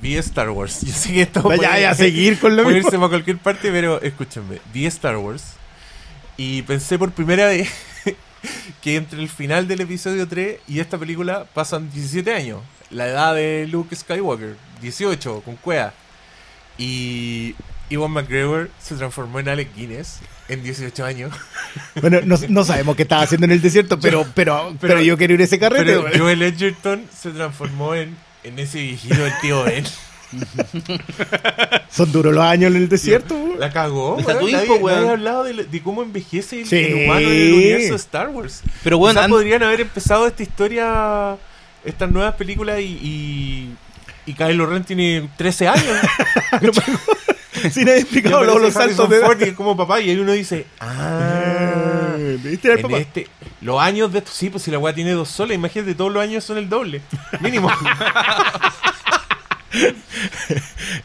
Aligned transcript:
vi 0.00 0.16
Star 0.16 0.50
Wars. 0.50 0.80
Yo 0.86 0.92
sé 0.92 1.12
que 1.12 1.22
esto 1.22 1.42
Vaya 1.42 1.68
puede- 1.70 1.86
a 1.86 1.94
seguir 1.94 2.38
con 2.38 2.56
lo 2.56 2.62
puede 2.62 2.76
mismo. 2.76 2.88
irse 2.88 2.98
para 2.98 3.08
cualquier 3.10 3.38
parte, 3.38 3.70
pero 3.70 4.00
escúchenme. 4.02 4.58
Vi 4.72 4.86
Star 4.86 5.16
Wars 5.16 5.54
y 6.36 6.62
pensé 6.62 6.98
por 6.98 7.10
primera 7.12 7.46
vez 7.46 7.68
que 8.82 8.96
entre 8.96 9.20
el 9.20 9.28
final 9.28 9.68
del 9.68 9.80
episodio 9.82 10.26
3 10.26 10.58
y 10.68 10.80
esta 10.80 10.96
película 10.98 11.44
pasan 11.52 11.90
17 11.92 12.32
años. 12.34 12.60
La 12.90 13.06
edad 13.06 13.34
de 13.34 13.68
Luke 13.70 13.94
Skywalker, 13.94 14.56
18, 14.80 15.42
con 15.44 15.56
cuea. 15.56 15.92
Y 16.78 17.54
Iwan 17.90 18.10
McGregor 18.10 18.70
se 18.80 18.94
transformó 18.94 19.38
en 19.38 19.48
Alec 19.48 19.74
Guinness 19.76 20.20
en 20.48 20.62
18 20.62 21.04
años. 21.04 21.32
Bueno, 22.00 22.18
no, 22.24 22.36
no 22.48 22.64
sabemos 22.64 22.96
qué 22.96 23.02
estaba 23.02 23.22
haciendo 23.22 23.44
en 23.44 23.52
el 23.52 23.60
desierto, 23.62 24.00
pero, 24.00 24.26
pero, 24.34 24.74
pero, 24.80 24.94
pero- 24.94 25.00
yo 25.02 25.16
quiero 25.16 25.34
ir 25.34 25.40
a 25.40 25.44
ese 25.44 25.58
carrete. 25.60 25.84
Pero. 25.84 26.18
Joel 26.18 26.42
Edgerton 26.42 27.04
se 27.16 27.30
transformó 27.30 27.94
en, 27.94 28.16
en 28.44 28.58
ese 28.58 28.78
viejito 28.80 29.16
del 29.22 29.32
tío 29.40 29.62
Ben. 29.64 29.84
Son 31.90 32.10
duros 32.12 32.32
los 32.34 32.44
años 32.44 32.70
en 32.70 32.76
el 32.76 32.88
desierto. 32.88 33.36
La 33.58 33.70
cagó. 33.70 34.18
Está 34.18 34.34
weón. 34.38 34.52
Nadie, 34.52 34.68
nadie 34.80 35.08
ha 35.08 35.12
hablado 35.12 35.44
de, 35.44 35.64
de 35.64 35.82
cómo 35.82 36.02
envejece 36.02 36.60
el, 36.60 36.66
Sí. 36.66 36.76
el 36.76 36.94
humano 37.04 37.20
en 37.20 37.32
el 37.32 37.52
universo 37.52 37.90
de 37.90 37.96
Star 37.96 38.28
Wars. 38.28 38.62
Pero 38.84 38.98
bueno, 38.98 39.20
Quizás 39.20 39.30
podrían 39.30 39.62
haber 39.62 39.80
empezado 39.80 40.26
esta 40.26 40.42
historia, 40.42 41.36
estas 41.84 42.10
nuevas 42.10 42.34
películas 42.36 42.78
y, 42.80 42.84
y, 42.84 43.74
y 44.26 44.34
Kylo 44.34 44.66
Ren 44.66 44.84
tiene 44.84 45.28
13 45.36 45.68
años. 45.68 45.96
Sin 47.72 47.88
haber 47.88 48.00
explicado 48.00 48.44
los 48.58 48.72
saltos 48.72 49.10
de 49.10 49.16
edad. 49.16 49.26
Ford 49.26 49.54
como 49.54 49.76
papá 49.76 50.00
y 50.00 50.10
ahí 50.10 50.16
uno 50.18 50.32
dice, 50.32 50.66
ah, 50.80 51.59
¿Viste 52.42 52.70
al 52.72 52.78
en 52.78 52.82
papá? 52.82 52.98
este, 52.98 53.26
los 53.60 53.80
años 53.80 54.12
de 54.12 54.18
esto, 54.20 54.30
sí, 54.34 54.50
pues 54.50 54.62
si 54.62 54.70
la 54.70 54.78
weá 54.78 54.94
tiene 54.94 55.12
dos 55.12 55.28
soles, 55.28 55.54
imagínate, 55.54 55.94
todos 55.94 56.12
los 56.12 56.22
años 56.22 56.44
son 56.44 56.58
el 56.58 56.68
doble, 56.68 57.00
mínimo. 57.40 57.70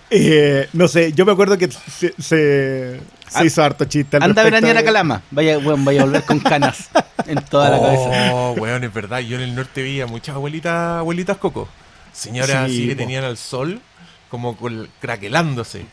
Eh, 0.09 0.67
no 0.73 0.87
sé, 0.87 1.13
yo 1.13 1.25
me 1.25 1.31
acuerdo 1.31 1.57
que 1.57 1.69
se, 1.69 2.13
se, 2.13 2.13
se 2.17 2.99
An- 3.33 3.45
hizo 3.45 3.63
harto 3.63 3.85
chiste. 3.85 4.17
al 4.17 4.23
Anda 4.23 4.41
a 4.41 4.45
respecto 4.45 4.65
veranear 4.65 4.77
a 4.77 4.79
de- 4.81 4.85
Calama. 4.85 5.21
Vaya, 5.31 5.57
weón, 5.59 5.85
vaya 5.85 6.01
a 6.01 6.05
volver 6.05 6.23
con 6.23 6.39
canas 6.39 6.89
en 7.27 7.43
toda 7.45 7.69
la 7.69 7.79
cabeza. 7.79 8.33
Oh, 8.33 8.53
weón, 8.57 8.83
es 8.83 8.93
verdad. 8.93 9.19
Yo 9.19 9.35
en 9.37 9.43
el 9.43 9.55
norte 9.55 9.83
vi 9.83 10.01
a 10.01 10.07
muchas 10.07 10.35
abuelitas, 10.35 10.99
abuelitas 10.99 11.37
coco. 11.37 11.69
Señoras 12.13 12.67
Sí, 12.69 12.77
así 12.77 12.87
que 12.87 12.95
tenían 12.95 13.23
al 13.23 13.37
sol 13.37 13.81
como 14.29 14.57
col- 14.57 14.89
craquelándose. 14.99 15.85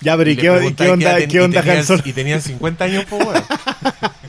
Ya, 0.00 0.16
pero 0.16 0.30
¿y 0.30 0.34
Y 0.34 0.36
qué, 0.36 0.50
onda, 0.50 0.76
qué 0.76 0.84
y 0.84 0.88
onda 1.38 1.60
tenían- 1.62 1.78
Han 1.78 1.84
Solo? 1.86 2.02
Y 2.04 2.12
tenían 2.12 2.40
50 2.42 2.84
años, 2.84 3.04
pues, 3.08 3.24
weón. 3.26 3.44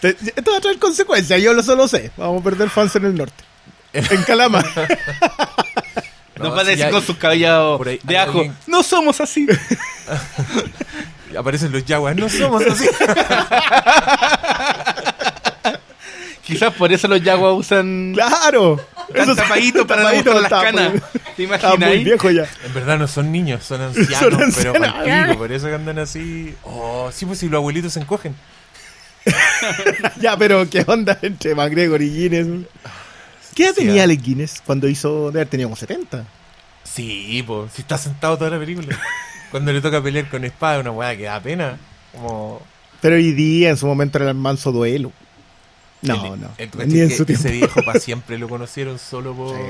Te- 0.00 0.16
Esto 0.36 0.50
va 0.52 0.58
a 0.58 0.60
traer 0.60 0.78
consecuencias, 0.78 1.40
yo 1.40 1.52
lo 1.54 1.62
solo 1.62 1.88
sé. 1.88 2.10
Vamos 2.16 2.40
a 2.40 2.44
perder 2.44 2.68
fans 2.70 2.94
en 2.96 3.04
el 3.06 3.14
norte. 3.14 3.42
En 3.92 4.22
Calama. 4.24 4.60
Nos 4.62 4.74
No, 6.36 6.50
va 6.54 6.60
a 6.62 6.64
decir 6.64 6.90
con 6.90 7.02
sus 7.02 7.16
cabellos 7.16 7.80
de 8.02 8.18
ajo. 8.18 8.38
alguien- 8.40 8.56
No 8.66 8.82
somos 8.82 9.20
así. 9.20 9.46
Aparecen 11.38 11.72
los 11.72 11.84
yaguas. 11.84 12.14
No 12.16 12.28
somos 12.28 12.62
así. 12.64 12.86
Quizás 16.42 16.74
por 16.74 16.92
eso 16.92 17.08
los 17.08 17.22
yaguas 17.22 17.54
usan 17.56 18.12
¡Claro! 18.14 18.78
tan 19.14 19.34
tapaditos 19.34 19.86
para 19.86 20.02
no 20.12 20.40
las 20.40 20.50
canas. 20.50 20.92
¿Te 21.36 21.44
Está 21.44 21.58
imaginas 21.74 21.88
muy 21.88 22.04
viejo 22.04 22.30
ya. 22.30 22.46
En 22.64 22.74
verdad 22.74 22.98
no 22.98 23.08
son 23.08 23.32
niños, 23.32 23.64
son 23.64 23.80
ancianos, 23.80 24.18
Son 24.18 24.30
pero 24.30 24.44
ancianos. 24.44 25.26
pico, 25.28 25.38
por 25.38 25.50
eso 25.52 25.66
que 25.68 25.74
andan 25.74 25.98
así. 25.98 26.54
Oh, 26.64 27.10
sí, 27.12 27.24
pues 27.24 27.38
si 27.38 27.48
los 27.48 27.58
abuelitos 27.58 27.94
se 27.94 28.00
encogen. 28.00 28.36
Ya, 30.20 30.36
pero 30.36 30.68
¿qué 30.68 30.84
onda 30.86 31.18
entre 31.22 31.54
McGregor 31.54 32.00
y 32.02 32.10
Guinness? 32.10 32.46
¿Qué 33.54 33.64
edad 33.64 33.74
Sí, 33.76 33.84
tenía 33.86 34.02
ah. 34.02 34.04
Alec 34.04 34.22
Guinness 34.22 34.62
cuando 34.64 34.88
hizo... 34.88 35.26
Debe 35.28 35.40
haber 35.40 35.48
tenido 35.48 35.68
como 35.68 35.76
70. 35.76 36.24
Sí, 36.82 37.42
pues, 37.46 37.72
si 37.72 37.82
está 37.82 37.96
sentado 37.98 38.36
toda 38.36 38.50
la 38.50 38.58
película. 38.58 38.98
Cuando 39.50 39.72
le 39.72 39.80
toca 39.80 40.02
pelear 40.02 40.28
con 40.28 40.44
espada, 40.44 40.80
una 40.80 40.90
weá 40.90 41.16
que 41.16 41.22
da 41.24 41.40
pena. 41.40 41.78
Como. 42.12 42.60
Pero 43.00 43.16
hoy 43.16 43.32
día, 43.32 43.70
en 43.70 43.76
su 43.76 43.86
momento, 43.86 44.18
era 44.18 44.28
el 44.30 44.34
manso 44.36 44.72
duelo. 44.72 45.12
No, 46.02 46.34
el- 46.34 46.40
no. 46.40 46.50
el- 46.58 46.70
Ni 46.88 47.00
en 47.00 47.08
que 47.08 47.16
su 47.16 47.24
tiempo. 47.24 47.46
Ese 47.46 47.56
viejo 47.56 47.82
para 47.84 48.00
siempre 48.00 48.36
lo 48.36 48.48
conocieron 48.48 48.98
solo 48.98 49.32
por. 49.36 49.54
Sí, 49.56 49.62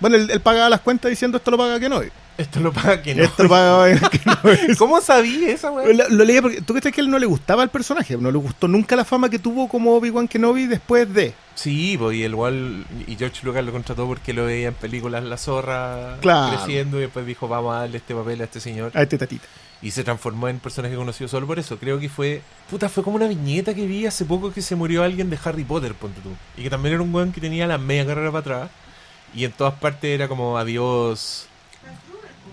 bueno, 0.00 0.16
él, 0.16 0.30
él 0.30 0.40
pagaba 0.40 0.68
las 0.70 0.80
cuentas 0.80 1.10
diciendo 1.10 1.38
esto 1.38 1.50
lo 1.50 1.58
paga 1.58 1.78
que 1.80 1.88
no. 1.88 2.00
Esto 2.38 2.60
lo 2.60 2.72
paga 2.72 3.02
que 3.02 3.14
no. 3.14 3.24
Esto 3.24 3.42
lo 3.42 3.48
paga 3.48 4.08
que 4.10 4.20
no. 4.24 4.76
¿Cómo 4.78 5.00
sabía 5.00 5.50
esa 5.52 5.70
weá? 5.72 5.92
Lo, 5.92 6.08
lo 6.08 6.24
leí 6.24 6.40
porque 6.40 6.60
tú 6.62 6.72
crees 6.72 6.94
que 6.94 7.00
a 7.00 7.04
él 7.04 7.10
no 7.10 7.18
le 7.18 7.26
gustaba 7.26 7.62
el 7.64 7.68
personaje, 7.68 8.16
no 8.16 8.30
le 8.30 8.38
gustó 8.38 8.68
nunca 8.68 8.94
la 8.96 9.04
fama 9.04 9.28
que 9.28 9.38
tuvo 9.40 9.68
como 9.68 9.94
Obi-Wan 9.96 10.28
Kenobi 10.28 10.66
después 10.66 11.12
de. 11.12 11.34
Sí, 11.56 11.96
pues 11.98 12.16
y 12.16 12.22
el 12.22 12.32
igual. 12.32 12.86
Y 13.08 13.16
George 13.16 13.44
Lucas 13.44 13.64
lo 13.64 13.72
contrató 13.72 14.06
porque 14.06 14.32
lo 14.32 14.46
veía 14.46 14.68
en 14.68 14.74
películas 14.74 15.24
La 15.24 15.36
Zorra 15.36 16.16
Claro. 16.20 16.56
creciendo 16.56 16.98
y 16.98 17.00
después 17.02 17.26
dijo, 17.26 17.48
vamos 17.48 17.74
a 17.74 17.80
darle 17.80 17.96
este 17.98 18.14
papel 18.14 18.40
a 18.40 18.44
este 18.44 18.60
señor. 18.60 18.92
A 18.94 19.02
este 19.02 19.18
tatita. 19.18 19.44
Y 19.82 19.90
se 19.90 20.04
transformó 20.04 20.48
en 20.48 20.60
personaje 20.60 20.94
conocido 20.94 21.26
solo 21.26 21.46
por 21.48 21.58
eso. 21.58 21.76
Creo 21.78 21.98
que 21.98 22.08
fue. 22.08 22.42
Puta, 22.70 22.88
fue 22.88 23.02
como 23.02 23.16
una 23.16 23.26
viñeta 23.26 23.74
que 23.74 23.84
vi 23.86 24.06
hace 24.06 24.24
poco 24.24 24.52
que 24.52 24.62
se 24.62 24.76
murió 24.76 25.02
alguien 25.02 25.28
de 25.28 25.38
Harry 25.44 25.64
Potter, 25.64 25.94
ponte 25.94 26.20
tú. 26.20 26.30
Y 26.56 26.62
que 26.62 26.70
también 26.70 26.94
era 26.94 27.02
un 27.02 27.12
weón 27.12 27.32
que 27.32 27.40
tenía 27.40 27.66
la 27.66 27.78
media 27.78 28.06
carrera 28.06 28.30
para 28.30 28.38
atrás. 28.40 28.70
Y 29.34 29.44
en 29.44 29.50
todas 29.52 29.74
partes 29.74 30.08
era 30.10 30.28
como 30.28 30.56
adiós. 30.56 31.47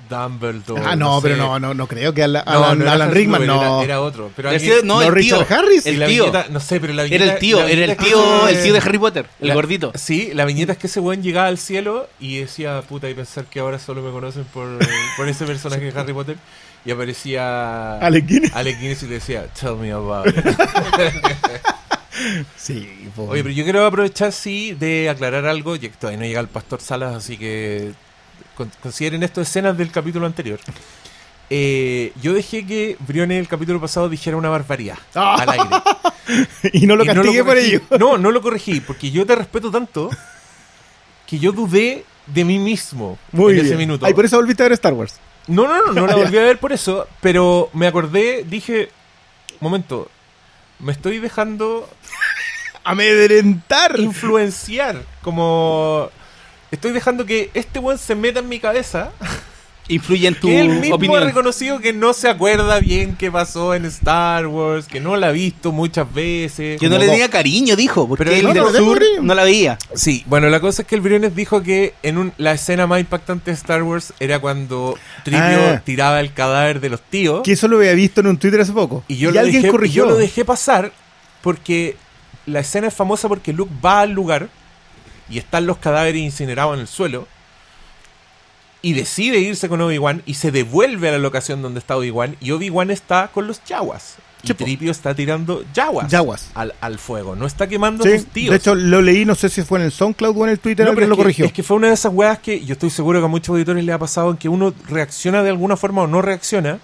Dumbledore. 0.09 0.81
ah, 0.85 0.95
no, 0.95 1.19
pero 1.21 1.35
no, 1.37 1.59
no, 1.59 1.73
no 1.73 1.87
creo 1.87 2.13
que 2.13 2.23
Alan, 2.23 2.43
No, 2.45 2.51
Alan, 2.51 2.77
no 2.79 2.83
era 2.85 2.93
Alan 2.93 3.07
Harry 3.09 3.19
Rickman 3.21 3.45
no. 3.47 3.61
Era, 3.61 3.83
era 3.83 4.01
otro. 4.01 4.31
Pero 4.35 4.49
alguien- 4.49 4.79
no, 4.83 4.95
no, 4.95 5.01
el 5.03 5.13
Richard 5.13 5.45
tío. 5.47 5.57
Harris. 5.57 5.85
y 5.85 5.89
El 5.89 6.05
tío. 6.07 6.25
viñeta- 6.25 6.47
no 6.49 6.59
sé, 6.59 6.79
pero 6.79 6.93
la 6.93 7.03
Era 7.05 7.09
viñeta- 7.25 7.33
el 7.33 7.39
tío, 7.39 7.59
era 7.67 7.85
el 7.85 7.97
tío, 7.97 8.47
el 8.47 8.63
tío 8.63 8.73
de 8.73 8.79
Harry 8.79 8.97
Potter, 8.97 9.25
el 9.41 9.47
La- 9.49 9.53
gordito. 9.53 9.91
Sí, 9.95 10.31
la 10.33 10.45
viñeta 10.45 10.71
es 10.73 10.77
que 10.77 10.87
ese 10.87 10.99
weón 10.99 11.21
llegaba 11.23 11.47
al 11.47 11.57
cielo 11.57 12.07
y 12.19 12.37
decía, 12.39 12.81
puta, 12.87 13.09
y 13.09 13.13
pensar 13.13 13.45
que 13.45 13.59
ahora 13.59 13.79
solo 13.79 14.01
me 14.01 14.11
conocen 14.11 14.45
por, 14.45 14.67
por 15.17 15.27
ese 15.27 15.45
personaje 15.45 15.91
de 15.91 15.99
Harry 15.99 16.13
Potter. 16.13 16.37
Y 16.85 16.91
aparecía 16.91 17.97
Alec 17.97 18.27
Guinness. 18.27 18.55
Alec 18.55 18.79
Guinness 18.79 19.01
y 19.03 19.07
le 19.07 19.13
decía, 19.15 19.47
tell 19.59 19.75
me 19.75 19.91
about 19.91 20.27
it. 20.27 20.35
Sí, 22.55 23.09
po. 23.15 23.23
Oye, 23.23 23.43
pero 23.43 23.53
yo 23.53 23.63
quiero 23.65 23.85
aprovechar, 23.85 24.31
sí, 24.31 24.73
de 24.73 25.09
aclarar 25.09 25.45
algo, 25.45 25.75
ya 25.75 25.89
que 25.89 25.95
todavía 25.97 26.19
no 26.19 26.25
llega 26.25 26.39
el 26.39 26.47
Pastor 26.47 26.79
Salas, 26.79 27.13
así 27.13 27.37
que 27.37 27.91
con- 28.55 28.71
consideren 28.81 29.23
esto 29.23 29.41
escenas 29.41 29.77
del 29.77 29.91
capítulo 29.91 30.25
anterior. 30.25 30.59
Eh, 31.49 32.11
yo 32.21 32.33
dejé 32.33 32.65
que 32.65 32.97
Briones 33.07 33.39
el 33.39 33.47
capítulo 33.47 33.79
pasado 33.79 34.09
dijera 34.09 34.35
una 34.37 34.49
barbaridad 34.49 34.97
Ah. 35.13 35.35
al 35.39 35.49
aire. 35.49 35.69
y 36.73 36.87
no 36.87 36.95
lo 36.95 37.05
castigué 37.05 37.43
por 37.43 37.57
ello. 37.57 37.81
No, 37.99 38.17
no 38.17 38.31
lo 38.31 38.41
corregí, 38.41 38.79
porque 38.81 39.11
yo 39.11 39.25
te 39.25 39.35
respeto 39.35 39.69
tanto 39.69 40.09
que 41.27 41.37
yo 41.37 41.51
dudé 41.51 42.03
de 42.25 42.43
mí 42.45 42.57
mismo 42.57 43.19
Muy 43.31 43.51
en 43.51 43.55
bien. 43.57 43.65
ese 43.67 43.75
minuto. 43.77 44.05
Ay, 44.05 44.13
por 44.15 44.25
eso 44.25 44.37
volviste 44.37 44.63
a 44.63 44.65
ver 44.65 44.73
Star 44.73 44.93
Wars. 44.93 45.19
No, 45.47 45.67
no, 45.67 45.83
no, 45.85 45.93
no 45.93 46.07
la 46.07 46.15
volví 46.23 46.37
a 46.39 46.41
ver 46.43 46.57
por 46.57 46.73
eso, 46.73 47.07
pero 47.21 47.69
me 47.73 47.85
acordé, 47.85 48.43
dije, 48.47 48.89
momento, 49.59 50.09
me 50.79 50.91
estoy 50.91 51.19
dejando 51.19 51.87
Amedrentar. 52.83 53.99
influenciar, 53.99 55.03
como 55.21 56.09
estoy 56.75 56.91
dejando 56.91 57.25
que 57.25 57.49
este 57.53 57.79
weón 57.79 57.97
se 57.97 58.15
meta 58.15 58.39
en 58.39 58.49
mi 58.49 58.59
cabeza, 58.59 59.11
Influye 59.87 60.27
en 60.27 60.33
tu 60.33 60.47
que 60.47 60.59
él 60.61 60.69
mismo 60.79 61.15
ha 61.15 61.19
reconocido 61.19 61.79
que 61.79 61.93
no 61.93 62.13
se 62.13 62.27
acuerda 62.27 62.79
bien 62.79 63.15
qué 63.15 63.31
pasó 63.31 63.75
en 63.75 63.85
Star 63.85 64.47
Wars, 64.47 64.87
que 64.87 64.99
no 64.99 65.15
la 65.15 65.27
ha 65.27 65.31
visto 65.31 65.71
muchas 65.71 66.11
veces. 66.11 66.79
Que 66.79 66.89
no 66.89 66.97
le 66.97 67.05
tenía 67.07 67.29
cariño, 67.29 67.75
dijo, 67.75 68.07
porque 68.07 68.23
Pero 68.23 68.35
él 68.35 68.43
no, 68.45 68.53
del 68.55 68.63
no 68.63 68.71
sur 68.71 68.99
no 69.21 69.35
la 69.35 69.43
veía. 69.43 69.77
Sí, 69.93 70.23
bueno, 70.25 70.49
la 70.49 70.59
cosa 70.59 70.81
es 70.81 70.87
que 70.87 70.95
el 70.95 71.01
Briones 71.01 71.35
dijo 71.35 71.61
que 71.61 71.93
en 72.01 72.17
un- 72.17 72.33
la 72.37 72.53
escena 72.53 72.87
más 72.87 72.99
impactante 72.99 73.51
de 73.51 73.55
Star 73.57 73.83
Wars 73.83 74.11
era 74.19 74.39
cuando 74.39 74.97
Trivio 75.23 75.43
Ah. 75.75 75.81
tiraba 75.85 76.19
el 76.19 76.33
cadáver 76.33 76.79
de 76.79 76.89
los 76.89 77.01
tíos. 77.03 77.41
Que 77.43 77.51
eso 77.51 77.67
lo 77.67 77.77
había 77.77 77.93
visto 77.93 78.21
en 78.21 78.27
un 78.27 78.37
Twitter 78.37 78.61
hace 78.61 78.73
poco. 78.73 79.03
Y 79.07 79.17
yo, 79.17 79.29
lo 79.29 79.39
alguien 79.39 79.61
dejé, 79.61 79.67
y 79.67 79.71
corrigió. 79.71 80.05
yo 80.05 80.09
lo 80.09 80.17
dejé 80.17 80.43
pasar 80.45 80.91
porque 81.43 81.95
la 82.47 82.61
escena 82.61 82.87
es 82.87 82.93
famosa 82.95 83.27
porque 83.27 83.53
Luke 83.53 83.71
va 83.85 83.99
al 84.01 84.13
lugar 84.13 84.49
y 85.29 85.37
están 85.37 85.65
los 85.65 85.77
cadáveres 85.77 86.21
incinerados 86.21 86.75
en 86.75 86.81
el 86.81 86.87
suelo 86.87 87.27
y 88.81 88.93
decide 88.93 89.39
irse 89.39 89.67
con 89.67 89.81
Obi-Wan 89.81 90.21
y 90.25 90.35
se 90.35 90.51
devuelve 90.51 91.09
a 91.09 91.13
la 91.13 91.17
locación 91.17 91.61
donde 91.61 91.79
está 91.79 91.97
Obi-Wan 91.97 92.35
y 92.39 92.51
Obi-Wan 92.51 92.91
está 92.91 93.29
con 93.33 93.47
los 93.47 93.63
Yaguas. 93.63 94.15
Y. 94.43 94.53
Tripio 94.53 94.91
está 94.91 95.15
tirando 95.15 95.65
Yaguas, 95.73 96.11
Yaguas. 96.11 96.51
Al, 96.53 96.75
al 96.79 96.99
fuego, 96.99 97.35
no 97.35 97.47
está 97.47 97.65
quemando 97.67 98.03
Sí, 98.03 98.19
sus 98.19 98.27
tíos. 98.27 98.51
de 98.51 98.57
hecho, 98.57 98.75
lo 98.75 99.01
leí, 99.01 99.25
no 99.25 99.33
sé 99.33 99.49
si 99.49 99.63
fue 99.63 99.79
en 99.79 99.85
el 99.85 99.91
SoundCloud 99.91 100.37
o 100.37 100.43
en 100.43 100.51
el 100.51 100.59
Twitter, 100.59 100.85
No, 100.85 100.93
pero 100.93 101.07
lo 101.07 101.15
que- 101.15 101.23
corrigió. 101.23 101.45
Es 101.45 101.51
que 101.53 101.63
fue 101.63 101.77
una 101.77 101.87
de 101.87 101.95
esas 101.95 102.13
weas 102.13 102.37
que 102.37 102.63
yo 102.63 102.73
estoy 102.73 102.91
seguro 102.91 103.19
que 103.19 103.25
a 103.25 103.27
muchos 103.27 103.49
auditores 103.49 103.83
le 103.83 103.91
ha 103.91 103.97
pasado 103.97 104.29
en 104.29 104.37
que 104.37 104.47
uno 104.47 104.71
reacciona 104.87 105.41
de 105.41 105.49
alguna 105.49 105.75
forma 105.77 106.03
o 106.03 106.07
no 106.07 106.21
reacciona 106.21 106.77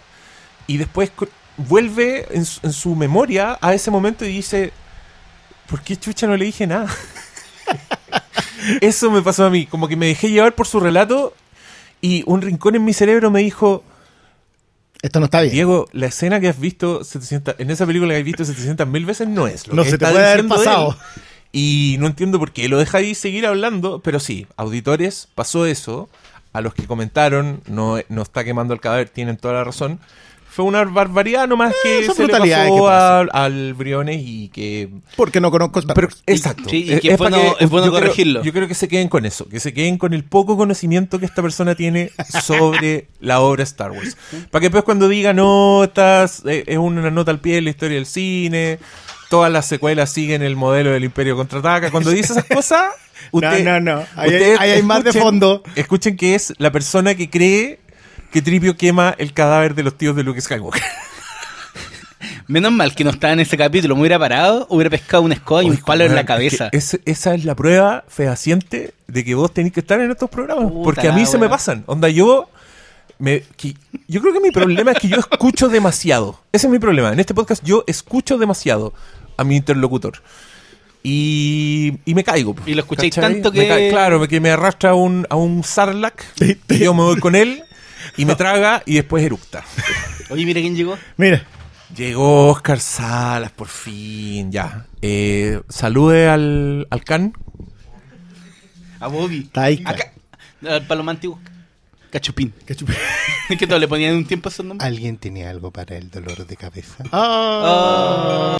y 0.65 0.77
después 0.77 1.11
vuelve 1.57 2.25
en 2.35 2.45
su, 2.45 2.59
en 2.63 2.73
su 2.73 2.95
memoria 2.95 3.59
a 3.61 3.75
ese 3.75 3.91
momento 3.91 4.25
y 4.25 4.29
dice, 4.29 4.73
¿por 5.69 5.83
qué 5.83 5.95
chucha 5.97 6.25
no 6.25 6.35
le 6.37 6.45
dije 6.45 6.65
nada? 6.65 6.87
Eso 8.81 9.11
me 9.11 9.21
pasó 9.21 9.45
a 9.45 9.49
mí, 9.49 9.65
como 9.65 9.87
que 9.87 9.95
me 9.95 10.07
dejé 10.07 10.29
llevar 10.29 10.53
por 10.55 10.67
su 10.67 10.79
relato 10.79 11.33
y 12.01 12.23
un 12.25 12.41
rincón 12.41 12.75
en 12.75 12.83
mi 12.83 12.93
cerebro 12.93 13.29
me 13.31 13.41
dijo, 13.41 13.83
Esto 15.01 15.19
no 15.19 15.25
está 15.25 15.41
bien. 15.41 15.53
Diego, 15.53 15.87
la 15.93 16.07
escena 16.07 16.39
que 16.39 16.47
has 16.49 16.59
visto 16.59 17.03
700, 17.03 17.55
en 17.59 17.69
esa 17.69 17.85
película 17.85 18.13
que 18.13 18.19
has 18.19 18.25
visto 18.25 18.45
700 18.45 18.87
mil 18.87 19.05
veces 19.05 19.27
no 19.27 19.47
es 19.47 19.67
lo 19.67 19.75
No 19.75 19.83
que 19.83 19.91
se 19.91 19.97
te 19.97 20.05
está 20.05 20.13
puede 20.13 20.31
haber 20.31 20.47
pasado. 20.47 20.97
Y 21.51 21.97
no 21.99 22.07
entiendo 22.07 22.39
por 22.39 22.51
qué 22.53 22.69
lo 22.69 22.77
dejáis 22.77 23.17
seguir 23.17 23.45
hablando, 23.45 23.99
pero 23.99 24.19
sí, 24.19 24.47
auditores, 24.55 25.27
pasó 25.35 25.65
eso. 25.65 26.09
a 26.53 26.61
los 26.61 26.73
que 26.73 26.85
comentaron, 26.85 27.61
no, 27.67 27.97
no 28.09 28.21
está 28.21 28.43
quemando 28.43 28.73
el 28.73 28.81
cadáver, 28.81 29.09
tienen 29.09 29.37
toda 29.37 29.53
la 29.53 29.63
razón. 29.63 29.99
Fue 30.53 30.65
una 30.65 30.83
barbaridad 30.83 31.47
nomás 31.47 31.73
que 31.81 32.05
son 32.05 32.15
se 32.15 32.23
le 32.27 32.29
pasó 32.29 32.43
que 32.43 32.49
pasan. 32.51 33.29
a- 33.31 33.43
al 33.45 33.73
Briones 33.73 34.21
y 34.21 34.49
que 34.49 34.89
Porque 35.15 35.39
no 35.39 35.49
conozco 35.49 35.81
pero, 35.95 36.09
exacto. 36.27 36.69
sí, 36.69 36.83
y 36.87 36.91
Es- 36.93 36.99
que 37.01 37.11
es 37.13 37.17
bueno- 37.17 37.55
es 37.57 37.69
bueno 37.69 37.85
yo 37.85 37.91
creo- 37.93 38.01
corregirlo. 38.01 38.43
yo 38.43 38.51
creo 38.51 38.67
que 38.67 38.73
se 38.75 38.89
queden 38.89 39.07
con 39.07 39.25
eso, 39.25 39.47
que 39.47 39.61
se 39.61 39.73
queden 39.73 39.97
con 39.97 40.13
el 40.13 40.25
poco 40.25 40.57
conocimiento 40.57 41.19
que 41.19 41.25
esta 41.25 41.41
persona 41.41 41.73
tiene 41.75 42.11
sobre 42.43 43.07
la 43.21 43.39
obra 43.39 43.63
Star 43.63 43.91
Wars. 43.91 44.17
Para 44.51 44.59
que 44.59 44.65
después 44.67 44.83
cuando 44.83 45.07
diga, 45.07 45.31
no, 45.31 45.85
estás, 45.85 46.43
eh, 46.45 46.65
es 46.67 46.77
una 46.77 47.09
nota 47.11 47.31
al 47.31 47.39
pie 47.39 47.55
de 47.55 47.61
la 47.61 47.69
historia 47.69 47.95
del 47.95 48.05
cine, 48.05 48.79
todas 49.29 49.49
las 49.51 49.65
secuelas 49.67 50.11
siguen 50.11 50.41
el 50.41 50.57
modelo 50.57 50.91
del 50.91 51.05
Imperio 51.05 51.37
Contraataca. 51.37 51.91
Cuando 51.91 52.09
dice 52.09 52.33
esas 52.33 52.43
cosas, 52.53 52.87
usted, 53.31 53.63
no, 53.63 53.79
no. 53.79 53.99
Ahí 54.17 54.29
hay- 54.31 54.35
ustedes 54.35 54.59
ahí 54.59 54.69
hay 54.71 54.83
más 54.83 55.03
de 55.05 55.13
fondo. 55.13 55.63
Escuchen 55.77 56.17
que 56.17 56.35
es 56.35 56.53
la 56.57 56.73
persona 56.73 57.15
que 57.15 57.29
cree 57.29 57.79
que 58.31 58.41
Tripio 58.41 58.75
quema 58.77 59.15
el 59.17 59.33
cadáver 59.33 59.75
de 59.75 59.83
los 59.83 59.97
tíos 59.97 60.15
de 60.15 60.23
Luke 60.23 60.39
Skywalker. 60.41 60.81
Menos 62.47 62.71
mal 62.71 62.93
que 62.93 63.03
no 63.03 63.11
estaba 63.11 63.33
en 63.33 63.39
ese 63.39 63.57
capítulo. 63.57 63.95
Me 63.95 64.01
hubiera 64.01 64.19
parado, 64.19 64.67
hubiera 64.69 64.89
pescado 64.89 65.23
una 65.23 65.35
escoba 65.35 65.63
y 65.63 65.69
un 65.69 65.77
palo 65.77 66.03
en 66.05 66.15
la 66.15 66.25
cabeza. 66.25 66.69
es 66.71 66.91
que 66.91 66.97
es- 66.97 67.17
esa 67.19 67.33
es 67.33 67.45
la 67.45 67.55
prueba 67.55 68.03
fehaciente 68.07 68.93
de 69.07 69.23
que 69.23 69.35
vos 69.35 69.53
tenés 69.53 69.71
que 69.71 69.79
estar 69.79 69.99
en 70.01 70.11
estos 70.11 70.29
programas. 70.29 70.65
Puta 70.71 70.83
porque 70.83 71.07
a 71.07 71.13
mí 71.13 71.25
se 71.25 71.37
me 71.37 71.47
pasan. 71.49 71.83
Onda, 71.87 72.09
yo. 72.09 72.49
Me, 73.19 73.43
que- 73.55 73.75
yo 74.07 74.19
creo 74.21 74.33
que 74.33 74.39
mi 74.41 74.51
problema 74.51 74.91
es 74.91 74.99
que 74.99 75.07
yo 75.07 75.17
escucho 75.17 75.69
demasiado. 75.69 76.39
Ese 76.51 76.67
es 76.67 76.71
mi 76.71 76.79
problema. 76.79 77.13
En 77.13 77.19
este 77.19 77.33
podcast 77.33 77.63
yo 77.63 77.83
escucho 77.87 78.37
demasiado 78.37 78.93
a 79.37 79.43
mi 79.43 79.55
interlocutor. 79.55 80.21
Y, 81.03 81.93
y 82.05 82.13
me 82.15 82.23
caigo. 82.23 82.55
Y 82.65 82.73
lo 82.73 82.81
escucháis 82.81 83.13
tanto 83.15 83.51
que- 83.51 83.89
claro, 83.91 84.27
que 84.27 84.39
me 84.39 84.51
arrastra 84.51 84.91
a 84.91 84.93
un, 84.95 85.25
a 85.29 85.35
un 85.35 85.63
Sarlacc. 85.63 86.21
y 86.69 86.77
yo 86.79 86.93
me 86.93 87.01
voy 87.03 87.19
con 87.19 87.35
él 87.35 87.63
y 88.17 88.25
me 88.25 88.35
traga 88.35 88.83
y 88.85 88.95
después 88.95 89.23
eructa. 89.23 89.63
Oye, 90.29 90.45
mira 90.45 90.61
quién 90.61 90.75
llegó. 90.75 90.97
Mira, 91.17 91.45
Llegó 91.95 92.47
Oscar 92.47 92.79
Salas, 92.79 93.51
por 93.51 93.67
fin, 93.67 94.51
ya. 94.51 94.85
Eh, 95.01 95.61
salude 95.67 96.29
al, 96.29 96.87
al 96.89 97.03
Can. 97.03 97.33
A 98.99 99.07
Bobby. 99.07 99.43
Taika. 99.45 99.89
Acá. 99.89 100.13
Al 100.67 100.85
paloma 100.87 101.11
antiguo. 101.11 101.39
Cachupín. 102.09 102.53
qué 102.65 102.75
chupe. 102.75 102.93
Es 103.49 103.57
que 103.57 103.67
todos 103.67 103.81
le 103.81 103.87
ponían 103.87 104.15
un 104.15 104.25
tiempo 104.25 104.49
esos 104.49 104.65
nombres. 104.65 104.87
¿Alguien 104.87 105.17
tiene 105.17 105.45
algo 105.45 105.71
para 105.71 105.97
el 105.97 106.09
dolor 106.09 106.45
de 106.47 106.55
cabeza? 106.55 107.03
Ah. 107.11 108.57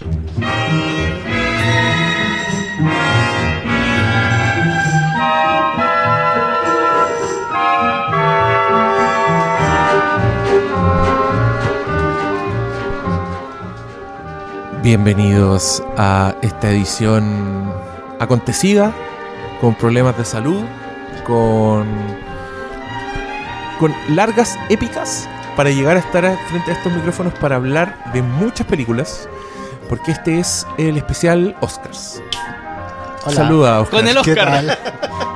Bienvenidos 14.84 15.84
a 15.98 16.34
esta 16.42 16.70
edición 16.72 17.72
acontecida, 18.20 18.92
con 19.60 19.76
problemas 19.76 20.18
de 20.18 20.26
salud, 20.26 20.64
con, 21.24 21.86
con 23.80 23.94
largas 24.10 24.58
épicas 24.70 25.30
para 25.56 25.70
llegar 25.70 25.98
a 25.98 26.00
estar 26.00 26.26
a- 26.26 26.36
frente 26.50 26.72
a 26.72 26.74
estos 26.74 26.92
micrófonos 26.94 27.34
para 27.36 27.58
hablar 27.58 28.12
de 28.14 28.24
muchas 28.24 28.66
películas, 28.66 29.30
porque 29.88 30.12
este 30.12 30.40
es 30.40 30.66
el 30.80 30.98
especial 30.98 31.56
Oscars. 31.62 32.22
Hola. 33.26 33.36
Saluda, 33.36 33.82
Oscar. 33.82 34.00
Con 34.00 34.08
el 34.08 34.22
¿Qué 34.24 34.32
Oscar. 34.32 34.80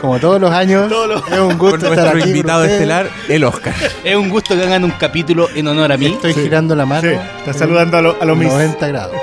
Como 0.00 0.18
todos 0.18 0.40
los 0.40 0.50
años, 0.52 0.92
es 1.32 1.38
un 1.38 1.56
Con 1.56 1.58
gusto 1.58 1.76
estar 1.76 1.96
nuestro 1.96 2.20
aquí. 2.20 2.28
invitado 2.30 2.62
con 2.62 2.70
estelar, 2.70 3.10
el 3.28 3.44
Oscar. 3.44 3.74
Es 4.04 4.14
un 4.14 4.28
gusto 4.28 4.54
que 4.54 4.62
hagan 4.62 4.84
un 4.84 4.90
capítulo 4.92 5.48
en 5.54 5.66
honor 5.68 5.90
a 5.92 5.96
mí. 5.96 6.06
Estoy 6.06 6.34
Sí. 6.34 6.42
girando 6.42 6.76
la 6.76 6.84
mano. 6.84 7.08
Sí, 7.08 7.16
está 7.38 7.54
saludando 7.54 7.96
a 7.96 8.02
lo- 8.02 8.16
a 8.20 8.24
los 8.26 8.36
mis. 8.36 8.48
90 8.48 8.86
grados. 8.88 9.16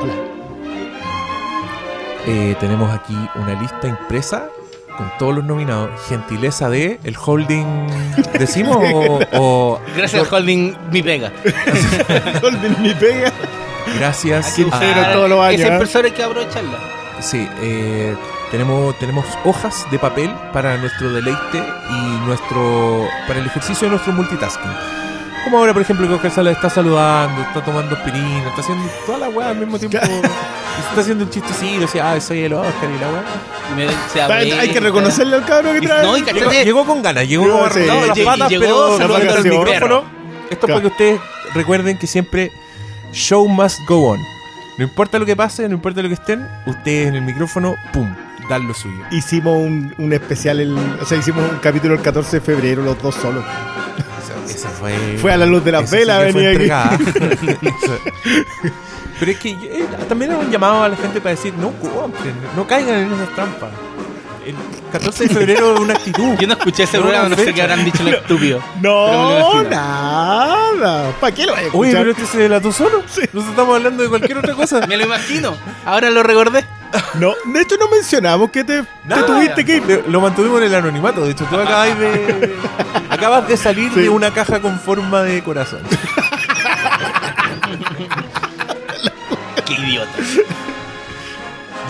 Hola. 0.00 0.12
Eh, 2.26 2.56
tenemos 2.58 2.90
aquí 2.92 3.14
una 3.34 3.60
lista 3.60 3.86
impresa 3.86 4.48
con 4.96 5.10
todos 5.18 5.34
los 5.36 5.44
nominados. 5.44 5.90
Gentileza 6.08 6.70
de 6.70 6.98
el 7.04 7.16
holding, 7.22 7.66
¿decimos? 8.38 8.78
o, 8.94 9.20
o- 9.34 9.80
Gracias 9.96 10.22
al 10.26 10.34
holding 10.34 10.74
Mi 10.90 11.02
Pega. 11.02 11.30
Golden 12.40 12.76
mi 12.82 12.94
pega. 12.94 13.30
gracias 13.98 14.58
a- 14.72 15.12
todos 15.12 15.28
los 15.28 15.40
años, 15.44 15.60
Esa 15.60 15.78
persona 15.78 16.06
hay 16.06 16.12
que 16.12 16.22
aprovecharla. 16.22 16.78
Sí, 17.20 17.46
eh, 17.60 18.14
tenemos, 18.52 18.96
tenemos 19.00 19.24
hojas 19.44 19.84
de 19.90 19.98
papel 19.98 20.32
para 20.52 20.76
nuestro 20.76 21.10
deleite 21.12 21.58
y 21.90 22.26
nuestro 22.26 23.04
para 23.26 23.40
el 23.40 23.46
ejercicio 23.46 23.86
de 23.86 23.90
nuestro 23.92 24.12
multitasking. 24.12 24.70
Como 25.44 25.58
ahora, 25.58 25.72
por 25.72 25.82
ejemplo, 25.82 26.06
que 26.06 26.14
Oscar 26.14 26.30
Sala 26.30 26.52
está 26.52 26.70
saludando, 26.70 27.42
está 27.42 27.64
tomando 27.64 27.96
aspirina, 27.96 28.46
está 28.48 28.60
haciendo 28.60 28.88
toda 29.04 29.18
la 29.18 29.28
weá 29.28 29.48
al 29.48 29.56
mismo 29.56 29.76
tiempo. 29.78 29.98
está 29.98 31.00
haciendo 31.00 31.24
un 31.24 31.30
chistecito, 31.30 31.80
decía, 31.80 32.12
ah, 32.12 32.20
soy 32.20 32.44
el 32.44 32.52
Oscar 32.52 32.88
y 32.88 32.98
la 33.00 33.08
weá. 33.10 33.24
Y 33.72 33.74
me- 33.74 33.88
se 34.12 34.22
Hay 34.54 34.68
que 34.70 34.78
reconocerle 34.78 35.36
al 35.36 35.44
cabro 35.44 35.72
que 35.72 35.80
trae. 35.80 36.02
no, 36.04 36.16
y 36.16 36.22
Llegó, 36.22 36.50
llegó 36.52 36.84
con 36.86 37.02
ganas, 37.02 37.26
llegó 37.26 37.48
como 37.50 37.68
sí. 37.70 37.80
las 37.86 38.18
patas, 38.20 38.50
llegó 38.50 38.64
pero 38.96 38.98
saludando 38.98 39.32
al 39.32 39.38
el 39.46 39.52
micrófono. 39.52 40.04
Esto 40.50 40.66
es 40.66 40.70
para 40.72 40.80
que 40.80 40.86
ustedes 40.86 41.20
recuerden 41.54 41.98
que 41.98 42.06
siempre 42.06 42.52
show 43.12 43.48
must 43.48 43.80
go 43.88 44.10
on. 44.10 44.20
No 44.78 44.84
importa 44.84 45.18
lo 45.18 45.26
que 45.26 45.34
pase, 45.34 45.68
no 45.68 45.74
importa 45.74 46.02
lo 46.02 46.08
que 46.08 46.14
estén, 46.14 46.48
ustedes 46.66 47.08
en 47.08 47.14
el 47.16 47.22
micrófono, 47.22 47.74
pum, 47.92 48.14
dan 48.48 48.66
lo 48.68 48.74
suyo. 48.74 49.04
Hicimos 49.10 49.56
un, 49.58 49.94
un 49.98 50.12
especial, 50.12 50.60
el, 50.60 50.76
o 50.76 51.04
sea, 51.04 51.18
hicimos 51.18 51.48
un 51.50 51.58
capítulo 51.58 51.94
el 51.94 52.02
14 52.02 52.38
de 52.38 52.40
febrero, 52.40 52.82
los 52.82 53.00
dos 53.02 53.14
solos. 53.14 53.44
Esa 54.48 54.68
fue. 54.68 54.94
Fue 55.18 55.32
a 55.32 55.36
la 55.36 55.46
luz 55.46 55.64
de 55.64 55.72
las 55.72 55.90
velas, 55.90 56.32
venía 56.34 56.90
aquí. 56.90 57.04
Pero 59.18 59.30
es 59.30 59.38
que 59.38 59.50
eh, 59.50 59.86
también 60.08 60.32
era 60.32 60.40
un 60.40 60.50
llamado 60.50 60.82
a 60.82 60.88
la 60.88 60.96
gente 60.96 61.20
para 61.20 61.34
decir, 61.36 61.54
no 61.54 61.70
compren, 61.72 62.34
no 62.56 62.66
caigan 62.66 62.96
en 63.04 63.12
esas 63.12 63.28
trampas. 63.34 63.70
El 64.44 64.56
14 64.90 65.28
de 65.28 65.34
febrero 65.34 65.74
es 65.74 65.80
una 65.80 65.94
actitud. 65.94 66.34
Yo 66.40 66.48
no 66.48 66.54
escuché 66.54 66.82
ese 66.82 66.96
No, 66.96 67.04
programa, 67.04 67.28
no 67.28 67.36
sé 67.36 67.54
qué 67.54 67.62
habrán 67.62 67.84
dicho 67.84 68.02
los 68.02 68.14
estúpidos. 68.22 68.62
No, 68.80 69.62
nada. 69.62 71.12
¿Para 71.20 71.32
qué 71.32 71.46
lo 71.46 71.54
voy 71.54 71.62
a 71.62 71.68
Oye, 71.72 71.92
pero 71.92 72.10
este 72.10 72.26
se 72.26 72.38
delató 72.38 72.72
solo. 72.72 73.02
Nosotros 73.02 73.44
estamos 73.48 73.76
hablando 73.76 74.02
de 74.02 74.08
cualquier 74.08 74.38
otra 74.38 74.54
cosa. 74.54 74.84
Me 74.88 74.96
lo 74.96 75.04
imagino. 75.04 75.54
Ahora 75.84 76.10
lo 76.10 76.24
recordé. 76.24 76.64
No, 77.14 77.32
de 77.44 77.60
hecho 77.60 77.76
no 77.78 77.88
mencionamos 77.88 78.50
que 78.50 78.64
te, 78.64 78.84
tuviste 79.26 79.64
que 79.64 79.76
ir. 79.76 80.04
Lo 80.08 80.20
mantuvimos 80.20 80.58
en 80.60 80.66
el 80.68 80.74
anonimato. 80.74 81.24
De 81.24 81.32
hecho, 81.32 81.44
tú 81.46 81.56
acabas 81.56 81.98
de. 81.98 82.54
Acabas 83.10 83.48
de 83.48 83.56
salir 83.56 83.90
Sí. 83.94 84.00
de 84.02 84.08
una 84.08 84.30
caja 84.32 84.60
con 84.60 84.78
forma 84.80 85.22
de 85.22 85.42
corazón. 85.42 85.80
Qué 89.66 89.74
idiota. 89.74 90.10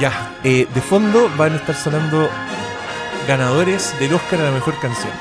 Ya. 0.01 0.33
eh, 0.45 0.67
de 0.73 0.81
fondo 0.81 1.31
van 1.37 1.53
a 1.53 1.57
estar 1.57 1.75
sonando 1.75 2.29
ganadores 3.29 3.95
del 4.01 4.15
Oscar 4.15 4.41
a 4.41 4.45
la 4.45 4.51
mejor 4.51 4.79
canción. 4.81 5.13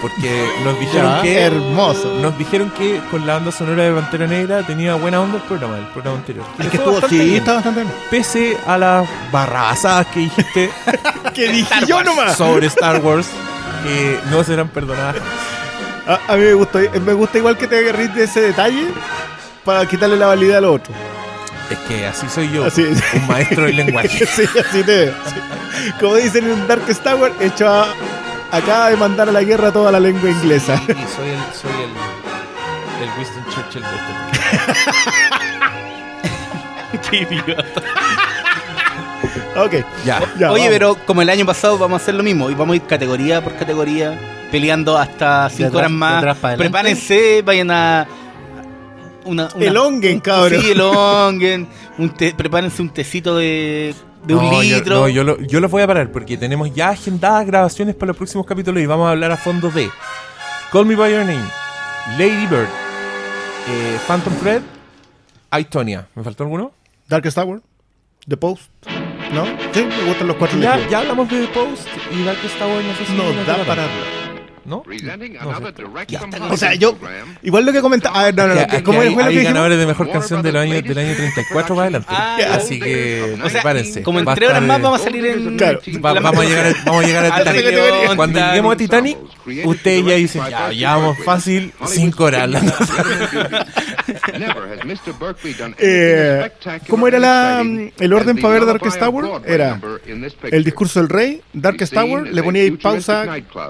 Porque 0.00 0.46
nos 0.64 0.78
dijeron 0.78 1.16
Ya, 1.16 1.22
que. 1.22 1.40
hermoso. 1.40 2.18
Nos 2.20 2.36
dijeron 2.38 2.70
que 2.70 3.00
con 3.10 3.26
la 3.26 3.34
banda 3.34 3.50
sonora 3.52 3.82
de 3.84 3.92
Pantera 3.92 4.26
Negra 4.26 4.62
tenía 4.62 4.94
buena 4.94 5.20
onda 5.20 5.36
el 5.38 5.42
programa, 5.42 5.76
el 5.78 5.86
programa 5.88 6.18
anterior. 6.18 6.44
Es 6.58 6.66
que 6.68 6.76
estuvo, 6.76 6.92
bastante 6.94 7.16
sí, 7.18 7.24
bien. 7.24 7.36
está 7.38 7.54
bastante 7.54 7.80
bien. 7.82 7.92
Pese 8.10 8.56
a 8.66 8.78
las 8.78 9.08
barrabasadas 9.32 10.06
que 10.08 10.20
dijiste 10.20 10.70
¿Qué 11.34 11.48
dije 11.52 11.74
yo 11.86 12.02
nomás? 12.04 12.36
sobre 12.36 12.66
Star 12.68 13.00
Wars, 13.04 13.28
que 13.84 14.18
no 14.30 14.44
serán 14.44 14.68
perdonadas. 14.68 15.16
A, 16.06 16.32
a 16.32 16.36
mí 16.36 16.42
me 16.44 16.54
gusta, 16.54 16.78
me 17.04 17.12
gusta 17.12 17.38
igual 17.38 17.56
que 17.58 17.66
te 17.66 17.78
agarrís 17.78 18.14
de 18.14 18.24
ese 18.24 18.40
detalle 18.40 18.86
para 19.64 19.84
quitarle 19.86 20.16
la 20.16 20.26
validez 20.28 20.56
a 20.56 20.60
lo 20.60 20.72
otro. 20.74 20.94
Es 21.70 21.78
que 21.80 22.06
así 22.06 22.26
soy 22.30 22.50
yo, 22.50 22.64
Así 22.64 22.82
es. 22.82 23.02
un 23.14 23.26
maestro 23.26 23.64
del 23.64 23.76
lenguaje. 23.76 24.08
Sí, 24.26 24.44
así 24.44 24.82
te 24.84 25.04
veo. 25.04 25.12
sí. 25.26 25.92
Como 26.00 26.14
dicen 26.16 26.48
en 26.50 26.66
Dark 26.66 26.88
Star 26.88 27.16
Wars, 27.16 27.34
hecho 27.40 27.68
a, 27.68 27.88
acaba 28.50 28.88
de 28.90 28.96
mandar 28.96 29.28
a 29.28 29.32
la 29.32 29.42
guerra 29.42 29.70
toda 29.72 29.90
la 29.92 30.00
lengua 30.00 30.30
inglesa. 30.30 30.80
Y 30.88 30.92
soy 30.92 31.28
el, 31.30 31.38
soy 31.54 31.70
el, 31.72 31.90
el 33.02 33.08
Winston 33.18 33.44
Churchill 33.50 33.82
de 33.82 33.88
este. 33.88 34.12
Qué 37.10 37.16
idiota. 37.22 37.82
ok. 39.56 39.72
Ya. 40.04 40.20
Ya, 40.38 40.52
Oye, 40.52 40.64
vamos. 40.64 40.68
pero 40.70 40.96
como 41.06 41.22
el 41.22 41.30
año 41.30 41.46
pasado 41.46 41.78
vamos 41.78 42.00
a 42.00 42.02
hacer 42.02 42.14
lo 42.14 42.22
mismo 42.22 42.50
y 42.50 42.54
vamos 42.54 42.74
a 42.74 42.76
ir 42.76 42.82
categoría 42.82 43.42
por 43.42 43.54
categoría 43.56 44.18
peleando 44.50 44.96
hasta 44.96 45.48
5 45.50 45.68
atrás- 45.68 45.78
horas 45.78 45.90
más. 45.90 46.24
Prepárense, 46.56 47.42
vayan 47.42 47.70
a 47.70 48.06
una, 49.24 49.48
una- 49.54 49.64
Elonguen, 49.66 50.20
cabrón. 50.20 50.60
Sí, 50.62 50.70
elonguen. 50.70 51.68
Un 51.98 52.10
té- 52.10 52.34
prepárense 52.36 52.80
un 52.80 52.90
tecito 52.90 53.36
de, 53.36 53.94
de 54.28 54.34
un 54.34 54.44
No, 54.44 54.62
yo- 54.62 54.76
litro. 54.76 54.94
no, 55.00 55.08
yo, 55.08 55.24
lo, 55.24 55.40
yo 55.40 55.58
los 55.60 55.70
voy 55.70 55.82
a 55.82 55.86
parar 55.86 56.12
porque 56.12 56.36
tenemos 56.36 56.72
ya 56.74 56.90
agendadas 56.90 57.46
grabaciones 57.46 57.94
para 57.94 58.08
los 58.08 58.16
próximos 58.16 58.46
capítulos 58.46 58.82
y 58.82 58.86
vamos 58.86 59.08
a 59.08 59.10
hablar 59.12 59.32
a 59.32 59.36
fondo 59.36 59.70
de 59.70 59.90
Call 60.70 60.86
Me 60.86 60.94
By 60.94 61.10
Your 61.12 61.24
Name, 61.24 61.44
Lady 62.18 62.46
Bird, 62.46 62.68
eh, 63.68 63.98
Phantom 64.06 64.34
Thread, 64.40 64.62
I, 65.58 65.64
Tonya. 65.64 66.06
¿Me 66.14 66.22
faltó 66.22 66.44
alguno? 66.44 66.72
Dark 67.08 67.24
Star 67.26 67.46
Wars, 67.46 67.62
The 68.28 68.36
Post. 68.36 68.70
¿No? 69.32 69.44
Sí, 69.74 69.84
me 69.84 70.04
gustan 70.04 70.26
los 70.28 70.36
cuatro 70.36 70.58
Ya, 70.58 70.78
ya 70.88 70.98
hablamos 71.00 71.28
de 71.28 71.40
The 71.46 71.52
Post 71.52 71.86
y 72.12 72.22
Darkest 72.24 72.58
Tower, 72.58 72.84
no 72.84 72.94
sé 72.94 73.04
si 73.06 73.12
No 73.14 73.24
da 73.44 73.56
para 73.66 73.82
hablar. 73.84 74.27
¿No? 74.68 74.82
O 76.50 76.56
sea, 76.56 76.74
yo. 76.74 76.96
Igual 77.42 77.64
lo 77.64 77.72
que 77.72 77.80
comentaba. 77.80 78.20
A 78.20 78.24
ver, 78.24 78.34
no, 78.34 78.46
no, 78.48 78.54
no. 78.54 78.60
¿Cómo 78.66 78.76
que 78.76 78.82
fue 78.82 78.98
hay, 79.06 79.10
lo 79.10 79.16
que 79.16 79.22
hay 79.22 79.28
dijimos? 79.30 79.44
ganadores 79.44 79.78
de 79.78 79.86
mejor 79.86 80.10
canción 80.12 80.42
del 80.42 80.56
año, 80.56 80.74
del 80.82 80.98
año 80.98 81.14
34 81.16 81.74
para 81.74 81.82
adelante. 81.86 82.08
Ah, 82.10 82.36
Así 82.52 82.78
que 82.78 83.34
O 83.34 83.48
sea, 83.48 83.62
prepárense. 83.62 84.02
como 84.02 84.18
en 84.20 84.26
tres 84.34 84.50
horas 84.50 84.62
más 84.62 84.80
vamos 84.82 85.00
a 85.00 85.04
salir 85.04 85.24
en. 85.26 85.56
Claro. 85.56 85.80
va- 86.04 86.12
vamos, 86.20 86.44
a 86.44 86.48
llegar, 86.48 86.66
a- 86.66 86.84
vamos 86.84 87.04
a 87.04 87.06
llegar 87.06 87.24
a 87.24 87.34
Al 87.34 87.44
Titanic. 87.44 88.16
Cuando 88.16 88.40
lleguemos 88.40 88.74
a 88.74 88.76
Titanic, 88.76 89.18
ustedes 89.64 90.04
ya 90.04 90.14
dicen, 90.14 90.42
ya, 90.50 90.72
ya 90.72 90.96
vamos 90.96 91.16
fácil, 91.24 91.72
5 91.86 92.24
horas 92.24 92.42
hablando. 92.42 92.72
Eh, 95.78 96.50
¿Cómo 96.88 97.06
era 97.08 97.18
la, 97.18 97.60
el 97.98 98.12
orden 98.12 98.36
para 98.40 98.54
ver 98.54 98.66
Darkest 98.66 98.98
Tower? 98.98 99.42
Era 99.46 99.80
el 100.50 100.64
discurso 100.64 101.00
del 101.00 101.08
rey, 101.08 101.40
Darkest 101.52 101.92
Tower, 101.94 102.32
le 102.32 102.42
ponía 102.42 102.62
ahí 102.62 102.70
pausa 102.72 103.26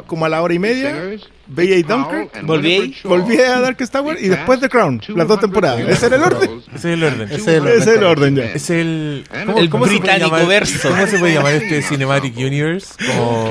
como 0.06 0.24
a 0.24 0.28
la 0.28 0.42
hora 0.42 0.54
y 0.54 0.58
media, 0.58 0.94
veía 1.48 1.76
ahí 1.76 1.82
Dunkirk, 1.82 2.44
Volví 2.44 2.72
ahí. 2.74 2.96
volvía 3.04 3.56
a 3.56 3.60
Darkest 3.60 3.92
Tower 3.92 4.16
y 4.20 4.28
después 4.28 4.60
The 4.60 4.68
Crown, 4.68 5.00
las 5.08 5.26
dos 5.28 5.40
temporadas. 5.40 5.80
¿Ese 5.88 6.06
era 6.06 6.16
el 6.16 6.22
orden? 6.22 6.62
Ese 6.74 6.76
es 6.76 6.84
el 6.84 7.04
orden. 7.04 7.28
Ese 7.30 7.34
es 7.36 7.48
el 7.48 7.66
Ese 7.66 7.78
es 7.78 7.86
el 7.98 8.04
orden 8.04 8.36
ya. 8.36 8.44
Es 8.44 8.70
el, 8.70 9.24
El 9.32 9.68
británico 9.68 10.30
llamar- 10.30 10.46
verso. 10.46 10.88
¿Cómo 10.90 11.06
se 11.06 11.18
puede 11.18 11.34
llamar 11.34 11.54
este 11.54 11.82
Cinematic 11.82 12.36
Universe? 12.36 12.94
Como 13.16 13.50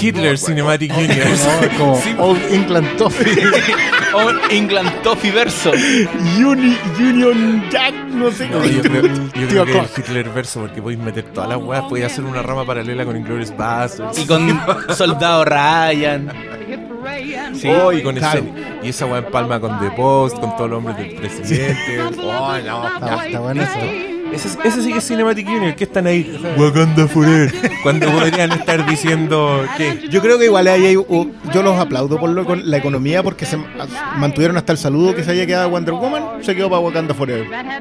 Hitler 0.00 0.38
Cinematic 0.38 0.92
Universe. 0.96 1.48
Como 1.78 2.00
Old 2.18 2.40
England 2.52 2.96
Toffee. 2.96 3.42
O 4.12 4.28
England 4.50 4.90
Toffee 5.04 5.30
verso. 5.30 5.70
Uni, 5.70 6.76
Union 6.98 7.62
Jack, 7.70 7.94
no 8.08 8.28
sé 8.32 8.48
No, 8.48 8.64
yo 8.66 8.82
creo, 8.82 9.02
yo 9.06 9.46
creo 9.48 9.64
que 9.64 9.78
el. 9.78 9.86
Hitler 9.96 10.28
verso, 10.30 10.60
porque 10.62 10.82
podéis 10.82 10.98
meter 11.00 11.26
todas 11.32 11.48
las 11.50 11.58
weas, 11.58 11.84
podéis 11.84 12.06
hacer 12.06 12.24
una 12.24 12.42
rama 12.42 12.64
paralela 12.66 13.04
con 13.04 13.16
Inglourious 13.16 13.56
Basterds. 13.56 14.18
Y 14.18 14.26
con 14.26 14.60
Soldado 14.96 15.44
Ryan. 16.00 17.54
Sí. 17.54 17.68
Oh, 17.68 17.92
y 17.92 18.02
con 18.02 18.16
claro. 18.16 18.40
ese, 18.40 18.86
y 18.86 18.88
esa 18.90 19.06
wea 19.06 19.18
en 19.18 19.24
palma 19.26 19.60
con 19.60 19.78
The 19.80 19.90
Post, 19.92 20.38
con 20.38 20.56
todos 20.56 20.70
los 20.70 20.78
hombres 20.78 20.96
del 20.98 21.14
presidente. 21.14 22.00
Oh, 22.22 22.58
no. 22.64 22.88
Está, 22.88 23.26
está 23.26 23.40
bueno 23.40 23.62
eso. 23.62 24.19
Ese, 24.32 24.48
ese 24.64 24.82
sí 24.82 24.92
que 24.92 24.98
es 24.98 25.06
Cinematic 25.08 25.46
Universe, 25.48 25.76
que 25.76 25.84
están 25.84 26.06
ahí. 26.06 26.40
Wakanda 26.56 27.06
Forever. 27.08 27.52
Cuando 27.82 28.10
podrían 28.10 28.52
estar 28.52 28.86
diciendo 28.86 29.64
que. 29.76 30.08
Yo 30.10 30.20
creo 30.22 30.38
que 30.38 30.46
igual 30.46 30.66
ahí 30.68 30.86
hay, 30.86 30.94
yo 30.94 31.62
los 31.62 31.78
aplaudo 31.78 32.18
por 32.18 32.30
lo, 32.30 32.44
con 32.44 32.68
la 32.70 32.76
economía 32.76 33.22
porque 33.22 33.44
se 33.46 33.58
mantuvieron 34.16 34.56
hasta 34.56 34.72
el 34.72 34.78
saludo 34.78 35.14
que 35.14 35.24
se 35.24 35.30
había 35.30 35.46
quedado 35.46 35.70
Wonder 35.70 35.94
Woman, 35.94 36.22
se 36.42 36.54
quedó 36.54 36.68
para 36.70 36.80
Wakanda 36.80 37.14
Forever. 37.14 37.48
¿Para 37.50 37.80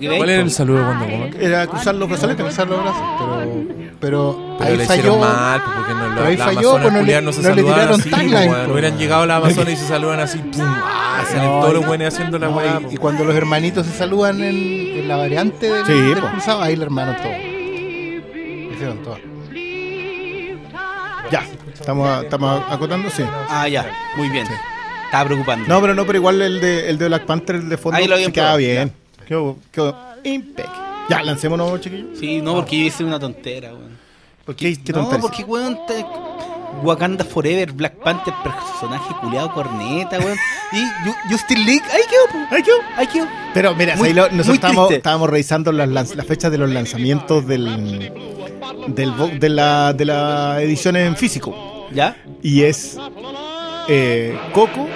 que 0.00 0.16
¿Cuál 0.16 0.30
era 0.30 0.42
el 0.42 0.50
saludo 0.50 0.78
de 0.78 0.84
Wonder 0.84 1.10
Woman? 1.10 1.30
Era 1.40 1.66
cruzar 1.66 1.94
los 1.94 2.08
brazaletes. 2.08 2.44
cruzar 2.44 2.68
los 2.68 2.82
brazos, 2.82 3.02
pero, 3.18 3.54
pero, 4.00 4.56
Pero 4.58 4.70
ahí 4.70 4.76
le 4.76 4.84
falló. 4.86 5.00
hicieron 5.00 5.20
mal, 5.20 5.62
porque 5.64 5.92
no, 5.94 6.14
pero 6.14 6.26
ahí 6.26 6.36
la 6.36 6.44
falló, 6.44 6.58
Amazonas 6.70 6.82
pues, 6.82 6.92
no 6.94 7.02
le- 7.02 7.22
no 7.22 7.32
se 7.32 7.42
no 7.42 7.48
saludaban 7.48 7.88
así. 8.00 8.70
Hubieran 8.72 8.98
llegado 8.98 9.22
a 9.22 9.26
la 9.26 9.36
Amazonas 9.36 9.72
y 9.72 9.76
se 9.76 9.86
saludan 9.88 10.20
así, 10.20 10.38
pum, 10.38 10.62
ah, 10.64 11.24
salen 11.30 11.60
todos 11.60 11.74
los 11.74 11.86
buenos 11.86 12.12
haciendo 12.14 12.38
la 12.38 12.48
No, 12.48 12.56
weá. 12.56 12.80
y, 12.90 12.94
y 12.94 12.96
cuando 12.96 13.24
los 13.24 13.34
hermanitos 13.34 13.86
se 13.86 13.92
saludan 13.92 14.42
en, 14.42 14.54
en 14.54 15.08
la 15.08 15.16
variante 15.16 15.63
del, 15.68 15.86
Sí, 15.86 15.92
del 15.92 16.20
cruzado, 16.20 16.62
ahí 16.62 16.76
le 16.76 16.84
hermanos 16.84 17.16
todo. 17.20 17.32
Hicieron 18.72 19.02
todo. 19.02 19.18
Ya, 21.30 21.46
estamos, 21.72 22.24
estamos 22.24 22.62
acotando, 22.68 23.10
sí. 23.10 23.22
Ah, 23.48 23.68
ya. 23.68 23.90
Muy 24.16 24.28
bien. 24.28 24.46
Estaba 25.04 25.24
preocupando. 25.26 25.66
No, 25.68 25.80
pero 25.80 25.94
no, 25.94 26.04
pero 26.06 26.18
igual 26.18 26.42
el 26.42 26.60
de, 26.60 26.90
el 26.90 26.98
de 26.98 27.06
Black 27.08 27.24
Panther, 27.24 27.56
el 27.56 27.68
de 27.68 27.76
fondo, 27.76 27.98
Ahí 27.98 28.06
lo 28.06 28.16
se 28.16 28.32
quedaba 28.32 28.56
bien. 28.56 28.92
Quedó, 29.26 29.56
quedó 29.72 29.96
impec. 30.24 30.68
Ya, 31.08 31.22
lancémonos, 31.22 31.80
chiquillos. 31.80 32.18
Sí, 32.18 32.40
no, 32.40 32.54
porque 32.54 32.78
yo 32.78 32.86
hice 32.86 33.04
una 33.04 33.18
tontera, 33.18 33.74
weón. 33.74 33.98
¿Por 34.44 34.56
qué? 34.56 34.76
¿Qué 34.76 34.92
no, 34.92 35.00
tontería? 35.00 35.20
porque, 35.22 35.44
weón, 35.44 35.78
te... 35.86 36.04
Wakanda 36.82 37.24
Forever, 37.24 37.72
Black 37.72 37.94
Panther, 38.02 38.34
personaje 38.42 39.14
culiado 39.20 39.52
corneta, 39.52 40.18
weón. 40.18 40.36
Y 40.72 40.76
Ju- 41.06 41.16
Justin 41.30 41.64
League, 41.64 41.82
ahí 41.92 42.02
quedó. 42.10 42.46
Ay, 42.50 42.62
qué- 42.62 42.70
Ahí 42.96 43.06
quedó. 43.06 43.26
Pero 43.54 43.74
mira, 43.74 43.96
Muy- 43.96 44.08
ahí 44.08 44.14
lo- 44.14 44.28
nosotros 44.30 44.54
estábamos, 44.56 44.90
estábamos 44.90 45.30
revisando 45.30 45.72
las, 45.72 45.88
las 46.14 46.26
fechas 46.26 46.50
de 46.50 46.58
los 46.58 46.70
lanzamientos 46.70 47.46
del, 47.46 48.12
del 48.88 49.38
de, 49.40 49.48
la, 49.48 49.92
de 49.92 50.04
la 50.04 50.60
edición 50.62 50.96
en 50.96 51.16
físico. 51.16 51.88
¿Ya? 51.92 52.16
Y 52.42 52.62
es 52.62 52.96
eh, 53.88 54.36
Coco, 54.52 54.88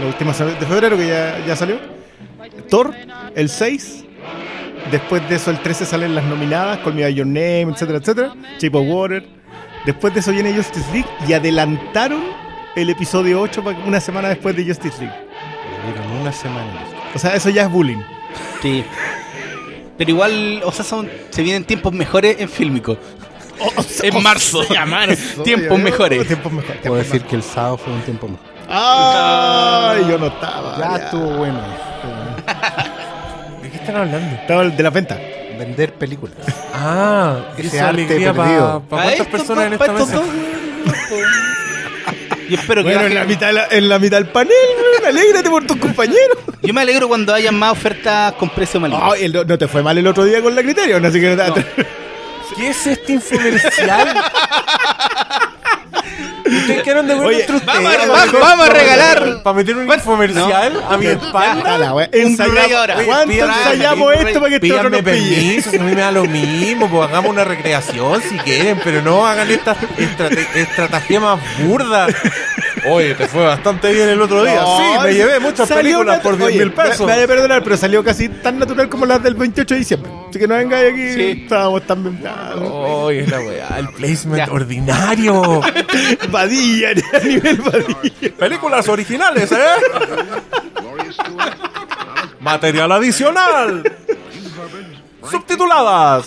la 0.00 0.06
última 0.06 0.32
de 0.32 0.66
febrero 0.66 0.96
que 0.96 1.08
ya, 1.08 1.44
ya 1.46 1.56
salió. 1.56 1.78
Thor, 2.68 2.94
el 3.34 3.48
6. 3.48 4.04
Después 4.90 5.26
de 5.28 5.36
eso, 5.36 5.50
el 5.50 5.58
13 5.60 5.86
salen 5.86 6.14
las 6.14 6.24
nominadas, 6.24 6.78
Call 6.80 6.94
Me 6.94 7.02
By 7.02 7.14
Your 7.14 7.26
Name, 7.26 7.62
etcétera, 7.72 7.98
etcétera. 7.98 8.34
Shape 8.60 8.76
of 8.76 8.84
Water. 8.86 9.26
Después 9.84 10.14
de 10.14 10.20
eso 10.20 10.32
viene 10.32 10.52
Justice 10.54 10.86
League 10.92 11.08
y 11.28 11.32
adelantaron 11.34 12.22
el 12.74 12.90
episodio 12.90 13.40
8 13.40 13.62
pa- 13.62 13.70
una 13.86 14.00
semana 14.00 14.28
después 14.28 14.56
de 14.56 14.64
Justice 14.64 14.98
League. 15.02 15.16
Dieron 15.86 16.10
una 16.20 16.32
semana. 16.32 16.84
O 17.14 17.18
sea, 17.18 17.34
eso 17.34 17.50
ya 17.50 17.62
es 17.64 17.70
bullying. 17.70 18.00
Sí. 18.62 18.84
Pero 19.98 20.10
igual, 20.10 20.60
o 20.64 20.72
sea, 20.72 20.84
son, 20.84 21.08
se 21.30 21.42
vienen 21.42 21.64
tiempos 21.64 21.92
mejores 21.92 22.36
en 22.40 22.48
Fílmico. 22.48 22.96
En 24.02 24.22
marzo. 24.22 24.64
Tiempos 25.44 25.78
mejores. 25.78 26.26
Tiempos 26.26 26.52
mejores. 26.52 26.80
Puedo 26.82 26.96
decir 26.96 27.22
que 27.22 27.36
el 27.36 27.42
sábado 27.42 27.76
fue 27.76 27.92
un 27.92 28.00
tiempo 28.02 28.26
mejor. 28.26 28.44
Ay, 28.68 30.04
yo 30.08 30.18
no 30.18 30.26
estaba. 30.26 30.76
Ya 30.78 30.90
ya. 30.98 31.04
estuvo 31.04 31.26
bueno. 31.36 31.60
¿De 33.62 33.70
qué 33.70 33.76
están 33.76 33.96
hablando? 33.96 34.36
Estaba 34.36 34.62
el 34.62 34.76
de 34.76 34.82
la 34.82 34.90
venta. 34.90 35.18
Vender 35.58 35.92
películas. 35.94 36.36
Ah, 36.74 37.46
Ese 37.56 37.68
esa 37.76 37.88
arte 37.88 38.02
alegría 38.04 38.32
para 38.32 38.48
perdido. 38.48 38.82
cuántas 38.88 39.26
personas 39.28 39.66
en 39.66 39.72
esta 39.74 39.92
mesa. 39.92 40.22
Y 42.48 42.54
espero 42.54 42.82
que 42.84 42.90
Bueno, 42.92 43.06
en 43.06 43.14
la 43.14 43.24
mitad, 43.24 43.52
la- 43.52 43.66
en 43.70 43.88
la 43.88 43.98
mitad 43.98 44.18
del 44.18 44.28
panel, 44.28 44.52
alégrate 45.06 45.48
por 45.48 45.66
tus 45.66 45.76
compañeros. 45.78 46.36
Yo 46.62 46.74
me 46.74 46.82
alegro 46.82 47.08
cuando 47.08 47.32
hayan 47.32 47.54
más 47.58 47.72
ofertas 47.72 48.34
con 48.34 48.50
precio 48.50 48.78
maligno. 48.80 49.12
Ay, 49.12 49.24
el- 49.24 49.32
no 49.46 49.56
te 49.58 49.66
fue 49.66 49.82
mal 49.82 49.96
el 49.96 50.06
otro 50.06 50.24
día 50.24 50.42
con 50.42 50.54
la 50.54 50.62
Criterion, 50.62 51.04
así 51.04 51.20
que 51.20 51.34
no 51.34 51.52
te- 51.54 51.64
¿Qué 52.56 52.68
es 52.68 52.86
este 52.86 53.14
infomercial? 53.14 54.14
¿Ustedes 56.64 56.82
quedaron 56.82 57.06
de 57.06 57.14
Oye, 57.14 57.40
entre 57.40 57.56
ustedes? 57.56 57.74
vamos 57.74 57.92
a- 57.92 57.96
Para 57.96 58.06
vamos- 58.06 58.26
meter- 58.26 58.40
vamos 58.40 58.66
a 58.68 58.72
regalar- 58.72 59.42
Para 59.42 59.56
meter 59.56 59.76
un 59.76 59.92
infomercial 59.92 60.84
a 60.88 60.96
mi 60.96 61.06
espalda. 61.06 61.78
La 61.78 61.94
wea. 61.94 62.08
Ensayamos- 62.12 62.52
Blu-ray 62.54 62.72
ahora. 62.72 62.96
¿Cuánto 63.04 63.28
pídanme- 63.32 63.54
ensayamos 63.58 64.14
esto 64.14 64.40
para 64.40 64.48
que 64.50 64.54
este 64.56 64.72
otro 64.72 64.90
Pídanme 64.90 64.90
nos 64.90 65.02
pille? 65.12 65.34
permiso, 65.36 65.70
si 65.70 65.76
a 65.76 65.80
mí 65.82 65.94
me 65.94 66.00
da 66.00 66.12
lo 66.12 66.24
mismo, 66.24 66.88
pues 66.90 67.08
hagamos 67.08 67.30
una 67.30 67.44
recreación 67.44 68.22
si 68.22 68.38
quieren, 68.38 68.80
pero 68.82 69.02
no 69.02 69.26
hagan 69.26 69.50
estas 69.50 69.76
estrate- 69.98 70.46
estratagemas 70.54 71.40
burdas. 71.62 72.14
Oye, 72.88 73.14
te 73.14 73.26
fue 73.28 73.44
bastante 73.44 73.92
bien 73.92 74.08
el 74.08 74.20
otro 74.20 74.42
día. 74.44 74.60
No, 74.60 74.76
sí, 74.76 74.84
me 75.04 75.14
llevé 75.14 75.40
muchas 75.40 75.68
películas 75.70 76.20
por 76.20 76.36
10 76.36 76.48
Oye, 76.48 76.58
mil 76.58 76.72
pesos. 76.72 77.06
Me, 77.06 77.16
me 77.16 77.26
perdonar, 77.28 77.62
pero 77.62 77.76
salió 77.76 78.02
casi 78.04 78.28
tan 78.28 78.58
natural 78.58 78.88
como 78.88 79.06
las 79.06 79.22
del 79.22 79.34
28 79.34 79.74
de 79.74 79.78
diciembre. 79.78 80.10
Así 80.28 80.38
que 80.38 80.46
no 80.48 80.54
vengáis 80.56 80.92
aquí. 80.92 81.12
Sí. 81.12 81.40
Estábamos 81.44 81.82
tan 81.86 82.02
bien. 82.02 82.20
Oye, 82.62 83.20
es 83.20 83.30
la 83.30 83.40
weá, 83.40 83.78
el 83.78 83.88
placement 83.90 84.46
Ya. 84.46 84.52
ordinario. 84.52 85.60
Vadilla, 86.30 86.90
a 86.90 87.18
nivel 87.20 87.56
vadilla. 87.62 88.36
Películas 88.38 88.88
originales, 88.88 89.50
¿eh? 89.52 89.56
Material 92.40 92.92
adicional. 92.92 93.82
Subtituladas. 95.30 96.26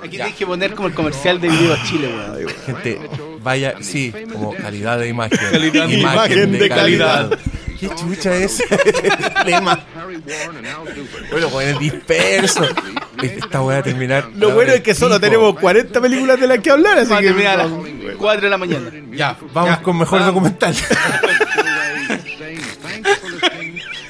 Aquí 0.00 0.16
tienes 0.16 0.34
que 0.34 0.44
poner 0.46 0.74
como 0.74 0.88
el 0.88 0.94
comercial 0.94 1.40
de 1.40 1.48
Video 1.48 1.76
Chile, 1.84 2.08
weón. 2.14 2.48
Gente, 2.66 3.00
vaya, 3.44 3.74
sí, 3.80 4.12
como 4.32 4.54
calidad 4.56 4.98
de 4.98 5.08
imagen. 5.08 5.38
Calidad 5.52 5.86
de 5.86 5.94
imagen 5.94 6.52
de 6.58 6.68
calidad. 6.68 7.38
¿Qué 7.78 7.88
chucha 7.94 8.34
es 8.36 8.60
el 8.70 9.46
lema? 9.50 9.84
Bueno, 11.30 11.48
pues 11.50 11.68
es 11.68 11.78
disperso. 11.78 12.64
Esta 13.22 13.58
voy 13.60 13.74
a 13.74 13.82
terminar. 13.82 14.28
Lo 14.36 14.50
bueno 14.52 14.72
es 14.72 14.80
que 14.80 14.94
solo 14.94 15.20
tenemos 15.20 15.58
40 15.58 16.00
películas 16.00 16.40
de 16.40 16.46
las 16.46 16.58
que 16.60 16.70
hablar, 16.70 16.98
así 16.98 17.10
Vamos 17.10 17.18
a 17.18 17.20
que. 17.22 17.26
terminar 17.28 17.60
a 17.60 17.64
las 17.66 18.16
4 18.16 18.40
de 18.40 18.48
la 18.50 18.58
mañana. 18.58 18.90
Ya, 19.12 19.36
vamos 19.52 19.78
con 19.80 19.98
mejor 19.98 20.24
documental. 20.24 20.74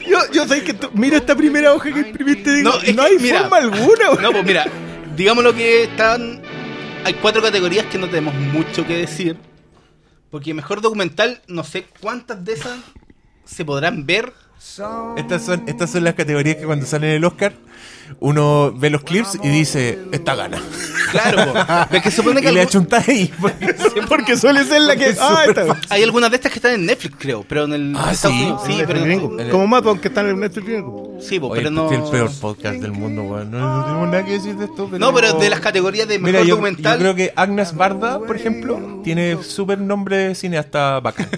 Yo, 0.06 0.18
yo 0.32 0.46
sé 0.46 0.62
que 0.62 0.74
tú, 0.74 0.90
mira 0.92 1.16
esta 1.16 1.34
primera 1.34 1.72
hoja 1.72 1.90
que 1.90 1.98
imprimiste, 2.00 2.52
digo, 2.52 2.70
No, 2.70 2.92
no, 2.92 3.02
hay 3.02 3.16
mira, 3.18 3.40
forma 3.40 3.56
alguna. 3.56 4.04
No, 4.20 4.32
pues 4.32 4.44
mira, 4.44 4.66
digamos 5.16 5.42
lo 5.42 5.54
que 5.54 5.84
están. 5.84 6.42
Hay 7.04 7.12
cuatro 7.14 7.42
categorías 7.42 7.84
que 7.86 7.98
no 7.98 8.08
tenemos 8.08 8.34
mucho 8.34 8.86
que 8.86 8.96
decir. 8.96 9.36
Porque 10.30 10.54
mejor 10.54 10.80
documental, 10.80 11.42
no 11.46 11.62
sé 11.62 11.84
cuántas 12.00 12.42
de 12.44 12.54
esas 12.54 12.80
se 13.44 13.64
podrán 13.64 14.06
ver 14.06 14.32
Estas 15.16 15.42
son, 15.44 15.62
estas 15.66 15.90
son 15.90 16.04
las 16.04 16.14
categorías 16.14 16.56
que 16.56 16.64
cuando 16.64 16.86
salen 16.86 17.10
el 17.10 17.24
Oscar, 17.24 17.52
uno 18.20 18.72
ve 18.76 18.90
los 18.90 19.02
clips 19.02 19.38
y 19.42 19.48
dice, 19.48 19.98
esta 20.12 20.34
gana. 20.34 20.58
Claro, 21.10 21.52
po. 21.52 21.94
es 21.96 22.02
que 22.02 22.10
supone 22.10 22.40
que 22.42 22.48
Y 22.50 22.54
le 22.54 22.60
algo- 22.60 22.68
achuntáis 22.70 23.08
ahí. 23.08 23.32
porque- 23.40 23.74
Porque 24.08 24.36
suele 24.36 24.64
ser 24.64 24.80
la 24.82 24.96
que. 24.96 25.10
Es 25.10 25.18
Ah, 25.20 25.44
esta. 25.48 25.76
hay 25.90 26.02
algunas 26.02 26.30
de 26.30 26.36
estas 26.36 26.50
que 26.52 26.58
están 26.58 26.74
en 26.74 26.86
Netflix, 26.86 27.14
creo, 27.18 27.44
pero 27.48 27.64
en 27.64 27.72
el 27.72 27.94
Ah, 27.96 28.14
sí. 28.14 28.26
Unidos, 28.28 28.62
sí, 28.66 28.68
Netflix 28.76 28.86
pero 28.88 29.00
gringo. 29.04 29.32
en 29.34 29.40
el- 29.46 29.50
Como 29.50 29.66
Matón 29.66 29.98
que 30.00 30.08
está 30.08 30.20
en 30.22 30.28
el 30.28 30.40
Netflix 30.40 30.66
gringo. 30.66 31.18
sí, 31.20 31.38
po, 31.40 31.48
Oye, 31.48 31.60
pero 31.60 31.70
no 31.70 31.84
este 31.84 31.96
es 31.96 32.04
el 32.04 32.10
peor 32.10 32.30
podcast 32.40 32.78
del 32.80 32.92
mundo, 32.92 33.22
weón. 33.22 33.50
No, 33.50 33.58
no 33.78 33.84
tenemos 33.84 34.08
nada 34.08 34.24
que 34.24 34.32
decir 34.32 34.56
de 34.56 34.64
esto. 34.66 34.86
Pero... 34.90 34.98
No, 34.98 35.14
pero 35.14 35.32
de 35.34 35.50
las 35.50 35.60
categorías 35.60 36.08
de 36.08 36.18
mejor 36.18 36.32
Mira, 36.32 36.42
yo, 36.44 36.56
documental. 36.56 36.94
yo 36.94 37.00
creo 37.00 37.14
que 37.14 37.32
Agnes 37.36 37.74
Barda, 37.74 38.18
por 38.18 38.36
ejemplo, 38.36 39.00
tiene 39.04 39.42
súper 39.42 39.78
nombre 39.80 40.16
de 40.16 40.34
cineasta 40.34 41.00
bacán. 41.00 41.28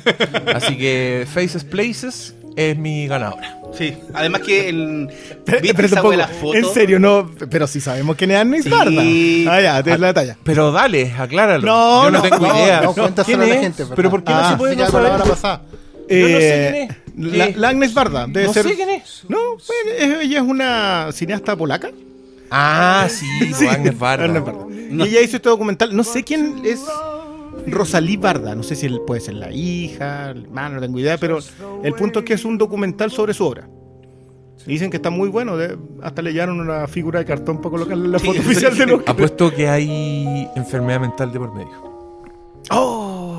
Así 0.55 0.77
que 0.79 1.27
Faces 1.33 1.65
Places 1.65 2.35
es 2.57 2.77
mi 2.79 3.07
ganadora. 3.07 3.59
Sí, 3.77 3.95
además 4.15 4.41
que 4.41 4.69
el. 4.71 5.09
Pero, 5.45 5.61
¿Viste 5.61 5.75
pero 5.75 5.87
esa 5.87 5.97
tampoco, 5.97 6.17
las 6.17 6.31
fotos? 6.33 6.57
en 6.57 6.65
serio, 6.73 6.99
no. 6.99 7.31
Pero 7.51 7.67
si 7.67 7.81
sabemos 7.81 8.17
quién 8.17 8.31
es 8.31 8.39
Agnes 8.39 8.65
Sí. 8.65 8.71
Barda. 8.71 9.03
Ah, 9.55 9.61
ya, 9.61 9.83
te 9.83 9.99
la 9.99 10.15
talla. 10.15 10.37
Pero 10.43 10.73
dale, 10.73 11.13
acláralo. 11.13 11.67
No, 11.67 12.05
yo 12.05 12.11
no, 12.11 12.19
no, 12.19 12.23
tengo 12.23 12.39
no, 12.47 12.55
idea. 12.57 12.81
no, 12.81 12.95
¿Quién 13.25 13.43
a 13.43 13.47
la 13.47 13.55
es? 13.55 13.61
gente, 13.61 13.85
Pero. 13.95 14.11
¿por 14.11 14.25
qué 14.25 14.33
no 14.33 14.39
Ah, 14.39 14.51
se 14.53 14.57
puede 14.57 14.77
no 14.77 14.83
la 14.83 14.91
saber? 14.91 15.13
hora 15.13 15.25
pasada. 15.25 15.63
Yo 16.09 16.29
no 16.29 16.39
sé 16.39 16.67
Eh, 16.69 16.89
quién 17.15 17.29
es. 17.29 17.37
La, 17.39 17.49
la 17.57 17.69
Agnes 17.71 17.93
Barda 17.95 18.27
debe 18.29 18.47
No 18.47 18.53
ser. 18.53 18.67
sé 18.67 18.75
quién 18.77 18.91
es. 18.91 19.25
No, 19.29 19.39
pues, 19.57 19.71
es- 19.99 20.23
ella 20.23 20.39
es 20.39 20.45
una 20.45 21.09
cineasta 21.13 21.57
polaca. 21.57 21.91
Ah, 22.51 23.09
sí, 23.11 23.27
Sí, 23.55 23.67
Agnes 23.67 23.99
Barda. 23.99 24.25
Agnes 24.25 24.45
Barda. 24.45 24.65
Y 24.71 25.03
ella 25.03 25.21
hizo 25.21 25.37
este 25.37 25.49
documental. 25.49 25.95
No 25.97 26.05
sé 26.05 26.23
quién 26.23 26.61
es 26.65 26.81
Rosalí 27.67 28.17
Barda. 28.17 28.55
No 28.55 28.63
sé 28.63 28.75
si 28.77 28.87
él 28.87 29.01
puede 29.07 29.21
ser 29.21 29.35
la 29.35 29.51
hija, 29.53 30.31
el 30.31 30.45
hermano, 30.45 30.77
no 30.77 30.81
tengo 30.83 30.99
idea. 30.99 31.19
Pero 31.19 31.39
el 31.83 31.93
punto 31.95 32.21
es 32.21 32.25
que 32.25 32.35
es 32.35 32.45
un 32.45 32.59
documental 32.59 33.11
sobre 33.11 33.35
su 33.35 33.45
obra. 33.45 33.69
Y 34.67 34.71
Dicen 34.73 34.91
que 34.91 34.97
está 34.97 35.11
muy 35.11 35.29
bueno. 35.29 35.57
de- 35.57 35.77
hasta 36.03 36.23
le 36.23 36.33
llevaron 36.33 36.61
una 36.61 36.87
figura 36.89 37.21
de 37.21 37.25
cartón 37.25 37.59
para 37.59 37.71
colocarle 37.71 38.07
en 38.07 38.13
la 38.13 38.19
foto 38.19 38.33
sí, 38.35 38.39
oficial 38.41 38.73
sí. 38.73 38.79
de 38.81 38.87
los. 38.87 39.01
Apuesto 39.07 39.53
que 39.55 39.69
hay 39.69 40.49
enfermedad 40.57 41.01
mental 41.01 41.33
de 41.33 41.39
por 41.39 41.55
medio. 41.55 41.97
¡Oh! 42.71 42.96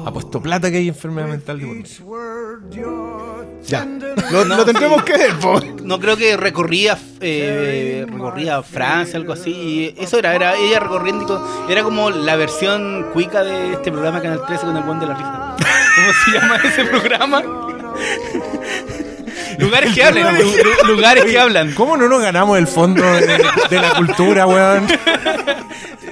Apuesto 0.07 0.41
plata 0.41 0.71
que 0.71 0.77
hay 0.77 0.87
enfermedad 0.87 1.27
mental 1.27 1.59
de 1.59 1.65
por 1.65 1.75
medio. 1.75 3.45
Ya. 3.65 3.85
Lo, 4.31 4.45
lo 4.45 4.63
tendremos 4.65 5.03
que 5.03 5.17
ver, 5.17 5.33
po. 5.39 5.59
No 5.83 5.99
creo 5.99 6.15
que 6.15 6.37
recorría 6.37 6.97
eh, 7.19 8.05
recorría 8.09 8.63
Francia, 8.63 9.17
algo 9.19 9.33
así. 9.33 9.51
Y 9.51 9.95
eso 10.01 10.17
era, 10.17 10.33
era 10.33 10.55
ella 10.55 10.79
recorriendo. 10.79 11.23
y 11.23 11.27
todo. 11.27 11.67
Era 11.69 11.83
como 11.83 12.09
la 12.09 12.37
versión 12.37 13.07
cuica 13.11 13.43
de 13.43 13.73
este 13.73 13.91
programa 13.91 14.21
Canal 14.21 14.45
13 14.45 14.65
con 14.65 14.77
el 14.77 14.83
buen 14.83 14.99
de 14.99 15.07
la 15.07 15.13
risa. 15.15 15.55
¿Cómo 15.95 16.13
se 16.25 16.31
llama 16.31 16.55
ese 16.63 16.85
programa? 16.85 17.41
lugares 19.59 19.93
que 19.93 20.03
hablan. 20.03 20.37
lu- 20.39 20.43
lu- 20.43 20.87
lugares 20.95 21.25
que 21.25 21.39
hablan. 21.39 21.73
¿Cómo 21.73 21.97
no 21.97 22.07
nos 22.07 22.21
ganamos 22.21 22.57
el 22.57 22.67
fondo 22.67 23.03
de, 23.03 23.27
de 23.69 23.79
la 23.81 23.93
cultura, 23.97 24.47
weón? 24.47 24.87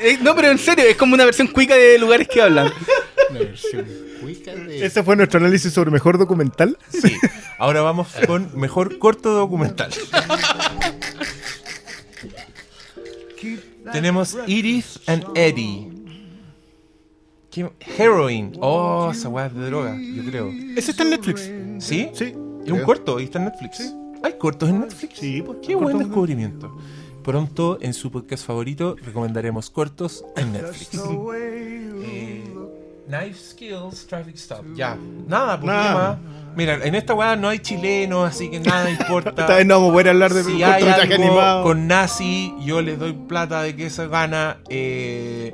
Eh, 0.01 0.17
no, 0.21 0.35
pero 0.35 0.49
en 0.51 0.57
serio, 0.57 0.83
es 0.85 0.95
como 0.97 1.13
una 1.13 1.25
versión 1.25 1.47
cuica 1.47 1.75
de 1.75 1.97
lugares 1.97 2.27
que 2.27 2.41
hablan. 2.41 2.71
Una 3.35 3.45
versión 3.45 3.85
cuica 4.21 4.55
de- 4.55 4.85
Ese 4.85 5.03
fue 5.03 5.15
nuestro 5.15 5.39
análisis 5.39 5.71
sobre 5.73 5.91
mejor 5.91 6.17
documental. 6.17 6.77
Sí. 6.89 7.13
Ahora 7.59 7.81
vamos 7.81 8.07
con 8.27 8.49
mejor 8.59 8.97
corto 8.99 9.31
documental. 9.31 9.91
Tenemos 13.91 14.35
Edith 14.47 14.85
and 15.07 15.25
Eddie. 15.35 15.91
¿Qué? 17.51 17.69
Heroin. 17.97 18.53
Oh, 18.59 19.09
esa 19.11 19.29
weá 19.29 19.45
es 19.45 19.53
de 19.55 19.65
droga, 19.67 19.95
yo 19.97 20.25
creo. 20.25 20.49
Ese 20.75 20.91
está 20.91 21.03
en 21.03 21.11
Netflix. 21.11 21.41
¿Sí? 21.79 22.09
Sí. 22.13 22.33
Es 22.65 22.71
un 22.71 22.81
corto 22.83 23.19
y 23.19 23.25
está 23.25 23.39
en 23.39 23.45
Netflix. 23.45 23.93
¿Hay 24.23 24.37
cortos 24.37 24.69
en 24.69 24.79
Netflix? 24.81 25.19
Sí, 25.19 25.41
pues, 25.45 25.59
Qué 25.61 25.75
buen 25.75 25.97
en 25.97 26.03
descubrimiento. 26.03 26.75
Pronto, 27.23 27.77
en 27.81 27.93
su 27.93 28.11
podcast 28.11 28.45
favorito, 28.45 28.95
recomendaremos 29.03 29.69
cortos 29.69 30.25
en 30.35 30.51
Netflix. 30.53 30.99
Eh, 31.35 32.43
Knife 33.07 33.39
Skills, 33.51 34.07
Traffic 34.07 34.35
Stop. 34.35 34.65
Ya. 34.75 34.97
Nada, 35.27 35.59
¿por 35.59 35.69
qué 35.69 35.75
Nada. 35.75 35.93
más? 35.93 36.17
Mira, 36.55 36.75
en 36.83 36.95
esta 36.95 37.13
weá 37.13 37.35
no 37.35 37.50
hay 37.50 37.59
chilenos, 37.59 38.27
así 38.29 38.50
que 38.50 38.59
nada 38.62 38.89
importa. 38.89 39.29
Esta 39.41 39.55
vez 39.57 39.65
no 39.65 39.75
vamos 39.75 39.89
a 39.89 39.93
poder 39.93 40.09
hablar 40.09 40.33
de 40.33 40.43
si 40.43 40.63
hay 40.63 40.83
algo 40.83 41.13
animado. 41.13 41.63
con 41.63 41.88
nazi, 41.88 42.53
yo 42.63 42.81
les 42.81 42.97
doy 42.97 43.13
plata 43.13 43.62
de 43.62 43.75
que 43.75 43.89
se 43.89 44.07
gana. 44.07 44.57
Eh, 44.69 45.53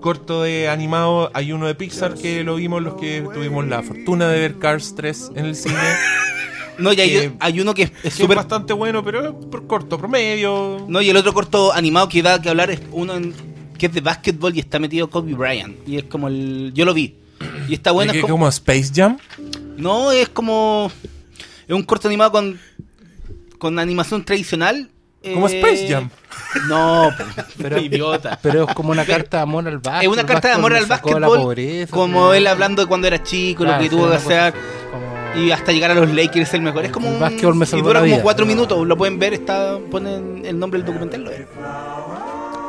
corto 0.00 0.42
de 0.42 0.68
animado, 0.68 1.30
hay 1.32 1.52
uno 1.52 1.66
de 1.68 1.74
Pixar 1.76 2.14
que 2.14 2.42
lo 2.44 2.56
vimos 2.56 2.82
los 2.82 2.94
que 2.94 3.24
tuvimos 3.32 3.64
la 3.66 3.82
fortuna 3.82 4.28
de 4.28 4.40
ver 4.40 4.58
Cars 4.58 4.94
3 4.96 5.30
en 5.36 5.46
el 5.46 5.56
cine. 5.56 5.74
No, 6.78 6.90
y 6.90 7.00
hay, 7.02 7.16
Eh, 7.16 7.32
hay 7.38 7.60
uno 7.60 7.74
que 7.74 7.82
es- 7.82 7.90
es 7.90 8.00
que 8.00 8.08
es 8.08 8.14
súper. 8.14 8.34
bastante 8.38 8.72
bueno, 8.72 9.04
pero 9.04 9.28
es 9.28 9.46
por 9.50 9.66
corto, 9.66 9.98
promedio. 9.98 10.84
No, 10.88 11.02
y 11.02 11.10
el 11.10 11.16
otro 11.18 11.34
corto 11.34 11.70
animado 11.70 12.08
que 12.08 12.22
da 12.22 12.40
que 12.40 12.48
hablar 12.48 12.70
es 12.70 12.80
uno 12.92 13.14
en- 13.14 13.34
que 13.82 13.86
es 13.86 13.92
de 13.94 14.00
básquetbol 14.00 14.54
y 14.56 14.60
está 14.60 14.78
metido 14.78 15.10
Kobe 15.10 15.34
Bryant. 15.34 15.76
Y 15.88 15.96
es 15.96 16.04
como 16.04 16.28
el. 16.28 16.70
Yo 16.72 16.84
lo 16.84 16.94
vi. 16.94 17.16
Y 17.68 17.74
está 17.74 17.90
bueno. 17.90 18.12
¿De 18.12 18.18
Es 18.18 18.22
como, 18.22 18.34
como 18.34 18.48
Space 18.48 18.92
Jam. 18.94 19.18
no, 19.76 20.12
es 20.12 20.28
como. 20.28 20.88
Es 21.66 21.74
un 21.74 21.82
corto 21.82 22.06
animado 22.06 22.30
con. 22.30 22.60
Con 23.58 23.80
animación 23.80 24.24
tradicional. 24.24 24.88
Como 25.20 25.48
eh, 25.48 25.58
Space 25.58 25.88
Jam. 25.88 26.10
No, 26.68 27.10
Pero- 27.58 27.78
idiota. 27.80 28.38
Pero 28.40 28.68
es 28.68 28.74
como 28.76 28.92
una 28.92 29.04
carta 29.04 29.38
de 29.38 29.42
amor 29.42 29.66
al 29.66 29.78
básquetbol. 29.78 30.02
Es 30.02 30.08
una 30.22 30.26
carta 30.32 30.46
de 30.48 30.54
amor 30.54 30.74
al 30.74 30.86
básquetbol. 30.86 31.38
pobreza, 31.40 31.90
como 31.92 32.20
pero- 32.28 32.34
él 32.34 32.46
hablando 32.46 32.82
de 32.82 32.88
cuando 32.88 33.08
era 33.08 33.20
chico, 33.20 33.64
Claro, 33.64 33.78
lo 33.78 33.82
que 33.82 33.90
tuvo 33.96 34.08
que 34.10 34.14
hacer. 34.16 34.54
como- 34.54 35.42
Y 35.44 35.50
hasta 35.50 35.72
llegar 35.72 35.90
a 35.90 35.94
los 35.94 36.08
Lakers 36.14 36.54
el 36.54 36.62
mejor. 36.62 36.84
Es 36.84 36.92
como 36.92 37.08
El 37.08 37.14
un- 37.14 37.20
básquetbol 37.20 37.54
me 37.56 37.66
y 37.66 37.80
dura 37.82 37.98
como 38.00 38.04
vida. 38.12 38.22
cuatro 38.22 38.46
minutos. 38.46 38.86
Lo 38.86 38.96
pueden 38.96 39.18
ver, 39.18 39.34
está 39.34 39.78
ponen 39.90 40.42
el 40.44 40.56
nombre 40.56 40.78
del 40.80 40.86
documental. 40.86 41.24
Lo. 41.24 41.30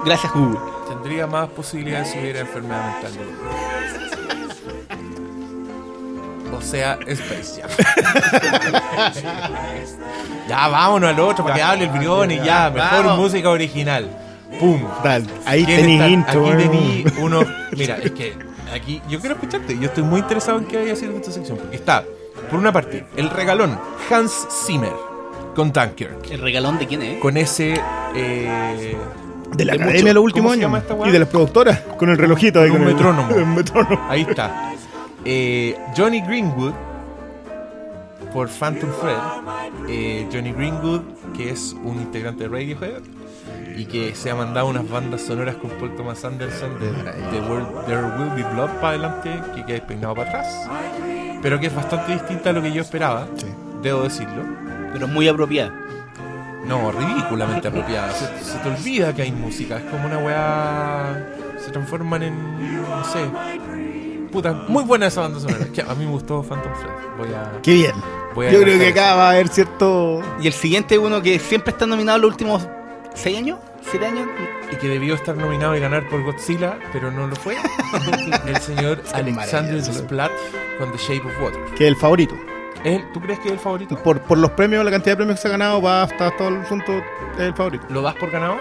Gracias 0.05 0.33
Google. 0.33 0.59
Tendría 1.03 1.27
más 1.27 1.49
posibilidades 1.49 2.07
si 2.11 2.19
hubiera 2.19 2.39
enfermedad 2.39 2.93
mental. 3.01 3.11
O 6.55 6.61
sea, 6.61 6.97
Space 7.07 7.61
Jam. 7.61 7.69
ya, 10.47 10.67
vámonos 10.69 11.09
al 11.09 11.19
otro 11.19 11.43
para 11.43 11.55
que 11.55 11.61
hable 11.61 11.83
el 11.85 11.89
Briones 11.89 12.41
y 12.41 12.45
ya. 12.45 12.69
Mejor 12.69 13.05
Vamos. 13.05 13.17
música 13.17 13.49
original. 13.49 14.17
¡Pum! 14.59 14.81
Dale, 15.03 15.25
ahí 15.45 15.65
¿Quién 15.65 15.89
está? 15.89 16.07
intro. 16.07 16.47
Aquí 16.47 16.57
tení 16.63 17.05
uno. 17.19 17.41
Mira, 17.75 17.97
es 17.97 18.11
que 18.11 18.37
aquí 18.73 19.01
yo 19.09 19.19
quiero 19.19 19.35
escucharte. 19.35 19.77
Yo 19.77 19.87
estoy 19.87 20.03
muy 20.03 20.21
interesado 20.21 20.57
en 20.59 20.65
qué 20.65 20.77
vaya 20.77 20.91
a 20.91 20.93
hacer 20.93 21.09
esta 21.11 21.31
sección. 21.31 21.57
Porque 21.57 21.75
está, 21.75 22.05
por 22.49 22.59
una 22.59 22.71
parte, 22.71 23.05
el 23.17 23.29
regalón 23.29 23.77
Hans 24.09 24.47
Zimmer 24.65 24.93
con 25.53 25.73
Dunkirk. 25.73 26.31
¿El 26.31 26.39
regalón 26.39 26.77
de 26.79 26.87
quién 26.87 27.01
es? 27.01 27.19
Con 27.19 27.35
ese. 27.35 27.73
eh, 28.15 28.95
De 29.55 29.65
la 29.65 29.73
de 29.73 29.81
academia 29.83 30.01
mucho. 30.03 30.13
los 30.15 30.23
últimos 30.23 30.51
¿Cómo 30.55 30.77
se 30.79 30.93
años. 30.93 31.07
Y 31.07 31.11
de 31.11 31.19
las 31.19 31.27
productoras, 31.29 31.79
con 31.97 32.09
el 32.09 32.17
relojito 32.17 32.61
ahí. 32.61 32.69
Con 32.69 32.81
un 32.81 32.87
el- 32.87 32.95
metrónomo. 32.95 34.07
Ahí 34.09 34.21
está. 34.27 34.71
Eh, 35.25 35.75
Johnny 35.95 36.21
Greenwood 36.21 36.73
por 38.33 38.49
Phantom 38.49 38.89
Thread. 38.99 39.89
Eh, 39.89 40.27
Johnny 40.31 40.51
Greenwood, 40.51 41.01
que 41.35 41.49
es 41.51 41.75
un 41.83 41.97
integrante 41.97 42.43
de 42.43 42.49
Radiohead 42.49 43.01
y 43.75 43.85
que 43.85 44.15
se 44.15 44.29
ha 44.31 44.35
mandado 44.35 44.67
unas 44.67 44.87
bandas 44.89 45.21
sonoras 45.21 45.55
con 45.55 45.69
Paul 45.71 45.95
Thomas 45.95 46.23
Anderson 46.25 46.79
de, 46.79 46.87
de 46.91 47.41
World- 47.47 47.85
There 47.85 48.01
Will 48.17 48.29
Be 48.35 48.43
Blood 48.53 48.69
para 48.81 48.89
adelante, 48.89 49.31
que 49.55 49.65
queda 49.65 49.85
peinado 49.85 50.15
para 50.15 50.29
atrás. 50.29 50.69
Pero 51.41 51.59
que 51.59 51.67
es 51.67 51.75
bastante 51.75 52.13
distinta 52.13 52.51
a 52.51 52.53
lo 52.53 52.61
que 52.61 52.71
yo 52.71 52.81
esperaba, 52.81 53.27
Sí. 53.37 53.47
debo 53.81 54.03
decirlo. 54.03 54.43
Pero 54.93 55.07
muy 55.07 55.27
apropiada. 55.27 55.73
No, 56.65 56.91
ridículamente 56.91 57.67
apropiada. 57.67 58.11
Se, 58.13 58.43
se 58.43 58.57
te 58.59 58.69
olvida 58.69 59.13
que 59.13 59.23
hay 59.23 59.31
música. 59.31 59.77
Es 59.77 59.83
como 59.83 60.05
una 60.05 60.17
weá. 60.17 61.35
Se 61.63 61.71
transforman 61.71 62.23
en. 62.23 62.83
No 62.83 63.03
sé. 63.03 63.29
Puta, 64.31 64.53
muy 64.67 64.83
buena 64.83 65.07
esa 65.07 65.21
banda 65.21 65.39
sonora. 65.39 65.65
Que 65.73 65.81
a 65.81 65.93
mí 65.95 66.05
me 66.05 66.11
gustó 66.11 66.41
Phantom 66.41 66.71
Thread. 66.73 67.17
Voy 67.17 67.33
a. 67.33 67.61
Qué 67.61 67.73
bien. 67.73 67.93
Voy 68.33 68.47
a 68.47 68.51
Yo 68.51 68.61
creo 68.61 68.79
que 68.79 68.87
acá 68.87 69.15
va 69.15 69.27
a 69.27 69.31
haber 69.31 69.47
cierto. 69.47 70.21
Y 70.41 70.47
el 70.47 70.53
siguiente 70.53 70.97
uno 70.97 71.21
que 71.21 71.37
siempre 71.39 71.71
está 71.71 71.85
nominado 71.85 72.17
los 72.17 72.31
últimos 72.31 72.67
seis 73.13 73.37
años, 73.37 73.59
siete 73.89 74.07
años. 74.07 74.27
Y 74.71 74.75
que 74.77 74.87
debió 74.87 75.13
estar 75.15 75.35
nominado 75.37 75.75
y 75.75 75.79
ganar 75.79 76.09
por 76.09 76.23
Godzilla, 76.23 76.79
pero 76.91 77.11
no 77.11 77.27
lo 77.27 77.35
fue. 77.35 77.57
el 78.47 78.57
señor 78.57 79.03
Alexander. 79.13 79.81
Desplat 79.81 80.31
con 80.79 80.91
The 80.91 80.97
Shape 80.97 81.27
of 81.27 81.41
Water. 81.41 81.61
Que 81.75 81.83
es 81.85 81.89
el 81.89 81.95
favorito. 81.95 82.35
¿Es 82.83 82.95
el- 83.01 83.11
¿Tú 83.13 83.19
crees 83.21 83.39
que 83.39 83.47
es 83.47 83.53
el 83.53 83.59
favorito? 83.59 83.95
Por, 84.03 84.21
por 84.21 84.37
los 84.37 84.51
premios, 84.51 84.83
la 84.83 84.91
cantidad 84.91 85.13
de 85.13 85.17
premios 85.17 85.37
que 85.37 85.41
se 85.43 85.47
ha 85.47 85.51
ganado, 85.51 85.81
va 85.81 86.03
hasta 86.03 86.35
todo 86.37 86.49
el 86.49 86.57
asunto. 86.57 86.91
Es 87.35 87.39
el 87.41 87.53
favorito. 87.53 87.85
¿Lo 87.89 88.01
das 88.01 88.15
por 88.15 88.29
ganado? 88.31 88.57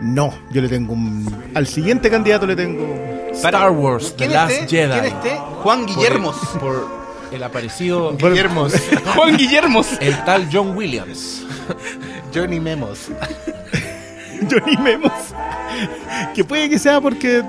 No, 0.00 0.32
yo 0.50 0.62
le 0.62 0.68
tengo 0.68 0.94
un. 0.94 1.50
Al 1.54 1.66
siguiente 1.66 2.10
candidato 2.10 2.46
le 2.46 2.56
tengo. 2.56 2.86
Star 3.32 3.70
Wars, 3.70 4.10
The 4.16 4.24
¿Quién 4.26 4.32
Last 4.32 4.50
este? 4.52 4.76
Jedi. 4.76 5.00
¿Quién 5.00 5.04
este? 5.14 5.36
Juan 5.62 5.80
Por- 5.86 5.94
Guillermos. 5.94 6.36
Por, 6.58 6.88
el 7.30 7.42
aparecido. 7.44 8.12
Guillermos. 8.16 8.72
Juan 9.14 9.36
Guillermos. 9.36 9.88
El 10.00 10.24
tal 10.24 10.48
John 10.52 10.76
Williams. 10.76 11.44
Johnny 12.34 12.58
Memos. 12.58 13.08
Johnny 14.50 14.76
Memos. 14.78 15.12
Que 16.34 16.42
puede 16.44 16.68
que 16.70 16.78
sea 16.78 17.00
porque. 17.00 17.42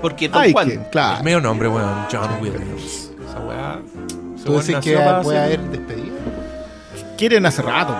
Porque 0.00 0.28
Don 0.28 0.42
Ay, 0.42 0.52
Juan. 0.52 0.68
que, 0.68 0.74
El 0.74 0.80
claro. 0.90 1.22
medio 1.24 1.40
nombre, 1.40 1.68
weón, 1.68 2.06
John 2.10 2.30
Williams. 2.40 3.07
¿Tú 4.44 4.58
decís 4.58 4.76
que 4.82 4.98
puede 5.22 5.38
haber 5.38 5.60
despedido? 5.62 6.16
quieren 7.16 7.44
hace 7.46 7.62
rato. 7.62 7.94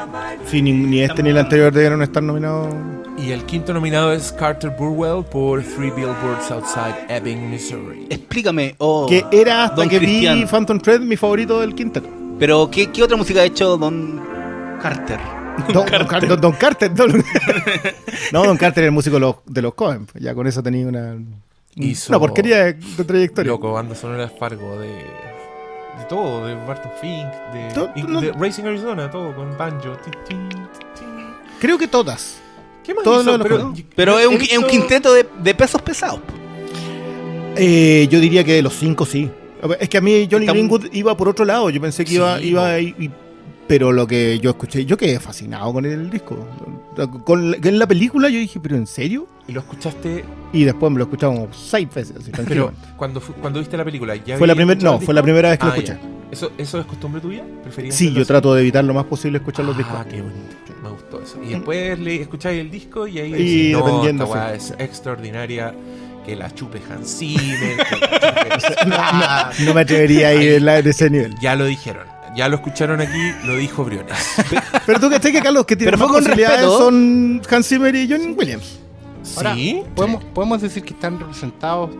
Sí, 0.46 0.62
ni, 0.62 0.72
ni 0.72 1.00
este 1.00 1.22
ni 1.24 1.30
el 1.30 1.38
anterior 1.38 1.72
debieron 1.72 2.02
estar 2.02 2.22
nominados. 2.22 2.72
Y 3.16 3.32
el 3.32 3.42
quinto 3.46 3.74
nominado 3.74 4.12
es 4.12 4.30
Carter 4.30 4.70
Burwell 4.78 5.24
por 5.24 5.60
Three 5.64 5.90
Billboards 5.90 6.48
Outside 6.52 6.94
Ebbing, 7.08 7.50
Missouri. 7.50 8.06
Explícame, 8.10 8.76
oh, 8.78 9.06
Que 9.08 9.24
era 9.32 9.64
hasta 9.64 9.74
Don 9.76 9.88
que 9.88 9.98
Cristian. 9.98 10.38
vi 10.38 10.46
Phantom 10.46 10.78
Thread 10.78 11.00
mi 11.00 11.16
favorito 11.16 11.60
del 11.60 11.74
quinteto. 11.74 12.08
Pero, 12.38 12.70
¿qué, 12.70 12.92
¿qué 12.92 13.02
otra 13.02 13.16
música 13.16 13.40
ha 13.40 13.44
hecho 13.44 13.76
Don 13.76 14.20
Carter? 14.80 15.18
Don, 15.74 15.84
Don 15.90 16.06
Car- 16.06 16.28
Don- 16.28 16.40
Don 16.40 16.52
Carter. 16.52 16.94
Don, 16.94 17.10
no, 18.32 18.44
Don 18.44 18.56
Carter 18.56 18.84
era 18.84 18.88
el 18.90 18.94
músico 18.94 19.16
de 19.16 19.20
los, 19.20 19.34
de 19.46 19.62
los 19.62 19.74
Coen. 19.74 20.06
Ya 20.14 20.32
con 20.32 20.46
eso 20.46 20.62
tenía 20.62 20.86
una, 20.86 21.16
Hizo- 21.74 22.10
una 22.10 22.20
porquería 22.20 22.66
de, 22.66 22.72
de 22.74 23.04
trayectoria. 23.04 23.50
Loco, 23.50 23.72
banda 23.72 23.96
sonora 23.96 24.28
de 24.28 24.28
Fargo, 24.28 24.78
de, 24.78 24.86
de 25.98 26.04
todo, 26.08 26.46
de 26.46 26.54
Barton 26.54 26.92
Fink, 27.00 27.26
de, 27.52 27.72
To- 27.74 27.90
y- 27.96 28.02
no- 28.02 28.20
de 28.20 28.32
Racing 28.32 28.64
Arizona, 28.64 29.10
todo 29.10 29.34
con 29.34 29.56
banjo. 29.56 29.96
tin, 30.04 30.12
tin, 30.26 30.48
tin. 30.48 31.28
Creo 31.60 31.76
que 31.78 31.88
todas. 31.88 32.40
¿Qué 32.84 32.94
más 32.94 33.04
Todo 33.04 33.20
hizo? 33.22 33.38
Pero. 33.42 33.74
Pero 33.94 34.18
es 34.18 34.26
un, 34.26 34.38
visto- 34.38 34.54
es 34.54 34.58
un 34.58 34.66
quinteto 34.66 35.12
de, 35.12 35.26
de 35.40 35.54
pesos 35.54 35.82
pesados. 35.82 36.20
Eh, 37.56 38.06
yo 38.10 38.20
diría 38.20 38.44
que 38.44 38.54
de 38.54 38.62
los 38.62 38.74
cinco 38.74 39.04
sí. 39.04 39.30
Es 39.80 39.88
que 39.88 39.98
a 39.98 40.00
mí 40.00 40.28
Johnny 40.30 40.46
Greenwood 40.46 40.86
iba 40.92 41.16
por 41.16 41.28
otro 41.28 41.44
lado. 41.44 41.68
Yo 41.70 41.80
pensé 41.80 42.04
que 42.04 42.14
iba, 42.14 42.38
Sí, 42.38 42.48
iba 42.48 42.60
po. 42.62 42.66
ahí, 42.68 42.94
y- 42.98 43.10
pero 43.68 43.92
lo 43.92 44.06
que 44.06 44.38
yo 44.40 44.50
escuché, 44.50 44.84
yo 44.84 44.96
quedé 44.96 45.20
fascinado 45.20 45.72
con 45.72 45.84
el 45.84 46.10
disco. 46.10 46.48
Con, 47.24 47.54
en 47.62 47.78
la 47.78 47.86
película 47.86 48.28
yo 48.28 48.38
dije, 48.38 48.58
¿pero 48.60 48.74
en 48.76 48.86
serio? 48.86 49.28
Y 49.46 49.52
lo 49.52 49.60
escuchaste, 49.60 50.24
Y 50.52 50.64
después 50.64 50.90
me 50.90 50.98
lo 50.98 51.04
escuchaba 51.04 51.34
como 51.34 51.52
seis 51.52 51.88
veces. 51.94 52.16
así, 52.16 52.32
pero 52.48 52.72
cuando, 52.96 53.20
cuando 53.20 53.60
viste 53.60 53.76
la 53.76 53.84
película, 53.84 54.16
¿ya 54.16 54.36
Fue 54.38 54.46
la 54.48 54.54
primer- 54.54 54.82
no, 54.82 54.98
fue 55.00 55.14
la 55.14 55.22
primera 55.22 55.50
vez 55.50 55.58
que 55.58 55.66
lo 55.66 55.72
Ah, 55.72 55.76
escuché. 55.76 55.92
ya. 56.02 56.08
¿Eso, 56.30 56.50
¿Eso 56.58 56.80
es 56.80 56.86
costumbre 56.86 57.20
tuya? 57.20 57.42
¿Preferías 57.62 57.94
Sí, 57.94 58.12
yo 58.12 58.20
así? 58.22 58.28
trato 58.28 58.52
de 58.54 58.60
evitar 58.62 58.84
lo 58.84 58.92
más 58.94 59.04
posible 59.04 59.38
escuchar 59.38 59.64
los 59.64 59.76
discos. 59.76 59.94
Ah, 59.96 60.04
qué 60.04 60.20
bonito. 60.20 60.40
Me 60.82 60.90
gustó 60.90 61.22
eso. 61.22 61.40
Y 61.42 61.48
después 61.50 61.98
le 61.98 62.20
escucháis 62.20 62.60
el 62.60 62.70
disco 62.70 63.06
y 63.06 63.18
ahí 63.18 63.28
Y 63.28 63.32
decís, 63.32 63.72
no, 63.72 63.78
dependiendo, 63.84 64.24
esta 64.24 64.36
weá 64.36 64.60
sí. 64.60 64.72
es 64.78 64.80
extraordinaria. 64.84 65.74
Que 66.26 66.36
la 66.36 66.54
chupe 66.54 66.82
Hans 66.90 67.18
Zimmer. 67.18 67.78
No 69.64 69.72
me 69.74 69.80
atrevería 69.80 70.28
a 70.28 70.34
ir 70.34 70.52
en, 70.54 70.64
la- 70.66 70.78
en 70.78 70.86
ese 70.86 71.08
nivel. 71.08 71.34
Ya 71.40 71.56
lo 71.56 71.64
dijeron. 71.64 72.06
Ya 72.36 72.48
lo 72.48 72.56
escucharon 72.56 73.00
aquí, 73.00 73.32
lo 73.44 73.56
dijo 73.56 73.84
Briones. 73.84 74.16
Pero 74.86 75.00
tú 75.00 75.10
que 75.10 75.20
que 75.20 75.40
Carlos, 75.42 75.64
que 75.66 75.76
tiene 75.76 75.92
Pero 75.92 75.98
más 75.98 76.08
fue 76.08 76.16
con 76.16 76.24
posibilidades 76.24 76.60
respeto. 76.62 76.78
son 76.84 77.42
Hans 77.50 77.68
Zimmer 77.68 77.94
y 77.94 78.08
John 78.10 78.34
Williams. 78.38 78.78
Ahora, 79.36 79.54
¿Sí? 79.54 79.82
¿podemos, 79.94 80.24
¿Podemos 80.24 80.62
decir 80.62 80.82
que 80.84 80.94
están 80.94 81.18
representados 81.18 81.90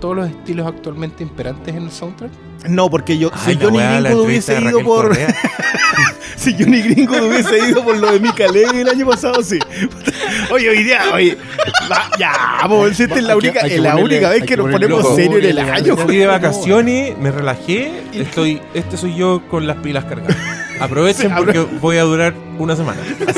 todos 0.00 0.16
los 0.16 0.28
estilos 0.28 0.66
actualmente 0.66 1.22
imperantes 1.22 1.74
en 1.74 1.84
el 1.84 1.90
soundtrack? 1.90 2.30
No, 2.68 2.88
porque 2.90 3.18
yo, 3.18 3.30
Ay, 3.32 3.54
si 3.54 3.60
Johnny 3.64 3.78
entrevista 3.78 4.16
hubiese 4.16 4.60
ido 4.60 4.80
por. 4.82 5.16
Si 6.36 6.52
Johnny 6.52 6.82
Greenwood 6.82 7.22
hubiese 7.28 7.58
ido 7.70 7.82
por 7.84 7.96
lo 7.96 8.12
de 8.12 8.18
Mika 8.20 8.46
Levy 8.48 8.80
el 8.80 8.88
año 8.88 9.06
pasado, 9.06 9.42
sí. 9.42 9.58
Oye, 10.50 10.68
hoy 10.68 10.82
día, 10.82 11.00
oye. 11.14 11.38
va, 11.90 12.10
ya, 12.18 12.32
pues, 12.68 12.98
esta 13.00 13.14
es 13.16 13.22
la 13.22 13.32
Hay 13.34 13.38
que- 13.38 13.46
única, 13.48 13.60
hay 13.62 13.68
que 13.70 13.74
es 13.76 13.80
la 13.80 13.92
ponerle- 13.94 14.04
única 14.04 14.28
vez 14.30 14.40
que 14.42 14.46
que 14.48 14.56
nos 14.58 14.70
ponemos 14.70 15.02
loco. 15.04 15.16
serio 15.16 15.38
en 15.38 15.44
el 15.46 15.58
año. 15.60 15.96
Fui 15.96 16.16
de 16.16 16.26
vacaciones, 16.26 17.16
me 17.16 17.30
relajé, 17.30 17.92
estoy, 18.12 18.60
este 18.74 18.96
soy 18.98 19.14
yo 19.16 19.42
con 19.48 19.66
las 19.66 19.76
pilas 19.78 20.04
cargadas. 20.04 20.36
Aprovechen 20.80 21.28
Sí, 21.30 21.34
porque 21.36 21.58
voy 21.80 21.96
a 21.98 22.02
durar 22.02 22.34
una 22.58 22.76
semana. 22.76 23.00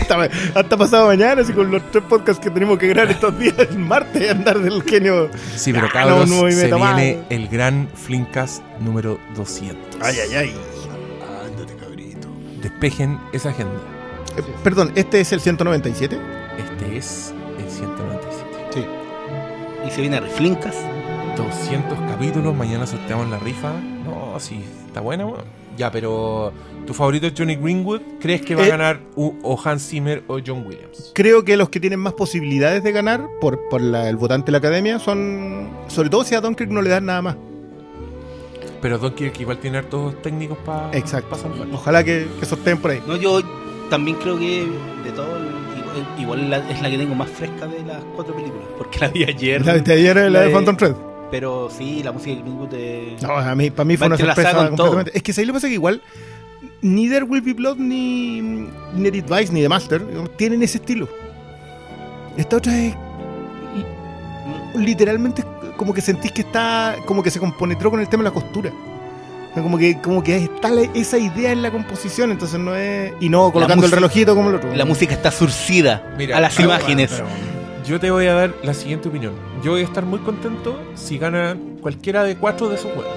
Hasta, 0.00 0.28
hasta 0.54 0.76
pasado 0.76 1.06
mañana, 1.06 1.40
así 1.42 1.52
con 1.52 1.70
los 1.70 1.90
tres 1.90 2.04
podcasts 2.08 2.42
que 2.42 2.50
tenemos 2.50 2.78
que 2.78 2.88
grabar 2.88 3.10
estos 3.10 3.38
días, 3.38 3.54
el 3.58 3.78
martes, 3.78 4.30
andar 4.30 4.58
del 4.58 4.82
genio. 4.82 5.30
Sí, 5.56 5.72
pero 5.72 5.86
Ah, 5.86 5.90
cabros, 5.92 6.28
no, 6.28 6.42
no, 6.42 6.50
se 6.50 6.66
viene 6.74 7.20
el 7.30 7.48
gran 7.48 7.88
Flimcast 7.94 8.62
número 8.80 9.18
200. 9.34 10.00
Ay, 10.02 10.16
ay, 10.28 10.34
ay. 10.36 10.54
Despejen 12.60 13.18
esa 13.32 13.50
agenda. 13.50 13.74
Eh, 14.36 14.42
perdón, 14.62 14.92
¿este 14.94 15.20
es 15.20 15.32
el 15.32 15.40
197? 15.40 16.18
Este 16.58 16.96
es 16.96 17.32
el 17.58 17.70
197. 17.70 18.44
Sí. 18.72 18.84
Y 19.86 19.90
se 19.90 20.00
viene 20.00 20.16
a 20.16 20.20
Reflincas. 20.20 20.74
200 21.36 21.98
capítulos, 22.10 22.54
mañana 22.54 22.86
sorteamos 22.86 23.28
la 23.28 23.38
rifa. 23.38 23.72
No, 24.04 24.38
sí, 24.38 24.64
está 24.86 25.00
buena, 25.00 25.26
weón. 25.26 25.44
Ya, 25.76 25.90
pero 25.90 26.52
¿tu 26.86 26.94
favorito 26.94 27.26
es 27.26 27.32
Johnny 27.36 27.56
Greenwood? 27.56 28.00
¿Crees 28.20 28.42
que 28.42 28.54
va 28.54 28.62
a 28.62 28.66
Eh. 28.66 28.70
ganar 28.70 29.00
u- 29.16 29.34
o 29.42 29.60
Hans 29.64 29.88
Zimmer 29.88 30.22
o 30.28 30.38
John 30.44 30.64
Williams? 30.66 31.10
Creo 31.14 31.44
que 31.44 31.56
los 31.56 31.68
que 31.68 31.80
tienen 31.80 31.98
más 32.00 32.12
posibilidades 32.12 32.82
de 32.84 32.92
ganar 32.92 33.26
por, 33.40 33.68
por 33.68 33.80
la- 33.80 34.08
el 34.08 34.16
votante 34.16 34.46
de 34.46 34.52
la 34.52 34.58
academia 34.58 34.98
son. 34.98 35.68
Sobre 35.88 36.10
todo 36.10 36.22
si 36.24 36.34
a 36.34 36.40
Dunkirk 36.40 36.70
no 36.70 36.80
le 36.82 36.90
dan 36.90 37.06
nada 37.06 37.22
más. 37.22 37.36
Pero 38.80 38.98
Dunkirk 38.98 39.40
igual 39.40 39.58
tiene 39.58 39.78
hartos 39.78 40.20
técnicos 40.22 40.58
para 40.58 40.90
Exacto. 40.96 41.36
salvar. 41.36 41.66
Ojalá 41.72 42.04
que, 42.04 42.26
que 42.38 42.46
sorteen 42.46 42.78
por 42.78 42.90
ahí. 42.90 43.02
No, 43.06 43.16
yo 43.16 43.40
también 43.88 44.16
creo 44.18 44.38
que 44.38 44.66
de 45.04 45.10
todo, 45.12 45.38
igual, 46.18 46.52
es 46.70 46.82
la 46.82 46.90
que 46.90 46.98
tengo 46.98 47.14
más 47.14 47.30
fresca 47.30 47.66
de 47.66 47.82
las 47.82 48.02
cuatro 48.14 48.34
películas. 48.36 48.66
Porque 48.76 48.98
la 49.00 49.08
vi 49.08 49.24
ayer. 49.24 49.64
La 49.64 49.78
de 49.78 49.92
ayer 49.92 50.18
es 50.18 50.30
la 50.32 50.40
de 50.40 50.46
de- 50.48 50.52
Phantom 50.52 50.76
Thread. 50.76 50.94
Pero 51.30 51.68
sí, 51.70 52.02
la 52.02 52.12
música 52.12 52.34
de 52.36 52.42
Greenwood 52.42 52.68
de... 52.68 53.16
No, 53.22 53.36
a 53.36 53.54
mí, 53.54 53.70
para 53.70 53.84
mí 53.84 53.96
fue 53.96 54.06
una 54.06 54.16
sorpresa 54.16 54.68
completamente. 54.68 55.10
Es 55.16 55.22
que 55.22 55.32
ahí 55.36 55.44
lo 55.46 55.52
que 55.52 55.56
pasa 55.56 55.66
es 55.66 55.70
que 55.70 55.74
igual 55.74 56.00
Neither 56.82 57.24
Will 57.24 57.40
Be 57.42 57.54
Blood 57.54 57.76
ni 57.78 58.40
Net 58.94 59.24
Advice 59.24 59.52
ni 59.52 59.60
The 59.62 59.68
Master 59.68 60.02
tienen 60.36 60.62
ese 60.62 60.78
estilo. 60.78 61.08
Esta 62.36 62.56
otra 62.58 62.76
es 62.78 62.94
li- 64.74 64.84
literalmente 64.84 65.42
como 65.76 65.92
que 65.94 66.00
sentís 66.00 66.30
que 66.32 66.42
está 66.42 66.96
como 67.06 67.22
que 67.22 67.30
se 67.30 67.40
compenetró 67.40 67.90
con 67.90 68.00
el 68.00 68.08
tema 68.08 68.22
de 68.22 68.28
la 68.30 68.34
costura. 68.34 68.70
Como 69.54 69.78
que, 69.78 70.00
como 70.00 70.22
que 70.22 70.36
está 70.36 70.68
la- 70.70 70.82
esa 70.94 71.16
idea 71.16 71.52
en 71.52 71.62
la 71.62 71.70
composición, 71.70 72.32
entonces 72.32 72.58
no 72.58 72.74
es. 72.74 73.12
Y 73.20 73.28
no 73.28 73.52
colocando 73.52 73.86
el 73.86 73.92
relojito 73.92 74.34
como 74.34 74.50
el 74.50 74.56
otro. 74.56 74.74
La 74.74 74.84
música 74.84 75.14
está 75.14 75.30
surcida 75.30 76.02
Mira, 76.18 76.36
a 76.36 76.40
las 76.40 76.58
imágenes. 76.58 77.10
pero- 77.12 77.63
Yo 77.86 78.00
te 78.00 78.10
voy 78.10 78.26
a 78.26 78.34
dar 78.34 78.54
la 78.62 78.72
siguiente 78.74 79.08
opinión. 79.08 79.32
Yo 79.62 79.72
voy 79.72 79.82
a 79.82 79.84
estar 79.84 80.04
muy 80.04 80.18
contento 80.20 80.78
si 80.94 81.18
gana 81.18 81.56
cualquiera 81.82 82.22
de 82.24 82.36
cuatro 82.36 82.68
de 82.68 82.76
esos 82.76 82.90
juegos. 82.92 83.12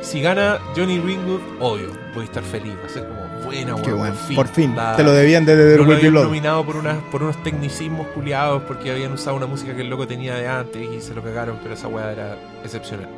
Si 0.00 0.20
gana 0.22 0.58
Johnny 0.76 0.98
Greenwood, 0.98 1.40
obvio, 1.60 1.88
voy 2.14 2.22
a 2.22 2.24
estar 2.24 2.42
feliz. 2.42 2.72
Va 2.82 2.86
a 2.86 2.88
ser 2.88 3.06
como 3.08 3.44
buena, 3.44 3.74
Qué 3.82 3.92
bueno. 3.92 4.14
Por 4.34 4.48
fin. 4.48 4.74
La- 4.74 4.96
Te 4.96 5.02
lo 5.02 5.12
debían 5.12 5.44
de 5.44 5.56
The 5.56 5.76
no 5.78 5.84
lo 5.84 5.88
Will 5.98 6.12
nominado 6.14 6.64
por, 6.64 6.76
unas, 6.76 6.96
por 7.10 7.22
unos 7.22 7.42
tecnicismos 7.42 8.06
culiados 8.08 8.62
porque 8.62 8.90
habían 8.90 9.12
usado 9.12 9.36
una 9.36 9.46
música 9.46 9.74
que 9.74 9.82
el 9.82 9.90
loco 9.90 10.06
tenía 10.06 10.34
de 10.36 10.46
antes 10.48 10.88
y 10.90 11.00
se 11.02 11.14
lo 11.14 11.22
cagaron, 11.22 11.58
pero 11.62 11.74
esa 11.74 11.88
weá 11.88 12.12
era 12.12 12.38
excepcional. 12.64 13.08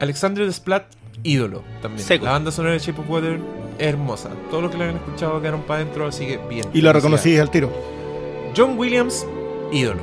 Alexandre 0.00 0.46
Desplat, 0.46 0.84
ídolo 1.22 1.62
también. 1.82 2.06
Seco. 2.06 2.24
La 2.24 2.32
banda 2.32 2.50
sonora 2.50 2.72
de 2.74 2.78
Shape 2.78 3.00
of 3.00 3.10
Water, 3.10 3.40
hermosa. 3.78 4.30
Todos 4.50 4.62
los 4.62 4.72
que 4.72 4.78
la 4.78 4.84
habían 4.84 4.98
escuchado 5.00 5.40
quedaron 5.40 5.62
para 5.62 5.80
adentro, 5.80 6.06
así 6.06 6.26
que 6.26 6.36
bien. 6.36 6.42
Y 6.50 6.52
lo 6.52 6.62
Felicidades. 6.92 6.94
reconocí 7.02 7.38
al 7.38 7.50
tiro. 7.50 7.70
John 8.56 8.78
Williams, 8.78 9.26
ídolo. 9.72 10.00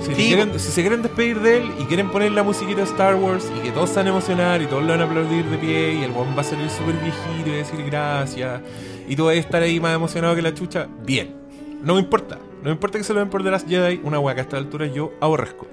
Si, 0.00 0.14
Sí. 0.14 0.26
quieren- 0.28 0.58
si 0.58 0.68
se 0.72 0.80
quieren 0.80 1.00
despedir 1.02 1.38
de 1.40 1.58
él 1.58 1.70
y 1.78 1.84
quieren 1.84 2.10
poner 2.10 2.32
la 2.32 2.42
musiquita 2.42 2.78
de 2.78 2.86
Star 2.86 3.14
Wars 3.14 3.50
y 3.56 3.60
que 3.60 3.70
todos 3.70 3.88
se 3.90 3.96
van 3.96 4.06
a 4.08 4.10
emocionar 4.10 4.60
y 4.60 4.66
todos 4.66 4.82
lo 4.82 4.88
van 4.88 5.00
a 5.00 5.04
aplaudir 5.04 5.44
de 5.44 5.58
pie 5.58 5.94
y 5.94 6.02
el 6.02 6.10
buen 6.10 6.36
va 6.36 6.40
a 6.40 6.44
salir 6.44 6.68
súper 6.70 6.94
viejito 6.96 7.46
y 7.46 7.50
va 7.50 7.54
a 7.54 7.58
decir 7.58 7.84
gracias 7.86 8.60
y 9.08 9.14
tú 9.14 9.26
vas 9.26 9.36
a 9.36 9.38
estar 9.38 9.62
ahí 9.62 9.78
más 9.78 9.94
emocionado 9.94 10.34
que 10.34 10.42
la 10.42 10.52
chucha, 10.54 10.88
bien. 11.06 11.36
No 11.84 11.94
me 11.94 12.00
importa. 12.00 12.36
No 12.62 12.64
me 12.64 12.70
importa 12.72 12.98
que 12.98 13.04
se 13.04 13.12
lo 13.14 13.20
den 13.20 13.28
por 13.30 13.42
The 13.44 13.50
Last 13.52 13.68
Jedi, 13.68 14.00
una 14.02 14.18
hueá 14.18 14.34
que 14.34 14.40
a 14.40 14.44
esta 14.44 14.56
altura 14.56 14.86
yo 14.86 15.12
aborrezco. 15.20 15.66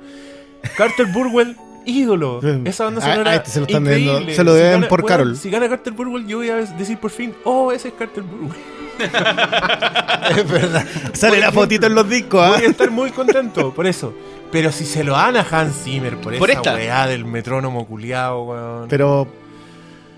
Carter 0.77 1.07
Burwell, 1.07 1.55
ídolo. 1.85 2.39
Esa 2.65 2.83
banda 2.85 3.01
sonora 3.01 3.31
ah, 3.31 3.35
este 3.35 3.49
se 3.51 3.59
lo 3.61 3.65
están 3.65 3.83
increíble. 3.83 4.33
se 4.35 4.43
lo 4.43 4.53
deben 4.53 4.71
gana- 4.73 4.87
por 4.89 5.05
Carol. 5.05 5.35
Si 5.37 5.49
gana 5.49 5.67
Carter 5.69 5.93
Burwell, 5.93 6.27
yo 6.27 6.37
voy 6.37 6.49
a 6.49 6.55
decir 6.57 6.97
por 6.99 7.09
fin, 7.11 7.33
oh, 7.45 7.71
ese 7.71 7.87
es 7.89 7.93
Carter 7.95 8.23
Burwell. 8.23 8.59
Es 9.01 10.49
verdad. 10.49 10.85
Sale 11.13 11.37
la 11.37 11.47
ejemplo, 11.47 11.61
fotito 11.61 11.87
en 11.87 11.95
los 11.95 12.09
discos, 12.09 12.41
¿ah? 12.41 12.49
Voy 12.57 12.65
a 12.65 12.69
estar 12.69 12.91
muy 12.91 13.11
contento 13.11 13.73
por 13.73 13.85
eso. 13.87 14.13
Pero 14.51 14.71
si 14.71 14.85
se 14.85 15.03
lo 15.03 15.13
dan 15.13 15.37
a 15.37 15.41
Hans 15.49 15.83
Zimmer 15.83 16.17
por, 16.19 16.37
Por 16.37 16.49
esa 16.49 16.59
esta. 16.59 16.73
weá 16.75 17.07
del 17.07 17.25
metrónomo 17.25 17.85
culiado, 17.87 18.43
weón. 18.43 18.87
Pero 18.89 19.27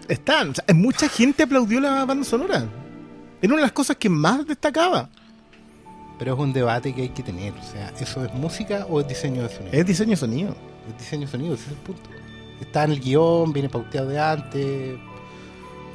están, 0.07 0.51
o 0.51 0.55
sea, 0.55 0.63
mucha 0.73 1.07
gente 1.09 1.43
aplaudió 1.43 1.79
la 1.79 2.05
banda 2.05 2.23
sonora. 2.25 2.65
Era 3.41 3.53
una 3.53 3.57
de 3.57 3.63
las 3.63 3.71
cosas 3.71 3.97
que 3.97 4.09
más 4.09 4.45
destacaba. 4.45 5.09
Pero 6.19 6.33
es 6.35 6.39
un 6.39 6.53
debate 6.53 6.93
que 6.93 7.01
hay 7.03 7.09
que 7.09 7.23
tener. 7.23 7.53
O 7.53 7.63
sea, 7.63 7.91
¿eso 7.99 8.23
es 8.23 8.33
música 8.33 8.85
o 8.89 9.01
es 9.01 9.07
diseño 9.07 9.43
de 9.43 9.49
sonido? 9.49 9.69
Es 9.73 9.85
diseño 9.85 10.11
de 10.11 10.15
sonido. 10.17 10.55
Es 10.89 10.97
diseño 10.97 11.25
de 11.25 11.31
sonido, 11.31 11.53
ese 11.55 11.63
es 11.65 11.69
el 11.71 11.77
punto. 11.77 12.09
Está 12.61 12.83
en 12.83 12.91
el 12.91 12.99
guion, 12.99 13.51
viene 13.51 13.69
pauteado 13.69 14.07
de 14.09 14.19
antes. 14.19 14.97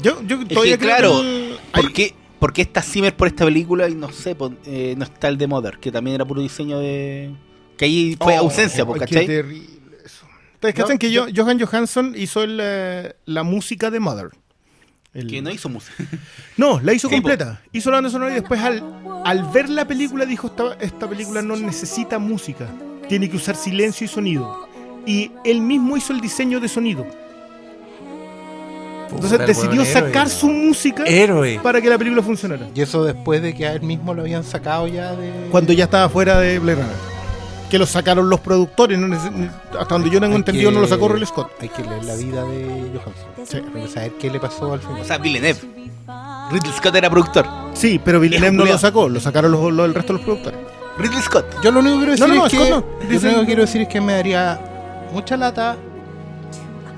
Yo, 0.03 0.21
yo 0.23 0.43
Es 0.43 0.49
todavía 0.49 0.77
que, 0.77 0.85
creo 0.85 0.97
claro, 0.97 1.21
el- 1.21 1.59
hay- 1.73 2.15
¿Por 2.39 2.53
qué, 2.53 2.53
por 2.53 2.53
qué 2.53 2.63
está 2.63 2.83
Zimmer 2.83 3.15
por 3.17 3.29
esta 3.29 3.45
película 3.45 3.89
y 3.89 3.95
no 3.95 4.11
sé, 4.13 4.35
pon- 4.35 4.59
eh, 4.67 4.95
no 4.97 5.05
está 5.05 5.29
el 5.29 5.39
de 5.39 5.47
Mother, 5.47 5.79
que 5.79 5.91
también 5.93 6.15
era 6.17 6.25
puro 6.25 6.41
diseño 6.43 6.79
de... 6.79 7.35
Que 7.77 7.85
ahí 7.87 8.17
fue 8.21 8.35
Oh, 8.39 8.41
ausencia, 8.43 8.85
po, 8.87 8.95
ay, 8.95 9.01
qué 9.01 9.07
¿cachai? 9.07 9.27
terrible 9.27 9.67
eso. 10.05 10.27
No, 10.63 10.73
cachan 10.73 10.99
que 10.99 11.11
yo- 11.11 11.27
Johan 11.35 11.59
Johansson 11.61 12.15
hizo 12.17 12.43
el, 12.43 12.59
eh, 12.63 13.15
la 13.27 13.43
música 13.43 13.91
de 13.91 14.01
Mother. 14.01 14.29
El- 15.13 15.27
Que 15.29 15.41
no 15.43 15.51
hizo 15.51 15.69
música. 15.69 15.95
No, 16.57 16.81
la 16.81 16.93
hizo 16.95 17.09
completa. 17.11 17.61
Hizo 17.73 17.91
la 17.91 17.97
banda 17.99 18.11
sonora 18.11 18.31
y 18.33 18.35
después 18.37 18.61
al, 18.61 18.83
al 19.25 19.45
ver 19.53 19.69
la 19.69 19.87
película 19.87 20.25
dijo, 20.25 20.47
esta, 20.49 20.75
esta 20.81 21.09
película 21.09 21.43
no 21.43 21.57
necesita 21.57 22.19
música. 22.19 22.67
Tiene 23.09 23.29
que 23.31 23.37
usar 23.37 23.57
silencio 23.57 24.05
y 24.05 24.09
sonido. 24.09 24.69
Y 25.07 25.31
él 25.45 25.61
mismo 25.61 25.97
hizo 25.97 26.13
el 26.13 26.21
diseño 26.21 26.61
de 26.61 26.69
sonido. 26.69 27.07
Entonces 29.11 29.33
Puta, 29.33 29.47
decidió 29.47 29.83
héroe. 29.83 29.87
sacar 29.93 30.29
su 30.29 30.49
música 30.49 31.05
Héroe. 31.07 31.61
para 31.63 31.81
que 31.81 31.89
la 31.89 31.97
película 31.99 32.23
funcionara. 32.23 32.67
Y 32.75 32.81
eso 32.81 33.05
después 33.05 33.41
de 33.43 33.55
que 33.55 33.67
a 33.67 33.73
él 33.73 33.83
mismo 33.83 34.13
lo 34.15 34.23
habían 34.23 34.45
sacado 34.45 34.87
ya 34.89 35.13
de. 35.13 35.31
Cuando 35.51 35.73
ya 35.73 35.85
estaba 35.85 36.09
fuera 36.09 36.39
de 36.41 36.59
Blade 36.59 36.77
Runner. 36.83 37.17
Que 37.71 37.79
lo 37.79 37.87
sacaron 37.87 38.29
los 38.31 38.39
productores. 38.41 38.97
no 38.99 39.09
neces- 39.09 39.51
hasta 39.79 39.95
donde 39.95 40.09
yo 40.11 40.21
tengo 40.21 40.35
Hay 40.35 40.39
entendido, 40.39 40.71
que- 40.71 40.75
no 40.75 40.81
lo 40.83 40.87
sacó 40.89 41.09
Ridley 41.09 41.27
Scott. 41.27 41.51
Hay 41.61 41.69
que 41.69 41.83
leer 41.83 42.05
la 42.05 42.15
vida 42.15 42.45
de 42.45 42.91
Johansson. 42.95 43.73
Hay 43.75 43.83
que 43.83 43.89
saber 43.89 44.13
qué 44.21 44.31
le 44.31 44.39
pasó 44.41 44.73
al 44.73 44.81
final. 44.81 45.01
O 45.01 45.05
sea, 45.05 45.19
Villeneuve. 45.19 45.59
Ridley 46.53 46.73
Scott 46.77 46.95
era 46.95 47.11
productor. 47.11 47.45
Sí, 47.75 48.01
pero 48.05 48.21
Villeneuve 48.21 48.53
no 48.57 48.65
lo 48.65 48.79
sacó. 48.79 49.09
Lo 49.09 49.19
sacaron 49.21 49.51
los, 49.51 49.73
los- 49.73 49.87
el 49.87 49.95
resto 49.95 50.13
de 50.13 50.19
los 50.19 50.25
productores. 50.27 50.61
Ridley 50.99 51.21
Scott. 51.23 51.45
Yo 51.63 51.73
lo 51.73 51.81
único 51.81 51.97
que 51.97 52.07
quiero 52.07 52.13
decir 52.13 52.29
No, 52.29 52.47
es 52.47 52.53
que. 52.53 52.59
Lo 52.71 52.77
único 53.29 53.41
que 53.41 53.47
quiero 53.47 53.63
decir 53.63 53.81
es 53.83 53.89
que 53.89 54.01
me 54.01 54.13
daría 54.15 54.61
mucha 55.13 55.37
lata. 55.37 55.77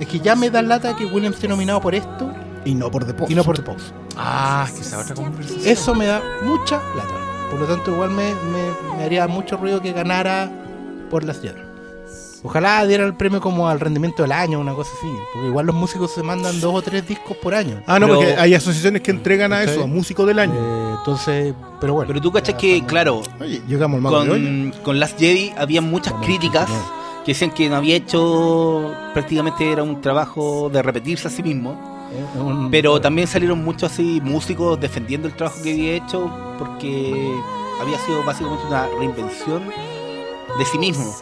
Es 0.01 0.07
que 0.09 0.21
ya 0.21 0.35
me 0.37 0.51
da 0.51 0.63
lata 0.63 0.95
que 0.97 1.05
Williams 1.05 1.37
esté 1.37 1.49
nominado 1.49 1.81
por 1.81 1.95
esto 1.95 2.33
Y 2.65 2.75
no 2.75 2.91
por 2.91 3.05
The 3.05 3.15
Post. 3.15 3.31
y 3.31 3.35
no 3.35 3.43
por 3.45 3.57
The 3.57 3.63
Post. 3.63 3.87
Ah, 4.17 4.65
es 4.69 4.73
que 4.75 4.81
esa 4.83 4.99
otra 5.01 5.15
conversación. 5.15 5.67
Eso 5.67 5.95
me 5.95 6.07
da 6.07 6.23
mucha 6.45 6.77
lata. 6.97 7.15
Por 7.51 7.61
lo 7.61 7.67
tanto, 7.67 7.91
igual 7.93 8.11
me, 8.11 8.35
me- 8.35 8.97
me 8.99 9.05
haría 9.05 9.27
mucho 9.27 9.57
ruido 9.57 9.81
que 9.81 9.93
ganara 9.93 10.51
por 11.11 11.25
la 11.25 11.33
señora. 11.35 11.65
Ojalá 12.45 12.87
diera 12.87 13.05
el 13.05 13.15
premio 13.15 13.41
como 13.41 13.69
al 13.69 13.81
rendimiento 13.81 14.23
del 14.23 14.31
año, 14.31 14.61
una 14.61 14.73
cosa 14.73 14.91
así. 14.97 15.09
Porque 15.33 15.49
igual 15.49 15.67
los 15.67 15.75
músicos 15.75 16.13
se 16.13 16.23
mandan 16.23 16.61
dos 16.61 16.73
o 16.73 16.83
tres 16.83 17.07
discos 17.07 17.37
por 17.39 17.53
año. 17.55 17.83
Ah, 17.87 17.99
no, 17.99 18.07
Pero- 18.07 18.19
porque 18.21 18.37
hay 18.37 18.55
asociaciones 18.55 19.03
que 19.03 19.11
entregan 19.11 19.53
a 19.53 19.63
eso, 19.65 19.83
a 19.83 19.87
músico 19.89 20.25
del 20.25 20.39
año. 20.39 20.55
Eh, 20.55 20.95
entonces, 20.99 21.55
pero 21.81 21.95
bueno. 21.95 22.07
Pero 22.09 22.21
tú 22.21 22.31
cachas 22.31 22.55
que, 22.55 22.85
claro, 22.87 23.23
Oye, 23.41 23.61
llegamos 23.67 23.97
al 23.97 24.03
mago 24.03 24.25
de 24.25 24.31
hoy. 24.31 24.71
con, 24.73 24.83
con 24.85 25.01
Last 25.01 25.19
Jedi 25.19 25.53
había 25.59 25.81
muchas 25.81 26.13
críticas 26.23 26.69
que 27.29 27.35
decían 27.35 27.51
que 27.51 27.69
no 27.69 27.77
había 27.77 27.95
hecho 27.95 28.91
prácticamente 29.13 29.71
era 29.71 29.83
un 29.83 30.01
trabajo 30.01 30.71
de 30.73 30.81
repetirse 30.81 31.29
a 31.29 31.31
sí 31.31 31.43
mismo. 31.43 31.79
Pero 32.71 33.03
también 33.03 33.29
salieron 33.29 33.63
muchos 33.63 33.93
así 33.93 34.19
músicos 34.25 34.81
defendiendo 34.81 35.29
el 35.29 35.35
trabajo 35.35 35.63
que 35.63 35.73
había 35.73 35.93
hecho 35.93 36.33
porque 36.59 37.39
había 37.83 37.99
sido 37.99 38.25
básicamente 38.25 38.67
una 38.67 38.87
reinvención 38.99 39.63
de 40.59 40.65
sí 40.65 40.79
mismo. 40.79 41.15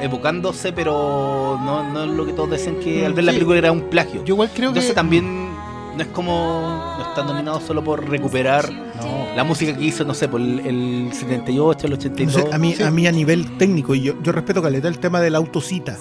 Evocándose, 0.00 0.72
pero 0.72 1.60
no, 1.62 1.92
no 1.92 2.04
es 2.04 2.10
lo 2.10 2.24
que 2.24 2.32
todos 2.32 2.48
decían 2.48 2.76
que 2.76 3.04
al 3.04 3.12
ver 3.12 3.24
la 3.24 3.32
película 3.32 3.58
era 3.58 3.70
un 3.70 3.90
plagio. 3.90 4.24
Yo 4.24 4.36
igual 4.36 4.50
creo 4.54 4.70
Entonces 4.70 4.92
que. 4.92 4.94
también 4.94 5.53
no 5.96 6.02
es 6.02 6.08
como 6.08 6.94
no 6.98 7.04
están 7.08 7.26
nominados 7.26 7.62
solo 7.64 7.82
por 7.84 8.08
recuperar 8.08 8.70
No. 8.72 9.34
la 9.36 9.44
música 9.44 9.76
que 9.76 9.84
hizo, 9.84 10.04
no 10.04 10.14
sé, 10.14 10.28
por 10.28 10.40
el, 10.40 10.60
el 10.60 11.10
78, 11.12 11.86
el 11.86 11.92
No 11.92 11.96
82. 11.98 12.32
sé, 12.34 12.54
a, 12.54 12.58
mí, 12.58 12.74
Sí. 12.74 12.82
a 12.82 12.90
mí 12.90 13.06
a 13.06 13.12
nivel 13.12 13.56
técnico, 13.58 13.94
y 13.94 14.02
yo, 14.02 14.14
yo 14.22 14.32
respeto 14.32 14.62
caleta 14.62 14.88
el 14.88 14.98
tema 14.98 15.20
de 15.20 15.30
la 15.30 15.38
autocita. 15.38 15.96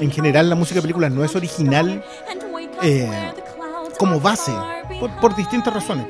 En 0.00 0.10
general 0.10 0.48
la 0.48 0.54
música 0.54 0.76
de 0.76 0.82
películas 0.82 1.10
no 1.12 1.24
es 1.24 1.34
original 1.34 2.02
eh, 2.82 3.10
como 3.98 4.20
base, 4.20 4.52
por, 5.00 5.10
por 5.20 5.34
distintas 5.36 5.72
razones. 5.74 6.06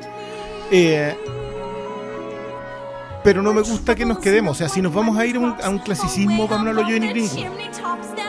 Eh, 0.71 1.15
pero 3.29 3.43
no 3.43 3.53
me 3.53 3.61
gusta 3.61 3.93
que 3.93 4.05
nos 4.07 4.17
quedemos. 4.17 4.53
O 4.53 4.55
sea, 4.57 4.67
si 4.69 4.81
nos 4.81 4.91
vamos 4.91 5.15
a 5.15 5.23
ir 5.23 5.35
a 5.35 5.39
un, 5.39 5.53
a 5.63 5.69
un 5.69 5.77
clasicismo, 5.77 6.47
vámonos 6.47 6.71
a 6.71 6.81
lo 6.81 6.81
Johnny 6.81 7.09
Greenwood. 7.09 7.45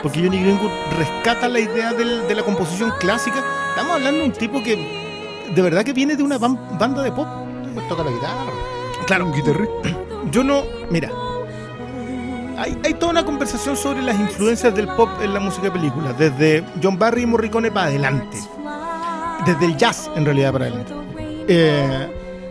Porque 0.03 0.19
Johnny 0.21 0.39
Greenwood 0.39 0.69
rescata 0.95 1.47
la 1.49 1.59
idea 1.59 1.91
del- 1.91 2.27
de 2.27 2.35
la 2.35 2.43
composición 2.43 2.93
clásica. 2.99 3.43
Estamos 3.69 3.93
hablando 3.93 4.19
de 4.19 4.25
un 4.27 4.31
tipo 4.31 4.61
que 4.61 5.47
de 5.55 5.59
verdad 5.63 5.83
que 5.83 5.93
viene 5.93 6.15
de 6.15 6.21
una 6.21 6.37
ban- 6.37 6.77
banda 6.77 7.01
de 7.01 7.11
pop. 7.11 7.27
Pues 7.73 7.87
toca 7.87 8.03
la 8.03 8.11
guitarra. 8.11 8.51
Claro, 9.07 9.25
Un 9.25 9.33
guitarrista. 9.33 9.89
yo 10.29 10.43
no. 10.43 10.61
Mira. 10.91 11.09
Hay, 12.59 12.77
hay 12.85 12.93
toda 12.93 13.11
una 13.11 13.25
conversación 13.25 13.75
sobre 13.75 14.03
las 14.03 14.19
influencias 14.19 14.75
del 14.75 14.85
pop 14.89 15.09
en 15.23 15.33
la 15.33 15.39
música 15.39 15.63
de 15.63 15.71
películas. 15.71 16.15
Desde 16.15 16.63
John 16.83 16.99
Barry 16.99 17.23
y 17.23 17.25
Morricone 17.25 17.71
para 17.71 17.87
adelante. 17.87 18.37
Desde 19.47 19.65
el 19.65 19.75
jazz, 19.77 20.11
en 20.15 20.25
realidad, 20.25 20.51
para 20.53 20.65
adelante. 20.65 20.93
Eh, 21.47 22.07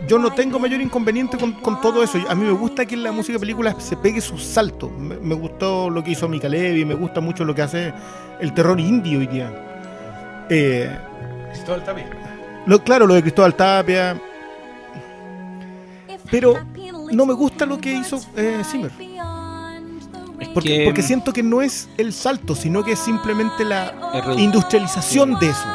yo 0.07 0.17
no 0.19 0.31
tengo 0.33 0.59
mayor 0.59 0.81
inconveniente 0.81 1.37
con, 1.37 1.53
con 1.53 1.79
todo 1.81 2.01
eso. 2.03 2.17
A 2.29 2.35
mí 2.35 2.43
me 2.43 2.51
gusta 2.51 2.85
que 2.85 2.95
en 2.95 3.03
la 3.03 3.11
música 3.11 3.33
de 3.33 3.39
películas 3.39 3.75
se 3.79 3.95
pegue 3.95 4.19
sus 4.21 4.43
saltos. 4.43 4.91
Me, 4.97 5.15
me 5.17 5.35
gustó 5.35 5.89
lo 5.89 6.03
que 6.03 6.11
hizo 6.11 6.27
Mika 6.27 6.49
Levy, 6.49 6.85
me 6.85 6.95
gusta 6.95 7.21
mucho 7.21 7.45
lo 7.45 7.53
que 7.55 7.61
hace 7.61 7.93
el 8.39 8.53
terror 8.53 8.79
indio 8.79 9.19
hoy 9.19 9.27
día. 9.27 9.51
Eh, 10.49 10.89
Cristóbal 11.51 11.83
Tapia. 11.83 12.09
lo, 12.65 12.83
claro, 12.83 13.05
lo 13.07 13.13
de 13.13 13.21
Cristóbal 13.21 13.55
Tapia. 13.55 14.19
Pero 16.29 16.55
no 17.11 17.25
me 17.25 17.33
gusta 17.33 17.65
lo 17.65 17.77
que 17.77 17.93
hizo 17.93 18.19
eh, 18.37 18.61
Zimmer. 18.65 18.91
Porque, 20.53 20.77
que- 20.79 20.85
porque 20.85 21.01
siento 21.03 21.31
que 21.33 21.43
no 21.43 21.61
es 21.61 21.87
el 21.97 22.11
salto, 22.13 22.55
sino 22.55 22.83
que 22.83 22.93
es 22.93 22.99
simplemente 22.99 23.63
la 23.63 23.93
industrialización 24.37 25.37
de 25.39 25.49
eso. 25.49 25.65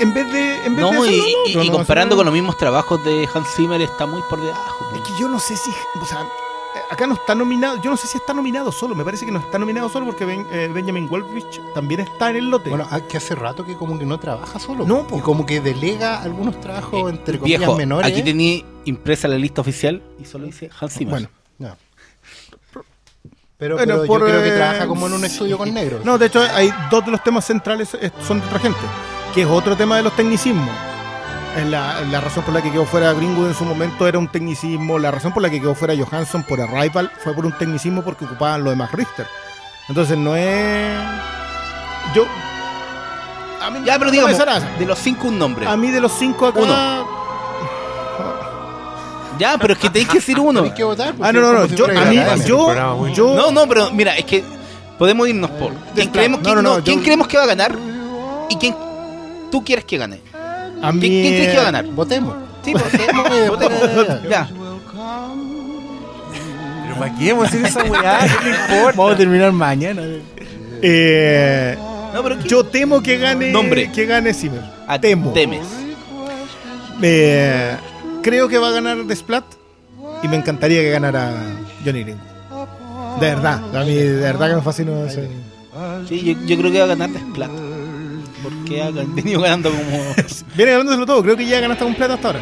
En, 0.00 0.14
vez 0.14 0.32
de. 0.32 0.64
En 0.66 0.76
vez 0.76 0.80
No, 0.84 0.90
de 0.90 0.96
y, 0.96 1.20
hacerlo, 1.20 1.24
y- 1.46 1.54
no, 1.56 1.62
y 1.64 1.66
no, 1.68 1.72
comparando 1.76 2.16
con 2.16 2.24
los 2.24 2.32
mismos 2.34 2.56
trabajos 2.56 3.04
de 3.04 3.28
Hans 3.34 3.48
Zimmer 3.54 3.80
está 3.80 4.06
muy 4.06 4.22
por 4.28 4.40
debajo. 4.40 4.88
Es 4.94 5.00
que 5.02 5.20
yo 5.20 5.28
no 5.28 5.38
sé 5.38 5.56
si. 5.56 5.70
O 6.00 6.04
sea, 6.06 6.20
eh, 6.20 6.78
acá 6.90 7.06
no 7.06 7.14
está 7.14 7.34
nominado. 7.34 7.80
Yo 7.82 7.90
no 7.90 7.96
sé 7.96 8.06
si 8.06 8.16
está 8.18 8.32
nominado 8.34 8.70
solo. 8.72 8.94
Me 8.94 9.04
parece 9.04 9.26
que 9.26 9.32
no 9.32 9.38
está 9.40 9.58
nominado 9.58 9.88
solo 9.88 10.06
porque 10.06 10.24
Ben- 10.24 10.46
eh, 10.52 10.70
Benjamin 10.72 11.08
Wolfrich 11.08 11.60
también 11.74 12.00
está 12.00 12.30
en 12.30 12.36
el 12.36 12.50
lote. 12.50 12.70
Bueno, 12.70 12.86
hay 12.90 13.02
que 13.02 13.16
hace 13.16 13.34
rato 13.34 13.64
que 13.64 13.74
como 13.76 13.98
que 13.98 14.06
no 14.06 14.18
trabaja 14.18 14.58
solo. 14.58 14.84
No, 14.86 15.06
po. 15.06 15.18
Y 15.18 15.20
como 15.20 15.44
que 15.46 15.60
delega 15.60 16.20
algunos 16.22 16.60
trabajos 16.60 17.10
entre 17.10 17.38
comillas 17.38 17.58
Viejo, 17.60 17.76
menores. 17.76 18.10
aquí 18.10 18.22
tenía 18.22 18.62
impresa 18.84 19.28
la 19.28 19.36
lista 19.36 19.60
oficial 19.60 20.02
y 20.20 20.24
solo 20.24 20.46
dice 20.46 20.70
Hans 20.80 20.94
Zimmer. 20.94 21.10
bueno. 21.12 21.28
No. 21.58 21.76
Pero, 23.58 23.74
Bueno, 23.76 23.92
pero 23.96 24.06
por, 24.06 24.20
yo 24.20 24.26
creo 24.26 24.42
que 24.42 24.48
eh, 24.48 24.52
trabaja 24.56 24.86
como 24.86 25.06
en 25.06 25.12
un 25.12 25.24
estudio 25.24 25.58
con 25.58 25.74
negros. 25.74 26.02
No, 26.02 26.16
de 26.16 26.26
hecho, 26.26 26.40
hay 26.40 26.72
dos 26.90 27.04
de 27.04 27.10
los 27.10 27.22
temas 27.22 27.44
centrales 27.44 27.92
eh, 28.00 28.10
son 28.26 28.40
de 28.40 28.46
otra 28.46 28.58
gente, 28.58 28.78
que 29.34 29.42
es 29.42 29.48
otro 29.48 29.76
tema 29.76 29.96
de 29.96 30.02
los 30.02 30.14
tecnicismos. 30.16 30.68
Es 31.56 31.66
la, 31.66 32.00
la 32.02 32.20
razón 32.20 32.44
por 32.44 32.54
la 32.54 32.62
que 32.62 32.70
quedó 32.70 32.84
fuera 32.84 33.12
Greenwood 33.12 33.48
en 33.48 33.54
su 33.54 33.64
momento 33.64 34.06
era 34.06 34.18
un 34.18 34.28
tecnicismo. 34.28 34.98
La 34.98 35.10
razón 35.10 35.32
por 35.32 35.42
la 35.42 35.50
que 35.50 35.60
quedó 35.60 35.74
fuera 35.74 35.94
Johansson 35.96 36.42
por 36.44 36.60
Arrival 36.60 37.10
fue 37.22 37.34
por 37.34 37.44
un 37.44 37.52
tecnicismo 37.52 38.02
porque 38.02 38.24
ocupaban 38.24 38.62
lo 38.62 38.70
de 38.70 38.76
Max 38.76 38.92
Richter. 38.92 39.26
Entonces 39.88 40.16
no 40.16 40.36
es. 40.36 40.96
Yo. 42.14 42.24
A 43.60 43.70
mí 43.70 43.80
ya, 43.84 43.98
pero 43.98 44.10
digamos, 44.10 44.38
de 44.78 44.86
los 44.86 44.98
cinco 44.98 45.28
un 45.28 45.38
nombre. 45.38 45.66
A 45.66 45.76
mí 45.76 45.90
de 45.90 46.00
los 46.00 46.12
cinco 46.12 46.46
acá. 46.46 46.60
Uno. 46.60 47.20
Ya, 49.38 49.56
pero 49.58 49.72
es 49.72 49.78
que 49.78 49.88
tenéis 49.90 50.08
que 50.08 50.18
decir 50.18 50.38
uno. 50.40 50.60
Tenés 50.62 50.76
que 50.76 50.84
votar. 50.84 51.14
Ah, 51.20 51.32
no, 51.32 51.40
no, 51.40 51.52
no. 51.52 51.66
si 51.68 51.74
Yo, 51.74 51.86
a 51.86 52.04
mí, 52.04 52.20
yo, 52.46 53.08
yo, 53.08 53.34
No, 53.34 53.50
no, 53.50 53.66
pero 53.66 53.90
mira, 53.90 54.16
es 54.16 54.24
que 54.24 54.44
podemos 54.98 55.26
irnos 55.28 55.50
por 55.50 55.72
quién 55.94 56.10
creemos, 56.10 56.42
no, 56.42 56.54
no, 56.54 56.62
no, 56.62 56.76
no, 56.76 56.84
quién 56.84 56.98
yo- 56.98 57.04
creemos 57.04 57.26
que 57.26 57.38
va 57.38 57.44
a 57.44 57.46
ganar 57.46 57.74
y 58.50 58.56
quién 58.56 58.74
tú 59.50 59.64
quieres 59.64 59.84
que 59.84 59.96
gane. 59.98 60.20
a 60.82 60.92
mí, 60.92 61.00
¿Quién, 61.00 61.22
quién 61.22 61.34
crees 61.34 61.48
que 61.50 61.56
va 61.56 61.62
a 61.62 61.66
ganar? 61.66 61.84
Votemos. 61.86 62.34
Sí, 62.64 62.72
votemos, 62.72 63.48
votemos. 63.48 64.22
Ya. 64.28 64.48
Pero 66.82 66.94
¿para 66.98 67.14
qué 67.16 67.32
vamos 67.32 67.48
a 67.48 67.50
decir 67.50 67.66
esa 67.66 67.84
weá? 67.84 68.18
¿Qué 68.42 68.44
le 68.50 68.56
importa? 68.56 68.96
Vamos 68.96 69.12
a 69.14 69.16
terminar 69.16 69.52
mañana. 69.52 70.02
Eh, 70.82 71.76
No, 72.14 72.22
pero 72.22 72.36
¿quién? 72.36 72.48
yo 72.48 72.64
temo 72.64 73.02
que 73.02 73.18
gane, 73.18 73.50
Nombre. 73.52 73.90
que 73.92 74.06
gane 74.06 74.32
Zimmer. 74.34 74.62
Ah, 74.86 75.00
temo. 75.00 75.32
Temes. 75.32 75.66
Eh, 77.02 77.76
creo 78.22 78.48
que 78.48 78.58
va 78.58 78.68
a 78.68 78.72
ganar 78.72 78.98
The 79.06 79.16
Splat 79.16 79.44
y 80.22 80.28
me 80.28 80.36
encantaría 80.36 80.80
que 80.82 80.90
ganara 80.90 81.32
Johnny 81.84 82.02
Greenwood. 82.02 83.20
De 83.20 83.26
verdad, 83.26 83.76
a 83.76 83.84
mí 83.84 83.94
de 83.94 84.12
verdad 84.20 84.48
que 84.50 84.56
me 84.56 84.62
fascina 84.62 84.92
ese. 85.06 85.28
Sí, 86.08 86.22
yo, 86.22 86.46
yo 86.46 86.58
creo 86.58 86.72
que 86.72 86.78
va 86.78 86.84
a 86.84 86.88
ganar 86.88 87.10
Desplat. 87.10 87.50
Porque 88.42 88.82
ha 88.82 88.90
venido 88.90 89.40
ganando 89.40 89.70
como. 89.70 90.14
Viene 90.54 90.72
ganándoselo 90.72 91.06
todo, 91.06 91.22
creo 91.22 91.36
que 91.36 91.46
ya 91.46 91.60
ganaste 91.60 91.84
completo 91.84 92.14
hasta 92.14 92.28
ahora. 92.28 92.40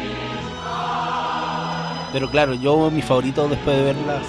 Pero 2.11 2.29
claro, 2.29 2.53
yo 2.55 2.89
mi 2.89 3.01
favorito 3.01 3.47
después 3.47 3.77
de 3.77 3.83
verla. 3.83 4.19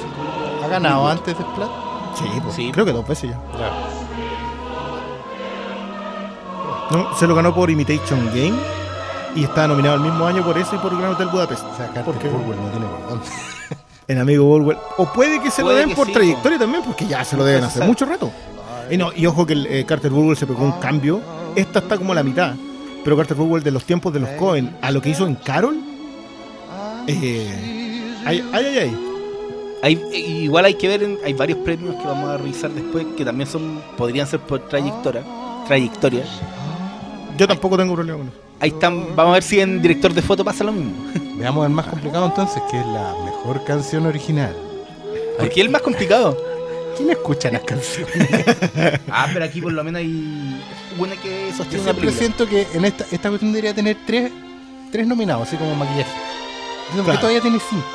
¿Ha 0.64 0.68
ganado 0.68 1.08
antes 1.08 1.36
de 1.36 1.42
Splat? 1.44 1.70
Sí, 2.18 2.24
pues, 2.42 2.54
Sí. 2.54 2.70
creo 2.72 2.84
que 2.84 2.92
dos 2.92 3.06
veces 3.06 3.30
ya. 3.30 3.40
No, 6.90 7.16
se 7.16 7.26
lo 7.26 7.34
ganó 7.34 7.54
por 7.54 7.70
Imitation 7.70 8.26
Game 8.26 8.54
y 9.36 9.44
estaba 9.44 9.68
nominado 9.68 9.94
el 9.94 10.00
mismo 10.02 10.26
año 10.26 10.44
por 10.44 10.58
eso 10.58 10.74
y 10.74 10.78
por 10.78 10.96
Gran 10.98 11.12
Hotel 11.12 11.28
Budapest. 11.28 11.62
O 11.64 11.76
sea, 11.76 11.86
Carter 11.86 12.04
Porque 12.04 12.28
Burwell 12.28 12.60
no 12.60 12.68
tiene 12.70 12.86
por 12.86 13.08
dónde. 13.08 13.26
en 14.08 14.18
Amigo 14.18 14.44
Burwell. 14.44 14.76
O 14.96 15.06
puede 15.06 15.40
que 15.40 15.50
se 15.50 15.62
lo 15.62 15.70
den 15.70 15.94
por 15.94 16.08
sí, 16.08 16.12
trayectoria 16.12 16.58
también, 16.58 16.82
porque 16.84 17.06
ya 17.06 17.24
se 17.24 17.36
lo 17.36 17.44
deben 17.44 17.62
hacer 17.64 17.84
mucho 17.84 18.04
rato. 18.06 18.30
Y, 18.90 18.96
no, 18.96 19.12
y 19.14 19.24
ojo 19.26 19.46
que 19.46 19.52
el, 19.52 19.66
eh, 19.66 19.84
Carter 19.86 20.10
Burwell 20.10 20.36
se 20.36 20.46
pegó 20.48 20.64
un 20.64 20.72
cambio. 20.72 21.20
Esta 21.56 21.78
está 21.80 21.96
como 21.96 22.12
a 22.12 22.14
la 22.16 22.22
mitad. 22.22 22.54
Pero 23.04 23.16
Carter 23.16 23.36
Burwell 23.36 23.62
de 23.62 23.70
los 23.70 23.84
tiempos 23.84 24.12
de 24.12 24.20
los 24.20 24.28
Cohen 24.30 24.76
a 24.82 24.90
lo 24.90 25.00
que 25.00 25.10
hizo 25.10 25.26
en 25.26 25.34
Carol. 25.36 25.76
Eh, 27.06 28.14
ay, 28.24 28.44
ay, 28.52 28.64
ay, 28.66 28.78
ay. 28.78 29.06
Hay, 29.82 30.16
igual 30.44 30.66
hay 30.66 30.74
que 30.74 30.88
ver, 30.88 31.02
en- 31.02 31.18
hay 31.24 31.32
varios 31.32 31.58
premios 31.60 31.94
que 31.96 32.06
vamos 32.06 32.28
a 32.28 32.36
revisar 32.36 32.70
después 32.70 33.06
que 33.16 33.24
también 33.24 33.48
son 33.48 33.80
podrían 33.96 34.26
ser 34.26 34.40
por 34.40 34.68
trayectoria. 34.68 35.22
trayectoria. 35.66 36.24
Yo 37.38 37.48
tampoco 37.48 37.78
tengo 37.78 37.94
problema 37.94 38.18
con 38.18 38.28
eso. 38.28 38.36
Ahí 38.60 38.68
están, 38.70 39.16
vamos 39.16 39.30
a 39.30 39.34
ver 39.34 39.42
si 39.42 39.58
en 39.58 39.80
director 39.80 40.12
de 40.12 40.20
foto 40.20 40.44
pasa 40.44 40.62
lo 40.64 40.72
mismo. 40.72 40.92
Veamos 41.38 41.64
el 41.64 41.72
más 41.72 41.86
complicado 41.86 42.26
entonces, 42.26 42.62
que 42.70 42.78
es 42.78 42.86
la 42.88 43.14
mejor 43.24 43.64
canción 43.64 44.04
original. 44.04 44.54
Porque 45.38 45.60
es 45.60 45.66
el 45.66 45.70
más 45.70 45.80
complicado. 45.80 46.36
¿Quién 47.00 47.10
escucha 47.10 47.50
las 47.50 47.62
canciones? 47.62 48.28
Ah, 49.10 49.28
pero 49.32 49.44
aquí 49.44 49.60
por 49.60 49.72
lo 49.72 49.82
menos 49.84 50.00
hay 50.00 50.62
una 50.98 51.16
que 51.16 51.48
Yo 51.50 51.56
sostiene 51.56 51.82
una 51.84 51.92
siempre 51.92 52.12
siento 52.12 52.46
que 52.46 52.66
en 52.74 52.84
esta, 52.84 53.04
esta 53.10 53.28
cuestión 53.28 53.52
debería 53.52 53.74
tener 53.74 53.96
tres, 54.06 54.30
tres 54.92 55.06
nominados, 55.06 55.48
así 55.48 55.56
como 55.56 55.74
maquillaje. 55.74 56.10
¿Por 56.88 56.96
qué 56.98 57.02
Claro. 57.04 57.20
todavía 57.20 57.40
tiene 57.40 57.58
cinco? 57.68 57.86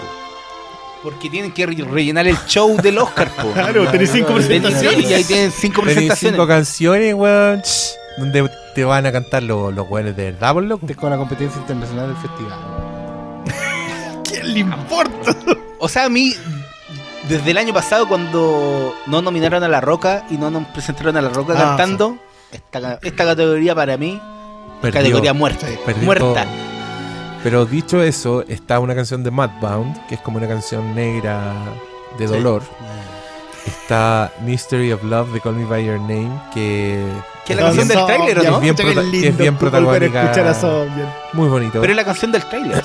Porque 1.03 1.29
tienen 1.29 1.51
que 1.51 1.65
re- 1.67 1.75
rellenar 1.75 2.27
el 2.27 2.37
show 2.47 2.75
del 2.81 2.97
Oscar, 2.97 3.29
po. 3.35 3.51
Claro, 3.53 3.87
tenés 3.91 4.09
cinco 4.11 4.33
presentaciones. 4.33 5.09
Y 5.09 5.13
ahí 5.13 5.23
tienen 5.23 5.51
cinco 5.51 5.81
Tenés 5.81 5.95
presentaciones. 5.95 6.35
cinco 6.35 6.47
canciones, 6.47 7.13
weón. 7.13 7.61
Donde 8.17 8.49
te 8.73 8.83
van 8.85 9.05
a 9.05 9.11
cantar 9.11 9.43
los, 9.43 9.73
los 9.73 9.87
weones 9.89 10.15
de 10.15 10.31
verdad, 10.31 10.53
por 10.53 10.63
loco. 10.63 10.85
Es 10.89 10.95
con 10.97 11.09
la 11.11 11.17
competencia 11.17 11.59
internacional 11.61 12.07
del 12.07 12.17
festival. 12.17 12.59
¿Quién 14.23 14.53
le 14.53 14.59
importa? 14.61 15.35
O 15.79 15.87
sea, 15.87 16.05
a 16.05 16.09
mí, 16.09 16.33
desde 17.29 17.51
el 17.51 17.57
año 17.57 17.73
pasado, 17.73 18.07
cuando 18.07 18.93
no 19.07 19.21
nominaron 19.21 19.63
a 19.63 19.67
La 19.67 19.81
Roca 19.81 20.25
y 20.29 20.37
no 20.37 20.49
nos 20.51 20.65
presentaron 20.67 21.17
a 21.17 21.21
La 21.21 21.29
Roca 21.29 21.53
Ah, 21.55 21.75
cantando, 21.77 22.17
esta, 22.51 22.99
esta 23.01 23.25
categoría 23.25 23.73
para 23.75 23.97
mí 23.97 24.21
es 24.21 24.79
Perdió. 24.81 24.99
categoría 25.01 25.33
muerta. 25.33 25.67
Perdió 25.85 26.03
Muerta. 26.03 26.45
Pero 27.43 27.65
dicho 27.65 28.01
eso, 28.01 28.43
está 28.47 28.79
una 28.79 28.95
canción 28.95 29.23
de 29.23 29.29
Mudbound, 29.31 30.07
que 30.07 30.15
es 30.15 30.21
como 30.21 30.37
una 30.37 30.47
canción 30.47 30.95
negra 30.95 31.53
de 32.17 32.25
dolor. 32.27 32.63
Está 33.65 34.31
Mystery 34.43 34.91
of 34.91 35.03
Love 35.03 35.31
de 35.33 35.41
Call 35.41 35.55
Me 35.55 35.65
By 35.65 35.85
Your 35.85 35.99
Name, 35.99 36.31
que 36.53 37.03
Que 37.45 37.53
es 37.53 37.59
la 37.59 37.65
canción 37.65 37.87
del 37.87 38.05
tráiler, 38.05 38.37
¿o 38.39 38.41
Es 38.43 38.49
no? 38.51 38.59
bien 38.59 38.75
que 38.75 38.89
es 38.89 38.95
lindo 38.97 39.37
bien 39.37 39.55
protagónica. 39.57 40.23
escuchar 40.23 40.47
a 40.47 40.53
Zombie. 40.53 41.03
muy 41.33 41.47
bonito. 41.47 41.81
Pero 41.81 41.91
es 41.93 41.97
la 41.97 42.05
canción 42.05 42.31
del 42.31 42.43
tráiler. 42.45 42.83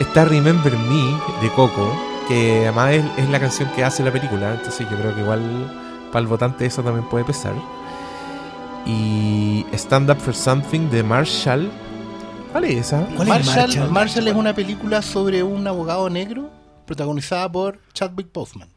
Está 0.00 0.24
Remember 0.26 0.72
Me 0.76 1.18
de 1.42 1.48
Coco, 1.54 1.94
que 2.28 2.62
además 2.62 2.92
es, 2.92 3.04
es 3.18 3.28
la 3.30 3.40
canción 3.40 3.68
que 3.74 3.84
hace 3.84 4.02
la 4.02 4.12
película, 4.12 4.54
entonces 4.54 4.86
yo 4.90 4.96
creo 4.96 5.14
que 5.14 5.20
igual 5.20 5.40
para 6.12 6.20
el 6.20 6.26
votante 6.26 6.66
eso 6.66 6.82
también 6.82 7.08
puede 7.08 7.24
pesar. 7.24 7.54
Y 8.86 9.64
Stand 9.72 10.10
Up 10.10 10.18
for 10.18 10.34
Something 10.34 10.90
de 10.90 11.02
Marshall. 11.02 11.70
¿Cuál 12.50 12.64
es 12.64 12.76
esa? 12.86 13.00
¿Cuál 13.16 13.22
es 13.22 13.28
Marshall, 13.28 13.56
Marshall? 13.66 13.90
Marshall 13.90 14.28
es 14.28 14.34
una 14.34 14.54
película 14.54 15.02
sobre 15.02 15.42
un 15.42 15.66
abogado 15.66 16.10
negro 16.10 16.50
protagonizada 16.86 17.50
por 17.50 17.78
Chadwick 17.94 18.32
Boseman. 18.32 18.68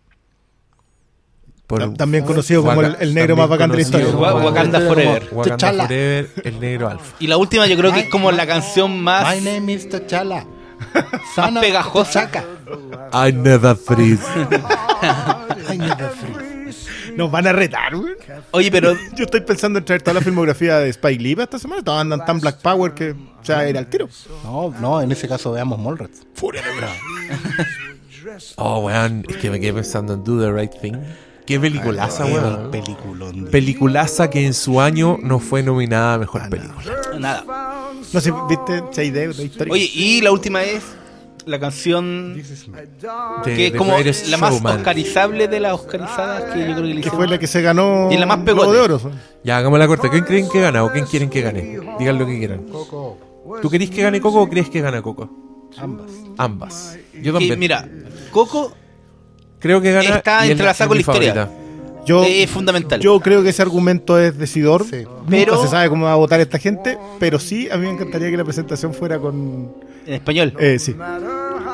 Por 1.67 1.95
También 1.95 2.23
conocido 2.23 2.62
como 2.62 2.79
el, 2.81 2.91
Waka- 2.91 3.03
el 3.03 3.15
negro 3.15 3.36
más 3.36 3.49
bacán 3.49 3.71
de 3.71 3.75
la 3.77 3.81
historia. 3.81 4.08
Wakanda 4.15 4.79
Forever. 4.81 5.29
Wakanda. 5.31 5.84
Forever, 5.86 6.29
el 6.43 6.60
negro 6.60 6.89
alfa. 6.89 7.15
Y 7.19 7.25
la 7.25 7.38
última 7.38 7.65
yo 7.65 7.75
creo 7.75 7.91
que 7.91 8.01
es 8.01 8.10
como 8.10 8.31
la 8.31 8.45
canción 8.45 9.01
más... 9.01 9.36
My 9.36 9.41
name 9.41 9.73
is 9.73 9.89
T'Challa. 9.89 10.45
Of 10.95 11.62
pegajosa. 11.62 12.29
I 13.13 13.31
never 13.31 13.75
freeze. 13.75 14.23
I 15.69 15.77
never 15.77 16.10
freeze. 16.10 16.55
Nos 17.15 17.31
van 17.31 17.47
a 17.47 17.53
retar, 17.53 17.95
güey. 17.95 18.15
Oye, 18.51 18.71
pero 18.71 18.93
Yo 19.15 19.25
estoy 19.25 19.41
pensando 19.41 19.79
en 19.79 19.86
traer 19.86 20.01
toda 20.01 20.15
la 20.15 20.21
filmografía 20.21 20.79
de 20.79 20.89
Spike 20.89 21.21
Lee 21.21 21.36
para 21.36 21.45
esta 21.45 21.60
semana. 21.60 21.81
Todos 21.81 22.01
andan 22.01 22.25
tan 22.25 22.39
Black 22.39 22.62
Power 22.62 22.93
que 22.93 23.12
o 23.12 23.43
sea, 23.43 23.65
era 23.67 23.79
el 23.79 23.88
tiro. 23.88 24.10
No, 24.43 24.73
no, 24.79 25.01
en 25.01 25.12
ese 25.12 25.27
caso 25.27 25.51
veamos 25.51 25.79
Mallrats. 25.79 26.23
Furia. 26.34 26.62
Oh, 28.58 28.79
weón, 28.79 29.23
es 29.29 29.38
que 29.38 29.49
me 29.49 29.60
quedé 29.60 29.73
pensando 29.73 30.13
en 30.13 30.23
Do 30.23 30.39
the 30.39 30.51
Right 30.51 30.71
Thing. 30.81 30.95
Qué 31.45 31.60
peliculaza, 31.60 32.25
weón. 32.25 32.71
Peliculón. 32.71 33.45
de- 33.45 33.51
Peliculaza 33.51 34.29
que 34.29 34.45
en 34.45 34.53
su 34.53 34.81
año 34.81 35.17
no 35.21 35.39
fue 35.39 35.62
nominada 35.63 36.15
a 36.15 36.17
mejor 36.17 36.49
película. 36.49 36.84
nada. 37.19 37.43
No 38.13 38.21
sé, 38.21 38.31
¿viste 38.49 38.84
Shade 38.91 39.27
de 39.27 39.43
historia? 39.43 39.73
Oye, 39.73 39.89
y 39.93 40.21
la 40.21 40.31
última 40.31 40.63
es 40.63 40.84
la 41.45 41.60
canción 41.60 42.34
De- 42.36 42.41
que 43.43 43.67
es 43.67 43.71
The 43.73 43.77
como 43.77 43.91
la 44.29 44.38
más 44.38 44.53
oscarizable 44.63 45.47
de 45.47 45.60
las 45.60 45.73
oscarizadas 45.73 46.53
que 46.53 46.60
yo 46.62 46.65
creo 46.65 46.75
que 46.77 46.93
le 46.95 47.01
que 47.01 47.12
fue 47.12 47.27
la 47.27 47.38
que 47.38 47.45
se 47.47 47.62
ganó 47.62 48.10
Y 48.12 48.17
la 48.17 48.25
más 48.25 48.39
pegote. 48.39 48.71
de 48.73 48.79
oro. 48.79 48.99
Ya, 49.43 49.58
hagamos 49.58 49.77
la 49.77 49.86
corta. 49.88 50.10
¿Quién 50.10 50.23
creen 50.23 50.49
que 50.49 50.60
gana 50.60 50.84
o 50.84 50.91
quién 50.91 51.05
quieren 51.05 51.29
que 51.29 51.41
gane? 51.41 51.79
Digan 51.99 52.17
lo 52.17 52.25
que 52.25 52.38
quieran. 52.39 52.62
¿Tú 53.62 53.69
querés 53.69 53.91
que 53.91 54.01
gane 54.01 54.19
Coco 54.19 54.41
o 54.41 54.49
crees 54.49 54.69
que 54.69 54.81
gana 54.81 55.01
Coco? 55.03 55.29
Ambas. 55.77 56.12
Ambas. 56.38 56.97
Yo 57.13 57.21
Que, 57.21 57.31
también. 57.31 57.60
mira, 57.60 57.88
Coco 58.31 58.73
creo 59.65 59.82
que 59.82 59.91
gana. 59.91 60.15
está 60.17 60.41
y 60.43 60.45
es 60.45 60.51
entrelazada 60.51 60.86
es 60.86 60.88
con 60.89 60.97
mi 60.97 61.04
la 61.04 61.12
historia. 61.12 61.34
favorita. 61.34 61.62
Yo, 62.06 62.23
es 62.23 62.49
fundamental. 62.51 62.99
yo 63.01 63.19
creo 63.19 63.41
que 63.41 63.49
ese 63.49 63.63
argumento 63.63 64.19
es 64.19 64.38
decidor. 64.38 64.86
Sí. 64.88 64.97
Nunca 65.06 65.25
Pero- 65.28 65.62
se 65.63 65.67
sabe 65.69 65.89
cómo 65.89 66.06
va 66.06 66.12
a 66.13 66.15
votar 66.17 66.39
esta 66.39 66.60
gente, 66.60 66.99
pero 67.19 67.39
sí, 67.39 67.67
a 67.71 67.78
mí 67.78 67.88
me 67.88 67.93
encantaría 67.93 68.30
que 68.30 68.38
la 68.38 68.43
presentación 68.43 68.93
fuera 68.93 69.17
con... 69.17 69.73
en 70.06 70.13
español. 70.13 70.54
Eh, 70.60 70.78
sí. 70.78 70.95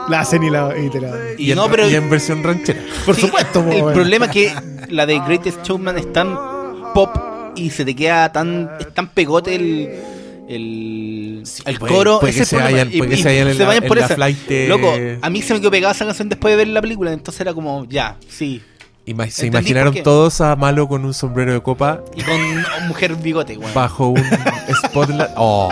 La 0.09 0.21
hacen 0.21 0.41
y 0.43 0.49
la... 0.49 0.73
Y 0.77 0.89
te 0.89 1.01
la- 1.01 1.17
y, 1.37 1.51
en, 1.51 1.57
no, 1.57 1.69
pero 1.69 1.89
y 1.89 1.95
en 1.95 2.09
versión 2.09 2.41
ranchera. 2.43 2.79
Por 3.05 3.15
sí, 3.15 3.21
supuesto. 3.23 3.59
El 3.59 3.81
bueno. 3.81 3.91
problema 3.93 4.25
es 4.27 4.31
que 4.31 4.53
la 4.89 5.05
de 5.05 5.19
Greatest 5.19 5.63
Showman 5.65 5.97
es 5.97 6.13
tan 6.13 6.33
pop 6.93 7.09
y 7.55 7.69
se 7.69 7.83
te 7.83 7.93
queda 7.93 8.31
tan 8.31 8.69
es 8.79 8.93
tan 8.93 9.07
pegote 9.09 9.55
el 9.55 9.89
el, 10.55 11.43
el 11.65 11.79
puede- 11.79 11.93
coro 11.93 12.19
puede 12.19 12.31
ese 12.31 12.39
que 12.41 12.45
se 12.45 12.55
el 12.57 12.61
vayan- 12.63 12.89
que 12.89 13.17
se 13.17 13.23
vayan 13.23 13.47
en 13.47 13.57
la- 13.57 13.75
en 13.75 13.95
la 13.99 14.07
flight 14.09 14.51
loco 14.67 14.93
a 15.21 15.29
mí 15.29 15.41
se 15.41 15.53
me 15.53 15.59
quedó 15.61 15.71
pegada 15.71 15.93
esa 15.93 16.05
canción 16.05 16.29
después 16.29 16.51
de 16.53 16.57
ver 16.57 16.67
la 16.67 16.81
película 16.81 17.11
entonces 17.13 17.39
era 17.41 17.53
como 17.53 17.85
ya 17.85 18.17
sí 18.27 18.61
Ima- 19.05 19.29
se 19.29 19.47
imaginaron 19.47 19.93
por 19.95 20.03
todos 20.03 20.41
a 20.41 20.55
Malo 20.55 20.87
con 20.87 21.03
un 21.05 21.13
sombrero 21.13 21.53
de 21.53 21.61
copa 21.61 22.03
y 22.15 22.21
con 22.21 22.87
mujer 22.87 23.15
bigote 23.15 23.57
weón. 23.57 23.73
bajo 23.73 24.09
un 24.09 24.23
spotlight. 24.85 25.31
Oh. 25.37 25.71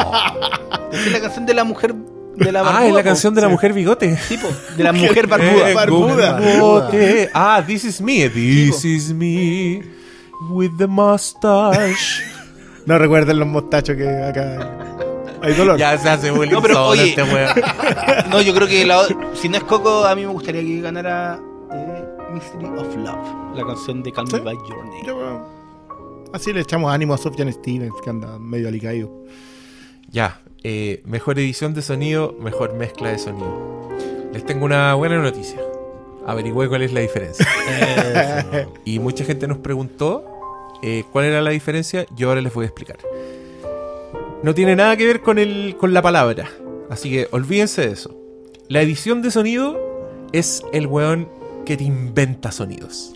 Esa 0.91 1.05
es 1.05 1.11
la 1.11 1.19
canción 1.21 1.45
de 1.45 1.53
la 1.53 1.63
mujer 1.63 1.93
de 2.35 2.51
la 2.51 2.61
Ah, 2.61 2.63
barbuda, 2.63 2.87
es 2.87 2.93
la 2.93 2.99
po. 2.99 3.03
canción 3.05 3.35
de 3.35 3.41
la 3.41 3.47
mujer 3.49 3.73
bigote. 3.73 4.17
Sí, 4.27 4.35
po, 4.37 4.47
de 4.75 4.83
la 4.83 4.93
mujer 4.93 5.27
barbuda 5.27 5.73
barbuda. 5.75 6.39
bigote. 6.39 7.29
Ah, 7.35 7.63
this 7.65 7.83
is 7.85 8.01
me. 8.01 8.27
This 8.29 8.83
is 8.83 9.13
me. 9.13 9.83
With 10.49 10.71
the 10.79 10.87
mustache. 10.87 12.23
No 12.89 12.97
recuerden 12.97 13.37
los 13.37 13.47
mostachos 13.47 13.95
que 13.95 14.09
acá 14.09 14.67
hay 15.43 15.53
dolor. 15.53 15.77
ya 15.77 15.95
se 15.95 16.09
hace 16.09 16.31
bullying 16.31 16.53
No, 16.53 16.59
pero, 16.59 16.73
solo 16.73 16.87
oye. 16.87 17.09
este 17.09 17.21
weón. 17.21 17.49
no 18.31 18.41
yo 18.41 18.51
creo 18.55 18.67
que 18.67 18.83
la- 18.83 19.05
si 19.35 19.47
no 19.47 19.57
es 19.57 19.63
Coco 19.63 20.05
a 20.05 20.15
mí 20.15 20.23
me 20.25 20.31
gustaría 20.31 20.63
que 20.63 20.81
ganara 20.81 21.39
eh, 21.71 22.03
Mystery 22.33 22.65
of 22.65 22.95
Love 22.97 23.55
la 23.55 23.63
canción 23.67 24.01
de 24.01 24.11
Call 24.11 24.25
Me 24.25 24.39
¿Sí? 24.39 24.39
By 24.43 24.55
Your 24.55 24.85
Name 24.85 25.03
Ya, 25.05 25.13
bueno. 25.13 25.45
Así 26.33 26.51
le 26.51 26.61
echamos 26.61 26.91
ánimo 26.91 27.13
a 27.13 27.19
Sofjan 27.19 27.53
Stevens, 27.53 27.93
que 28.03 28.09
anda 28.09 28.39
medio 28.39 28.67
alicaído. 28.69 29.11
Ya, 30.09 30.41
eh, 30.63 31.03
mejor 31.05 31.37
edición 31.37 31.75
de 31.75 31.83
sonido, 31.83 32.35
mejor 32.39 32.73
mezcla 32.73 33.09
de 33.09 33.19
sonido. 33.19 33.87
Les 34.33 34.43
tengo 34.43 34.65
una 34.65 34.95
buena 34.95 35.19
noticia. 35.19 35.59
Averigüé 36.25 36.67
cuál 36.69 36.81
es 36.81 36.91
la 36.91 37.01
diferencia. 37.01 37.47
y 38.83 38.97
mucha 38.97 39.23
gente 39.25 39.47
nos 39.47 39.59
preguntó 39.59 40.38
eh, 40.81 41.03
cuál 41.11 41.25
era 41.25 41.41
la 41.41 41.51
diferencia. 41.51 42.05
Yo 42.15 42.29
ahora 42.29 42.41
les 42.41 42.53
voy 42.53 42.63
a 42.63 42.67
explicar. 42.67 42.97
No 44.41 44.53
tiene 44.53 44.75
nada 44.75 44.95
que 44.95 45.05
ver 45.05 45.21
con, 45.21 45.37
el, 45.37 45.75
con 45.77 45.93
la 45.93 46.01
palabra. 46.01 46.49
Así 46.89 47.09
que 47.09 47.27
olvídense 47.31 47.81
de 47.81 47.93
eso. 47.93 48.17
La 48.67 48.81
edición 48.81 49.21
de 49.21 49.31
sonido 49.31 49.77
es 50.31 50.63
el 50.73 50.87
weón 50.87 51.29
que 51.65 51.75
te 51.75 51.83
inventa 51.83 52.51
sonidos. 52.51 53.13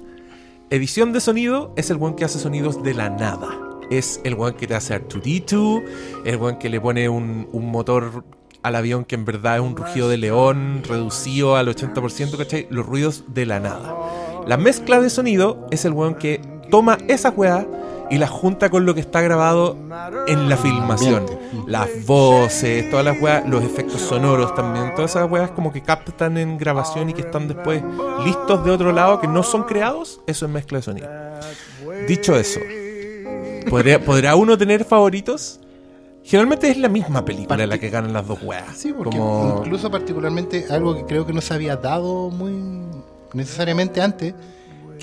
Edición 0.70 1.14
de 1.14 1.22
sonido 1.22 1.74
es 1.78 1.90
el 1.90 1.98
weón 1.98 2.16
que 2.16 2.26
hace 2.26 2.40
sonidos 2.40 2.84
de 2.84 2.94
la 2.94 3.10
nada. 3.10 3.50
Es 3.90 4.20
el 4.24 4.36
weón 4.36 4.56
que 4.56 4.68
te 4.68 4.76
hace 4.76 5.00
R2D2, 5.00 5.84
el 6.26 6.36
weón 6.38 6.58
que 6.58 6.70
le 6.70 6.82
pone 6.82 7.08
un, 7.10 7.48
un 7.52 7.72
motor 7.72 8.24
al 8.64 8.76
avión 8.76 9.06
que 9.06 9.16
en 9.16 9.26
verdad 9.26 9.58
es 9.58 9.62
un 9.62 9.76
rugido 9.76 10.10
de 10.10 10.18
león 10.18 10.82
reducido 10.88 11.56
al 11.56 11.68
80%, 11.68 12.38
¿cachai? 12.38 12.68
Los 12.70 12.86
ruidos 12.86 13.26
de 13.28 13.46
la 13.46 13.60
nada. 13.60 13.96
La 14.48 14.58
mezcla 14.58 15.00
de 15.00 15.10
sonido 15.10 15.68
es 15.70 15.86
el 15.86 15.94
weón 15.94 16.16
que 16.16 16.42
toma 16.74 16.98
esa 17.08 17.30
weá 17.30 17.68
y 18.10 18.18
la 18.18 18.26
junta 18.26 18.72
con 18.72 18.84
lo 18.84 18.96
que 18.96 19.00
está 19.00 19.22
grabado 19.22 19.78
en 20.26 20.50
la 20.50 20.58
filmación. 20.58 21.24
Las 21.68 21.88
voces, 22.08 22.90
todas 22.90 23.06
las 23.06 23.22
weas, 23.22 23.48
los 23.48 23.64
efectos 23.64 24.02
sonoros 24.02 24.56
también, 24.56 24.92
todas 24.96 25.12
esas 25.12 25.30
weas 25.30 25.52
como 25.52 25.72
que 25.72 25.84
captan 25.84 26.36
en 26.36 26.58
grabación 26.58 27.12
y 27.12 27.14
que 27.14 27.22
están 27.22 27.48
después 27.48 27.84
listos 28.26 28.66
de 28.66 28.72
otro 28.72 28.92
lado 28.92 29.22
que 29.22 29.28
no 29.28 29.44
son 29.44 29.66
creados, 29.66 30.20
eso 30.26 30.48
es 30.48 30.52
mezcla 30.52 30.80
de 30.80 30.82
sonido. 30.82 31.10
Dicho 32.08 32.36
eso, 32.36 32.60
¿podría, 33.70 34.04
¿podrá 34.04 34.36
uno 34.36 34.58
tener 34.58 34.84
favoritos? 34.84 35.60
Generalmente 36.24 36.72
es 36.72 36.78
la 36.78 36.90
misma 36.90 37.24
película 37.24 37.68
la 37.68 37.78
que 37.78 37.92
ganan 37.92 38.14
las 38.14 38.28
dos 38.28 38.40
weas. 38.42 38.76
Sí, 38.76 38.94
porque 38.98 39.16
como... 39.16 39.62
incluso 39.64 39.92
particularmente 39.92 40.66
algo 40.72 40.96
que 40.96 41.06
creo 41.06 41.28
que 41.28 41.34
no 41.34 41.42
se 41.42 41.54
había 41.54 41.76
dado 41.76 42.32
muy 42.32 42.52
necesariamente 43.34 44.02
antes, 44.02 44.34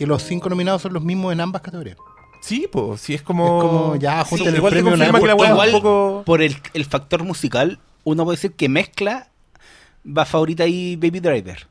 que 0.01 0.07
los 0.07 0.23
cinco 0.23 0.49
nominados 0.49 0.81
son 0.81 0.95
los 0.95 1.03
mismos 1.05 1.31
en 1.35 1.41
ambas 1.43 1.61
categorías. 1.61 1.99
Sí, 2.41 2.67
pues, 2.73 3.03
sí 3.03 3.13
es 3.13 3.21
como... 3.21 3.45
Es 3.45 3.69
como 3.69 3.97
ya 3.97 4.25
Sí, 4.25 4.31
juntan 4.31 4.49
el 4.49 4.55
igual 4.57 4.71
te 4.73 4.77
premio 4.77 4.91
confirma 4.93 5.11
una- 5.11 5.21
que 5.21 5.27
la 5.27 5.35
wea 5.35 5.45
es 5.49 5.53
Igual, 5.53 5.69
un 5.69 5.75
poco... 5.75 6.23
por 6.25 6.41
el, 6.41 6.57
el 6.73 6.85
factor 6.87 7.23
musical 7.23 7.79
uno 8.05 8.25
puede 8.25 8.37
decir 8.39 8.53
que 8.55 8.71
mezcla 8.71 9.29
va 10.07 10.25
favorita 10.25 10.63
ahí 10.65 10.97
Baby 10.97 11.21
Driver 11.21 11.67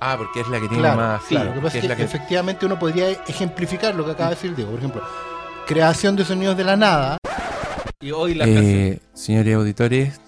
Ah, 0.00 0.14
porque 0.16 0.40
es 0.40 0.48
la 0.48 0.58
que 0.58 0.68
tiene 0.68 0.84
Claro, 0.84 0.96
más... 0.96 1.22
sí, 1.24 1.34
Claro, 1.34 1.50
lo 1.50 1.54
que 1.56 1.60
pasa 1.60 1.72
que 1.72 1.78
es 1.78 1.82
que, 1.82 1.88
la 1.88 1.96
que... 1.96 2.02
efectivamente 2.04 2.64
uno 2.64 2.78
podría 2.78 3.10
ejemplificar 3.10 3.94
lo 3.94 4.06
que 4.06 4.12
acaba 4.12 4.30
de 4.30 4.36
decir 4.36 4.56
Diego. 4.56 4.70
Por 4.70 4.78
ejemplo, 4.80 5.02
creación 5.66 6.16
de 6.16 6.24
sonidos 6.24 6.56
de 6.56 6.64
la 6.64 6.76
nada. 6.78 7.18
y 8.00 8.10
hoy 8.10 8.32
la 8.34 8.46
Eh, 8.46 9.00
señores 9.12 9.54
auditores, 9.54 10.18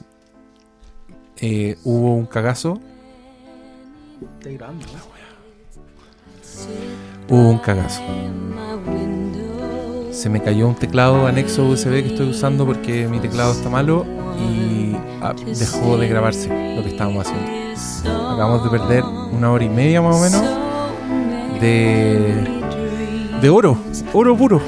eh, 1.39 1.77
hubo 1.83 2.15
un 2.15 2.27
cagazo. 2.27 2.79
Hubo 7.29 7.51
un 7.51 7.59
cagazo. 7.59 8.03
Se 10.11 10.31
me 10.31 10.43
cayó 10.43 10.69
un 10.69 10.75
teclado 10.75 11.27
anexo 11.27 11.65
USB 11.67 12.03
que 12.03 12.07
estoy 12.07 12.31
usando 12.31 12.65
porque 12.65 13.07
mi 13.07 13.21
teclado 13.21 13.53
está 13.53 13.69
malo 13.69 14.07
y 14.39 14.97
ah, 15.21 15.35
dejó 15.47 15.99
de 15.99 16.09
grabarse 16.09 16.49
lo 16.49 16.83
que 16.83 16.89
estábamos 16.91 17.27
haciendo. 17.27 18.33
Acabamos 18.33 18.65
de 18.65 18.71
perder 18.71 19.05
una 19.05 19.51
hora 19.51 19.65
y 19.65 19.69
media 19.69 20.01
más 20.01 20.17
o 20.17 20.21
menos 20.21 20.67
de, 21.61 22.63
de 23.41 23.51
oro, 23.51 23.77
oro 24.13 24.37
puro. 24.37 24.61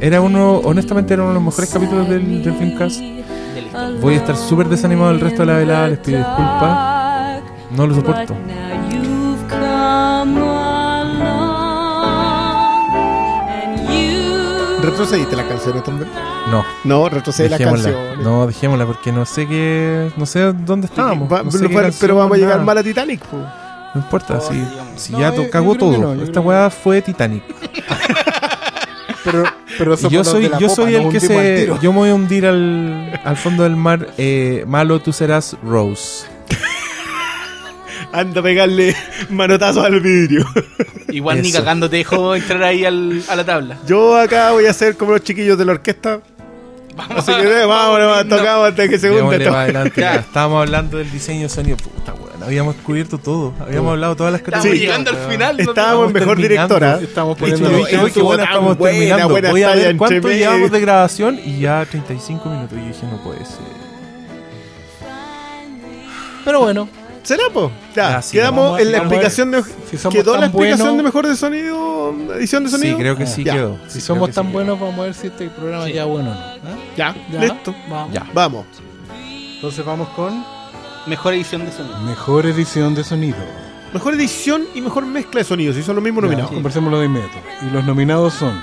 Era 0.00 0.20
uno, 0.20 0.58
honestamente, 0.58 1.14
era 1.14 1.22
uno 1.22 1.30
de 1.30 1.34
los 1.36 1.44
mejores 1.44 1.70
capítulos 1.70 2.08
del, 2.08 2.42
del 2.42 2.54
Filmcast. 2.54 3.00
Voy 4.00 4.14
a 4.14 4.16
estar 4.18 4.36
súper 4.36 4.68
desanimado 4.68 5.12
el 5.12 5.20
resto 5.20 5.42
de 5.42 5.46
la 5.46 5.58
velada, 5.58 5.88
les 5.88 5.98
pido 5.98 6.18
disculpas. 6.18 7.42
No 7.70 7.86
lo 7.86 7.94
soporto. 7.94 8.34
¿Retrocediste 14.84 15.36
las 15.36 15.46
canciones 15.46 15.82
también? 15.84 16.10
No, 16.50 16.64
No, 16.84 17.08
retrocede 17.08 17.48
dejémosla. 17.48 17.90
canciones. 17.92 18.24
No, 18.24 18.46
dejémosla 18.46 18.86
porque 18.86 19.12
no 19.12 19.24
sé 19.24 19.46
qué. 19.46 20.10
No 20.16 20.26
sé 20.26 20.52
dónde 20.52 20.86
estábamos. 20.86 21.32
Va- 21.32 21.42
no 21.42 21.50
sé 21.50 21.58
pero, 21.68 21.82
canción, 21.82 22.16
vamos 22.18 22.32
a 22.36 22.38
llegar 22.38 22.54
nada. 22.54 22.64
mal 22.64 22.78
a 22.78 22.82
Titanic. 22.82 23.20
po. 23.24 23.36
No 23.38 24.00
importa, 24.00 24.38
Oh, 24.38 24.40
si, 24.96 25.12
No, 25.12 25.20
ya 25.20 25.30
yo- 25.34 25.78
todo. 25.78 26.14
Esta 26.22 26.40
weá 26.40 26.68
fue 26.70 27.00
Titanic. 27.02 27.42
Pero, 29.24 29.42
pero 29.78 29.94
Y 29.94 30.08
yo 30.10 30.22
soy, 30.22 30.48
la 30.50 30.58
yo 30.58 30.68
popa, 30.68 30.82
soy 30.82 30.94
el 30.96 31.08
que 31.08 31.18
se. 31.18 31.66
Yo 31.80 31.92
me 31.94 31.98
voy 32.00 32.10
a 32.10 32.14
hundir 32.14 32.44
al, 32.46 33.18
al 33.24 33.36
fondo 33.38 33.62
del 33.62 33.74
mar. 33.74 34.08
eh, 34.18 34.64
malo 34.68 35.00
tú 35.00 35.14
serás 35.14 35.56
Rose. 35.64 36.26
Anda 38.14 38.40
a 38.40 38.42
pegarle 38.44 38.94
manotazos 39.30 39.84
al 39.84 40.00
vidrio. 40.00 40.46
Igual 41.08 41.42
ni 41.42 41.48
Eso. 41.48 41.58
cagando 41.58 41.90
te 41.90 41.96
dejo 41.96 42.34
entrar 42.34 42.62
ahí 42.62 42.84
al- 42.84 43.22
a 43.28 43.36
la 43.36 43.44
tabla. 43.44 43.76
Yo 43.86 44.16
acá 44.16 44.52
voy 44.52 44.66
a 44.66 44.72
ser 44.72 44.96
como 44.96 45.12
los 45.12 45.22
chiquillos 45.22 45.58
de 45.58 45.64
la 45.64 45.72
orquesta. 45.72 46.20
Así 46.96 47.32
que 47.34 47.42
eh, 47.42 47.64
vamos, 47.66 47.98
vamos, 47.98 48.26
no. 48.26 48.36
tocamos 48.36 48.68
antes 48.68 48.88
que 48.88 48.98
se 49.00 49.10
hunda. 49.10 49.86
Estábamos 50.16 50.62
hablando 50.62 50.98
del 50.98 51.10
diseño 51.10 51.42
de 51.42 51.48
sonido. 51.48 51.76
Puta 51.76 52.14
weón. 52.14 52.40
Habíamos 52.40 52.76
cubierto 52.76 53.18
todo. 53.18 53.52
Habíamos 53.60 53.90
hablado 53.92 54.14
todas 54.14 54.32
las 54.32 54.40
Estamos 54.42 54.58
categorías. 54.62 54.82
llegando 54.86 55.10
al 55.10 55.16
final. 55.32 55.58
Estábamos 55.60 56.06
en 56.06 56.12
mejor 56.12 56.36
directora. 56.36 57.00
Estamos 57.02 57.36
Y 57.36 57.40
poniendo 57.40 57.70
yo 57.70 57.76
dije, 57.78 57.96
"Oye, 57.98 58.36
tan 58.36 58.40
estamos 58.46 58.78
buena, 58.78 58.96
terminando. 58.98 59.28
buena 59.28 59.50
Voy 59.50 59.62
a 59.64 59.74
ver 59.74 59.96
cuánto 59.96 60.28
medio". 60.28 60.38
llevamos 60.38 60.70
de 60.70 60.80
grabación 60.80 61.40
y 61.44 61.58
ya 61.60 61.84
35 61.84 62.48
minutos. 62.48 62.78
Y 62.78 62.80
yo 62.82 62.86
dije, 62.88 63.06
no 63.10 63.22
puede 63.24 63.44
ser. 63.44 63.84
Pero 66.44 66.60
bueno, 66.60 66.88
¿Será, 67.24 67.44
po? 67.52 67.72
Ya, 67.96 68.10
Ya, 68.10 68.22
sí, 68.22 68.36
quedamos 68.36 68.64
vamos 68.64 68.80
en 68.80 68.92
la 68.92 68.98
explicación 68.98 69.50
de. 69.50 69.62
si 69.90 69.96
somos 69.98 70.14
¿Quedó 70.14 70.36
la 70.36 70.46
explicación 70.46 70.96
de 70.96 71.02
mejor 71.02 71.26
de 71.26 71.34
sonido? 71.36 72.14
¿Edición 72.36 72.64
de 72.64 72.70
sonido? 72.70 72.96
Sí, 72.96 73.00
creo 73.02 73.16
que 73.16 73.26
sí 73.26 73.42
Ya. 73.44 73.54
quedó. 73.54 73.78
si 73.88 73.94
Sí, 73.94 74.00
somos 74.02 74.30
tan 74.30 74.46
sí 74.46 74.52
buenos, 74.52 74.78
vamos 74.78 74.98
a 75.00 75.02
ver 75.04 75.14
si 75.14 75.26
este 75.28 75.48
programa 75.48 75.88
ya 75.88 76.04
bueno 76.04 76.30
o 76.30 76.34
no. 76.34 76.40
¿ah? 76.40 76.56
Ya, 76.96 77.14
Ya, 77.32 77.40
listo. 77.40 77.74
Vamos. 77.88 78.12
Ya. 78.14 78.26
Vamos. 78.32 78.66
Entonces 79.56 79.84
vamos 79.84 80.08
con 80.10 80.44
Mejor 81.06 81.34
edición 81.34 81.64
de 81.64 81.72
sonido. 81.72 81.98
mejor 82.00 82.46
edición 82.46 82.94
de 82.94 83.04
sonido. 83.04 83.36
Mejor 83.92 84.14
edición 84.14 84.64
y 84.74 84.80
mejor 84.80 85.06
mezcla 85.06 85.40
de 85.40 85.44
sonidos. 85.44 85.76
Si 85.76 85.82
son 85.82 85.94
los 85.96 86.04
mismos 86.04 86.24
nominados. 86.24 86.50
Conversémoslo 86.52 86.98
de 87.00 87.06
inmediato. 87.06 87.38
Y 87.62 87.70
los 87.70 87.84
nominados 87.84 88.34
son 88.34 88.60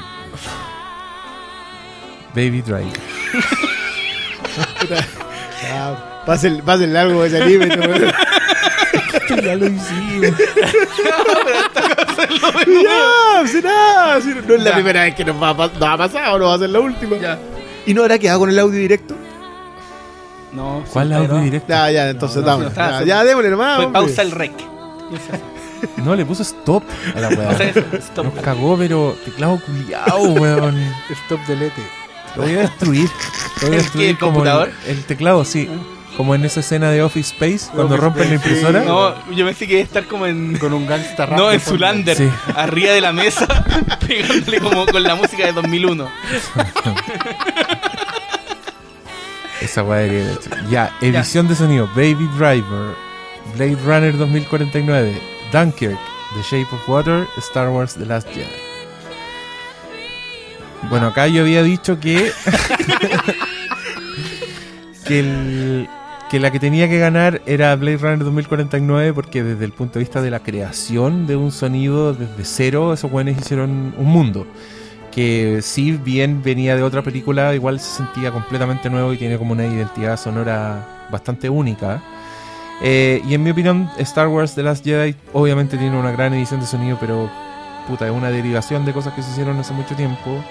Baby 2.35 2.61
Drive. 2.61 2.91
Pásenle 6.25 6.99
algo 6.99 7.23
de 7.23 7.27
ese 7.27 7.41
anime. 7.41 7.65
¿no? 7.67 7.83
ya 9.41 9.55
lo 9.55 9.65
hicimos. 9.67 10.37
ya, 12.83 13.47
será. 13.47 14.19
no, 14.19 14.41
no 14.47 14.55
es 14.55 14.63
la 14.63 14.73
primera 14.73 15.03
vez 15.03 15.15
que 15.15 15.25
nos 15.25 15.41
va 15.41 15.49
a, 15.49 15.53
nos 15.53 15.81
ha 15.81 15.97
pasado, 15.97 16.39
no 16.39 16.45
va 16.47 16.55
a 16.55 16.59
ser 16.59 16.69
la 16.69 16.79
última. 16.79 17.17
Ya. 17.17 17.39
¿Y 17.85 17.93
no 17.93 18.01
habrá 18.03 18.19
quedado 18.19 18.39
con 18.39 18.49
el 18.49 18.59
audio 18.59 18.79
directo? 18.79 19.15
No, 20.53 20.83
¿Cuál 20.91 21.07
sí, 21.09 21.13
audio 21.13 21.37
directo? 21.39 21.67
Ya, 21.69 21.91
ya, 21.91 22.09
entonces 22.09 22.37
no, 22.41 22.47
dame. 22.47 22.65
no 22.65 22.71
ya, 22.73 23.03
ya, 23.03 23.23
démosle 23.23 23.49
nomás. 23.49 23.85
Pausa 23.87 24.21
el 24.21 24.31
rec. 24.31 24.53
No, 25.97 26.15
le 26.15 26.23
puso 26.23 26.43
stop 26.43 26.83
a 27.15 27.19
la 27.19 27.29
O 27.29 27.31
weá. 27.31 27.53
stop. 27.93 28.25
Nos 28.25 28.35
cagó, 28.43 28.77
pero 28.77 29.15
teclado 29.25 29.59
culiao, 29.65 30.21
weón. 30.33 30.77
Stop 31.09 31.39
Delete. 31.47 31.81
Lo 32.35 32.43
voy 32.43 32.53
a 32.53 32.59
destruir. 32.59 33.09
Lo 33.61 33.67
voy 33.67 33.75
a 33.75 33.77
¿El 33.77 33.83
destruir 33.83 34.05
qué, 34.05 34.09
el 34.11 34.17
como 34.19 34.33
computador? 34.33 34.71
El, 34.85 34.97
el 34.97 35.03
teclado, 35.05 35.43
sí. 35.43 35.67
Como 36.21 36.35
en 36.35 36.45
esa 36.45 36.59
escena 36.59 36.91
de 36.91 37.01
Office 37.01 37.33
Space, 37.33 37.71
cuando 37.73 37.95
Office 37.95 37.99
rompen 37.99 38.23
la 38.25 38.29
sí. 38.29 38.35
impresora. 38.35 38.83
No, 38.83 39.31
yo 39.31 39.43
pensé 39.43 39.65
que 39.65 39.73
iba 39.73 39.81
a 39.81 39.85
estar 39.85 40.05
como 40.05 40.27
en. 40.27 40.55
Con 40.59 40.71
un 40.71 40.85
gangsta 40.85 41.25
rap. 41.25 41.35
No, 41.35 41.47
de 41.47 41.55
en. 41.55 41.61
Zulander, 41.61 42.15
Sí. 42.15 42.29
arriba 42.55 42.93
de 42.93 43.01
la 43.01 43.11
mesa, 43.11 43.47
pegándole 44.07 44.59
como 44.59 44.85
con 44.85 45.01
la 45.01 45.15
música 45.15 45.47
de 45.47 45.53
2001. 45.53 46.05
Esa 49.61 49.81
weá 49.81 50.03
hecho. 50.03 50.51
Ya, 50.69 50.95
edición 51.01 51.47
de 51.47 51.55
sonido: 51.55 51.87
Baby 51.95 52.29
Driver, 52.37 52.95
Blade 53.55 53.77
Runner 53.83 54.15
2049, 54.15 55.19
Dunkirk, 55.51 55.97
The 56.35 56.41
Shape 56.43 56.67
of 56.75 56.87
Water, 56.87 57.27
Star 57.39 57.69
Wars 57.69 57.95
The 57.95 58.05
Last 58.05 58.27
Jedi. 58.29 58.45
Bueno, 60.87 61.07
acá 61.07 61.25
yo 61.25 61.41
había 61.41 61.63
dicho 61.63 61.99
que. 61.99 62.31
que, 65.07 65.19
el- 65.19 65.89
que 66.31 66.39
la 66.39 66.49
que 66.49 66.61
tenía 66.61 66.87
que 66.87 66.97
ganar 66.97 67.41
era 67.45 67.75
Blade 67.75 67.97
Runner 67.97 68.19
2049 68.19 69.13
porque 69.13 69.43
desde 69.43 69.65
el 69.65 69.73
punto 69.73 69.95
de 69.95 70.05
vista 70.05 70.21
de 70.21 70.31
la 70.31 70.39
creación 70.39 71.27
de 71.27 71.35
un 71.35 71.51
sonido 71.51 72.13
desde 72.13 72.45
cero, 72.45 72.93
esos 72.93 73.11
buenos 73.11 73.37
hicieron 73.37 73.93
un 73.97 74.05
mundo 74.05 74.47
que 75.11 75.59
si 75.61 75.91
bien 75.91 76.41
venía 76.41 76.77
de 76.77 76.83
otra 76.83 77.01
película, 77.01 77.53
igual 77.53 77.81
se 77.81 77.97
sentía 77.97 78.31
completamente 78.31 78.89
nuevo 78.89 79.11
y 79.11 79.17
tiene 79.17 79.37
como 79.37 79.51
una 79.51 79.65
identidad 79.65 80.15
sonora 80.15 81.07
bastante 81.11 81.49
única. 81.49 82.01
Eh, 82.81 83.21
y 83.27 83.33
en 83.33 83.43
mi 83.43 83.49
opinión, 83.49 83.89
Star 83.97 84.29
Wars 84.29 84.55
The 84.55 84.63
Last 84.63 84.85
Jedi 84.85 85.13
obviamente 85.33 85.77
tiene 85.77 85.99
una 85.99 86.13
gran 86.13 86.33
edición 86.33 86.61
de 86.61 86.65
sonido, 86.65 86.95
pero 86.97 87.29
puta, 87.89 88.05
es 88.05 88.13
una 88.13 88.31
derivación 88.31 88.85
de 88.85 88.93
cosas 88.93 89.13
que 89.15 89.21
se 89.21 89.31
hicieron 89.31 89.59
hace 89.59 89.73
mucho 89.73 89.95
tiempo. 89.97 90.41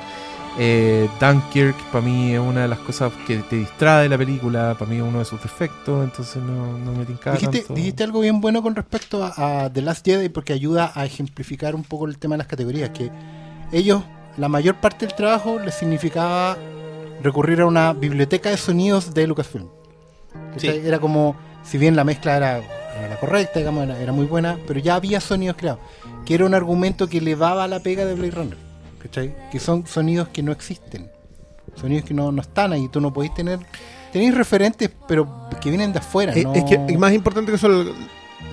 Eh, 0.59 1.09
Dunkirk 1.21 1.77
para 1.93 2.05
mí 2.05 2.33
es 2.33 2.41
una 2.41 2.63
de 2.63 2.69
las 2.69 2.81
cosas 2.81 3.13
que 3.27 3.39
te 3.39 3.57
distrae 3.57 4.05
de 4.05 4.09
la 4.09 4.19
película, 4.19 4.75
para 4.79 4.91
mí 4.91 4.97
es 4.97 5.03
uno 5.03 5.21
de 5.21 5.25
sus 5.25 5.41
defectos, 5.43 6.05
entonces 6.05 6.43
no, 6.43 6.77
no 6.77 6.93
me 6.93 7.05
tincaba 7.07 7.37
Dijiste, 7.37 7.59
tanto. 7.61 7.75
dijiste 7.75 8.03
algo 8.03 8.21
bien 8.21 8.41
bueno 8.41 8.63
con 8.63 8.75
respecto 8.75 9.23
a, 9.25 9.65
a 9.65 9.73
The 9.73 9.81
Last 9.81 10.05
Jedi 10.05 10.29
porque 10.29 10.53
ayuda 10.53 10.93
a 10.95 11.05
ejemplificar 11.07 11.75
un 11.75 11.85
poco 11.85 12.07
el 12.07 12.19
tema 12.19 12.35
de 12.35 12.39
las 12.39 12.47
categorías. 12.49 12.91
Que 12.91 13.11
ellos, 13.73 14.03
la 14.37 14.49
mayor 14.49 14.77
parte 14.77 15.07
del 15.07 15.15
trabajo 15.15 15.59
les 15.61 15.75
significaba 15.75 16.57
recurrir 17.23 17.61
a 17.61 17.67
una 17.67 17.93
biblioteca 17.93 18.51
de 18.51 18.57
sonidos 18.57 19.15
de 19.15 19.27
Lucasfilm. 19.27 19.69
Era 20.63 20.99
como, 20.99 21.37
si 21.63 21.79
bien 21.79 21.95
la 21.95 22.03
mezcla 22.05 22.37
era, 22.37 22.59
era 22.59 23.09
la 23.09 23.21
correcta, 23.21 23.61
digamos, 23.61 23.85
era, 23.85 24.01
era 24.01 24.13
muy 24.13 24.27
buena, 24.27 24.59
pero 24.67 24.81
ya 24.81 24.97
había 24.97 25.21
sonidos 25.21 25.57
creados. 25.57 25.81
Que 26.27 26.35
era 26.35 26.45
un 26.45 26.55
argumento 26.55 27.09
que 27.09 27.19
elevaba 27.19 27.69
la 27.69 27.81
pega 27.81 28.05
de 28.05 28.15
Blade 28.15 28.31
Runner. 28.33 28.70
¿Cachai? 29.03 29.35
Que 29.51 29.59
son 29.61 29.87
sonidos 29.87 30.29
que 30.29 30.43
no 30.43 30.53
existen. 30.53 31.11
Sonidos 31.81 32.05
que 32.05 32.15
no, 32.15 32.33
no 32.33 32.43
están 32.43 32.73
ahí. 32.73 32.89
Tú 32.89 33.01
no 33.01 33.13
podéis 33.13 33.35
tener. 33.35 33.59
Tenéis 34.13 34.35
referentes, 34.35 34.91
pero 35.07 35.49
que 35.61 35.69
vienen 35.71 35.93
de 35.93 36.01
afuera. 36.01 36.33
Eh, 36.35 36.43
no- 36.45 36.53
Es 36.55 36.65
que 36.65 36.75
es 36.89 36.99
más 36.99 37.13
importante 37.13 37.51
que 37.53 37.57
eso. 37.57 37.69
el- 37.69 37.93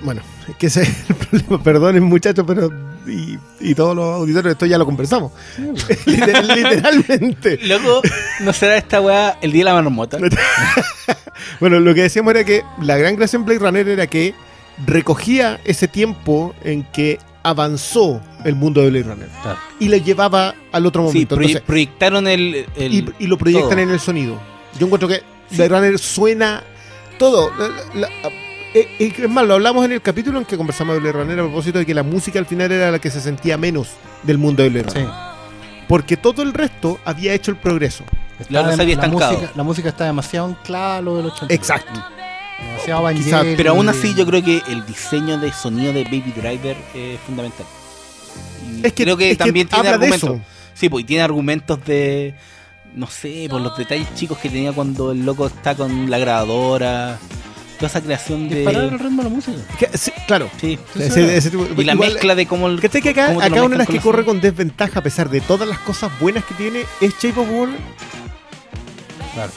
Bueno, 0.03 0.21
es 0.47 0.55
que 0.55 0.67
ese 0.67 0.81
es 0.83 1.09
el 1.09 1.15
problema. 1.15 1.63
Perdonen, 1.63 2.03
muchachos, 2.03 2.45
pero. 2.47 2.69
Y, 3.07 3.39
y 3.61 3.73
todos 3.73 3.95
los 3.95 4.05
auditores, 4.15 4.51
esto 4.51 4.65
ya 4.65 4.77
lo 4.77 4.85
conversamos. 4.85 5.31
Literal- 6.05 6.47
literalmente. 6.47 7.57
Luego, 7.63 8.01
¿no 8.41 8.53
será 8.53 8.77
esta 8.77 8.99
weá 9.01 9.37
el 9.41 9.51
día 9.51 9.61
de 9.61 9.71
la 9.71 9.73
marmota? 9.81 10.17
Bueno, 11.59 11.79
lo 11.79 11.93
que 11.95 12.03
decíamos 12.03 12.31
era 12.31 12.43
que 12.43 12.63
la 12.81 12.97
gran 12.97 13.15
gracia 13.15 13.37
en 13.37 13.45
Blade 13.45 13.59
Runner 13.59 13.87
era 13.87 14.07
que 14.07 14.33
recogía 14.85 15.59
ese 15.65 15.87
tiempo 15.87 16.53
en 16.63 16.83
que 16.83 17.17
avanzó 17.49 18.21
el 18.43 18.55
mundo 18.55 18.81
de 18.81 18.89
Blade 18.89 19.03
Runner 19.05 19.29
Claro. 19.41 19.59
y 19.79 19.87
lo 19.89 19.97
llevaba 19.97 20.53
al 20.71 20.85
otro 20.85 21.03
Sí, 21.03 21.07
momento. 21.07 21.35
proye- 21.35 21.45
Entonces, 21.47 21.61
proyectaron 21.65 22.27
el. 22.27 22.65
el- 22.75 22.93
y, 22.93 23.13
y 23.19 23.27
lo 23.27 23.37
proyectan 23.37 23.69
todo. 23.71 23.79
en 23.79 23.89
el 23.89 23.99
sonido. 23.99 24.39
Yo 24.79 24.85
encuentro 24.85 25.07
que 25.07 25.23
Blade 25.51 25.69
Runner 25.69 25.99
suena 25.99 26.63
todo. 27.17 27.51
La- 27.57 27.67
la- 27.67 28.09
la- 28.09 28.29
eh, 28.73 28.87
eh, 28.99 29.13
es 29.17 29.29
más, 29.29 29.45
lo 29.47 29.55
hablamos 29.55 29.85
en 29.85 29.93
el 29.93 30.01
capítulo 30.01 30.37
en 30.39 30.45
que 30.45 30.57
conversamos 30.57 30.93
de 30.95 30.99
Blade 30.99 31.13
Runner 31.23 31.39
a 31.39 31.43
propósito 31.43 31.79
de 31.79 31.85
que 31.85 31.93
la 31.93 32.03
música 32.03 32.37
al 32.39 32.45
final 32.45 32.71
era 32.71 32.91
la 32.91 32.99
que 32.99 33.09
se 33.09 33.21
sentía 33.21 33.57
menos 33.57 33.89
del 34.23 34.37
mundo 34.37 34.61
de 34.63 34.69
Blade 34.69 34.89
Runner. 34.89 35.05
Sí. 35.07 35.11
Porque 35.87 36.17
todo 36.17 36.41
el 36.43 36.53
resto 36.53 36.99
había 37.05 37.33
hecho 37.33 37.49
el 37.51 37.57
progreso. 37.57 38.03
Música, 38.39 39.51
la 39.55 39.63
música 39.63 39.89
está 39.89 40.05
demasiado 40.05 40.47
anclada 40.47 40.97
a 40.97 41.01
lo 41.01 41.17
del 41.17 41.25
80. 41.27 41.53
Exacto. 41.53 42.03
Demasiado 42.59 43.07
Quizá-. 43.13 43.43
Pero 43.55 43.71
aún 43.71 43.89
así, 43.89 44.13
yo 44.15 44.25
creo 44.25 44.43
que 44.43 44.61
el 44.67 44.85
diseño 44.85 45.37
de 45.37 45.51
sonido 45.53 45.93
de 45.93 46.03
Baby 46.05 46.33
Driver 46.35 46.75
es 46.93 47.19
fundamental. 47.21 47.65
Y 48.81 48.85
Es 48.85 48.93
que, 48.93 49.03
creo 49.03 49.17
que 49.17 49.31
es 49.31 49.37
que 49.37 49.43
también 49.43 49.67
tiene 49.67 49.87
habla 49.89 49.97
de 49.99 50.05
argumentos. 50.13 50.29
eso. 50.29 50.41
Sí, 50.73 50.89
pues 50.89 51.03
y 51.03 51.05
tiene 51.07 51.23
argumentos 51.23 51.83
de. 51.85 52.35
No 52.95 53.07
sé, 53.07 53.47
por 53.49 53.61
los 53.61 53.77
detalles 53.77 54.07
chicos 54.15 54.37
que 54.39 54.49
tenía 54.49 54.71
cuando 54.73 55.11
el 55.11 55.23
loco 55.25 55.47
está 55.47 55.75
con 55.75 56.09
la 56.09 56.17
grabadora. 56.17 57.19
toda 57.77 57.87
esa 57.89 58.01
creación 58.01 58.49
de. 58.49 58.55
Disparar 58.57 58.83
el 58.85 58.99
ritmo 58.99 59.23
de 59.23 59.29
la 59.29 59.35
música. 59.35 59.57
Que- 59.77 59.95
sí, 59.97 60.11
claro. 60.25 60.49
Sí. 60.59 60.79
Ese- 60.97 61.37
ese 61.37 61.51
tipo- 61.51 61.67
Y 61.77 61.83
la 61.83 61.93
igual- 61.93 62.09
mezcla 62.13 62.33
de 62.33 62.45
cómo. 62.47 62.67
el- 62.67 62.79
¿Cachai 62.81 63.01
que 63.03 63.09
acá, 63.09 63.27
acá 63.29 63.61
una 63.63 63.69
de 63.75 63.77
las 63.77 63.87
que 63.87 63.97
la 63.97 64.01
corre 64.01 64.25
con 64.25 64.41
desventaja 64.41 64.99
a 64.99 65.03
pesar 65.03 65.29
de 65.29 65.41
todas 65.41 65.67
las 65.69 65.77
cosas 65.79 66.11
buenas 66.19 66.43
que 66.45 66.55
tiene 66.55 66.85
es 67.01 67.13
Shape 67.21 67.39
of 67.39 67.47
Water? 67.51 67.75
Claro. 69.35 69.51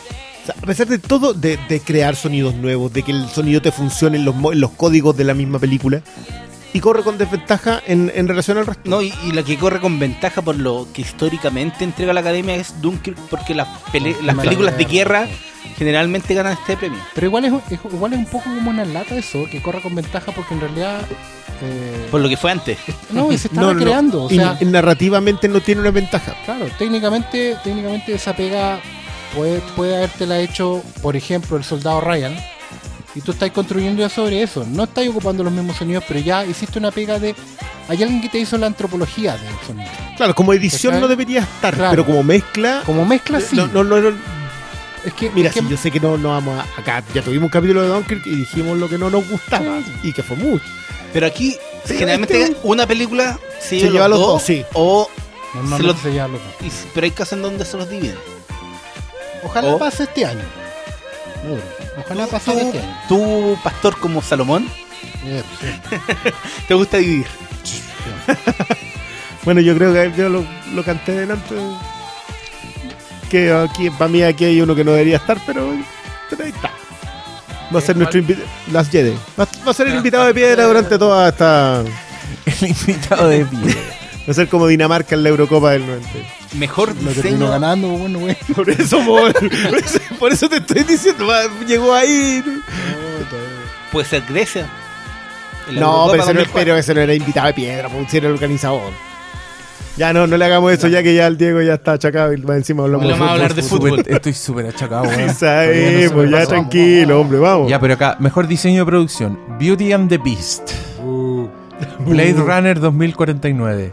Sea, 0.52 0.62
a 0.62 0.66
pesar 0.66 0.86
de 0.86 0.98
todo, 0.98 1.32
de, 1.34 1.58
de 1.68 1.80
crear 1.80 2.16
sonidos 2.16 2.54
nuevos, 2.54 2.92
de 2.92 3.02
que 3.02 3.12
el 3.12 3.28
sonido 3.28 3.60
te 3.62 3.72
funcione 3.72 4.16
en 4.18 4.24
los, 4.24 4.34
mo- 4.34 4.52
en 4.52 4.60
los 4.60 4.70
códigos 4.72 5.16
de 5.16 5.24
la 5.24 5.34
misma 5.34 5.58
película, 5.58 6.02
y 6.72 6.78
corre 6.80 7.02
con 7.02 7.18
desventaja 7.18 7.82
en, 7.86 8.12
en 8.14 8.28
relación 8.28 8.56
al 8.58 8.66
resto. 8.66 8.82
No, 8.88 9.02
y, 9.02 9.12
y 9.26 9.32
la 9.32 9.42
que 9.42 9.58
corre 9.58 9.80
con 9.80 9.98
ventaja 9.98 10.40
por 10.42 10.56
lo 10.56 10.86
que 10.94 11.02
históricamente 11.02 11.82
entrega 11.84 12.12
la 12.12 12.20
academia 12.20 12.54
es 12.54 12.80
Dunkirk, 12.80 13.16
porque 13.28 13.54
las, 13.54 13.66
pele- 13.92 14.16
las 14.22 14.36
películas 14.36 14.76
de 14.78 14.84
guerra 14.84 15.26
generalmente 15.76 16.34
ganan 16.34 16.52
este 16.54 16.76
premio. 16.76 16.98
Pero 17.14 17.26
igual 17.26 17.44
es, 17.44 17.52
es- 17.70 17.80
igual 17.92 18.12
es 18.12 18.18
un 18.20 18.26
poco 18.26 18.44
como 18.44 18.70
una 18.70 18.84
lata 18.84 19.16
eso, 19.16 19.46
que 19.50 19.60
corre 19.60 19.80
con 19.82 19.94
ventaja 19.94 20.30
porque 20.32 20.54
en 20.54 20.60
realidad... 20.60 21.00
eh, 21.62 22.06
Por 22.10 22.20
lo 22.20 22.28
que 22.28 22.36
fue 22.36 22.52
antes. 22.52 22.78
no, 23.10 23.32
y 23.32 23.38
se 23.38 23.48
está 23.48 23.60
No, 23.60 23.68
no, 23.68 23.72
no. 23.74 23.78
recreando. 23.80 24.24
O 24.24 24.30
Y 24.30 24.36
sea, 24.36 24.56
narrativamente 24.64 25.48
no 25.48 25.60
tiene 25.60 25.80
una 25.80 25.90
ventaja. 25.90 26.34
Claro, 26.44 26.66
técnicamente, 26.78 27.56
técnicamente 27.64 28.14
esa 28.14 28.34
pega 28.36 28.80
puede, 29.34 29.60
puede 29.76 29.96
habértela 29.96 30.38
hecho, 30.40 30.82
por 31.02 31.16
ejemplo, 31.16 31.56
el 31.56 31.64
soldado 31.64 32.00
Ryan. 32.00 32.36
Y 33.14 33.20
tú 33.22 33.32
estás 33.32 33.50
construyendo 33.50 34.00
ya 34.02 34.08
sobre 34.08 34.42
eso. 34.42 34.64
No 34.68 34.84
estás 34.84 35.06
ocupando 35.08 35.42
los 35.42 35.52
mismos 35.52 35.76
sonidos, 35.76 36.04
pero 36.06 36.20
ya 36.20 36.44
hiciste 36.44 36.78
una 36.78 36.90
pega 36.92 37.18
de. 37.18 37.34
Hay 37.88 38.00
alguien 38.02 38.20
que 38.20 38.28
te 38.28 38.38
hizo 38.38 38.56
la 38.56 38.66
antropología 38.68 39.36
del 39.36 39.52
sonido. 39.66 39.90
Claro, 40.16 40.32
como 40.34 40.52
edición 40.52 41.00
no 41.00 41.08
debería 41.08 41.40
estar, 41.40 41.74
Claro. 41.74 41.90
pero 41.90 42.06
como 42.06 42.22
mezcla. 42.22 42.82
Como 42.86 43.04
mezcla, 43.04 43.40
sí. 43.40 43.56
no, 43.56 43.66
no, 43.66 43.82
no, 43.82 44.00
no. 44.00 44.16
es 45.04 45.12
que, 45.14 45.28
Mira, 45.30 45.48
es 45.48 45.54
que- 45.54 45.60
sí, 45.62 45.66
yo 45.68 45.76
sé 45.76 45.90
que 45.90 45.98
no, 45.98 46.16
no 46.16 46.28
vamos 46.28 46.56
a. 46.56 46.80
Acá 46.80 47.02
ya 47.12 47.20
tuvimos 47.22 47.46
un 47.46 47.50
capítulo 47.50 47.82
de 47.82 47.88
Dunkirk 47.88 48.24
y 48.26 48.36
dijimos 48.36 48.78
lo 48.78 48.88
que 48.88 48.96
no 48.98 49.10
nos 49.10 49.28
gustaba. 49.28 49.78
Y 50.04 50.12
que 50.12 50.22
fue 50.22 50.36
mucho. 50.36 50.64
Pero 51.12 51.26
aquí, 51.26 51.56
Sí, 51.84 51.94
generalmente, 51.94 52.40
este- 52.42 52.56
una 52.62 52.86
película 52.86 53.40
se, 53.58 53.80
Se 53.80 53.90
lleva 53.90 54.06
los 54.06 54.20
dos, 54.20 54.40
sí. 54.42 54.64
O. 54.74 55.08
normalmente 55.54 56.00
se 56.00 56.04
lo- 56.04 56.10
se 56.10 56.12
llevan 56.12 56.32
los 56.32 56.40
dos. 56.44 56.52
y- 56.64 56.86
pero 56.94 57.04
hay 57.06 57.10
casos 57.10 57.32
en 57.32 57.42
donde 57.42 57.64
se 57.64 57.76
los 57.76 57.90
dividen. 57.90 58.14
Ojalá 59.42 59.74
o- 59.74 59.78
pase 59.78 60.04
este 60.04 60.24
año. 60.24 60.42
Duro. 61.44 61.62
Ojalá 62.04 62.26
pase 62.26 62.52
este 62.52 62.78
año. 62.80 62.98
tú, 63.08 63.58
pastor 63.64 63.98
como 63.98 64.20
Salomón, 64.22 64.66
Eh, 65.24 65.42
sí. 65.60 65.96
te 66.68 66.74
gusta 66.74 66.96
dividir. 66.98 67.26
Bueno, 69.42 69.62
yo 69.62 69.74
creo 69.74 69.92
que 69.94 70.12
yo 70.18 70.28
lo, 70.28 70.44
lo 70.74 70.84
canté 70.84 71.12
delante. 71.12 71.54
Que 73.30 73.50
aquí, 73.52 73.88
para 73.88 74.08
mí 74.10 74.22
aquí 74.22 74.44
hay 74.44 74.60
uno 74.60 74.74
que 74.74 74.84
no 74.84 74.90
debería 74.92 75.16
estar, 75.16 75.38
pero, 75.46 75.72
pero 76.28 76.44
ahí 76.44 76.50
está. 76.50 76.70
Va 77.74 77.78
a 77.78 77.82
ser 77.82 77.96
nuestro 77.96 78.18
invitado. 78.20 78.46
Las 78.70 78.90
Jedi. 78.90 79.12
Va, 79.40 79.48
va 79.66 79.70
a 79.70 79.74
ser 79.74 79.86
el 79.88 79.94
invitado 79.94 80.26
de 80.26 80.34
piedra 80.34 80.64
durante 80.66 80.98
toda 80.98 81.28
esta. 81.30 81.82
El 82.60 82.68
invitado 82.68 83.28
de 83.28 83.46
pie. 83.46 83.74
Va 84.28 84.30
a 84.30 84.34
ser 84.34 84.46
como 84.48 84.66
Dinamarca 84.66 85.14
en 85.14 85.22
la 85.22 85.28
Eurocopa 85.30 85.70
del 85.70 85.86
90. 85.86 86.08
Mejor 86.54 86.88
Lo 86.88 87.12
terminó 87.12 87.12
diseño. 87.22 87.50
ganando, 87.50 87.88
bueno, 87.88 88.18
güey. 88.18 88.36
Por 88.54 88.68
eso, 88.68 88.98
por, 89.04 89.32
por 89.32 89.78
eso, 89.78 89.98
por 90.18 90.32
eso 90.32 90.48
te 90.48 90.56
estoy 90.56 90.82
diciendo, 90.82 91.28
llegó 91.66 91.94
ahí. 91.94 92.42
Puede 93.92 94.06
ser 94.06 94.22
Grecia. 94.28 94.66
No, 95.72 96.08
pero 96.10 96.22
ese 96.24 96.34
no, 96.34 96.40
2004. 96.40 96.52
pero 96.54 96.76
ese 96.76 96.94
no 96.94 97.00
era 97.00 97.14
invitado 97.14 97.46
de 97.46 97.52
piedra, 97.54 97.88
pues 97.88 98.10
si 98.10 98.16
era 98.16 98.26
el 98.26 98.32
organizador. 98.34 98.92
Ya 99.96 100.12
no, 100.12 100.26
no 100.26 100.36
le 100.36 100.44
hagamos 100.44 100.72
eso, 100.72 100.88
ya 100.88 101.02
que 101.02 101.14
ya 101.14 101.26
el 101.26 101.36
Diego 101.36 101.60
ya 101.60 101.74
está 101.74 101.92
achacado 101.92 102.32
y 102.32 102.40
va 102.40 102.56
encima 102.56 102.84
hablamos 102.84 103.06
Vamos 103.10 103.28
a 103.28 103.32
hablar 103.32 103.54
de 103.54 103.62
fútbol. 103.62 104.02
Estoy 104.06 104.32
súper 104.32 104.66
achacado, 104.66 105.02
weón. 105.04 105.28
Sí, 105.28 105.34
sabemos, 105.36 106.12
no 106.16 106.22
me 106.22 106.30
ya 106.30 106.36
pasó, 106.38 106.48
tranquilo, 106.48 107.08
vamos, 107.08 107.22
hombre, 107.22 107.38
vamos. 107.38 107.70
Ya, 107.70 107.78
pero 107.78 107.94
acá, 107.94 108.16
mejor 108.18 108.48
diseño 108.48 108.80
de 108.84 108.86
producción. 108.86 109.38
Beauty 109.58 109.92
and 109.92 110.08
the 110.08 110.18
Beast. 110.18 110.72
Blade 112.00 112.34
Runner 112.34 112.80
2049. 112.80 113.92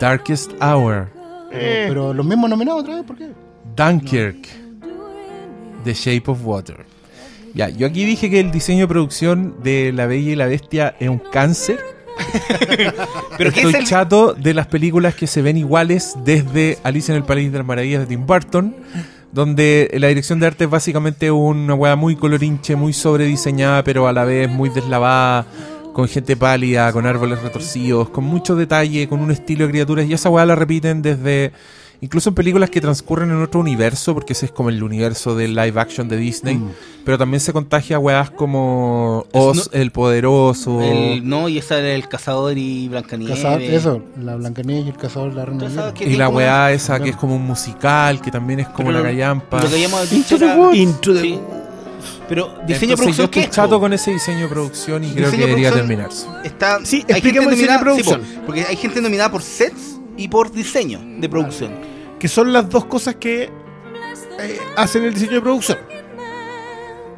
Darkest 0.00 0.52
Hour. 0.62 1.19
Eh. 1.52 1.86
Pero 1.88 2.14
los 2.14 2.24
mismos 2.24 2.48
nominados 2.48 2.82
otra 2.82 2.96
vez, 2.96 3.04
¿por 3.04 3.16
qué? 3.16 3.28
Dunkirk. 3.76 4.48
The 5.84 5.94
Shape 5.94 6.30
of 6.30 6.44
Water. 6.44 6.84
Ya, 7.54 7.68
yo 7.68 7.86
aquí 7.86 8.04
dije 8.04 8.30
que 8.30 8.40
el 8.40 8.50
diseño 8.50 8.80
de 8.80 8.88
producción 8.88 9.56
de 9.62 9.92
La 9.92 10.06
Bella 10.06 10.30
y 10.30 10.36
la 10.36 10.46
Bestia 10.46 10.94
es 11.00 11.08
un 11.08 11.18
cáncer. 11.18 11.80
Pero 13.38 13.52
¿qué 13.52 13.60
Estoy 13.60 13.72
es 13.72 13.78
el, 13.80 13.86
chato 13.86 14.34
de 14.34 14.54
las 14.54 14.66
películas 14.66 15.14
que 15.14 15.26
se 15.26 15.42
ven 15.42 15.56
iguales 15.56 16.16
desde 16.24 16.78
Alicia 16.82 17.12
en 17.12 17.16
el 17.16 17.24
País 17.24 17.50
de 17.50 17.58
las 17.58 17.66
Maravillas 17.66 18.00
de 18.00 18.06
Tim 18.06 18.26
Burton, 18.26 18.76
donde 19.32 19.90
la 19.94 20.08
dirección 20.08 20.38
de 20.38 20.46
arte 20.46 20.64
es 20.64 20.70
básicamente 20.70 21.30
una 21.30 21.74
weá 21.74 21.96
muy 21.96 22.14
colorinche, 22.14 22.76
muy 22.76 22.92
sobrediseñada, 22.92 23.82
pero 23.82 24.06
a 24.06 24.12
la 24.12 24.24
vez 24.24 24.50
muy 24.50 24.68
deslavada, 24.68 25.46
con 25.92 26.08
gente 26.08 26.36
pálida, 26.36 26.92
con 26.92 27.06
árboles 27.06 27.42
retorcidos, 27.42 28.08
con 28.10 28.24
mucho 28.24 28.54
detalle, 28.56 29.08
con 29.08 29.20
un 29.20 29.30
estilo 29.30 29.64
de 29.66 29.70
criaturas, 29.72 30.06
y 30.08 30.12
esa 30.12 30.28
weá 30.30 30.46
la 30.46 30.54
repiten 30.54 31.02
desde... 31.02 31.52
Incluso 32.02 32.30
en 32.30 32.34
películas 32.34 32.70
que 32.70 32.80
transcurren 32.80 33.30
en 33.30 33.42
otro 33.42 33.60
universo, 33.60 34.14
porque 34.14 34.32
ese 34.32 34.46
es 34.46 34.52
como 34.52 34.70
el 34.70 34.82
universo 34.82 35.34
del 35.36 35.54
live 35.54 35.78
action 35.78 36.08
de 36.08 36.16
Disney, 36.16 36.56
Mm. 36.56 36.70
pero 37.04 37.18
también 37.18 37.40
se 37.40 37.52
contagia 37.52 37.96
a 37.96 37.98
weas 37.98 38.30
como 38.30 39.26
Oz, 39.32 39.68
el 39.74 39.90
Poderoso. 39.90 40.80
el- 40.80 41.28
no, 41.28 41.50
y 41.50 41.58
esa 41.58 41.78
era 41.78 41.92
el 41.94 42.08
cazador 42.08 42.56
y 42.56 42.88
Blancanieves. 42.88 43.36
Cazador, 43.36 43.60
eso, 43.60 44.02
la 44.18 44.34
Blancanieves 44.36 44.86
y 44.86 44.88
el 44.88 44.96
cazador 44.96 45.34
la 45.34 45.44
reina 45.44 45.92
Y 46.00 46.16
la 46.16 46.30
weá 46.30 46.72
esa 46.72 46.98
que 47.00 47.10
es 47.10 47.16
como 47.16 47.36
un 47.36 47.44
musical, 47.46 48.22
que 48.22 48.30
también 48.30 48.60
es 48.60 48.68
como 48.68 48.88
Pero 48.88 49.00
la 49.02 49.04
gallampa. 49.04 49.62
Lo 49.62 49.68
que 49.68 49.76
dicho 50.10 50.36
Into 50.36 50.38
the. 50.72 50.76
Into 50.78 51.12
the 51.12 51.20
sí. 51.20 51.32
woods. 51.32 51.59
Pero 52.30 52.46
diseño 52.46 52.60
de 52.66 52.74
Entonces 52.74 52.88
yo 52.88 52.96
producción, 52.96 53.24
estoy 53.26 53.42
¿qué 53.42 53.48
es? 53.48 53.50
chato 53.54 53.78
con 53.80 53.92
ese 53.92 54.12
diseño 54.12 54.38
de 54.42 54.48
producción 54.48 55.04
y 55.04 55.12
creo 55.12 55.30
que 55.30 55.36
debería 55.36 55.70
producción- 55.70 55.74
terminarse. 55.74 56.26
Está, 56.44 56.78
Sí, 56.84 57.04
hay 57.08 57.20
gente 57.20 57.40
diseño 57.40 57.40
de 57.50 57.56
nominada, 57.56 57.78
sí, 57.78 57.78
po, 57.78 58.10
producción. 58.10 58.42
porque 58.46 58.64
hay 58.64 58.76
gente 58.76 59.00
nominada 59.02 59.30
por 59.32 59.42
sets 59.42 59.98
y 60.16 60.28
por 60.28 60.50
diseño 60.52 61.00
de 61.18 61.28
producción. 61.28 61.72
Que 62.18 62.28
son 62.28 62.52
las 62.52 62.70
dos 62.70 62.84
cosas 62.86 63.16
que 63.16 63.50
eh, 64.38 64.58
hacen 64.76 65.04
el 65.04 65.12
diseño 65.12 65.32
de 65.32 65.40
producción. 65.42 65.78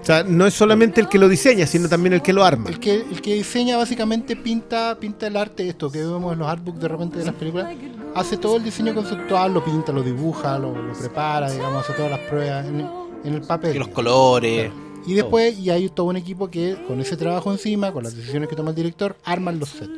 O 0.00 0.04
sea, 0.04 0.24
no 0.24 0.46
es 0.46 0.54
solamente 0.54 1.00
el 1.00 1.08
que 1.08 1.16
lo 1.18 1.28
diseña, 1.28 1.64
sino 1.66 1.88
también 1.88 2.14
el 2.14 2.22
que 2.22 2.32
lo 2.32 2.42
arma. 2.42 2.68
El 2.70 2.80
que, 2.80 2.94
el 2.96 3.20
que 3.20 3.34
diseña 3.34 3.76
básicamente 3.76 4.34
pinta, 4.34 4.96
pinta 4.98 5.28
el 5.28 5.36
arte, 5.36 5.68
esto 5.68 5.92
que 5.92 5.98
vemos 5.98 6.32
en 6.32 6.40
los 6.40 6.48
artbooks 6.48 6.80
de 6.80 6.88
repente 6.88 7.18
de 7.20 7.26
las 7.26 7.34
películas, 7.34 7.68
hace 8.14 8.36
todo 8.36 8.56
el 8.56 8.64
diseño 8.64 8.94
conceptual, 8.94 9.54
lo 9.54 9.64
pinta, 9.64 9.92
lo 9.92 10.02
dibuja, 10.02 10.58
lo, 10.58 10.74
lo 10.74 10.92
prepara, 10.94 11.50
digamos, 11.52 11.84
hace 11.84 11.92
todas 11.92 12.10
las 12.10 12.20
pruebas 12.20 12.66
en, 12.66 12.80
en 13.24 13.34
el 13.34 13.42
papel. 13.42 13.74
Que 13.74 13.78
los 13.78 13.88
colores. 13.88 14.70
Y 15.06 15.14
después, 15.14 15.58
y 15.58 15.70
hay 15.70 15.88
todo 15.88 16.06
un 16.06 16.16
equipo 16.16 16.48
que 16.50 16.76
con 16.86 17.00
ese 17.00 17.16
trabajo 17.16 17.50
encima, 17.52 17.92
con 17.92 18.04
las 18.04 18.14
decisiones 18.16 18.48
que 18.48 18.56
toma 18.56 18.70
el 18.70 18.76
director, 18.76 19.16
arman 19.24 19.58
los 19.58 19.68
sets. 19.70 19.90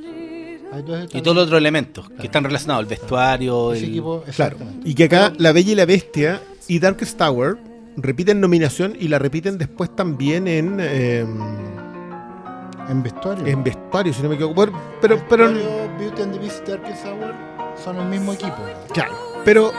Y 1.12 1.20
todos 1.22 1.36
los 1.36 1.44
otros 1.46 1.59
elementos 1.59 2.09
que 2.18 2.26
están 2.26 2.42
relacionados, 2.42 2.82
el 2.82 2.88
vestuario, 2.88 3.72
ese 3.74 3.84
el- 3.84 3.90
equipo, 3.90 4.24
Claro. 4.34 4.57
Y 4.84 4.94
que 4.94 5.05
acá 5.05 5.32
La 5.38 5.52
Bella 5.52 5.70
y 5.72 5.74
la 5.76 5.84
Bestia 5.86 6.40
y 6.66 6.78
Darkest 6.80 7.16
Tower 7.16 7.57
repiten 7.96 8.40
nominación 8.40 8.96
y 8.98 9.07
la 9.07 9.20
repiten 9.20 9.57
después 9.57 9.94
también 9.94 10.48
en, 10.48 10.78
eh, 10.80 11.24
En 12.88 13.02
vestuario. 13.05 13.46
en 13.46 13.62
vestuario, 13.62 14.12
si 14.12 14.22
no 14.22 14.28
me 14.30 14.34
equivoco. 14.34 14.55
Pero, 15.00 15.22
pero, 15.28 15.46
Vestuario, 15.48 15.88
Beauty 15.98 16.22
and 16.22 16.32
the 16.32 16.38
Beast, 16.40 16.66
Darkest 16.68 17.07
Hour 17.07 17.34
son 17.82 17.96
el 17.98 18.07
mismo 18.09 18.32
equipo. 18.32 18.57
claro, 18.92 19.14
pero 19.44 19.72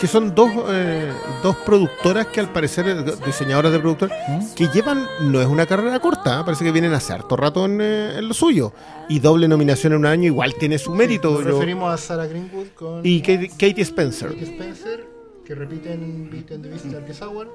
que 0.00 0.06
son 0.06 0.34
dos, 0.34 0.50
eh, 0.70 1.12
dos 1.42 1.56
productoras 1.56 2.26
que 2.28 2.40
al 2.40 2.50
parecer, 2.50 2.88
eh, 2.88 3.04
diseñadoras 3.26 3.70
de 3.72 3.78
productores, 3.80 4.16
¿Mm? 4.28 4.54
que 4.54 4.66
llevan, 4.68 5.06
no 5.20 5.40
es 5.42 5.46
una 5.46 5.66
carrera 5.66 6.00
corta, 6.00 6.40
¿eh? 6.40 6.42
parece 6.44 6.64
que 6.64 6.72
vienen 6.72 6.94
hace 6.94 7.12
harto 7.12 7.36
rato 7.36 7.66
en, 7.66 7.80
eh, 7.82 8.18
en 8.18 8.26
lo 8.28 8.32
suyo. 8.34 8.72
Y 9.08 9.18
doble 9.20 9.46
nominación 9.46 9.92
en 9.92 9.98
un 10.00 10.06
año 10.06 10.24
igual 10.26 10.54
tiene 10.54 10.78
su 10.78 10.92
mérito. 10.94 11.30
Nos 11.32 11.44
yo- 11.44 11.50
referimos 11.52 11.92
a 11.92 11.98
Sarah 11.98 12.26
Greenwood 12.26 12.68
con 12.74 13.00
y 13.04 13.20
Katie, 13.20 13.48
Katie 13.50 13.82
Spencer. 13.82 14.28
Katie 14.30 14.44
Spencer, 14.54 15.06
que 15.44 15.54
repiten 15.54 16.30
Beauty 16.30 16.54
and 16.54 16.62
the 16.64 16.70
Beast, 16.70 16.84
Darkest 16.86 17.22
Hour, 17.22 17.48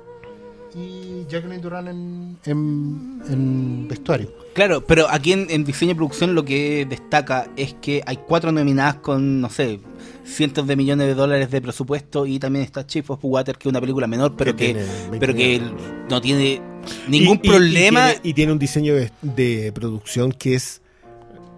y 0.75 1.25
Jacqueline 1.29 1.61
Duran 1.61 1.87
en, 1.87 2.37
en, 2.45 3.21
en 3.29 3.87
vestuario. 3.87 4.31
Claro, 4.53 4.85
pero 4.85 5.07
aquí 5.09 5.31
en, 5.33 5.47
en 5.49 5.63
diseño 5.63 5.91
y 5.91 5.95
producción 5.95 6.35
lo 6.35 6.43
que 6.43 6.85
destaca 6.89 7.47
es 7.55 7.73
que 7.81 8.03
hay 8.05 8.17
cuatro 8.27 8.51
nominadas 8.51 8.95
con, 8.95 9.39
no 9.41 9.49
sé, 9.49 9.79
cientos 10.25 10.67
de 10.67 10.75
millones 10.75 11.07
de 11.07 11.13
dólares 11.13 11.49
de 11.51 11.61
presupuesto 11.61 12.25
y 12.25 12.39
también 12.39 12.63
está 12.65 12.85
Chief 12.85 13.09
of 13.09 13.19
Water, 13.23 13.57
que 13.57 13.67
es 13.67 13.71
una 13.71 13.79
película 13.81 14.07
menor, 14.07 14.35
pero 14.37 14.55
Que 14.55 14.67
que, 14.67 14.73
tiene 14.73 14.89
20 15.11 15.19
pero 15.19 15.33
que 15.35 15.61
no 16.09 16.21
tiene 16.21 16.61
ningún 17.07 17.39
Y- 17.41 17.47
y- 17.47 17.49
problema. 17.49 18.09
Y 18.09 18.13
tiene, 18.13 18.29
y 18.29 18.33
tiene 18.33 18.51
un 18.51 18.59
diseño 18.59 18.95
de, 18.95 19.11
de 19.21 19.71
producción 19.73 20.31
que 20.31 20.55
es. 20.55 20.81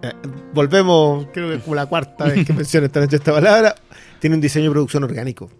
eh, 0.02 0.12
volvemos, 0.54 1.26
creo 1.32 1.48
que 1.50 1.56
es 1.56 1.62
como 1.62 1.74
la 1.74 1.86
cuarta 1.86 2.24
vez 2.26 2.46
que 2.46 2.52
menciono 2.52 2.86
esta 2.86 3.00
noche 3.00 3.16
esta 3.16 3.32
palabra. 3.32 3.74
Tiene 4.20 4.34
un 4.36 4.40
diseño 4.42 4.66
de 4.66 4.70
producción 4.72 5.04
orgánico. 5.04 5.50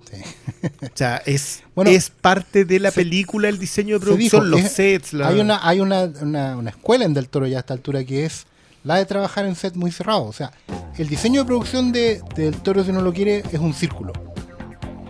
O 0.83 0.87
sea, 0.95 1.23
es, 1.25 1.63
Bueno, 1.75 1.91
es 1.91 2.11
parte 2.11 2.65
de 2.65 2.81
la 2.81 2.91
se- 2.91 3.01
película 3.01 3.49
el 3.49 3.59
diseño 3.59 3.95
de 3.99 4.01
producción, 4.05 4.43
dijo, 4.45 4.57
los 4.57 4.61
es- 4.67 4.73
sets. 4.73 5.13
la- 5.13 5.29
Hay, 5.29 5.39
una, 5.41 5.61
hay 5.67 5.81
una, 5.81 6.05
una, 6.23 6.57
una 6.57 6.71
escuela 6.71 7.05
en 7.05 7.15
Del 7.15 7.29
Toro 7.29 7.47
ya 7.47 7.59
a 7.59 7.61
esta 7.61 7.75
altura 7.75 8.03
que 8.05 8.25
es 8.25 8.47
la 8.85 8.97
de 8.97 9.07
trabajar 9.07 9.45
en 9.47 9.55
set 9.55 9.75
muy 9.77 9.91
cerrado. 9.93 10.25
O 10.25 10.33
sea, 10.33 10.51
el 10.97 11.09
diseño 11.09 11.43
de 11.43 11.47
producción 11.47 11.93
de, 11.93 12.21
Del 12.35 12.57
Toro, 12.63 12.83
si 12.85 12.91
no 12.93 13.01
lo 13.03 13.13
quiere, 13.13 13.43
es 13.53 13.61
un 13.61 13.75
círculo. 13.75 14.13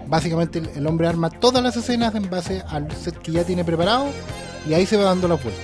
Básicamente 0.06 0.58
el, 0.58 0.68
el 0.74 0.86
hombre 0.86 1.06
arma 1.06 1.28
todas 1.30 1.62
las 1.62 1.76
escenas 1.76 2.14
en 2.14 2.28
base 2.30 2.62
al 2.68 2.90
set 2.96 3.18
que 3.18 3.32
ya 3.32 3.44
tiene 3.44 3.64
preparado 3.64 4.06
y 4.68 4.72
ahí 4.74 4.86
se 4.86 4.96
va 4.96 5.04
dando 5.04 5.28
la 5.28 5.34
vuelta. 5.34 5.60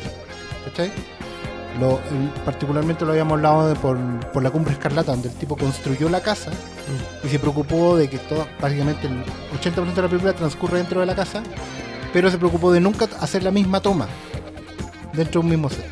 ¿Cachai? 0.66 0.90
Lo, 1.80 1.98
el- 2.10 2.30
particularmente 2.44 3.04
lo 3.04 3.10
habíamos 3.10 3.32
hablado 3.34 3.68
de 3.68 3.74
por, 3.74 3.98
por 4.32 4.42
la 4.42 4.50
cumbre 4.50 4.72
escarlata, 4.74 5.12
donde 5.12 5.28
el 5.28 5.34
tipo 5.34 5.56
construyó 5.56 6.08
la 6.08 6.20
casa 6.20 6.50
y 7.24 7.28
se 7.28 7.38
preocupó 7.38 7.96
de 7.96 8.08
que 8.08 8.18
todo, 8.18 8.46
básicamente 8.60 9.06
el 9.08 9.24
80% 9.60 9.94
de 9.94 10.02
la 10.02 10.08
película 10.08 10.32
transcurre 10.34 10.78
dentro 10.78 11.00
de 11.00 11.06
la 11.06 11.14
casa, 11.16 11.42
pero 12.12 12.30
se 12.30 12.38
preocupó 12.38 12.70
de 12.70 12.80
nunca 12.80 13.08
hacer 13.20 13.42
la 13.42 13.50
misma 13.50 13.80
toma 13.80 14.06
dentro 15.14 15.40
de 15.40 15.46
un 15.46 15.50
mismo 15.50 15.68
set. 15.68 15.84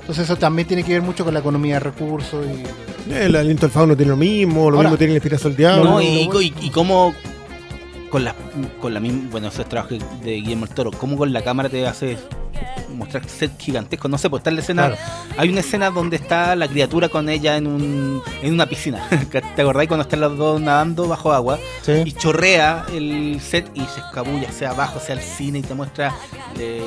Entonces 0.00 0.24
eso 0.24 0.36
también 0.36 0.66
tiene 0.68 0.82
que 0.82 0.92
ver 0.92 1.02
mucho 1.02 1.24
con 1.24 1.32
la 1.32 1.40
economía 1.40 1.74
de 1.74 1.80
recursos 1.80 2.44
y 3.08 3.12
El 3.12 3.36
aliento 3.36 3.62
del 3.62 3.70
fauno 3.70 3.96
tiene 3.96 4.10
lo 4.10 4.16
mismo, 4.16 4.70
lo 4.70 4.76
Ahora, 4.78 4.88
mismo 4.90 4.98
tiene 4.98 5.12
el 5.12 5.16
espirazo 5.18 5.48
del 5.48 5.56
diablo. 5.56 5.84
No, 5.84 6.02
y, 6.02 6.06
y, 6.06 6.54
y 6.60 6.70
cómo 6.70 7.14
con 8.10 8.24
la, 8.24 8.34
con 8.80 8.92
la 8.92 9.00
misma, 9.00 9.28
bueno, 9.30 9.48
ese 9.48 9.62
es 9.62 9.68
trabajo 9.68 9.94
de 9.94 10.32
Guillermo 10.34 10.64
el 10.66 10.70
Toro, 10.72 10.90
cómo 10.90 11.16
con 11.16 11.32
la 11.32 11.42
cámara 11.42 11.68
te 11.68 11.86
hace 11.86 12.18
mostrar 12.94 13.26
set 13.28 13.58
gigantesco, 13.58 14.08
no 14.08 14.18
sé, 14.18 14.28
pues 14.28 14.40
está 14.40 14.50
en 14.50 14.56
la 14.56 14.62
escena, 14.62 14.86
Claro. 14.88 15.02
hay 15.38 15.48
una 15.48 15.60
escena 15.60 15.90
donde 15.90 16.16
está 16.16 16.54
la 16.56 16.68
criatura 16.68 17.08
con 17.08 17.28
ella 17.28 17.56
en 17.56 17.66
un 17.66 18.22
en 18.42 18.52
una 18.52 18.66
piscina, 18.66 19.08
¿te 19.56 19.62
acordáis 19.62 19.88
cuando 19.88 20.02
están 20.02 20.20
los 20.20 20.36
dos 20.36 20.60
nadando 20.60 21.08
bajo 21.08 21.32
agua? 21.32 21.58
y 21.88 22.10
Sí. 22.10 22.12
chorrea 22.12 22.84
el 22.92 23.40
set 23.40 23.70
y 23.74 23.80
se 23.86 24.00
escabulla, 24.00 24.50
sea 24.52 24.70
abajo, 24.70 25.00
sea 25.00 25.14
el 25.14 25.22
cine 25.22 25.60
y 25.60 25.62
te 25.62 25.72
muestra 25.74 26.12
eh, 26.58 26.82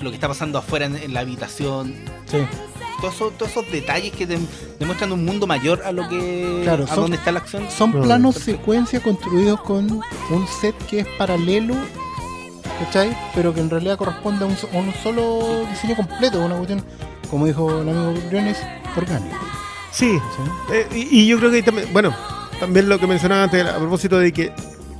lo 0.00 0.10
que 0.10 0.14
está 0.16 0.28
pasando 0.28 0.58
afuera 0.58 0.86
en, 0.86 0.96
en 0.96 1.12
la 1.12 1.20
habitación. 1.20 1.94
sí. 2.26 2.38
Todos 3.00 3.14
esos, 3.14 3.32
todos 3.38 3.50
esos 3.52 3.70
detalles 3.70 4.12
que 4.12 4.26
te 4.26 4.38
demuestran 4.78 5.12
un 5.12 5.24
mundo 5.24 5.46
mayor 5.46 5.82
a 5.84 5.92
lo 5.92 6.08
que 6.08 6.60
Claro, 6.64 6.84
a 6.84 6.88
son- 6.88 7.02
donde 7.02 7.16
está 7.16 7.30
la 7.32 7.38
acción. 7.40 7.66
Son 7.70 7.92
planos 7.92 8.34
secuencia 8.36 9.00
construidos 9.00 9.60
con 9.60 10.00
un 10.30 10.46
set 10.60 10.74
que 10.88 11.00
es 11.00 11.06
paralelo, 11.16 11.74
¿cachai? 12.80 13.16
Pero 13.34 13.54
que 13.54 13.60
en 13.60 13.70
realidad 13.70 13.96
corresponde 13.96 14.44
a 14.44 14.48
un, 14.48 14.56
so- 14.56 14.68
a 14.72 14.76
un 14.76 14.92
solo 15.02 15.64
diseño 15.70 15.96
completo, 15.96 16.40
una 16.44 16.56
cuestión, 16.56 16.84
como 17.30 17.46
dijo 17.46 17.82
el 17.82 17.88
amigo 17.88 18.14
Briones, 18.28 18.58
orgánico. 18.96 19.36
Sí, 19.92 20.18
¿sí? 20.18 20.72
Eh, 20.74 20.86
y, 20.94 21.20
y 21.20 21.26
yo 21.26 21.38
creo 21.38 21.50
que 21.50 21.62
también, 21.62 21.88
bueno, 21.92 22.14
también 22.60 22.88
lo 22.88 22.98
que 22.98 23.06
mencionaba 23.06 23.44
antes 23.44 23.64
a 23.64 23.76
propósito 23.78 24.18
de 24.18 24.32
que 24.32 24.52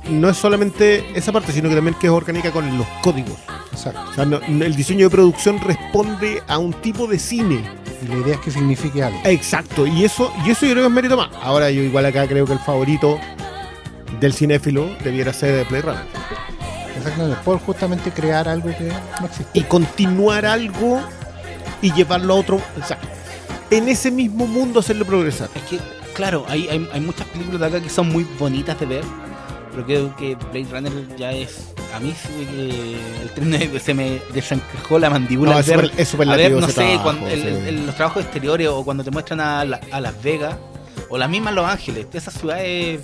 no 0.09 0.29
es 0.29 0.37
solamente 0.37 1.05
esa 1.17 1.31
parte, 1.31 1.51
sino 1.51 1.69
que 1.69 1.75
también 1.75 1.95
que 1.99 2.07
es 2.07 2.13
orgánica 2.13 2.51
con 2.51 2.77
los 2.77 2.87
códigos. 3.03 3.37
Exacto. 3.71 4.01
O 4.09 4.13
sea, 4.13 4.25
no- 4.25 4.39
el 4.39 4.75
diseño 4.75 5.05
de 5.05 5.09
producción 5.11 5.59
responde 5.61 6.41
a 6.47 6.57
un 6.57 6.73
tipo 6.73 7.05
de 7.07 7.19
cine. 7.19 7.63
Y 8.01 8.07
la 8.07 8.15
idea 8.15 8.35
es 8.35 8.41
que 8.41 8.51
signifique 8.51 9.03
algo. 9.03 9.19
Exacto, 9.25 9.85
y 9.85 10.05
eso, 10.05 10.31
y 10.45 10.51
eso 10.51 10.65
yo 10.65 10.71
creo 10.73 10.83
que 10.83 10.87
es 10.87 10.93
mérito 10.93 11.17
más. 11.17 11.29
Ahora 11.41 11.69
yo 11.69 11.81
igual 11.81 12.05
acá 12.05 12.27
creo 12.27 12.45
que 12.45 12.53
el 12.53 12.59
favorito 12.59 13.19
del 14.19 14.33
cinéfilo 14.33 14.89
debiera 15.03 15.33
ser 15.33 15.67
Play 15.67 15.81
Runner. 15.81 16.03
Exactamente. 16.97 17.37
Por 17.43 17.59
justamente 17.59 18.11
crear 18.11 18.47
algo 18.47 18.69
que 18.69 18.91
no 19.19 19.25
existe. 19.25 19.59
Y 19.59 19.63
continuar 19.63 20.45
algo 20.45 21.01
y 21.81 21.93
llevarlo 21.93 22.33
a 22.33 22.37
otro. 22.37 22.61
O 22.81 22.85
sea, 22.85 22.99
en 23.69 23.87
ese 23.87 24.11
mismo 24.11 24.47
mundo 24.47 24.79
hacerlo 24.79 25.05
progresar. 25.05 25.49
Es 25.55 25.63
que, 25.63 25.79
claro, 26.13 26.45
hay, 26.47 26.67
hay, 26.67 26.87
hay 26.91 27.01
muchas 27.01 27.27
películas 27.27 27.59
de 27.59 27.67
acá 27.67 27.81
que 27.81 27.89
son 27.89 28.09
muy 28.09 28.25
bonitas 28.37 28.79
de 28.79 28.85
ver, 28.85 29.03
pero 29.71 29.85
creo 29.85 30.15
que 30.15 30.35
Blade 30.35 30.67
Runner 30.71 31.15
ya 31.17 31.31
es. 31.31 31.73
A 31.93 31.99
mí 31.99 32.13
sí 32.21 32.45
que 32.45 33.21
el 33.23 33.31
tren 33.31 33.79
se 33.79 33.93
me 33.93 34.21
desencajó 34.33 34.99
la 34.99 35.09
mandíbula 35.09 35.53
No, 35.53 35.59
es 35.59 35.67
ver, 35.67 35.91
es 35.97 36.13
a 36.13 36.17
ver, 36.17 36.51
no 36.51 36.67
sé, 36.67 36.73
trabajo, 36.73 37.03
cuando- 37.03 37.27
el- 37.27 37.41
sí. 37.41 37.47
el- 37.47 37.67
el- 37.67 37.85
los 37.87 37.95
trabajos 37.95 38.23
exteriores 38.23 38.67
o 38.67 38.83
cuando 38.85 39.03
te 39.03 39.11
muestran 39.11 39.39
a, 39.41 39.65
la- 39.65 39.81
a 39.91 39.99
Las 39.99 40.21
Vegas 40.21 40.55
o 41.09 41.17
las 41.17 41.29
mismas 41.29 41.53
Los 41.55 41.65
Ángeles, 41.69 42.05
esas 42.13 42.33
ciudades 42.35 43.01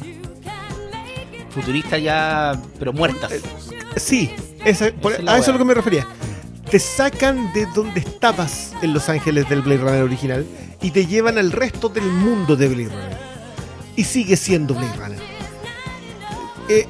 futuristas 1.49 2.01
ya, 2.01 2.59
pero 2.77 2.93
muertas. 2.93 3.31
Sí, 3.95 4.31
esa- 4.63 4.91
por- 4.91 5.13
Esa 5.13 5.19
es 5.21 5.25
la 5.25 5.33
a 5.33 5.37
eso 5.37 5.51
es 5.51 5.53
lo 5.53 5.59
que 5.59 5.65
me 5.65 5.73
refería. 5.73 6.05
Te 6.69 6.79
sacan 6.79 7.53
de 7.53 7.65
donde 7.67 7.99
estabas 8.01 8.73
en 8.81 8.93
Los 8.93 9.07
Ángeles 9.09 9.47
del 9.49 9.61
Blade 9.61 9.81
Runner 9.81 10.03
original 10.03 10.45
y 10.81 10.91
te 10.91 11.05
llevan 11.05 11.37
al 11.37 11.51
resto 11.51 11.89
del 11.89 12.05
mundo 12.05 12.55
de 12.55 12.67
Blade 12.67 12.89
Runner. 12.89 13.17
Y 13.95 14.03
sigue 14.03 14.35
siendo 14.35 14.73
Blade 14.73 14.95
Runner. 14.97 15.19
Eh, 16.67 16.87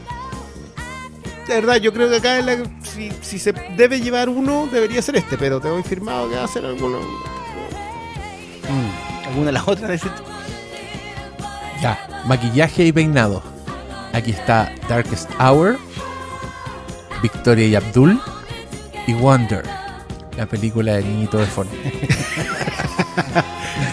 de 1.47 1.53
verdad, 1.55 1.75
yo 1.77 1.93
creo 1.93 2.09
que 2.09 2.17
acá 2.17 2.39
en 2.39 2.45
la- 2.45 2.57
si, 2.83 3.11
si 3.21 3.39
se 3.39 3.53
debe 3.77 4.01
llevar 4.01 4.29
uno, 4.29 4.67
debería 4.71 5.01
ser 5.01 5.15
este, 5.17 5.37
pero 5.37 5.59
te 5.59 5.69
voy 5.69 5.83
firmado 5.83 6.29
que 6.29 6.35
va 6.35 6.43
a 6.43 6.47
ser 6.47 6.65
alguno. 6.65 6.99
Mm. 8.69 9.27
Alguna 9.27 9.45
de 9.47 9.51
las 9.53 9.67
otras, 9.67 9.89
decir, 9.89 10.11
Ya, 11.81 12.23
maquillaje 12.25 12.85
y 12.85 12.91
peinado. 12.91 13.43
Aquí 14.13 14.31
está 14.31 14.73
Darkest 14.87 15.29
Hour, 15.39 15.77
Victoria 17.21 17.67
y 17.67 17.75
Abdul 17.75 18.19
y 19.07 19.13
Wonder, 19.13 19.63
la 20.37 20.45
película 20.45 20.93
del 20.93 21.05
niñito 21.05 21.37
de 21.37 21.45
forma. 21.45 21.71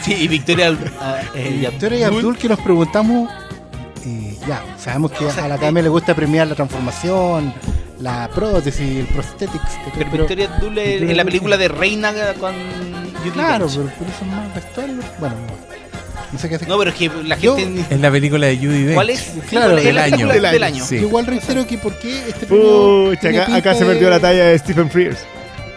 Sí, 0.03 0.14
y 0.14 0.28
Victoria 0.28 0.76
ah, 1.00 1.20
eh, 1.34 1.53
y 1.55 1.59
Victoria 1.66 1.98
y 1.98 2.03
Abdul 2.03 2.36
que 2.36 2.48
nos 2.48 2.59
preguntamos, 2.61 3.30
eh, 4.07 4.36
ya, 4.46 4.62
sabemos 4.78 5.12
que 5.12 5.28
a 5.28 5.48
la 5.48 5.55
academia 5.57 5.82
le 5.82 5.88
gusta 5.88 6.14
premiar 6.14 6.46
la 6.48 6.55
transformación, 6.55 7.53
la 8.00 8.28
prótesis, 8.34 8.80
el 9.00 9.07
prosthetics. 9.07 9.78
Pero, 9.94 10.11
pero, 10.11 10.22
Victoria 10.24 10.50
Abdul 10.55 10.78
en, 10.78 11.11
en 11.11 11.16
la 11.16 11.24
película 11.24 11.57
de 11.57 11.68
Reina 11.68 12.12
con 12.40 12.53
Judy 13.20 13.30
claro, 13.30 13.66
pero, 13.68 13.90
pero 13.98 14.11
eso 14.11 14.24
es 14.24 14.26
más 14.30 14.55
vestuario. 14.55 14.94
Bueno, 15.20 15.34
no, 15.36 16.32
no 16.32 16.38
sé 16.38 16.48
qué 16.48 16.55
hacer. 16.57 16.68
No, 16.68 16.78
pero 16.78 16.90
es 16.90 16.96
que 16.96 17.11
la 17.24 17.36
Yo- 17.38 17.57
gente. 17.57 17.84
Es 17.94 18.00
la 18.00 18.11
película 18.11 18.46
de 18.46 18.57
Judy 18.57 18.82
Dench. 18.82 18.94
¿Cuál 18.94 19.11
es? 19.11 19.20
Claro, 19.48 19.66
¿cuál 19.68 19.78
es 19.78 19.84
del 19.84 19.94
la 19.94 20.03
año. 20.05 20.16
película 20.28 20.53
Del 20.53 20.62
año, 20.64 20.84
sí. 20.84 20.96
Igual 20.96 21.26
reitero 21.26 21.66
que 21.66 21.78
por 21.78 21.98
qué 21.98 22.28
este 22.28 22.46
premio 22.46 23.05
Pucha, 23.11 23.20
tiene 23.20 23.38
acá, 23.38 23.44
acá 23.44 23.55
pinta 23.55 23.74
se 23.74 23.84
de- 23.84 23.90
perdió 23.92 24.11
la 24.11 24.20
talla 24.20 24.44
de 24.46 24.59
Stephen 24.59 24.90
Frears. 24.90 25.18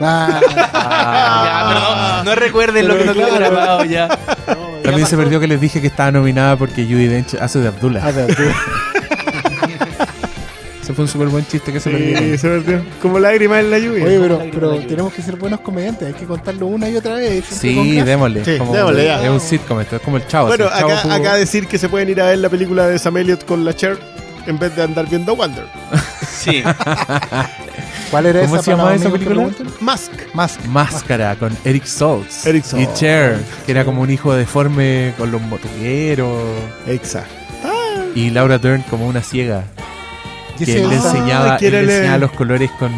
Ah, 0.02 0.41
Ya, 1.46 1.66
pero 1.68 1.80
no, 1.80 2.24
no 2.26 2.36
recuerden 2.36 2.88
lo 2.88 2.98
que 2.98 3.06
no 3.06 3.14
quedó 3.14 3.28
claro. 3.30 3.46
grabado 3.56 3.86
ya. 3.86 4.08
También 4.84 5.08
se 5.08 5.16
perdió 5.18 5.39
que 5.39 5.48
les 5.48 5.60
dije 5.62 5.82
que 5.82 5.88
estaba 5.88 6.12
nominada 6.12 6.56
porque 6.58 6.84
Judy 6.86 7.08
Dench 7.08 7.36
hace 7.36 7.60
de 7.60 7.68
Abdullah. 7.70 8.06
a 8.06 8.12
ver, 8.12 8.36
tú- 8.36 8.43
Ese 10.84 10.93
fue 10.93 11.06
un 11.06 11.10
súper 11.10 11.30
buen 11.30 11.43
chiste 11.48 11.74
que 11.74 11.80
se 11.80 11.89
Sí, 11.89 12.14
perdió. 12.14 12.38
se 12.38 12.48
perdió. 12.48 12.86
Como 13.02 13.18
lágrimas 13.18 13.62
en 13.62 13.72
la 13.72 13.80
lluvia. 13.80 14.06
Oye, 14.06 14.20
pero, 14.20 14.38
pero 14.54 14.70
de 14.70 14.76
lluvia. 14.76 14.88
tenemos 14.88 15.14
que 15.14 15.22
ser 15.24 15.36
buenos 15.36 15.62
comediantes, 15.62 16.08
hay 16.10 16.14
que 16.14 16.26
contarlo 16.26 16.68
una 16.68 16.88
y 16.89 16.96
otra 16.96 17.16
vez. 17.16 17.43
Sí, 17.46 18.02
démosle. 18.02 18.46
Sí, 18.46 18.58
Como- 18.60 18.72
démosle, 18.74 19.06
ya. 19.06 19.24
Es 19.24 19.30
un 19.30 19.39
sitcom, 19.41 19.80
esto 19.82 19.96
es 19.96 20.02
como 20.04 20.18
el 20.18 20.28
chavo. 20.28 20.48
Bueno, 20.50 20.68
si 20.68 20.74
el 20.74 20.80
Chavo 20.80 20.91
acá, 20.93 21.16
acá 21.16 21.34
decir 21.36 21.66
que 21.68 21.80
se 21.80 21.89
pueden 21.89 22.10
ir 22.10 22.22
a 22.22 22.26
ver 22.28 22.38
la 22.38 22.50
película 22.50 22.86
de 22.86 23.00
Sam 23.00 23.18
Elliott 23.18 23.46
con 23.46 23.66
la 23.66 23.74
Cher 23.76 23.98
en 24.46 24.60
vez 24.60 24.76
de 24.76 24.84
andar 24.84 25.08
viendo 25.10 25.36
Wonder. 25.36 25.66
Sí. 26.30 26.62
¿Cuál 28.16 28.28
era 28.28 28.41
¿Cómo 28.43 28.55
esa 28.55 28.63
se 28.63 28.72
los 28.72 28.93
esa 28.93 29.09
película? 29.09 29.49
Mask. 29.82 30.11
Mask. 30.34 30.66
Máscara 30.68 31.36
con 31.36 31.51
Eric 31.66 31.84
Stoltz. 31.84 32.45
Eric 32.45 32.63
Y 32.63 32.68
Stoltz. 32.68 32.93
Cher, 32.93 33.43
que 33.66 33.74
era 33.74 33.84
como 33.84 34.03
un 34.03 34.09
hijo 34.09 34.34
deforme 34.34 35.13
con 35.18 35.34
los 35.34 35.41
motoqueros. 35.41 36.41
Exacto. 36.88 37.36
Y 38.16 38.30
Laura 38.30 38.57
Dern 38.57 38.84
como 38.84 39.05
una 39.05 39.22
ciega. 39.22 39.66
Y 40.57 40.63
Que 40.63 40.82
él 40.82 40.88
le 40.88 40.95
enseñaba, 40.95 41.57
él 41.57 41.72
le 41.74 41.80
enseñaba 41.82 42.18
los 42.20 42.32
colores 42.32 42.72
con 42.80 42.89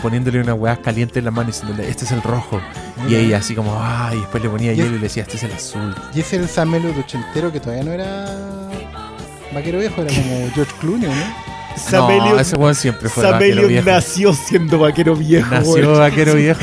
poniéndole 0.00 0.40
unas 0.40 0.56
huevas 0.58 0.78
calientes 0.78 1.18
en 1.18 1.26
la 1.26 1.30
mano 1.30 1.50
y 1.50 1.52
diciéndole, 1.52 1.86
este 1.86 2.06
es 2.06 2.12
el 2.12 2.22
rojo. 2.22 2.58
Y 3.06 3.16
ella 3.16 3.36
así 3.36 3.54
como, 3.54 3.76
ah, 3.78 4.12
y 4.14 4.20
después 4.20 4.42
le 4.42 4.48
ponía 4.48 4.72
Y 4.72 4.76
hielo 4.76 4.92
y 4.92 4.94
le 4.94 5.00
decía, 5.00 5.24
este 5.24 5.36
es 5.36 5.42
el 5.42 5.52
azul. 5.52 5.94
Y 6.14 6.20
ese 6.20 6.36
era 6.36 6.44
el 6.44 6.50
Sam 6.50 6.74
Elliott 6.74 6.96
ochentero 6.96 7.52
que 7.52 7.60
todavía 7.60 7.84
no 7.84 7.92
era 7.92 8.70
vaquero 9.52 9.78
viejo, 9.78 10.00
era 10.00 10.10
como 10.14 10.50
George 10.54 10.72
Clooney, 10.80 11.10
¿no? 11.10 11.53
Sam 11.76 12.00
no, 12.08 12.10
Elliott, 12.10 12.40
ese 12.40 12.56
weón 12.56 12.74
siempre 12.74 13.08
fue 13.08 13.22
Sam 13.22 13.32
vaquero 13.32 13.52
Elliott 13.52 13.68
viejo. 13.70 13.90
nació 13.90 14.32
siendo 14.34 14.78
vaquero 14.78 15.16
viejo. 15.16 15.50
Nació 15.50 15.98
vaquero 15.98 16.34
viejo. 16.34 16.60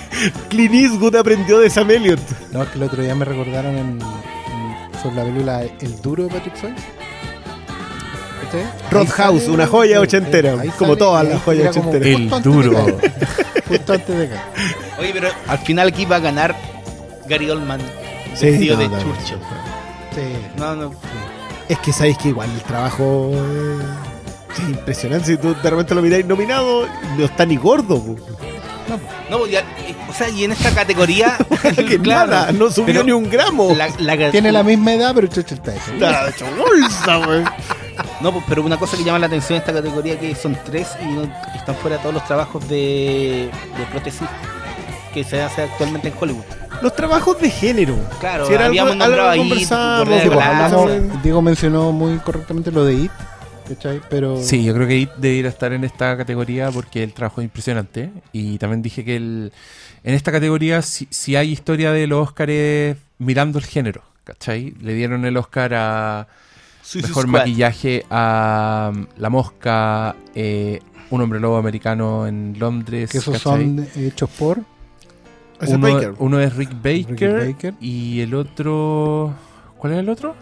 Clint 0.48 0.74
Eastwood 0.74 1.16
aprendió 1.16 1.58
de 1.58 1.70
Sam 1.70 1.90
Elliott. 1.90 2.20
No, 2.52 2.62
es 2.62 2.68
que 2.70 2.78
el 2.78 2.84
otro 2.84 3.02
día 3.02 3.14
me 3.14 3.24
recordaron 3.24 3.76
en, 3.76 3.98
en- 4.00 5.02
sobre 5.02 5.16
la 5.16 5.24
película 5.24 5.62
El 5.62 6.00
Duro 6.02 6.24
de 6.24 6.28
Patrick 6.30 6.56
Swayze. 6.56 6.76
Ahí 8.54 8.68
Roadhouse, 8.90 9.48
una 9.48 9.66
joya 9.66 10.00
ochentera, 10.00 10.52
ahí 10.60 10.68
como 10.70 10.90
sale- 10.92 10.96
todas 10.98 11.24
y 11.24 11.28
las 11.28 11.42
joyas 11.42 11.76
ochenteras. 11.76 12.06
El 12.06 12.42
duro. 12.42 12.86
Justo 13.68 13.92
antes 13.92 14.18
de 14.18 14.28
caer. 14.28 14.40
Oye, 15.00 15.10
pero 15.12 15.28
al 15.48 15.58
final 15.58 15.88
aquí 15.88 16.04
va 16.04 16.16
a 16.16 16.20
ganar 16.20 16.54
Gary 17.26 17.50
Oldman. 17.50 17.80
Sí, 18.34 18.46
vestido 18.46 18.76
de 18.76 18.88
no, 18.88 18.96
no, 18.96 19.02
Churchill. 19.02 19.38
Sí. 20.14 20.20
No, 20.56 20.76
no. 20.76 20.92
Es 21.68 21.78
que 21.78 21.92
sabéis 21.92 22.18
que 22.18 22.28
igual 22.28 22.48
el 22.50 22.60
trabajo 22.62 23.32
eh, 23.34 23.78
es 24.62 24.68
impresionante. 24.68 25.26
Si 25.26 25.36
tú 25.36 25.54
de 25.54 25.70
repente 25.70 25.94
lo 25.94 26.02
miráis 26.02 26.24
nominado, 26.26 26.86
no 27.16 27.24
está 27.24 27.44
ni 27.46 27.56
gordo. 27.56 28.00
po. 28.02 28.16
No, 29.30 29.38
pues 29.38 29.52
ya, 29.52 29.60
eh, 29.60 29.94
o 30.08 30.12
sea, 30.12 30.28
y 30.28 30.44
en 30.44 30.52
esta 30.52 30.70
categoría. 30.70 31.36
que 31.76 31.98
claro, 32.02 32.30
nada, 32.32 32.52
no 32.52 32.70
subió 32.70 33.02
ni 33.02 33.12
un 33.12 33.28
gramo. 33.30 33.74
la- 33.74 33.88
la- 33.98 34.30
Tiene 34.30 34.52
la 34.52 34.62
misma 34.62 34.92
edad, 34.92 35.12
pero 35.14 35.26
hecho. 35.26 35.40
Está 35.40 35.74
hecho 36.28 36.46
bolsa, 36.56 37.16
güey. 37.24 37.42
No, 38.20 38.32
pues, 38.32 38.44
pero 38.48 38.62
una 38.62 38.76
cosa 38.76 38.96
que 38.96 39.04
llama 39.04 39.18
la 39.20 39.26
atención 39.26 39.56
en 39.56 39.60
esta 39.60 39.72
categoría 39.72 40.18
que 40.18 40.34
son 40.34 40.56
tres 40.64 40.88
y 41.02 41.06
no- 41.06 41.22
están 41.54 41.74
fuera 41.76 41.98
todos 41.98 42.14
los 42.14 42.24
trabajos 42.26 42.68
de, 42.68 43.48
de 43.78 43.84
prótesis 43.90 44.28
que 45.14 45.24
se 45.24 45.40
hace 45.40 45.62
actualmente 45.62 46.08
en 46.08 46.14
Hollywood. 46.20 46.42
Los 46.82 46.94
trabajos 46.94 47.40
de 47.40 47.48
género. 47.50 47.96
Claro, 48.20 48.46
Si 48.46 48.52
era 48.52 48.66
habíamos 48.66 48.92
algo- 48.94 49.04
nombrado 49.06 49.30
algo 49.30 49.42
ahí 49.44 49.48
pues. 49.48 51.22
Diego 51.22 51.40
mencionó 51.40 51.92
muy 51.92 52.18
correctamente 52.18 52.70
lo 52.70 52.84
de 52.84 52.94
IT. 52.94 53.12
¿Cachai? 53.68 54.00
Pero. 54.08 54.40
Sí, 54.42 54.64
yo 54.64 54.74
creo 54.74 54.86
que 54.86 54.96
It 54.98 55.10
debería 55.16 55.48
estar 55.48 55.72
en 55.72 55.84
esta 55.84 56.16
categoría 56.16 56.70
porque 56.70 57.02
el 57.02 57.12
trabajo 57.12 57.40
es 57.40 57.46
impresionante. 57.46 58.10
Y 58.32 58.58
también 58.58 58.82
dije 58.82 59.04
que 59.04 59.16
el, 59.16 59.52
en 60.02 60.14
esta 60.14 60.32
categoría 60.32 60.82
si, 60.82 61.06
si 61.10 61.36
hay 61.36 61.50
historia 61.50 61.92
de 61.92 62.06
los 62.06 62.28
Óscares 62.28 62.96
mirando 63.18 63.58
el 63.58 63.64
género, 63.64 64.02
¿cachai? 64.24 64.74
Le 64.80 64.94
dieron 64.94 65.24
el 65.24 65.36
Oscar 65.36 65.74
a 65.74 66.28
Suicide 66.82 67.08
mejor 67.08 67.22
Squad. 67.24 67.40
maquillaje 67.40 68.04
a 68.10 68.92
um, 68.94 69.06
La 69.16 69.30
Mosca, 69.30 70.16
eh, 70.34 70.80
Un 71.10 71.20
hombre 71.20 71.40
lobo 71.40 71.56
americano 71.56 72.26
en 72.26 72.56
Londres. 72.58 73.10
Que 73.10 73.18
esos 73.18 73.34
¿cachai? 73.34 73.64
son 73.64 73.88
hechos 73.96 74.30
por. 74.30 74.60
Uno, 76.18 76.40
es 76.40 76.54
Rick 76.56 76.72
Baker, 76.82 77.46
Rick 77.46 77.56
Baker. 77.56 77.74
y 77.80 78.20
el 78.20 78.34
otro... 78.34 79.32
¿Cuál 79.78 79.94
es 79.94 79.98
el 80.00 80.08
otro? 80.08 80.34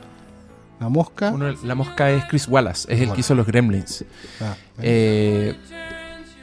La 0.82 0.88
mosca. 0.88 1.30
Uno- 1.30 1.54
la 1.64 1.74
mosca 1.74 2.10
es 2.10 2.24
Chris 2.24 2.48
Wallace, 2.48 2.92
es 2.92 3.00
el 3.00 3.12
que 3.12 3.20
hizo 3.20 3.34
los 3.34 3.46
Gremlins. 3.46 4.04
Ah, 4.40 4.54
Eh, 4.82 5.54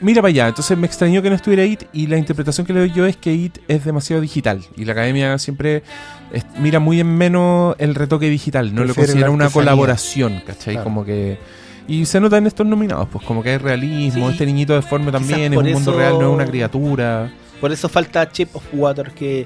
mira 0.01 0.21
para 0.21 0.29
allá, 0.29 0.47
entonces 0.47 0.77
me 0.77 0.87
extrañó 0.87 1.21
que 1.21 1.29
no 1.29 1.35
estuviera 1.35 1.65
IT 1.65 1.87
y 1.91 2.07
la 2.07 2.17
interpretación 2.17 2.65
que 2.65 2.71
le 2.73 2.79
doy 2.79 2.91
yo 2.93 3.05
es 3.05 3.17
que 3.17 3.33
IT 3.33 3.59
es 3.67 3.83
demasiado 3.83 4.21
digital 4.21 4.61
y 4.77 4.85
la 4.85 4.93
academia 4.93 5.37
siempre 5.37 5.83
es- 6.31 6.45
mira 6.57 6.79
muy 6.79 6.99
en 7.01 7.15
menos 7.17 7.75
el 7.79 7.95
retoque 7.95 8.29
digital, 8.29 8.73
no 8.73 8.85
lo 8.85 8.95
considera 8.95 9.29
una 9.29 9.49
colaboración, 9.49 10.41
¿cachai? 10.45 10.75
Claro. 10.75 10.83
Como 10.85 11.03
que... 11.05 11.37
Y 11.87 12.05
se 12.05 12.19
nota 12.21 12.37
en 12.37 12.45
estos 12.47 12.67
nominados, 12.67 13.07
pues 13.11 13.25
como 13.25 13.41
que 13.43 13.49
hay 13.49 13.57
realismo, 13.57 14.27
Sí. 14.27 14.31
este 14.33 14.45
niñito 14.45 14.73
deforme 14.75 15.11
también, 15.11 15.51
es 15.53 15.59
un 15.59 15.71
mundo 15.71 15.97
real, 15.97 16.13
no 16.13 16.29
es 16.29 16.35
una 16.35 16.45
criatura. 16.45 17.31
Por 17.59 17.71
eso 17.73 17.89
falta 17.89 18.31
Chip 18.31 18.55
of 18.55 18.63
Water, 18.71 19.11
que. 19.11 19.45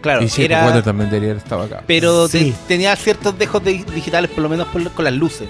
Claro, 0.00 0.22
y 0.22 0.26
Shape 0.28 0.44
era. 0.46 0.60
of 0.60 0.66
Water 0.68 0.82
también 0.82 1.10
debería 1.10 1.30
haber 1.32 1.42
estado 1.42 1.62
acá. 1.62 1.82
Pero 1.86 2.28
Sí. 2.28 2.52
te- 2.52 2.74
tenía 2.74 2.94
ciertos 2.96 3.38
dejos 3.38 3.62
de- 3.64 3.84
digitales, 3.94 4.30
por 4.30 4.42
lo 4.42 4.48
menos 4.48 4.68
por- 4.68 4.90
con 4.92 5.04
las 5.04 5.14
luces. 5.14 5.48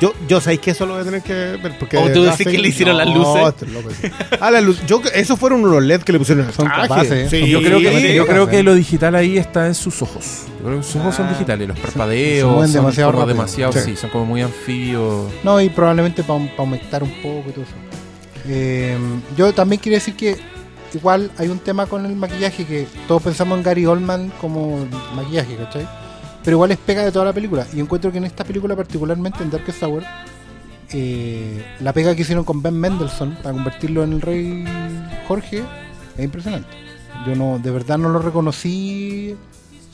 Yo, 0.00 0.12
yo 0.28 0.42
sabéis 0.42 0.60
que 0.60 0.72
eso 0.72 0.84
lo 0.84 0.92
voy 0.92 1.00
a 1.02 1.04
tener 1.06 1.22
que 1.22 1.32
ver. 1.32 1.78
Porque 1.78 1.96
¿O 1.96 2.06
de 2.08 2.12
tú 2.12 2.22
decís 2.24 2.46
que 2.46 2.58
le 2.58 2.68
hicieron 2.68 2.98
las 2.98 3.06
luces? 3.08 3.54
sí. 4.02 4.10
Ah, 4.40 4.50
las 4.50 4.62
luces. 4.62 4.84
Yo, 4.86 5.00
esos 5.14 5.38
fueron 5.38 5.64
unos 5.64 5.82
LED 5.82 6.02
que 6.02 6.12
le 6.12 6.18
pusieron 6.18 6.42
en 6.44 6.50
el 6.50 6.54
Son 6.54 6.66
capaces, 6.66 7.30
Sí, 7.30 7.40
son 7.40 7.48
yo 7.48 7.62
creo, 7.62 7.78
que, 7.80 8.00
sí, 8.00 8.14
yo 8.14 8.24
sí. 8.24 8.28
creo 8.28 8.46
que 8.46 8.62
lo 8.62 8.74
digital 8.74 9.14
ahí 9.14 9.38
está 9.38 9.66
en 9.66 9.74
sus 9.74 10.02
ojos. 10.02 10.42
Yo 10.60 10.66
creo 10.66 10.78
que 10.80 10.82
sus 10.84 10.96
ojos 10.96 11.14
son 11.14 11.28
Ah. 11.28 11.32
digitales, 11.32 11.68
los 11.68 11.78
se 11.78 11.82
parpadeos 11.84 12.50
mueven 12.52 12.68
son 12.72 12.82
demasiado 12.82 13.12
como 13.12 13.26
demasiado, 13.26 13.72
Sí. 13.72 13.78
sí, 13.86 13.96
son 13.96 14.10
como 14.10 14.26
muy 14.26 14.42
anfibios. 14.42 15.32
No, 15.42 15.58
y 15.62 15.70
probablemente 15.70 16.22
para 16.22 16.40
aumentar 16.58 17.02
un 17.02 17.12
poco 17.22 17.44
y 17.48 17.52
todo 17.52 17.64
eso. 17.64 17.72
Eh, 18.48 18.98
yo 19.36 19.52
también 19.54 19.80
quería 19.80 19.98
decir 19.98 20.14
que 20.14 20.36
igual 20.94 21.30
hay 21.38 21.48
un 21.48 21.58
tema 21.58 21.86
con 21.86 22.06
el 22.06 22.16
maquillaje 22.16 22.64
que 22.64 22.86
todos 23.08 23.22
pensamos 23.22 23.58
en 23.58 23.64
Gary 23.64 23.86
Oldman 23.86 24.32
como 24.40 24.86
maquillaje, 25.14 25.56
¿cachai? 25.56 25.88
Pero 26.44 26.56
igual 26.56 26.70
es 26.70 26.78
pega 26.78 27.04
de 27.04 27.10
toda 27.12 27.24
la 27.24 27.32
película. 27.32 27.66
Y 27.74 27.80
encuentro 27.80 28.12
que 28.12 28.18
en 28.18 28.24
esta 28.24 28.44
película, 28.44 28.76
particularmente 28.76 29.42
en 29.42 29.50
Darkest 29.50 29.82
Hour, 29.82 30.04
eh, 30.92 31.64
la 31.80 31.92
pega 31.92 32.14
que 32.14 32.22
hicieron 32.22 32.44
con 32.44 32.62
Ben 32.62 32.74
Mendelssohn 32.78 33.36
para 33.42 33.52
convertirlo 33.52 34.04
en 34.04 34.12
el 34.12 34.20
rey 34.20 34.64
Jorge 35.26 35.64
es 36.16 36.24
impresionante. 36.24 36.68
Yo 37.26 37.34
no, 37.34 37.58
de 37.58 37.70
verdad 37.72 37.98
no 37.98 38.08
lo 38.08 38.20
reconocí. 38.20 39.34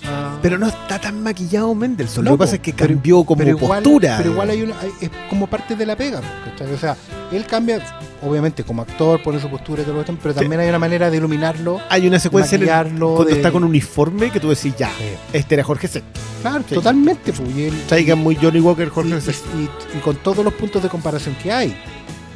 ah, 0.04 0.38
Pero 0.42 0.58
no 0.58 0.66
está 0.66 0.98
tan 1.00 1.22
maquillado 1.22 1.74
Mendelssohn. 1.74 2.24
No, 2.24 2.32
lo 2.32 2.36
que 2.36 2.40
pasa 2.40 2.56
es 2.56 2.60
que 2.60 2.74
pero- 2.74 2.94
cambió 2.94 3.24
como 3.24 3.38
pero 3.38 3.50
igual, 3.56 3.82
postura. 3.82 4.16
Pero 4.18 4.32
igual 4.32 4.50
hay 4.50 4.62
una, 4.62 4.78
hay- 4.80 4.92
es 5.00 5.10
como 5.30 5.46
parte 5.46 5.74
de 5.74 5.86
la 5.86 5.96
pega, 5.96 6.20
¿cachai? 6.44 6.72
O 6.74 6.78
sea, 6.78 6.94
él 7.32 7.46
cambia, 7.46 7.80
obviamente, 8.22 8.64
como 8.64 8.82
actor, 8.82 9.22
pone 9.22 9.40
su 9.40 9.48
postura 9.48 9.82
y 9.82 9.84
todo 9.84 9.96
lo 9.98 10.04
que 10.04 10.12
pero 10.14 10.32
Sí. 10.34 10.40
también 10.40 10.60
hay 10.60 10.68
una 10.68 10.78
manera 10.78 11.10
de 11.10 11.16
iluminarlo. 11.16 11.80
Hay 11.88 12.06
una 12.06 12.18
secuencia 12.18 12.56
en 12.56 12.62
el- 12.62 12.68
cuando 12.68 13.24
de- 13.24 13.32
está 13.32 13.50
con 13.52 13.64
uniforme 13.64 14.30
que 14.30 14.40
tú 14.40 14.48
decís, 14.50 14.74
ya, 14.76 14.90
este 15.32 15.54
era 15.54 15.64
Jorge 15.64 15.88
Sexto. 15.88 16.20
Claro, 16.42 16.64
Sí. 16.68 16.74
totalmente. 16.74 17.32
pues, 17.32 17.86
Traigan 17.88 18.18
muy 18.18 18.36
Johnny 18.36 18.60
Walker, 18.60 18.88
Jorge 18.88 19.16
y- 19.16 19.20
Sexto. 19.20 19.48
y- 19.58 19.96
y 19.96 20.00
con 20.00 20.16
todos 20.16 20.44
los 20.44 20.54
puntos 20.54 20.82
de 20.82 20.88
comparación 20.88 21.34
que 21.42 21.52
hay. 21.52 21.76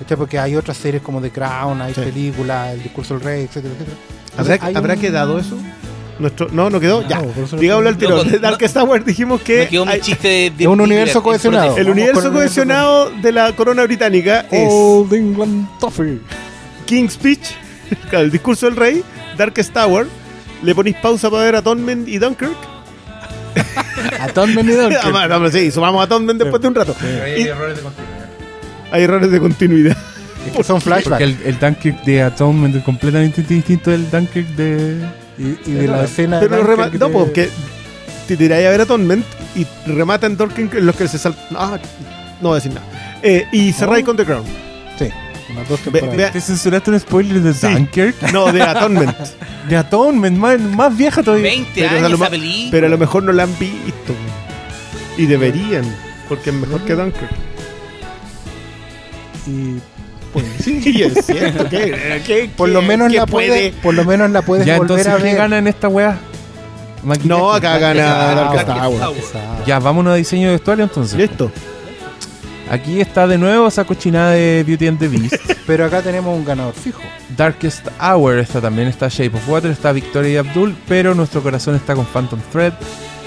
¿cachai? 0.00 0.16
Porque 0.18 0.38
hay 0.38 0.54
otras 0.54 0.76
series 0.76 1.02
como 1.02 1.22
The 1.22 1.30
Crown, 1.30 1.80
hay 1.80 1.94
películas, 1.94 2.74
El 2.74 2.82
Discurso 2.82 3.14
del 3.14 3.22
Rey, 3.22 3.44
etcétera, 3.44 3.72
etcétera. 3.74 3.96
¿Habrá, 4.36 4.54
Entonces, 4.56 4.76
¿habrá 4.76 4.94
un- 4.94 5.00
quedado 5.00 5.38
eso? 5.38 5.56
Nuestro, 6.18 6.48
no, 6.50 6.70
no 6.70 6.80
quedó. 6.80 7.06
ya. 7.06 7.20
No, 7.20 7.26
lo- 7.52 7.58
Digámoslo 7.58 7.88
al 7.90 7.96
tiro. 7.98 8.24
De 8.24 8.38
Darkest 8.38 8.76
Hour 8.76 9.04
dijimos 9.04 9.40
que 9.42 9.58
Me 9.60 9.68
quedó 9.68 9.86
hay- 9.86 10.00
chiste 10.00 10.28
de, 10.28 10.50
de- 10.50 10.64
Es 10.64 10.68
un 10.68 10.80
universo 10.80 11.22
cohesionado. 11.22 11.76
el 11.76 11.90
universo 11.90 12.32
cohesionado 12.32 13.10
de 13.10 13.32
la 13.32 13.52
corona 13.54 13.82
británica 13.84 14.46
es 14.50 14.68
Old 14.70 15.12
England 15.12 15.68
Toffee. 15.78 16.18
King's 16.86 17.12
Speech, 17.14 17.46
el 18.12 18.30
discurso 18.30 18.66
del 18.66 18.76
rey, 18.76 19.02
Darkest 19.36 19.72
Tower. 19.72 20.06
Le 20.62 20.74
ponéis 20.74 20.96
pausa 21.02 21.28
para 21.30 21.42
ver 21.44 21.56
Atonement 21.56 22.08
y 22.08 22.16
Dunkirk. 22.18 22.56
Atonement 24.20 24.68
y 24.68 24.72
Dunkirk. 24.72 25.02
Sí, 25.52 25.70
sumamos 25.70 26.02
Atonement 26.04 26.40
después 26.40 26.62
de 26.62 26.68
un 26.68 26.74
rato. 26.74 26.94
Hay 27.24 27.42
Y- 27.42 27.48
errores 27.48 27.76
de 27.76 27.82
continuidad. 27.82 28.26
Hay 28.90 29.02
errores 29.02 29.30
de 29.30 29.38
continuidad. 29.40 29.96
Es 30.46 30.52
que 30.56 30.64
son 30.64 30.80
flashbacks. 30.80 31.08
Porque 31.08 31.24
el, 31.24 31.36
el 31.44 31.58
Dunkirk 31.58 32.04
de 32.04 32.22
Atonement 32.22 32.76
es 32.76 32.82
completamente 32.84 33.42
distinto 33.42 33.90
del 33.90 34.08
Dunkirk 34.10 34.46
de... 34.56 34.96
Y, 35.38 35.70
y 35.70 35.74
de 35.74 35.88
la 35.88 36.04
escena 36.04 36.40
de 36.40 36.48
Pero 36.48 36.64
rema- 36.66 36.90
no, 36.98 37.10
porque 37.10 37.50
te 38.26 38.36
tiráis 38.36 38.66
a 38.66 38.70
ver 38.70 38.80
Atonement 38.80 39.24
y 39.54 39.66
remata 39.90 40.26
en 40.26 40.36
Dunkirk 40.36 40.74
en 40.74 40.86
los 40.86 40.96
que 40.96 41.06
se 41.08 41.18
saltan. 41.18 41.44
Ah, 41.56 41.78
no 42.40 42.48
voy 42.48 42.52
a 42.52 42.54
decir 42.56 42.72
nada. 42.72 42.86
Eh, 43.22 43.46
y 43.52 43.72
cerráis 43.72 44.02
Oh. 44.02 44.06
con 44.06 44.16
The 44.16 44.24
Crown. 44.24 44.44
Sí, 44.98 45.08
unas 45.50 45.68
dos 45.68 45.80
temporadas. 45.80 46.16
vea- 46.16 46.30
¿Te 46.32 46.40
censuraste 46.40 46.90
un 46.90 47.00
spoiler 47.00 47.40
de 47.42 47.52
Sí. 47.54 47.66
Dunkirk? 47.66 48.32
No, 48.32 48.52
de 48.52 48.62
Atonement. 48.62 49.16
De 49.68 49.76
Atonement, 49.76 50.38
más, 50.38 50.60
más 50.60 50.96
vieja 50.96 51.22
todavía. 51.24 51.50
20 51.50 51.70
Pero 51.74 51.88
a 51.88 51.92
años 51.98 52.10
lo 52.12 52.18
ma- 52.18 52.26
esa 52.26 52.30
película. 52.30 52.68
Pero 52.70 52.86
a 52.86 52.90
lo 52.90 52.98
mejor 52.98 53.22
no 53.24 53.32
la 53.32 53.42
han 53.42 53.58
visto. 53.58 54.14
Y 55.18 55.26
deberían. 55.26 55.84
Porque 56.28 56.50
es 56.50 56.56
mejor 56.56 56.82
que 56.82 56.94
Dunkirk. 56.94 57.30
Y 59.46 59.78
pues 60.42 60.64
sí, 60.64 60.82
Sí, 60.82 61.02
es 61.02 61.24
cierto. 61.26 61.68
que, 61.68 62.22
que- 62.26 62.50
por 62.56 62.68
lo 62.68 62.82
menos 62.82 63.12
la 63.12 63.26
puede, 63.26 63.72
por 63.82 63.94
lo 63.94 64.04
menos 64.04 64.30
la 64.30 64.42
puedes 64.42 64.66
Ya, 64.66 64.76
volver 64.78 64.98
entonces, 65.00 65.12
a 65.12 65.16
¿qué 65.18 65.22
ver. 65.24 65.36
gana 65.36 65.58
en 65.58 65.66
esta 65.66 65.88
weá? 65.88 66.18
No, 67.24 67.52
acá 67.52 67.78
gana 67.78 68.50
Hour. 68.50 68.98
Tower. 69.00 69.16
Exacto. 69.18 69.64
Ya, 69.66 69.78
vámonos 69.78 70.12
a 70.12 70.16
diseño 70.16 70.48
de 70.48 70.54
vestuario 70.54 70.84
entonces. 70.84 71.16
Listo. 71.18 71.50
Aquí 72.68 73.00
está 73.00 73.28
de 73.28 73.38
nuevo 73.38 73.68
esa 73.68 73.84
cochinada 73.84 74.32
de 74.32 74.64
Beauty 74.66 74.88
and 74.88 74.98
the 74.98 75.06
Beast. 75.08 75.34
Pero 75.66 75.84
acá 75.84 76.02
tenemos 76.02 76.36
un 76.36 76.44
ganador 76.44 76.74
fijo. 76.74 77.00
Darkest 77.36 77.86
Hour 78.00 78.38
está 78.40 78.60
también, 78.60 78.88
está 78.88 79.08
Shape 79.08 79.36
of 79.36 79.48
Water, 79.48 79.70
está 79.70 79.92
Victoria 79.92 80.30
y 80.32 80.36
Abdul, 80.36 80.76
pero 80.88 81.14
nuestro 81.14 81.42
corazón 81.42 81.74
está 81.76 81.94
con 81.94 82.06
Phantom 82.06 82.40
Thread. 82.52 82.72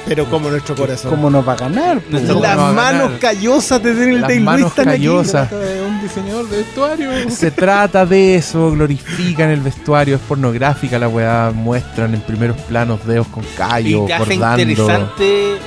Pero 0.08 0.26
como 0.30 0.50
nuestro 0.50 0.76
corazón. 0.76 1.12
¿Cómo 1.12 1.30
nos 1.30 1.48
va 1.48 1.54
a 1.54 1.58
ganar? 1.58 2.02
Las 2.10 2.24
¿Cómo 2.24 2.42
va 2.42 2.54
a 2.54 2.74
manos 2.74 3.04
ganar? 3.04 3.20
callosas 3.20 3.84
de 3.84 3.94
Daniel 3.94 4.22
Las 4.22 4.28
Day-Lewis 4.30 4.46
manos 4.46 4.70
están 4.70 4.90
aquí. 4.90 4.98
callosas. 4.98 5.52
De 5.52 5.82
un 5.84 6.02
diseñador 6.02 6.50
de 6.50 6.58
vestuario. 6.58 7.30
Se 7.30 7.52
trata 7.52 8.06
de 8.06 8.36
eso, 8.36 8.72
glorifican 8.72 9.50
el 9.50 9.62
vestuario, 9.62 10.16
es 10.16 10.22
pornográfica 10.22 10.98
la 10.98 11.08
weá, 11.08 11.52
muestran 11.54 12.16
en 12.16 12.22
primeros 12.22 12.58
planos 12.62 13.06
dedos 13.06 13.28
con 13.28 13.44
y 13.44 13.48
callo, 13.58 14.06
te 14.06 14.14
hace 14.14 14.34
interesante 14.36 15.58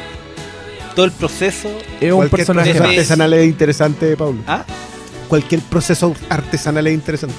todo 0.94 1.06
el 1.06 1.12
proceso. 1.12 1.70
Es 2.00 2.10
un 2.10 2.18
Cualquier 2.18 2.38
personaje 2.38 2.70
proceso 2.74 2.90
artesanal 2.90 3.32
es 3.34 3.46
interesante, 3.46 4.16
Pablo. 4.16 4.38
¿Ah? 4.46 4.64
Cualquier 5.28 5.60
proceso 5.62 6.14
artesanal 6.28 6.86
es 6.86 6.94
interesante. 6.94 7.34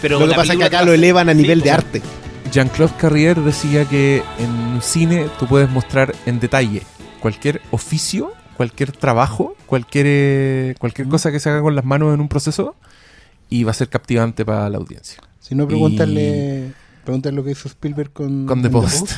Pero 0.00 0.20
Lo 0.20 0.28
que 0.28 0.34
pasa 0.34 0.52
es 0.52 0.58
que 0.58 0.64
acá 0.64 0.82
lo 0.84 0.92
elevan 0.92 1.28
a 1.28 1.32
sí, 1.32 1.38
nivel 1.38 1.62
de 1.62 1.70
arte. 1.70 2.02
Jean-Claude 2.50 2.94
Carrier 2.98 3.40
decía 3.40 3.84
que 3.84 4.22
en 4.38 4.80
cine 4.82 5.28
tú 5.38 5.46
puedes 5.46 5.68
mostrar 5.70 6.14
en 6.26 6.40
detalle 6.40 6.82
cualquier 7.20 7.60
oficio, 7.70 8.32
cualquier 8.56 8.92
trabajo, 8.92 9.56
cualquier, 9.66 10.06
eh, 10.08 10.74
cualquier 10.78 11.08
cosa 11.08 11.32
que 11.32 11.40
se 11.40 11.50
haga 11.50 11.60
con 11.60 11.74
las 11.74 11.84
manos 11.84 12.14
en 12.14 12.20
un 12.20 12.28
proceso 12.28 12.76
y 13.48 13.64
va 13.64 13.72
a 13.72 13.74
ser 13.74 13.88
captivante 13.88 14.44
para 14.44 14.68
la 14.68 14.78
audiencia. 14.78 15.22
Si 15.40 15.54
no, 15.54 15.66
pregúntale, 15.66 16.72
pregúntale 17.04 17.36
lo 17.36 17.44
que 17.44 17.52
hizo 17.52 17.68
Spielberg 17.68 18.12
con, 18.12 18.46
Con 18.46 18.62
The 18.62 18.70
Post. 18.70 19.12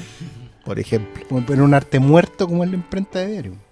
Por 0.64 0.78
ejemplo. 0.78 1.24
Como 1.28 1.44
en 1.48 1.60
un 1.60 1.74
arte 1.74 1.98
muerto 2.00 2.46
como 2.48 2.64
en 2.64 2.70
la 2.70 2.76
imprenta 2.76 3.18
de 3.20 3.32
diario. 3.32 3.63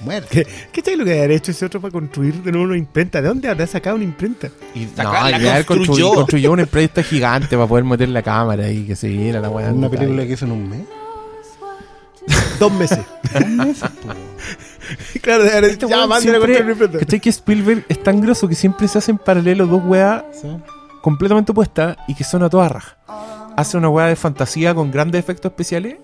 Muerto. 0.00 0.28
¿Qué, 0.30 0.46
¿Qué 0.72 0.82
tal 0.82 0.98
lo 0.98 1.04
que 1.04 1.18
haber 1.18 1.30
hecho 1.32 1.50
ese 1.52 1.64
otro 1.66 1.80
para 1.80 1.92
construir 1.92 2.34
de 2.42 2.50
nuevo 2.52 2.66
una 2.68 2.76
imprenta? 2.76 3.22
¿De 3.22 3.28
dónde 3.28 3.48
habrá 3.48 3.66
sacado 3.66 3.96
una 3.96 4.04
imprenta? 4.04 4.48
Y 4.74 4.86
no, 4.96 5.02
la 5.02 5.30
construyó. 5.64 5.64
construyó, 5.66 6.14
construyó 6.14 6.52
una 6.52 6.62
empresa 6.62 7.02
gigante 7.02 7.56
para 7.56 7.66
poder 7.68 7.84
meter 7.84 8.08
la 8.08 8.22
cámara 8.22 8.70
y 8.70 8.84
que 8.84 8.96
se 8.96 9.08
viera 9.08 9.40
la 9.40 9.50
weá. 9.50 9.68
en 9.68 9.76
Una 9.78 9.88
película 9.88 10.26
que 10.26 10.32
hizo 10.32 10.44
en 10.46 10.52
un 10.52 10.68
mes. 10.68 10.80
Dos 12.58 12.72
meses. 12.72 13.00
Dos 13.32 13.48
meses, 13.48 13.90
claro, 15.20 15.44
de 15.44 15.50
haber 15.50 15.64
Este 15.64 15.88
ya, 15.88 16.04
a 16.04 16.08
construir 16.08 16.38
una 16.60 16.72
imprenta. 16.72 16.98
¿Cachai 16.98 17.20
que 17.20 17.30
Spielberg 17.30 17.84
es 17.88 18.02
tan 18.02 18.20
grosso 18.20 18.48
que 18.48 18.54
siempre 18.54 18.86
se 18.88 18.98
hacen 18.98 19.18
paralelo 19.18 19.66
dos 19.66 19.82
weas 19.84 20.22
Sí. 20.40 20.48
completamente 21.02 21.52
opuestas 21.52 21.96
y 22.08 22.14
que 22.14 22.24
son 22.24 22.42
a 22.42 22.50
toda 22.50 22.68
raja? 22.68 22.96
Hace 23.56 23.76
una 23.76 23.88
wea 23.88 24.06
de 24.06 24.16
fantasía 24.16 24.74
con 24.74 24.90
grandes 24.90 25.18
efectos 25.20 25.50
especiales 25.50 25.96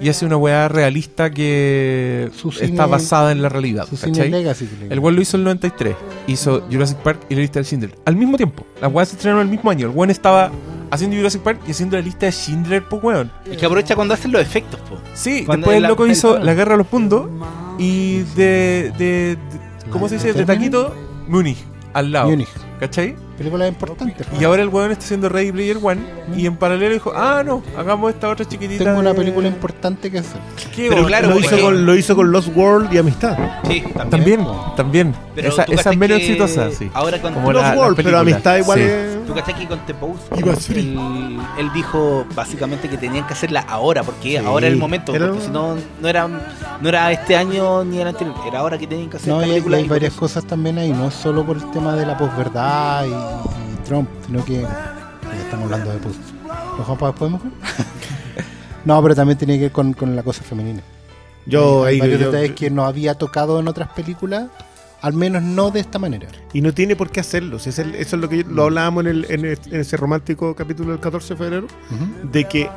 y 0.00 0.08
hace 0.08 0.26
una 0.26 0.36
wea 0.36 0.68
realista 0.68 1.30
que 1.30 2.30
Su 2.36 2.50
está 2.60 2.86
basada 2.86 3.32
en 3.32 3.42
la 3.42 3.48
realidad. 3.48 3.86
El 4.90 4.98
weón 5.00 5.16
lo 5.16 5.22
hizo 5.22 5.36
en 5.36 5.40
el 5.40 5.44
93. 5.44 5.94
Hizo 6.26 6.62
Jurassic 6.70 6.98
Park 6.98 7.20
y 7.28 7.34
la 7.34 7.40
lista 7.40 7.58
de 7.60 7.64
Schindler. 7.64 7.98
Al 8.04 8.16
mismo 8.16 8.36
tiempo. 8.36 8.64
Las 8.80 8.92
weas 8.92 9.08
se 9.08 9.16
estrenaron 9.16 9.42
el 9.46 9.48
mismo 9.50 9.70
año. 9.70 9.86
El 9.88 9.94
weón 9.96 10.10
estaba 10.10 10.50
haciendo 10.90 11.16
Jurassic 11.16 11.42
Park 11.42 11.60
y 11.66 11.70
haciendo 11.72 11.96
la 11.96 12.02
lista 12.02 12.26
de 12.26 12.32
Schindler, 12.32 12.84
pues 12.88 13.02
weón. 13.02 13.30
Es 13.50 13.56
que 13.56 13.66
aprovecha 13.66 13.94
cuando 13.94 14.14
hacen 14.14 14.32
los 14.32 14.40
efectos, 14.42 14.80
po. 14.88 14.96
Sí, 15.14 15.44
Cuando 15.44 15.64
después 15.66 15.76
el 15.76 15.82
la- 15.82 15.88
loco 15.88 16.04
el- 16.04 16.12
hizo 16.12 16.38
La 16.38 16.54
Guerra 16.54 16.72
de 16.72 16.78
los 16.78 16.86
Puntos 16.86 17.28
y 17.78 18.18
de, 18.36 18.92
de- 18.98 19.36
de- 19.36 19.38
¿cómo 19.90 20.08
se 20.08 20.16
¿La 20.16 20.22
dice? 20.22 20.38
De 20.38 20.44
taquito, 20.44 20.94
Múnich, 21.28 21.58
al 21.92 22.12
lado. 22.12 22.30
Múnich. 22.30 22.48
¿Cachai? 22.80 23.14
Película 23.38 23.68
importante. 23.68 24.24
Y 24.38 24.42
ahora 24.44 24.62
el 24.62 24.68
weón 24.68 24.90
está 24.90 25.04
haciendo 25.04 25.28
Ready 25.28 25.52
Player 25.52 25.78
One 25.80 26.00
y 26.36 26.44
en 26.46 26.56
paralelo 26.56 26.92
dijo, 26.92 27.12
ah, 27.14 27.42
no, 27.46 27.62
hagamos 27.78 28.12
esta 28.12 28.28
otra 28.28 28.44
chiquitita. 28.44 28.82
Tengo 28.84 28.98
una 28.98 29.10
de- 29.10 29.14
película 29.20 29.46
importante 29.46 30.10
que 30.10 30.18
hacer. 30.18 30.40
¿Qué 30.74 30.88
Pero 30.88 30.96
onda? 31.04 31.08
claro, 31.08 31.28
lo, 31.30 31.38
hizo 31.38 31.58
con, 31.60 31.86
lo 31.86 31.94
hizo 31.94 32.16
con 32.16 32.32
Lost 32.32 32.48
World 32.56 32.92
y 32.92 32.98
Amistad. 32.98 33.38
Sí, 33.68 33.84
También, 34.10 34.44
también. 34.76 35.14
Pero 35.36 35.50
esa 35.50 35.62
esa 35.64 35.90
es 35.90 35.96
menos 35.96 36.18
exitosa, 36.18 36.70
sí. 36.72 36.90
Ahora 36.92 37.22
con 37.22 37.32
Como 37.32 37.52
Lost 37.52 37.64
la- 37.64 37.76
World, 37.76 37.96
pero 37.96 38.10
películas. 38.10 38.20
Amistad 38.22 38.56
igual 38.58 38.78
Sí. 38.80 38.84
es... 38.84 39.26
¿Tú 39.28 39.34
cachai 39.34 39.54
que 39.54 39.66
con 39.68 39.78
The 39.86 39.94
Post 39.94 40.32
él, 40.70 41.38
él 41.58 41.70
dijo 41.74 42.26
básicamente 42.34 42.88
que 42.88 42.96
tenían 42.96 43.26
que 43.26 43.34
hacerla 43.34 43.60
ahora, 43.68 44.02
porque 44.02 44.30
Sí, 44.30 44.36
ahora 44.38 44.66
era 44.66 44.72
el 44.74 44.80
momento, 44.80 45.14
era- 45.14 45.26
porque 45.28 45.42
si 45.42 45.50
no, 45.50 45.76
no 46.00 46.08
era, 46.08 46.26
no 46.26 46.88
era 46.88 47.12
este 47.12 47.36
año 47.36 47.84
ni 47.84 48.00
el 48.00 48.08
anterior, 48.08 48.34
era 48.46 48.60
ahora 48.60 48.78
que 48.78 48.86
tenían 48.86 49.10
que 49.10 49.18
hacer 49.18 49.28
No, 49.28 49.36
esta 49.40 49.46
y 49.46 49.50
hay, 49.50 49.56
película. 49.56 49.76
hay 49.76 49.84
y 49.84 49.88
varias 49.88 50.14
cosas 50.14 50.44
también 50.44 50.78
ahí, 50.78 50.90
no 50.92 51.08
es 51.08 51.14
solo 51.14 51.44
por 51.44 51.56
el 51.58 51.70
tema 51.70 51.94
de 51.94 52.06
la 52.06 52.16
posverdad 52.16 53.04
y 53.04 53.10
Trump, 53.84 54.08
sino 54.26 54.44
que 54.44 54.62
ya 54.62 55.40
estamos 55.44 55.64
hablando 55.64 55.92
de 55.92 55.98
post. 55.98 56.18
¿Lo 56.46 56.76
dejamos 56.78 56.98
para 56.98 57.12
después 57.12 57.30
mejor? 57.32 57.48
no, 58.84 59.02
pero 59.02 59.14
también 59.14 59.38
tiene 59.38 59.54
que 59.56 59.62
ver 59.62 59.72
con, 59.72 59.92
con 59.92 60.14
la 60.16 60.22
cosa 60.22 60.42
femenina. 60.42 60.82
Yo, 61.46 61.84
hay 61.84 61.94
ahí, 61.94 62.00
varios 62.00 62.20
yo- 62.20 62.30
detalles 62.30 62.54
que 62.56 62.70
no 62.70 62.84
había 62.84 63.14
tocado 63.14 63.58
en 63.60 63.68
otras 63.68 63.88
películas, 63.90 64.48
al 65.00 65.12
menos 65.14 65.42
no 65.42 65.70
de 65.70 65.80
esta 65.80 65.98
manera. 65.98 66.28
Y 66.52 66.60
no 66.60 66.74
tiene 66.74 66.96
por 66.96 67.10
qué 67.10 67.20
hacerlo. 67.20 67.58
si 67.58 67.70
es 67.70 67.78
el- 67.78 67.94
eso 67.94 68.16
es 68.16 68.22
lo 68.22 68.28
que 68.28 68.44
lo 68.44 68.64
hablábamos 68.64 69.04
en, 69.04 69.10
el- 69.10 69.26
en 69.30 69.44
el- 69.44 69.58
en 69.70 69.80
ese 69.80 69.96
romántico 69.96 70.54
capítulo 70.54 70.90
del 70.92 71.00
14 71.00 71.34
de 71.34 71.38
febrero. 71.38 71.66
De 72.30 72.44
que 72.44 72.68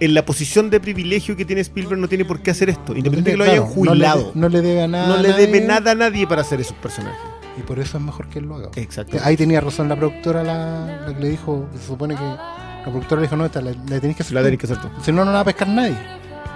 en 0.00 0.12
la 0.14 0.24
posición 0.24 0.70
de 0.70 0.80
privilegio 0.80 1.36
que 1.36 1.44
tiene 1.44 1.62
Spielberg 1.62 1.98
no 2.00 2.08
tiene 2.08 2.24
por 2.24 2.40
qué 2.40 2.50
hacer 2.50 2.68
esto. 2.70 2.92
Independiente 2.96 3.30
de 3.30 3.34
que 3.34 3.38
lo 3.38 3.44
hayan 3.44 3.56
Claro, 3.64 3.74
jubilado. 3.74 4.32
No 4.34 4.48
le, 4.48 4.58
no 4.58 4.62
le 4.62 4.68
debe 4.68 4.82
a 4.82 4.88
nada. 4.88 5.06
No 5.08 5.16
le 5.22 5.28
nadie, 5.30 5.46
debe 5.46 5.60
nada 5.66 5.90
a 5.92 5.94
nadie 5.94 6.26
para 6.26 6.42
hacer 6.42 6.60
esos 6.60 6.76
personajes. 6.76 7.20
Y 7.58 7.62
por 7.62 7.78
eso 7.78 7.98
es 7.98 8.04
mejor 8.04 8.26
que 8.28 8.38
él 8.40 8.46
lo 8.46 8.56
haga. 8.56 8.70
Exacto. 8.76 9.16
Ahí 9.22 9.36
tenía 9.36 9.60
razón 9.60 9.88
la 9.88 9.96
productora, 9.96 10.42
la, 10.42 11.02
la 11.06 11.14
que 11.14 11.20
le 11.20 11.28
dijo, 11.30 11.66
se 11.78 11.86
supone 11.86 12.14
que 12.16 12.22
la 12.22 12.82
productora 12.84 13.20
le 13.20 13.26
dijo, 13.28 13.36
no, 13.36 13.44
esta 13.46 13.60
la, 13.60 13.70
la 13.72 14.00
tenés 14.00 14.16
que 14.16 14.22
hacer. 14.22 14.34
La 14.34 14.40
tú". 14.40 14.44
tenés 14.46 14.60
que 14.60 14.66
hacer 14.66 14.78
tú. 14.80 14.88
Si 15.02 15.12
no, 15.12 15.24
no 15.24 15.30
la 15.30 15.36
va 15.38 15.40
a 15.40 15.44
pescar 15.44 15.68
nadie. 15.68 15.96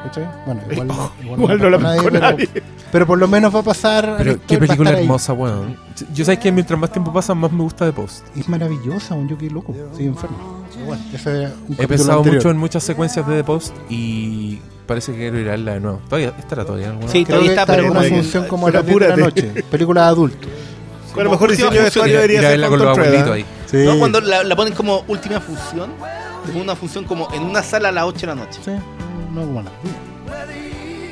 ¿Cachai? 0.04 0.28
Bueno, 0.46 0.60
igual, 0.70 0.88
Oh, 0.92 1.12
igual, 1.22 1.40
igual 1.40 1.58
no 1.58 1.70
la 1.70 1.78
pescó 1.78 1.92
pescó 1.92 2.08
pero, 2.10 2.20
nadie. 2.20 2.48
pero 2.92 3.06
por 3.06 3.18
lo 3.18 3.26
menos 3.28 3.54
va 3.54 3.60
a 3.60 3.62
pasar. 3.64 4.04
a 4.06 4.10
la 4.12 4.16
Pero 4.18 4.38
qué 4.46 4.56
película 4.58 4.90
hermosa, 4.90 5.32
weón. 5.32 5.76
Yo 6.14 6.24
sabes 6.24 6.38
que 6.38 6.52
mientras 6.52 6.78
más 6.78 6.92
tiempo 6.92 7.12
pasa, 7.12 7.34
más 7.34 7.50
me 7.50 7.62
gusta 7.62 7.84
de 7.84 7.92
Post. 7.92 8.24
Es 8.36 8.48
maravillosa, 8.48 9.14
un 9.16 9.28
yo 9.28 9.36
qué 9.36 9.50
loco. 9.50 9.74
Soy 9.96 10.06
enfermo. 10.06 10.64
Bueno, 10.86 11.02
ese 11.12 11.48
He 11.78 11.88
pensado 11.88 12.18
anterior. 12.18 12.36
mucho 12.36 12.50
en 12.50 12.56
muchas 12.58 12.84
secuencias 12.84 13.26
de 13.26 13.36
The 13.38 13.44
Post 13.44 13.74
y 13.90 14.60
parece 14.86 15.10
que 15.12 15.18
quiero 15.18 15.40
ir 15.40 15.48
a 15.48 15.52
verla 15.52 15.72
de 15.74 15.80
nuevo. 15.80 16.00
Todavía 16.08 16.32
estará 16.38 16.64
todavía. 16.64 16.92
Sí, 17.08 17.24
Creo 17.24 17.38
todavía 17.40 17.50
está, 17.50 17.66
pero 17.66 17.82
en 17.84 17.90
una 17.90 18.02
función 18.02 18.46
como 18.46 18.68
a 18.68 18.70
pero 18.70 18.78
las 18.84 18.86
10 18.86 19.00
de 19.00 19.08
la 19.08 19.14
apúrate. 19.14 19.42
noche. 19.48 19.62
Película 19.64 20.02
de 20.02 20.06
adulto. 20.08 20.48
Bueno, 21.18 21.30
mejor 21.30 21.50
diseño 21.50 21.70
de 21.70 21.80
a- 21.80 22.04
debería 22.04 22.40
ser 22.42 22.68
con 22.68 22.78
los 22.78 22.88
abuelitos 22.98 23.30
ahí. 23.32 23.44
No, 23.72 23.98
cuando 23.98 24.20
la, 24.20 24.44
la 24.44 24.56
ponen 24.56 24.72
como 24.74 25.04
última 25.08 25.40
función, 25.40 25.90
es 26.48 26.54
una 26.54 26.74
función 26.76 27.04
como 27.04 27.32
en 27.34 27.42
una 27.42 27.62
sala 27.62 27.88
a 27.88 27.92
las 27.92 28.04
8 28.04 28.20
de 28.20 28.26
la 28.28 28.34
noche. 28.36 28.60
Sí, 28.64 28.70
no 29.34 29.40
como 29.42 29.60
a 29.60 29.62
las 29.64 29.72
10. 29.82 29.94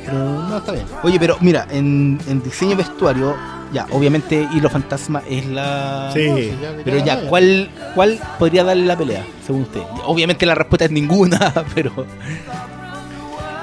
Pero 0.07 0.19
no, 0.19 0.57
está 0.59 0.73
bien. 0.73 0.85
Oye, 1.03 1.19
pero 1.19 1.37
mira, 1.41 1.67
en, 1.71 2.19
en 2.29 2.43
diseño 2.43 2.71
de 2.71 2.77
vestuario, 2.77 3.35
ya, 3.73 3.87
obviamente 3.91 4.49
Hilo 4.55 4.71
Fantasma 4.71 5.23
es 5.29 5.45
la. 5.47 6.11
Sí. 6.15 6.53
Pero 6.85 6.99
ya, 7.05 7.23
¿cuál, 7.29 7.69
¿cuál 7.95 8.19
podría 8.39 8.63
darle 8.63 8.87
la 8.87 8.97
pelea, 8.97 9.25
según 9.45 9.63
usted? 9.63 9.81
Obviamente 10.05 10.47
la 10.47 10.55
respuesta 10.55 10.85
es 10.85 10.93
ninguna, 10.93 11.53
pero. 11.75 11.93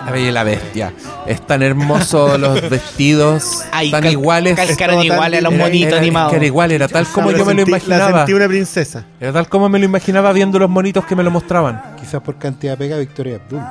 La 0.06 0.12
Bella 0.12 0.28
y 0.28 0.32
la 0.32 0.44
Bestia. 0.44 0.94
Es 1.26 1.46
tan 1.48 1.62
hermoso 1.64 2.38
los 2.38 2.70
vestidos, 2.70 3.64
Ay, 3.72 3.90
tan 3.92 4.04
cal- 4.04 4.12
iguales. 4.12 4.56
Calcaron 4.56 4.96
Estaba 4.96 4.98
tan 4.98 5.06
iguales 5.06 5.40
a 5.40 5.42
los 5.44 5.54
monitos 5.54 5.88
Era- 5.94 5.98
animados. 6.02 6.34
era 6.34 6.46
igual, 6.46 6.72
era 6.72 6.88
tal 6.88 7.08
como 7.08 7.32
La 7.32 7.38
yo 7.38 7.46
me 7.46 7.54
lo 7.54 7.62
sentí- 7.62 7.72
La 7.72 7.78
imaginaba. 7.78 8.18
sentí 8.20 8.34
una 8.34 8.48
princesa. 8.48 9.06
Era 9.20 9.34
tal 9.34 9.48
como 9.50 9.70
me 9.70 9.80
lo 9.80 9.86
imaginaba 9.86 10.32
viendo 10.34 10.60
los 10.60 10.70
monitos 10.70 11.06
que 11.06 11.16
me 11.16 11.24
lo 11.24 11.32
mostraban. 11.32 11.82
Quizás 12.00 12.22
por 12.22 12.36
cantidad 12.38 12.78
pega 12.78 12.98
Victoria 12.98 13.36
Abdul. 13.44 13.62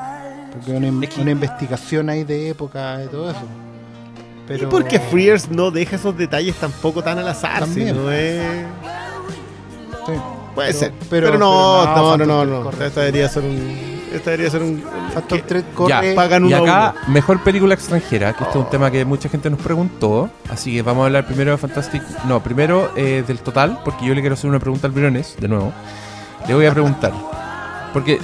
Porque 0.53 0.71
una, 0.73 0.87
in- 0.87 1.09
una 1.19 1.31
investigación 1.31 2.09
ahí 2.11 2.25
de 2.25 2.51
época 2.51 3.01
y 3.05 3.09
todo 3.09 3.31
eso. 3.31 3.41
Pero... 4.47 4.65
Y 4.65 4.67
porque 4.67 5.01
Frears 5.01 5.51
no 5.51 5.71
deja 5.71 5.97
esos 5.97 6.17
detalles 6.19 6.55
tampoco 6.57 7.03
tan 7.03 7.19
al 7.19 7.29
azar. 7.29 7.61
También. 7.61 7.89
sino 7.89 8.11
es- 8.11 8.43
Sí. 10.07 10.13
Puede 10.55 10.69
Pero- 10.69 10.79
ser. 10.79 10.93
pero- 11.09 11.27
Pero, 11.29 11.39
no, 11.39 11.83
pero 11.95 11.97
no, 11.97 12.17
no, 12.17 12.27
no, 12.27 12.27
no, 12.27 12.43
Thread 12.43 12.47
no. 12.59 12.65
corre. 12.65 12.87
Esta 12.89 13.01
debería 13.01 13.29
ser 13.29 13.43
un. 13.45 14.02
Esta 14.15 14.31
debería 14.31 14.51
ser 14.51 14.63
un. 14.63 14.83
Phantom 15.15 15.39
que- 15.39 15.43
Thread 15.45 15.65
corre. 15.75 16.15
pagan 16.15 16.47
Y 16.47 16.53
acá, 16.53 16.95
uno. 17.05 17.13
mejor 17.13 17.41
película 17.43 17.75
extranjera, 17.75 18.33
que 18.33 18.45
este 18.45 18.59
es 18.59 18.65
un 18.65 18.71
tema 18.71 18.91
que 18.91 19.05
mucha 19.05 19.29
gente 19.29 19.49
nos 19.51 19.61
preguntó. 19.61 20.31
Así 20.51 20.75
que 20.75 20.83
vamos 20.83 21.03
a 21.03 21.07
hablar 21.07 21.27
primero 21.27 21.51
de 21.53 21.59
Fantastic. 21.59 22.03
No, 22.27 22.43
primero 22.43 22.93
eh, 22.97 23.25
del 23.27 23.39
total, 23.41 23.81
porque 23.85 24.07
yo 24.07 24.15
le 24.15 24.21
quiero 24.21 24.35
hacer 24.35 24.49
una 24.51 24.59
pregunta 24.59 24.87
al 24.87 24.93
Briones, 24.93 25.37
de 25.39 25.49
nuevo. 25.49 25.73
Le 26.47 26.55
voy 26.55 26.67
a 26.67 26.73
preguntar. 26.73 27.13
Porque 27.93 28.19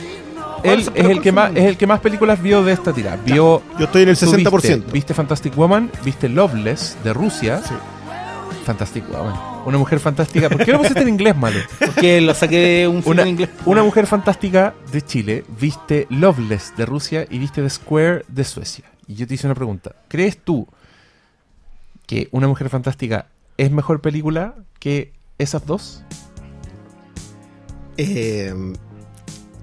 él 0.64 0.80
es 0.94 1.06
el, 1.06 1.20
que 1.20 1.30
más, 1.30 1.52
es 1.54 1.64
el 1.64 1.76
que 1.76 1.86
más 1.86 2.00
películas 2.00 2.42
vio 2.42 2.64
de 2.64 2.72
esta 2.72 2.92
tira. 2.92 3.16
Vio. 3.24 3.62
Yo 3.78 3.84
estoy 3.84 4.02
en 4.02 4.08
el 4.10 4.18
tú 4.18 4.26
60%. 4.26 4.52
Viste, 4.52 4.92
viste 4.92 5.14
Fantastic 5.14 5.56
Woman, 5.56 5.90
viste 6.04 6.28
Loveless 6.28 6.96
de 7.04 7.12
Rusia. 7.12 7.60
Sí. 7.66 7.74
Fantastic 8.64 9.04
Woman. 9.10 9.57
Una 9.68 9.78
mujer 9.78 10.00
fantástica. 10.00 10.48
¿Por 10.48 10.64
qué 10.64 10.72
lo 10.72 10.78
pusiste 10.78 11.02
en 11.02 11.08
inglés, 11.08 11.36
malo? 11.36 11.58
Porque 11.78 12.20
lo 12.22 12.32
saqué 12.32 12.58
de 12.58 12.88
un 12.88 13.02
film 13.02 13.12
Una, 13.12 13.22
en 13.22 13.28
inglés. 13.28 13.50
una 13.66 13.82
mujer 13.82 14.06
fantástica 14.06 14.74
de 14.90 15.02
Chile, 15.02 15.44
viste 15.60 16.06
Loveless 16.08 16.72
de 16.76 16.86
Rusia 16.86 17.26
y 17.28 17.38
viste 17.38 17.60
The 17.60 17.68
Square 17.68 18.24
de 18.28 18.44
Suecia. 18.44 18.86
Y 19.06 19.14
yo 19.14 19.26
te 19.26 19.34
hice 19.34 19.46
una 19.46 19.54
pregunta. 19.54 19.94
¿Crees 20.08 20.38
tú 20.38 20.66
que 22.06 22.28
Una 22.30 22.48
mujer 22.48 22.70
fantástica 22.70 23.26
es 23.58 23.70
mejor 23.70 24.00
película 24.00 24.54
que 24.78 25.12
esas 25.36 25.66
dos? 25.66 26.02
Eh, 27.98 28.54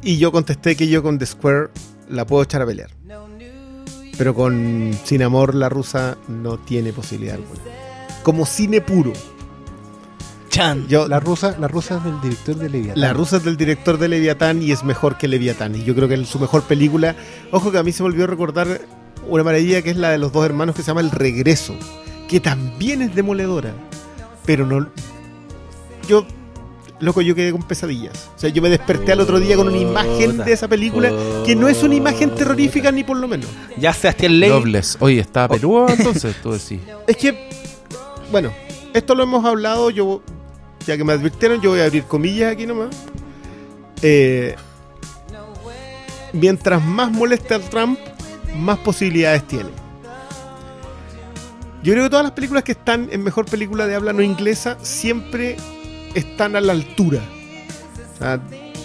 y 0.04 0.18
yo 0.18 0.32
contesté 0.32 0.76
que 0.76 0.88
yo 0.88 1.02
con 1.02 1.18
The 1.18 1.26
Square 1.26 1.70
la 2.10 2.28
puedo 2.28 2.44
echar 2.44 2.62
a 2.62 2.68
pelear. 2.68 2.92
Pero 4.18 4.36
con 4.36 4.92
Sin 5.04 5.24
Amor, 5.24 5.56
la 5.56 5.68
rusa 5.68 6.16
no 6.28 6.60
tiene 6.60 6.94
posibilidad 6.94 7.36
alguna. 7.36 7.60
Como 8.22 8.46
cine 8.46 8.82
puro. 8.82 9.12
Chan. 10.56 10.88
Yo, 10.88 11.06
La 11.10 11.20
rusa, 11.20 11.58
la 11.60 11.68
rusa 11.68 11.98
es 11.98 12.06
del 12.06 12.22
director 12.22 12.56
de 12.56 12.70
Leviatán. 12.70 13.02
La 13.02 13.12
rusa 13.12 13.38
es 13.38 13.44
del 13.44 13.58
director 13.58 13.98
de 13.98 14.08
Leviatán 14.08 14.62
y 14.62 14.72
es 14.72 14.86
mejor 14.86 15.18
que 15.18 15.28
Leviatán. 15.28 15.76
Y 15.76 15.84
yo 15.84 15.94
creo 15.94 16.08
que 16.08 16.14
es 16.14 16.30
su 16.30 16.40
mejor 16.40 16.64
película. 16.64 17.14
Ojo 17.52 17.74
que 17.74 17.78
a 17.78 17.84
mí 17.84 17.92
se 17.92 18.04
me 18.04 18.08
olvidó 18.08 18.26
recordar 18.26 18.80
una 19.28 19.44
maravilla 19.44 19.82
que 19.82 19.90
es 19.90 19.98
la 19.98 20.12
de 20.12 20.18
los 20.18 20.32
dos 20.32 20.46
hermanos 20.46 20.74
que 20.74 20.82
se 20.82 20.88
llama 20.88 21.02
El 21.02 21.12
Regreso. 21.12 21.76
Que 22.30 22.40
también 22.40 23.02
es 23.02 23.14
demoledora. 23.14 23.74
Pero 24.46 24.66
no. 24.66 24.88
Yo. 26.08 26.26
Loco, 27.02 27.20
yo 27.20 27.36
quedé 27.36 27.52
con 27.52 27.64
pesadillas. 27.64 28.30
O 28.38 28.40
sea, 28.40 28.50
yo 28.50 28.62
me 28.62 28.70
desperté 28.70 29.12
al 29.12 29.20
otro 29.20 29.42
día 29.42 29.58
con 29.58 29.68
una 29.68 29.78
imagen 29.78 30.38
de 30.38 30.54
esa 30.54 30.70
película 30.70 31.12
que 31.46 31.54
no 31.54 31.68
es 31.68 31.84
una 31.84 31.96
imagen 31.96 32.34
terrorífica 32.34 32.94
ni 32.94 33.04
por 33.04 33.18
lo 33.18 33.28
menos. 33.28 33.50
Ya 33.78 33.92
Sebastián 33.92 34.40
Ley. 34.40 34.48
Loveless. 34.52 34.96
Oye, 35.02 35.20
¿está 35.20 35.50
Perú 35.50 35.86
entonces? 35.90 36.38
Tú 36.42 36.54
decís. 36.54 36.80
Es 37.06 37.18
que, 37.18 37.50
bueno, 38.32 38.54
esto 38.94 39.14
lo 39.16 39.24
hemos 39.24 39.44
hablado, 39.44 39.90
yo, 39.90 40.22
ya 40.86 40.98
que 40.98 41.04
me 41.04 41.14
advirtieron, 41.14 41.62
yo 41.62 41.72
voy 41.72 41.80
a 41.80 41.86
abrir 41.86 42.04
comillas 42.04 42.52
aquí 42.54 42.66
nomás. 42.66 42.96
Eh, 44.02 44.56
mientras 46.34 46.84
más 46.84 47.12
moleste 47.12 47.54
a 47.56 47.60
Trump, 47.60 47.98
más 48.58 48.78
posibilidades 48.80 49.48
tiene. 49.48 49.70
Yo 51.84 51.94
creo 51.94 52.06
que 52.06 52.10
todas 52.10 52.24
las 52.26 52.32
películas 52.34 52.64
que 52.64 52.72
están 52.72 53.10
en 53.12 53.24
mejor 53.24 53.46
película 53.46 53.86
de 53.86 53.96
habla 53.96 54.12
no 54.12 54.22
inglesa 54.24 54.78
siempre 54.82 55.56
están 56.16 56.56
a 56.56 56.62
la 56.62 56.74
altura. 56.74 57.20
O 58.16 58.18
sea, 58.18 58.40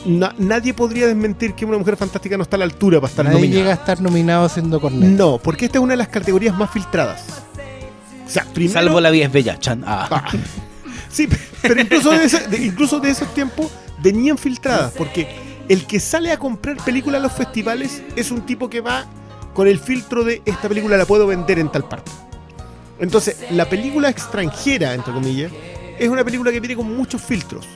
na- 0.04 0.34
nadie 0.38 0.74
podría 0.74 1.06
desmentir 1.06 1.54
que 1.54 1.64
una 1.64 1.78
mujer 1.78 1.96
fantástica 1.96 2.36
no 2.36 2.42
está 2.42 2.56
a 2.56 2.58
la 2.58 2.64
altura 2.66 3.00
para 3.00 3.10
estar 3.10 3.24
Nadie 3.24 3.36
nominada. 3.38 3.58
llega 3.58 3.70
a 3.70 3.74
estar 3.74 4.00
nominado 4.02 4.48
siendo 4.50 4.80
Cornell. 4.80 5.16
No, 5.16 5.38
porque 5.38 5.64
esta 5.66 5.78
es 5.78 5.82
una 5.84 5.94
de 5.94 5.98
las 5.98 6.08
categorías 6.08 6.54
más 6.56 6.70
filtradas. 6.70 7.24
O 8.26 8.28
sea, 8.28 8.44
primero, 8.52 8.74
Salvo 8.74 9.00
la 9.00 9.10
vida 9.10 9.26
es 9.26 9.32
bella. 9.32 9.58
Chan. 9.58 9.82
Ah. 9.86 10.06
Ah. 10.10 10.30
Sí, 11.10 11.28
pero 11.62 11.80
incluso 11.80 12.10
de, 12.10 12.24
ese- 12.24 12.46
incluso 12.64 13.00
de 13.00 13.10
esos 13.10 13.32
tiempos 13.34 13.70
venían 14.02 14.38
filtradas, 14.38 14.92
porque 14.96 15.28
el 15.68 15.86
que 15.86 16.00
sale 16.00 16.32
a 16.32 16.38
comprar 16.38 16.76
películas 16.78 17.20
a 17.20 17.22
los 17.22 17.32
festivales 17.32 18.02
es 18.16 18.30
un 18.30 18.42
tipo 18.42 18.70
que 18.70 18.80
va 18.80 19.06
con 19.54 19.66
el 19.66 19.78
filtro 19.78 20.24
de 20.24 20.40
esta 20.44 20.68
película 20.68 20.96
la 20.96 21.06
puedo 21.06 21.26
vender 21.26 21.58
en 21.58 21.70
tal 21.70 21.88
parte. 21.88 22.10
Entonces, 22.98 23.36
la 23.50 23.68
película 23.68 24.08
extranjera, 24.08 24.94
entre 24.94 25.12
comillas, 25.12 25.50
es 25.98 26.08
una 26.08 26.22
película 26.24 26.52
que 26.52 26.60
viene 26.60 26.76
con 26.76 26.96
muchos 26.96 27.20
filtros. 27.20 27.66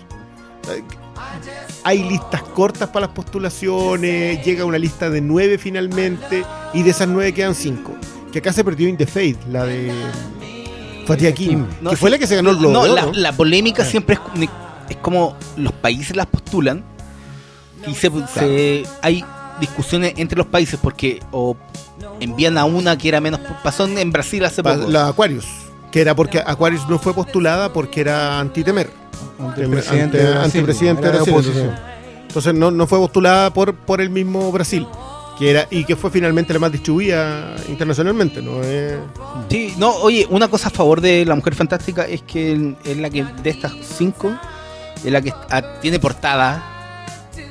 Hay 1.83 2.03
listas 2.05 2.43
cortas 2.43 2.89
para 2.89 3.07
las 3.07 3.15
postulaciones, 3.15 4.45
llega 4.45 4.65
una 4.65 4.79
lista 4.79 5.11
de 5.11 5.21
nueve 5.21 5.59
finalmente, 5.59 6.45
y 6.73 6.83
de 6.83 6.91
esas 6.91 7.09
nueve 7.09 7.33
quedan 7.35 7.55
cinco. 7.55 7.93
Que 8.33 8.39
acá 8.39 8.53
se 8.53 8.65
perdió 8.65 8.89
In 8.89 8.97
the 8.97 9.07
Fate, 9.07 9.39
la 9.51 9.65
de 9.65 9.93
Fatih 11.07 11.29
Akin, 11.29 11.67
No, 11.81 11.91
que 11.91 11.97
sí. 11.97 12.01
fue 12.01 12.11
la 12.11 12.19
que 12.19 12.27
se 12.27 12.37
ganó 12.37 12.51
el 12.51 12.57
Globo 12.57 12.73
No, 12.73 12.83
de 12.85 12.91
la, 12.91 13.03
Oro. 13.07 13.13
la 13.15 13.33
polémica 13.33 13.85
siempre 13.85 14.17
es, 14.37 14.49
es 14.91 14.97
como 14.99 15.37
los 15.57 15.73
países 15.73 16.17
las 16.17 16.27
postulan 16.27 16.83
y 17.87 17.95
se, 17.95 18.11
se- 18.33 18.85
hay 19.03 19.25
discusiones 19.61 20.15
entre 20.17 20.39
los 20.39 20.47
países 20.47 20.79
porque 20.83 21.21
o 21.31 21.57
envían 22.21 22.59
a 22.59 22.65
una 22.65 22.97
que 22.99 23.09
era 23.09 23.21
menos 23.21 23.41
pasó 23.63 23.87
en 23.87 24.11
Brasil 24.11 24.45
hace 24.45 24.63
poco 24.63 24.89
La 24.89 25.09
Aquarius. 25.09 25.47
Que 25.93 26.01
era 26.01 26.15
porque 26.17 26.43
Aquarius 26.45 26.89
no 26.89 26.99
fue 26.99 27.15
postulada 27.15 27.73
porque 27.73 28.01
era 28.01 28.41
antitemer. 28.41 28.91
Ante 29.39 29.61
el 29.61 29.67
Ante- 29.67 29.77
presidente 29.77 30.17
de 30.19 30.25
Brasil, 30.25 30.43
antipresidente 30.45 31.03
era 31.03 31.11
de 31.13 31.17
Brasil, 31.19 31.35
oposición. 31.35 31.75
Entonces 32.27 32.55
no, 32.55 32.71
no 32.73 32.87
fue 32.89 32.99
postulada 32.99 33.53
por, 33.55 33.75
por 33.75 34.01
el 34.01 34.11
mismo 34.11 34.51
Brasil. 34.51 34.89
Que 35.39 35.51
era, 35.51 35.67
y 35.71 35.85
que 35.85 35.97
fue 35.97 36.11
finalmente 36.13 36.53
la 36.53 36.61
más 36.61 36.71
distribuida 36.71 37.57
internacionalmente, 37.69 38.41
¿no? 38.41 38.61
Eh, 38.63 38.99
Sí, 39.51 39.75
no, 39.79 39.91
oye, 39.97 40.27
una 40.31 40.47
cosa 40.49 40.69
a 40.69 40.71
favor 40.71 41.01
de 41.01 41.25
La 41.25 41.35
Mujer 41.35 41.55
Fantástica 41.57 42.07
es 42.07 42.23
que 42.23 42.75
es 42.85 42.97
la 42.97 43.11
que 43.11 43.25
de 43.25 43.51
estas 43.51 43.73
cinco 43.83 44.33
es 45.05 45.11
la 45.13 45.21
que 45.21 45.33
ah, 45.51 45.63
tiene 45.81 45.99
portada 45.99 46.63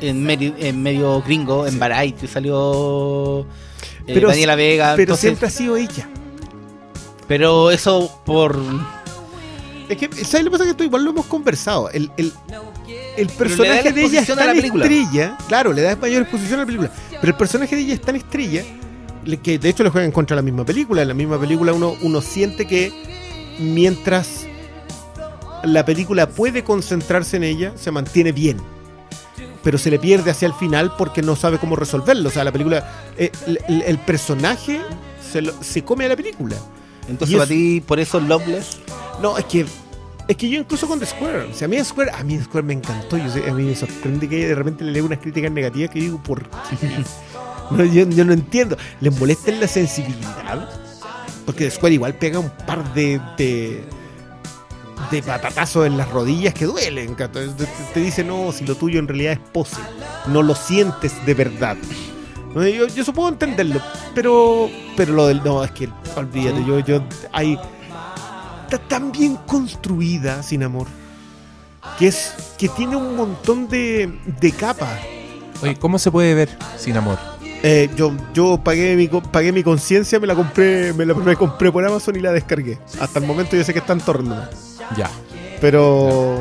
en 0.02 0.24
medio, 0.24 0.54
en 0.58 0.82
medio 0.82 1.22
gringo, 1.22 1.68
en 1.68 1.78
Variety 1.78 2.26
salió 2.28 3.42
eh, 3.42 4.14
Pero- 4.14 4.30
Daniela 4.30 4.56
Vega, 4.56 4.92
pero 4.96 5.02
entonces- 5.04 5.22
siempre 5.22 5.48
ha 5.48 5.52
sido 5.52 5.76
ella. 5.78 6.08
pero 7.28 7.70
eso 7.72 8.22
por 8.26 8.58
Es 9.94 9.98
que, 10.10 10.26
¿sabes 10.26 10.44
lo 10.46 10.52
que 10.52 10.58
pasa? 10.58 10.64
Que 10.66 10.72
esto 10.72 10.84
igual 10.84 11.04
lo 11.04 11.12
hemos 11.12 11.26
conversado. 11.26 11.90
El, 11.90 12.12
el, 12.18 12.32
el 13.18 13.28
personaje 13.30 13.92
de 13.94 14.04
ella 14.04 14.22
es 14.22 14.30
a 14.30 14.36
tan 14.36 14.48
la 14.48 14.54
estrella. 14.84 15.38
Claro, 15.48 15.74
le 15.74 15.82
da 15.82 15.96
mayor 15.96 16.22
exposición 16.24 16.56
a 16.60 16.64
la 16.64 16.66
película. 16.66 16.92
Pero 17.10 17.28
el 17.32 17.36
personaje 17.36 17.76
de 17.76 17.82
ella 17.82 17.94
es 17.94 18.02
tan 18.02 18.16
estrella 18.16 18.64
que 19.42 19.58
de 19.58 19.70
hecho 19.70 19.84
le 19.84 19.90
juegan 19.90 20.12
contra 20.12 20.36
la 20.36 20.42
misma 20.42 20.66
película. 20.66 21.02
En 21.02 21.08
la 21.08 21.14
misma 21.14 21.40
película 21.40 21.72
uno, 21.74 21.96
uno 22.02 22.22
siente 22.22 22.66
que 22.68 22.92
mientras 23.60 24.46
la 25.64 25.86
película 25.86 26.28
puede 26.28 26.64
concentrarse 26.64 27.38
en 27.38 27.44
ella, 27.44 27.74
se 27.76 27.92
mantiene 27.92 28.32
bien. 28.32 28.58
Pero 29.64 29.78
se 29.78 29.90
le 29.90 29.98
pierde 29.98 30.30
hacia 30.32 30.46
el 30.48 30.54
final 30.54 30.94
porque 30.98 31.22
no 31.22 31.36
sabe 31.38 31.58
cómo 31.58 31.76
resolverlo. 31.78 32.28
O 32.28 32.32
sea, 32.32 32.44
la 32.44 32.52
película. 32.52 32.86
eh, 33.18 33.32
el, 33.48 33.60
el- 33.70 33.82
el 33.84 33.98
personaje 34.00 34.82
se, 35.32 35.42
lo- 35.42 35.64
se 35.64 35.84
come 35.84 36.04
a 36.06 36.10
la 36.10 36.16
película. 36.18 36.58
entonces 37.08 37.38
para 37.38 37.48
ti 37.48 37.82
por 37.86 38.00
eso 38.00 38.20
Loveless 38.20 38.80
No, 39.22 39.38
es 39.38 39.46
que 39.46 39.66
es 40.28 40.38
que 40.38 40.50
yo 40.50 40.60
incluso 40.60 40.88
con 40.88 41.00
The 41.00 41.06
Square, 41.06 41.40
o 41.52 41.54
sea, 41.54 41.66
a 41.66 41.70
mí 41.70 41.78
The 41.78 41.86
Square, 41.86 42.12
a 42.12 42.24
mí 42.24 42.40
Square 42.42 42.66
me 42.68 42.74
encantó, 42.74 43.18
yo 43.18 43.30
sé- 43.30 43.50
a 43.50 43.54
mí 43.54 43.64
me 43.64 43.76
sorprende 43.76 44.28
que 44.30 44.48
de 44.48 44.56
repente 44.56 44.84
le 44.84 44.92
leo 44.92 45.06
unas 45.06 45.20
críticas 45.20 45.52
negativas 45.52 45.90
que 45.90 46.00
digo, 46.00 46.22
¿por 46.22 46.44
qué? 46.44 46.78
No, 47.72 47.84
yo, 47.86 48.08
yo 48.10 48.26
no 48.26 48.34
entiendo, 48.34 48.78
¿les 49.00 49.18
molesta 49.18 49.50
la 49.52 49.68
sensibilidad? 49.68 50.70
Porque 51.46 51.66
The 51.66 51.72
Square 51.72 51.96
igual 51.96 52.14
pega 52.16 52.38
un 52.40 52.50
par 52.50 52.94
de, 52.94 53.20
de, 53.38 53.84
de 55.10 55.24
patatazos 55.24 55.88
en 55.88 55.98
las 55.98 56.10
rodillas 56.10 56.54
que 56.54 56.66
duelen, 56.66 57.16
te, 57.16 57.28
te- 57.28 58.00
dice, 58.00 58.24
no, 58.24 58.52
si 58.52 58.66
lo 58.66 58.76
tuyo 58.76 59.00
en 59.00 59.08
realidad 59.08 59.34
es 59.34 59.40
pose, 59.52 59.78
no 60.28 60.42
lo 60.44 60.56
sientes 60.56 61.26
de 61.26 61.34
verdad. 61.34 61.78
No, 62.54 62.68
Yo, 62.68 62.86
yo 62.88 63.04
puedo 63.14 63.30
entenderlo, 63.30 63.82
pero 64.14 64.70
pero 64.96 65.14
lo 65.14 65.26
del 65.28 65.42
no, 65.44 65.64
es 65.64 65.72
que 65.72 65.90
olvídate, 66.16 66.64
yo, 66.66 66.80
yo 66.80 67.02
hay 67.32 67.58
está 68.76 68.88
tan 68.88 69.12
bien 69.12 69.38
construida 69.48 70.42
sin 70.44 70.64
amor 70.64 70.88
que 72.00 72.08
es 72.08 72.34
que 72.58 72.70
tiene 72.70 72.96
un 72.96 73.16
montón 73.18 73.68
de, 73.68 74.10
de 74.40 74.52
capas. 74.54 75.00
Oye, 75.62 75.76
¿cómo 75.76 76.00
se 76.00 76.12
puede 76.12 76.34
ver 76.34 76.50
sin 76.78 76.96
amor? 76.96 77.18
Eh, 77.62 77.90
yo 77.96 78.14
yo 78.34 78.58
pagué 78.64 78.96
mi 78.96 79.08
pagué 79.08 79.52
mi 79.52 79.64
conciencia, 79.64 80.20
me 80.20 80.28
la 80.28 80.34
compré, 80.36 80.94
me 80.94 81.06
la 81.06 81.14
me 81.14 81.36
compré 81.36 81.72
por 81.72 81.86
Amazon 81.86 82.16
y 82.16 82.20
la 82.20 82.32
descargué. 82.32 82.78
Hasta 83.00 83.20
el 83.20 83.26
momento 83.26 83.56
yo 83.58 83.64
sé 83.64 83.74
que 83.74 83.80
está 83.80 83.94
en 83.94 84.00
torno, 84.02 84.36
Ya. 84.98 85.10
pero 85.62 86.40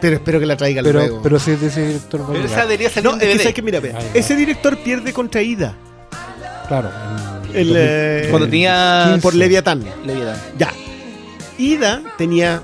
pero 0.00 0.16
espero 0.16 0.38
que 0.38 0.46
la 0.46 0.56
traigan 0.56 0.84
Pero, 0.84 0.98
luego. 1.00 1.22
pero 1.22 1.38
si 1.40 1.52
es 1.52 1.60
de 1.60 1.66
ese 1.68 1.86
director 1.86 2.20
a 2.20 2.26
pero 2.28 2.44
esa 2.44 2.62
debería 2.62 2.90
salir 2.90 3.10
no, 3.10 3.16
es 3.18 3.42
que 3.42 3.54
que 3.54 3.62
mira, 3.62 3.80
Ah, 3.94 3.98
ese 4.14 4.36
director 4.36 4.76
pierde 4.78 5.12
contra 5.12 5.42
Ida, 5.42 5.74
Claro. 6.68 6.90
en 7.52 7.56
el, 7.56 7.66
2000. 7.68 7.76
eh, 7.76 8.26
cuando 8.30 8.48
tenía 8.48 9.18
por 9.22 9.34
Leviatán. 9.34 9.84
Leviatán. 10.04 10.36
Ya. 10.58 10.72
Ida 11.58 12.02
tenía 12.18 12.62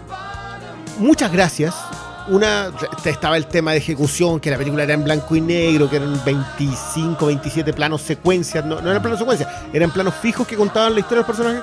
muchas 0.99 1.32
gracias. 1.32 1.74
Una 2.28 2.70
estaba 3.05 3.36
el 3.36 3.47
tema 3.47 3.72
de 3.72 3.78
ejecución, 3.78 4.38
que 4.38 4.51
la 4.51 4.57
película 4.57 4.84
era 4.84 4.95
en 4.95 5.03
blanco 5.03 5.34
y 5.34 5.40
negro, 5.40 5.90
que 5.90 5.97
eran 5.97 6.22
25, 6.24 7.26
27 7.26 7.72
planos 7.72 8.01
secuencias, 8.03 8.64
no, 8.64 8.80
no 8.80 8.90
eran 8.90 9.03
planos 9.03 9.18
secuencias, 9.18 9.49
eran 9.72 9.90
planos 9.90 10.14
fijos 10.14 10.47
que 10.47 10.57
contaban 10.57 10.95
la 10.95 11.01
historia 11.01 11.18
del 11.18 11.26
personaje, 11.26 11.61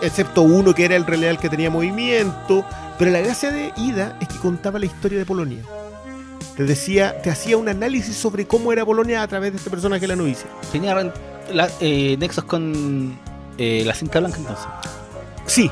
excepto 0.00 0.42
uno 0.42 0.72
que 0.72 0.84
era 0.84 0.94
el 0.94 1.24
el 1.24 1.38
que 1.38 1.48
tenía 1.48 1.68
movimiento, 1.68 2.64
pero 2.96 3.10
la 3.10 3.20
gracia 3.20 3.50
de 3.50 3.72
Ida 3.76 4.16
es 4.20 4.28
que 4.28 4.38
contaba 4.38 4.78
la 4.78 4.86
historia 4.86 5.18
de 5.18 5.26
Polonia. 5.26 5.62
Te 6.56 6.64
decía, 6.64 7.20
te 7.20 7.30
hacía 7.30 7.56
un 7.56 7.68
análisis 7.68 8.14
sobre 8.14 8.46
cómo 8.46 8.72
era 8.72 8.84
Polonia 8.84 9.22
a 9.22 9.26
través 9.26 9.52
de 9.52 9.58
este 9.58 9.70
personaje 9.70 10.06
la 10.06 10.14
novicia. 10.14 10.46
Tenía 10.70 10.94
la, 11.52 11.70
eh, 11.80 12.16
nexos 12.18 12.44
con 12.44 13.18
eh, 13.58 13.82
la 13.84 13.94
cinta 13.94 14.20
blanca 14.20 14.36
entonces. 14.38 14.66
Sí, 15.46 15.70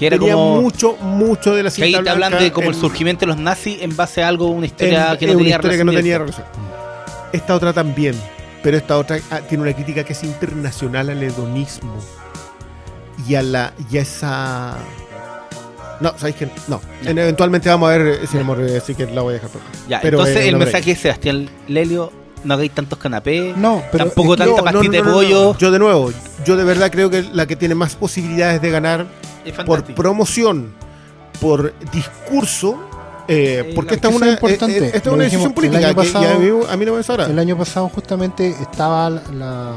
Que 0.00 0.06
era 0.06 0.16
tenía 0.18 0.32
como 0.32 0.62
mucho, 0.62 0.96
mucho 0.96 1.54
de 1.54 1.62
la 1.62 1.70
que 1.70 1.82
ahí 1.84 1.90
cinta 1.92 2.02
te 2.04 2.10
hablan 2.10 2.38
de 2.38 2.50
como 2.50 2.70
el 2.70 2.74
en- 2.74 2.80
surgimiento 2.80 3.20
de 3.20 3.26
los 3.26 3.36
nazis 3.36 3.82
en 3.82 3.94
base 3.94 4.22
a 4.22 4.28
algo, 4.28 4.46
una 4.46 4.64
historia 4.66 5.12
en- 5.12 5.18
que 5.18 5.26
no 5.26 5.32
una 5.34 5.38
tenía 5.42 5.54
historia 5.56 5.78
que 5.78 5.84
no 5.84 5.92
tenía 5.92 6.18
relación. 6.18 6.46
Esta 7.32 7.54
otra 7.54 7.72
también, 7.72 8.14
pero 8.62 8.76
esta 8.78 8.96
otra 8.98 9.18
ah, 9.30 9.40
tiene 9.46 9.62
una 9.62 9.72
crítica 9.74 10.02
que 10.02 10.14
es 10.14 10.24
internacional 10.24 11.10
al 11.10 11.22
hedonismo 11.22 11.94
y 13.28 13.34
a 13.34 13.42
la 13.42 13.72
y 13.90 13.98
a 13.98 14.00
esa 14.00 14.78
no, 16.00 16.14
sabéis 16.16 16.36
que 16.36 16.48
no. 16.68 16.80
En- 17.04 17.18
eventualmente 17.18 17.68
vamos 17.68 17.90
a 17.90 17.98
ver 17.98 18.20
ese 18.22 18.40
amor, 18.40 18.58
eh, 18.62 18.78
así 18.78 18.94
que 18.94 19.04
la 19.04 19.20
voy 19.20 19.32
a 19.32 19.34
dejar 19.34 19.50
por. 19.50 19.60
Ya, 19.86 20.00
Pero, 20.00 20.18
entonces 20.20 20.44
eh, 20.44 20.48
el 20.48 20.56
mensaje 20.56 20.92
es 20.92 20.98
Sebastián 20.98 21.46
Lelio, 21.68 22.10
no 22.42 22.54
hagáis 22.54 22.70
tantos 22.70 22.98
canapés, 22.98 23.54
No, 23.54 23.82
pero 23.92 24.06
tampoco 24.06 24.30
que- 24.32 24.38
tanta 24.38 24.50
No, 24.50 24.56
no, 24.56 24.64
pastita 24.64 24.96
no, 24.98 25.04
no, 25.04 25.04
de 25.04 25.10
no, 25.10 25.12
pollo. 25.12 25.52
no. 25.52 25.58
Yo 25.58 25.70
de 25.70 25.78
nuevo, 25.78 26.10
yo 26.46 26.56
de 26.56 26.64
verdad 26.64 26.90
creo 26.90 27.10
que 27.10 27.22
la 27.34 27.44
que 27.46 27.54
tiene 27.54 27.74
más 27.74 27.96
posibilidades 27.96 28.62
de 28.62 28.70
ganar 28.70 29.06
por 29.66 29.84
promoción, 29.94 30.72
por 31.40 31.72
discurso, 31.90 32.78
eh, 33.28 33.72
porque 33.74 33.94
esta 33.94 34.08
es 34.08 34.14
una, 34.16 34.30
importante. 34.30 34.76
eh, 34.78 34.84
eh, 34.84 34.86
esta 34.86 34.98
es 34.98 35.06
Lo 35.06 35.12
una 35.14 35.24
dijimos 35.24 35.44
decisión 35.48 35.50
el 35.50 35.54
política 35.54 35.88
que 35.88 35.94
pasado- 35.94 36.34
a 36.34 36.38
mí, 36.38 36.66
a 36.72 36.76
mí 36.76 36.84
no 36.86 36.92
me 36.92 36.98
desahora. 36.98 37.26
El 37.26 37.38
año 37.38 37.56
pasado 37.56 37.88
justamente 37.88 38.48
estaba 38.60 39.08
la, 39.10 39.22
la, 39.32 39.76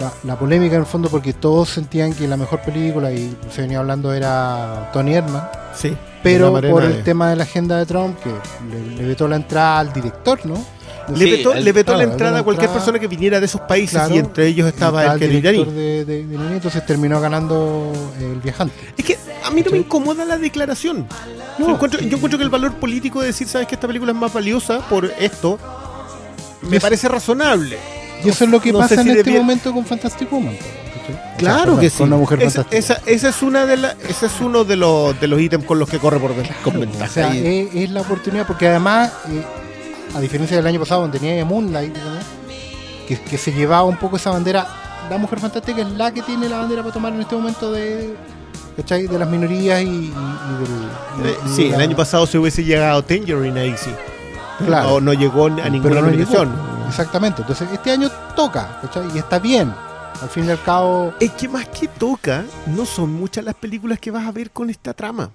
la- 0.00 0.12
la 0.22 0.38
polémica 0.38 0.74
en 0.76 0.80
el 0.82 0.86
fondo 0.86 1.08
porque 1.08 1.32
todos 1.32 1.70
sentían 1.70 2.12
que 2.12 2.28
la 2.28 2.36
mejor 2.36 2.60
película, 2.62 3.10
y 3.12 3.36
se 3.50 3.62
venía 3.62 3.78
hablando, 3.78 4.12
era 4.12 4.90
Tony 4.92 5.14
Herman, 5.14 5.48
Sí, 5.74 5.96
pero 6.22 6.52
por 6.60 6.84
el 6.84 7.02
tema 7.02 7.30
de 7.30 7.36
la 7.36 7.42
agenda 7.44 7.76
de 7.78 7.86
Trump, 7.86 8.16
que 8.20 8.30
le, 8.70 8.96
le 8.96 9.04
vetó 9.04 9.26
la 9.28 9.36
entrada 9.36 9.78
al 9.80 9.92
director, 9.92 10.38
¿no? 10.46 10.54
Le 11.08 11.24
Sí, 11.24 11.30
vetó, 11.30 11.52
el- 11.54 11.64
le 11.64 11.72
vetó 11.72 11.92
claro, 11.92 12.06
la 12.06 12.12
entrada 12.12 12.38
a 12.40 12.42
cualquier 12.42 12.64
entrada. 12.68 12.84
persona 12.84 12.98
que 12.98 13.06
viniera 13.06 13.38
de 13.40 13.46
esos 13.46 13.60
países 13.62 13.90
Claro. 13.98 14.14
y 14.14 14.18
entre 14.18 14.46
ellos 14.48 14.66
estaba 14.68 15.04
el 15.14 15.18
que 15.18 15.26
iraní. 15.26 15.64
de, 15.64 16.04
de, 16.04 16.20
entonces 16.52 16.84
terminó 16.84 17.20
ganando 17.20 17.92
el 18.18 18.40
viajante. 18.40 18.74
Es 18.96 19.04
que 19.04 19.18
a 19.44 19.50
mí 19.50 19.62
no 19.62 19.70
me 19.70 19.78
incomoda 19.78 20.24
la 20.24 20.36
declaración. 20.38 21.06
No. 21.58 21.66
yo, 21.68 21.74
encuentro, 21.74 22.00
yo 22.00 22.16
encuentro 22.16 22.38
que 22.38 22.44
el 22.44 22.50
valor 22.50 22.74
político 22.74 23.20
de 23.20 23.28
decir, 23.28 23.46
sabes 23.46 23.66
que 23.68 23.74
esta 23.76 23.86
película 23.86 24.12
es 24.12 24.18
más 24.18 24.32
valiosa 24.32 24.80
por 24.88 25.04
esto, 25.18 25.58
me 26.62 26.80
parece 26.80 27.08
razonable. 27.08 27.78
Y 28.24 28.28
eso 28.30 28.44
es 28.44 28.50
lo 28.50 28.60
que 28.60 28.72
no 28.72 28.78
pasa 28.80 28.94
si 29.02 29.08
en 29.10 29.16
este 29.18 29.30
bien- 29.30 29.42
momento 29.42 29.72
con 29.72 29.84
Fantastic 29.84 30.30
Woman. 30.32 30.54
¿cachai? 30.56 31.14
O 31.14 31.16
sea, 31.16 31.36
Claro 31.36 31.78
que 31.78 31.90
sí. 31.90 31.98
Con 31.98 32.08
una 32.08 32.16
mujer 32.16 32.42
esa, 32.42 32.66
esa, 32.70 33.00
esa 33.06 33.28
es 33.28 33.42
una 33.42 33.66
de 33.66 33.76
la, 33.76 33.94
ese 34.08 34.26
es 34.26 34.40
uno 34.40 34.64
de 34.64 34.74
los 34.76 35.18
de 35.20 35.28
los 35.28 35.40
ítems 35.40 35.64
con 35.64 35.78
los 35.78 35.88
que 35.88 35.98
corre 35.98 36.18
por 36.18 36.34
ven- 36.34 36.48
con 36.64 36.80
ventaja. 36.80 37.04
O 37.04 37.08
sea, 37.08 37.34
Y- 37.36 37.68
es, 37.72 37.74
es 37.74 37.90
la 37.90 38.00
oportunidad, 38.00 38.46
porque 38.46 38.66
además, 38.68 39.12
eh, 39.28 39.42
a 40.14 40.20
diferencia 40.20 40.56
del 40.56 40.66
año 40.66 40.80
pasado, 40.80 41.02
donde 41.02 41.18
tenía 41.18 41.44
Moonlight, 41.44 41.94
que, 43.08 43.20
que 43.20 43.38
se 43.38 43.52
llevaba 43.52 43.84
un 43.84 43.96
poco 43.98 44.16
esa 44.16 44.30
bandera, 44.30 44.66
la 45.10 45.18
mujer 45.18 45.38
fantástica 45.40 45.82
es 45.82 45.90
la 45.90 46.12
que 46.12 46.22
tiene 46.22 46.48
la 46.48 46.58
bandera 46.58 46.82
para 46.82 46.92
tomar 46.94 47.12
en 47.12 47.20
este 47.20 47.36
momento 47.36 47.70
de, 47.72 48.16
¿cachai? 48.76 49.06
de 49.06 49.18
las 49.18 49.28
minorías 49.28 49.82
y, 49.82 49.86
y- 49.86 49.88
y 49.88 51.22
del. 51.22 51.30
eh, 51.30 51.36
y- 51.46 51.48
y 51.50 51.54
sí, 51.54 51.66
el 51.68 51.80
año 51.80 51.96
pasado 51.96 52.26
se 52.26 52.38
hubiese 52.38 52.64
llegado 52.64 53.02
Tangerine 53.04 53.60
ahí 53.60 53.74
sí. 53.78 53.90
Claro. 54.64 54.88
No, 54.88 55.00
no 55.00 55.12
llegó 55.12 55.46
a 55.46 55.68
ninguna 55.68 56.00
no 56.00 56.10
llegó. 56.10 56.44
Exactamente. 56.88 57.42
Entonces, 57.42 57.68
este 57.72 57.90
año 57.90 58.08
toca, 58.34 58.78
¿cachai? 58.80 59.04
Y 59.14 59.18
está 59.18 59.38
bien. 59.38 59.72
Al 60.22 60.30
fin 60.30 60.46
y 60.46 60.50
al 60.50 60.62
cabo, 60.62 61.12
Es 61.20 61.32
que 61.32 61.46
más 61.46 61.68
que 61.68 61.88
toca, 61.88 62.42
no 62.66 62.86
son 62.86 63.12
muchas 63.12 63.44
las 63.44 63.54
películas 63.54 63.98
que 63.98 64.10
vas 64.10 64.26
a 64.26 64.32
ver 64.32 64.50
con 64.50 64.70
esta 64.70 64.94
trama. 64.94 65.30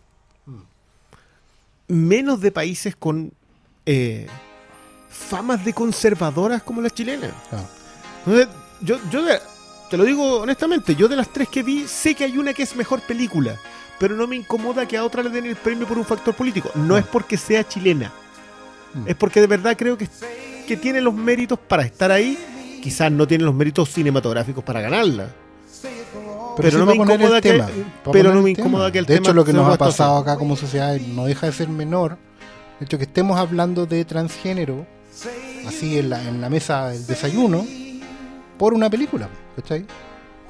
Menos 1.87 2.39
de 2.41 2.51
países 2.51 2.95
con 2.95 3.31
eh, 3.85 4.27
famas 5.11 5.63
de 5.63 5.73
conservadoras 5.73 6.63
como 6.63 6.81
las 6.81 6.93
chilenas. 6.93 7.31
Entonces, 8.25 8.47
yo, 8.81 8.97
yo 9.11 9.23
de- 9.23 9.39
te 9.89 9.97
lo 9.97 10.03
digo 10.05 10.39
honestamente, 10.41 10.95
yo 10.95 11.07
de 11.07 11.15
las 11.17 11.27
tres 11.29 11.49
que 11.49 11.63
vi, 11.63 11.87
sé 11.87 12.15
que 12.15 12.23
hay 12.23 12.37
una 12.37 12.53
que 12.53 12.63
es 12.63 12.75
mejor 12.75 13.01
película, 13.01 13.57
pero 13.99 14.15
no 14.15 14.25
me 14.25 14.35
incomoda 14.37 14.87
que 14.87 14.97
a 14.97 15.03
otra 15.03 15.21
le 15.21 15.29
den 15.29 15.45
el 15.45 15.55
premio 15.55 15.85
por 15.87 15.97
un 15.97 16.05
factor 16.05 16.33
político. 16.33 16.71
No 16.75 16.97
es 16.97 17.05
porque 17.05 17.37
sea 17.37 17.67
chilena, 17.67 18.11
Mm. 18.93 19.03
es 19.07 19.15
porque 19.15 19.39
de 19.41 19.47
verdad 19.47 19.75
creo 19.77 19.97
que, 19.97 20.07
que 20.67 20.77
tiene 20.77 21.01
los 21.01 21.13
méritos 21.13 21.59
para 21.59 21.83
estar 21.83 22.11
ahí. 22.11 22.37
Quizás 22.81 23.11
no 23.11 23.27
tiene 23.27 23.43
los 23.43 23.53
méritos 23.53 23.89
cinematográficos 23.89 24.63
para 24.63 24.81
ganarla. 24.81 25.27
Pero 26.57 26.71
sí 26.71 26.77
no 26.77 26.85
me 26.85 26.95
incomoda 26.95 27.37
el 27.37 27.41
que- 27.43 27.63
pero 28.11 28.31
no 28.33 28.39
el 28.39 28.43
me 28.43 28.53
tema. 28.53 28.67
incomoda 28.67 28.91
que 28.91 28.99
el 28.99 29.05
De 29.05 29.13
tema 29.15 29.27
hecho, 29.27 29.33
lo 29.33 29.45
que 29.45 29.53
nos 29.53 29.73
ha 29.73 29.77
pasado 29.77 30.17
acá 30.17 30.35
como 30.37 30.55
sociedad 30.57 30.95
no 30.99 31.25
deja 31.25 31.45
de 31.47 31.53
ser 31.53 31.69
menor. 31.69 32.17
De 32.79 32.85
hecho, 32.85 32.97
que 32.97 33.03
estemos 33.05 33.37
hablando 33.39 33.85
de 33.85 34.03
transgénero, 34.03 34.85
así 35.67 35.97
en 35.99 36.09
la, 36.09 36.21
en 36.27 36.41
la 36.41 36.49
mesa 36.49 36.89
del 36.89 37.05
desayuno, 37.05 37.65
por 38.57 38.73
una 38.73 38.89
película, 38.89 39.29
¿cachai? 39.55 39.85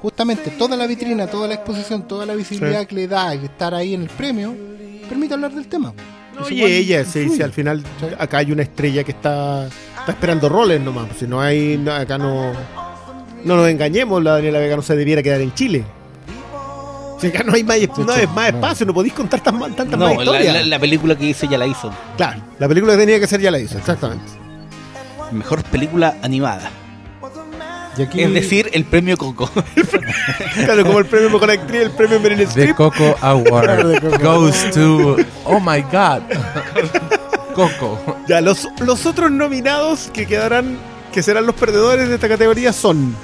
justamente 0.00 0.50
toda 0.58 0.76
la 0.76 0.86
vitrina, 0.88 1.28
toda 1.28 1.46
la 1.46 1.54
exposición, 1.54 2.08
toda 2.08 2.26
la 2.26 2.34
visibilidad 2.34 2.80
Sí. 2.80 2.86
que 2.86 2.94
le 2.96 3.06
da 3.08 3.32
el 3.34 3.44
estar 3.44 3.72
ahí 3.72 3.94
en 3.94 4.02
el 4.02 4.08
premio, 4.08 4.52
permite 5.08 5.34
hablar 5.34 5.52
del 5.52 5.68
tema. 5.68 5.92
Oye, 6.44 6.56
igual 6.56 6.72
ella, 6.72 7.04
sí, 7.04 7.28
sí, 7.28 7.40
al 7.40 7.52
final 7.52 7.84
Sí. 8.00 8.06
acá 8.18 8.38
hay 8.38 8.50
una 8.50 8.62
estrella 8.62 9.04
que 9.04 9.12
está, 9.12 9.66
está 9.68 10.10
esperando 10.12 10.48
roles 10.48 10.80
nomás. 10.80 11.06
Si 11.18 11.26
no 11.28 11.40
hay, 11.40 11.78
no, 11.78 11.92
acá 11.92 12.18
no, 12.18 12.52
no 13.44 13.56
nos 13.56 13.68
engañemos, 13.68 14.20
la 14.24 14.32
Daniela 14.32 14.58
Vega 14.58 14.74
no 14.74 14.82
se 14.82 14.96
debiera 14.96 15.22
quedar 15.22 15.40
en 15.40 15.54
Chile. 15.54 15.84
Si 17.20 17.28
acá 17.28 17.44
no 17.44 17.52
hay 17.54 17.62
más, 17.62 17.78
no 17.98 18.12
hay 18.12 18.26
más 18.26 18.48
espacio, 18.48 18.84
no 18.84 18.92
podéis 18.94 19.14
contar 19.14 19.40
tan, 19.40 19.56
tantas 19.60 19.86
más 19.86 19.98
No, 19.98 20.08
la, 20.08 20.14
historias. 20.24 20.54
la- 20.54 20.62
la 20.66 20.78
película 20.80 21.16
que 21.16 21.26
hice 21.26 21.46
ya 21.46 21.56
la 21.58 21.66
hizo. 21.68 21.94
Claro, 22.16 22.42
la 22.58 22.66
película 22.66 22.94
que 22.94 22.98
tenía 22.98 23.20
que 23.20 23.28
ser 23.28 23.40
ya 23.40 23.52
la 23.52 23.60
hizo, 23.60 23.78
exactamente. 23.78 24.24
Mejor 25.32 25.62
película 25.64 26.16
animada. 26.22 26.70
Y 27.98 28.02
aquí- 28.02 28.22
Es 28.22 28.32
decir, 28.32 28.70
el 28.72 28.84
premio 28.84 29.16
Coco. 29.16 29.50
Claro, 30.64 30.84
como 30.84 30.98
el 30.98 31.06
premio 31.06 31.30
Mejor 31.30 31.50
Actriz, 31.50 31.82
el 31.82 31.90
premio 31.90 32.20
Meryl 32.20 32.38
The 32.38 32.44
Streep. 32.44 32.76
Coco 32.76 33.16
Award 33.20 34.18
goes 34.22 34.70
to. 34.72 35.16
Oh 35.44 35.60
my 35.60 35.80
god. 35.90 36.22
Coco. 37.54 37.98
Ya, 38.28 38.40
los, 38.40 38.66
los 38.80 39.04
otros 39.06 39.30
nominados 39.30 40.10
que 40.12 40.26
quedarán, 40.26 40.78
que 41.12 41.22
serán 41.22 41.44
los 41.46 41.54
perdedores 41.54 42.08
de 42.08 42.14
esta 42.14 42.28
categoría 42.28 42.72
son... 42.72 43.14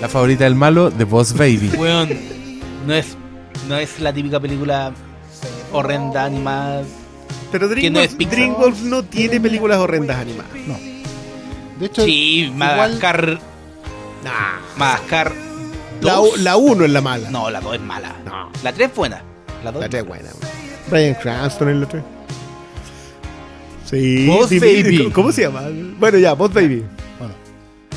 La 0.00 0.08
favorita 0.08 0.44
del 0.44 0.54
malo, 0.54 0.90
The 0.90 1.04
Boss 1.04 1.32
Baby. 1.34 1.70
Weón, 1.76 2.08
no 2.86 2.94
es, 2.94 3.16
no 3.68 3.76
es 3.76 4.00
la 4.00 4.12
típica 4.12 4.40
película 4.40 4.92
horrenda 5.72 6.24
animada. 6.24 6.82
Pero 7.52 7.68
Que 7.68 7.90
no 7.90 8.00
es 8.00 8.16
DreamWorks. 8.16 8.30
DreamWorks 8.30 8.80
no 8.82 9.02
tiene 9.04 9.38
películas 9.40 9.78
horrendas 9.78 10.16
animadas. 10.18 10.50
De 11.78 11.86
hecho, 11.86 12.02
Sí, 12.04 12.44
igual- 12.44 12.56
Madagascar. 12.58 13.38
Madagascar. 14.76 15.32
La, 16.00 16.14
dos. 16.14 16.38
la 16.40 16.56
uno 16.56 16.84
es 16.84 16.90
la 16.90 17.00
mala. 17.00 17.30
No, 17.30 17.48
la 17.50 17.60
2 17.60 17.74
es 17.76 17.80
mala. 17.80 18.14
No. 18.24 18.50
La 18.62 18.72
3 18.72 18.90
es 18.90 18.94
buena. 18.96 19.22
La 19.64 19.72
2 19.72 19.82
La 19.82 19.88
tres 19.88 20.02
es 20.02 20.08
buena. 20.08 20.28
Brian 20.90 21.14
Cranston 21.14 21.68
en 21.70 21.80
la 21.80 21.88
3. 21.88 22.02
Sí. 23.90 24.26
Boss 24.26 24.50
dime, 24.50 24.66
Baby. 24.82 24.98
¿cómo- 24.98 25.12
¿Cómo 25.14 25.32
se 25.32 25.42
llama? 25.42 25.62
Bueno, 25.98 26.18
ya, 26.18 26.32
Boss 26.34 26.52
Baby. 26.52 26.84
bueno, 27.18 27.34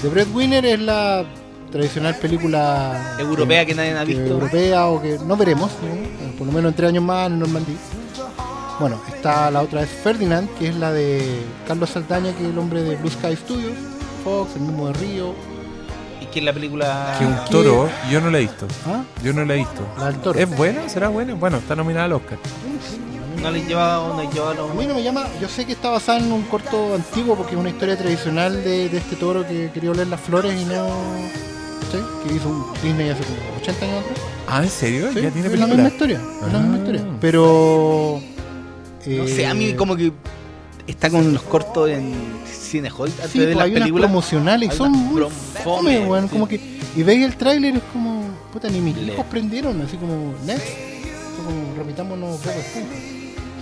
The 0.01 0.07
Breadwinner 0.07 0.65
es 0.65 0.79
la 0.79 1.25
tradicional 1.71 2.15
película 2.15 3.15
Europea 3.19 3.65
que 3.65 3.75
nadie 3.75 3.91
ha 3.97 4.05
que- 4.05 4.13
visto. 4.15 4.27
europea 4.33 4.85
o 4.87 5.01
que 5.01 5.17
no 5.25 5.35
veremos, 5.35 5.71
¿no? 5.81 6.37
Por 6.37 6.47
lo 6.47 6.53
menos 6.53 6.71
en 6.71 6.75
tres 6.75 6.89
años 6.89 7.03
más 7.03 7.27
en 7.27 7.39
Normandía. 7.39 7.75
Bueno, 8.79 8.99
está 9.07 9.51
la 9.51 9.61
otra 9.61 9.81
es 9.83 9.89
Ferdinand, 9.89 10.47
que 10.57 10.69
es 10.69 10.75
la 10.75 10.91
de 10.93 11.41
Carlos 11.67 11.89
Saldaña, 11.89 12.31
que 12.33 12.43
es 12.45 12.49
el 12.49 12.57
hombre 12.57 12.81
de 12.83 12.95
Blue 12.95 13.09
Sky 13.09 13.35
Studios, 13.35 13.73
Fox, 14.23 14.51
el 14.55 14.61
mismo 14.61 14.87
de 14.87 14.93
Río. 14.93 15.33
¿Y 16.21 16.25
qué 16.27 16.39
es 16.39 16.45
la 16.45 16.53
película? 16.53 17.15
Que 17.19 17.25
un 17.25 17.35
toro, 17.51 17.89
yo 18.09 18.21
no 18.21 18.29
la 18.31 18.37
he 18.37 18.41
visto. 18.41 18.67
¿Ah? 18.85 19.03
Yo 19.23 19.33
no 19.33 19.43
la 19.43 19.53
he 19.55 19.57
visto. 19.57 19.81
La 19.97 20.05
del 20.05 20.15
toro. 20.21 20.39
¿Es 20.39 20.49
buena? 20.55 20.87
¿Será 20.87 21.09
buena? 21.09 21.33
Bueno, 21.33 21.57
está 21.57 21.75
nominada 21.75 22.05
al 22.05 22.13
Oscar. 22.13 22.37
No 23.41 23.51
le 23.51 23.63
lleva, 23.65 23.95
no 24.15 24.21
le 24.21 24.27
lleva 24.29 24.53
los- 24.53 24.71
A 24.71 24.73
mí 24.73 24.85
no 24.85 24.93
me 24.95 25.03
llama, 25.03 25.25
yo 25.41 25.47
sé 25.47 25.65
que 25.65 25.71
está 25.73 25.89
basada 25.89 26.19
en 26.19 26.31
un 26.31 26.43
corto 26.43 26.93
antiguo 26.95 27.35
porque 27.35 27.53
es 27.53 27.57
una 27.59 27.69
historia 27.69 27.97
tradicional 27.97 28.63
de, 28.63 28.89
de 28.89 28.97
este 28.97 29.15
toro 29.15 29.47
que 29.47 29.71
quería 29.73 29.91
oler 29.91 30.07
las 30.07 30.19
flores 30.19 30.53
y 30.61 30.65
no. 30.65 30.87
¿sí? 31.91 31.97
Que 32.27 32.35
hizo 32.35 32.47
un 32.49 32.65
Disney 32.83 33.09
hace 33.09 33.23
como 33.23 33.37
80 33.61 33.85
años 33.85 34.03
atrás. 34.03 34.19
Ah, 34.47 34.63
¿en 34.63 34.69
serio? 34.69 35.07
Sí, 35.13 35.21
¿Ya 35.21 35.31
tiene 35.31 35.47
es 35.47 35.59
la 35.59 35.67
misma 35.67 35.87
historia. 35.87 36.21
Es 36.45 36.53
la 36.53 36.59
misma 36.59 36.75
Ah. 36.75 36.79
historia. 36.79 37.03
Pero. 37.21 38.21
No 39.17 39.27
sé, 39.27 39.45
a 39.45 39.53
mí 39.53 39.65
eh, 39.69 39.75
como 39.75 39.95
que 39.95 40.11
está 40.87 41.09
con 41.09 41.33
los 41.33 41.41
cortos 41.43 41.89
en 41.89 42.13
Cine 42.51 42.89
Hall 42.97 43.09
Sí, 43.31 43.39
de 43.39 43.45
pues 43.45 43.55
las 43.55 43.65
hay 43.65 43.71
unas 43.71 43.81
películas. 43.81 44.07
promocionales 44.09 44.69
y 44.69 44.71
Hay 44.71 44.77
son 44.77 44.93
unas 44.95 45.11
muy 45.11 45.23
fome, 45.63 45.99
weón. 46.05 46.23
sí. 46.25 46.29
Como 46.31 46.47
que. 46.47 46.79
Y 46.95 47.03
veis 47.03 47.25
el 47.25 47.35
tráiler 47.35 47.75
es 47.77 47.83
como. 47.93 48.23
Puta, 48.53 48.69
ni 48.69 48.79
mis 48.81 48.95
Le- 48.97 49.13
hijos 49.13 49.25
prendieron, 49.29 49.81
así 49.81 49.97
como. 49.97 50.33
Next. 50.45 50.65
Como 51.37 51.75
repitámonos 51.77 52.43
Bob 52.43 52.53
Esponja. 52.57 52.89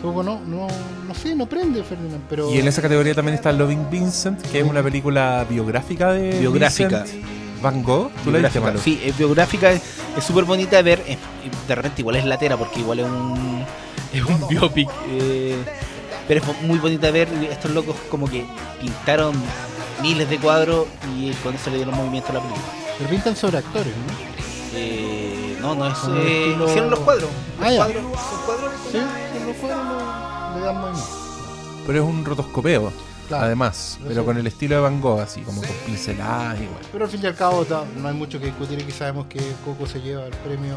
Luego 0.03 0.21
no, 0.23 0.39
no, 0.45 0.67
no 1.07 1.15
sé, 1.15 1.35
no 1.35 1.47
prende 1.47 1.83
Ferdinand, 1.83 2.21
pero. 2.29 2.53
Y 2.53 2.59
en 2.59 2.67
esa 2.67 2.81
categoría 2.81 3.13
también 3.15 3.35
está 3.35 3.51
Loving 3.51 3.89
Vincent, 3.89 4.41
que 4.43 4.59
es 4.59 4.65
una 4.65 4.81
película 4.83 5.45
biográfica 5.49 6.13
de 6.13 6.39
Biográfica. 6.39 7.03
Vincent 7.03 7.25
Van 7.61 7.81
Gogh. 7.83 8.11
¿Tú 8.23 8.29
la 8.31 8.37
viste? 8.39 8.61
Sí, 8.83 9.01
es 9.03 9.17
biográfica, 9.17 9.71
es 9.71 9.81
súper 10.25 10.43
bonita 10.45 10.77
de 10.77 10.83
ver. 10.83 11.03
es- 11.07 11.17
de 11.67 11.75
repente 11.75 12.01
igual 12.01 12.15
es 12.17 12.25
latera 12.25 12.55
porque 12.57 12.79
igual 12.81 12.99
es 12.99 13.05
un, 13.05 13.63
es 14.13 14.23
un 14.23 14.47
biopic. 14.49 14.89
eh, 15.09 15.55
pero 16.27 16.41
es 16.43 16.61
muy 16.63 16.77
bonita 16.79 17.07
de 17.07 17.11
ver. 17.13 17.27
y 17.41 17.45
Estos 17.45 17.71
locos 17.71 17.95
como 18.11 18.27
que 18.29 18.45
pintaron 18.81 19.33
miles 20.01 20.29
de 20.29 20.37
cuadros 20.39 20.85
y 21.15 21.31
con 21.35 21.55
eso 21.55 21.69
le 21.69 21.77
dieron 21.77 21.95
movimiento 21.95 22.29
a 22.31 22.33
la 22.35 22.39
película. 22.41 22.65
Pero 22.97 23.09
pintan 23.09 23.35
sobre 23.35 23.57
actores, 23.59 23.87
¿no? 23.87 24.13
Eh, 24.73 25.57
no, 25.61 25.73
no 25.75 25.87
es. 25.87 25.97
Eh, 26.09 26.49
estilo- 26.51 26.67
Hicieron 26.67 26.89
los 26.89 26.99
cuadros. 26.99 27.29
Los 27.59 27.67
Ah, 27.67 27.71
ya. 27.71 27.77
cuadros, 27.77 28.03
los 28.03 28.21
cuadros. 28.45 28.71
Sí, 28.91 28.97
los 29.47 29.55
cuadros 29.57 29.87
le- 30.53 30.59
le 30.59 30.65
dan 30.65 30.75
movimiento. 30.81 31.09
Pero 31.87 32.03
es 32.03 32.09
un 32.09 32.25
rotoscopeo, 32.25 32.91
Claro. 33.29 33.45
además. 33.45 33.97
Pero 34.07 34.25
con 34.25 34.37
el 34.37 34.45
estilo 34.47 34.75
de 34.75 34.81
Van 34.81 34.99
Gogh, 35.01 35.19
así 35.21 35.41
como 35.41 35.61
con 35.61 35.71
pinceladas 35.85 36.59
igual. 36.59 36.81
Pero 36.91 37.05
al 37.05 37.11
fin 37.11 37.21
y 37.23 37.27
al 37.27 37.35
cabo 37.35 37.65
no 37.97 38.07
hay 38.07 38.13
mucho 38.13 38.39
que 38.39 38.47
discutir. 38.47 38.81
Aquí 38.81 38.91
sabemos 38.91 39.27
que 39.27 39.39
Coco 39.63 39.85
se 39.87 40.01
lleva 40.01 40.25
el 40.25 40.33
premio. 40.35 40.75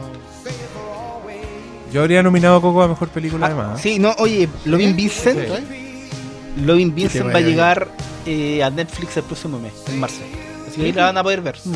Yo 1.93 2.01
habría 2.03 2.23
nominado 2.23 2.57
a 2.57 2.61
Coco 2.61 2.83
a 2.83 2.89
Mejor 2.89 3.09
Película, 3.09 3.47
Ah, 3.47 3.51
además. 3.51 3.81
sí, 3.81 3.99
no, 3.99 4.15
oye, 4.19 4.49
Loving 4.65 4.95
Vincent. 4.97 5.39
Sí. 5.41 6.63
Loving 6.65 6.95
Vincent 6.95 7.27
va 7.35 7.39
a 7.39 7.41
llegar 7.41 7.89
eh, 8.27 8.63
a 8.63 8.71
Netflix 8.71 9.17
el 9.17 9.23
próximo 9.25 9.59
mes, 9.59 9.73
en 9.89 9.99
marzo. 9.99 10.21
Así 10.69 10.81
que 10.81 10.87
ahí 10.87 10.93
la 10.93 11.07
van 11.07 11.19
a 11.19 11.23
poder 11.23 11.41
ver. 11.43 11.57
Mm. 11.65 11.75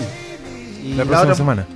Y 0.86 0.88
La 0.94 1.04
próxima 1.04 1.20
otra- 1.22 1.34
semana. 1.34 1.66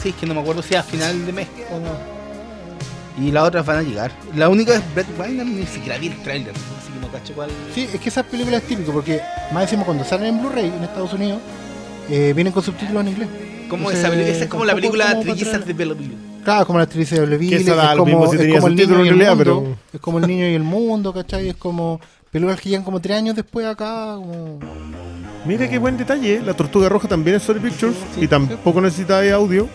Sí, 0.00 0.10
es 0.10 0.14
que 0.16 0.26
no 0.26 0.34
me 0.34 0.40
acuerdo 0.40 0.62
si 0.62 0.74
a 0.74 0.82
final 0.82 1.24
de 1.26 1.32
mes 1.32 1.48
o 1.72 1.78
no. 1.80 3.24
Y 3.26 3.30
las 3.30 3.44
otras 3.44 3.64
van 3.64 3.78
a 3.78 3.82
llegar. 3.82 4.12
La 4.34 4.48
única 4.48 4.74
es 4.74 4.82
Brett 4.94 5.06
Winer, 5.18 5.46
ni 5.46 5.64
siquiera 5.66 5.96
vi 5.98 6.08
el 6.08 6.22
trailer, 6.22 6.50
así 6.52 6.92
que 6.92 7.00
no 7.00 7.08
cacho 7.12 7.32
cuál. 7.32 7.48
Sí, 7.74 7.88
es 7.92 8.00
que 8.00 8.08
esas 8.08 8.26
películas 8.26 8.62
es 8.62 8.68
típico 8.68 8.92
porque 8.92 9.20
más 9.52 9.62
decimos 9.62 9.86
cuando 9.86 10.04
salen 10.04 10.26
en 10.34 10.40
Blu-ray 10.40 10.66
en 10.66 10.82
Estados 10.84 11.12
Unidos 11.12 11.40
eh, 12.10 12.32
vienen 12.34 12.52
con 12.52 12.62
subtítulos 12.62 13.02
en 13.02 13.08
inglés. 13.08 13.28
¿Cómo 13.70 13.90
Entonces, 13.90 14.00
esa 14.00 14.10
película? 14.10 14.34
Esa 14.34 14.44
es 14.44 14.50
como 14.50 14.64
la 14.64 14.74
película 14.74 15.10
como 15.12 15.22
Trillizas 15.22 15.64
de 15.64 15.72
Belleville. 15.72 16.16
Claro, 16.44 16.66
como 16.66 16.78
la 16.78 16.84
actriz 16.84 17.10
de 17.10 17.16
da 17.16 17.92
es 17.92 17.98
como, 17.98 18.26
si 18.30 18.36
es 18.36 18.54
como 18.54 18.66
el 18.68 18.76
niño 18.76 19.04
y 19.04 19.08
el 19.08 19.18
realidad, 19.18 19.30
mundo, 19.36 19.44
pero- 19.44 19.76
es 19.92 20.00
como 20.00 20.18
el 20.18 20.26
niño 20.26 20.46
y 20.48 20.54
el 20.54 20.62
mundo, 20.62 21.12
¿cachai? 21.12 21.48
Es 21.48 21.56
como 21.56 22.00
películas 22.30 22.60
que 22.60 22.68
llegan 22.68 22.84
como 22.84 23.00
tres 23.00 23.16
años 23.18 23.34
después 23.36 23.66
acá, 23.66 24.14
como... 24.16 24.58
Mira 25.46 25.68
qué 25.68 25.78
buen 25.78 25.96
detalle. 25.96 26.40
La 26.44 26.54
Tortuga 26.54 26.88
Roja 26.88 27.06
también 27.08 27.36
es 27.36 27.42
Sony 27.42 27.60
Pictures 27.62 27.96
y 28.20 28.26
tampoco 28.26 28.80
necesitaba 28.80 29.22
audio. 29.34 29.68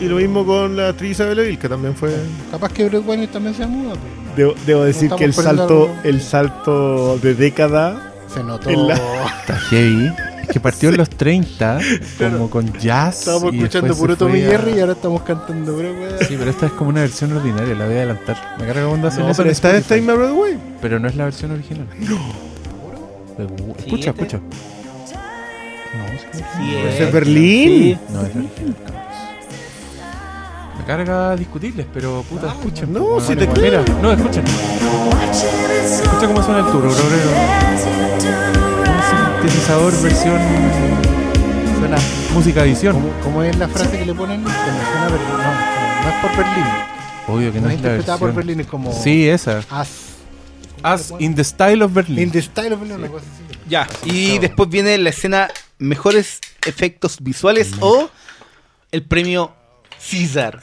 Y 0.00 0.06
lo 0.06 0.16
mismo 0.16 0.46
con 0.46 0.76
la 0.76 0.88
actriz 0.88 1.12
Isabel 1.12 1.38
Evil, 1.40 1.58
que 1.58 1.68
también 1.68 1.94
fue. 1.94 2.10
Capaz 2.50 2.72
que 2.72 2.88
Brett 2.88 3.06
Winer 3.06 3.28
también 3.28 3.54
se 3.54 3.66
muda, 3.66 3.90
pues. 3.92 4.36
Debo, 4.36 4.54
debo 4.64 4.84
decir 4.84 5.10
que 5.10 5.24
el 5.24 5.34
salto, 5.34 5.62
algo- 5.90 5.96
el 6.04 6.20
salto 6.22 7.18
de 7.18 7.34
década. 7.34 8.12
se 8.32 8.42
notó. 8.42 8.70
La- 8.70 8.94
Está 9.40 9.56
heavy. 9.68 10.10
Que 10.52 10.58
partió 10.60 10.88
en 10.88 10.96
los 10.96 11.08
30, 11.10 11.78
como 12.18 12.50
con 12.50 12.72
jazz. 12.74 13.20
Estábamos 13.20 13.52
y 13.54 13.58
escuchando 13.58 13.94
puro 13.96 14.16
Tommy 14.16 14.42
a- 14.42 14.50
Jerry 14.50 14.72
y 14.72 14.80
ahora 14.80 14.92
estamos 14.94 15.22
cantando 15.22 15.76
Brett 15.76 15.94
Winer. 15.94 16.24
Sí, 16.26 16.36
pero 16.38 16.50
esta 16.50 16.66
es 16.66 16.72
como 16.72 16.90
una 16.90 17.00
versión 17.02 17.32
ordinaria, 17.32 17.74
la 17.74 17.84
voy 17.86 17.94
a 17.94 17.98
adelantar. 17.98 18.56
Me 18.58 18.66
carga 18.66 18.88
cuando 18.88 19.08
hacen 19.08 19.22
No, 19.24 19.30
eso 19.30 19.36
pero 19.38 19.48
en 19.48 19.52
esta 19.52 19.70
es 19.70 19.76
Spotify. 19.82 20.00
Time 20.06 20.16
Broadway. 20.16 20.58
Pero 20.82 20.98
no 20.98 21.08
es 21.08 21.14
la 21.16 21.24
versión 21.24 21.52
original. 21.52 21.86
Escucha, 23.78 24.10
este- 24.10 24.24
escucha. 24.24 24.38
No, 25.96 26.04
es 26.14 26.22
que- 26.24 26.38
Sí, 26.38 26.76
Ese 26.88 27.04
es 27.04 27.12
Berlín. 27.12 27.98
No, 28.12 28.22
es 28.22 28.34
la 28.34 28.40
original, 28.40 28.76
cabros. 28.84 29.00
Me 30.78 30.84
carga 30.84 31.36
discutirles, 31.36 31.86
pero 31.92 32.22
puta, 32.28 32.48
escuchen. 32.48 32.92
no, 32.92 33.20
si 33.20 33.36
te 33.36 33.46
Mira, 33.60 33.82
no, 34.02 34.12
escuchen. 34.12 34.44
Escucha 34.44 36.26
cómo 36.26 36.42
suena 36.42 36.60
el 36.60 36.66
turbo, 36.66 36.90
Un 39.12 39.42
sintetizador 39.42 40.02
versión 40.02 40.38
Suena 41.78 41.96
música 42.34 42.64
edición. 42.64 42.94
como, 42.94 43.12
como 43.22 43.42
es 43.42 43.56
la 43.56 43.68
frase 43.68 43.98
que 43.98 44.06
le 44.06 44.14
ponen, 44.14 44.42
que 44.42 44.48
me 44.48 44.52
suena 44.52 45.08
Berlín. 45.08 45.28
No, 45.30 46.02
no 46.02 46.08
es 46.08 46.14
por 46.22 46.36
Berlín. 46.36 46.64
Obvio 47.26 47.52
que 47.52 47.60
No 47.60 47.66
no 47.66 47.72
es 47.72 47.80
la 47.80 47.88
interpretada 47.88 48.18
por. 48.18 48.34
Berlín, 48.34 48.60
es 48.60 48.66
como... 48.66 48.92
Sí, 48.92 49.28
esa. 49.28 49.62
As. 49.70 49.88
As 50.82 51.14
in 51.18 51.34
the 51.34 51.44
style 51.44 51.82
of 51.82 51.92
Berlin. 51.92 52.18
In 52.18 52.30
the 52.30 52.42
style 52.42 52.72
of 52.72 52.80
Berlin, 52.80 52.96
una 52.98 53.08
cosa 53.08 53.24
así. 53.24 53.68
Ya, 53.68 53.88
y 54.04 54.38
después 54.38 54.68
viene 54.68 54.96
la 54.98 55.10
escena 55.10 55.48
Mejores 55.78 56.40
Efectos 56.66 57.18
Visuales 57.20 57.70
o 57.80 58.10
el 58.90 59.04
premio 59.04 59.54
César. 59.98 60.58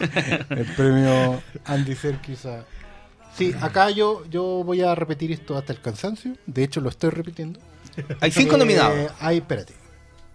El 0.50 0.66
premio 0.76 1.40
Andy 1.64 1.94
Serkis 1.94 2.44
a... 2.46 2.64
Sí, 3.36 3.54
acá 3.60 3.90
yo, 3.90 4.24
yo 4.28 4.42
voy 4.64 4.82
a 4.82 4.94
repetir 4.96 5.30
esto 5.30 5.56
hasta 5.56 5.72
el 5.72 5.80
cansancio. 5.80 6.34
De 6.46 6.64
hecho, 6.64 6.80
lo 6.80 6.88
estoy 6.88 7.10
repitiendo. 7.10 7.60
Hay 8.20 8.30
cinco 8.30 8.54
Eh, 8.56 8.58
nominados. 8.58 9.12
Hay, 9.20 9.38
espérate. 9.38 9.74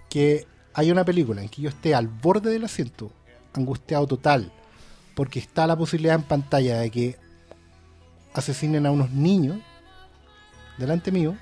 Que 0.09 0.45
hay 0.73 0.91
una 0.91 1.03
película 1.05 1.41
en 1.41 1.49
que 1.49 1.61
yo 1.61 1.69
esté 1.69 1.93
al 1.95 2.07
borde 2.07 2.51
del 2.51 2.63
asiento, 2.65 3.11
angustiado 3.53 4.07
total, 4.07 4.51
porque 5.15 5.39
está 5.39 5.67
la 5.67 5.75
posibilidad 5.75 6.15
en 6.15 6.23
pantalla 6.23 6.79
de 6.79 6.89
que 6.91 7.17
asesinen 8.33 8.85
a 8.85 8.91
unos 8.91 9.11
niños 9.11 9.59
delante 10.77 11.11
mío 11.11 11.35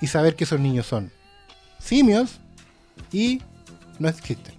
y 0.00 0.06
saber 0.08 0.34
que 0.34 0.44
esos 0.44 0.58
niños 0.60 0.86
son 0.86 1.12
simios 1.78 2.40
y 3.12 3.40
no 3.98 4.08
existen. 4.08 4.54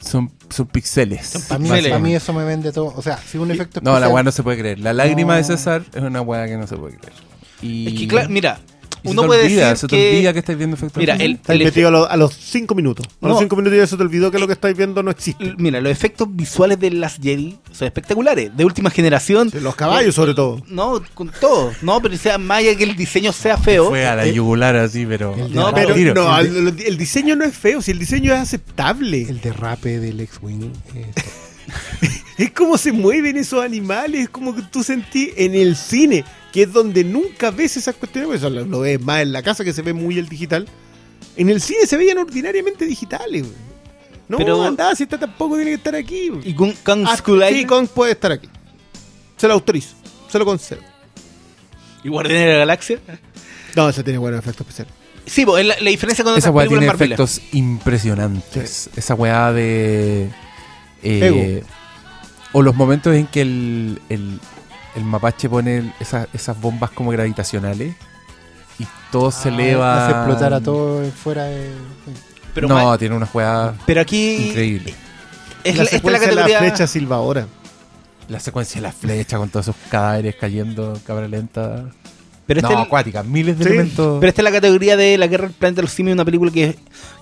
Son, 0.00 0.32
son 0.48 0.66
pixeles. 0.66 1.44
Para 1.46 1.58
mí, 1.58 1.64
Pixeles. 1.68 1.90
para 1.90 2.02
mí 2.02 2.14
eso 2.14 2.32
me 2.32 2.44
vende 2.44 2.72
todo. 2.72 2.94
O 2.96 3.02
sea, 3.02 3.18
si 3.18 3.36
un 3.36 3.50
efecto 3.50 3.80
No, 3.82 4.00
la 4.00 4.08
weá 4.08 4.22
no 4.22 4.32
se 4.32 4.42
puede 4.42 4.56
creer. 4.58 4.78
La 4.80 4.94
lágrima 4.94 5.36
de. 5.36 5.44
César 5.44 5.84
es 5.92 6.02
una 6.02 6.22
weá 6.22 6.46
que 6.46 6.56
no 6.56 6.66
se 6.66 6.76
puede 6.76 6.96
creer. 6.96 7.12
Y... 7.60 7.86
Es 7.88 8.00
que, 8.00 8.08
claro, 8.08 8.30
mira, 8.30 8.58
uno 9.04 9.26
puede 9.26 9.44
olvida, 9.44 9.70
decir 9.70 9.76
se 9.78 9.86
te 9.88 9.96
que... 9.96 10.10
olvida 10.16 10.32
que 10.32 10.38
estáis 10.40 10.58
viendo 10.58 10.76
efectos 10.76 10.98
Mira, 11.00 11.14
especiales. 11.14 11.34
el, 11.36 11.40
Estáis 11.40 11.60
el 11.60 11.66
metido 11.66 11.88
a, 11.88 11.90
los- 11.90 12.10
a 12.10 12.16
los 12.16 12.34
5 12.34 12.74
minutos. 12.74 13.06
A 13.20 13.28
los. 13.28 13.38
5 13.38 13.56
minutos 13.56 13.78
ya 13.78 13.86
se 13.86 13.96
te 13.96 14.02
olvidó 14.02 14.30
que 14.30 14.38
lo 14.38 14.46
que 14.46 14.52
estáis 14.54 14.76
viendo 14.76 15.02
no 15.02 15.10
existe. 15.10 15.54
mira, 15.58 15.80
los 15.80 15.90
efectos 15.92 16.28
visuales 16.30 16.78
de 16.80 16.90
las 16.90 17.16
Jedi 17.16 17.58
son 17.72 17.86
espectaculares, 17.86 18.56
de 18.56 18.64
última 18.64 18.90
generación. 18.90 19.50
Los 19.60 19.74
caballos, 19.74 20.14
sobre 20.14 20.34
todo. 20.34 20.62
No, 20.68 21.02
con 21.14 21.30
todo. 21.40 21.72
No, 21.82 22.00
pero 22.00 22.16
sea 22.16 22.38
más 22.38 22.58
allá 22.58 22.74
que 22.76 22.84
el 22.84 22.96
diseño 22.96 23.32
sea 23.32 23.56
feo. 23.56 23.88
Fue 23.88 24.06
a 24.06 24.16
la 24.16 24.26
yugular 24.26 24.76
así, 24.76 25.06
pero... 25.06 25.34
El 25.34 25.54
No, 25.54 25.72
Pero 25.74 25.94
tiro. 25.94 26.14
no, 26.14 26.38
el, 26.38 26.96
diseño 26.98 27.36
no 27.36 27.44
es 27.44 27.54
feo, 27.56 27.80
si 27.82 27.90
el 27.90 27.98
diseño 27.98 28.32
es 28.34 28.40
aceptable. 28.40 29.22
el 29.22 29.40
derrape 29.40 29.98
del 30.00 30.20
X-Wing. 30.20 30.70
Es 32.42 32.50
como 32.52 32.78
se 32.78 32.92
mueven 32.92 33.36
esos 33.36 33.62
animales, 33.62 34.22
es 34.22 34.28
como 34.30 34.54
que 34.54 34.62
tú 34.62 34.82
sentís 34.82 35.30
en 35.36 35.54
el 35.54 35.76
cine, 35.76 36.24
que 36.52 36.62
es 36.62 36.72
donde 36.72 37.04
nunca 37.04 37.50
ves 37.50 37.76
esas 37.76 37.94
cuestiones, 37.96 38.26
porque 38.28 38.38
eso 38.38 38.50
lo, 38.50 38.64
lo 38.64 38.80
ves 38.80 39.00
más 39.00 39.20
en 39.22 39.32
la 39.32 39.42
casa 39.42 39.62
que 39.64 39.72
se 39.72 39.82
ve 39.82 39.92
muy 39.92 40.18
el 40.18 40.28
digital. 40.28 40.66
En 41.36 41.48
el 41.50 41.60
cine 41.60 41.86
se 41.86 41.96
veían 41.96 42.18
ordinariamente 42.18 42.86
digitales. 42.86 43.42
güey. 43.42 43.54
No, 44.28 44.38
Pero- 44.38 44.62
andá, 44.62 44.94
si 44.94 45.02
está 45.02 45.18
tampoco 45.18 45.56
tiene 45.56 45.72
que 45.72 45.76
estar 45.76 45.94
aquí. 45.94 46.30
Y 46.44 46.54
con 46.54 46.72
Kong 46.84 47.04
Ah, 47.06 47.16
Skull 47.16 47.42
sí, 47.50 47.64
Kong 47.66 47.88
puede 47.88 48.12
estar 48.12 48.32
aquí. 48.32 48.48
Se 49.36 49.46
lo 49.48 49.54
autorizo, 49.54 49.94
se 50.28 50.38
lo 50.38 50.44
concedo. 50.44 50.80
y 52.04 52.08
Guardianes 52.08 52.46
de 52.46 52.52
la 52.52 52.58
Galaxia. 52.60 53.00
No, 53.76 53.88
ese 53.88 54.02
tiene 54.02 54.18
buenos 54.18 54.38
efectos 54.40 54.66
especiales. 54.66 54.94
Sí, 55.26 55.44
pues, 55.44 55.64
la, 55.66 55.74
la 55.80 55.90
diferencia 55.90 56.24
con 56.24 56.36
Esa 56.38 56.50
weá 56.50 56.66
tiene 56.66 56.86
efectos 56.86 57.40
impresionantes. 57.52 58.88
Esa 58.96 59.14
weá 59.14 59.52
de. 59.52 60.28
eh, 61.02 61.60
Ego. 61.60 61.66
O 62.52 62.62
los 62.62 62.74
momentos 62.74 63.14
en 63.14 63.26
que 63.26 63.42
el, 63.42 64.00
el, 64.08 64.40
el 64.96 65.04
mapache 65.04 65.48
pone 65.48 65.78
el- 65.78 65.92
esa- 66.00 66.28
esas 66.32 66.60
bombas 66.60 66.90
como 66.90 67.10
gravitacionales 67.10 67.94
y 68.78 68.86
todo 69.12 69.30
se 69.30 69.48
eleva. 69.50 69.94
Ah, 69.94 70.04
Hace 70.06 70.16
explotar 70.16 70.54
a 70.54 70.60
todo 70.60 71.04
fuera 71.12 71.44
de. 71.44 71.70
Pero, 72.54 72.66
no, 72.68 72.98
tiene 72.98 73.14
una 73.16 73.28
pero 73.86 74.00
aquí 74.00 74.48
increíble. 74.48 74.94
es 75.62 75.76
la 75.76 75.84
la, 75.84 75.90
esta 75.90 75.96
es 75.96 76.02
la 76.12 76.18
secuencia 76.18 76.28
de 76.28 76.34
la 76.34 76.42
categoría. 76.42 76.58
flecha 76.70 76.86
silbadora. 76.86 77.46
La 78.28 78.40
secuencia 78.40 78.76
de 78.80 78.82
la 78.86 78.92
flecha 78.92 79.38
con 79.38 79.48
todos 79.50 79.66
esos 79.68 79.76
cadáveres 79.90 80.34
cayendo, 80.36 80.98
cámara 81.06 81.26
lenta. 81.28 81.84
pero, 82.46 82.60
no, 82.62 82.68
esta 82.68 82.80
es, 82.80 82.86
acuática, 82.86 83.22
miles 83.22 83.58
de 83.58 83.64
Sí, 83.64 83.70
elementos. 83.70 84.18
pero 84.20 84.28
esta 84.28 84.40
es 84.40 84.44
la 84.44 84.52
categoría 84.52 84.96
de 84.96 85.18
La 85.18 85.26
Guerra 85.26 85.44
del 85.46 85.52
Planeta 85.54 85.76
de 85.76 85.82
los 85.82 85.92
Simios, 85.92 86.14
una 86.14 86.24
película 86.24 86.50
que 86.52 86.64
es, 86.64 86.76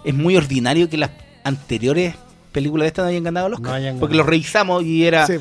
es 0.04 0.14
muy 0.14 0.36
ordinario 0.36 0.88
que 0.88 0.96
las 0.98 1.10
anteriores 1.44 2.14
películas 2.58 2.84
de 2.84 2.88
esta 2.88 3.02
no 3.02 3.08
hayan 3.08 3.24
ganado 3.24 3.46
el 3.46 3.54
Oscar. 3.54 3.70
No 3.70 3.76
hayan 3.76 3.98
porque 3.98 4.14
ganado. 4.14 4.24
lo 4.26 4.30
revisamos 4.30 4.82
y 4.84 5.04
era. 5.04 5.26
Sí. 5.26 5.34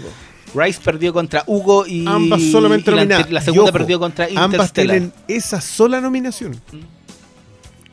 Rice 0.55 0.79
perdió 0.83 1.13
contra 1.13 1.43
Hugo 1.45 1.85
y. 1.85 2.05
Ambas 2.07 2.41
solamente 2.51 2.89
y 2.91 2.95
nominadas. 2.95 3.29
la 3.31 3.41
segunda 3.41 3.63
ojo, 3.63 3.73
perdió 3.73 3.99
contra 3.99 4.27
Ambas 4.35 4.71
tienen 4.71 5.11
esa 5.27 5.59
sola 5.61 5.99
nominación. 5.99 6.59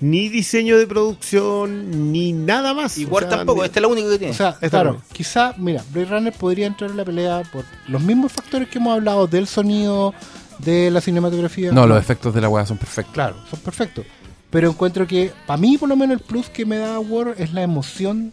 Ni 0.01 0.29
diseño 0.29 0.77
de 0.77 0.87
producción, 0.87 2.13
ni 2.13 2.33
nada 2.33 2.75
más. 2.75 2.99
Y 2.99 3.07
Ward 3.07 3.25
O 3.25 3.29
sea, 3.29 3.39
tampoco, 3.39 3.61
ni- 3.63 3.67
esta 3.67 3.79
es 3.79 3.83
la 3.83 3.89
única 3.89 4.11
que 4.11 4.19
tiene. 4.19 4.33
O 4.33 4.37
sea, 4.37 4.53
claro, 4.69 5.01
quizá, 5.13 5.55
mira, 5.57 5.83
Blade 5.93 6.09
Runner 6.11 6.33
podría 6.33 6.67
entrar 6.67 6.91
en 6.91 6.97
la 6.97 7.05
pelea 7.05 7.43
por 7.53 7.65
los 7.89 8.03
mismos 8.03 8.33
factores 8.33 8.69
que 8.69 8.79
hemos 8.79 8.95
hablado 8.95 9.27
del 9.27 9.47
sonido, 9.47 10.13
de 10.59 10.91
la 10.91 11.01
cinematografía. 11.01 11.73
no, 11.73 11.87
los 11.87 11.99
efectos 11.99 12.35
de 12.35 12.41
la 12.41 12.49
weá 12.49 12.67
son 12.67 12.77
perfectos. 12.77 13.15
Claro, 13.15 13.37
son 13.49 13.61
perfectos. 13.61 14.05
Pero 14.51 14.69
encuentro 14.71 15.07
que, 15.07 15.33
para 15.47 15.57
mí, 15.57 15.79
por 15.79 15.89
lo 15.89 15.97
menos, 15.97 16.19
el 16.21 16.25
plus 16.25 16.49
que 16.49 16.67
me 16.67 16.77
da 16.79 16.99
Word 17.01 17.41
es 17.41 17.53
la 17.53 17.63
emoción 17.63 18.33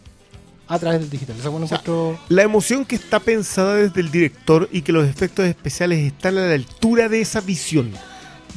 a 0.68 0.78
través 0.78 1.00
del 1.00 1.10
digital. 1.10 1.36
Esa 1.38 1.48
bueno, 1.50 1.66
sea, 1.66 1.78
encuentro. 1.78 2.18
La 2.28 2.42
emoción 2.42 2.84
que 2.84 2.94
está 2.96 3.20
pensada 3.20 3.76
desde 3.76 4.00
el 4.00 4.10
director 4.10 4.68
y 4.72 4.82
que 4.82 4.92
los 4.92 5.06
efectos 5.08 5.46
especiales 5.46 5.98
están 6.00 6.38
a 6.38 6.42
la 6.46 6.54
altura 6.54 7.08
de 7.08 7.20
esa 7.20 7.40
visión. 7.40 7.92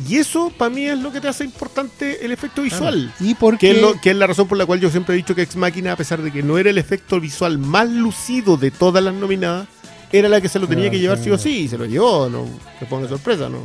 Y 0.10 0.18
eso, 0.18 0.52
para 0.58 0.70
mí, 0.70 0.86
es 0.86 1.00
lo 1.00 1.12
que 1.12 1.22
te 1.22 1.28
hace 1.30 1.46
importante 1.46 2.26
el 2.26 2.32
efecto 2.34 2.62
visual. 2.64 3.14
Y 3.20 3.34
porque. 3.34 3.70
Que 3.70 3.76
es, 3.76 3.82
lo- 3.82 4.00
que 4.02 4.12
es 4.12 4.16
la 4.18 4.28
razón 4.28 4.48
por 4.48 4.58
la 4.58 4.66
cual 4.66 4.80
yo 4.82 4.90
siempre 4.90 5.14
he 5.16 5.18
dicho 5.18 5.34
que 5.36 5.42
Ex 5.42 5.56
Machina, 5.56 5.94
a 5.94 5.96
pesar 5.96 6.22
de 6.22 6.32
que 6.32 6.44
no 6.44 6.58
era 6.58 6.70
el 6.70 6.78
efecto 6.78 7.20
visual 7.20 7.58
más 7.58 7.90
lucido 7.90 8.58
de 8.58 8.72
todas 8.72 9.02
las 9.04 9.14
nominadas, 9.14 9.68
era 10.12 10.28
la 10.30 10.42
que 10.42 10.50
se 10.50 10.60
lo 10.60 10.68
tenía 10.68 10.88
Ah, 10.88 10.92
que 10.92 11.00
llevar 11.00 11.18
sí. 11.18 11.24
sí 11.26 11.30
o 11.32 11.38
sí, 11.38 11.58
y 11.62 11.68
se 11.70 11.78
lo 11.78 11.86
llevó, 11.86 12.28
no 12.30 12.46
se 12.80 12.86
pone 12.88 13.08
sorpresa, 13.08 13.48
no. 13.50 13.60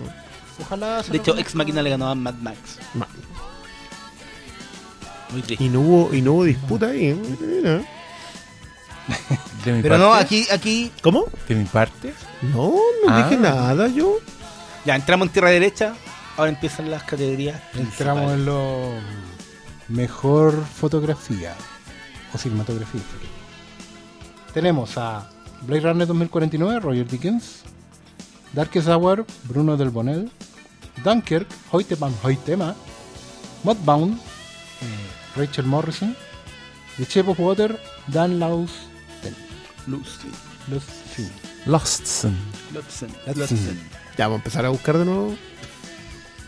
Ojalá. 0.61 1.03
se 1.03 1.11
de 1.11 1.19
hecho, 1.19 1.37
Ex 1.37 1.55
Máquina 1.57 1.83
le 1.83 1.91
ganó 1.91 2.09
a 2.09 2.15
Mad 2.15 2.35
Max. 2.35 2.59
Ma- 2.95 3.09
Muy 5.33 5.43
triste. 5.43 5.65
Y 5.65 5.69
no 5.69 5.81
hubo, 5.81 6.15
y 6.15 6.23
no 6.23 6.33
hubo 6.35 6.45
disputa 6.45 6.89
ahí, 6.89 7.07
¿eh? 7.07 7.17
Mira. 7.41 7.83
De 9.65 9.73
mi 9.73 9.82
Pero 9.82 9.99
no, 9.99 10.15
aquí, 10.15 10.47
aquí 10.51 10.91
¿Cómo? 11.03 11.24
De 11.49 11.55
mi 11.55 11.65
parte. 11.65 12.15
No, 12.43 12.73
no 13.05 13.09
Ah. 13.09 13.23
dije 13.23 13.37
nada 13.41 13.89
yo. 13.89 14.16
ya 14.85 14.97
entramos 14.97 15.27
en 15.28 15.32
tierra 15.32 15.51
derecha. 15.51 15.95
Ahora 16.37 16.51
empiezan 16.51 16.91
las 16.91 17.03
categorías. 17.03 17.61
Entramos 17.74 18.32
en 18.32 18.47
lo. 18.47 18.93
Mejor 19.89 20.65
fotografía. 20.65 21.55
O 22.32 22.39
cinematografía. 22.39 23.01
Tenemos 24.55 24.97
a 24.97 25.28
Blade 25.62 25.81
Runner 25.82 26.07
2049, 26.07 26.81
Roger 26.81 27.07
Dickens. 27.07 27.62
Darkest 28.53 28.89
Hour, 28.89 29.27
Bruno 29.45 29.77
Del 29.77 29.91
Bonel. 29.91 30.31
Dunkirk, 31.05 31.47
Hoyte 31.70 31.95
van 31.97 32.15
Hoytema. 32.23 32.74
Mudbound, 33.65 34.15
eh, 34.15 35.37
Rachel 35.37 35.66
Morrison. 35.66 36.16
The 36.97 37.05
Shape 37.05 37.31
of 37.31 37.39
Water, 37.41 37.78
Dan 38.07 38.39
Lausten. 38.39 38.90
Lucy. 39.91 40.29
Lausten. 40.69 41.31
Lost. 41.67 42.01
Lutzen. 42.05 42.37
Lutzen. 42.75 43.11
Lutzen. 43.37 43.81
Ya, 44.17 44.27
vamos 44.27 44.37
a 44.37 44.41
empezar 44.41 44.65
a 44.65 44.69
buscar 44.71 44.99
de 44.99 45.05
nuevo. 45.05 45.35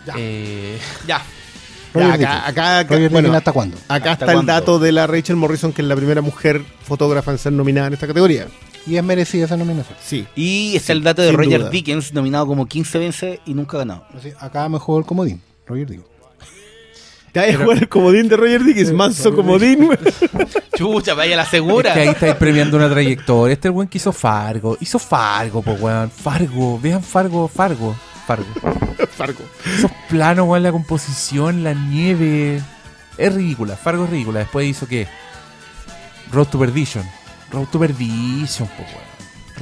Ya. 0.06 0.14
Eh, 0.16 0.78
Ya. 1.06 1.22
Roger 1.94 2.08
Ya, 2.08 2.16
Dickens. 2.16 2.40
acá, 2.46 2.78
acá, 2.78 3.08
bueno, 3.10 3.34
¿hasta 3.34 3.52
cuándo? 3.52 3.76
acá 3.88 4.12
¿Hasta 4.12 4.24
está 4.24 4.32
el 4.40 4.46
dato 4.46 4.78
de 4.78 4.92
la 4.92 5.06
Rachel 5.06 5.36
Morrison, 5.36 5.72
que 5.74 5.82
es 5.82 5.88
la 5.88 5.94
primera 5.94 6.22
mujer 6.22 6.64
fotógrafa 6.84 7.32
en 7.32 7.38
ser 7.38 7.52
nominada 7.52 7.88
en 7.88 7.92
esta 7.94 8.06
categoría. 8.06 8.48
Y 8.86 8.96
es 8.96 9.04
merecida 9.04 9.44
esa 9.44 9.56
nominación. 9.58 9.96
Sí. 10.02 10.26
Y 10.34 10.74
está 10.74 10.92
el 10.94 11.02
dato 11.02 11.20
de 11.22 11.32
Roger 11.32 11.60
duda. 11.60 11.70
Dickens, 11.70 12.12
nominado 12.14 12.46
como 12.46 12.66
15 12.66 12.98
veces 12.98 13.40
y 13.44 13.52
nunca 13.54 13.76
ganado. 13.78 14.06
Así, 14.16 14.32
acá 14.40 14.68
me 14.70 14.78
jugó 14.78 14.98
el 15.00 15.04
comodín. 15.04 15.42
Roger 15.66 15.86
Dickens. 15.86 16.08
Ya 17.34 17.46
es 17.46 17.58
el 17.58 17.88
comodín 17.88 18.28
de 18.28 18.36
Roger 18.36 18.62
Dickens, 18.62 18.92
manso 18.92 19.34
comodín. 19.34 19.88
Chucha, 20.76 21.14
vaya 21.14 21.34
la 21.36 21.42
es 21.44 21.48
segura. 21.48 21.94
que 21.94 22.00
ahí 22.00 22.08
estáis 22.08 22.34
premiando 22.34 22.76
una 22.76 22.90
trayectoria. 22.90 23.54
Este 23.54 23.68
es 23.68 23.70
el 23.72 23.76
weón 23.76 23.88
que 23.88 23.98
hizo 23.98 24.12
Fargo. 24.12 24.76
Hizo 24.80 24.98
Fargo, 24.98 25.62
po 25.62 25.72
weón. 25.72 26.10
Fargo. 26.10 26.78
Vean 26.78 27.02
Fargo, 27.02 27.48
Fargo. 27.48 27.96
Fargo. 28.26 28.44
Fargo. 29.16 29.40
Esos 29.78 29.90
planos, 30.10 30.46
weón, 30.46 30.62
la 30.62 30.72
composición, 30.72 31.64
la 31.64 31.72
nieve. 31.72 32.60
Es 33.16 33.34
ridícula. 33.34 33.76
Fargo 33.76 34.04
es 34.04 34.10
ridícula. 34.10 34.40
Después 34.40 34.66
hizo 34.66 34.86
qué? 34.86 35.08
Road 36.32 36.46
to 36.48 36.58
Perdition. 36.58 37.04
Road 37.50 37.66
to 37.68 37.78
Perdition, 37.78 38.68
po 38.68 38.82
weón. 38.82 39.12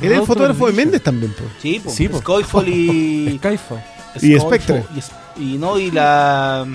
Era 0.02 0.16
el 0.20 0.26
fotógrafo 0.26 0.66
de. 0.66 0.72
Méndez 0.72 1.02
también, 1.02 1.32
pues. 1.38 1.48
Sí, 1.60 1.80
po. 1.82 1.90
Sí, 1.90 2.08
po. 2.08 2.18
Skyfall 2.18 2.68
y. 2.68 3.38
Skyfall. 3.38 3.82
Y 4.22 4.38
Spectre. 4.40 4.82
Y, 4.94 4.98
es- 4.98 5.10
y 5.36 5.56
no, 5.58 5.78
y 5.78 5.90
la. 5.92 6.66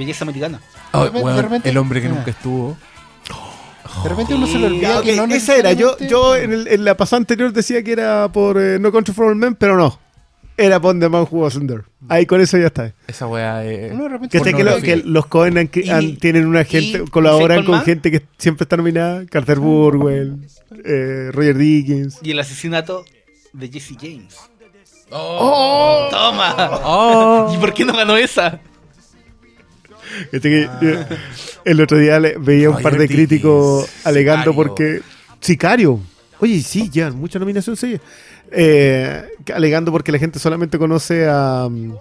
Belleza 0.00 0.24
americana. 0.24 0.60
Oh, 0.92 1.04
repente- 1.04 1.42
repente- 1.42 1.68
el 1.70 1.76
hombre 1.78 2.00
que 2.00 2.08
Ah. 2.08 2.10
nunca 2.10 2.30
estuvo. 2.30 2.76
De 4.04 4.08
repente 4.08 4.34
uno 4.34 4.46
se 4.46 4.58
le 4.58 4.66
olvida 4.66 5.02
que 5.02 5.16
no 5.16 5.24
esa 5.26 5.56
era. 5.56 5.72
Yo, 5.72 5.96
yo 5.98 6.36
en, 6.36 6.52
el- 6.52 6.68
en 6.68 6.84
la 6.84 6.96
pasada 6.96 7.18
anterior 7.18 7.52
decía 7.52 7.82
que 7.82 7.92
era 7.92 8.28
por 8.32 8.58
eh, 8.60 8.78
No 8.78 8.92
Country 8.92 9.12
for 9.14 9.26
All 9.26 9.36
Men, 9.36 9.54
pero 9.56 9.76
no. 9.76 9.98
Era 10.56 10.78
por 10.80 10.98
The 10.98 11.08
Man 11.08 11.26
Who 11.30 11.40
Was 11.40 11.56
Under. 11.56 11.84
Ahí 12.08 12.26
con 12.26 12.40
eso 12.40 12.58
ya 12.58 12.66
está. 12.66 12.92
Esa 13.06 13.26
weá 13.26 13.64
es. 13.64 13.92
Uno 13.92 14.04
de 14.04 14.08
repente 14.10 14.38
Que, 14.38 14.44
sé 14.44 14.52
que, 14.54 14.62
lo- 14.62 14.78
los 15.06 15.26
Cohen 15.26 15.56
han- 15.58 15.70
Y- 15.72 15.88
han- 15.90 16.16
tienen 16.16 16.46
una 16.46 16.64
gente, 16.64 17.04
colaboran 17.10 17.60
¿y 17.60 17.64
con 17.64 17.80
gente 17.82 18.10
que 18.10 18.22
siempre 18.38 18.64
está 18.64 18.76
nominada. 18.76 19.24
Carter 19.26 19.58
Burwell, 19.58 20.46
eh, 20.84 21.30
Roger 21.32 21.56
Dickens. 21.56 22.18
Y 22.22 22.30
el 22.32 22.38
asesinato 22.38 23.04
de 23.54 23.68
Jesse 23.70 23.96
James. 24.00 24.36
¡Oh! 25.10 26.06
¡Toma! 26.10 26.54
¡Oh! 26.84 27.52
¿Y 27.54 27.58
por 27.58 27.72
qué 27.74 27.84
no 27.84 27.94
ganó 27.96 28.16
esa? 28.16 28.60
Este 30.32 30.62
eh, 30.64 31.06
el 31.64 31.80
otro 31.80 31.98
día 31.98 32.18
le- 32.20 32.36
veía 32.38 32.70
un 32.70 32.80
par 32.82 32.98
de 32.98 33.06
críticos 33.08 33.88
alegando 34.04 34.54
porque. 34.54 35.00
Sicario. 35.40 36.00
Oye, 36.40 36.60
sí, 36.62 36.88
ya, 36.90 37.10
mucha 37.10 37.38
nominación 37.38 37.76
sí. 37.76 37.98
Eh, 38.50 39.22
alegando 39.54 39.92
porque 39.92 40.10
la 40.12 40.18
gente 40.18 40.38
solamente 40.38 40.78
conoce 40.78 41.26
a. 41.28 41.68
mm, 41.70 41.92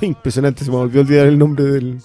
impresionante, 0.02 0.64
se 0.64 0.70
me 0.70 0.76
volvió 0.76 1.00
a 1.00 1.04
olvidar 1.04 1.26
el 1.26 1.38
nombre 1.38 1.64
del, 1.64 1.98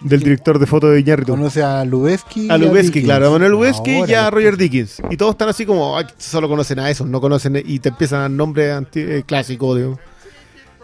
del 0.00 0.20
director 0.20 0.58
de 0.58 0.66
foto 0.66 0.90
de 0.90 1.00
Iñárritu. 1.00 1.32
Conoce 1.32 1.62
a 1.62 1.84
Lubeski. 1.84 2.48
A 2.50 2.58
Lubeski, 2.58 3.02
claro, 3.02 3.28
a 3.28 3.30
Manuel 3.30 3.52
Lubeski 3.52 3.90
y 4.10 4.14
a 4.14 4.30
Roger 4.30 4.56
Dickens. 4.56 5.00
Y 5.10 5.16
todos 5.16 5.32
están 5.32 5.48
así 5.48 5.64
como, 5.64 5.96
"Ay, 5.96 6.06
solo 6.18 6.48
conocen 6.48 6.78
a 6.80 6.90
esos, 6.90 7.06
no 7.06 7.20
conocen, 7.20 7.62
y 7.64 7.78
te 7.78 7.88
empiezan 7.90 8.18
a 8.18 8.22
dar 8.22 8.30
nombres 8.32 8.76
eh, 8.96 9.22
clásicos, 9.24 9.76
digo. 9.78 9.98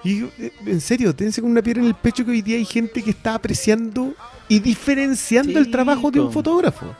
Y 0.04 0.22
eh, 0.38 0.52
en 0.66 0.80
serio, 0.80 1.14
tense 1.14 1.40
con 1.40 1.50
una 1.50 1.62
piedra 1.62 1.80
en 1.82 1.88
el 1.88 1.94
pecho 1.94 2.24
que 2.24 2.32
hoy 2.32 2.42
día 2.42 2.56
hay 2.56 2.64
gente 2.64 3.02
que 3.02 3.10
está 3.10 3.34
apreciando 3.34 4.14
y 4.48 4.58
diferenciando 4.58 5.58
el 5.58 5.70
trabajo 5.70 6.10
de 6.10 6.20
un 6.20 6.32
fotógrafo. 6.32 6.94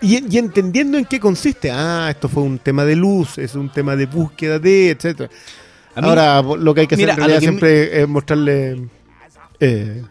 Y, 0.00 0.32
y 0.32 0.38
entendiendo 0.38 0.96
en 0.96 1.04
qué 1.04 1.18
consiste. 1.18 1.70
Ah, 1.72 2.06
esto 2.10 2.28
fue 2.28 2.42
un 2.44 2.58
tema 2.58 2.84
de 2.84 2.94
luz, 2.94 3.36
es 3.38 3.54
un 3.56 3.68
tema 3.68 3.96
de 3.96 4.06
búsqueda 4.06 4.58
de, 4.58 4.90
etcétera. 4.90 5.28
Ahora, 5.96 6.40
lo 6.42 6.72
que 6.72 6.82
hay 6.82 6.86
que 6.86 6.94
hacer 6.94 7.08
en 7.10 7.16
realidad 7.16 7.40
siempre 7.40 8.00
es 8.02 8.08
mostrarle 8.08 8.88
eh, 9.58 10.02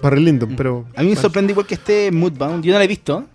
Barry 0.00 0.22
Lyndon, 0.24 0.54
pero... 0.54 0.86
A 0.94 1.02
mí 1.02 1.08
me 1.10 1.16
sorprende 1.16 1.50
igual 1.52 1.66
que 1.66 1.74
esté 1.74 2.12
Moodbound. 2.12 2.62
Yo 2.64 2.72
no 2.72 2.78
la 2.78 2.84
he 2.84 2.88
visto. 2.88 3.26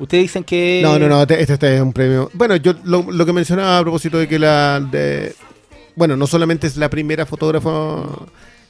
Ustedes 0.00 0.24
dicen 0.24 0.44
que. 0.44 0.80
No, 0.82 0.96
no, 0.98 1.08
no, 1.08 1.26
te- 1.26 1.40
este, 1.40 1.54
este 1.54 1.74
es 1.76 1.80
un 1.82 1.92
premio. 1.92 2.30
Bueno, 2.32 2.54
yo 2.56 2.72
lo, 2.84 3.10
lo 3.10 3.26
que 3.26 3.32
mencionaba 3.32 3.78
a 3.78 3.82
propósito 3.82 4.18
de 4.18 4.28
que 4.28 4.38
la. 4.38 4.78
de- 4.80 5.34
bueno, 5.98 6.16
no 6.16 6.26
solamente 6.26 6.66
es 6.66 6.76
la 6.76 6.88
primera 6.88 7.26
fotógrafa, 7.26 8.04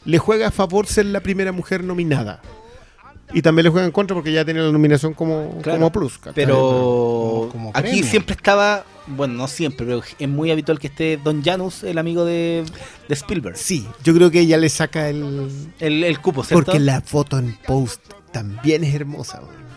le 0.05 0.19
juega 0.19 0.49
a 0.49 0.51
favor 0.51 0.87
ser 0.87 1.07
la 1.07 1.21
primera 1.21 1.53
mujer 1.53 1.85
nominada. 1.85 2.41
Y 3.35 3.43
también 3.43 3.65
le 3.65 3.71
juega 3.71 3.85
en 3.85 3.93
contra 3.93 4.15
porque 4.15 4.33
ya 4.33 4.43
tiene 4.43 4.61
la 4.63 4.73
nominación 4.73 5.13
como, 5.13 5.59
Claro, 5.63 5.79
como 5.79 5.93
plus. 5.93 6.17
¿cachai? 6.17 6.33
Pero 6.35 6.57
Como- 6.57 7.49
como 7.53 7.69
aquí 7.75 7.89
premio. 7.91 8.05
siempre 8.07 8.35
estaba. 8.35 8.85
Bueno, 9.07 9.35
no 9.35 9.49
siempre, 9.49 9.85
pero 9.87 10.03
es 10.19 10.29
muy 10.29 10.51
habitual 10.51 10.79
que 10.79 10.87
esté 10.87 11.19
Don 11.23 11.43
Janus, 11.45 11.83
el 11.83 11.99
amigo 11.99 12.25
de, 12.25 12.65
de 13.07 13.15
Spielberg. 13.15 13.57
Sí, 13.59 13.87
yo 14.03 14.15
creo 14.15 14.31
que 14.31 14.41
ella 14.41 14.57
le 14.57 14.71
saca 14.71 15.11
el. 15.11 15.51
El, 15.79 16.05
el 16.05 16.21
cupo, 16.21 16.43
¿cierto? 16.43 16.65
Porque 16.65 16.81
la 16.81 17.03
foto 17.03 17.39
en 17.39 17.55
post 17.67 18.01
también 18.33 18.83
es 18.83 18.95
hermosa. 18.95 19.41
weón. 19.43 19.69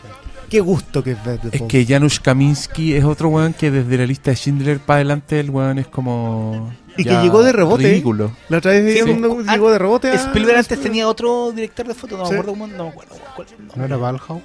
Qué 0.50 0.60
gusto 0.62 1.02
que 1.04 1.12
es 1.12 1.24
ver 1.26 1.40
Es 1.52 1.62
que 1.64 1.86
Janusz 1.86 2.20
Kaminski 2.20 2.94
es 2.94 3.04
otro 3.06 3.30
weón 3.30 3.54
que 3.54 3.72
desde 3.72 3.98
la 3.98 4.06
lista 4.06 4.32
de 4.32 4.36
Schindler 4.38 4.80
para 4.80 4.98
adelante 4.98 5.40
el 5.42 5.50
weón 5.50 5.78
es 5.80 5.88
como. 5.88 6.74
Y 6.98 7.04
que 7.04 7.10
ya 7.10 7.22
llegó 7.24 7.42
de 7.44 7.52
rebote. 7.54 7.84
Ridículo. 7.84 8.32
La 8.50 8.58
otra 8.58 8.72
vez 8.72 8.94
Sí, 9.04 9.10
uno 9.10 9.38
ah, 9.48 9.54
llegó 9.54 9.72
de 9.72 9.80
rebote. 9.80 10.10
a- 10.10 10.16
Spielberg 10.16 10.58
antes 10.58 10.80
tenía 10.82 11.08
otro 11.08 11.52
director 11.52 11.88
de 11.88 11.94
foto, 11.94 12.18
no 12.18 12.24
me 12.24 12.30
Sí. 12.30 12.34
acuerdo 12.36 12.52
cómo, 12.52 12.68
no 12.68 12.84
me 12.86 12.90
acuerdo. 12.90 13.16
cuál- 13.36 13.48
no, 13.60 13.74
¿No 13.76 13.86
era 13.86 13.98
Valhalla? 13.98 14.42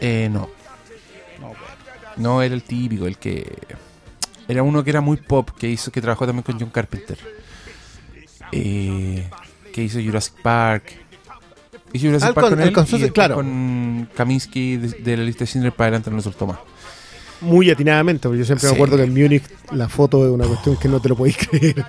Eh, 0.00 0.28
no. 0.32 0.48
no 1.40 1.46
me 1.48 1.52
acuerdo. 1.54 1.74
No 2.16 2.42
era 2.42 2.54
el 2.54 2.62
típico, 2.62 3.06
el 3.06 3.18
que. 3.18 3.52
Era 4.48 4.62
uno 4.62 4.82
que 4.82 4.90
era 4.90 5.00
muy 5.02 5.18
pop, 5.18 5.50
que 5.58 5.68
hizo, 5.68 5.92
que 5.92 6.00
trabajó 6.00 6.24
también 6.26 6.42
con 6.42 6.58
John 6.58 6.70
Carpenter. 6.70 7.18
Eh, 8.52 9.28
que 9.72 9.82
hizo 9.82 10.00
Jurassic 10.00 10.34
Park. 10.42 10.84
Hizo 11.92 12.06
Jurassic 12.06 12.28
Alcon- 12.30 12.34
Park 12.34 12.48
con 12.50 12.60
él 12.60 12.68
alcanzó- 12.68 12.96
y 12.98 13.10
claro. 13.10 13.34
con 13.36 14.08
Kaminsky 14.14 14.76
de, 14.76 14.88
de 14.88 15.16
la 15.16 15.22
lista 15.22 15.40
de 15.40 15.46
Schindler 15.46 15.72
para 15.72 15.88
adelante 15.88 16.10
no 16.10 16.16
le 16.16 16.22
soltó 16.22 16.46
más. 16.46 16.58
Muy 17.40 17.70
atinadamente, 17.70 18.28
porque 18.28 18.38
yo 18.40 18.44
siempre 18.44 18.66
me 18.66 18.70
Sí. 18.70 18.74
acuerdo 18.74 18.96
que 18.96 19.04
en 19.04 19.12
Múnich 19.14 19.44
la 19.72 19.88
foto 19.88 20.26
es 20.26 20.32
una 20.32 20.46
cuestión 20.46 20.76
que 20.76 20.88
no 20.88 21.00
te 21.00 21.08
lo 21.08 21.16
podéis 21.16 21.36
creer. 21.48 21.84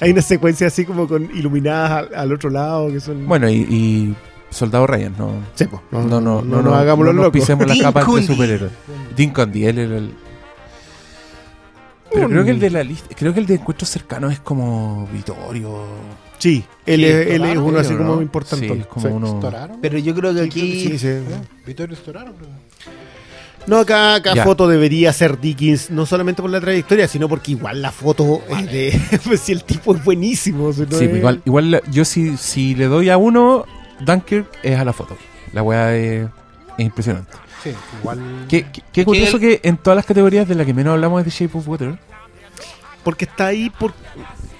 Hay 0.00 0.10
una 0.10 0.22
secuencia 0.22 0.66
así 0.66 0.84
como 0.84 1.06
con 1.08 1.24
iluminadas 1.36 2.08
al, 2.08 2.14
al 2.14 2.32
otro 2.32 2.50
lado 2.50 2.90
que 2.92 3.00
son... 3.00 3.26
Bueno, 3.26 3.48
y, 3.48 3.54
y 3.70 4.14
Soldado 4.50 4.86
Ryan, 4.86 5.14
no. 5.18 5.32
Sí, 5.54 5.64
pues, 5.66 5.82
no, 5.90 6.02
No, 6.04 6.20
no, 6.20 6.42
no, 6.42 6.62
no 6.62 6.84
los 6.84 6.98
nos 6.98 7.14
locos. 7.14 7.32
pisemos 7.32 7.66
las 7.66 7.78
capas 7.78 8.06
de 8.14 8.22
superhéroes. 8.22 8.72
Dean 9.16 9.30
Condi, 9.30 9.66
él 9.66 9.78
era 9.78 9.96
el. 9.98 10.14
Pero 12.12 12.28
creo 12.28 12.44
que 12.44 12.50
el 12.52 12.60
de 12.60 12.70
la 12.70 12.84
lista, 12.84 13.12
creo 13.16 13.34
que 13.34 13.40
el 13.40 13.46
de 13.46 13.54
encuentros 13.54 13.88
cercanos 13.90 14.32
es 14.32 14.38
como 14.38 15.08
Vittorio. 15.12 15.84
Sí, 16.38 16.64
él, 16.86 17.02
es, 17.02 17.26
él 17.28 17.44
es 17.44 17.56
uno 17.56 17.78
así 17.80 17.92
¿no? 17.94 17.98
como 18.06 18.22
importante. 18.22 18.68
Sí, 18.68 18.74
es 18.80 18.86
como 18.86 19.08
uno. 19.08 19.40
Pero 19.82 19.98
yo 19.98 20.14
creo 20.14 20.32
que 20.32 20.42
aquí. 20.42 20.88
Sí, 20.88 20.98
sí. 20.98 21.08
Vittorio 21.66 21.96
Storaro, 21.96 22.32
creo. 22.34 22.50
No, 23.66 23.78
acá, 23.78 24.16
acá 24.16 24.34
Ya. 24.34 24.44
foto 24.44 24.68
debería 24.68 25.12
ser 25.12 25.40
Dickens, 25.40 25.90
no 25.90 26.04
solamente 26.06 26.42
por 26.42 26.50
la 26.50 26.60
trayectoria, 26.60 27.08
sino 27.08 27.28
porque 27.28 27.52
igual 27.52 27.80
la 27.80 27.90
foto 27.92 28.42
es 28.50 28.66
de... 28.70 29.00
pues 29.24 29.40
si 29.40 29.52
el 29.52 29.64
tipo 29.64 29.94
es 29.94 30.04
buenísimo. 30.04 30.72
si 30.72 30.82
no 30.82 30.98
Sí, 30.98 31.04
es- 31.06 31.16
igual, 31.16 31.40
igual 31.46 31.82
yo 31.90 32.04
si, 32.04 32.36
si 32.36 32.74
le 32.74 32.86
doy 32.86 33.08
a 33.08 33.16
uno, 33.16 33.64
Dunkirk 34.00 34.46
es 34.62 34.78
a 34.78 34.84
la 34.84 34.92
foto. 34.92 35.16
La 35.52 35.62
weá 35.62 35.94
es, 35.96 36.26
es 36.76 36.84
impresionante. 36.84 37.30
Sí, 37.62 37.70
igual. 38.00 38.20
Qué, 38.48 38.66
qué- 38.70 38.82
qué 38.92 39.04
curioso 39.06 39.38
que 39.38 39.60
en 39.62 39.78
todas 39.78 39.96
las 39.96 40.04
categorías 40.04 40.46
de 40.46 40.54
la 40.56 40.64
que 40.66 40.74
menos 40.74 40.92
hablamos 40.92 41.20
es 41.20 41.24
de 41.26 41.30
Shape 41.46 41.56
of 41.58 41.66
Water. 41.66 41.98
Porque 43.02 43.24
está 43.24 43.46
ahí 43.46 43.70
por... 43.70 43.94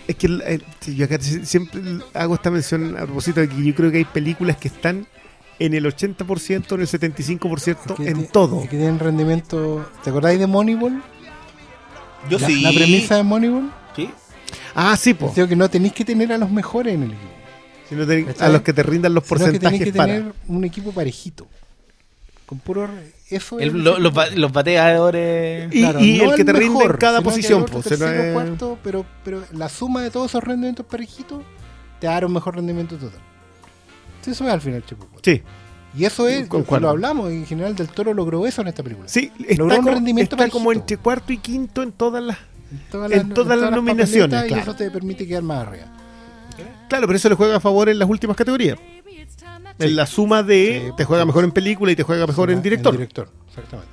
Es 0.08 0.16
que 0.16 0.26
eh, 0.46 0.60
yo 0.94 1.04
acá 1.04 1.18
si- 1.20 1.44
siempre 1.44 1.80
hago 2.14 2.34
esta 2.34 2.50
mención 2.50 2.96
a 2.96 3.02
propósito 3.04 3.40
de 3.40 3.48
que 3.48 3.62
yo 3.64 3.74
creo 3.74 3.90
que 3.90 3.98
hay 3.98 4.04
películas 4.04 4.56
que 4.56 4.68
están 4.68 5.06
en 5.58 5.74
el 5.74 5.84
80%, 5.86 6.74
en 6.74 6.80
el 6.80 6.86
75%, 6.88 7.94
que 7.96 8.08
en 8.08 8.26
todo. 8.28 8.62
que 8.62 8.68
tienen 8.68 8.98
rendimiento. 8.98 9.88
¿Te 10.02 10.10
acordáis 10.10 10.38
de 10.38 10.46
Moneyball? 10.46 11.02
Yo 12.30 12.38
la, 12.38 12.46
sí. 12.46 12.60
la 12.60 12.72
premisa 12.72 13.16
de 13.16 13.22
Moneyball. 13.22 13.70
Sí. 13.94 14.10
Ah, 14.74 14.96
sí. 14.96 15.16
Digo 15.34 15.46
que 15.48 15.56
no 15.56 15.68
tenéis 15.68 15.92
que 15.92 16.04
tener 16.04 16.32
a 16.32 16.38
los 16.38 16.50
mejores 16.50 16.94
en 16.94 17.04
el 17.04 17.10
equipo. 17.12 17.30
Si 17.88 17.94
no 17.94 18.06
te- 18.06 18.24
¿Cachai? 18.24 18.46
a 18.48 18.50
los 18.50 18.62
que 18.62 18.72
te 18.72 18.82
rindan 18.82 19.12
los 19.14 19.24
Sino 19.24 19.38
que 19.38 19.44
porcentajes 19.44 19.84
que 19.84 19.92
para. 19.92 20.12
tener 20.14 20.32
un 20.48 20.64
equipo 20.64 20.90
parejito. 20.92 21.46
Con 22.46 22.58
puro. 22.58 22.88
Eso 23.30 23.58
El- 23.58 23.68
es 23.68 23.74
lo- 23.74 23.98
los, 23.98 24.12
ba- 24.12 24.30
los 24.30 24.52
bateadores. 24.52 25.72
Y- 25.74 25.80
y 25.80 26.20
el 26.20 26.34
que 26.34 26.44
te 26.44 26.52
rinde 26.52 26.66
en 26.66 26.72
mejor, 26.74 26.98
cada 26.98 27.18
sino 27.18 27.30
que 27.30 27.34
posición, 27.36 27.62
otro, 27.62 27.72
pues, 27.74 27.84
se 27.86 27.94
no 27.98 28.06
tercero, 28.06 28.22
es- 28.24 28.32
cuarto, 28.34 28.78
pero, 28.82 29.06
pero 29.24 29.42
la 29.52 29.68
suma 29.68 30.02
de 30.02 30.10
todos 30.10 30.30
esos 30.30 30.42
rendimientos 30.44 30.84
parejitos 30.86 31.42
te 32.00 32.06
dará 32.06 32.26
un 32.26 32.32
mejor 32.34 32.56
rendimiento 32.56 32.96
total. 32.96 33.20
Sí, 34.24 34.30
Eso 34.32 34.44
es 34.46 34.52
al 34.52 34.60
final, 34.60 34.84
chico. 34.84 35.06
Sí, 35.22 35.42
Y 35.96 36.04
eso 36.04 36.26
es, 36.28 36.48
Concuerdo. 36.48 36.86
lo 36.86 36.90
hablamos, 36.90 37.30
en 37.30 37.46
general 37.46 37.76
del 37.76 37.88
Toro 37.88 38.14
logró 38.14 38.46
eso 38.46 38.62
en 38.62 38.68
esta 38.68 38.82
película. 38.82 39.08
sí, 39.08 39.30
está, 39.40 39.62
Logró 39.62 39.78
un 39.78 39.86
rendimiento 39.86 40.36
está 40.36 40.48
como 40.48 40.72
entre 40.72 40.96
cuarto 40.96 41.32
y 41.32 41.38
quinto 41.38 41.82
en 41.82 41.92
todas 41.92 42.22
las. 42.22 42.38
En 42.70 42.78
todas 42.90 43.12
En 43.12 43.28
todas 43.30 43.58
las 43.60 43.70
nominaciones, 43.70 44.44
claro. 44.44 44.56
Y 44.56 44.58
eso 44.58 44.74
te 44.74 44.90
permite 44.90 45.26
quedar 45.26 45.42
más 45.42 45.66
arriba. 45.66 45.86
Claro, 46.88 47.06
pero 47.06 47.16
eso 47.16 47.28
le 47.28 47.34
juega 47.34 47.56
a 47.56 47.60
favor 47.60 47.88
en 47.88 47.98
las 47.98 48.08
últimas 48.08 48.36
categorías. 48.36 48.78
En 49.78 49.96
la 49.96 50.06
suma 50.06 50.42
de 50.42 50.84
Sí, 50.86 50.92
te 50.96 51.04
juega 51.04 51.24
mejor 51.24 51.42
en 51.44 51.50
película 51.52 51.90
y 51.90 51.96
te 51.96 52.02
juega 52.04 52.26
mejor 52.26 52.50
en 52.50 52.62
director. 52.62 52.92
director, 52.92 53.28
exactamente. 53.48 53.92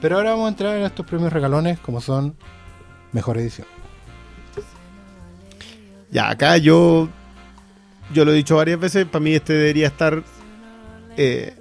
Pero 0.00 0.16
ahora 0.16 0.30
vamos 0.30 0.46
a 0.46 0.48
entrar 0.48 0.76
en 0.76 0.84
estos 0.84 1.06
premios 1.06 1.32
regalones 1.32 1.78
como 1.80 2.00
son 2.00 2.34
Mejor 3.12 3.38
Edición. 3.38 3.66
Ya, 6.10 6.30
acá 6.30 6.56
yo. 6.56 7.08
Yo 8.12 8.24
lo 8.24 8.32
he 8.32 8.34
dicho 8.34 8.56
varias 8.56 8.78
veces. 8.80 9.04
Para 9.06 9.22
mí, 9.22 9.34
este 9.34 9.52
debería 9.52 9.86
estar. 9.88 10.22
eh, 11.16 11.54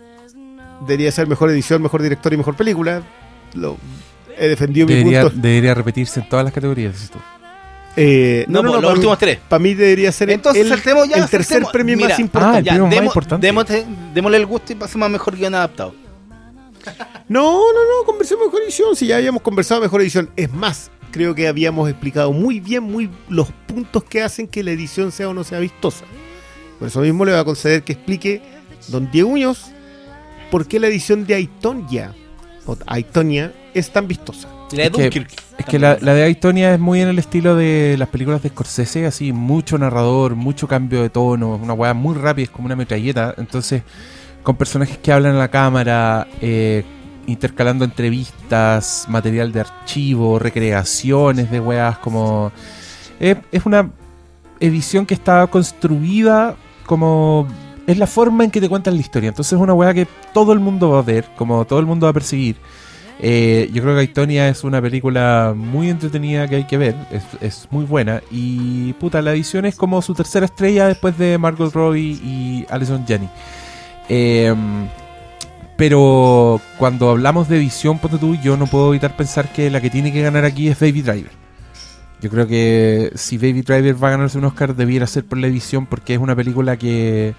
debería 0.82 1.12
ser 1.12 1.28
mejor 1.28 1.50
edición, 1.50 1.82
mejor 1.82 2.02
director 2.02 2.34
y 2.34 2.38
mejor 2.38 2.56
película. 2.56 3.02
Lo, 3.54 3.78
he 4.38 4.48
defendido 4.50 4.86
mi 4.88 4.94
Debería, 4.96 5.22
punto. 5.24 5.38
debería 5.42 5.74
repetirse 5.74 6.20
en 6.20 6.30
todas 6.30 6.44
las 6.46 6.54
categorías. 6.54 6.94
dices 6.94 7.10
tú. 7.12 7.20
Eh, 7.98 8.44
No, 8.50 8.60
pues, 8.62 8.74
los 8.74 8.76
para 8.82 8.88
mí- 8.90 8.94
últimos 8.98 9.18
tres. 9.18 9.40
Para 9.48 9.60
mí 9.62 9.74
debería 9.74 10.12
ser 10.12 10.30
Entonces, 10.30 10.64
el, 10.64 10.68
saltemos 10.70 11.08
ya. 11.08 11.16
el 11.16 11.22
tercer 11.30 11.46
saltemos. 11.64 11.72
premio 11.72 11.96
Mira, 11.96 12.10
más 12.10 12.20
Ah, 12.20 12.22
importante. 12.22 12.58
el 12.60 12.66
premio 12.66 12.88
más 12.88 13.06
importante. 13.06 13.48
démosle- 13.52 13.86
démosle 14.14 14.38
el 14.38 14.46
gusto 14.46 14.74
y 14.74 14.76
pasemos 14.76 15.06
a 15.06 15.10
mejor 15.10 15.36
guion 15.38 15.56
adaptado. 15.56 15.96
No, 17.28 17.42
no, 17.42 17.58
no, 18.00 18.06
conversemos 18.06 18.46
mejor 18.46 18.62
edición. 18.64 18.96
Si 18.96 19.08
ya 19.08 19.18
habíamos 19.18 19.42
conversado 19.42 19.82
mejor 19.82 20.02
edición. 20.02 20.30
Es 20.36 20.52
más, 20.54 20.92
creo 21.12 21.34
que 21.34 21.48
habíamos 21.48 21.90
explicado 21.90 22.32
muy 22.34 22.60
bien 22.60 22.84
muy 22.84 23.10
los 23.30 23.48
puntos 23.66 24.04
que 24.04 24.22
hacen 24.22 24.48
que 24.48 24.62
la 24.64 24.72
edición 24.72 25.12
sea 25.12 25.30
o 25.30 25.34
no 25.34 25.44
sea 25.44 25.60
vistosa. 25.60 26.06
Por 26.80 26.88
eso 26.88 27.02
mismo 27.02 27.26
le 27.26 27.32
voy 27.32 27.42
a 27.42 27.46
conceder 27.46 27.84
que 27.84 27.94
explique 27.94 28.42
don 28.88 29.10
Diego 29.12 29.30
Muñoz 29.30 29.72
por 30.52 30.68
qué 30.68 30.80
la 30.80 30.88
edición 30.88 31.26
de 31.26 31.36
Aitonia, 31.36 32.14
o 32.66 32.78
Aitonia 32.88 33.54
es 33.74 33.92
tan 33.92 34.08
vistosa. 34.08 34.50
La 34.72 34.90
de 34.90 35.08
Es 35.08 35.12
que-. 35.12 35.28
Es 35.58 35.66
que 35.66 35.80
la, 35.80 35.98
la 36.02 36.14
de 36.14 36.24
Aitonia 36.24 36.74
es 36.74 36.80
muy 36.80 37.02
en 37.02 37.08
el 37.08 37.18
estilo 37.18 37.56
de 37.56 37.96
las 37.98 38.10
películas 38.10 38.44
de 38.44 38.50
Scorsese, 38.50 39.06
así, 39.06 39.32
mucho 39.32 39.78
narrador, 39.78 40.36
mucho 40.36 40.68
cambio 40.68 41.02
de 41.02 41.10
tono, 41.10 41.56
una 41.56 41.74
weá 41.74 41.94
muy 41.94 42.16
rápida, 42.16 42.44
es 42.44 42.50
como 42.50 42.66
una 42.66 42.76
metralleta. 42.76 43.34
Entonces, 43.38 43.84
con 44.44 44.58
personajes 44.58 44.98
que 44.98 45.14
hablan 45.14 45.36
a 45.36 45.40
la 45.40 45.48
cámara, 45.48 46.28
eh, 46.42 46.84
intercalando 47.26 47.86
entrevistas, 47.86 49.06
material 49.08 49.54
de 49.54 49.62
archivo, 49.62 50.40
recreaciones 50.40 51.50
de 51.50 51.60
weas, 51.60 51.98
como. 52.00 52.52
Es, 53.20 53.38
es 53.52 53.66
una 53.66 53.90
edición 54.60 55.06
que 55.06 55.14
está 55.14 55.48
construida 55.48 56.58
como. 56.86 57.48
Es 57.88 57.98
la 57.98 58.08
forma 58.08 58.44
en 58.44 58.52
que 58.52 58.60
te 58.62 58.70
cuentan 58.70 58.96
la 58.96 59.02
historia. 59.02 59.30
Entonces, 59.30 59.54
es 59.54 59.60
una 59.60 59.74
weá 59.74 59.94
que 59.94 60.08
todo 60.34 60.54
el 60.54 60.60
mundo 60.60 60.90
va 60.92 61.00
a 61.00 61.04
ver, 61.04 61.26
como 61.36 61.66
todo 61.66 61.80
el 61.80 61.86
mundo 61.86 62.06
va 62.08 62.12
a 62.12 62.14
perseguir. 62.14 62.56
Eh, 63.20 63.70
yo 63.72 63.82
creo 63.82 63.94
que 63.96 64.02
Aitonia 64.02 64.50
es 64.50 64.64
una 64.64 64.82
película 64.82 65.54
muy 65.56 65.90
entretenida 65.90 66.48
que 66.48 66.58
hay 66.58 66.64
que 66.66 66.78
ver, 66.78 66.96
es, 67.40 67.68
muy 67.72 67.86
buena 67.86 68.22
y 68.30 68.92
puta, 68.94 69.22
la 69.22 69.32
edición 69.32 69.66
es 69.66 69.76
como 69.78 70.02
su 70.02 70.14
tercera 70.14 70.46
estrella 70.46 70.88
después 70.90 71.18
de 71.18 71.38
Margot 71.38 71.74
Robbie 71.74 72.20
y 72.22 72.66
Alison 72.70 73.06
Janney. 73.08 73.30
Eh, 74.10 74.54
pero 75.78 76.62
cuando 76.78 77.10
hablamos 77.10 77.50
de 77.50 77.58
edición, 77.58 78.00
ponte 78.00 78.18
tú, 78.18 78.36
yo 78.36 78.58
no 78.58 78.68
puedo 78.68 78.90
evitar 78.90 79.16
pensar 79.16 79.52
que 79.52 79.70
la 79.70 79.82
que 79.82 79.90
tiene 79.90 80.12
que 80.12 80.22
ganar 80.22 80.46
aquí 80.46 80.68
es 80.68 80.80
Baby 80.80 81.02
Driver. 81.02 81.45
Yo 82.22 82.30
creo 82.30 82.48
que 82.48 83.12
si 83.16 83.38
Baby 83.38 83.62
Driver 83.62 84.04
va 84.04 84.08
a 84.08 84.12
ganarse 84.12 84.38
un 84.38 84.46
Oscar 84.46 84.76
debiera 84.76 85.06
ser 85.08 85.26
por 85.26 85.38
la 85.38 85.48
edición 85.48 85.86
porque 85.86 86.14
es 86.16 86.20
una 86.20 86.36
película 86.36 86.78
que... 86.78 87.34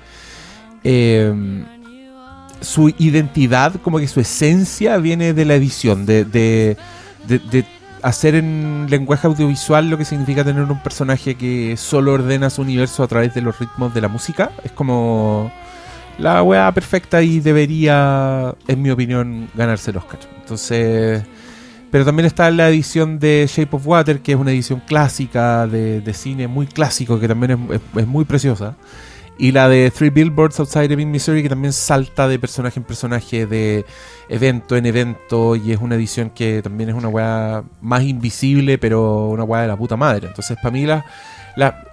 eh, 0.85 1.65
su 2.61 2.89
identidad, 2.98 3.74
como 3.82 3.98
que 3.98 4.09
su 4.09 4.19
esencia 4.20 4.97
viene 4.97 5.35
de 5.35 5.44
la 5.44 5.55
edición, 5.57 6.07
de, 6.07 6.24
de, 6.24 6.77
de- 7.28 7.39
de 7.39 7.66
hacer 8.03 8.35
en 8.35 8.86
lenguaje 8.89 9.27
audiovisual 9.27 9.90
lo 9.90 9.98
que 9.98 10.05
significa 10.07 10.43
tener 10.44 10.62
un 10.62 10.82
personaje 10.82 11.35
que 11.35 11.77
solo 11.77 12.12
ordena 12.12 12.48
su 12.51 12.62
universo 12.62 13.03
a 13.03 13.09
través 13.09 13.35
de 13.35 13.43
los 13.43 13.59
ritmos 13.59 13.93
de 13.93 14.01
la 14.01 14.09
música. 14.09 14.53
Es 14.65 14.73
como 14.73 15.53
la 16.19 16.43
weá 16.43 16.73
perfecta 16.73 17.20
y 17.23 17.40
debería, 17.40 18.55
en 18.69 18.81
mi 18.82 18.90
opinión, 18.90 19.48
ganarse 19.55 19.90
el 19.90 19.98
Oscar. 19.98 20.20
Entonces, 20.40 21.24
pero 21.90 22.04
también 22.04 22.26
está 22.26 22.50
la 22.50 22.68
edición 22.68 23.18
de 23.18 23.46
Shape 23.48 23.76
of 23.76 23.86
Water, 23.86 24.20
que 24.20 24.32
es 24.32 24.38
una 24.38 24.50
edición 24.50 24.82
clásica 24.86 25.66
de, 25.66 26.00
de 26.00 26.14
cine, 26.14 26.48
muy 26.48 26.66
clásico, 26.66 27.18
que 27.20 27.28
también 27.28 27.52
es, 27.70 27.76
es- 27.76 28.00
es 28.02 28.06
muy 28.06 28.24
preciosa. 28.24 28.76
Y 29.38 29.52
la 29.52 29.68
de 29.68 29.90
Three 29.90 30.08
Billboards 30.08 30.58
Outside 30.60 30.90
Ebbing, 30.90 31.10
Missouri, 31.10 31.42
que 31.42 31.50
también 31.50 31.74
salta 31.74 32.26
de 32.26 32.38
personaje 32.38 32.80
en 32.80 32.84
personaje, 32.84 33.46
de 33.46 33.84
evento 34.30 34.76
en 34.76 34.86
evento, 34.86 35.56
y 35.56 35.72
es 35.72 35.78
una 35.78 35.94
edición 35.94 36.30
que 36.30 36.62
también 36.62 36.88
es 36.88 36.94
una 36.96 37.08
weá 37.08 37.62
más 37.82 38.02
invisible, 38.02 38.78
pero 38.78 39.28
una 39.28 39.44
weá 39.44 39.60
de 39.62 39.68
la 39.68 39.76
puta 39.76 39.94
madre. 39.96 40.28
Entonces, 40.28 40.56
para 40.56 40.70
mí, 40.70 40.86
la, 40.86 41.04
la- 41.54 41.84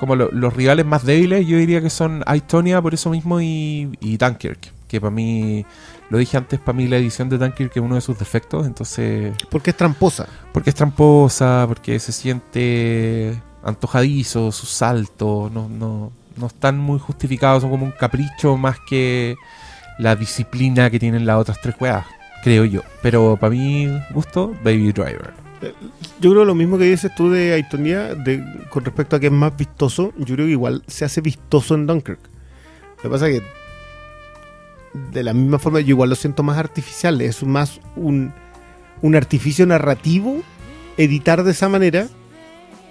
como 0.00 0.16
lo- 0.16 0.30
los 0.32 0.54
rivales 0.54 0.86
más 0.86 1.04
débiles, 1.04 1.46
yo 1.46 1.58
diría 1.58 1.82
que 1.82 1.90
son 1.90 2.22
Aitonia 2.26 2.80
por 2.80 2.94
eso 2.94 3.10
mismo 3.10 3.38
y, 3.40 3.90
y 4.00 4.16
Dunkirk, 4.16 4.72
que 4.88 4.98
para 4.98 5.10
mí, 5.10 5.66
lo 6.10 6.18
dije 6.18 6.36
antes, 6.36 6.58
para 6.60 6.76
mí 6.76 6.88
la 6.88 6.96
edición 6.96 7.28
de 7.28 7.38
Dunkirk 7.38 7.76
es 7.76 7.82
uno 7.82 7.94
de 7.96 8.00
sus 8.00 8.18
defectos, 8.18 8.66
entonces, 8.66 9.34
Porque 9.50 9.70
es 9.70 9.76
tramposa. 9.76 10.26
porque 10.52 10.70
es 10.70 10.76
tramposa, 10.76 11.64
porque 11.68 11.98
se 11.98 12.12
siente 12.12 13.40
antojadizo, 13.62 14.50
sus 14.52 14.70
saltos, 14.70 15.52
no, 15.52 15.68
no, 15.68 16.12
no 16.36 16.46
están 16.46 16.78
muy 16.78 16.98
justificados, 16.98 17.62
son 17.62 17.70
como 17.70 17.84
un 17.84 17.92
capricho 17.92 18.56
más 18.56 18.78
que 18.88 19.36
la 19.98 20.16
disciplina 20.16 20.90
que 20.90 20.98
tienen 20.98 21.26
las 21.26 21.36
otras 21.36 21.60
tres 21.60 21.74
weas, 21.80 22.06
creo 22.42 22.64
yo. 22.64 22.80
Pero 23.02 23.36
para 23.36 23.50
mí, 23.50 23.88
gusto, 24.10 24.54
Baby 24.64 24.92
Driver. 24.92 25.32
Yo 26.20 26.30
creo 26.30 26.44
lo 26.44 26.54
mismo 26.54 26.78
que 26.78 26.84
dices 26.84 27.12
tú 27.16 27.30
de 27.30 27.52
Aitonia 27.52 28.14
de, 28.14 28.44
con 28.70 28.84
respecto 28.84 29.16
a 29.16 29.20
que 29.20 29.26
es 29.26 29.32
más 29.32 29.56
vistoso. 29.56 30.12
Yo 30.16 30.36
creo 30.36 30.46
que 30.46 30.52
igual 30.52 30.84
se 30.86 31.04
hace 31.04 31.20
vistoso 31.20 31.74
en 31.74 31.86
Dunkirk. 31.88 32.20
Lo 32.98 33.02
que 33.02 33.08
pasa 33.08 33.28
es 33.28 33.40
que 33.40 33.46
de 34.94 35.22
la 35.22 35.32
misma 35.32 35.58
forma 35.58 35.80
yo 35.80 35.88
igual 35.90 36.10
lo 36.10 36.16
siento 36.16 36.42
más 36.42 36.58
artificial. 36.58 37.20
Es 37.20 37.42
más 37.42 37.80
un, 37.96 38.32
un 39.02 39.14
artificio 39.16 39.66
narrativo 39.66 40.42
editar 40.96 41.42
de 41.44 41.52
esa 41.52 41.68
manera 41.68 42.08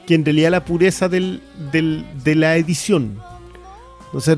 que 0.05 0.15
en 0.15 0.23
realidad 0.23 0.51
la 0.51 0.63
pureza 0.65 1.09
del, 1.09 1.41
del- 1.71 2.05
de 2.23 2.35
la 2.35 2.55
edición. 2.55 3.19
O 4.13 4.21
sea, 4.21 4.37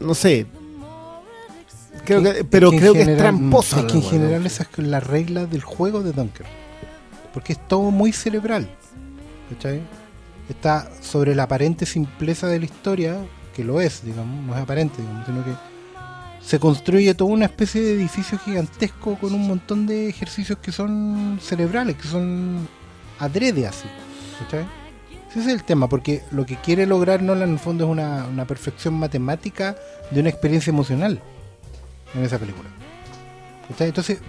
no 0.00 0.14
sé. 0.14 0.46
Creo 2.04 2.22
que, 2.22 2.44
pero 2.44 2.70
creo 2.70 2.92
que 2.92 3.02
es 3.02 3.16
tramposa. 3.16 3.80
Es 3.80 3.86
que 3.86 3.94
en 3.98 4.02
general 4.02 4.46
esa 4.46 4.64
es 4.64 4.78
la 4.86 5.00
regla 5.00 5.46
del 5.46 5.62
juego 5.62 6.02
de 6.02 6.12
Dunker. 6.12 6.46
Porque 7.32 7.54
es 7.54 7.68
todo 7.68 7.90
muy 7.90 8.12
cerebral. 8.12 8.68
¿Cachai? 9.50 9.80
Está 10.48 10.88
sobre 11.00 11.34
la 11.34 11.44
aparente 11.44 11.86
simpleza 11.86 12.46
de 12.46 12.58
la 12.60 12.64
historia, 12.66 13.16
que 13.54 13.64
lo 13.64 13.80
es, 13.80 14.04
digamos, 14.04 14.44
no 14.46 14.54
es 14.54 14.60
aparente, 14.62 15.00
digamos, 15.02 15.26
sino 15.26 15.44
que 15.44 15.50
se 16.46 16.60
construye 16.60 17.12
toda 17.14 17.32
una 17.32 17.46
especie 17.46 17.82
de 17.82 17.94
edificio 17.94 18.38
gigantesco 18.38 19.16
con 19.18 19.34
un 19.34 19.48
montón 19.48 19.84
de 19.84 20.08
ejercicios 20.08 20.58
que 20.60 20.70
son 20.70 21.40
cerebrales, 21.42 21.96
que 21.96 22.06
son 22.06 22.68
adrede 23.18 23.66
así. 23.66 23.88
Ese 25.28 25.40
es 25.40 25.46
el 25.48 25.64
tema, 25.64 25.88
porque 25.88 26.22
lo 26.30 26.46
que 26.46 26.54
quiere 26.56 26.86
lograr 26.86 27.20
Nolan 27.20 27.48
en 27.48 27.54
el 27.54 27.58
fondo 27.58 27.84
es 27.84 27.90
una, 27.90 28.44
perfección 28.46 28.94
matemática 28.94 29.74
de 30.12 30.20
una 30.20 30.28
experiencia 30.28 30.70
emocional 30.70 31.20
en 32.14 32.22
esa 32.22 32.38
película. 32.38 32.68
Entonces, 33.80 34.20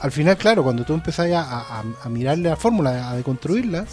al 0.00 0.12
final, 0.12 0.36
claro, 0.36 0.62
cuando 0.62 0.84
tú 0.84 0.92
empezás 0.92 1.30
a, 1.32 1.40
a, 1.40 1.84
a 2.04 2.08
mirarle 2.10 2.50
la 2.50 2.56
fórmula, 2.56 3.10
a 3.10 3.16
deconstruirla, 3.16 3.86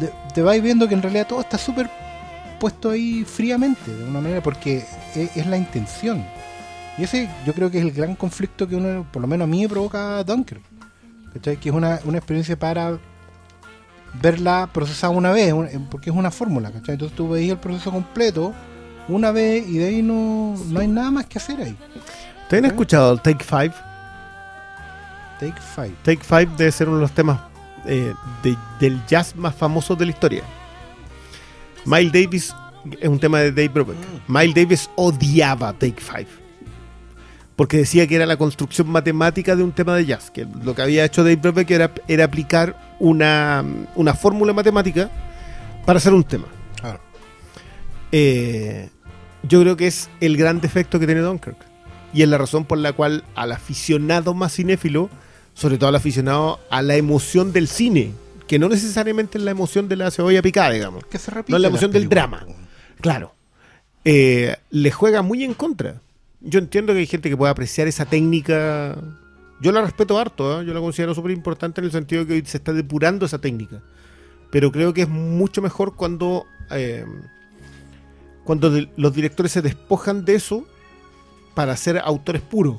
de- 0.00 0.12
te 0.34 0.42
vas 0.42 0.60
viendo 0.60 0.88
que 0.88 0.94
en 0.94 1.02
realidad 1.02 1.28
todo 1.28 1.40
está 1.40 1.56
súper 1.56 1.88
puesto 2.58 2.90
ahí 2.90 3.24
fríamente, 3.24 3.94
de 3.94 4.02
una 4.02 4.20
manera, 4.20 4.42
porque 4.42 4.84
es, 5.14 5.36
es 5.36 5.46
la 5.46 5.56
intención. 5.56 6.26
Y 6.98 7.04
ese 7.04 7.30
yo 7.46 7.52
creo 7.54 7.70
que 7.70 7.78
es 7.78 7.84
el 7.84 7.92
gran 7.92 8.14
conflicto 8.14 8.68
que 8.68 8.76
uno, 8.76 9.06
por 9.10 9.22
lo 9.22 9.28
menos 9.28 9.44
a 9.44 9.48
mí 9.48 9.62
me 9.62 9.68
provoca 9.68 10.22
Dunker. 10.24 10.60
¿Cachai? 11.32 11.56
Que 11.58 11.68
es 11.68 11.74
una, 11.74 12.00
una 12.04 12.18
experiencia 12.18 12.58
para 12.58 12.98
verla 14.20 14.68
procesada 14.72 15.12
una 15.12 15.30
vez, 15.30 15.52
un- 15.52 15.86
porque 15.90 16.10
es 16.10 16.16
una 16.16 16.30
fórmula, 16.30 16.70
¿cachai? 16.72 16.94
Entonces 16.94 17.16
tú 17.16 17.28
veis 17.28 17.50
el 17.52 17.58
proceso 17.58 17.92
completo 17.92 18.52
una 19.08 19.30
vez 19.30 19.66
y 19.68 19.78
de 19.78 19.86
ahí 19.88 20.02
no, 20.02 20.56
no 20.68 20.80
hay 20.80 20.88
nada 20.88 21.10
más 21.12 21.26
que 21.26 21.38
hacer 21.38 21.60
ahí. 21.60 21.76
¿Te 22.48 22.58
han 22.58 22.64
escuchado 22.64 23.12
el 23.12 23.20
Take 23.20 23.44
Five? 23.44 23.72
Take 25.38 25.60
five. 25.74 25.92
Take 26.02 26.22
Five 26.24 26.48
debe 26.58 26.70
ser 26.72 26.88
uno 26.88 26.96
de 26.98 27.02
los 27.02 27.12
temas 27.12 27.38
eh, 27.86 28.12
de- 28.42 28.56
del 28.80 29.00
jazz 29.06 29.34
más 29.36 29.54
famosos 29.54 29.96
de 29.96 30.04
la 30.06 30.10
historia. 30.10 30.42
Miles 31.86 32.12
Davis 32.12 32.54
es 33.00 33.08
un 33.08 33.18
tema 33.18 33.38
de 33.38 33.50
Dave 33.52 33.68
Brubeck. 33.68 33.96
Miles 34.28 34.54
Davis 34.54 34.90
odiaba 34.96 35.72
Take 35.72 36.00
Five. 36.00 36.26
Porque 37.60 37.76
decía 37.76 38.06
que 38.06 38.16
era 38.16 38.24
la 38.24 38.38
construcción 38.38 38.88
matemática 38.88 39.54
de 39.54 39.62
un 39.62 39.72
tema 39.72 39.94
de 39.94 40.06
jazz. 40.06 40.30
Que 40.30 40.46
lo 40.64 40.74
que 40.74 40.80
había 40.80 41.04
hecho 41.04 41.22
Dave 41.22 41.36
Brubeck 41.36 41.70
era, 41.70 41.92
era 42.08 42.24
aplicar 42.24 42.96
una, 42.98 43.62
una 43.96 44.14
fórmula 44.14 44.54
matemática 44.54 45.10
para 45.84 45.98
hacer 45.98 46.14
un 46.14 46.24
tema. 46.24 46.46
Claro. 46.80 47.00
Eh, 48.12 48.88
yo 49.42 49.60
creo 49.60 49.76
que 49.76 49.88
es 49.88 50.08
el 50.22 50.38
gran 50.38 50.62
defecto 50.62 50.98
que 50.98 51.04
tiene 51.04 51.20
Dunkirk. 51.20 51.58
Y 52.14 52.22
es 52.22 52.30
la 52.30 52.38
razón 52.38 52.64
por 52.64 52.78
la 52.78 52.94
cual 52.94 53.24
al 53.34 53.52
aficionado 53.52 54.32
más 54.32 54.54
cinéfilo, 54.54 55.10
sobre 55.52 55.76
todo 55.76 55.90
al 55.90 55.96
aficionado 55.96 56.60
a 56.70 56.80
la 56.80 56.96
emoción 56.96 57.52
del 57.52 57.68
cine, 57.68 58.12
que 58.46 58.58
no 58.58 58.70
necesariamente 58.70 59.36
es 59.36 59.44
la 59.44 59.50
emoción 59.50 59.86
de 59.86 59.96
la 59.96 60.10
cebolla 60.10 60.40
picada, 60.40 60.70
digamos. 60.70 61.04
Que 61.04 61.18
se 61.18 61.30
repite 61.30 61.50
No 61.52 61.58
es 61.58 61.60
la 61.60 61.68
emoción 61.68 61.92
del 61.92 62.08
drama. 62.08 62.46
Claro. 63.02 63.34
Eh, 64.06 64.56
le 64.70 64.90
juega 64.92 65.20
muy 65.20 65.44
en 65.44 65.52
contra. 65.52 66.00
Yo 66.40 66.58
entiendo 66.58 66.92
que 66.92 67.00
hay 67.00 67.06
gente 67.06 67.28
que 67.28 67.36
puede 67.36 67.50
apreciar 67.50 67.86
esa 67.86 68.06
técnica. 68.06 68.96
Yo 69.60 69.72
la 69.72 69.82
respeto 69.82 70.18
harto, 70.18 70.60
¿eh? 70.60 70.66
yo 70.66 70.72
la 70.72 70.80
considero 70.80 71.14
súper 71.14 71.32
importante 71.32 71.80
en 71.80 71.84
el 71.84 71.92
sentido 71.92 72.22
de 72.22 72.28
que 72.28 72.34
hoy 72.34 72.42
se 72.46 72.56
está 72.56 72.72
depurando 72.72 73.26
esa 73.26 73.38
técnica. 73.38 73.82
Pero 74.50 74.72
creo 74.72 74.94
que 74.94 75.02
es 75.02 75.08
mucho 75.08 75.60
mejor 75.60 75.94
cuando, 75.96 76.46
eh, 76.70 77.04
cuando 78.44 78.72
los 78.96 79.14
directores 79.14 79.52
se 79.52 79.62
despojan 79.62 80.24
de 80.24 80.36
eso 80.36 80.66
para 81.54 81.76
ser 81.76 81.98
autores 81.98 82.40
puros. 82.40 82.76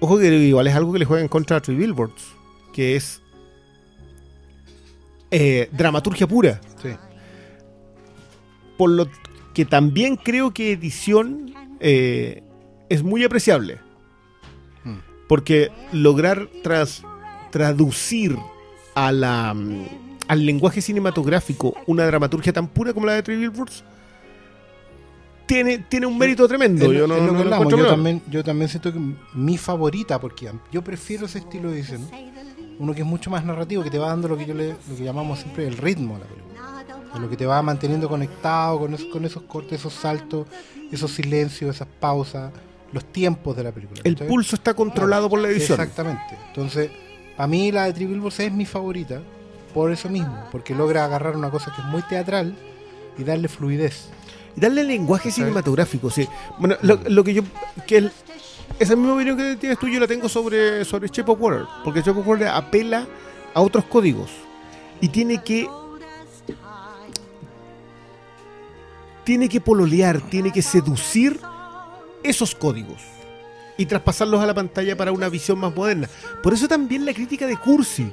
Ojo 0.00 0.18
que 0.18 0.26
igual 0.36 0.66
es 0.66 0.74
algo 0.74 0.92
que 0.92 0.98
le 0.98 1.04
juega 1.04 1.22
en 1.22 1.28
contra 1.28 1.58
a 1.58 1.60
Three 1.60 1.76
Billboards, 1.76 2.34
que 2.72 2.96
es 2.96 3.22
eh, 5.30 5.68
dramaturgia 5.72 6.26
pura 6.26 6.60
Sí. 6.82 6.90
por 8.76 8.90
lo 8.90 9.08
que 9.54 9.64
también 9.64 10.16
creo 10.16 10.52
que 10.52 10.72
edición 10.72 11.54
eh, 11.82 12.42
es 12.88 13.02
muy 13.02 13.24
apreciable. 13.24 13.78
Mm. 14.84 14.98
Porque 15.28 15.70
lograr 15.92 16.48
tras, 16.62 17.02
traducir 17.50 18.36
a 18.94 19.12
la, 19.12 19.54
al 20.28 20.46
lenguaje 20.46 20.80
cinematográfico 20.80 21.74
una 21.86 22.06
dramaturgia 22.06 22.52
tan 22.52 22.68
pura 22.68 22.92
como 22.92 23.06
la 23.06 23.14
de 23.14 23.22
Three 23.22 23.50
tiene, 25.46 25.78
tiene 25.78 26.06
un 26.06 26.16
mérito 26.16 26.48
tremendo. 26.48 26.92
Yo 26.92 27.06
no, 27.06 27.16
no 27.18 27.38
hablamos. 27.38 27.68
también, 27.68 28.22
yo 28.30 28.42
también 28.42 28.68
siento 28.68 28.92
que 28.92 29.00
mi 29.34 29.58
favorita, 29.58 30.20
porque 30.20 30.50
yo 30.70 30.82
prefiero 30.82 31.26
ese 31.26 31.38
estilo 31.38 31.70
de 31.70 31.78
edición, 31.78 32.08
uno 32.78 32.94
que 32.94 33.02
es 33.02 33.06
mucho 33.06 33.28
más 33.28 33.44
narrativo, 33.44 33.82
que 33.82 33.90
te 33.90 33.98
va 33.98 34.08
dando 34.08 34.28
lo 34.28 34.38
que 34.38 34.46
yo 34.46 34.54
le, 34.54 34.68
lo 34.68 34.96
que 34.96 35.04
llamamos 35.04 35.40
siempre 35.40 35.66
el 35.66 35.76
ritmo 35.76 36.16
a 36.16 36.20
la 36.20 36.24
película. 36.24 36.51
O 37.14 37.18
lo 37.18 37.28
que 37.28 37.36
te 37.36 37.44
va 37.46 37.60
manteniendo 37.62 38.08
conectado 38.08 38.78
con, 38.80 38.94
esos- 38.94 39.06
con 39.08 39.24
esos 39.24 39.42
cortes, 39.42 39.80
esos 39.80 39.92
saltos, 39.92 40.46
esos 40.90 41.10
silencios, 41.12 41.74
esas 41.76 41.88
pausas, 42.00 42.52
los 42.92 43.04
tiempos 43.06 43.56
de 43.56 43.64
la 43.64 43.72
película. 43.72 44.00
El 44.04 44.16
pulso 44.16 44.56
está 44.56 44.74
controlado 44.74 45.28
por 45.28 45.40
la 45.40 45.48
edición. 45.48 45.78
Exactamente. 45.80 46.36
Entonces, 46.48 46.90
a 47.38 47.46
mí 47.46 47.70
la 47.72 47.84
de 47.84 47.92
Triple 47.92 48.20
es 48.38 48.52
mi 48.52 48.66
favorita 48.66 49.20
por 49.74 49.90
eso 49.90 50.08
mismo, 50.08 50.44
porque 50.52 50.74
logra 50.74 51.04
agarrar 51.04 51.34
una 51.36 51.50
cosa 51.50 51.72
que 51.74 51.80
es 51.80 51.86
muy 51.86 52.02
teatral 52.02 52.54
y 53.18 53.24
darle 53.24 53.48
fluidez. 53.48 54.08
Y 54.56 54.60
darle 54.60 54.84
lenguaje 54.84 55.30
¿Cachai? 55.30 55.44
cinematográfico, 55.44 56.10
sí. 56.10 56.28
Bueno, 56.58 56.76
lo, 56.82 56.98
lo 57.08 57.24
que 57.24 57.32
yo. 57.34 57.42
Que 57.86 57.96
el- 57.98 58.12
esa 58.78 58.96
misma 58.96 59.14
opinión 59.14 59.36
que 59.36 59.56
tienes 59.56 59.78
tú, 59.78 59.86
yo 59.88 59.98
la 60.00 60.06
tengo 60.06 60.28
sobre, 60.28 60.84
sobre 60.84 61.08
Shape 61.08 61.30
of 61.30 61.40
Water. 61.40 61.64
Porque 61.84 62.00
Shape 62.00 62.20
of 62.20 62.26
Water 62.26 62.48
apela 62.48 63.06
a 63.54 63.60
otros 63.62 63.84
códigos. 63.86 64.30
Y 65.00 65.08
tiene 65.08 65.42
que. 65.42 65.66
Tiene 69.24 69.48
que 69.48 69.60
pololear, 69.60 70.20
tiene 70.20 70.52
que 70.52 70.62
seducir 70.62 71.40
esos 72.22 72.54
códigos. 72.54 73.02
Y 73.78 73.86
traspasarlos 73.86 74.40
a 74.42 74.46
la 74.46 74.54
pantalla 74.54 74.96
para 74.96 75.12
una 75.12 75.28
visión 75.28 75.58
más 75.58 75.74
moderna. 75.74 76.08
Por 76.42 76.52
eso 76.52 76.68
también 76.68 77.06
la 77.06 77.14
crítica 77.14 77.46
de 77.46 77.56
Cursi 77.56 78.12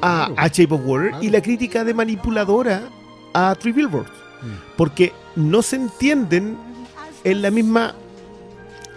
a, 0.00 0.30
a 0.36 0.48
Shape 0.48 0.74
of 0.74 0.82
Water 0.84 1.12
y 1.20 1.30
la 1.30 1.40
crítica 1.40 1.84
de 1.84 1.94
manipuladora 1.94 2.82
a 3.32 3.54
Three 3.54 3.72
Billboards. 3.72 4.10
Porque 4.76 5.12
no 5.36 5.62
se 5.62 5.76
entienden 5.76 6.56
en 7.24 7.42
la 7.42 7.50
misma 7.50 7.94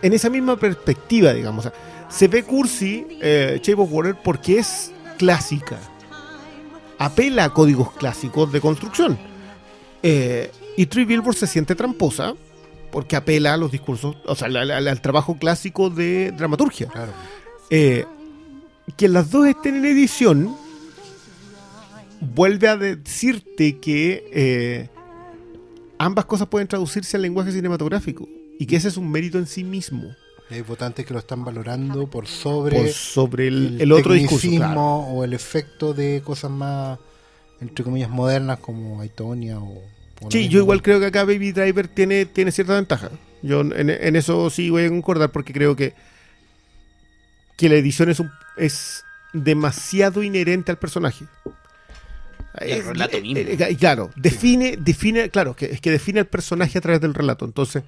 en 0.01 0.13
esa 0.13 0.29
misma 0.29 0.57
perspectiva 0.57 1.33
digamos. 1.33 1.65
O 1.65 1.69
sea, 1.69 1.79
se 2.09 2.27
ve 2.27 2.43
cursi 2.43 3.07
eh, 3.21 3.59
Shape 3.61 3.81
of 3.81 3.89
Water 3.91 4.15
porque 4.23 4.59
es 4.59 4.91
clásica. 5.17 5.79
Apela 6.99 7.45
a 7.45 7.53
códigos 7.53 7.91
clásicos 7.93 8.51
de 8.51 8.61
construcción. 8.61 9.17
Eh, 10.01 10.51
y 10.77 10.85
Three 10.87 11.05
Billboards 11.05 11.39
se 11.39 11.47
siente 11.47 11.75
tramposa 11.75 12.33
porque 12.91 13.15
apela 13.15 13.53
a 13.53 13.57
los 13.57 13.71
discursos, 13.71 14.15
o 14.25 14.35
sea, 14.35 14.47
al, 14.47 14.55
al- 14.71 14.87
al 14.87 15.01
trabajo 15.01 15.37
clásico 15.37 15.89
de 15.89 16.31
dramaturgia. 16.31 16.87
Claro. 16.87 17.11
Eh, 17.69 18.05
que 18.97 19.07
las 19.07 19.31
dos 19.31 19.47
estén 19.47 19.77
en 19.77 19.85
edición 19.85 20.55
vuelve 22.19 22.67
a 22.67 22.77
decirte 22.77 23.79
que 23.79 24.29
eh, 24.31 24.89
ambas 25.97 26.25
cosas 26.25 26.47
pueden 26.47 26.67
traducirse 26.67 27.17
al 27.17 27.23
lenguaje 27.23 27.51
cinematográfico 27.51 28.27
y 28.59 28.65
que 28.65 28.75
ese 28.75 28.87
es 28.89 28.97
un 28.97 29.11
mérito 29.11 29.37
en 29.37 29.47
sí 29.47 29.63
mismo 29.63 30.13
hay 30.49 30.61
votantes 30.61 31.03
que 31.05 31.13
lo 31.13 31.19
están 31.19 31.43
valorando 31.43 32.05
por 32.07 32.27
sobre 32.27 32.77
por 32.77 32.89
sobre 32.89 33.47
el, 33.47 33.81
el 33.81 33.91
otro 33.91 34.13
discurso. 34.13 34.47
claro. 34.55 34.81
o 34.81 35.23
el 35.23 35.33
efecto 35.33 35.93
de 35.95 36.21
cosas 36.23 36.51
más, 36.51 36.99
entre 37.59 37.83
comillas, 37.83 38.09
modernas 38.09 38.59
como 38.59 39.01
Aitonia 39.01 39.59
o... 39.59 39.81
Sí, 40.29 40.47
yo 40.49 40.59
igual 40.59 40.81
creo 40.81 40.99
que 40.99 41.07
acá 41.07 41.23
Baby 41.23 41.51
Driver 41.51 41.87
tiene, 41.87 42.25
tiene 42.25 42.51
cierta 42.51 42.75
ventaja. 42.75 43.09
Yo 43.41 43.61
en, 43.61 43.89
en 43.89 44.15
eso 44.15 44.49
sí 44.49 44.69
voy 44.69 44.85
a 44.85 44.89
concordar 44.89 45.31
porque 45.31 45.53
creo 45.53 45.75
que, 45.75 45.93
que 47.57 47.69
la 47.69 47.75
edición 47.75 48.09
es, 48.09 48.19
un, 48.19 48.31
es 48.57 49.03
demasiado 49.33 50.23
inherente 50.23 50.71
al 50.71 50.77
personaje. 50.77 51.25
Al 52.53 52.83
relato 52.85 53.19
mismo. 53.19 53.39
eh, 53.39 53.57
eh, 53.59 53.75
claro, 53.75 54.11
define, 54.15 54.77
define, 54.77 55.29
claro, 55.29 55.55
que, 55.55 55.65
es 55.65 55.81
que 55.81 55.91
define 55.91 56.19
al 56.19 56.27
personaje 56.27 56.77
a 56.77 56.81
través 56.81 57.01
del 57.01 57.13
relato. 57.13 57.45
Entonces, 57.45 57.83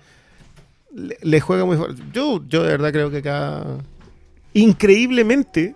le, 0.93 1.17
le 1.21 1.39
juega 1.39 1.65
muy 1.65 1.77
fuerte. 1.77 2.01
Yo, 2.11 2.43
yo 2.47 2.63
de 2.63 2.69
verdad 2.69 2.91
creo 2.91 3.11
que 3.11 3.17
acá, 3.17 3.63
increíblemente, 4.53 5.75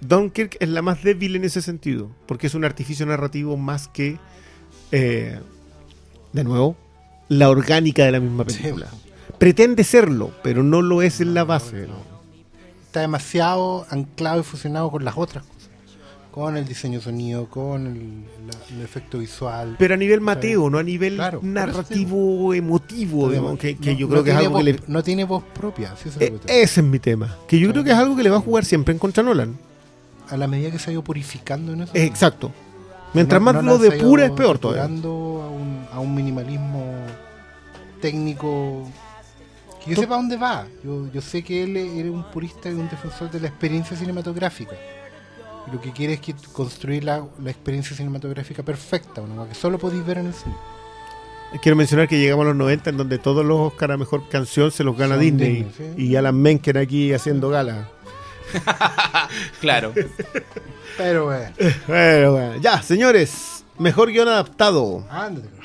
Dunkirk 0.00 0.56
es 0.60 0.68
la 0.68 0.82
más 0.82 1.02
débil 1.02 1.36
en 1.36 1.44
ese 1.44 1.62
sentido, 1.62 2.10
porque 2.26 2.48
es 2.48 2.54
un 2.54 2.64
artificio 2.64 3.06
narrativo 3.06 3.56
más 3.56 3.88
que, 3.88 4.18
eh, 4.90 5.38
de 6.32 6.44
nuevo, 6.44 6.76
la 7.28 7.48
orgánica 7.50 8.04
de 8.04 8.12
la 8.12 8.20
misma 8.20 8.44
Sí. 8.48 8.58
película. 8.58 8.86
Pretende 9.38 9.84
serlo, 9.84 10.32
pero 10.42 10.62
no 10.62 10.82
lo 10.82 11.02
es 11.02 11.20
en 11.20 11.34
la 11.34 11.44
base. 11.44 11.86
Está 12.86 13.00
demasiado 13.00 13.86
anclado 13.90 14.40
y 14.40 14.42
fusionado 14.42 14.90
con 14.90 15.04
las 15.04 15.16
otras 15.16 15.44
cosas. 15.44 15.54
Con 16.32 16.56
el 16.56 16.66
diseño 16.66 17.00
sonido, 17.00 17.46
con 17.48 17.86
el, 17.86 18.22
la- 18.46 18.76
el 18.76 18.82
efecto 18.82 19.18
visual. 19.18 19.76
Pero 19.78 19.94
a 19.94 19.96
nivel 19.96 20.20
Mateo, 20.20 20.70
no 20.70 20.78
a 20.78 20.82
nivel 20.82 21.16
Claro, 21.16 21.40
narrativo, 21.42 22.54
emotivo, 22.54 23.28
digamos, 23.30 23.58
que, 23.58 23.76
que 23.76 23.92
No- 23.92 23.98
yo 23.98 24.08
creo 24.08 24.24
que 24.24 24.30
es 24.30 24.36
tiene 24.36 24.46
algo 24.46 24.58
que 24.58 24.64
le... 24.64 24.72
voz- 24.78 24.88
No 24.88 25.02
tiene 25.02 25.24
voz 25.24 25.42
propia, 25.54 25.94
sí, 26.02 26.08
eso 26.08 26.20
es 26.20 26.30
Eh, 26.30 26.38
ese 26.46 26.80
es 26.80 26.86
mi 26.86 26.98
tema. 26.98 27.36
Que 27.48 27.58
yo 27.58 27.70
creo 27.72 27.82
que 27.82 27.90
es 27.90 27.96
algo 27.96 28.14
que 28.16 28.22
le 28.22 28.30
va 28.30 28.36
a 28.36 28.40
jugar 28.40 28.64
siempre 28.64 28.92
en 28.92 28.98
contra 28.98 29.22
Nolan. 29.22 29.56
A 30.28 30.36
la 30.36 30.46
medida 30.46 30.70
que 30.70 30.78
se 30.78 30.90
ha 30.90 30.92
ido 30.92 31.02
purificando 31.02 31.72
en 31.72 31.82
eso. 31.82 31.92
Exacto. 31.94 32.52
Mientras 33.14 33.40
más 33.40 33.64
lo 33.64 33.78
depura 33.78 34.26
es 34.26 34.30
peor 34.32 34.58
todavía. 34.58 34.84
A 35.98 36.00
un, 36.00 36.14
minimalismo 36.14 36.94
técnico. 38.00 38.88
Que 39.84 39.90
yo 39.90 40.00
sepa 40.00 40.14
dónde 40.14 40.36
va. 40.36 40.66
Yo, 40.84 41.10
yo 41.12 41.20
sé 41.20 41.42
que 41.42 41.64
él 41.64 41.76
es 41.76 42.04
un 42.10 42.24
purista 42.30 42.68
y 42.68 42.74
un 42.74 42.88
defensor 42.88 43.30
de 43.30 43.40
la 43.40 43.48
experiencia 43.48 43.96
cinematográfica. 43.96 44.76
Y 45.66 45.72
lo 45.72 45.80
que 45.80 45.92
quiere 45.92 46.14
es 46.14 46.20
que 46.20 46.34
construir 46.52 47.04
la, 47.04 47.24
la 47.42 47.50
experiencia 47.50 47.96
cinematográfica 47.96 48.62
perfecta, 48.62 49.20
una 49.20 49.48
que 49.48 49.54
solo 49.54 49.78
podéis 49.78 50.06
ver 50.06 50.18
en 50.18 50.26
el 50.26 50.34
cine. 50.34 50.54
Quiero 51.62 51.76
mencionar 51.76 52.06
que 52.08 52.18
llegamos 52.18 52.44
a 52.44 52.48
los 52.48 52.56
90 52.56 52.90
en 52.90 52.96
donde 52.98 53.18
todos 53.18 53.44
los 53.44 53.58
Oscar 53.58 53.92
a 53.92 53.96
Mejor 53.96 54.28
Canción 54.28 54.70
se 54.70 54.84
los 54.84 54.96
gana 54.96 55.14
Son 55.14 55.24
Disney. 55.24 55.64
Disney, 55.64 55.94
sí. 55.96 56.02
Y 56.02 56.16
Alan 56.16 56.36
Menken 56.40 56.76
aquí 56.76 57.12
haciendo 57.12 57.48
gala. 57.48 57.88
Claro. 59.60 59.92
Pero 60.96 61.26
bueno. 61.26 62.56
Ya, 62.60 62.82
señores. 62.82 63.64
Mejor 63.78 64.10
guion 64.10 64.28
adaptado. 64.28 65.04
ándate. 65.10 65.57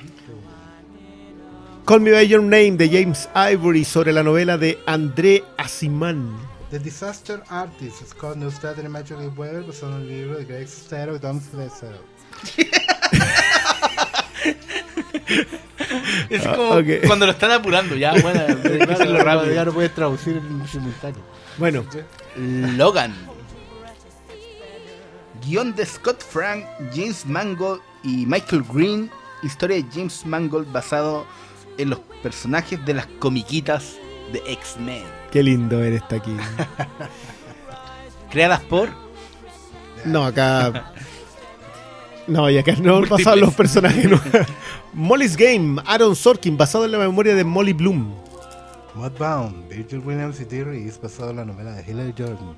Call 1.85 1.99
Me 1.99 2.11
By 2.11 2.27
Your 2.27 2.41
Name 2.41 2.77
de 2.77 2.87
James 2.89 3.27
Ivory 3.35 3.83
sobre 3.83 4.13
la 4.13 4.23
novela 4.23 4.57
de 4.57 4.79
André 4.85 5.43
Asimán. 5.57 6.33
The 6.71 6.79
Disaster 6.79 7.43
Artist, 7.49 8.07
Scott 8.09 8.37
Neustadt 8.37 8.77
y 8.79 8.87
Michael 8.87 9.31
Weber, 9.35 9.63
basado 9.63 9.97
en 9.97 10.01
el 10.03 10.07
libro 10.07 10.37
de 10.37 10.45
Greg 10.45 10.67
Sestero 10.67 11.15
y 11.15 11.19
Tom 11.19 11.39
Fletcher. 11.41 11.99
Es 16.29 16.45
Ah, 16.45 16.55
como 16.55 16.69
ok. 16.71 17.05
cuando 17.05 17.25
lo 17.27 17.31
están 17.31 17.51
apurando, 17.51 17.95
ya, 17.95 18.13
bueno, 18.21 18.39
rápido. 19.23 19.53
Ya 19.53 19.63
no 19.65 19.71
puedes 19.73 19.93
traducir 19.93 20.37
en 20.37 20.67
simultáneo. 20.67 21.21
Bueno, 21.57 21.85
Logan. 22.35 23.13
Guión 25.45 25.75
de 25.75 25.85
Scott 25.85 26.23
Frank, 26.23 26.65
James 26.93 27.25
Mangold 27.25 27.81
y 28.03 28.25
Michael 28.25 28.63
Green. 28.73 29.11
Historia 29.43 29.77
de 29.77 29.85
James 29.93 30.25
Mangold 30.25 30.71
basado 30.71 31.21
en 31.21 31.25
los 31.77 31.99
personajes 32.21 32.83
de 32.85 32.93
las 32.93 33.07
comiquitas 33.19 33.95
de 34.31 34.41
X-Men. 34.53 35.03
qué 35.31 35.43
lindo 35.43 35.79
ver 35.79 35.93
esta 35.93 36.15
aquí. 36.17 36.35
Creadas 38.31 38.61
por 38.61 38.89
No, 40.05 40.25
acá. 40.25 40.91
No, 42.27 42.49
y 42.49 42.57
acá 42.57 42.73
no 42.79 42.95
Múltiples. 42.95 43.09
pasaban 43.09 43.39
los 43.41 43.53
personajes. 43.53 44.09
¿no? 44.09 44.19
Molly's 44.93 45.35
Game, 45.35 45.81
Aaron 45.85 46.15
Sorkin, 46.15 46.57
basado 46.57 46.85
en 46.85 46.91
la 46.93 46.97
memoria 46.99 47.35
de 47.35 47.43
Molly 47.43 47.73
Bloom. 47.73 48.15
Mudbound, 48.95 49.67
Virgil 49.69 49.99
Williams 49.99 50.39
y 50.39 50.45
Terry 50.45 50.87
es 50.87 51.01
basado 51.01 51.31
en 51.31 51.37
la 51.37 51.45
novela 51.45 51.71
de 51.73 51.83
Hillary 51.91 52.13
Jordan. 52.17 52.55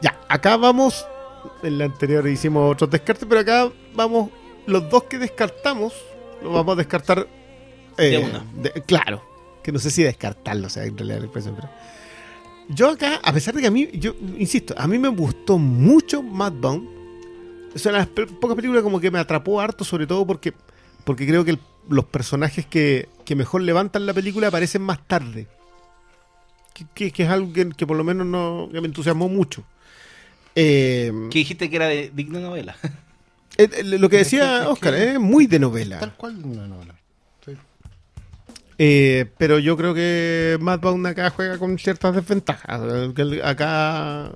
Ya, 0.00 0.18
acá 0.28 0.56
vamos. 0.56 1.04
En 1.62 1.78
la 1.78 1.84
anterior 1.86 2.26
hicimos 2.28 2.72
otros 2.72 2.90
descartes, 2.90 3.26
pero 3.28 3.40
acá 3.40 3.68
vamos. 3.94 4.30
Los 4.66 4.88
dos 4.90 5.04
que 5.04 5.18
descartamos, 5.18 5.92
los 6.42 6.52
vamos 6.52 6.74
a 6.74 6.76
descartar. 6.76 7.26
Eh, 7.98 8.10
De 8.10 8.18
una. 8.18 8.44
de- 8.62 8.82
claro, 8.86 9.22
que 9.62 9.72
no 9.72 9.78
sé 9.78 9.90
si 9.90 10.02
descartarlo, 10.02 10.66
o 10.66 10.70
sea, 10.70 10.84
en 10.84 10.96
realidad 10.96 11.18
la 11.20 11.26
impresión, 11.26 11.54
pero. 11.56 11.68
Yo 12.70 12.90
acá, 12.90 13.18
a 13.22 13.32
pesar 13.32 13.54
de 13.54 13.62
que 13.62 13.66
a 13.66 13.70
mí, 13.70 13.88
yo 13.94 14.14
insisto, 14.38 14.74
a 14.76 14.86
mí 14.86 14.98
me 14.98 15.08
gustó 15.08 15.56
mucho 15.58 16.22
Madbound. 16.22 16.86
Es 17.74 17.84
una 17.86 18.04
de 18.04 18.20
las 18.20 18.28
pocas 18.40 18.56
películas 18.56 18.82
como 18.82 19.00
que 19.00 19.10
me 19.10 19.18
atrapó 19.18 19.60
harto, 19.60 19.84
sobre 19.84 20.06
todo 20.06 20.26
porque, 20.26 20.52
porque 21.04 21.26
creo 21.26 21.44
que 21.44 21.52
el- 21.52 21.60
los 21.88 22.04
personajes 22.04 22.66
que, 22.66 23.08
que 23.24 23.34
mejor 23.34 23.62
levantan 23.62 24.04
la 24.04 24.12
película 24.12 24.48
aparecen 24.48 24.82
más 24.82 24.98
tarde. 25.06 25.46
Que, 26.74 26.84
que- 26.94 27.10
que 27.10 27.22
es 27.24 27.30
algo 27.30 27.52
que, 27.52 27.70
que 27.70 27.86
por 27.86 27.96
lo 27.96 28.04
menos 28.04 28.26
no, 28.26 28.68
me 28.70 28.78
entusiasmó 28.80 29.28
mucho. 29.30 29.64
Eh, 30.54 31.12
que 31.30 31.38
dijiste 31.38 31.70
que 31.70 31.76
era 31.76 31.86
de 31.86 32.10
digna 32.14 32.40
novela. 32.40 32.76
eh, 33.56 33.68
eh, 33.78 33.82
lo 33.84 34.08
que 34.10 34.18
decía 34.18 34.68
Oscar, 34.68 34.94
es 34.94 35.18
muy 35.18 35.46
de 35.46 35.58
novela. 35.58 35.98
Tal 36.00 36.14
cual 36.16 36.36
una 36.44 36.66
novela. 36.66 36.94
Sí. 38.78 38.84
Eh, 38.84 39.30
pero 39.38 39.58
yo 39.58 39.76
creo 39.76 39.92
que 39.92 40.56
Madbound 40.60 41.06
acá 41.06 41.30
juega 41.30 41.58
con 41.58 41.78
ciertas 41.78 42.14
desventajas. 42.14 42.80
Acá. 43.44 44.30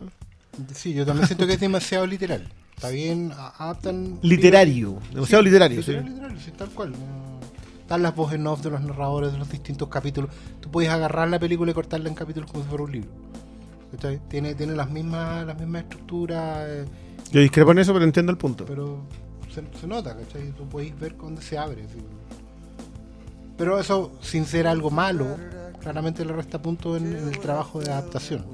Sí, 0.74 0.93
yo 0.94 1.06
también 1.06 1.27
siento 1.27 1.47
que 1.47 1.55
es 1.55 1.60
demasiado 1.60 2.06
literal. 2.06 2.47
Está 2.74 2.89
bien, 2.90 3.32
adaptan. 3.59 4.19
Literario. 4.23 4.98
Demasiado 5.12 5.43
literario, 5.43 5.82
sí. 5.82 5.93
Literal, 5.93 6.12
literal, 6.14 6.40
sí, 6.40 6.51
tal 6.56 6.70
cual. 6.70 6.93
Están 7.81 8.02
las 8.02 8.14
voces 8.16 8.39
en 8.39 8.47
off 8.47 8.62
de 8.62 8.70
los 8.70 8.81
narradores 8.81 9.32
de 9.32 9.39
los 9.39 9.48
distintos 9.51 9.89
capítulos. 9.89 10.31
Tú 10.60 10.70
puedes 10.70 10.90
agarrar 10.90 11.28
la 11.28 11.39
película 11.39 11.70
y 11.70 11.74
cortarla 11.74 12.09
en 12.09 12.14
capítulos 12.14 12.51
como 12.51 12.64
si 12.64 12.69
fuera 12.69 12.85
un 12.85 12.93
libro. 12.93 13.10
¿Cachai? 13.93 14.20
Tiene, 14.28 14.55
tiene 14.55 14.74
las 14.74 14.90
mismas 14.90 15.47
las 15.47 15.59
mismas 15.59 15.82
estructuras, 15.82 16.66
eh, 16.66 16.85
Yo 17.31 17.40
discrepo 17.40 17.73
en 17.73 17.78
eso, 17.78 17.93
pero 17.93 18.05
entiendo 18.05 18.32
el 18.32 18.39
punto. 18.39 18.64
pero 18.66 19.05
se, 19.55 19.62
se 19.78 19.86
nota, 19.86 20.16
¿cachai? 20.16 20.51
Tú 20.52 20.66
podéis 20.69 20.98
ver 20.98 21.16
dónde 21.16 21.43
se 21.43 21.59
abre. 21.59 21.82
sí. 21.93 21.98
Pero 23.62 23.78
eso, 23.78 24.10
sin 24.20 24.44
ser 24.44 24.66
algo 24.66 24.90
malo, 24.90 25.36
claramente 25.80 26.24
le 26.24 26.32
resta 26.32 26.60
punto 26.60 26.97
en, 26.97 27.06
en 27.16 27.28
el 27.28 27.39
trabajo 27.39 27.78
de 27.78 27.93
adaptación. 27.93 28.44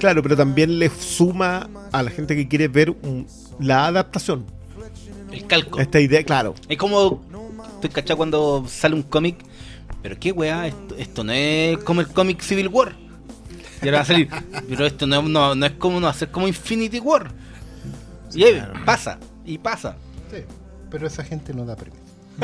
Claro, 0.00 0.20
pero 0.20 0.36
también 0.36 0.80
le 0.80 0.90
suma 0.90 1.70
a 1.92 2.02
la 2.02 2.10
gente 2.10 2.34
que 2.34 2.48
quiere 2.48 2.66
ver 2.66 2.90
un- 2.90 3.24
la 3.60 3.86
adaptación. 3.86 4.44
El 5.30 5.46
calco. 5.46 5.78
Esta 5.78 6.00
idea, 6.00 6.24
claro. 6.24 6.56
Es 6.68 6.76
como. 6.76 7.22
Estoy 7.74 7.90
cachado 7.90 8.16
cuando 8.16 8.64
sale 8.66 8.96
un 8.96 9.04
cómic. 9.04 9.36
Pero 10.02 10.18
qué 10.18 10.32
weá, 10.32 10.66
esto, 10.66 10.96
esto 10.96 11.22
no 11.22 11.30
es 11.30 11.78
como 11.84 12.00
el 12.00 12.08
cómic 12.08 12.42
Civil 12.42 12.66
War. 12.66 12.96
Y 13.80 13.86
ahora 13.86 13.98
va 13.98 14.02
a 14.02 14.06
salir. 14.06 14.28
Pero 14.68 14.86
esto 14.86 15.06
no, 15.06 15.22
no, 15.22 15.54
no 15.54 15.66
es 15.66 15.72
como 15.74 16.00
no 16.00 16.08
hacer 16.08 16.32
como 16.32 16.48
Infinity 16.48 16.98
War. 16.98 17.30
Y 18.34 18.42
pasa, 18.84 19.18
y 19.46 19.56
pasa. 19.58 19.94
Sí, 20.32 20.38
pero 20.90 21.06
esa 21.06 21.22
gente 21.22 21.54
no 21.54 21.64
da 21.64 21.76
permiso. 21.76 22.01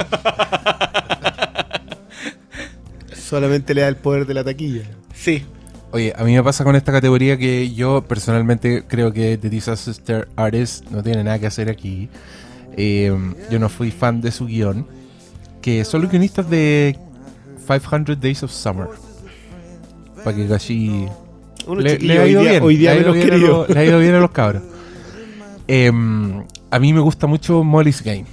Solamente 3.13 3.75
le 3.75 3.83
da 3.83 3.89
el 3.89 3.97
poder 3.97 4.27
de 4.27 4.35
la 4.35 4.45
taquilla. 4.45 4.83
Sí. 5.15 5.45
Oye, 5.91 6.13
a 6.17 6.25
mí 6.25 6.35
me 6.35 6.43
pasa 6.43 6.65
con 6.65 6.77
esta 6.77 6.93
categoría 6.93 7.37
que 7.39 7.73
yo 7.73 8.03
personalmente 8.03 8.85
creo 8.87 9.13
que 9.13 9.39
The 9.39 9.49
Disaster 9.51 10.29
Artist 10.37 10.87
no 10.91 11.03
tiene 11.03 11.25
nada 11.25 11.39
que 11.39 11.47
hacer 11.47 11.71
aquí. 11.71 12.09
Eh, 12.77 13.13
yo 13.51 13.59
no 13.59 13.69
fui 13.69 13.91
fan 13.91 14.21
de 14.21 14.31
su 14.31 14.47
guion. 14.47 14.87
Que 15.63 15.85
son 15.85 16.03
los 16.03 16.11
guionistas 16.11 16.49
de 16.49 16.97
500 17.67 18.21
Days 18.21 18.43
of 18.43 18.53
Summer. 18.53 18.87
Para 20.25 20.37
que 20.37 20.47
casi 20.47 21.07
le, 21.79 22.19
ha 22.19 22.23
hoy 22.23 22.31
ido 22.31 22.41
día, 22.43 22.51
bien. 22.53 22.63
hoy 22.63 22.77
día 22.77 22.95
le 22.95 22.99
ha 22.99 23.03
ido 23.03 23.13
menos 23.13 23.15
bien 23.15 23.29
a 23.29 23.33
querido. 23.33 23.59
los- 23.67 23.71
le 23.71 23.81
ha 23.81 23.85
ido 23.85 23.99
bien 23.99 24.15
a 24.15 24.21
los 24.21 24.31
cabros. 24.31 24.63
Em, 25.71 26.45
a 26.71 26.79
mí 26.79 26.95
me 26.95 27.01
gusta 27.01 27.27
mucho 27.27 27.63
Molly's 27.63 28.01
Game. 28.03 28.25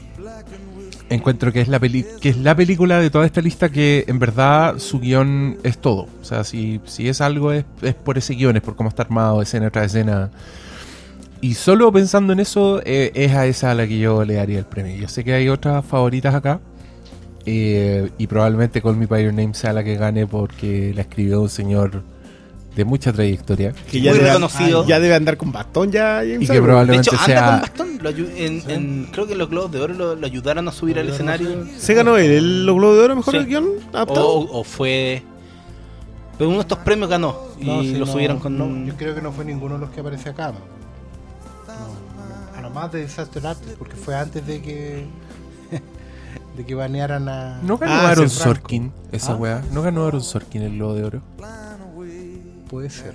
Encuentro 1.09 1.51
que 1.53 1.61
es 1.61 1.67
la 1.67 1.79
peli 1.79 2.05
que 2.19 2.29
es 2.29 2.37
la 2.37 2.55
película 2.55 2.99
de 2.99 3.09
toda 3.09 3.25
esta 3.25 3.41
lista 3.41 3.69
que 3.69 4.05
en 4.07 4.19
verdad 4.19 4.79
su 4.79 4.99
guion 4.99 5.57
es 5.63 5.77
todo. 5.79 6.07
O 6.21 6.23
sea, 6.25 6.43
si, 6.43 6.81
si 6.85 7.07
es 7.09 7.21
algo 7.21 7.51
es, 7.51 7.65
es 7.81 7.93
por 7.95 8.17
ese 8.17 8.33
guion, 8.35 8.55
es 8.57 8.61
por 8.63 8.75
cómo 8.75 8.89
está 8.89 9.03
armado, 9.03 9.41
escena 9.41 9.69
tras 9.69 9.87
escena. 9.87 10.31
Y 11.41 11.53
solo 11.55 11.91
pensando 11.91 12.33
en 12.33 12.39
eso, 12.39 12.81
eh, 12.85 13.11
es 13.13 13.33
a 13.33 13.45
esa 13.45 13.71
a 13.71 13.75
la 13.75 13.87
que 13.87 13.99
yo 13.99 14.25
le 14.25 14.35
daría 14.35 14.57
el 14.59 14.65
premio. 14.65 14.95
Yo 14.95 15.07
sé 15.07 15.23
que 15.23 15.33
hay 15.33 15.49
otras 15.49 15.85
favoritas 15.85 16.33
acá. 16.33 16.59
eh, 17.45 18.09
y 18.17 18.27
probablemente 18.27 18.81
Call 18.81 18.97
Me 18.97 19.05
By 19.07 19.23
Your 19.25 19.33
Name 19.33 19.53
sea 19.53 19.73
la 19.73 19.83
que 19.83 19.95
gane 19.97 20.27
porque 20.27 20.93
la 20.95 21.01
escribió 21.01 21.41
un 21.41 21.49
señor 21.49 22.03
de 22.75 22.85
mucha 22.85 23.13
trayectoria. 23.13 23.71
Que 23.89 23.99
Muy 23.99 24.09
debe, 24.09 24.27
reconocido. 24.27 24.85
ya 24.85 24.99
debe 24.99 25.15
andar 25.15 25.37
con 25.37 25.51
bastón 25.51 25.91
ya. 25.91 26.17
James 26.17 26.41
Y 26.41 26.45
que 26.45 26.45
Gunn. 26.47 26.55
De 26.55 26.61
probablemente 26.61 27.09
hecho, 27.09 27.15
anda 27.21 27.25
sea... 27.25 27.45
con 27.51 27.61
bastón. 27.61 27.99
Lo 28.01 28.09
en- 28.09 28.63
en- 28.69 29.07
creo 29.11 29.25
que 29.27 29.33
en 29.33 29.39
los 29.39 29.49
Globos 29.49 29.71
de 29.71 29.79
Oro 29.81 29.93
lo, 29.93 30.15
lo 30.15 30.25
ayudaron 30.25 30.67
a 30.67 30.71
subir 30.71 30.99
al 30.99 31.09
escenario. 31.09 31.65
¿Se 31.77 31.93
ganó 31.93 32.17
él 32.17 32.31
el 32.31 32.63
Globo 32.65 32.93
de 32.95 32.99
Oro 33.01 33.15
mejor 33.15 33.33
Sí. 33.33 33.37
el 33.39 33.45
guion 33.47 33.69
adaptado? 33.93 34.27
O, 34.27 34.59
o 34.59 34.63
fue. 34.63 35.23
Pero 36.37 36.49
uno 36.49 36.57
de 36.57 36.61
estos 36.63 36.79
premios 36.79 37.09
ganó. 37.09 37.37
Y 37.59 37.65
No, 37.65 37.81
sí, 37.81 37.93
lo 37.93 38.05
no, 38.05 38.11
subieron 38.11 38.39
con. 38.39 38.57
no, 38.57 38.85
yo 38.85 38.95
creo 38.97 39.15
que 39.15 39.21
no 39.21 39.31
fue 39.31 39.45
ninguno 39.45 39.75
de 39.75 39.81
los 39.81 39.89
que 39.91 40.01
aparece 40.01 40.29
acá. 40.29 40.51
No, 40.51 41.73
no. 41.73 42.57
A 42.57 42.61
lo 42.61 42.69
más 42.71 42.91
de 42.91 43.01
Disaster 43.03 43.47
Artist, 43.47 43.77
porque 43.77 43.95
fue 43.95 44.15
antes 44.15 44.45
de 44.45 44.61
que. 44.61 45.05
de 46.57 46.65
que 46.65 46.75
banearan 46.75 47.29
a. 47.29 47.59
¿No 47.63 47.77
ganó 47.77 47.93
Ah, 47.93 48.09
Aaron. 48.09 48.29
Sorkin 48.29 48.91
esa 49.13 49.31
Ah. 49.31 49.35
weá? 49.35 49.63
¿No 49.71 49.81
ganó 49.81 50.05
Aaron 50.05 50.21
Sorkin 50.21 50.61
el 50.63 50.75
Globo 50.75 50.93
de 50.95 51.03
Oro? 51.05 51.21
Puede 52.69 52.89
ser. 52.89 53.13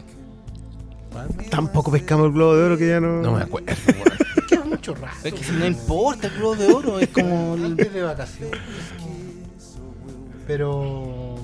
Tampoco 1.51 1.91
pescamos 1.91 2.27
el 2.27 2.33
Globo 2.33 2.55
de 2.57 2.63
Oro 2.65 2.79
que 2.79 2.89
ya 2.89 3.01
no. 3.01 3.21
No 3.21 3.33
me 3.37 3.43
acuerdo. 3.43 3.67
Queda 4.49 4.65
mucho 4.65 4.95
rato. 4.95 5.17
Es 5.25 5.35
que 5.35 5.43
si 5.45 5.53
no 5.53 5.67
importa 5.67 6.29
el 6.29 6.35
Globo 6.35 6.55
de 6.57 6.67
Oro, 6.73 6.99
es 7.01 7.09
como. 7.09 7.55
el- 7.57 7.77
de 7.77 8.03
vacaciones. 8.03 8.59
Pero. 10.47 11.37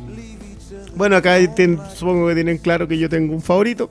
Bueno, 0.96 1.16
acá 1.16 1.36
supongo 1.94 2.28
que 2.28 2.34
tienen 2.34 2.58
claro 2.58 2.88
que 2.88 2.98
yo 2.98 3.08
tengo 3.08 3.34
un 3.34 3.42
favorito. 3.42 3.90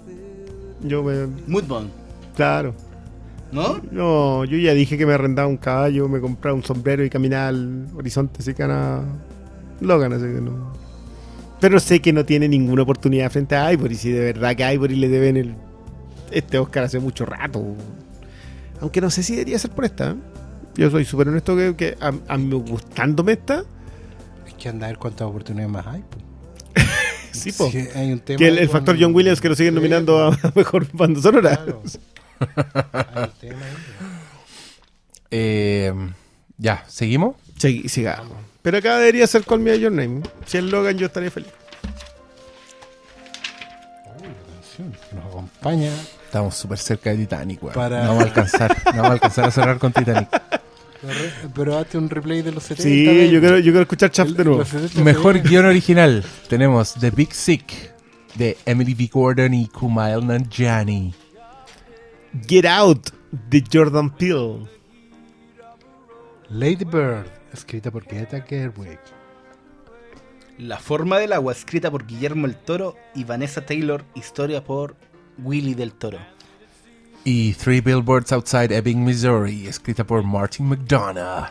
Yo 0.81 1.03
me. 1.03 1.27
Moodbone, 1.47 1.89
Claro. 2.35 2.73
¿no? 3.51 3.79
No, 3.91 4.43
yo 4.43 4.57
ya 4.57 4.73
dije 4.73 4.97
que 4.97 5.05
me 5.05 5.13
arrendaba 5.13 5.47
un 5.47 5.55
caballo, 5.57 6.09
me 6.09 6.19
compraba 6.19 6.55
un 6.55 6.63
sombrero 6.63 7.05
y 7.05 7.09
caminaba 7.09 7.47
al 7.49 7.87
horizonte, 7.95 8.39
así 8.41 8.53
que 8.53 8.63
gana 8.63 9.03
Logan, 9.79 10.11
así 10.13 10.23
que 10.25 10.41
no. 10.41 10.73
Pero 11.59 11.79
sé 11.79 12.01
que 12.01 12.11
no 12.13 12.25
tiene 12.25 12.47
ninguna 12.47 12.83
oportunidad 12.83 13.31
frente 13.31 13.55
a 13.55 13.71
Ivory, 13.73 13.95
si 13.95 14.11
de 14.11 14.19
verdad 14.19 14.55
que 14.55 14.63
a 14.63 14.73
Ivory 14.73 14.95
le 14.95 15.07
deben 15.09 15.37
el, 15.37 15.55
este 16.31 16.57
Oscar 16.59 16.83
hace 16.83 16.99
mucho 16.99 17.25
rato. 17.25 17.63
Aunque 18.81 18.99
no 19.01 19.09
sé 19.09 19.23
si 19.23 19.33
debería 19.33 19.57
ser 19.57 19.71
por 19.71 19.85
esta. 19.85 20.11
¿eh? 20.11 20.15
Yo 20.75 20.91
soy 20.91 21.05
súper 21.05 21.29
honesto 21.29 21.55
que, 21.55 21.75
que 21.75 21.97
a, 22.01 22.11
a 22.27 22.37
mí 22.37 22.53
gustándome 22.67 23.31
esta, 23.33 23.63
Es 24.45 24.53
que 24.55 24.67
anda 24.69 24.87
a 24.87 24.89
ver 24.89 24.97
cuántas 24.99 25.27
oportunidades 25.27 25.71
más 25.71 25.87
hay. 25.87 26.01
po. 26.01 26.17
sí, 27.31 27.51
po. 27.53 27.71
Sí, 27.71 27.87
hay 27.95 28.11
un 28.11 28.19
tema 28.19 28.37
Que 28.37 28.49
el, 28.49 28.57
el 28.57 28.69
factor 28.69 28.95
con- 28.95 29.03
John 29.03 29.15
Williams 29.15 29.39
que 29.39 29.47
lo 29.49 29.55
siguen 29.55 29.75
nominando 29.75 30.27
a 30.27 30.37
mejor 30.55 30.87
banda 30.91 31.21
sonora. 31.21 31.55
Claro. 31.55 31.81
Hay 33.15 33.23
un 33.23 33.29
tema 33.39 33.59
ahí. 33.65 33.73
Eh, 35.31 35.93
ya, 36.57 36.83
¿seguimos? 36.87 37.35
Sí, 37.57 37.87
sigamos. 37.87 38.35
Pero 38.65 38.79
acá 38.79 38.97
debería 38.97 39.27
ser 39.27 39.43
Call 39.43 39.59
Me 39.59 39.69
By 39.69 39.79
Your 39.79 39.91
Name. 39.91 40.21
Si 40.47 40.57
es 40.57 40.63
Logan, 40.63 40.97
yo 40.97 41.05
estaría 41.05 41.29
feliz. 41.29 41.51
canción 44.49 44.91
que 44.91 45.15
nos 45.15 45.25
acompaña. 45.25 45.91
Estamos 46.25 46.55
súper 46.55 46.79
cerca 46.79 47.11
de 47.11 47.17
Titanic, 47.17 47.61
weón. 47.61 47.75
Para- 47.75 48.01
No 48.03 48.07
vamos 48.09 48.23
a 48.23 48.27
alcanzar. 48.27 48.75
No 48.85 48.91
vamos 48.93 49.09
a 49.09 49.13
alcanzar 49.13 49.45
a 49.45 49.51
cerrar 49.51 49.77
con 49.77 49.93
Titanic. 49.93 50.27
Pero, 51.53 51.77
hazte 51.77 51.99
un 51.99 52.09
replay 52.09 52.41
de 52.41 52.51
los 52.51 52.63
70. 52.63 52.83
Sí, 52.83 53.05
ven. 53.05 53.29
yo 53.29 53.39
quiero, 53.39 53.57
yo 53.59 53.65
quiero 53.65 53.81
escuchar 53.81 54.09
Chaff 54.09 54.29
de 54.29 54.43
nuevo. 54.43 54.59
Los 54.59 54.69
70 54.69 55.01
Mejor 55.01 55.39
guion 55.43 55.65
original. 55.65 56.25
Tenemos 56.49 56.95
The 56.95 57.11
Big 57.11 57.31
Sick 57.35 57.91
de 58.33 58.57
Emily 58.65 58.95
V. 58.95 59.09
Gordon 59.13 59.53
y 59.53 59.67
Kumail 59.67 60.25
Nanjiani. 60.25 61.13
Get 62.47 62.65
Out 62.65 63.09
de 63.31 63.63
Jordan 63.71 64.09
Peele. 64.09 64.67
Lady 66.49 66.85
Bird, 66.85 67.27
escrita 67.55 67.91
por 67.91 68.05
Greta 68.05 68.41
Gerwig. 68.41 68.99
La 70.57 70.77
forma 70.77 71.17
del 71.17 71.33
agua, 71.33 71.51
escrita 71.51 71.91
por 71.91 72.05
Guillermo 72.05 72.45
el 72.45 72.55
Toro 72.55 72.95
y 73.13 73.23
Vanessa 73.23 73.65
Taylor, 73.65 74.05
historia 74.13 74.63
por 74.63 74.95
Willy 75.43 75.73
del 75.73 75.93
Toro. 75.93 76.19
Y 77.25 77.53
Three 77.55 77.81
Billboards 77.81 78.31
Outside 78.31 78.73
Ebbing, 78.73 79.03
Missouri, 79.03 79.67
escrita 79.67 80.05
por 80.05 80.23
Martin 80.23 80.67
McDonough. 80.67 81.49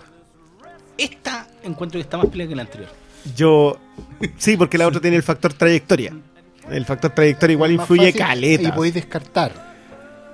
Esta 0.96 1.48
encuentro 1.64 1.98
que 1.98 2.02
está 2.02 2.16
más 2.16 2.28
pelea 2.28 2.46
que 2.46 2.54
la 2.54 2.62
anterior. 2.62 2.88
Yo. 3.34 3.76
Sí, 4.38 4.56
porque 4.56 4.78
la 4.78 4.86
otra 4.86 5.00
tiene 5.00 5.16
el 5.16 5.22
factor 5.22 5.52
trayectoria. 5.52 6.16
El 6.70 6.86
factor 6.86 7.10
trayectoria 7.10 7.54
igual 7.54 7.72
influye 7.72 8.12
caleta. 8.12 8.68
Y 8.68 8.72
podéis 8.72 8.94
descartar. 8.94 9.74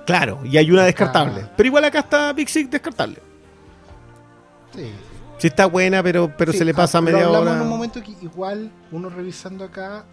Claro, 0.05 0.41
y 0.45 0.57
hay 0.57 0.71
una 0.71 0.83
descartable. 0.83 1.45
Pero 1.57 1.67
igual 1.67 1.85
acá 1.85 1.99
está 1.99 2.31
Big 2.33 2.49
Six 2.49 2.69
descartable. 2.69 3.17
Sí. 4.75 4.91
Sí 5.41 5.47
está 5.47 5.65
buena, 5.65 6.03
pero, 6.03 6.31
pero 6.37 6.51
Sí, 6.51 6.59
se 6.59 6.65
le 6.65 6.71
pasa 6.71 6.99
ah, 6.99 7.01
media 7.01 7.27
hora. 7.27 7.53
en 7.55 7.61
un 7.61 7.67
momento 7.69 7.99
que 8.03 8.11
igual 8.21 8.71
uno 8.91 9.09
revisando 9.09 9.65
acá 9.65 10.05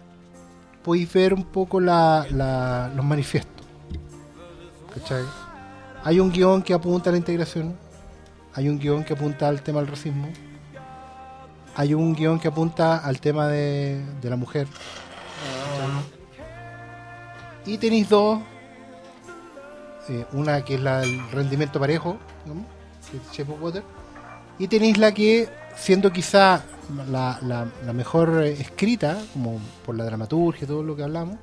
podéis 0.83 1.13
ver 1.13 1.35
un 1.35 1.43
poco 1.43 1.79
la, 1.79 2.25
la- 2.31 2.89
los 2.95 3.05
manifiestos. 3.05 3.63
¿Cachai? 4.91 5.23
Hay 6.03 6.19
un 6.19 6.31
guion 6.31 6.63
que 6.63 6.73
apunta 6.73 7.11
a 7.11 7.11
la 7.11 7.17
integración, 7.19 7.75
hay 8.55 8.69
un 8.69 8.79
guion 8.79 9.03
que 9.03 9.13
apunta 9.13 9.47
al 9.47 9.61
tema 9.61 9.81
del 9.81 9.89
racismo, 9.89 10.29
hay 11.75 11.93
un 11.93 12.15
guion 12.15 12.39
que 12.39 12.47
apunta 12.47 12.97
al 12.97 13.19
tema 13.19 13.47
de, 13.47 14.03
de 14.21 14.29
la 14.31 14.35
mujer. 14.35 14.65
Y 17.67 17.77
tenéis 17.77 18.09
dos, 18.09 18.39
eh, 20.09 20.25
una 20.33 20.63
que 20.65 20.73
es 20.75 20.81
la, 20.81 21.03
el 21.03 21.29
rendimiento 21.31 21.79
parejo, 21.79 22.17
¿no? 22.47 22.55
que 23.11 23.17
es 23.17 23.23
Shape 23.31 23.51
of 23.53 23.61
Water, 23.61 23.83
y 24.59 24.67
tenéis 24.67 24.97
la 24.97 25.13
que, 25.13 25.47
siendo 25.75 26.11
quizá 26.11 26.61
la, 27.09 27.39
la- 27.41 27.67
la 27.85 27.93
mejor 27.93 28.43
eh, 28.43 28.51
escrita, 28.51 29.17
como 29.33 29.59
por 29.85 29.95
la 29.95 30.03
dramaturgia 30.03 30.65
y 30.65 30.67
todo 30.67 30.83
lo 30.83 30.95
que 30.95 31.03
hablamos, 31.03 31.37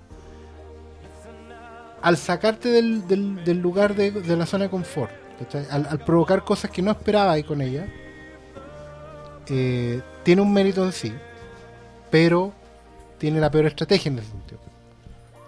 al 2.03 2.17
sacarte 2.17 2.69
del, 2.69 3.61
lugar 3.61 3.95
de, 3.95 4.13
la 4.37 4.47
zona 4.47 4.65
de 4.65 4.71
confort, 4.71 5.11
al, 5.71 5.99
provocar 6.01 6.45
cosas 6.45 6.71
que 6.71 6.83
no 6.83 6.91
esperaba 6.93 7.41
con 7.43 7.61
ella, 7.61 7.87
eh, 9.49 10.01
tiene 10.23 10.43
un 10.43 10.53
mérito 10.53 10.85
en 10.85 10.93
sí, 10.93 11.13
pero 12.11 12.53
tiene 13.19 13.41
la 13.41 13.51
peor 13.51 13.67
estrategia 13.67 14.11
en 14.11 14.19
ese 14.19 14.31
sentido. 14.31 14.61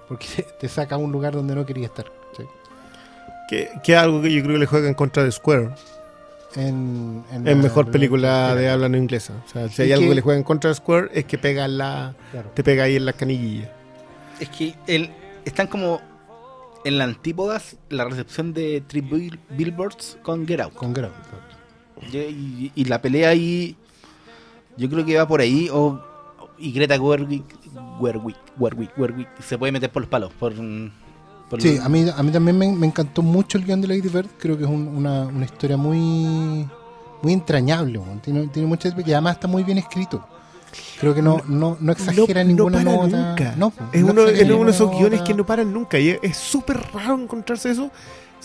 Porque 0.08 0.26
te, 0.60 0.68
saca 0.68 0.94
a 0.94 0.98
un 0.98 1.12
lugar 1.12 1.34
donde 1.34 1.54
no 1.54 1.66
quería 1.66 1.86
estar. 1.86 2.06
que 3.48 3.70
es 3.84 3.98
algo 3.98 4.22
que 4.22 4.32
yo 4.32 4.42
creo 4.42 4.54
que 4.54 4.60
le 4.60 4.66
juega 4.66 4.88
en 4.88 4.94
contra 4.94 5.22
de 5.22 5.30
Square. 5.30 5.70
En, 6.54 7.24
en 7.30 7.46
Es 7.46 7.56
la- 7.56 7.62
mejor 7.62 7.90
película 7.90 8.54
de 8.54 8.70
habla 8.70 8.88
no 8.88 8.96
inglesa. 8.96 9.34
O 9.46 9.48
sea, 9.48 9.68
si 9.68 9.82
hay 9.82 9.92
algo 9.92 10.04
que- 10.04 10.08
que 10.10 10.14
le 10.16 10.20
juega 10.22 10.38
en 10.38 10.44
contra 10.44 10.68
de 10.70 10.74
Square 10.76 11.10
es 11.12 11.24
que 11.26 11.36
pega 11.38 11.64
en 11.66 11.78
la, 11.78 12.14
claro. 12.32 12.50
te 12.54 12.64
pega 12.64 12.84
ahí 12.84 12.96
en 12.96 13.04
la 13.04 13.12
canillilla. 13.12 13.70
Es 14.40 14.48
que 14.48 14.74
el, 14.86 15.10
están 15.44 15.66
como 15.66 16.00
en 16.84 16.96
la 16.96 17.04
antípodas 17.04 17.76
la 17.90 18.04
recepción 18.04 18.54
de 18.54 18.82
Three 18.86 19.02
Bill- 19.02 19.38
Billboards 19.50 20.16
con 20.22 20.46
Get 20.46 20.60
Out. 20.60 20.74
Con. 20.74 20.94
Y, 22.12 22.16
y- 22.16 22.72
y 22.74 22.84
la 22.84 23.02
pelea 23.02 23.30
ahí, 23.30 23.76
yo 24.76 24.88
creo 24.88 25.04
que 25.04 25.16
va 25.16 25.26
por 25.28 25.40
ahí. 25.40 25.68
O, 25.70 26.00
y 26.56 26.72
Greta 26.72 26.98
Gerwig, 26.98 27.42
Gerwig, 28.00 28.36
Gerwig, 28.58 28.90
Gerwig, 28.96 29.28
se 29.40 29.58
puede 29.58 29.72
meter 29.72 29.90
por 29.90 30.02
los 30.02 30.08
palos. 30.08 30.32
Por, 30.38 30.52
Sí, 31.58 31.78
a 31.82 31.88
mí, 31.88 32.06
a 32.14 32.22
mí 32.22 32.30
también 32.30 32.58
me, 32.58 32.70
me 32.72 32.86
encantó 32.86 33.22
mucho 33.22 33.56
el 33.58 33.64
guion 33.64 33.80
de 33.80 33.88
Lady 33.88 34.08
Bird. 34.08 34.28
Creo 34.38 34.56
que 34.58 34.64
es 34.64 34.70
un- 34.70 34.88
una, 34.88 35.22
una 35.26 35.44
historia 35.44 35.76
muy 35.76 36.68
muy 37.22 37.32
entrañable. 37.32 38.00
Tiene, 38.22 38.46
tiene 38.48 38.68
muchas 38.68 38.94
y 39.04 39.12
además 39.12 39.34
está 39.34 39.48
muy 39.48 39.64
bien 39.64 39.78
escrito. 39.78 40.24
Creo 41.00 41.14
que 41.14 41.22
no, 41.22 41.40
no, 41.48 41.76
no 41.80 41.92
exagera 41.92 42.44
no, 42.44 42.48
ninguna 42.48 42.82
no 42.84 42.90
para 42.92 43.06
nota. 43.08 43.28
nunca. 43.30 43.54
No, 43.56 43.72
es 43.92 44.02
no 44.04 44.12
uno, 44.12 44.26
es 44.26 44.50
uno 44.50 44.64
de 44.64 44.70
esos 44.70 44.90
guiones 44.90 45.22
que 45.22 45.34
no 45.34 45.44
paran 45.46 45.72
nunca. 45.72 45.98
Y 45.98 46.10
es- 46.10 46.18
es 46.22 46.36
súper 46.36 46.78
raro 46.92 47.14
encontrarse 47.18 47.70
eso, 47.70 47.90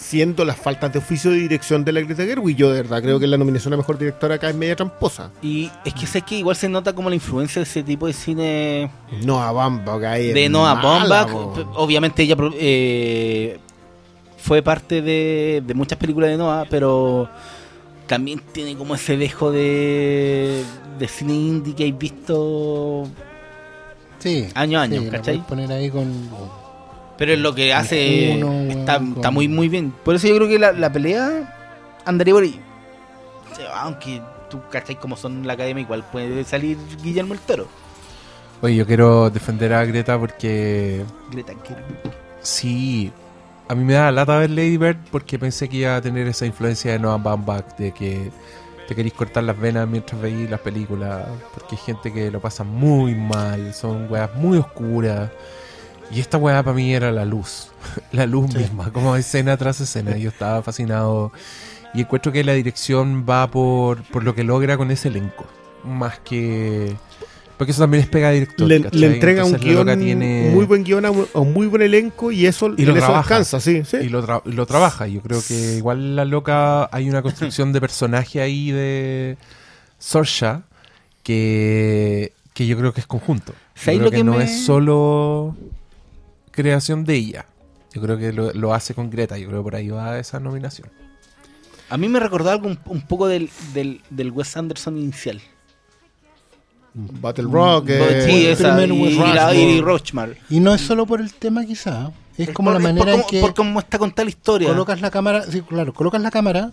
siendo 0.04 0.44
las 0.46 0.58
faltas 0.58 0.92
de 0.92 1.00
oficio 1.00 1.32
de 1.32 1.38
dirección 1.38 1.86
de 1.86 1.92
la 1.94 2.02
Greta 2.02 2.24
Gerwig. 2.24 2.58
Yo 2.58 2.72
de 2.72 2.82
verdad 2.82 3.02
creo 3.02 3.20
que 3.20 3.28
la 3.28 3.38
nominación 3.38 3.74
a 3.74 3.78
mejor 3.78 3.98
directora 3.98 4.36
acá 4.36 4.50
es 4.50 4.56
media 4.56 4.76
tramposa. 4.76 5.32
Y 5.42 5.72
es 5.86 5.94
que 5.94 6.06
sé 6.06 6.22
que 6.22 6.36
igual 6.36 6.56
se 6.56 6.70
nota 6.70 6.94
como 6.94 7.10
la 7.10 7.16
influencia 7.16 7.60
de 7.60 7.64
ese 7.64 7.84
tipo 7.84 8.08
de 8.08 8.14
cine 8.14 8.92
Noah 9.24 9.52
Baumbach 9.52 10.02
de 10.02 10.50
Noah 10.50 10.76
Baumbach. 10.76 11.30
Obviamente 11.76 12.24
ella 12.24 12.36
eh, 12.60 13.58
fue 14.38 14.62
parte 14.62 15.02
de, 15.02 15.64
de 15.66 15.74
muchas 15.74 15.98
películas 15.98 16.30
de 16.30 16.38
Noah, 16.38 16.66
pero 16.70 17.30
también 18.06 18.42
tiene 18.52 18.76
como 18.76 18.96
ese 18.96 19.16
dejo 19.18 19.52
de, 19.52 20.64
de 21.00 21.08
cine 21.08 21.34
indie 21.34 21.74
que 21.74 21.86
hay 21.86 21.92
visto 21.94 23.08
Sí, 24.24 24.48
año 24.56 24.80
a 24.80 24.84
año, 24.84 25.02
sí, 25.02 25.10
¿cachai? 25.10 25.46
poner 25.46 25.70
ahí 25.70 25.90
con. 25.90 26.10
Pero 27.18 27.34
es 27.34 27.40
lo 27.40 27.54
que 27.54 27.74
hace 27.74 28.34
Juno, 28.34 28.54
está, 28.72 28.96
está 29.16 29.32
muy 29.32 29.48
muy 29.48 29.70
bien. 29.70 29.94
Por 30.04 30.16
eso 30.16 30.28
yo 30.28 30.36
creo 30.36 30.48
que 30.48 30.60
la, 30.60 30.72
la 30.72 30.92
pelea 30.92 31.54
andaría 32.06 32.34
por 32.34 32.44
ahí. 32.44 32.60
Aunque 33.76 34.22
tú 34.50 34.60
cachai 34.72 34.96
como 35.00 35.16
son 35.16 35.46
la 35.46 35.54
academia, 35.54 35.82
igual 35.82 36.04
puede 36.12 36.44
salir 36.44 36.78
Guillermo 37.02 37.34
el 37.34 37.40
Toro. 37.40 37.68
Oye, 38.62 38.76
yo 38.76 38.86
quiero 38.86 39.30
defender 39.30 39.74
a 39.74 39.84
Greta 39.86 40.18
porque 40.18 41.04
Greta 41.32 41.54
Gerwig. 41.64 42.16
sí, 42.42 43.12
a 43.68 43.76
mí 43.76 43.84
me 43.84 43.94
da 43.94 44.12
lata 44.12 44.38
ver 44.38 44.52
Lady 44.52 44.78
Bird 44.78 44.98
porque 45.12 45.38
pensé 45.38 45.68
que 45.68 45.78
iba 45.78 45.96
a 45.96 46.02
tener 46.02 46.28
esa 46.28 46.46
influencia 46.46 46.92
de 46.94 47.00
Noah 47.00 47.18
Baumbach 47.18 47.76
de 47.78 47.92
que 47.92 48.32
te 48.88 48.96
queréis 48.96 49.14
cortar 49.14 49.44
las 49.44 49.60
venas 49.60 49.88
mientras 49.88 50.22
veis 50.22 50.50
las 50.50 50.60
películas 50.60 51.26
porque 51.54 51.76
hay 51.76 51.82
gente 51.86 52.14
que 52.14 52.32
lo 52.32 52.40
pasa 52.40 52.64
muy 52.64 53.16
mal, 53.16 53.74
son 53.74 54.10
weas 54.12 54.34
muy 54.36 54.58
oscuras. 54.58 55.30
Y 56.14 56.20
esta 56.20 56.38
weá 56.38 56.62
para 56.64 56.76
mí 56.76 56.94
era 56.94 57.12
la 57.12 57.26
luz, 57.26 57.70
la 58.12 58.26
luz 58.26 58.52
Sí. 58.52 58.58
misma, 58.60 58.92
como 58.92 59.16
escena 59.16 59.58
tras 59.58 59.82
escena. 59.82 60.16
Yo 60.18 60.30
estaba 60.30 60.62
fascinado 60.62 61.32
y 61.94 62.02
encuentro 62.02 62.32
que 62.32 62.44
la 62.44 62.54
dirección 62.54 63.26
va 63.30 63.50
por, 63.50 64.04
por 64.04 64.24
lo 64.24 64.36
que 64.36 64.44
logra 64.44 64.78
con 64.78 64.92
ese 64.92 65.08
elenco, 65.10 65.46
más 65.84 66.20
que... 66.20 66.96
Porque 67.58 67.72
eso 67.72 67.84
también 67.84 68.04
es 68.04 68.10
pega 68.10 68.30
de 68.30 68.34
director. 68.34 68.68
Le, 68.68 68.80
le 68.80 69.06
entrega 69.14 69.44
un 69.46 69.54
Entonces, 69.56 69.76
la 69.76 69.84
guion, 69.94 70.00
tiene- 70.00 70.50
muy 70.52 70.66
buen 70.66 70.84
guion 70.84 71.06
a 71.06 71.12
un, 71.12 71.28
un 71.34 71.54
muy 71.54 71.68
buen 71.68 71.84
elenco 71.84 72.32
y 72.32 72.48
eso, 72.48 72.74
Y 72.76 72.84
lo 72.84 72.92
en 72.92 72.98
eso 72.98 73.06
trabaja. 73.06 73.20
alcanza, 73.36 73.60
sí, 73.60 73.84
sí. 73.86 73.98
y 73.98 74.10
lo, 74.10 74.26
tra- 74.26 74.42
lo 74.44 74.66
trabaja. 74.66 75.06
Yo 75.08 75.22
creo 75.22 75.40
que 75.48 75.76
igual 75.78 76.16
la 76.16 76.26
loca 76.26 76.90
hay 76.92 77.08
una 77.10 77.22
construcción 77.22 77.72
de 77.72 77.80
personaje 77.80 78.42
ahí 78.42 78.72
de 78.72 79.38
Sorsha 80.00 80.64
que, 81.22 82.34
que 82.54 82.66
yo 82.68 82.78
creo 82.78 82.92
que 82.94 83.02
es 83.02 83.08
conjunto. 83.08 83.54
Yo 83.54 83.58
¿Sabéis 83.76 84.00
creo 84.00 84.06
lo 84.06 84.12
que, 84.12 84.18
que 84.18 84.24
no 84.24 84.34
me- 84.38 84.44
es 84.46 84.66
solo 84.66 85.56
creación 86.54 87.04
de 87.04 87.16
ella. 87.16 87.46
Yo 87.94 88.02
creo 88.02 88.18
que 88.18 88.32
lo, 88.32 88.54
lo 88.54 88.74
hace 88.74 88.94
con 88.94 89.10
Greta. 89.10 89.38
Yo 89.38 89.48
creo 89.50 89.60
que 89.60 89.64
por 89.64 89.76
ahí 89.76 89.90
va 89.90 90.18
esa 90.18 90.40
nominación. 90.40 90.90
A 91.90 91.98
mí 91.98 92.08
me 92.08 92.20
recordó 92.20 92.50
algo 92.50 92.68
un, 92.68 92.80
un 92.86 93.02
poco 93.02 93.28
del, 93.28 93.50
del, 93.74 94.02
del 94.10 94.32
Wes 94.32 94.56
Anderson 94.56 94.98
inicial. 94.98 95.42
Battle 96.96 97.46
Rock, 97.46 97.86
Bo- 97.86 97.92
eh, 97.92 98.22
sí, 98.26 98.46
el 98.46 98.52
esa. 98.54 98.76
primer 98.76 98.92
Y, 98.98 99.02
Wes 99.04 99.14
y 99.14 99.34
la- 99.34 99.56
y 99.56 99.82
Rochmar. 99.82 100.38
Y 100.50 100.60
no 100.60 100.74
es 100.74 100.82
solo 100.82 101.06
por 101.08 101.22
el 101.22 101.34
tema 101.34 101.66
quizá, 101.66 102.12
es 102.38 102.52
como 102.52 102.72
por- 102.72 102.82
la 102.82 102.88
manera 102.88 103.12
por 103.14 103.22
en 103.22 103.28
que 103.28 103.42
por 103.42 103.54
cómo 103.56 103.80
está 103.80 103.98
contada 103.98 104.26
la 104.26 104.30
historia. 104.30 104.70
colocas 104.70 105.02
la 105.02 105.10
cámara, 105.10 105.44
sí, 105.44 105.62
claro, 105.62 105.94
colocas 105.94 106.22
la 106.22 106.30
cámara, 106.30 106.72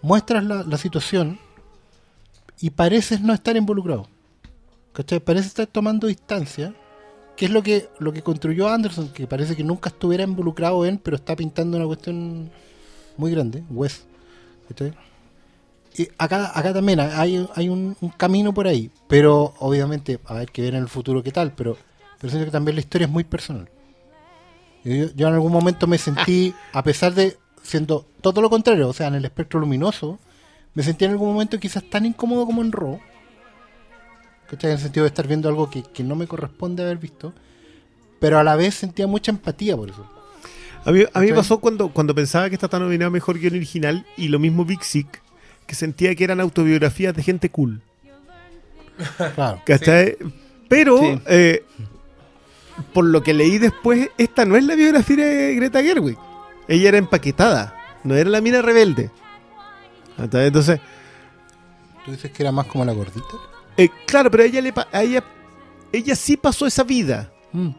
muestras 0.00 0.42
la, 0.44 0.62
la 0.64 0.78
situación 0.78 1.38
y 2.60 2.70
pareces 2.70 3.20
no 3.20 3.34
estar 3.34 3.56
involucrado. 3.56 4.08
¿Cachai? 4.94 5.20
Pareces 5.20 5.48
estar 5.48 5.66
tomando 5.66 6.06
distancia, 6.06 6.72
que 7.36 7.44
es 7.44 7.50
lo 7.50 7.62
que, 7.62 7.88
lo 7.98 8.12
que 8.12 8.22
construyó 8.22 8.68
Anderson, 8.68 9.10
que 9.10 9.26
parece 9.26 9.54
que 9.54 9.62
nunca 9.62 9.90
estuviera 9.90 10.24
involucrado 10.24 10.84
en, 10.86 10.98
pero 10.98 11.16
está 11.16 11.36
pintando 11.36 11.76
una 11.76 11.86
cuestión 11.86 12.50
muy 13.16 13.30
grande, 13.30 13.62
Wes. 13.70 14.04
Y 15.98 16.08
acá, 16.18 16.52
acá 16.58 16.74
también 16.74 17.00
hay, 17.00 17.46
hay 17.54 17.68
un, 17.68 17.96
camino 18.16 18.52
por 18.52 18.66
ahí, 18.66 18.90
pero 19.08 19.54
obviamente, 19.58 20.18
a 20.24 20.34
ver 20.34 20.50
que 20.50 20.62
ver 20.62 20.74
en 20.74 20.82
el 20.82 20.88
futuro 20.88 21.22
qué 21.22 21.32
tal, 21.32 21.52
pero, 21.52 21.76
pero 22.18 22.30
siento 22.30 22.46
que 22.46 22.52
también 22.52 22.74
la 22.74 22.80
historia 22.80 23.06
es 23.06 23.12
muy 23.12 23.24
personal. 23.24 23.68
Yo, 24.84 25.28
en 25.28 25.34
algún 25.34 25.52
momento 25.52 25.86
me 25.86 25.98
sentí, 25.98 26.54
a 26.72 26.82
pesar 26.82 27.14
de 27.14 27.36
siendo 27.62 28.06
todo 28.20 28.40
lo 28.40 28.48
contrario, 28.50 28.88
o 28.88 28.92
sea, 28.92 29.08
en 29.08 29.16
el 29.16 29.24
espectro 29.24 29.58
luminoso, 29.58 30.18
me 30.74 30.82
sentí 30.82 31.04
en 31.04 31.12
algún 31.12 31.32
momento 31.32 31.58
quizás 31.58 31.82
tan 31.88 32.06
incómodo 32.06 32.46
como 32.46 32.62
en 32.62 32.72
Raw. 32.72 33.00
¿Cachai? 34.50 34.70
En 34.70 34.76
el 34.76 34.82
sentido 34.82 35.04
de 35.04 35.08
estar 35.08 35.26
viendo 35.26 35.48
algo 35.48 35.68
que, 35.70 35.82
que 35.82 36.04
no 36.04 36.14
me 36.14 36.26
corresponde 36.26 36.82
haber 36.82 36.98
visto. 36.98 37.32
Pero 38.20 38.38
a 38.38 38.44
la 38.44 38.56
vez 38.56 38.74
sentía 38.74 39.06
mucha 39.06 39.30
empatía 39.30 39.76
por 39.76 39.90
eso. 39.90 40.06
A 40.84 40.92
mí, 40.92 41.02
a 41.12 41.20
mí 41.20 41.32
pasó 41.32 41.58
cuando, 41.58 41.88
cuando 41.88 42.14
pensaba 42.14 42.48
que 42.48 42.54
esta 42.54 42.66
estaba 42.66 42.84
nominada 42.84 43.08
a 43.08 43.10
Mejor 43.10 43.38
Guión 43.38 43.54
Original 43.54 44.06
y 44.16 44.28
lo 44.28 44.38
mismo 44.38 44.64
Big 44.64 44.84
Sick, 44.84 45.20
que 45.66 45.74
sentía 45.74 46.14
que 46.14 46.22
eran 46.24 46.40
autobiografías 46.40 47.14
de 47.14 47.22
gente 47.24 47.50
cool. 47.50 47.82
Claro. 49.34 49.60
¿Cachai? 49.66 50.16
Pero, 50.68 50.98
Sí. 50.98 51.20
eh, 51.26 51.64
por 52.94 53.04
lo 53.04 53.22
que 53.22 53.34
leí 53.34 53.58
después, 53.58 54.08
esta 54.16 54.44
no 54.44 54.56
es 54.56 54.64
la 54.64 54.74
biografía 54.76 55.16
de 55.26 55.54
Greta 55.56 55.82
Gerwig. 55.82 56.16
Ella 56.68 56.88
era 56.88 56.98
empaquetada, 56.98 57.74
no 58.04 58.14
era 58.14 58.30
la 58.30 58.40
mina 58.40 58.62
rebelde. 58.62 59.10
Entonces, 60.18 60.80
¿Tú 62.04 62.12
dices 62.12 62.30
que 62.30 62.42
era 62.44 62.52
más 62.52 62.66
como 62.66 62.84
la 62.84 62.92
gordita? 62.92 63.26
Eh, 63.76 63.88
claro, 64.06 64.30
pero 64.30 64.42
a 64.42 64.46
ella, 64.46 64.60
le, 64.60 64.72
a 64.92 65.02
ella, 65.02 65.24
ella 65.92 66.16
sí 66.16 66.36
pasó 66.36 66.66
esa 66.66 66.82
vida. 66.84 67.30
Mm. 67.52 67.70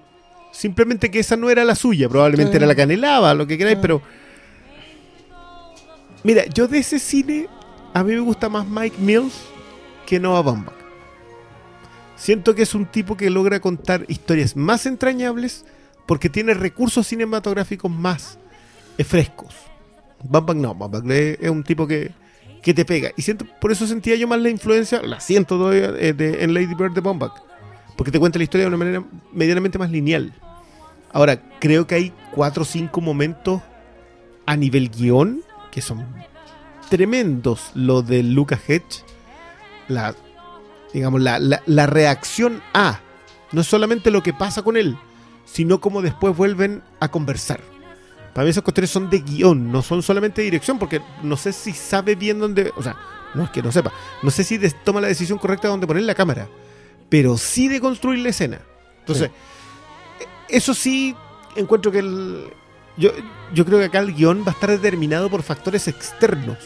Simplemente 0.52 1.12
que 1.12 1.20
esa 1.20 1.36
no 1.36 1.50
era 1.50 1.64
la 1.64 1.76
suya, 1.76 2.10
probablemente 2.10 2.54
Sí. 2.54 2.58
era 2.58 2.66
la 2.68 2.76
que 2.76 2.82
anhelaba, 2.84 3.34
lo 3.34 3.46
que 3.46 3.58
queráis, 3.58 3.78
pero. 3.82 4.02
Mira, 6.24 6.46
yo 6.46 6.68
de 6.68 6.80
ese 6.80 7.00
cine, 7.00 7.48
a 7.94 8.04
mí 8.04 8.14
me 8.14 8.20
gusta 8.20 8.50
más 8.50 8.68
Mike 8.68 8.98
Mills 9.00 9.34
que 10.06 10.20
Noah 10.20 10.42
Baumbach. 10.42 10.74
Siento 12.16 12.56
que 12.56 12.64
es 12.64 12.74
un 12.74 12.86
tipo 12.88 13.16
que 13.16 13.30
logra 13.30 13.60
contar 13.60 14.04
historias 14.08 14.56
más 14.56 14.86
entrañables 14.88 15.66
porque 16.08 16.30
tiene 16.30 16.54
recursos 16.56 17.06
cinematográficos 17.08 17.92
más 17.92 18.40
eh, 18.98 19.04
frescos. 19.04 19.54
Baumbach 20.24 20.56
no, 20.58 20.74
Baumbach 20.74 21.04
es 21.06 21.50
un 21.50 21.64
tipo 21.64 21.86
que, 21.86 22.12
que 22.62 22.74
te 22.74 22.86
pega. 22.86 23.12
Y 23.16 23.22
siento, 23.22 23.46
por 23.62 23.72
eso 23.72 23.88
sentía 23.88 24.16
yo 24.16 24.28
más 24.28 24.40
la 24.42 24.50
influencia, 24.50 25.02
la 25.02 25.20
siento 25.20 25.58
todavía 25.58 25.94
eh, 26.00 26.14
de- 26.14 26.44
en 26.44 26.54
Lady 26.54 26.74
Bird 26.74 26.94
de 26.94 27.02
Baumbach. 27.02 27.34
Porque 27.96 28.12
te 28.12 28.20
cuenta 28.20 28.38
la 28.38 28.44
historia 28.44 28.66
de 28.66 28.68
una 28.68 28.78
manera 28.78 29.04
medianamente 29.34 29.78
más 29.80 29.90
lineal. 29.90 30.34
Ahora, 31.12 31.42
creo 31.60 31.88
que 31.88 31.96
hay 31.96 32.14
cuatro 32.32 32.64
o 32.64 32.66
cinco 32.66 33.02
momentos 33.02 33.62
a 34.46 34.56
nivel 34.56 34.90
guion 34.90 35.42
que 35.72 35.82
son 35.82 36.06
tremendos. 36.90 37.72
Lo 37.74 38.02
de 38.02 38.24
Lucas 38.24 38.60
Hedge, 38.68 39.04
la, 39.88 40.16
digamos, 40.94 41.22
la, 41.22 41.40
la- 41.40 41.64
la 41.66 41.86
reacción 41.88 42.62
a, 42.74 43.00
no 43.52 43.64
solamente 43.64 44.12
lo 44.12 44.22
que 44.24 44.34
pasa 44.34 44.62
con 44.62 44.78
él, 44.78 44.98
sino 45.46 45.80
cómo 45.80 46.02
después 46.02 46.36
vuelven 46.36 46.84
a 47.00 47.08
conversar. 47.10 47.62
Para 48.38 48.46
mí 48.46 48.52
esas 48.52 48.64
cuestiones 48.64 48.92
son 48.92 49.10
de 49.10 49.18
guion, 49.22 49.72
no 49.72 49.82
son 49.82 50.04
solamente 50.04 50.42
de 50.42 50.46
dirección, 50.46 50.78
porque 50.78 51.02
no 51.24 51.36
sé 51.36 51.52
si 51.52 51.74
sabe 51.74 52.14
bien 52.14 52.38
dónde, 52.38 52.72
o 52.76 52.84
sea, 52.84 52.96
no 53.34 53.46
es 53.46 53.50
que 53.50 53.64
no 53.64 53.72
sepa, 53.72 53.92
no 54.22 54.30
sé 54.30 54.44
si 54.44 54.60
toma 54.86 55.02
la 55.02 55.08
decisión 55.08 55.40
correcta 55.40 55.68
de 55.68 55.72
dónde 55.72 55.88
poner 55.88 56.04
la 56.04 56.14
cámara, 56.14 56.48
pero 57.10 57.36
sí 57.40 57.68
de 57.68 57.82
construir 57.82 58.20
la 58.20 58.30
escena. 58.30 58.60
Entonces, 59.00 59.32
eso 60.50 60.76
sí, 60.76 61.16
encuentro 61.56 61.92
que 61.92 61.98
el. 61.98 62.54
Yo, 62.96 63.10
yo 63.56 63.66
creo 63.66 63.80
que 63.80 63.86
acá 63.86 63.98
el 64.02 64.14
guion 64.14 64.44
va 64.44 64.52
a 64.52 64.54
estar 64.54 64.70
determinado 64.70 65.32
por 65.32 65.42
factores 65.42 65.88
externos. 65.88 66.60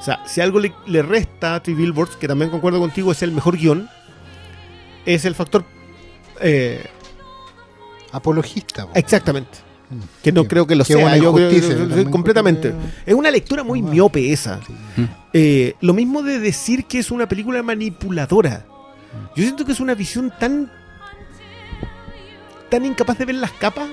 O 0.00 0.02
sea, 0.02 0.26
si 0.26 0.40
algo 0.40 0.58
le, 0.58 0.74
le 0.88 1.02
resta 1.02 1.54
a 1.54 1.62
Three 1.62 1.76
Billboards, 1.76 2.16
que 2.16 2.26
también 2.26 2.50
concuerdo 2.50 2.80
contigo, 2.80 3.12
es 3.12 3.22
el 3.22 3.30
mejor 3.30 3.56
guion, 3.56 3.88
es 5.06 5.24
el 5.24 5.36
factor. 5.36 5.64
eh, 6.40 6.84
Apologista. 8.10 8.86
po. 8.88 8.92
exactamente. 8.96 9.69
Que 10.22 10.30
no 10.32 10.44
creo 10.44 10.66
que 10.66 10.74
lo 10.76 10.84
sea. 10.84 11.16
yo 11.16 11.32
creo- 11.34 12.10
completamente. 12.10 12.72
Es 13.06 13.14
una 13.14 13.30
lectura 13.30 13.62
muy 13.64 13.80
Ah. 13.80 13.82
miope 13.90 14.32
esa. 14.32 14.60
Sí. 14.66 15.06
Eh, 15.32 15.74
lo 15.80 15.94
mismo 15.94 16.22
de 16.22 16.38
decir 16.38 16.84
que 16.84 16.98
es 16.98 17.10
una 17.10 17.28
película 17.28 17.62
manipuladora. 17.62 18.66
Yo 19.36 19.42
siento 19.42 19.64
que 19.64 19.72
es 19.72 19.80
una 19.80 19.94
visión 19.94 20.32
tan. 20.38 20.70
tan 22.68 22.84
incapaz 22.84 23.18
de 23.18 23.24
ver 23.24 23.34
las 23.36 23.52
capas. 23.52 23.88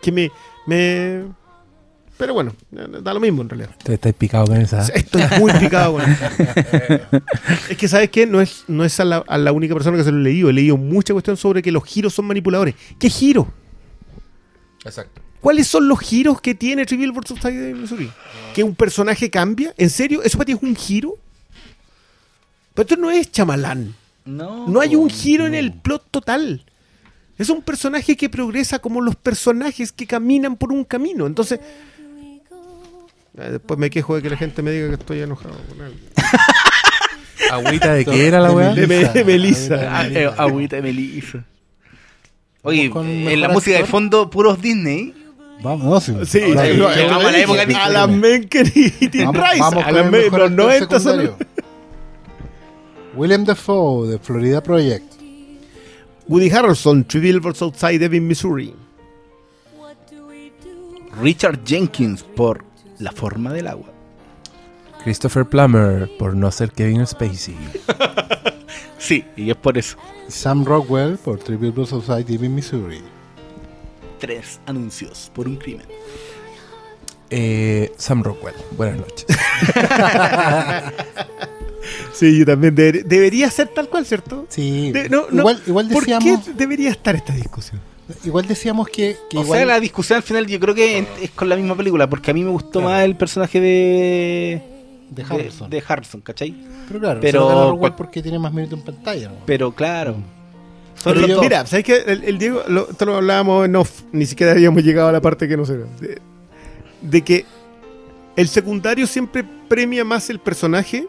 que 0.00 0.10
me. 0.10 0.30
me 0.66 1.22
pero 2.18 2.34
bueno, 2.34 2.52
da 2.70 3.14
lo 3.14 3.18
mismo 3.20 3.42
en 3.42 3.48
realidad. 3.48 3.70
Te 3.82 3.94
estáis 3.94 4.14
picado 4.14 4.46
con 4.46 4.56
esa. 4.60 4.86
Estoy 4.94 5.22
muy 5.40 5.50
picado 5.60 5.94
con 5.94 6.02
esto. 6.02 6.26
Es 7.68 7.76
que, 7.76 7.88
¿sabes 7.88 8.10
qué? 8.10 8.26
No 8.26 8.40
es, 8.40 8.64
no 8.68 8.84
es 8.84 9.00
a, 9.00 9.04
la, 9.04 9.24
a 9.26 9.38
la 9.38 9.50
única 9.50 9.74
persona 9.74 9.96
que 9.96 10.04
se 10.04 10.12
lo 10.12 10.18
he 10.18 10.22
leído. 10.22 10.50
He 10.50 10.52
leído 10.52 10.76
mucha 10.76 11.12
cuestión 11.14 11.36
sobre 11.36 11.62
que 11.62 11.72
los 11.72 11.84
giros 11.84 12.14
son 12.14 12.26
manipuladores. 12.26 12.74
¿Qué 12.98 13.08
giro? 13.10 13.48
Exacto. 14.84 15.20
¿Cuáles 15.40 15.66
son 15.66 15.88
los 15.88 15.98
giros 16.00 16.40
que 16.40 16.54
tiene 16.54 16.86
Trivial 16.86 17.12
vs. 17.12 17.34
Tiger 17.34 17.52
de 17.52 17.74
Missouri? 17.74 18.10
¿Que 18.54 18.62
un 18.62 18.74
personaje 18.74 19.28
cambia? 19.30 19.74
¿En 19.76 19.90
serio? 19.90 20.22
¿Eso 20.22 20.38
para 20.38 20.46
ti 20.46 20.52
es 20.52 20.62
un 20.62 20.76
giro? 20.76 21.14
Pero 22.74 22.88
esto 22.88 22.96
no 23.00 23.10
es 23.10 23.30
chamalán. 23.32 23.94
No, 24.24 24.68
No 24.68 24.80
hay 24.80 24.94
un 24.94 25.10
giro 25.10 25.46
en 25.46 25.54
el 25.54 25.72
plot 25.72 26.06
total. 26.10 26.64
Es 27.38 27.48
un 27.50 27.60
personaje 27.62 28.16
que 28.16 28.28
progresa 28.30 28.78
como 28.78 29.00
los 29.00 29.16
personajes 29.16 29.90
que 29.90 30.06
caminan 30.06 30.56
por 30.56 30.72
un 30.72 30.84
camino. 30.84 31.26
Entonces, 31.26 31.58
eh, 33.38 33.50
después 33.50 33.80
me 33.80 33.90
quejo 33.90 34.14
de 34.14 34.22
que 34.22 34.30
la 34.30 34.36
gente 34.36 34.62
me 34.62 34.70
diga 34.70 34.88
que 34.88 34.94
estoy 34.94 35.20
enojado 35.20 35.56
con 35.68 35.80
él. 35.84 35.92
¿Agüita 37.50 37.94
de 37.94 38.04
qué 38.04 38.26
era 38.28 38.38
la 38.40 38.52
weá? 38.52 38.74
De, 38.74 38.86
Me- 38.86 39.04
de 39.08 39.24
Melissa. 39.24 39.98
Ah, 39.98 40.06
eh, 40.06 40.30
agüita 40.36 40.76
de 40.76 40.82
Melissa. 40.82 41.44
Oye, 42.62 42.90
Con 42.90 43.08
en 43.08 43.40
la 43.40 43.48
música 43.48 43.78
de 43.78 43.84
fondo, 43.84 44.30
puros 44.30 44.60
Disney. 44.60 45.14
Vamos, 45.62 45.84
no, 45.84 46.00
sí. 46.00 46.26
Sí, 46.26 46.40
vamos 46.54 47.24
a 47.26 47.32
la 47.32 47.38
época 47.38 47.66
de 47.66 47.74
Alan 47.74 48.18
Menken 48.18 48.72
y 48.74 48.90
Tim 49.08 49.26
Vamos, 49.26 49.50
Rice. 49.50 49.60
vamos 49.60 50.10
mejor 50.10 50.50
los 50.50 50.50
actor 50.50 50.50
90 50.50 51.00
son-. 51.00 51.30
William 53.14 53.44
Dafoe, 53.44 54.08
de 54.08 54.18
Florida 54.18 54.62
Project. 54.62 55.04
Woody 56.28 56.50
Harrelson, 56.50 57.04
Trivial 57.04 57.40
vs. 57.40 57.62
Outside 57.62 58.02
Ebbing, 58.04 58.26
Missouri. 58.26 58.74
Richard 61.20 61.60
Jenkins 61.64 62.22
por 62.22 62.64
La 62.98 63.12
forma 63.12 63.52
del 63.52 63.66
agua. 63.68 63.88
Christopher 65.04 65.44
Plummer, 65.44 66.08
por 66.18 66.34
no 66.34 66.50
ser 66.50 66.70
Kevin 66.70 67.06
Spacey. 67.06 67.56
Sí, 69.02 69.24
y 69.36 69.50
es 69.50 69.56
por 69.56 69.76
eso. 69.78 69.96
Sam 70.28 70.64
Rockwell 70.64 71.16
por 71.18 71.38
Triple 71.40 71.70
Blue 71.70 71.86
Society 71.86 72.36
en 72.36 72.54
Missouri. 72.54 73.00
Tres 74.20 74.60
anuncios 74.66 75.28
por 75.34 75.48
un 75.48 75.56
crimen. 75.56 75.86
Eh, 77.30 77.90
Sam 77.96 78.22
Rockwell, 78.22 78.54
buenas 78.76 78.98
noches. 78.98 79.26
Sí, 82.14 82.38
yo 82.38 82.46
también. 82.46 82.76
deber- 82.76 83.04
debería 83.04 83.50
ser 83.50 83.68
tal 83.68 83.88
cual, 83.88 84.06
¿cierto? 84.06 84.46
Sí. 84.48 84.92
De- 84.92 85.08
no, 85.08 85.26
no, 85.30 85.40
igual, 85.40 85.62
igual 85.66 85.88
¿Por 85.88 86.02
decíamos, 86.06 86.44
qué 86.44 86.52
debería 86.52 86.90
estar 86.90 87.16
esta 87.16 87.32
discusión? 87.34 87.80
igual 88.24 88.46
decíamos 88.46 88.88
que, 88.88 89.16
que 89.30 89.38
O 89.38 89.42
igual 89.42 89.58
sea, 89.60 89.66
la 89.66 89.80
discusión 89.80 90.18
al 90.18 90.22
final 90.22 90.46
yo 90.46 90.60
creo 90.60 90.74
que 90.74 91.04
es 91.22 91.30
con 91.32 91.48
la 91.48 91.56
misma 91.56 91.74
película, 91.76 92.08
porque 92.08 92.30
a 92.30 92.34
mí 92.34 92.44
me 92.44 92.50
gustó 92.50 92.80
Claro. 92.80 92.88
más 92.90 93.04
el 93.04 93.16
personaje 93.16 93.60
de... 93.60 94.62
de 95.14 95.22
Harrison. 95.22 95.70
De, 95.70 95.76
de 95.80 95.84
Harrison, 95.86 96.20
¿cachai? 96.20 96.54
pero 96.88 97.00
claro, 97.00 97.20
pero- 97.20 97.70
Rockwell 97.70 97.94
porque 97.94 98.22
tiene 98.22 98.38
más 98.38 98.52
minutos 98.52 98.78
en 98.78 98.84
pantalla. 98.84 99.28
¿no? 99.28 99.34
Pero 99.46 99.72
claro. 99.72 100.16
Pero 101.04 101.26
yo- 101.26 101.34
dos. 101.36 101.42
mira, 101.44 101.66
¿sabes 101.66 101.84
qué? 101.84 101.96
El, 102.06 102.24
el 102.24 102.38
Diego, 102.38 102.62
lo, 102.68 102.90
esto 102.90 103.04
lo 103.06 103.16
hablábamos 103.16 103.64
en 103.66 103.74
off, 103.76 104.02
ni 104.12 104.26
siquiera 104.26 104.52
habíamos 104.52 104.82
llegado 104.84 105.08
a 105.08 105.12
la 105.12 105.20
parte 105.20 105.48
que 105.48 105.56
no 105.56 105.64
sé. 105.64 105.78
De, 106.00 106.20
de 107.00 107.22
que 107.22 107.44
el 108.36 108.48
secundario 108.48 109.06
siempre 109.06 109.44
premia 109.68 110.04
más 110.04 110.30
el 110.30 110.38
personaje 110.38 111.06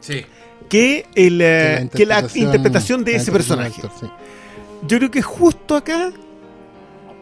Sí. 0.00 0.24
que, 0.68 1.06
el, 1.14 1.40
eh, 1.42 1.88
que 1.94 2.06
la 2.06 2.20
interpretación 2.20 3.04
de 3.04 3.12
la 3.12 3.16
ese 3.18 3.30
interpretación 3.30 3.58
personaje. 3.60 3.82
del 3.82 3.90
actor, 3.90 4.08
sí. 4.08 4.86
Yo 4.86 4.98
creo 4.98 5.10
que 5.10 5.22
justo 5.22 5.76
acá, 5.76 6.12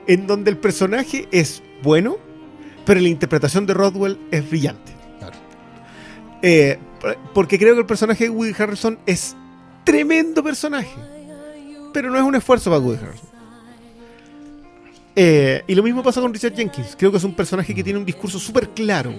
en 0.07 0.27
donde 0.27 0.51
el 0.51 0.57
personaje 0.59 1.29
es 1.31 1.63
bueno, 1.83 2.17
pero 2.85 3.01
la 3.01 3.09
interpretación 3.09 3.67
de 3.67 3.75
Rodwell 3.75 4.19
es 4.31 4.49
brillante. 4.49 4.92
Eh, 6.43 6.79
por- 7.01 7.17
porque 7.35 7.59
creo 7.59 7.75
que 7.75 7.81
el 7.81 7.87
personaje 7.87 8.25
de 8.25 8.31
Woody 8.31 8.53
Harrelson 8.59 8.99
es 9.07 9.35
tremendo 9.85 10.43
personaje, 10.43 10.95
pero 11.93 12.11
no 12.11 12.17
es 12.19 12.25
un 12.25 12.35
esfuerzo 12.35 12.71
para 12.71 12.81
Woody 12.83 12.99
Harrelson. 12.99 13.29
Eh, 15.15 15.63
y 15.67 15.75
lo 15.75 15.83
mismo 15.83 16.03
pasa 16.03 16.21
con 16.21 16.33
Richard 16.33 16.55
Jenkins. 16.55 16.97
Creo 16.99 17.11
que 17.11 17.19
es 17.19 17.25
un 17.25 17.35
personaje 17.35 17.75
que 17.75 17.85
tiene 17.85 17.99
un 17.99 18.05
discurso 18.05 18.39
súper 18.39 18.71
claro, 18.71 19.13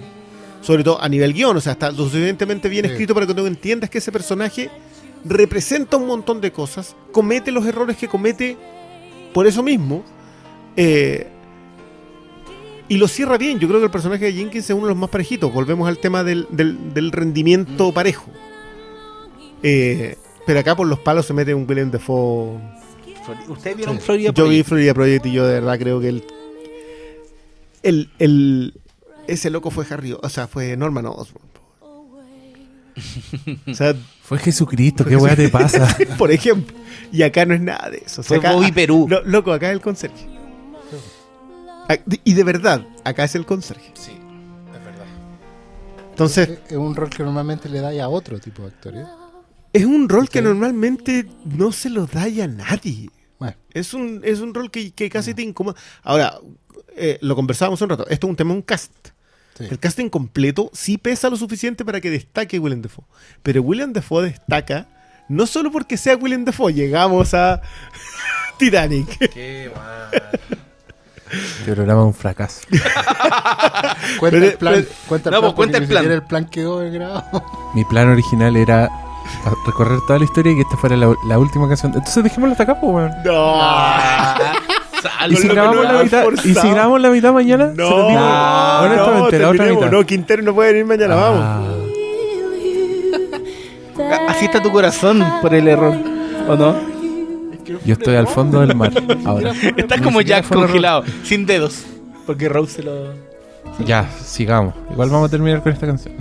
sobre 0.60 0.82
todo 0.82 1.00
a 1.00 1.08
nivel 1.08 1.32
guion, 1.32 1.56
o 1.56 1.60
sea, 1.60 1.72
está 1.72 1.90
lo 1.92 2.04
suficientemente 2.04 2.68
bien 2.68 2.84
Sí. 2.86 2.90
escrito 2.92 3.14
para 3.14 3.26
que 3.26 3.34
tú 3.34 3.46
entiendas 3.46 3.90
que 3.90 3.98
ese 3.98 4.10
personaje 4.10 4.70
representa 5.24 5.96
un 5.96 6.06
montón 6.06 6.40
de 6.40 6.50
cosas, 6.52 6.96
comete 7.12 7.50
los 7.52 7.64
errores 7.66 7.96
que 7.96 8.08
comete 8.08 8.56
por 9.32 9.46
eso 9.46 9.62
mismo, 9.62 10.04
eh, 10.76 11.28
y 12.88 12.96
lo 12.98 13.08
cierra 13.08 13.38
bien. 13.38 13.58
Yo 13.58 13.66
creo 13.68 13.80
que 13.80 13.86
el 13.86 13.90
personaje 13.92 14.24
de 14.26 14.32
Jenkins 14.32 14.64
es 14.64 14.70
uno 14.76 14.82
de 14.86 14.90
los 14.90 14.98
más 14.98 15.10
parejitos. 15.10 15.52
Volvemos 15.52 15.88
al 15.88 15.98
tema 15.98 16.22
del, 16.24 16.46
del- 16.50 16.92
del 16.94 17.12
rendimiento 17.12 17.92
parejo. 17.92 18.30
Eh, 19.62 20.16
pero 20.46 20.60
acá 20.60 20.76
por 20.76 20.86
los 20.86 20.98
palos 20.98 21.24
se 21.26 21.32
mete 21.32 21.54
un 21.54 21.66
Willem 21.68 21.90
Dafoe. 21.90 22.58
¿Ustedes 23.48 23.76
vieron 23.78 23.96
Sí. 23.96 24.02
Florida 24.04 24.32
Yo 24.34 24.44
vi 24.44 24.48
Project? 24.62 24.68
Florida 24.68 24.94
Project 24.94 25.26
y 25.26 25.32
yo 25.32 25.46
de 25.46 25.54
verdad 25.54 25.78
creo 25.78 26.00
que 26.00 26.08
el, 26.10 26.24
el, 27.82 28.10
el- 28.18 28.74
ese 29.26 29.48
loco 29.48 29.70
fue 29.70 29.86
Harry, 29.88 30.12
o 30.12 30.28
sea, 30.28 30.46
fue 30.46 30.76
Norman 30.76 31.06
Osborn. 31.06 31.46
O 33.66 33.74
sea, 33.74 33.94
Fue 34.22 34.38
Jesucristo, 34.38 35.04
qué 35.04 35.16
weá 35.16 35.34
te 35.34 35.48
pasa. 35.48 35.96
por 36.18 36.30
ejemplo. 36.30 36.76
Y 37.12 37.22
acá 37.22 37.44
no 37.44 37.54
es 37.54 37.60
nada 37.60 37.90
de 37.90 38.02
eso. 38.06 38.20
O 38.20 38.24
sea, 38.24 38.24
Fue 38.24 38.36
acá- 38.38 38.52
Bobby 38.52 38.70
Perú. 38.72 39.06
Lo- 39.08 39.24
loco, 39.24 39.52
acá 39.52 39.68
es 39.68 39.72
el 39.74 39.80
conserje. 39.80 40.26
Ah, 41.88 41.96
Y 42.24 42.34
de 42.34 42.44
verdad, 42.44 42.86
acá 43.04 43.24
es 43.24 43.34
el 43.34 43.44
conserje. 43.46 43.92
Sí, 43.94 44.12
es 44.12 44.84
verdad. 44.84 45.06
Entonces, 46.10 46.48
Es- 46.48 46.72
es 46.72 46.76
un 46.78 46.94
rol 46.96 47.10
que 47.10 47.22
normalmente 47.22 47.68
le 47.68 47.80
da 47.80 47.90
a 48.04 48.08
otro 48.08 48.38
tipo 48.38 48.62
de 48.62 48.68
actores. 48.68 49.06
es 49.72 49.84
un 49.84 50.08
rol 50.08 50.28
que 50.28 50.40
normalmente 50.40 51.26
no 51.44 51.72
se 51.72 51.90
lo 51.90 52.06
da 52.06 52.22
a 52.24 52.46
nadie. 52.46 53.10
Bueno, 53.38 53.56
Es 53.72 53.92
un, 53.92 54.20
es 54.24 54.40
un 54.40 54.54
rol 54.54 54.70
que, 54.70 54.92
que 54.92 55.10
casi 55.10 55.34
te 55.34 55.42
incomoda. 55.42 55.76
Ahora, 56.02 56.38
eh, 56.96 57.18
lo 57.20 57.34
conversábamos 57.34 57.80
un 57.82 57.88
rato. 57.90 58.06
Esto 58.08 58.26
es 58.26 58.30
un 58.30 58.36
tema, 58.36 58.54
un 58.54 58.62
cast. 58.62 58.92
sí. 59.58 59.64
El 59.68 59.78
casting 59.80 60.08
completo 60.08 60.70
sí 60.72 60.96
pesa 60.96 61.28
lo 61.28 61.36
suficiente 61.36 61.84
para 61.84 62.00
que 62.00 62.08
destaque 62.10 62.58
Willem 62.60 62.80
Dafoe. 62.82 63.04
Pero 63.42 63.62
Willem 63.62 63.92
Dafoe 63.92 64.22
destaca 64.30 64.88
no 65.28 65.46
solo 65.46 65.70
porque 65.72 65.96
sea 65.96 66.16
Willem 66.16 66.44
Dafoe. 66.44 66.72
Llegamos 66.72 67.34
a 67.34 67.60
Titanic. 68.58 69.18
Qué 69.32 69.70
mal. 69.74 70.40
Este 71.60 71.72
programa 71.72 72.00
es 72.02 72.06
un 72.06 72.14
fracaso. 72.14 72.60
Cuenta 74.18 74.38
Pero- 74.38 74.44
el 74.46 74.54
plan. 74.54 74.74
pero- 74.74 74.86
cuenta 75.08 75.28
el 75.28 75.34
No, 75.34 75.40
plan. 75.40 75.42
pues, 75.42 75.54
cuenta 75.54 75.78
el 75.78 75.86
plan. 75.86 76.02
siquiera 76.02 76.14
el 76.14 76.22
plan 76.22 76.44
quedó 76.46 76.78
grabado. 76.90 77.44
Mi 77.74 77.84
plan 77.84 78.08
original 78.10 78.56
era 78.56 78.90
recorrer 79.66 79.98
toda 80.06 80.18
la 80.18 80.24
historia 80.26 80.52
y 80.52 80.56
que 80.56 80.60
esta 80.62 80.76
fuera 80.76 80.96
la, 80.96 81.14
la 81.28 81.38
última 81.38 81.66
canción. 81.68 81.92
Entonces 81.94 82.22
dejémoslo 82.24 82.52
hasta 82.52 82.64
acá, 82.64 82.80
pues, 82.80 82.92
weón. 82.92 83.10
No. 83.24 83.56
¿Y 85.28 85.36
si, 85.36 85.48
grabamos 85.48 85.84
no 85.84 85.92
la 85.92 86.02
mitad, 86.02 86.24
¿Y 86.44 86.54
si 86.54 86.70
grabamos 86.70 87.00
la 87.00 87.10
mitad 87.10 87.32
mañana? 87.32 87.70
Se 87.70 87.76
los 87.76 87.88
digo 87.90 88.10
No, 88.20 88.78
honestamente, 88.80 89.38
no, 89.38 89.42
la 89.44 89.50
otra 89.50 89.66
mitad. 89.66 89.90
No, 89.90 90.06
Quintero 90.06 90.42
no 90.42 90.54
puede 90.54 90.72
venir 90.72 90.86
mañana, 90.86 91.14
vamos. 91.14 91.40
Ah, 93.98 94.26
Así 94.28 94.46
está 94.46 94.62
tu 94.62 94.72
corazón 94.72 95.24
por 95.42 95.54
el 95.54 95.68
error. 95.68 95.94
¿O 96.48 96.56
no? 96.56 96.93
Yo 97.64 97.92
estoy 97.92 98.16
al 98.16 98.26
fondo 98.26 98.60
del 98.60 98.74
mar 98.76 98.92
ahora. 99.24 99.52
Estás 99.76 100.00
como 100.00 100.20
Jack 100.20 100.48
congelado, 100.48 101.04
sin 101.22 101.46
dedos. 101.46 101.84
Porque 102.26 102.48
Rose 102.48 102.76
se 102.76 102.82
lo. 102.82 103.12
Ya, 103.84 104.08
sigamos. 104.24 104.74
Igual 104.90 105.10
vamos 105.10 105.28
a 105.28 105.30
terminar 105.30 105.62
con 105.62 105.72
esta 105.72 105.86
canción. 105.86 106.14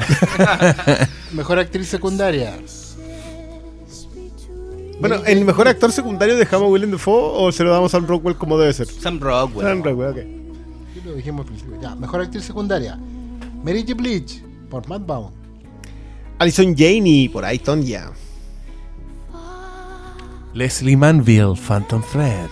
Mejor 1.31 1.59
actriz 1.59 1.87
secundaria. 1.87 2.57
Bueno, 4.99 5.17
¿el 5.25 5.43
mejor 5.43 5.67
actor 5.67 5.91
secundario 5.91 6.37
dejamos 6.37 6.67
a 6.67 6.71
Willem 6.71 6.91
Dafoe 6.91 7.31
o 7.33 7.51
se 7.51 7.63
lo 7.63 7.71
damos 7.71 7.93
a 7.93 7.97
Sam 7.97 8.07
Rockwell 8.07 8.37
como 8.37 8.57
debe 8.57 8.71
ser? 8.71 8.87
Sam 8.87 9.19
Rockwell. 9.19 9.67
Sam 9.67 9.83
Rockwell, 9.83 10.09
ok. 10.09 11.05
Lo 11.05 11.13
dijimos 11.15 11.41
al 11.41 11.47
principio. 11.47 11.81
Ya, 11.81 11.95
mejor 11.95 12.21
actriz 12.21 12.45
secundaria. 12.45 12.97
Mary 13.63 13.81
J. 13.81 13.95
Blige 13.95 14.41
por 14.69 14.87
Matt 14.87 15.05
Bound. 15.05 15.33
Alison 16.39 16.75
Janey, 16.75 17.27
por 17.27 17.43
ahí, 17.43 17.61
ya. 17.83 18.11
Leslie 20.53 20.95
Manville, 20.95 21.55
Phantom 21.55 22.01
Thread. 22.11 22.49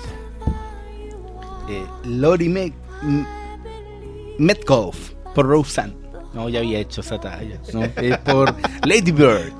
Eh, 1.70 1.86
Lori 2.06 2.50
Met 2.50 2.74
M- 3.04 3.26
Metcalf 4.40 5.12
por 5.36 5.46
Roseanne. 5.48 5.94
No, 6.34 6.50
ya 6.50 6.60
había 6.60 6.80
hecho 6.80 7.02
esa 7.02 7.20
talla. 7.20 7.60
No, 7.74 7.84
es 7.84 8.18
por 8.20 8.54
Lady 8.86 9.12
Bird. 9.12 9.54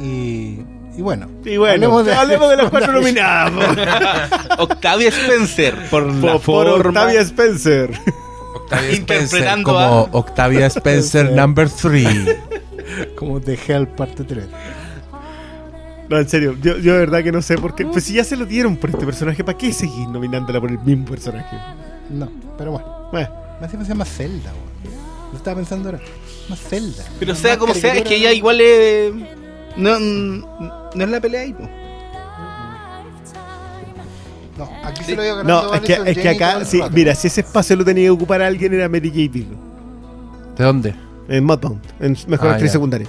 Y, 0.00 0.60
y 0.96 1.02
bueno. 1.02 1.28
Y 1.44 1.56
bueno, 1.56 1.98
hablemos 1.98 2.50
de, 2.50 2.56
las 2.56 2.70
cuatro 2.70 2.92
nominadas. 2.92 3.52
Octavia 4.58 5.08
Spencer 5.08 5.74
por 5.90 6.06
la 6.06 6.38
Por. 6.38 6.66
Octavia 6.68 7.20
Spencer. 7.22 7.90
Octavia 8.54 8.92
Interpretando 8.92 9.64
como 9.64 9.78
a- 9.78 10.02
Octavia 10.12 10.66
Spencer 10.66 11.30
number 11.32 11.68
3. 11.68 12.36
Como 13.16 13.40
The 13.40 13.58
Hell 13.66 13.88
parte 13.88 14.24
3. 14.24 14.46
No, 16.08 16.18
en 16.18 16.28
serio, 16.28 16.56
yo, 16.62 16.78
yo 16.78 16.94
de 16.94 16.98
verdad 17.00 17.22
que 17.22 17.30
no 17.32 17.42
sé 17.42 17.58
por 17.58 17.74
qué. 17.74 17.84
Pues 17.84 18.04
si 18.04 18.14
ya 18.14 18.24
se 18.24 18.36
lo 18.36 18.46
dieron 18.46 18.76
por 18.76 18.90
este 18.90 19.04
personaje, 19.04 19.44
¿para 19.44 19.58
qué 19.58 19.72
seguir 19.72 20.08
nominándola 20.08 20.60
por 20.60 20.70
el 20.70 20.78
mismo 20.78 21.04
personaje? 21.04 21.56
No, 22.10 22.30
pero 22.56 22.72
bueno. 22.72 23.08
Bueno, 23.12 23.28
Más 23.60 23.70
se 23.70 23.76
llama 23.84 24.04
Zelda, 24.04 24.50
weón. 24.52 24.98
Lo 25.32 25.36
estaba 25.36 25.56
pensando 25.56 25.90
ahora. 25.90 26.00
Más 26.48 26.58
Zelda. 26.60 27.04
Pero 27.18 27.32
Más 27.32 27.38
sea 27.40 27.58
como 27.58 27.74
sea, 27.74 27.94
es 27.94 28.02
que 28.04 28.16
ella 28.16 28.32
igual 28.32 28.60
es. 28.60 29.12
No, 29.76 29.98
no 30.00 31.04
es 31.04 31.10
la 31.10 31.20
pelea 31.20 31.42
ahí, 31.42 31.52
po. 31.52 31.68
No, 34.56 34.68
aquí 34.82 35.04
Sí. 35.04 35.10
se 35.10 35.16
lo 35.16 35.22
ganando 35.22 35.44
no, 35.68 35.74
es 35.74 35.80
que, 35.82 35.92
es 36.10 36.18
que 36.18 36.28
acá, 36.30 36.64
sí, 36.64 36.80
mira, 36.90 37.14
si 37.14 37.28
ese 37.28 37.42
espacio 37.42 37.76
lo 37.76 37.84
tenía 37.84 38.04
que 38.04 38.10
ocupar 38.10 38.42
alguien 38.42 38.74
era 38.74 38.88
Mary 38.88 39.08
J. 39.08 39.20
Blige. 39.30 39.46
¿De 40.56 40.64
dónde? 40.64 40.94
En 41.28 41.44
Mudbound, 41.44 41.80
en 42.00 42.16
Mejor 42.26 42.48
Ah, 42.48 42.52
Actriz 42.52 42.70
ya. 42.70 42.72
Secundaria. 42.72 43.06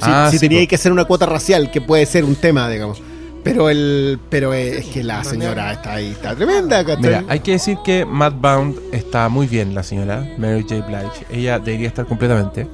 Si, 0.00 0.06
Ah, 0.10 0.28
si 0.30 0.38
sí, 0.38 0.48
tenía 0.48 0.66
que 0.66 0.74
hacer 0.74 0.92
una 0.92 1.04
cuota 1.04 1.26
racial, 1.26 1.70
que 1.70 1.80
puede 1.80 2.06
ser 2.06 2.24
un 2.24 2.34
tema, 2.36 2.68
digamos. 2.68 3.02
Pero 3.42 3.70
el 3.70 4.18
pero 4.28 4.52
es 4.52 4.84
que 4.86 5.02
la 5.02 5.24
señora 5.24 5.72
está 5.72 5.94
ahí, 5.94 6.10
está 6.10 6.34
tremenda. 6.34 6.84
¿cachai? 6.84 7.02
Mira, 7.02 7.24
hay 7.28 7.40
que 7.40 7.52
decir 7.52 7.78
que 7.84 8.04
Matt 8.04 8.34
Bound 8.38 8.78
está 8.92 9.28
muy 9.30 9.46
bien, 9.46 9.74
la 9.74 9.82
señora 9.82 10.26
Mary 10.36 10.62
J. 10.62 10.86
Blige. 10.86 11.26
Ella 11.30 11.58
debería 11.58 11.88
estar 11.88 12.04
completamente. 12.06 12.66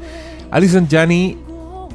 Alison 0.51 0.89
Janney 0.89 1.39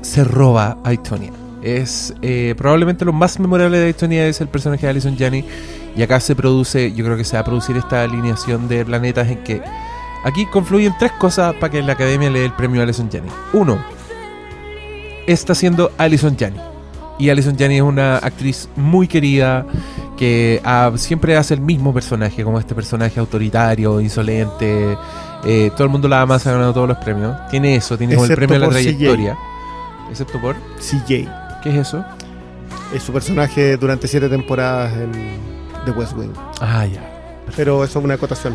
se 0.02 0.24
roba 0.24 0.78
a 0.84 0.94
Itonia. 0.94 1.32
Es 1.62 2.14
eh, 2.22 2.56
probablemente 2.58 3.06
lo 3.06 3.14
más 3.14 3.40
memorable 3.40 3.78
de 3.78 3.90
Itonia 3.90 4.26
es 4.26 4.40
el 4.42 4.48
personaje 4.48 4.86
de 4.86 4.90
Alison 4.90 5.18
Janney. 5.18 5.46
Y 5.96 6.02
acá 6.02 6.20
se 6.22 6.36
produce, 6.36 6.94
yo 6.94 7.04
creo 7.04 7.18
que 7.18 7.26
se 7.26 7.34
va 7.36 7.42
a 7.42 7.44
producir 7.46 7.76
esta 7.76 8.04
alineación 8.04 8.70
de 8.70 8.86
planetas 8.86 9.28
en 9.30 9.44
que 9.44 9.62
aquí 10.24 10.46
confluyen 10.46 10.94
tres 10.98 11.12
cosas 11.20 11.54
para 11.56 11.70
que 11.70 11.82
la 11.82 11.94
academia 11.94 12.30
le 12.30 12.40
dé 12.40 12.46
el 12.46 12.54
premio 12.54 12.80
a 12.80 12.84
Alison 12.86 13.10
Janney. 13.12 13.30
Uno, 13.52 13.84
está 15.28 15.56
siendo 15.56 15.92
Alison 15.98 16.36
Janney. 16.38 16.62
Y 17.20 17.30
Alison 17.30 17.56
Janney 17.58 17.78
es 17.78 17.84
una 17.84 18.18
actriz 18.18 18.68
muy 18.76 19.08
querida 19.08 19.66
que 20.18 20.62
ah, 20.64 20.92
siempre 20.96 21.36
hace 21.38 21.54
el 21.54 21.62
mismo 21.62 21.94
personaje, 21.94 22.44
como 22.44 22.60
este 22.60 22.74
personaje 22.76 23.20
autoritario, 23.20 24.00
insolente, 24.02 24.98
Eh, 25.44 25.72
todo 25.74 25.86
el 25.86 25.90
mundo 25.90 26.08
la 26.08 26.22
ama, 26.22 26.38
se 26.38 26.50
ha 26.50 26.52
ganado 26.52 26.72
todos 26.72 26.88
los 26.88 26.98
premios. 27.00 27.36
Tiene 27.50 27.76
eso, 27.76 27.98
tiene 27.98 28.14
como 28.14 28.28
el 28.28 28.36
premio 28.36 28.58
a 28.58 28.60
la 28.60 28.68
CJ. 28.68 28.74
trayectoria. 28.74 29.38
Excepto 30.12 30.40
por. 30.40 30.56
CJ. 30.78 31.28
¿Qué 31.64 31.70
es 31.70 31.76
eso? 31.88 32.06
Es 32.94 33.02
su 33.02 33.12
personaje 33.12 33.76
durante 33.78 34.08
siete 34.08 34.30
temporadas 34.30 34.94
en 34.98 35.12
The 35.86 35.92
West 35.92 36.14
Wing. 36.16 36.34
Ah, 36.60 36.86
ya. 36.86 37.02
Pero 37.56 37.84
eso 37.84 37.98
es 37.98 38.06
una 38.06 38.14
acotación. 38.16 38.54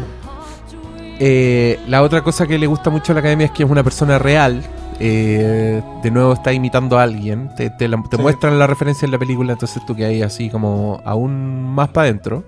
Eh, 1.18 1.80
la 1.88 2.02
otra 2.02 2.22
cosa 2.22 2.46
que 2.46 2.58
le 2.58 2.66
gusta 2.66 2.90
mucho 2.90 3.12
a 3.12 3.14
la 3.14 3.20
academia 3.20 3.46
es 3.46 3.52
que 3.52 3.64
es 3.64 3.70
una 3.70 3.82
persona 3.82 4.18
real. 4.18 4.62
Eh, 4.98 5.82
de 6.02 6.10
nuevo 6.10 6.32
está 6.32 6.52
imitando 6.52 6.98
a 6.98 7.02
alguien. 7.02 7.50
Te, 7.56 7.70
te 7.70 7.86
la- 7.88 8.02
te 8.08 8.16
Sí. 8.16 8.22
muestran 8.22 8.58
la 8.58 8.66
referencia 8.66 9.04
en 9.06 9.12
la 9.12 9.18
película, 9.18 9.52
entonces 9.52 9.82
tú 9.86 9.94
que 9.94 10.04
hay 10.04 10.22
así 10.22 10.48
como 10.50 11.00
aún 11.04 11.62
más 11.74 11.88
para 11.90 12.04
adentro. 12.08 12.44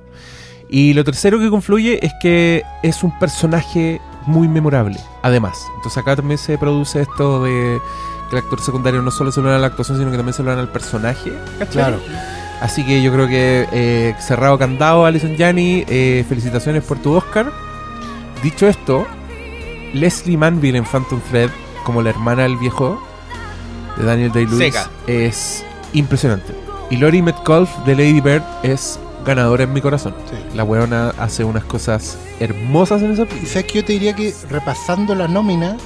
Y 0.71 0.93
lo 0.95 1.05
tercero 1.05 1.39
que 1.39 1.49
confluye 1.51 2.05
es 2.05 2.13
que 2.21 2.63
es 2.83 3.03
un 3.03 3.19
personaje 3.19 4.01
muy 4.27 4.49
memorable, 4.49 4.99
además. 5.23 5.59
Entonces 5.77 5.99
acá 5.99 6.17
también 6.17 6.37
se 6.39 6.59
produce 6.59 7.01
esto 7.03 7.43
de 7.45 7.81
que 8.29 8.37
el 8.37 8.43
actor 8.43 8.61
secundario 8.61 9.01
no 9.01 9.11
solo 9.11 9.33
se 9.33 9.41
lo 9.41 9.49
dan 9.49 9.57
a 9.57 9.61
la 9.61 9.67
actuación, 9.69 9.97
sino 9.99 10.11
que 10.11 10.17
también 10.19 10.35
se 10.35 10.43
lo 10.43 10.51
dan 10.51 10.59
al 10.59 10.69
personaje. 10.71 11.33
¿cachai? 11.59 11.73
Claro. 11.85 11.99
Así 12.61 12.85
que 12.85 13.01
yo 13.03 13.13
creo 13.13 13.27
que 13.29 13.67
eh, 13.73 14.15
cerrado 14.19 14.59
candado, 14.59 15.07
Alison 15.07 15.37
Janney, 15.39 15.85
eh, 15.89 16.25
felicitaciones 16.29 16.83
por 16.85 16.99
tu 16.99 17.13
Oscar. 17.15 17.51
Dicho 18.43 18.67
esto, 18.69 19.07
Leslie 19.95 20.37
Manville 20.37 20.77
en 20.79 20.85
Phantom 20.85 21.21
Thread, 21.31 21.51
como 21.85 22.03
la 22.03 22.11
hermana 22.11 22.43
del 22.45 22.57
viejo 22.57 23.01
de 23.97 24.05
Daniel 24.05 24.33
Day-Lewis, 24.33 24.75
es 25.07 25.65
impresionante. 25.93 26.55
Y 26.91 26.97
Lori 26.97 27.21
Metcalf 27.23 27.71
de 27.85 27.95
Lady 27.95 28.21
Bird 28.21 28.43
es 28.63 28.99
ganadora 29.25 29.65
en 29.65 29.73
mi 29.73 29.81
corazón. 29.81 30.15
Sí. 30.31 30.37
La 30.57 30.65
weona 30.65 31.13
hace 31.19 31.45
unas 31.45 31.65
cosas 31.65 32.17
hermosas 32.41 33.03
en 33.03 33.13
esa 33.13 33.23
Y 33.23 33.27
película. 33.27 33.51
sabes 33.53 33.67
que 33.67 33.75
yo 33.81 33.85
te 33.85 33.93
diría 33.95 34.15
que 34.15 34.35
repasando 34.49 35.15
la 35.15 35.29
nómina, 35.29 35.77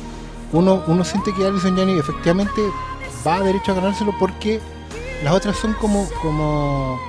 uno, 0.52 0.82
uno 0.86 1.02
siente 1.04 1.32
que 1.34 1.46
Alison 1.46 1.76
Janney 1.76 1.98
efectivamente 1.98 2.60
va 3.26 3.40
derecho 3.40 3.72
a 3.72 3.74
ganárselo 3.76 4.14
porque 4.18 4.60
las 5.24 5.34
otras 5.34 5.56
son 5.56 5.72
como. 5.74 6.08
como 6.20 7.00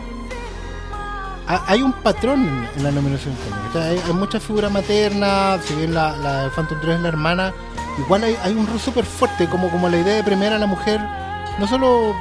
ha- 1.47 1.63
hay 1.67 1.81
un 1.81 1.91
patrón 1.93 2.65
en, 2.77 2.83
la 2.83 2.91
nominación. 2.91 3.35
O 3.69 3.73
sea, 3.73 3.83
hay, 3.85 4.01
hay 4.05 4.13
mucha 4.13 4.39
figura 4.39 4.69
materna, 4.69 5.57
si 5.63 5.75
bien 5.75 5.93
la, 5.93 6.15
la 6.17 6.43
de 6.43 6.49
Phantom 6.51 6.77
3 6.81 6.95
es 6.95 7.01
la 7.01 7.07
hermana, 7.09 7.53
igual 7.99 8.23
hay, 8.23 8.51
un 8.53 8.67
rol 8.67 8.79
súper 8.79 9.05
fuerte, 9.05 9.47
como, 9.47 9.69
como 9.69 9.89
la 9.89 9.97
idea 9.97 10.15
de 10.15 10.23
premiar 10.23 10.53
a 10.53 10.59
la 10.59 10.65
mujer, 10.67 10.99
no 11.59 11.67
solo 11.67 12.13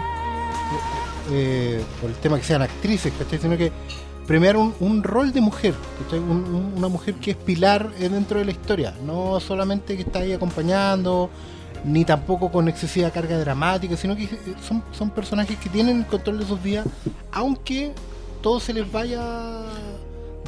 eh, 1.30 1.82
por 2.00 2.10
el 2.10 2.16
tema 2.16 2.38
que 2.38 2.44
sean 2.44 2.62
actrices, 2.62 3.12
¿cachai? 3.18 3.38
sino 3.38 3.56
que 3.56 3.72
premiar 4.26 4.56
un, 4.56 4.74
un 4.80 5.02
rol 5.02 5.32
de 5.32 5.40
mujer, 5.40 5.74
¿cachai? 6.02 6.18
Un- 6.18 6.44
un- 6.54 6.72
una 6.76 6.88
mujer 6.88 7.14
que 7.14 7.32
es 7.32 7.36
pilar 7.36 7.90
eh, 7.98 8.08
dentro 8.08 8.38
de 8.38 8.44
la 8.44 8.50
historia, 8.52 8.94
no 9.04 9.40
solamente 9.40 9.96
que 9.96 10.02
está 10.02 10.20
ahí 10.20 10.32
acompañando, 10.32 11.30
ni 11.84 12.04
tampoco 12.04 12.50
con 12.52 12.68
excesiva 12.68 13.10
carga 13.10 13.38
dramática, 13.38 13.96
sino 13.96 14.14
que 14.16 14.24
eh, 14.24 14.30
son, 14.66 14.82
son 14.92 15.10
personajes 15.10 15.56
que 15.58 15.68
tienen 15.68 15.98
el 15.98 16.06
control 16.06 16.38
de 16.38 16.46
sus 16.46 16.62
vidas, 16.62 16.86
aunque 17.32 17.92
todo 18.42 18.60
se 18.60 18.72
les 18.72 18.90
vaya 18.90 19.20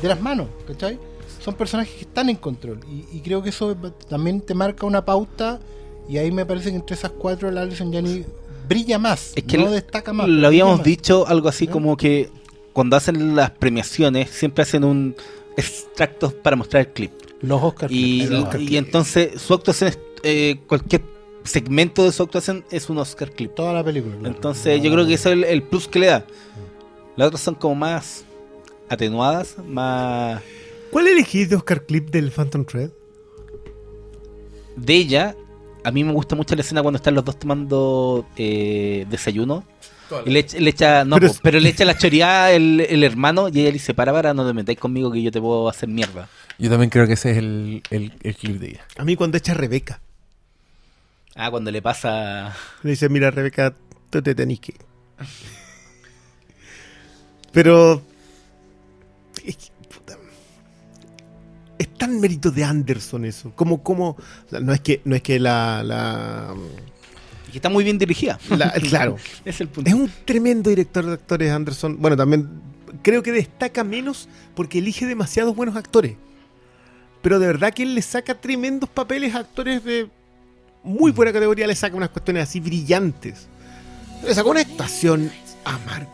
de 0.00 0.08
las 0.08 0.20
manos, 0.20 0.48
¿cachai? 0.66 0.98
Son 1.44 1.54
personajes 1.54 1.94
que 1.94 2.02
están 2.02 2.28
en 2.30 2.36
control 2.36 2.80
y, 2.90 3.16
y 3.18 3.20
creo 3.20 3.42
que 3.42 3.50
eso 3.50 3.76
también 4.08 4.40
te 4.40 4.54
marca 4.54 4.86
una 4.86 5.04
pauta 5.04 5.60
y 6.08 6.16
ahí 6.18 6.30
me 6.32 6.46
parece 6.46 6.70
que 6.70 6.76
entre 6.76 6.96
esas 6.96 7.10
cuatro 7.12 7.50
la 7.50 7.62
Alison 7.62 7.92
Janney 7.92 8.24
brilla 8.68 8.98
más, 8.98 9.32
Es 9.36 9.44
que 9.44 9.58
no 9.58 9.64
lo- 9.66 9.70
destaca 9.72 10.12
más. 10.12 10.26
Lo 10.28 10.46
habíamos 10.46 10.78
más. 10.78 10.86
dicho 10.86 11.26
algo 11.26 11.48
así 11.48 11.66
¿Ya? 11.66 11.72
como 11.72 11.96
que 11.96 12.30
cuando 12.72 12.96
hacen 12.96 13.36
las 13.36 13.50
premiaciones 13.50 14.30
siempre 14.30 14.62
hacen 14.62 14.84
un 14.84 15.14
extractos 15.56 16.32
para 16.32 16.56
mostrar 16.56 16.80
el 16.86 16.92
clip. 16.92 17.12
Los 17.42 17.62
Oscar 17.62 17.92
Y, 17.92 18.26
Oscar 18.26 18.60
entonces 18.60 19.40
su 19.40 19.52
actuación 19.54 19.90
es, 19.90 19.98
eh, 20.22 20.56
cualquier 20.66 21.02
segmento 21.44 22.04
de 22.04 22.10
su 22.12 22.22
actuación 22.22 22.64
es 22.70 22.88
un 22.88 22.96
Oscar 22.98 23.30
clip. 23.30 23.54
toda 23.54 23.72
la 23.74 23.84
película. 23.84 24.16
claro. 24.16 24.34
Entonces 24.34 24.82
yo 24.82 24.90
creo 24.90 25.06
que 25.06 25.14
eso 25.14 25.28
es 25.28 25.34
el, 25.34 25.44
el 25.44 25.62
plus 25.62 25.86
que 25.88 25.98
le 25.98 26.06
da. 26.06 26.24
Las 27.16 27.28
otras 27.28 27.42
son 27.42 27.54
como 27.54 27.74
más 27.74 28.24
atenuadas, 28.88 29.56
más 29.66 30.40
¿Cuál 30.94 31.08
elegís 31.08 31.48
de 31.50 31.56
Oscar 31.56 31.84
Clip 31.86 32.08
del 32.10 32.30
Phantom 32.30 32.64
Thread? 32.64 32.90
de 34.76 34.94
ella. 34.94 35.34
A 35.82 35.90
mí 35.90 36.04
me 36.04 36.12
gusta 36.12 36.36
mucho 36.36 36.54
la 36.54 36.60
escena 36.62 36.82
cuando 36.82 36.98
están 36.98 37.14
los 37.16 37.24
dos 37.24 37.36
tomando 37.36 38.24
eh, 38.36 39.04
desayuno. 39.10 39.64
Y 40.24 40.30
le, 40.30 40.38
echa- 40.46 40.58
le 40.60 40.70
echa, 40.70 41.04
no, 41.04 41.16
Pero 41.16 41.26
po, 41.26 41.32
es- 41.34 41.40
pero, 41.40 41.58
le 41.58 41.68
echa 41.70 41.84
la 41.84 41.98
choreada 41.98 42.52
el, 42.52 42.80
el 42.80 43.02
hermano 43.02 43.48
y 43.48 43.58
ella 43.58 43.64
le 43.70 43.72
dice, 43.72 43.92
para, 43.92 44.12
para, 44.12 44.34
no 44.34 44.46
te 44.46 44.52
metáis 44.54 44.78
conmigo 44.78 45.10
que 45.10 45.20
yo 45.20 45.32
te 45.32 45.40
puedo 45.40 45.68
hacer 45.68 45.88
mierda. 45.88 46.28
Yo 46.60 46.70
también 46.70 46.90
creo 46.90 47.08
que 47.08 47.14
ese 47.14 47.32
es 47.32 47.38
el, 47.38 47.82
el, 47.90 48.12
el 48.22 48.36
clip 48.36 48.60
de 48.60 48.68
ella. 48.68 48.86
A 48.96 49.04
mí 49.04 49.16
cuando 49.16 49.36
echa 49.36 49.50
a 49.50 49.56
Rebeca. 49.56 50.00
Ah, 51.34 51.50
cuando 51.50 51.72
le 51.72 51.82
pasa... 51.82 52.54
Le 52.84 52.90
dice, 52.90 53.08
mira 53.08 53.32
Rebeca, 53.32 53.74
tú 54.10 54.22
te 54.22 54.32
tenés 54.36 54.60
que... 54.60 54.72
ir". 54.72 54.78
Pero... 57.52 58.00
Es, 59.44 59.56
que, 59.56 59.64
tan 61.94 62.20
mérito 62.20 62.50
de 62.50 62.64
Anderson 62.64 63.24
eso. 63.24 63.52
Como, 63.54 63.82
como... 63.82 64.16
no 64.60 64.72
es 64.72 64.80
que, 64.80 65.00
no 65.04 65.14
es 65.16 65.22
que 65.22 65.38
la... 65.40 65.82
la, 65.82 66.54
que 67.50 67.58
está 67.58 67.68
muy 67.68 67.84
bien 67.84 67.98
dirigida. 67.98 68.38
la- 68.50 68.70
claro. 68.72 69.16
Es 69.44 69.60
el 69.60 69.68
punto. 69.68 69.88
Es 69.88 69.94
un 69.94 70.10
tremendo 70.24 70.70
director 70.70 71.04
de 71.06 71.12
actores, 71.12 71.50
Anderson. 71.52 71.96
Bueno, 72.00 72.16
también 72.16 72.48
creo 73.02 73.22
que 73.22 73.32
destaca 73.32 73.84
menos 73.84 74.28
porque 74.54 74.78
elige 74.78 75.06
demasiados 75.06 75.54
buenos 75.54 75.76
actores. 75.76 76.16
Pero 77.22 77.38
de 77.38 77.46
verdad 77.46 77.72
que 77.72 77.84
él 77.84 77.94
le 77.94 78.02
saca 78.02 78.34
tremendos 78.40 78.88
papeles 78.90 79.34
a 79.34 79.38
actores 79.38 79.82
de 79.84 80.08
muy 80.82 81.12
buena 81.12 81.32
categoría, 81.32 81.66
le 81.66 81.74
saca 81.74 81.96
unas 81.96 82.10
cuestiones 82.10 82.42
así 82.42 82.60
brillantes. 82.60 83.46
Le 84.22 84.34
sacó 84.34 84.50
una 84.50 84.60
actuación 84.60 85.30
a 85.64 85.78
Mark 85.86 86.08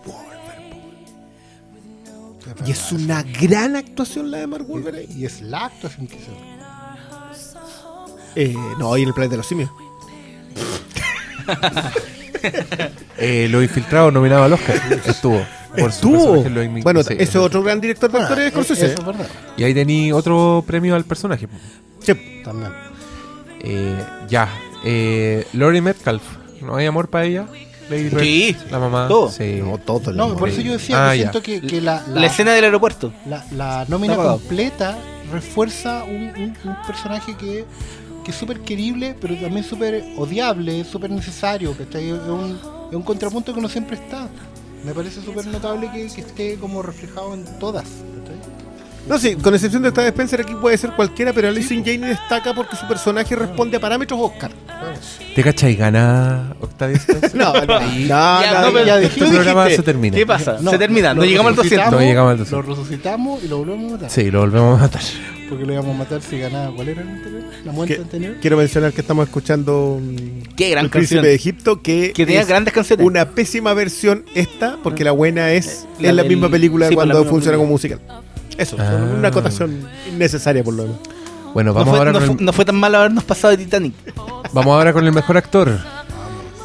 Y 2.67 2.71
es 2.73 2.93
una 2.93 3.23
gran 3.23 3.77
actuación 3.77 4.31
la 4.31 4.39
de 4.39 4.47
Mark 4.47 4.65
Wahlberg. 4.69 4.97
ahí. 4.97 5.07
Y 5.17 5.25
es 5.27 5.41
la 5.41 5.67
actuación 5.67 6.07
que 6.07 6.17
se 6.19 6.31
Eh, 8.37 8.55
no, 8.79 8.97
y 8.97 9.03
en 9.03 9.09
el 9.09 9.15
planeta 9.15 9.33
de 9.33 9.37
los 9.39 9.47
simios. 9.47 9.71
Eh, 13.19 13.49
lo 13.51 13.63
infiltrado 13.63 14.11
nominado 14.11 14.45
al 14.45 14.53
Oscar. 14.55 14.81
Estuvo. 15.05 15.45
Por 15.79 15.93
su 15.93 16.09
Estuvo. 16.09 16.37
imi- 16.45 16.83
Bueno, 16.83 17.03
sí, 17.03 17.13
ese 17.15 17.23
es 17.25 17.37
otro 17.37 17.63
gran 17.63 17.79
director 17.81 18.11
de 18.11 18.19
actores 18.19 18.45
de 18.45 18.49
Eso 18.49 18.63
Scorsese. 18.75 18.95
es 18.95 19.05
verdad. 19.05 19.27
Y 19.59 19.65
ahí 19.65 19.75
tení 19.75 20.11
otro 20.11 20.65
premio 20.67 20.95
al 20.97 21.05
personaje. 21.05 21.47
Sí. 22.01 22.15
También. 22.43 22.73
Eh, 23.61 24.03
ya. 24.29 24.49
Eh, 24.85 25.47
Lori 25.53 25.81
Metcalf. 25.83 26.23
¿No 26.63 26.77
hay 26.77 26.87
amor 26.87 27.09
para 27.09 27.27
ella? 27.27 27.47
Lady 27.91 28.05
Bird, 28.09 28.21
Sí. 28.23 28.57
La 28.71 28.79
mamá. 28.79 29.09
Todo. 29.09 29.31
Sí. 29.31 29.61
No, 29.63 29.79
todo 29.79 30.13
No, 30.13 30.37
por 30.37 30.49
eso 30.49 30.61
yo 30.61 30.73
decía 30.73 31.09
Ah, 31.09 31.13
que 31.13 31.19
ya. 31.19 31.23
siento 31.25 31.43
que, 31.43 31.61
que 31.61 31.81
la, 31.81 32.03
La, 32.09 32.21
la, 32.21 32.27
escena 32.27 32.53
del 32.53 32.65
aeropuerto. 32.65 33.13
la- 33.27 33.45
la 33.53 33.85
nómina 33.89 34.15
Está 34.15 34.25
completa 34.27 34.99
refuerza 35.33 36.05
un, 36.05 36.23
un- 36.37 36.57
un 36.65 36.77
personaje 36.87 37.37
que, 37.37 37.65
que 38.25 38.31
es 38.31 38.37
súper 38.37 38.61
querible, 38.61 39.15
pero 39.21 39.35
también 39.37 39.65
súper 39.65 40.05
odiable, 40.17 40.85
súper 40.85 41.11
necesario. 41.11 41.77
¿cachai? 41.77 42.09
Es 42.11 42.19
un, 42.21 42.59
es 42.91 42.97
un 42.97 43.03
contrapunto 43.03 43.53
que 43.55 43.61
no 43.61 43.69
siempre 43.69 43.97
está. 43.97 44.29
Me 44.85 44.93
parece 44.95 45.21
súper 45.23 45.47
notable 45.47 45.91
que, 45.93 46.07
que 46.09 46.21
esté 46.23 46.57
como 46.57 46.81
reflejado 46.83 47.35
en 47.35 47.45
todas. 47.59 47.85
No, 49.09 49.19
sí, 49.19 49.35
con 49.35 49.55
excepción 49.55 49.83
de 49.83 49.89
esta 49.89 50.03
de 50.03 50.09
Spencer, 50.09 50.41
aquí 50.43 50.55
puede 50.55 50.77
ser 50.79 50.91
cualquiera, 50.95 51.33
pero 51.33 51.49
Alison 51.49 51.79
Jane 51.85 52.07
destaca 52.09 52.55
porque 52.55 52.77
su 52.77 52.87
personaje 52.87 53.35
responde 53.35 53.77
a 53.77 53.81
parámetros 53.81 54.21
Oscar. 54.23 54.53
¿Te 55.35 55.43
cachai? 55.43 55.77
¿Gana 55.77 56.55
Octavia 56.61 56.97
Spencer? 56.97 57.35
No, 57.35 57.53
no, 57.53 57.61
no, 57.81 57.81
Ya, 58.07 58.41
ya 58.85 58.97
este 58.99 59.01
dijiste. 59.01 59.27
programa 59.35 59.71
se 59.71 59.83
termina. 59.83 60.17
¿Qué 60.17 60.27
pasa? 60.27 60.59
No, 60.61 60.71
Se 60.73 60.79
termina. 60.79 61.15
No 61.15 61.25
llegamos 61.25 61.51
al 61.51 61.57
200. 61.57 61.79
resucitamos, 61.87 62.01
No 62.01 62.07
llegamos 62.09 62.31
al 62.33 62.39
200. 62.39 62.67
Lo 62.69 62.75
resucitamos 62.75 63.45
y 63.45 63.49
lo 63.49 63.59
volvemos 63.59 63.89
a 63.89 63.95
matar. 63.95 64.11
Sí, 64.11 64.31
lo 64.31 64.41
volvemos 64.41 64.79
a 64.79 64.83
matar. 64.83 65.03
Porque 65.49 65.65
lo 65.65 65.73
íbamos 65.73 65.95
a 65.95 65.99
matar 65.99 66.23
si 66.23 66.39
ganaba. 66.39 66.75
¿Cuál 66.75 66.89
era 66.89 67.03
el 67.03 67.09
anterior? 67.09 67.43
¿La 67.65 67.73
muerte 67.73 67.97
anterior? 67.97 68.35
Quiero 68.41 68.57
mencionar 68.57 68.93
que 68.93 69.01
estamos 69.01 69.27
escuchando 69.27 69.99
mm, 70.01 70.55
Qué 70.57 70.71
gran 70.71 70.85
El 70.85 70.91
Príncipe 70.91 71.17
canción. 71.17 71.23
de 71.25 71.35
Egipto, 71.35 71.83
que, 71.83 72.13
Que 72.15 72.27
tenía 72.27 72.41
es 72.43 72.49
grandes 72.49 72.73
canciones. 72.75 73.05
una 73.07 73.31
pésima 73.31 73.75
versión 73.75 74.25
esta, 74.35 74.77
porque 74.83 75.05
la 75.05 75.13
buena 75.13 75.53
es 75.53 75.87
La 75.99 76.11
en 76.11 76.17
la 76.17 76.23
del- 76.23 76.31
misma 76.33 76.49
película 76.51 76.87
sí, 76.89 76.93
la 76.93 76.97
cuando 76.97 77.15
misma 77.19 77.31
funciona 77.31 77.59
película. 77.59 77.65
como 77.67 77.73
musical. 77.73 78.01
Eso, 78.59 78.77
Ah. 78.79 79.15
una 79.19 79.29
acotación 79.29 79.89
innecesaria 80.13 80.63
por 80.63 80.75
lo 80.75 80.83
demás. 80.85 80.99
Bueno, 81.55 81.71
No 81.71 81.75
vamos 81.75 81.91
fue, 81.91 81.99
ahora 81.99 82.13
no 82.13 82.19
con 82.19 82.27
fue- 82.29 82.37
el, 82.39 82.45
no 82.45 82.53
fue 82.53 82.65
tan 82.65 82.77
mal 82.77 82.95
habernos 82.95 83.25
pasado 83.25 83.57
de 83.57 83.65
Titanic. 83.65 83.95
vamos 84.53 84.67
ahora 84.73 84.93
con 84.93 85.05
el 85.07 85.13
mejor 85.13 85.37
actor. 85.37 85.79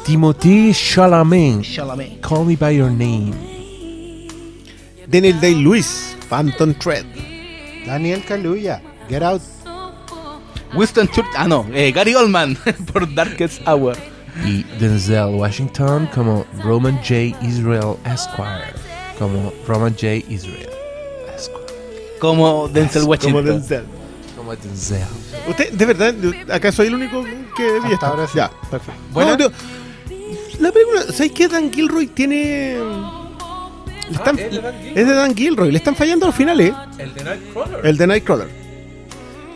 Timothy 0.04 0.72
Chalamet. 0.72 2.20
Call 2.20 2.44
me 2.46 2.56
by 2.56 2.76
your 2.76 2.90
name. 2.90 3.32
Daniel 5.08 5.40
Day-Lewis, 5.40 6.16
Phantom 6.28 6.74
Thread. 6.74 7.04
Daniel 7.86 8.22
Kaluuya, 8.24 8.80
Get 9.08 9.22
Out. 9.22 9.42
Winston 10.74 11.06
Churchill. 11.08 11.32
Ah, 11.36 11.46
no. 11.48 11.64
eh, 11.72 11.92
Gary 11.92 12.14
Oldman 12.14 12.56
por 12.92 13.12
Darkest 13.14 13.66
Hour. 13.66 13.96
Y 14.44 14.64
Denzel 14.78 15.34
Washington 15.36 16.08
como 16.14 16.44
Roman 16.62 16.96
J. 16.98 17.14
Israel 17.42 17.96
Esquire. 18.04 18.74
Como 19.18 19.52
Roman 19.66 19.92
J. 19.94 20.06
Israel 20.28 20.68
Esquire. 21.34 22.18
Como 22.20 22.68
Denzel 22.68 23.04
Washington. 23.04 23.44
Denzel. 23.44 23.84
Como 23.84 23.95
Como 23.95 23.95
Usted, 25.48 25.72
de 25.72 25.84
verdad, 25.86 26.14
acá 26.52 26.72
soy 26.72 26.88
el 26.88 26.94
único 26.94 27.22
que 27.56 27.80
vi 27.86 27.92
Hasta 27.94 28.08
ahora 28.08 28.26
sí. 28.26 28.36
Ya. 28.36 28.50
Perfecto. 28.70 29.00
Buena. 29.12 29.30
No, 29.32 29.36
tío, 29.36 29.52
la 30.60 30.72
película, 30.72 31.02
¿sabes 31.12 31.32
qué? 31.32 31.48
Dan 31.48 31.72
Gilroy 31.72 32.06
tiene. 32.08 32.78
le 34.08 34.12
están- 34.16 34.38
Ah, 34.38 34.42
¿es 34.42 34.50
de 34.52 34.60
Dan 34.62 34.74
Gilroy? 34.80 34.92
es 34.94 35.06
de 35.08 35.14
Dan 35.14 35.34
Gilroy, 35.36 35.70
le 35.72 35.78
están 35.78 35.96
fallando 35.96 36.26
los 36.26 36.34
finales. 36.34 36.72
El 36.98 37.12
de 37.14 37.24
Nightcrawler. 37.24 37.86
El 37.86 37.96
de 37.96 38.06
Nightcrawler. 38.06 38.48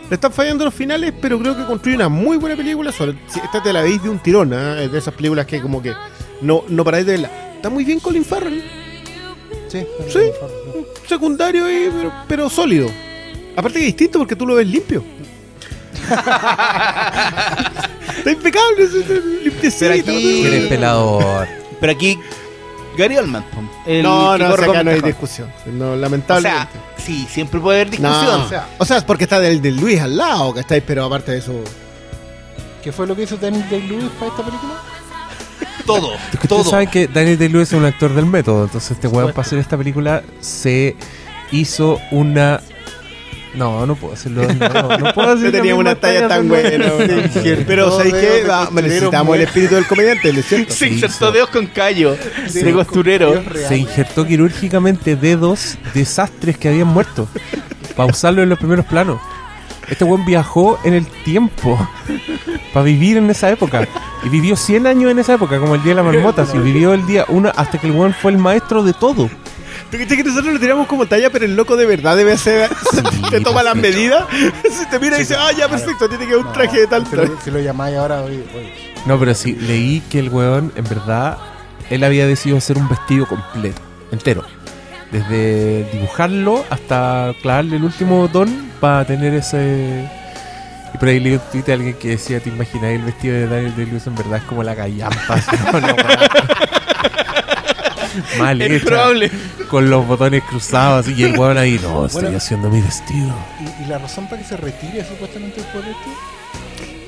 Le 0.09 0.15
están 0.15 0.33
fallando 0.33 0.65
los 0.65 0.73
finales, 0.73 1.13
pero 1.21 1.39
creo 1.39 1.55
que 1.55 1.63
construye 1.65 1.95
una 1.95 2.09
muy 2.09 2.35
buena 2.37 2.55
película. 2.57 2.91
Sobre, 2.91 3.17
si 3.27 3.39
esta 3.39 3.63
te 3.63 3.71
la 3.71 3.81
veis 3.81 4.03
de 4.03 4.09
un 4.09 4.19
tirón. 4.19 4.51
Es 4.53 4.91
de 4.91 4.97
esas 4.99 5.13
películas 5.13 5.45
que 5.45 5.61
como 5.61 5.81
que 5.81 5.93
no, 6.41 6.65
no 6.67 6.83
paráis 6.83 7.05
de 7.05 7.13
verla. 7.13 7.31
Está 7.55 7.69
muy 7.69 7.85
bien 7.85 7.99
Colin 8.01 8.25
Farrell. 8.25 8.61
Sí, 9.69 9.85
Sí. 10.09 10.19
un 10.75 10.85
secundario 11.07 11.63
ahí, 11.65 11.89
pero, 11.95 12.13
pero 12.27 12.49
sólido. 12.49 12.89
Aparte 13.55 13.79
que 13.79 13.87
es 13.87 13.93
distinto 13.93 14.19
porque 14.19 14.35
tú 14.35 14.45
lo 14.45 14.55
ves 14.55 14.67
limpio. 14.67 15.03
Está 18.17 18.31
impecable, 18.31 18.83
es- 18.83 18.93
es 18.93 19.25
limpiecito. 19.43 19.91
Pero 19.91 20.17
aquí- 20.17 20.45
Eres 20.45 20.67
pelador. 20.67 21.47
Pero 21.79 21.93
aquí, 21.93 22.19
Gary 22.97 23.17
Oldman. 23.17 23.45
el 23.85 24.03
No, 24.03 24.37
no, 24.37 24.53
o 24.53 24.57
sea, 24.57 24.65
acá 24.65 24.77
con 24.77 24.85
no 24.85 24.91
hay 24.91 25.01
discusión. 25.01 25.51
No, 25.67 25.91
O 25.91 25.95
lamentablemente. 25.95 26.73
sea, 26.73 27.03
sí, 27.03 27.27
siempre 27.29 27.59
puede 27.59 27.81
haber 27.81 27.99
no, 27.99 28.09
discusión. 28.09 28.41
o 28.41 28.49
sea, 28.49 28.67
o 28.77 28.85
sea, 28.85 28.97
es 28.97 29.03
porque 29.03 29.23
está 29.25 29.39
del, 29.39 29.61
del 29.61 29.77
Luis 29.77 29.99
al 30.01 30.17
lado, 30.17 30.53
que 30.53 30.59
estáis, 30.61 30.83
pero 30.85 31.05
aparte 31.05 31.31
de 31.31 31.37
eso. 31.39 31.53
¿Qué 32.83 32.91
fue 32.91 33.05
lo 33.07 33.15
que 33.15 33.23
hizo 33.23 33.37
Daniel 33.37 33.65
Day-Lewis 33.69 34.09
para 34.19 34.31
esta 34.31 34.43
película? 34.43 34.73
todo, 35.85 36.13
Ustedes 36.33 36.47
todo. 36.49 36.63
saben 36.63 36.89
que 36.89 37.07
Daniel 37.07 37.37
Day-Lewis 37.37 37.71
es 37.71 37.77
un 37.79 37.85
actor 37.85 38.13
del 38.13 38.25
método, 38.25 38.65
entonces 38.65 38.91
este 38.91 39.07
weón 39.07 39.31
para 39.33 39.41
hacer 39.45 39.59
esta 39.59 39.77
película 39.77 40.23
se 40.39 40.95
hizo 41.51 41.99
una... 42.11 42.59
No, 43.53 43.85
no 43.85 43.95
puedo 43.95 44.13
hacerlo. 44.13 44.43
No, 44.43 44.97
no 44.97 45.13
puedo 45.13 45.29
hacer 45.33 45.45
No 45.45 45.51
la 45.51 45.51
tenía 45.51 45.75
una 45.75 45.95
talla 45.95 46.27
tan 46.27 46.47
buena. 46.47 46.85
pero 47.67 47.91
¿sabéis 47.97 48.15
qué? 48.15 48.43
costurero 48.43 48.81
necesitamos 48.81 49.35
el 49.35 49.41
espíritu 49.41 49.75
del 49.75 49.87
comediante, 49.87 50.33
¿no 50.33 50.39
es 50.39 50.45
cierto? 50.47 50.73
Se 50.73 50.87
insertó 50.87 51.31
dedos 51.31 51.49
con 51.49 51.67
callo 51.67 52.17
de 52.53 52.73
costurero. 52.73 53.43
Se 53.67 53.77
injertó 53.77 54.25
quirúrgicamente 54.25 55.15
dedos 55.15 55.77
desastres 55.93 56.57
que 56.57 56.69
habían 56.69 56.87
muerto 56.87 57.27
para 57.95 58.09
usarlo 58.09 58.41
en 58.41 58.49
los 58.49 58.59
primeros 58.59 58.85
planos. 58.85 59.19
Este 59.89 60.05
weón 60.05 60.25
viajó 60.25 60.79
en 60.85 60.93
el 60.93 61.05
tiempo 61.05 61.77
para 62.73 62.85
vivir 62.85 63.17
en 63.17 63.29
esa 63.29 63.49
época. 63.49 63.87
Y 64.23 64.29
vivió 64.29 64.55
100 64.55 64.87
años 64.87 65.11
en 65.11 65.19
esa 65.19 65.33
época, 65.33 65.59
como 65.59 65.75
el 65.75 65.83
día 65.83 65.91
de 65.91 65.95
la 65.95 66.03
marmota. 66.03 66.45
Y 66.53 66.57
vivió 66.59 66.93
el 66.93 67.05
día 67.05 67.25
una 67.27 67.49
hasta 67.49 67.77
que 67.77 67.87
el 67.87 67.93
weón 67.93 68.13
fue 68.13 68.31
el 68.31 68.37
maestro 68.37 68.83
de 68.83 68.93
todo. 68.93 69.29
¿Tú 69.91 69.97
crees 69.97 70.07
que 70.07 70.23
nosotros 70.23 70.53
lo 70.53 70.59
tiramos 70.59 70.87
como 70.87 71.05
talla, 71.05 71.29
pero 71.29 71.43
el 71.43 71.53
loco 71.53 71.75
de 71.75 71.85
verdad 71.85 72.15
debe 72.15 72.31
hacer. 72.31 72.69
te 73.29 73.41
toma 73.41 73.61
las 73.61 73.75
medidas, 73.75 74.23
se 74.71 74.85
te 74.85 74.99
mira 74.99 75.17
y 75.17 75.19
dice, 75.19 75.35
ah, 75.37 75.51
ya 75.51 75.67
perfecto, 75.67 76.07
tiene 76.07 76.25
que 76.27 76.37
un 76.37 76.49
traje 76.53 76.79
de 76.79 76.87
tal. 76.87 77.05
Si 77.05 77.15
lo, 77.17 77.41
si 77.41 77.51
lo 77.51 77.59
llamáis 77.59 77.97
ahora, 77.97 78.21
oye, 78.21 78.41
oye, 78.55 78.73
No, 79.05 79.19
pero 79.19 79.33
sí, 79.33 79.53
leí 79.53 80.01
que 80.09 80.19
el 80.19 80.29
weón, 80.29 80.71
en 80.77 80.85
verdad, 80.85 81.37
él 81.89 82.05
había 82.05 82.25
decidido 82.25 82.57
hacer 82.57 82.77
un 82.77 82.87
vestido 82.87 83.25
completo, 83.25 83.81
entero. 84.13 84.45
Desde 85.11 85.83
dibujarlo 85.91 86.63
hasta 86.69 87.33
clavarle 87.41 87.75
el 87.75 87.83
último 87.83 88.19
botón 88.19 88.71
para 88.79 89.03
tener 89.03 89.33
ese. 89.33 90.09
Y 90.93 90.97
por 90.97 91.09
ahí 91.09 91.19
leí 91.19 91.33
un 91.33 91.41
tweet 91.51 91.63
de 91.63 91.73
alguien 91.73 91.93
que 91.95 92.09
decía: 92.11 92.39
¿Te 92.39 92.47
imaginas 92.47 92.91
el 92.91 93.01
vestido 93.01 93.33
de 93.33 93.47
Daniel 93.47 93.75
Day-Lewis 93.75 94.07
en 94.07 94.15
verdad 94.15 94.37
es 94.37 94.43
como 94.43 94.63
la 94.63 94.73
la 94.73 94.87
weá. 94.87 96.80
Mal 98.39 98.61
Es 98.61 98.71
hecha, 98.71 98.85
probable. 98.85 99.31
con 99.69 99.89
los 99.89 100.05
botones 100.07 100.43
cruzados 100.43 101.07
y 101.09 101.23
el 101.23 101.37
weón 101.37 101.57
ahí, 101.57 101.79
no, 101.81 102.05
estoy 102.05 102.21
Bueno. 102.23 102.37
haciendo 102.37 102.69
mi 102.69 102.81
vestido. 102.81 103.33
¿Y, 103.79 103.83
y 103.83 103.87
la 103.87 103.97
razón 103.97 104.27
para 104.29 104.41
que 104.41 104.47
se 104.47 104.57
retire 104.57 105.03
supuestamente 105.05 105.61
después 105.61 105.85
de 105.85 105.91
esto? 105.91 106.09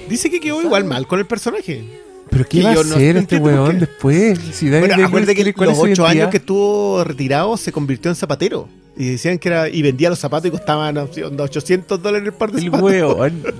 Dice 0.10 0.30
que 0.30 0.40
quedó 0.40 0.62
igual 0.62 0.84
mal 0.86 1.08
con 1.08 1.20
el 1.20 1.26
personaje. 1.26 1.84
¿Pero 2.30 2.46
qué 2.48 2.64
va 2.64 2.70
a 2.70 2.74
hacer 2.74 3.16
no 3.16 3.22
este 3.22 3.38
weón 3.38 3.80
después? 3.80 4.40
Si 4.54 4.70
Daniel 4.70 4.90
Bueno, 4.92 5.06
acuérdate 5.08 5.32
que 5.34 5.44
quiere- 5.44 5.54
¿cuál 5.54 5.70
los 5.70 5.80
ocho 5.80 6.06
años 6.08 6.30
que 6.30 6.38
estuvo 6.38 7.04
retirado 7.04 7.56
se 7.58 7.72
convirtió 7.72 8.10
en 8.10 8.16
zapatero. 8.16 8.68
Y 8.98 9.10
decían 9.10 9.38
que 9.40 9.50
era. 9.50 9.70
Y 9.70 9.82
vendía 9.82 10.10
los 10.10 10.20
zapatos 10.20 10.48
y 10.48 10.52
costaban 10.52 10.96
no 10.96 11.08
sé, 11.12 11.24
onda, 11.26 11.44
800 11.44 12.02
dólares 12.02 12.28
el 12.28 12.34
par 12.34 12.52
de 12.52 12.60
El 12.60 12.66
zapatos. 12.66 12.84
weón. 12.92 13.44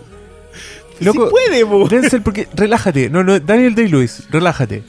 Sí 1.00 1.06
Loco, 1.06 1.30
puede, 1.32 1.66
po. 1.66 1.88
Denzel, 1.90 2.22
porque 2.22 2.48
relájate. 2.54 3.10
No, 3.10 3.24
no, 3.24 3.40
Daniel 3.40 3.74
Day-Lewis, 3.74 4.24
relájate. 4.30 4.84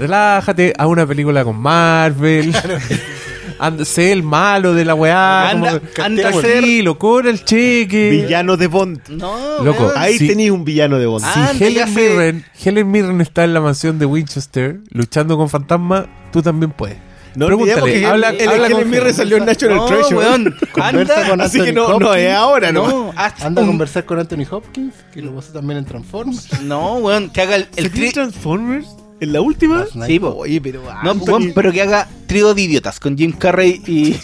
Relájate 0.00 0.72
a 0.78 0.86
una 0.86 1.06
película 1.06 1.44
con 1.44 1.56
Marvel. 1.60 2.54
Anda, 3.58 3.84
sé 3.84 4.10
el 4.12 4.22
malo 4.22 4.72
de 4.72 4.86
la 4.86 4.94
weá. 4.94 5.50
Anda- 5.50 5.78
como- 5.80 6.04
anda 6.06 6.28
a 6.30 6.32
ser- 6.32 6.40
Tranquilo, 6.52 6.98
cobra 6.98 7.28
el 7.28 7.44
cheque. 7.44 8.08
Villano 8.10 8.56
de 8.56 8.66
Bond. 8.68 9.00
No, 9.10 9.62
Loco, 9.62 9.84
weón. 9.84 9.92
Ahí 9.98 10.16
tenías 10.18 10.50
un 10.52 10.64
villano 10.64 10.98
de 10.98 11.04
Bond. 11.04 11.24
Si 11.26 11.38
Anda, 11.38 11.52
Helen. 11.66 11.94
Mirren, 11.94 12.44
Helen 12.64 12.90
Mirren 12.90 13.20
está 13.20 13.44
en 13.44 13.52
la 13.52 13.60
mansión 13.60 13.98
de 13.98 14.06
Winchester 14.06 14.78
luchando 14.92 15.36
con 15.36 15.50
fantasmas, 15.50 16.06
tú 16.32 16.40
también 16.40 16.70
puedes. 16.72 16.96
no 17.34 17.46
pregúntale, 17.48 17.92
que 18.00 18.06
habla- 18.06 18.30
el, 18.30 18.40
el 18.40 18.48
habla 18.48 18.66
Helen 18.68 18.78
con 18.80 18.90
Mirren 18.90 19.14
salió 19.14 19.36
en 19.36 19.44
National 19.44 19.76
No, 19.76 19.84
Treasure. 19.84 20.16
weón. 20.16 20.56
Conversa 20.72 21.14
Anda, 21.18 21.28
con 21.28 21.40
Así 21.42 21.60
que 21.60 21.72
no, 21.74 21.98
no 21.98 22.14
es 22.14 22.34
ahora, 22.34 22.72
¿no? 22.72 22.88
no, 22.88 23.12
haz 23.14 23.44
Anda 23.44 23.62
a 23.62 23.66
conversar 23.66 24.06
con 24.06 24.18
Anthony 24.18 24.46
Hopkins, 24.50 24.94
que 25.12 25.20
lo 25.20 25.34
pasó 25.34 25.52
también 25.52 25.80
en 25.80 25.84
Transformers. 25.84 26.62
No, 26.62 26.94
weón, 26.94 27.28
que 27.28 27.42
haga 27.42 27.56
el, 27.56 27.68
el 27.76 27.84
¿Se 27.84 27.90
tiene 27.90 28.08
tri- 28.08 28.14
Transformers? 28.14 28.86
¿En 29.20 29.32
la 29.32 29.40
última? 29.42 29.84
Sí, 30.06 30.18
po. 30.18 30.28
Oye, 30.30 30.60
pero. 30.60 30.82
No, 31.04 31.12
weón, 31.12 31.52
pero 31.54 31.70
que 31.72 31.82
haga 31.82 32.08
trío 32.26 32.54
de 32.54 32.62
idiotas 32.62 32.98
con 32.98 33.16
Jim 33.18 33.32
Carrey 33.32 33.82
y. 33.86 34.16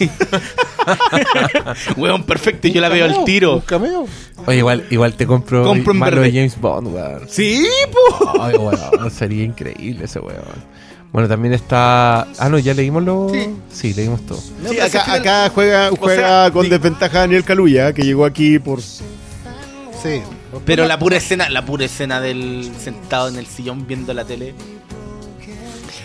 weón, 1.97 2.23
perfecto, 2.23 2.67
yo 2.67 2.81
la 2.81 2.89
veo 2.89 3.05
al 3.05 3.13
Un 3.13 3.25
tiro. 3.25 3.61
cameo. 3.65 4.05
Oye, 4.45 4.57
igual, 4.57 4.85
igual 4.89 5.13
te 5.13 5.27
compro, 5.27 5.63
Compro 5.63 5.93
en 5.93 5.99
malo 5.99 6.21
de 6.21 6.31
James 6.31 6.59
Bond, 6.59 6.87
weón. 6.87 7.21
Sí, 7.29 7.67
po. 7.91 8.41
Ay, 8.41 8.55
weón, 8.57 9.11
sería 9.11 9.43
increíble 9.43 10.05
ese 10.05 10.19
weón. 10.19 10.77
Bueno, 11.11 11.27
también 11.29 11.53
está. 11.53 12.27
Ah, 12.37 12.49
no, 12.49 12.57
ya 12.59 12.73
leímos 12.73 13.03
lo. 13.03 13.31
Sí. 13.71 13.93
leímos 13.93 14.25
todo. 14.25 14.39
No, 14.63 14.69
Sí, 14.69 14.79
acá, 14.79 15.49
juega, 15.53 15.89
juega 15.97 16.43
sea, 16.43 16.51
con 16.51 16.69
desventaja 16.69 17.19
Daniel 17.19 17.43
Caluya, 17.43 17.93
que 17.93 18.03
llegó 18.03 18.25
aquí 18.25 18.59
por. 18.59 18.81
Sí. 18.81 20.21
Pero 20.65 20.85
la 20.85 20.97
pura 20.97 21.17
escena, 21.17 21.49
la 21.49 21.65
pura 21.65 21.85
escena 21.85 22.19
del 22.21 22.71
sentado 22.79 23.27
en 23.27 23.35
el 23.35 23.47
sillón 23.47 23.85
viendo 23.87 24.13
la 24.13 24.25
tele. 24.25 24.53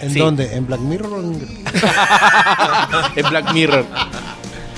¿En 0.02 0.10
Sí. 0.12 0.18
dónde? 0.18 0.54
¿En 0.54 0.66
Black 0.66 0.80
Mirror? 0.80 1.12
o 1.12 1.20
en- 1.20 1.64
en 3.16 3.30
Black 3.30 3.52
Mirror. 3.54 3.86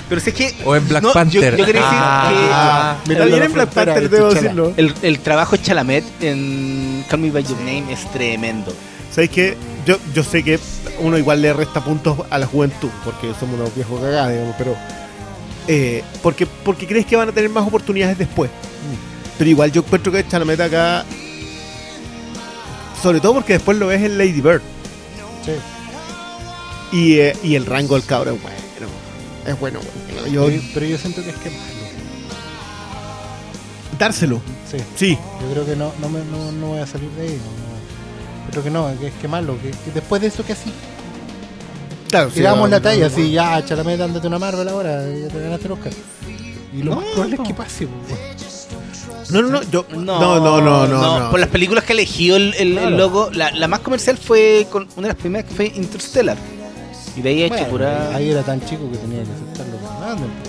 Pero 0.08 0.20
si 0.20 0.30
es 0.30 0.36
que. 0.36 0.54
O 0.64 0.76
en 0.76 0.86
Black 0.86 1.02
no, 1.02 1.08
yo- 1.08 1.14
Panther. 1.14 1.56
Yo, 1.56 1.64
quería 1.66 1.80
decir 1.82 1.98
Ah. 1.98 2.96
Bien 3.06 3.18
la 3.30 3.44
en 3.46 3.52
Black 3.52 3.70
Panther, 3.70 4.08
de 4.08 4.16
debo 4.16 4.28
T'Challa. 4.28 4.42
decirlo. 4.42 4.74
que 4.74 4.80
el, 4.82 4.94
el 5.02 5.18
trabajo 5.20 5.56
de 5.56 5.62
Chalamet 5.62 6.04
en 6.22 7.04
Call 7.08 7.20
Me 7.20 7.30
By 7.30 7.42
Your 7.42 7.58
Name 7.58 7.84
es 7.90 8.10
tremendo. 8.12 8.72
¿Sabes 9.10 9.30
qué? 9.30 9.56
Yo, 9.86 9.96
yo 10.14 10.22
sé 10.22 10.42
que 10.42 10.58
uno 11.00 11.16
igual 11.18 11.40
le 11.42 11.52
resta 11.52 11.82
puntos 11.82 12.18
a 12.30 12.38
la 12.38 12.46
juventud, 12.46 12.90
porque 13.04 13.32
somos 13.38 13.58
unos 13.58 13.74
viejos 13.74 14.00
cagados, 14.00 14.32
digamos, 14.32 14.54
pero. 14.58 14.76
Eh, 15.68 16.04
porque, 16.22 16.46
porque 16.46 16.86
crees 16.86 17.06
que 17.06 17.16
van 17.16 17.30
a 17.30 17.32
tener 17.32 17.48
más 17.48 17.66
oportunidades 17.66 18.18
después. 18.18 18.50
Pero 19.38 19.48
igual 19.50 19.72
yo 19.72 19.80
encuentro 19.80 20.12
que 20.12 20.26
Chalamet 20.28 20.60
acá. 20.60 21.04
Sobre 23.02 23.20
todo 23.20 23.34
porque 23.34 23.54
después 23.54 23.76
lo 23.78 23.86
ves 23.88 24.02
en 24.02 24.16
Lady 24.18 24.40
Bird. 24.40 24.62
Sí. 25.44 25.52
Y, 26.92 27.18
eh, 27.18 27.36
y 27.42 27.54
el 27.56 27.66
rango 27.66 27.94
del 27.96 28.04
cabro 28.06 28.32
es 28.34 28.42
bueno. 28.42 28.56
Es 29.46 29.60
bueno, 29.60 29.80
bueno. 30.12 30.26
Yo, 30.28 30.46
Pero, 30.46 30.62
pero 30.74 30.86
yo 30.86 30.96
siento 30.98 31.22
que 31.22 31.30
es 31.30 31.36
que 31.36 31.50
malo. 31.50 31.62
dárselo. 33.98 34.40
Sí. 34.70 34.78
Sí. 34.96 35.18
Yo 35.42 35.50
creo 35.52 35.66
que 35.66 35.76
no, 35.76 35.92
no, 36.00 36.08
me, 36.08 36.20
no, 36.24 36.50
no 36.52 36.66
voy 36.68 36.78
a 36.80 36.86
salir 36.86 37.10
de 37.10 37.22
ahí. 37.22 37.34
No. 37.38 38.50
Creo 38.50 38.64
que 38.64 38.70
no, 38.70 38.98
que 39.00 39.08
es 39.08 39.12
que 39.20 39.28
malo. 39.28 39.56
Que, 39.60 39.70
que 39.70 39.90
después 39.92 40.22
de 40.22 40.28
eso, 40.28 40.44
que 40.44 40.52
así. 40.52 40.72
Claro, 42.08 42.30
Tiramos 42.30 42.70
la 42.70 42.80
talla, 42.80 43.06
así, 43.06 43.32
ya, 43.32 43.64
Chalamet, 43.64 44.00
ándate 44.00 44.26
una 44.28 44.38
Marvel 44.38 44.68
ahora, 44.68 45.02
ya 45.10 45.26
te 45.28 45.40
ganaste 45.40 45.66
el 45.66 45.72
Oscar. 45.72 45.92
Y 46.72 46.82
lo 46.82 46.94
más 46.96 47.04
probable 47.06 47.36
es 47.36 47.48
que 47.48 47.54
pase. 47.54 47.86
pues. 47.86 48.53
No, 49.30 49.42
no, 49.42 49.48
no, 49.48 49.62
yo, 49.70 49.84
No, 49.90 50.00
no, 50.20 50.40
no, 50.40 50.60
no, 50.60 50.86
no, 50.86 51.18
no. 51.20 51.30
Por 51.30 51.40
las 51.40 51.48
películas 51.48 51.84
que 51.84 51.92
elegido 51.92 52.36
el, 52.36 52.54
el- 52.58 52.72
el 52.72 52.78
Claro. 52.78 52.96
logo, 52.96 53.30
la, 53.32 53.50
la 53.52 53.68
más 53.68 53.80
comercial 53.80 54.16
fue 54.18 54.66
con 54.70 54.86
una 54.96 55.08
de 55.08 55.12
las 55.14 55.20
primeras 55.20 55.48
que 55.48 55.54
fue 55.54 55.66
Interstellar. 55.74 56.36
Y 57.16 57.22
de 57.22 57.28
ahí 57.30 57.42
ha 57.42 57.46
hecho 57.46 57.54
Bueno, 57.56 57.70
pura. 57.70 58.10
Ahí 58.16 58.30
era 58.30 58.42
tan 58.42 58.60
chico 58.64 58.90
que 58.90 58.98
tenía 58.98 59.22
que 59.22 59.30
aceptarlo. 59.30 59.74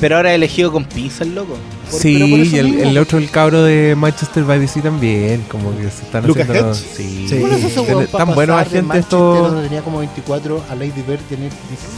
Pero 0.01 0.17
ahora 0.17 0.31
ha 0.31 0.33
elegido 0.33 0.71
con 0.71 0.83
pinza 0.83 1.23
el 1.23 1.33
loco. 1.35 1.55
Por- 1.89 1.99
sí, 1.99 2.17
y 2.51 2.57
el, 2.57 2.79
el 2.81 2.97
otro, 2.97 3.19
el 3.19 3.29
cabro 3.29 3.63
de 3.63 3.95
Manchester 3.95 4.43
by 4.43 4.59
the 4.59 4.67
Sea 4.67 4.81
también, 4.83 5.45
como 5.49 5.75
que 5.77 5.83
se 5.83 6.03
están 6.03 6.25
Lucas 6.27 6.49
haciendo... 6.49 6.71
Hedges. 6.71 6.85
Sí, 6.95 7.27
Sí. 7.29 7.35
¿Cómo 7.35 7.47
no 7.47 7.55
es 7.55 7.63
ese 7.63 7.75
Tiene- 7.81 7.95
weón 7.95 8.07
pa' 8.07 8.17
tan 8.17 8.33
buenos 8.35 8.59
agentes 8.61 8.99
estos... 8.99 9.61
tenía 9.63 9.81
como 9.81 9.99
24 9.99 10.63
a 10.69 10.75
Lady 10.75 11.01
Bird 11.07 11.19
tener 11.29 11.51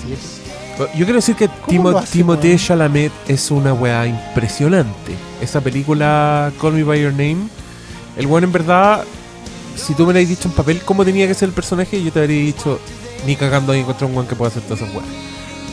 17? 0.03 0.46
Yo 0.79 1.05
quiero 1.05 1.13
decir 1.15 1.35
que 1.35 1.49
Timo, 1.67 1.89
hace, 1.89 2.11
Timothée? 2.19 2.57
Chalamet 2.57 3.11
es 3.27 3.49
una 3.51 3.73
weá 3.73 4.05
impresionante. 4.05 5.13
Esa 5.41 5.59
película 5.61 6.51
Call 6.61 6.73
Me 6.73 6.83
By 6.83 7.01
Your 7.01 7.11
Name, 7.11 7.47
el 8.15 8.27
weón 8.27 8.43
en 8.43 8.51
verdad, 8.51 9.03
si 9.75 9.93
tú 9.95 10.05
me 10.05 10.13
lo 10.13 10.19
dicho 10.19 10.47
en 10.47 10.53
papel 10.53 10.81
cómo 10.83 11.03
tenía 11.03 11.27
que 11.27 11.33
ser 11.33 11.49
el 11.49 11.53
personaje, 11.55 12.03
yo 12.03 12.11
te 12.11 12.19
habría 12.19 12.41
dicho, 12.41 12.79
ni 13.25 13.35
cagando 13.35 13.73
ahí 13.73 13.79
encontrar 13.79 14.09
un 14.09 14.15
weón 14.17 14.27
que 14.27 14.35
pueda 14.35 14.49
hacer 14.51 14.61
todas 14.63 14.81
esas 14.81 14.93
weas. 14.93 15.07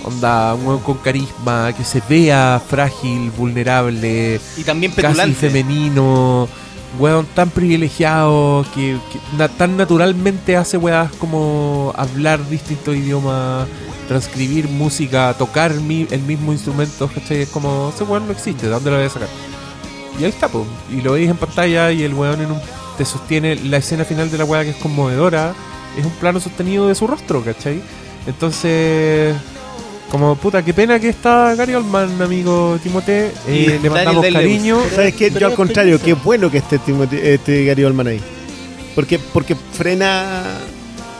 Onda, 0.04 0.54
un 0.54 0.66
weón 0.66 0.80
con 0.80 0.96
carisma, 0.98 1.72
que 1.76 1.84
se 1.84 2.02
vea 2.08 2.60
frágil, 2.66 3.30
vulnerable, 3.36 4.40
Y 4.56 4.62
también 4.64 4.92
casi 4.92 5.02
petulante. 5.06 5.34
femenino, 5.34 6.48
weón 6.98 7.26
tan 7.34 7.50
privilegiado, 7.50 8.64
que, 8.74 8.98
que 9.12 9.36
na- 9.36 9.48
tan 9.48 9.76
naturalmente 9.76 10.56
hace 10.56 10.76
weas 10.78 11.10
como 11.12 11.92
hablar 11.96 12.46
distintos 12.48 12.94
idiomas, 12.96 13.66
transcribir 14.08 14.68
música, 14.68 15.34
tocar 15.38 15.72
mi- 15.74 16.06
el 16.10 16.20
mismo 16.22 16.52
instrumento, 16.52 17.08
¿cachai? 17.12 17.42
Es 17.42 17.48
como, 17.48 17.92
ese 17.94 18.04
weón 18.04 18.26
no 18.26 18.32
existe, 18.32 18.66
¿de 18.66 18.72
dónde 18.72 18.90
lo 18.90 18.96
voy 18.96 19.06
a 19.06 19.10
sacar? 19.10 19.28
Y 20.18 20.24
ahí 20.24 20.30
está, 20.30 20.48
po. 20.48 20.64
y 20.90 21.00
lo 21.00 21.12
veis 21.12 21.28
en 21.30 21.36
pantalla 21.36 21.90
y 21.90 22.02
el 22.02 22.14
weón 22.14 22.40
en 22.40 22.50
un, 22.52 22.60
te 22.96 23.04
sostiene 23.04 23.56
la 23.56 23.78
escena 23.78 24.04
final 24.04 24.30
de 24.30 24.38
la 24.38 24.44
wea 24.44 24.62
que 24.62 24.70
es 24.70 24.76
conmovedora, 24.76 25.52
es 25.98 26.04
un 26.04 26.12
plano 26.12 26.38
sostenido 26.40 26.86
de 26.88 26.94
su 26.94 27.06
rostro, 27.06 27.42
¿cachai? 27.44 27.80
Entonces... 28.26 29.34
Como 30.10 30.36
puta, 30.36 30.62
qué 30.64 30.72
pena 30.72 31.00
que 31.00 31.08
está 31.08 31.54
Gary 31.56 31.74
Oldman, 31.74 32.20
amigo 32.22 32.78
Timote. 32.80 33.32
Eh, 33.48 33.76
Y 33.78 33.82
le 33.82 33.90
mandamos 33.90 34.24
cariño. 34.32 34.78
¿Sabes 34.94 35.14
qué? 35.14 35.30
Yo 35.30 35.46
al 35.48 35.54
contrario, 35.54 35.98
qué 36.00 36.12
bueno 36.14 36.50
que 36.52 36.58
esté 36.58 36.78
Timothy- 36.78 37.18
este 37.20 37.64
Gary 37.64 37.82
Oldman 37.82 38.06
ahí. 38.08 38.20
Porque, 38.94 39.18
porque 39.18 39.56
frena 39.72 40.44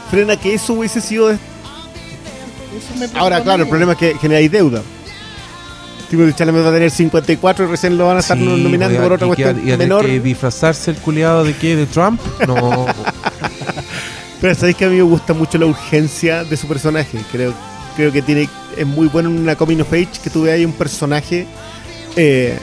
frena 0.09 0.37
que 0.37 0.53
eso 0.53 0.73
hubiese 0.75 1.01
sido... 1.01 1.27
de- 1.29 1.33
Eso 1.33 1.41
me 2.97 3.19
Ahora, 3.19 3.41
claro, 3.43 3.63
el 3.63 3.69
problema 3.69 3.93
es 3.93 3.97
que 3.97 4.17
generáis 4.17 4.51
deuda. 4.51 4.81
Timothy 6.09 6.33
Chalamet 6.33 6.63
va 6.63 6.69
a 6.69 6.73
tener 6.73 6.91
54 6.91 7.65
y 7.65 7.67
recién 7.67 7.97
lo 7.97 8.05
van 8.07 8.17
a 8.17 8.19
estar 8.19 8.37
Sí, 8.37 8.43
nominando 8.43 9.01
por 9.01 9.13
otra 9.13 9.25
cuestión 9.27 9.67
y 9.67 9.75
menor. 9.75 10.05
que 10.05 10.19
disfrazarse 10.19 10.91
el 10.91 10.97
culiado 10.97 11.43
de 11.43 11.55
qué? 11.55 11.75
¿De 11.75 11.87
Trump? 11.87 12.21
No. 12.47 12.85
Pero 14.41 14.53
sabéis 14.55 14.77
que 14.77 14.85
a 14.85 14.89
mí 14.89 14.97
me 14.97 15.01
gusta 15.01 15.33
mucho 15.33 15.57
la 15.57 15.65
urgencia 15.65 16.43
de 16.43 16.55
su 16.57 16.67
personaje. 16.67 17.19
Creo, 17.31 17.53
creo 17.95 18.11
que 18.11 18.21
tiene 18.21 18.47
es 18.77 18.85
muy 18.85 19.07
bueno 19.07 19.29
en 19.29 19.39
una 19.39 19.55
coming 19.55 19.79
of 19.81 19.91
age 19.93 20.09
que 20.23 20.29
tú 20.29 20.43
veas 20.43 20.57
ahí 20.57 20.65
un 20.65 20.73
personaje 20.73 21.47
eh, 22.15 22.59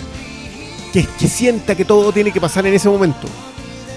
que, 0.92 1.06
que 1.18 1.26
sienta 1.28 1.74
que 1.74 1.84
todo 1.84 2.12
tiene 2.12 2.30
que 2.30 2.40
pasar 2.40 2.64
en 2.66 2.74
ese 2.74 2.88
momento. 2.88 3.26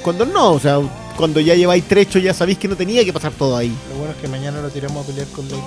Cuando 0.01 0.25
no, 0.25 0.53
o 0.53 0.59
sea, 0.59 0.79
cuando 1.17 1.39
ya 1.39 1.53
lleváis 1.53 1.83
trecho 1.83 2.17
ya 2.19 2.33
sabéis 2.33 2.57
que 2.57 2.67
no 2.67 2.75
tenía 2.75 3.03
que 3.05 3.13
pasar 3.13 3.31
todo 3.33 3.55
ahí. 3.57 3.71
Lo 3.91 3.97
bueno 3.99 4.13
es 4.13 4.21
que 4.21 4.27
mañana 4.27 4.59
lo 4.61 4.69
tiramos 4.69 5.03
a 5.03 5.07
pelear 5.07 5.27
con 5.27 5.47
Lady. 5.49 5.61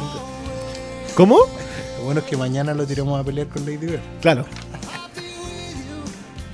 ¿Cómo? 1.19 1.39
Lo 1.99 2.05
bueno 2.05 2.21
es 2.21 2.27
que 2.27 2.37
mañana 2.37 2.75
lo 2.75 2.87
tiramos 2.87 3.21
a 3.21 3.25
pelear 3.25 3.49
con 3.49 3.67
Lady 3.67 3.77
Bird. 3.79 3.99
Claro. 4.21 4.45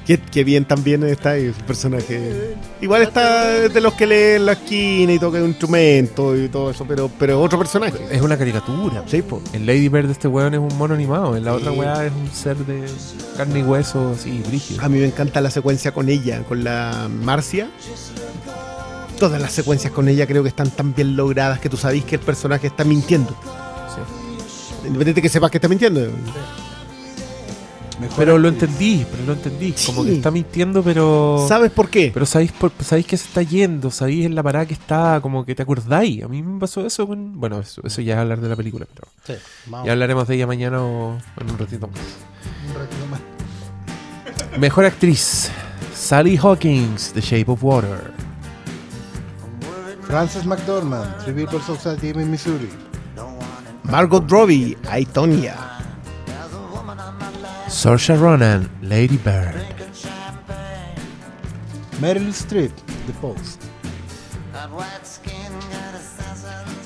Qué, 0.06 0.18
qué 0.18 0.42
bien 0.42 0.64
también 0.64 1.02
está 1.02 1.32
ahí 1.32 1.52
su 1.52 1.60
personaje. 1.66 2.56
Igual 2.80 3.02
está 3.02 3.68
de 3.68 3.80
los 3.82 3.92
que 3.92 4.06
lee 4.06 4.36
en 4.36 4.46
la 4.46 4.52
esquina 4.52 5.12
y 5.12 5.18
toca 5.18 5.36
un 5.36 5.48
instrumento 5.48 6.34
y 6.34 6.48
todo 6.48 6.70
eso, 6.70 6.86
pero, 6.88 7.10
pero 7.18 7.42
otro 7.42 7.58
personaje. 7.58 7.98
es 8.10 8.22
una 8.22 8.38
caricatura. 8.38 9.04
Sí, 9.06 9.20
po. 9.20 9.42
En 9.52 9.66
Lady 9.66 9.90
Bird 9.90 10.10
este 10.10 10.28
weón 10.28 10.54
es 10.54 10.60
un 10.60 10.74
mono 10.78 10.94
animado. 10.94 11.36
En 11.36 11.44
la 11.44 11.52
otra 11.52 11.70
weá 11.70 12.06
es 12.06 12.12
un 12.14 12.30
ser 12.30 12.56
de 12.56 12.86
carne 13.36 13.58
y 13.58 13.62
hueso, 13.64 14.14
así, 14.18 14.42
brígido. 14.48 14.82
A 14.82 14.88
mí 14.88 14.98
me 14.98 15.04
encanta 15.04 15.42
la 15.42 15.50
secuencia 15.50 15.92
con 15.92 16.08
ella, 16.08 16.42
con 16.44 16.64
la 16.64 17.10
Marcia. 17.10 17.68
Todas 19.18 19.38
las 19.42 19.52
secuencias 19.52 19.92
con 19.92 20.08
ella 20.08 20.26
creo 20.26 20.42
que 20.42 20.48
están 20.48 20.70
tan 20.70 20.94
bien 20.94 21.16
logradas 21.16 21.60
que 21.60 21.68
tú 21.68 21.76
sabes 21.76 22.02
que 22.04 22.14
el 22.14 22.22
personaje 22.22 22.66
está 22.66 22.84
mintiendo. 22.84 23.36
Independiente 24.86 25.22
que 25.22 25.28
sepas 25.28 25.50
que 25.50 25.58
está 25.58 25.68
mintiendo. 25.68 26.10
Mejor 28.00 28.16
Pero 28.16 28.38
lo 28.38 28.48
entendí, 28.48 29.06
pero 29.08 29.24
lo 29.24 29.32
entendí. 29.34 29.72
Como 29.86 30.04
que 30.04 30.16
está 30.16 30.30
mintiendo, 30.30 30.82
pero. 30.82 31.44
¿Sabes 31.48 31.70
por 31.70 31.88
qué? 31.88 32.10
Pero 32.12 32.26
sabéis, 32.26 32.50
por, 32.52 32.72
sabéis 32.80 33.06
que 33.06 33.16
se 33.16 33.28
está 33.28 33.42
yendo, 33.42 33.90
sabéis 33.90 34.26
en 34.26 34.34
la 34.34 34.42
parada 34.42 34.66
que 34.66 34.74
está, 34.74 35.20
como 35.22 35.44
que 35.44 35.54
te 35.54 35.62
acordáis. 35.62 36.24
A 36.24 36.28
mí 36.28 36.42
me 36.42 36.58
pasó 36.58 36.84
eso 36.84 37.06
con. 37.06 37.38
Bueno, 37.38 37.60
eso, 37.60 37.80
eso 37.84 38.00
ya 38.00 38.14
es 38.14 38.20
hablar 38.20 38.40
de 38.40 38.48
la 38.48 38.56
película, 38.56 38.86
pero. 38.92 39.08
Sí, 39.24 39.34
vamos. 39.66 39.86
Ya 39.86 39.92
hablaremos 39.92 40.26
de 40.26 40.34
ella 40.34 40.46
mañana 40.46 40.82
o 40.82 41.16
en 41.40 41.50
un 41.50 41.58
ratito 41.58 41.86
más. 41.86 42.00
Un 42.68 42.74
ratito 42.74 43.06
más. 43.10 44.58
Mejor 44.58 44.86
actriz: 44.86 45.50
Sally 45.94 46.36
Hawkins, 46.36 47.12
The 47.12 47.20
Shape 47.20 47.50
of 47.50 47.62
Water. 47.62 48.12
Frances 50.02 50.44
McDormand, 50.44 51.16
Three 51.24 51.32
People 51.32 51.60
Society 51.60 52.08
en 52.08 52.30
Missouri. 52.30 52.68
Margot 53.84 54.24
Robbie, 54.28 54.76
I, 54.92 55.04
Tonya. 55.06 55.56
Saoirse 57.68 58.16
Ronan, 58.16 58.68
Lady 58.82 59.18
Bird. 59.18 59.54
Meryl 62.00 62.28
Streep, 62.28 62.72
The 63.06 63.12
Post. 63.20 63.62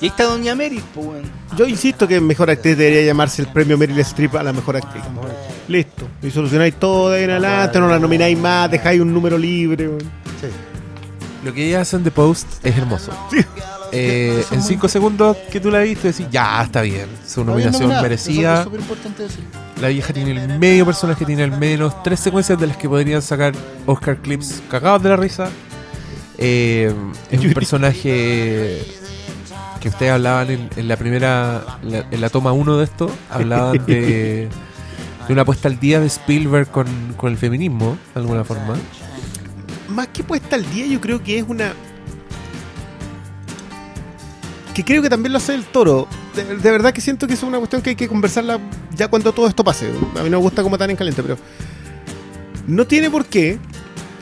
Y 0.01 0.05
ahí 0.05 0.09
está 0.09 0.23
Doña 0.25 0.55
Mary, 0.55 0.81
pues, 0.93 1.07
weón. 1.07 1.23
Yo 1.57 1.65
insisto 1.67 2.07
que 2.07 2.21
mejor 2.21 2.49
actriz 2.49 2.77
debería 2.77 3.01
llamarse 3.01 3.41
el 3.41 3.49
premio 3.49 3.77
Meryl 3.77 3.99
Streep 3.99 4.35
a 4.35 4.43
la 4.43 4.53
mejor 4.53 4.77
actriz. 4.77 5.03
Listo. 5.67 6.07
Y 6.21 6.31
solucionáis 6.31 6.75
todo 6.75 7.09
de 7.09 7.17
ahí 7.19 7.23
en 7.25 7.31
adelante, 7.31 7.79
no 7.79 7.89
la 7.89 7.99
nomináis 7.99 8.37
más, 8.37 8.71
dejáis 8.71 9.01
un 9.01 9.13
número 9.13 9.37
libre. 9.37 9.87
weón. 9.87 10.01
Sí. 10.39 10.47
Lo 11.43 11.53
que 11.53 11.67
ella 11.67 11.81
hace 11.81 11.97
en 11.97 12.03
The 12.03 12.11
Post 12.11 12.65
es 12.65 12.77
hermoso. 12.77 13.11
Eh, 13.91 14.43
en 14.51 14.61
cinco 14.63 14.87
segundos 14.87 15.35
que 15.51 15.59
tú 15.59 15.71
la 15.71 15.79
viste, 15.79 16.09
decís, 16.09 16.27
ya, 16.31 16.61
está 16.63 16.81
bien. 16.81 17.07
Su 17.27 17.43
nominación 17.45 17.89
merecida. 18.01 18.61
eso. 18.61 18.69
La 19.81 19.87
vieja 19.87 20.13
tiene 20.13 20.31
el 20.31 20.59
medio 20.59 20.85
personaje, 20.85 21.25
tiene 21.25 21.43
al 21.43 21.57
menos 21.57 22.03
tres 22.03 22.19
secuencias 22.19 22.59
de 22.59 22.67
las 22.67 22.77
que 22.77 22.87
podrían 22.89 23.21
sacar 23.21 23.53
Oscar 23.85 24.17
clips 24.17 24.61
cagados 24.69 25.01
de 25.03 25.09
la 25.09 25.15
risa. 25.15 25.49
Eh, 26.37 26.93
es 27.31 27.39
un 27.39 27.53
personaje 27.53 28.81
que 29.79 29.89
ustedes 29.89 30.11
hablaban 30.11 30.49
en, 30.51 30.69
en 30.75 30.87
la 30.87 30.97
primera, 30.97 31.63
la- 31.83 32.05
en 32.11 32.21
la 32.21 32.29
toma 32.29 32.51
1 32.51 32.77
de 32.77 32.83
esto, 32.83 33.09
hablaban 33.29 33.85
de, 33.85 34.49
de 35.27 35.33
una 35.33 35.45
puesta 35.45 35.67
al 35.69 35.79
día 35.79 35.99
de 35.99 36.07
Spielberg 36.07 36.69
con, 36.69 36.87
con 37.15 37.31
el 37.31 37.37
feminismo, 37.37 37.97
de 38.13 38.21
alguna 38.21 38.43
forma. 38.43 38.75
Más 39.89 40.07
que 40.09 40.23
puesta 40.23 40.55
al 40.55 40.69
día, 40.71 40.85
yo 40.85 40.99
creo 41.01 41.23
que 41.23 41.39
es 41.39 41.45
una. 41.47 41.73
Que 44.79 44.85
creo 44.85 45.01
que 45.01 45.09
también 45.09 45.33
lo 45.33 45.39
hace 45.39 45.53
el 45.55 45.65
toro. 45.65 46.07
De, 46.33 46.55
de 46.55 46.71
verdad 46.71 46.93
que 46.93 47.01
siento 47.01 47.27
que 47.27 47.33
es 47.33 47.43
una 47.43 47.57
cuestión 47.57 47.81
que 47.81 47.89
hay 47.89 47.95
que 47.97 48.07
conversarla 48.07 48.61
ya 48.95 49.09
cuando 49.09 49.33
todo 49.33 49.45
esto 49.45 49.61
pase. 49.61 49.91
A 50.17 50.23
mí 50.23 50.29
no 50.29 50.37
me 50.37 50.43
gusta 50.43 50.63
como 50.63 50.77
tan 50.77 50.89
en 50.89 50.95
caliente, 50.95 51.21
pero. 51.21 51.37
No 52.65 52.87
tiene 52.87 53.09
por 53.09 53.25
qué. 53.25 53.59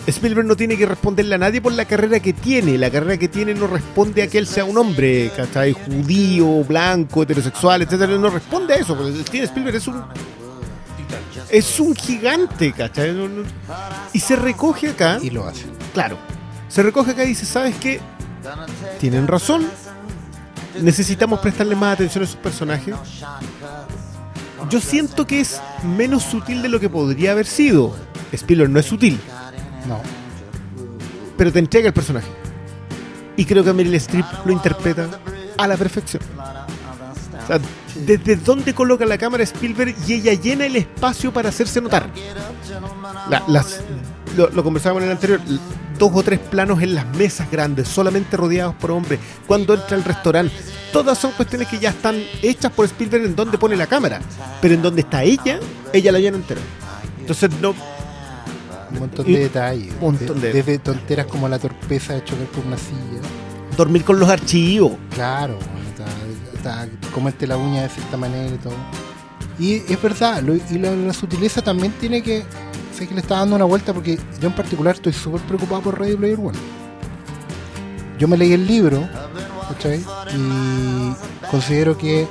Spielberg 0.07 0.47
no 0.47 0.55
tiene 0.55 0.75
que 0.75 0.87
responderle 0.87 1.35
a 1.35 1.37
nadie 1.37 1.61
por 1.61 1.73
la 1.73 1.85
carrera 1.85 2.19
que 2.19 2.33
tiene. 2.33 2.75
La 2.79 2.89
carrera 2.89 3.17
que 3.17 3.27
tiene 3.27 3.53
no 3.53 3.67
responde 3.67 4.23
a 4.23 4.27
que 4.27 4.39
él 4.39 4.47
sea 4.47 4.65
un 4.65 4.75
hombre, 4.79 5.31
¿cachai? 5.37 5.73
Judío, 5.73 6.63
blanco, 6.63 7.21
heterosexual, 7.21 7.83
etcétera. 7.83 8.17
No 8.17 8.31
responde 8.31 8.73
a 8.73 8.77
eso. 8.77 8.95
Steven 9.27 9.43
Spielberg 9.43 9.75
es 9.75 9.87
un. 9.87 10.01
Es 11.51 11.79
un 11.79 11.95
gigante, 11.95 12.71
¿cachai? 12.71 13.15
Y 14.11 14.19
se 14.19 14.35
recoge 14.35 14.89
acá. 14.89 15.19
Y 15.21 15.29
lo 15.29 15.45
hace. 15.45 15.65
Claro. 15.93 16.17
Se 16.67 16.81
recoge 16.81 17.11
acá 17.11 17.25
y 17.25 17.27
dice, 17.27 17.45
¿sabes 17.45 17.75
qué? 17.75 17.99
Tienen 18.99 19.27
razón. 19.27 19.67
Necesitamos 20.81 21.39
prestarle 21.39 21.75
más 21.75 21.93
atención 21.93 22.23
a 22.23 22.25
esos 22.25 22.37
personajes. 22.37 22.95
Yo 24.69 24.81
siento 24.81 25.25
que 25.25 25.39
es 25.41 25.61
menos 25.83 26.23
sutil 26.23 26.61
de 26.61 26.69
lo 26.69 26.79
que 26.79 26.89
podría 26.89 27.31
haber 27.31 27.45
sido. 27.45 27.95
Spielberg 28.31 28.69
no 28.69 28.79
es 28.79 28.85
sutil, 28.85 29.19
No. 29.87 30.01
pero 31.37 31.51
te 31.51 31.59
entrega 31.59 31.87
el 31.87 31.93
personaje. 31.93 32.27
Y 33.37 33.45
creo 33.45 33.63
que 33.63 33.71
Meryl 33.71 33.93
Streep 33.95 34.25
lo 34.45 34.51
interpreta 34.51 35.07
a 35.57 35.67
la 35.67 35.77
perfección. 35.77 36.21
O 37.43 37.47
sea, 37.47 37.59
desde 38.05 38.35
dónde 38.35 38.73
coloca 38.73 39.05
la 39.05 39.17
cámara 39.17 39.43
Spielberg 39.43 39.95
y 40.07 40.13
ella 40.13 40.33
llena 40.33 40.65
el 40.65 40.75
espacio 40.75 41.31
para 41.31 41.49
hacerse 41.49 41.79
notar. 41.79 42.09
La- 43.29 43.43
las, 43.47 43.79
lo, 44.35 44.49
lo 44.49 44.63
conversábamos 44.63 45.03
en 45.03 45.09
el 45.09 45.15
anterior. 45.15 45.39
Dos 45.97 46.11
o 46.13 46.21
tres 46.23 46.39
planos 46.39 46.81
en 46.81 46.93
las 46.95 47.05
mesas 47.15 47.49
grandes, 47.49 47.87
solamente 47.87 48.37
rodeados 48.37 48.75
por 48.75 48.91
hombres. 48.91 49.19
Cuando 49.47 49.73
entra 49.73 49.97
al 49.97 50.03
restaurante, 50.03 50.53
todas 50.93 51.17
son 51.17 51.31
cuestiones 51.31 51.67
que 51.67 51.79
ya 51.79 51.89
están 51.89 52.21
hechas 52.41 52.71
por 52.71 52.85
Spielberg 52.85 53.25
en 53.25 53.35
donde 53.35 53.57
pone 53.57 53.75
la 53.75 53.87
cámara. 53.87 54.21
Pero 54.61 54.75
en 54.75 54.81
donde 54.81 55.01
está 55.01 55.23
ella, 55.23 55.59
ella 55.93 56.11
la 56.11 56.19
llena 56.19 56.37
entera. 56.37 56.61
Entonces, 57.19 57.49
no, 57.61 57.73
Un 58.91 58.99
montón 58.99 59.25
de 59.25 59.39
detalles. 59.39 59.93
un 59.99 59.99
montón 60.15 60.39
de- 60.39 60.53
Desde 60.53 60.79
tonteras 60.79 61.25
como 61.25 61.49
la 61.49 61.59
torpeza 61.59 62.13
de 62.13 62.23
chocar 62.23 62.45
por 62.47 62.65
una 62.65 62.77
silla. 62.77 62.97
dormir 63.75 64.03
con 64.03 64.19
los 64.19 64.27
archivos. 64.29 64.93
Claro, 65.13 65.55
bueno, 65.57 66.07
está- 66.55 66.85
está- 66.85 67.11
comerte 67.11 67.45
la 67.45 67.57
uña 67.57 67.83
de 67.83 67.89
cierta 67.89 68.17
manera 68.17 68.55
y 68.55 68.57
todo. 68.57 68.73
Y 69.59 69.75
es 69.91 70.01
verdad, 70.01 70.41
lo- 70.43 70.55
y 70.55 70.77
la, 70.79 70.91
la 70.91 71.13
sutileza 71.13 71.61
también 71.61 71.91
tiene 71.93 72.21
que. 72.21 72.43
Sé 72.95 73.07
que 73.07 73.13
le 73.13 73.21
está 73.21 73.37
dando 73.37 73.55
una 73.55 73.65
vuelta 73.65 73.93
porque 73.93 74.19
yo 74.39 74.47
en 74.47 74.55
particular 74.55 74.95
estoy 74.95 75.13
súper 75.13 75.41
preocupado 75.41 75.81
por 75.81 75.99
Ready 75.99 76.15
Player 76.15 76.39
One. 76.39 76.57
Yo 78.19 78.27
me 78.27 78.37
leí 78.37 78.53
el 78.53 78.65
libro, 78.65 79.07
¿cachai? 79.69 80.03
Y 80.35 81.13
considero 81.51 81.97
que. 81.97 82.27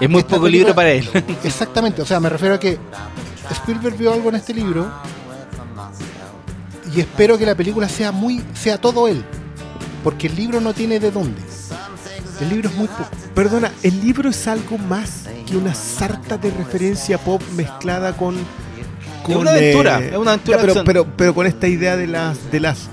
Es 0.00 0.08
muy 0.08 0.22
poco 0.22 0.42
película- 0.42 0.50
libro 0.50 0.74
para 0.74 0.90
él. 0.90 1.08
Exactamente, 1.44 2.02
o 2.02 2.06
sea, 2.06 2.20
me 2.20 2.28
refiero 2.28 2.54
a 2.54 2.60
que 2.60 2.78
Spielberg 3.50 3.96
vio 3.96 4.12
algo 4.12 4.28
en 4.28 4.36
este 4.36 4.52
libro 4.54 4.90
y 6.94 7.00
espero 7.00 7.36
que 7.38 7.44
la 7.46 7.54
película 7.54 7.88
sea 7.88 8.12
muy 8.12 8.42
sea 8.54 8.78
todo 8.80 9.08
él, 9.08 9.24
porque 10.04 10.26
el 10.28 10.36
libro 10.36 10.60
no 10.60 10.72
tiene 10.72 10.98
de 11.00 11.10
dónde. 11.10 11.40
El 12.40 12.50
libro 12.50 12.68
es 12.68 12.76
muy. 12.76 12.88
Perdona, 13.34 13.72
el 13.82 14.00
libro 14.00 14.30
es 14.30 14.46
algo 14.46 14.78
más 14.78 15.24
que 15.46 15.56
una 15.56 15.74
sarta 15.74 16.38
de 16.38 16.50
referencia 16.50 17.18
pop 17.18 17.42
mezclada 17.56 18.16
con. 18.16 18.36
con, 19.24 19.36
una 19.38 19.50
aventura, 19.50 19.98
es 19.98 20.16
una 20.16 20.32
aventura 20.32 20.58
ya, 20.58 20.66
pero, 20.66 20.84
pero, 20.84 21.06
pero 21.16 21.34
con 21.34 21.46
esta 21.46 21.66
idea 21.66 21.96
de 21.96 22.06
las 22.06 22.50
de 22.50 22.60
las 22.60 22.88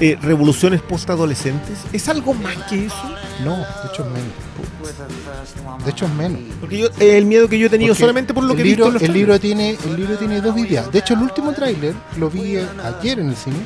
eh, 0.00 0.16
revoluciones 0.22 0.80
postadolescentes. 0.80 1.78
¿Es 1.92 2.08
algo 2.08 2.32
más 2.32 2.56
que 2.68 2.86
eso? 2.86 3.02
No, 3.44 3.56
de 3.56 3.88
hecho 3.90 4.04
es 4.04 4.10
menos. 4.10 5.84
De 5.84 5.90
hecho 5.90 6.04
es 6.06 6.12
menos. 6.12 6.40
Porque 6.60 6.78
yo, 6.78 6.86
eh, 7.00 7.18
el 7.18 7.24
miedo 7.24 7.48
que 7.48 7.58
yo 7.58 7.66
he 7.66 7.70
tenido 7.70 7.90
Porque 7.94 8.00
solamente 8.00 8.32
por 8.32 8.44
lo 8.44 8.54
que 8.54 8.62
el 8.62 8.68
he 8.68 8.70
visto 8.70 8.84
libro, 8.84 8.88
en 8.88 8.94
los 8.94 9.02
el 9.02 9.08
trailers. 9.08 9.28
libro 9.28 9.40
tiene 9.40 9.76
el 9.84 9.96
libro 9.96 10.16
tiene 10.16 10.40
dos 10.40 10.56
ideas. 10.56 10.92
De 10.92 11.00
hecho, 11.00 11.14
el 11.14 11.20
último 11.20 11.52
tráiler 11.52 11.94
lo 12.16 12.30
vi 12.30 12.56
eh, 12.56 12.66
ayer 12.84 13.18
en 13.18 13.30
el 13.30 13.36
cine, 13.36 13.56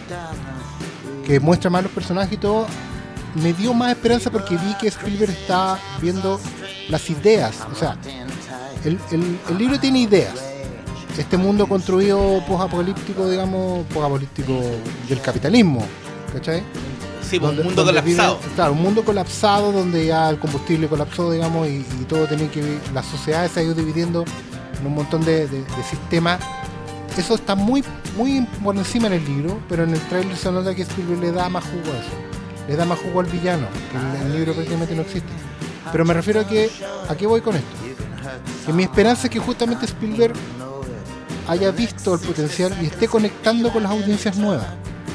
que 1.27 1.39
muestra 1.39 1.69
más 1.69 1.83
los 1.83 1.93
personajes 1.93 2.33
y 2.33 2.39
todo. 2.39 2.67
Me 3.35 3.53
dio 3.53 3.73
más 3.75 3.91
esperanza 3.93 4.31
porque 4.31 4.57
vi 4.57 4.75
que 4.81 4.89
Spielberg 4.89 5.31
está 5.33 5.79
viendo 6.01 6.39
las 6.89 7.09
ideas. 7.11 7.57
O 7.73 7.75
sea, 7.75 7.97
el, 8.85 8.99
el- 9.11 9.39
el 9.49 9.59
libro 9.59 9.79
tiene 9.81 10.01
ideas. 10.01 10.35
Este 11.17 11.37
mundo 11.37 11.67
construido 11.67 12.43
post-apocalíptico, 12.47 13.29
digamos, 13.29 13.87
post-apocalíptico 13.89 14.61
del 15.09 15.21
capitalismo. 15.21 15.85
¿Cachai? 16.33 16.63
Sí, 17.23 17.39
pues, 17.39 17.43
Donde- 17.43 17.61
un 17.63 17.67
mundo 17.69 17.85
colapsado. 17.85 18.39
vive- 18.39 18.55
claro, 18.55 18.73
un 18.73 18.83
mundo 18.83 19.05
colapsado 19.05 19.73
donde 19.73 20.07
ya 20.07 20.29
el 20.31 20.39
combustible 20.39 20.87
colapsó, 20.89 21.31
digamos, 21.31 21.69
y, 21.69 21.87
y 22.01 22.05
todo 22.09 22.27
tenía 22.27 22.51
que 22.51 22.61
vi- 22.61 22.79
la 22.93 23.03
sociedad 23.03 23.51
se 23.51 23.61
ha 23.61 23.63
ido 23.63 23.75
dividiendo 23.75 24.25
en 24.81 24.87
un 24.87 24.95
montón 24.95 25.25
de, 25.25 25.47
de- 25.47 25.61
de 25.65 25.83
sistemas. 25.89 26.41
Eso 27.17 27.35
está 27.35 27.55
muy, 27.55 27.85
muy 28.17 28.41
por 28.65 28.75
encima 28.77 29.07
en 29.09 29.15
el 29.15 29.25
libro, 29.25 29.59
pero 29.69 29.85
en 29.85 29.91
el 29.95 30.01
trailer 30.09 30.37
se 30.37 30.51
nota 30.51 30.75
que 30.75 30.83
Spielberg 30.83 31.21
le 31.21 31.33
da 31.33 31.49
más 31.51 31.63
jugo 31.65 31.93
a 31.95 31.99
eso. 32.01 32.11
Le 32.69 32.77
da 32.77 32.85
más 32.85 32.99
jugo 32.99 33.21
al 33.21 33.27
villano, 33.27 33.67
que 33.91 33.99
en 33.99 34.27
el 34.27 34.37
libro 34.37 34.55
prácticamente 34.55 34.95
no 34.95 35.03
existe. 35.03 35.29
Pero 35.91 36.05
me 36.05 36.15
refiero 36.15 36.41
a 36.41 36.47
que, 36.47 36.71
¿a 37.09 37.15
qué 37.17 37.27
voy 37.27 37.41
con 37.41 37.57
esto? 37.57 37.77
Que 38.67 38.73
mi 38.73 38.85
esperanza 38.85 39.27
es 39.27 39.31
que 39.31 39.39
justamente 39.39 39.87
Spielberg 39.87 40.35
haya 41.49 41.71
visto 41.71 42.15
el 42.15 42.21
potencial 42.21 42.77
y 42.81 42.87
esté 42.87 43.09
conectando 43.09 43.73
con 43.73 43.83
las 43.83 43.93
audiencias 43.93 44.37
nuevas. 44.37 44.67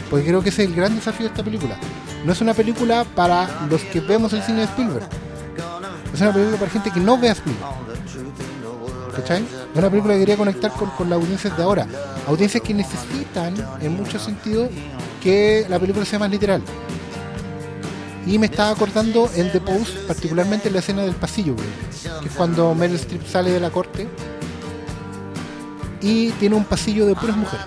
Porque 0.10 0.26
creo 0.26 0.42
que 0.42 0.50
ese 0.50 0.64
es 0.64 0.70
el 0.70 0.76
gran 0.76 0.96
desafío 0.96 1.26
de 1.26 1.32
esta 1.32 1.44
película. 1.44 1.78
No 2.26 2.34
es 2.34 2.42
una 2.42 2.54
película 2.54 3.06
para 3.16 3.66
los 3.70 3.82
que 3.84 4.00
vemos 4.02 4.34
el 4.34 4.44
cine 4.44 4.60
de 4.60 4.66
Spielberg. 4.66 5.08
Es 6.14 6.22
una 6.22 6.34
película 6.34 6.58
para 6.58 6.72
gente 6.72 6.92
que 6.92 7.00
no 7.00 7.18
ve 7.18 7.30
a 7.30 7.34
Spielberg. 7.34 7.66
¿Cachai? 9.16 9.44
Es 9.44 9.78
una 9.78 9.90
película 9.90 10.14
que 10.14 10.20
quería 10.20 10.38
conectar 10.38 10.72
con, 10.72 10.90
con 10.92 11.10
las 11.10 11.20
audiencias 11.20 11.56
de 11.56 11.64
ahora. 11.64 11.88
Audiencias 12.28 12.62
que 12.62 12.74
necesitan, 12.74 13.56
en 13.82 13.96
muchos 13.96 14.22
sentidos, 14.22 14.70
que 15.22 15.66
la 15.70 15.80
película 15.80 16.06
sea 16.06 16.20
más 16.20 16.30
literal. 16.30 16.62
Y 18.28 18.38
me 18.40 18.48
estaba 18.48 18.72
acordando 18.72 19.30
en 19.36 19.52
The 19.52 19.62
Post, 19.62 19.96
particularmente 20.08 20.68
en 20.68 20.74
la 20.74 20.80
escena 20.80 21.02
del 21.04 21.16
pasillo, 21.16 21.54
güey, 21.56 21.68
que 22.22 22.28
es 22.28 22.36
cuando 22.36 22.76
Meryl 22.76 22.98
Streep 22.98 23.26
sale 23.26 23.52
de 23.52 23.60
la 23.60 23.70
corte 23.70 24.08
y 26.02 26.32
tiene 26.32 26.56
un 26.56 26.66
pasillo 26.66 27.06
de 27.06 27.16
puras 27.16 27.38
mujeres. 27.38 27.66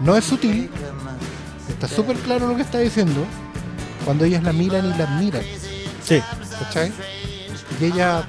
No 0.00 0.16
es 0.16 0.24
sutil, 0.24 0.68
está 1.68 1.88
súper 1.88 2.16
claro 2.18 2.46
lo 2.48 2.56
que 2.56 2.62
está 2.62 2.78
diciendo 2.78 3.24
cuando 4.04 4.24
ellas 4.24 4.42
la 4.42 4.52
miran 4.52 4.84
y 4.92 4.98
la 4.98 5.04
admiran, 5.04 5.42
Sí. 6.04 6.20
¿cachai? 6.58 6.92
Y 7.80 7.84
ella 7.86 8.24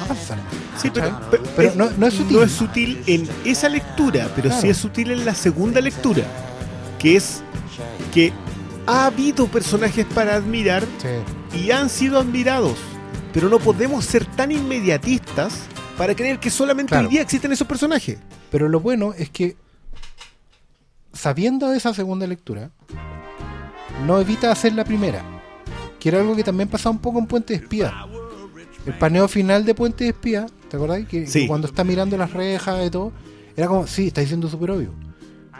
avanza. 0.00 0.36
Sí, 0.80 0.90
pero, 0.92 1.18
pero- 1.30 1.42
Pero 1.56 1.68
es- 1.70 1.76
no- 1.76 1.90
no 1.90 2.06
es 2.06 2.14
sutil. 2.14 2.36
No 2.36 2.42
es 2.44 2.52
sutil 2.52 3.02
en 3.06 3.28
esa 3.44 3.68
lectura, 3.68 4.28
pero 4.36 4.48
Claro. 4.48 4.62
sí 4.62 4.68
es 4.68 4.76
sutil 4.76 5.10
en 5.10 5.24
la 5.24 5.34
segunda 5.34 5.80
lectura, 5.80 6.22
que 6.98 7.16
es 7.16 7.42
que 8.14 8.32
ha 8.90 9.06
habido 9.06 9.46
personajes 9.46 10.04
para 10.06 10.34
admirar 10.34 10.84
Sí. 10.98 11.58
y 11.58 11.70
han 11.70 11.88
sido 11.88 12.18
admirados, 12.18 12.76
pero 13.32 13.48
no 13.48 13.58
podemos 13.58 14.04
ser 14.04 14.24
tan 14.26 14.50
inmediatistas 14.50 15.60
para 15.96 16.14
creer 16.14 16.40
que 16.40 16.50
solamente 16.50 16.90
Claro. 16.90 17.06
hoy 17.06 17.12
día 17.14 17.22
existen 17.22 17.52
esos 17.52 17.66
personajes. 17.68 18.18
Pero 18.50 18.68
lo 18.68 18.80
bueno 18.80 19.14
es 19.16 19.30
que, 19.30 19.56
sabiendo 21.12 21.68
de 21.68 21.76
esa 21.76 21.94
segunda 21.94 22.26
lectura, 22.26 22.70
no 24.06 24.18
evita 24.20 24.50
hacer 24.50 24.74
la 24.74 24.84
primera. 24.84 25.22
Que 25.98 26.08
era 26.08 26.20
algo 26.20 26.34
que 26.34 26.42
también 26.44 26.68
pasaba 26.68 26.90
un 26.92 26.98
poco 27.00 27.18
en 27.18 27.26
Puente 27.26 27.52
de 27.56 27.62
Espía. 27.62 27.92
El 28.86 28.94
paneo 28.94 29.28
final 29.28 29.64
de 29.64 29.74
Puente 29.74 30.04
de 30.04 30.10
Espía, 30.10 30.46
¿te 30.68 30.76
acordás? 30.76 31.06
Que, 31.06 31.26
Sí. 31.26 31.42
que 31.42 31.46
cuando 31.48 31.66
está 31.68 31.84
mirando 31.84 32.16
las 32.16 32.32
rejas 32.32 32.86
y 32.86 32.90
todo, 32.90 33.12
era 33.56 33.68
como, 33.68 33.86
sí, 33.86 34.06
está 34.08 34.20
diciendo 34.22 34.48
súper 34.48 34.70
obvio. 34.72 34.94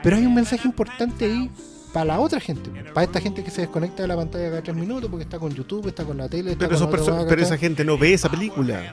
Pero 0.02 0.16
hay 0.16 0.24
un 0.24 0.34
mensaje 0.34 0.66
importante 0.66 1.26
ahí 1.26 1.50
para 1.92 2.04
la 2.06 2.20
otra 2.20 2.40
gente, 2.40 2.70
para 2.94 3.04
esta 3.04 3.20
gente 3.20 3.42
que 3.42 3.50
se 3.50 3.62
desconecta 3.62 4.02
de 4.02 4.08
la 4.08 4.16
pantalla 4.16 4.48
cada 4.48 4.62
tres 4.62 4.76
minutos 4.76 5.10
porque 5.10 5.24
está 5.24 5.38
con 5.38 5.52
YouTube, 5.52 5.88
está 5.88 6.04
con 6.04 6.16
la 6.18 6.28
tele, 6.28 6.52
está 6.52 6.68
Pero, 6.68 6.78
con 6.78 6.88
otra 6.88 7.02
hueá, 7.14 7.26
pero 7.28 7.42
esa 7.42 7.58
gente 7.58 7.84
no 7.84 7.98
ve 7.98 8.14
esa 8.14 8.30
película. 8.30 8.92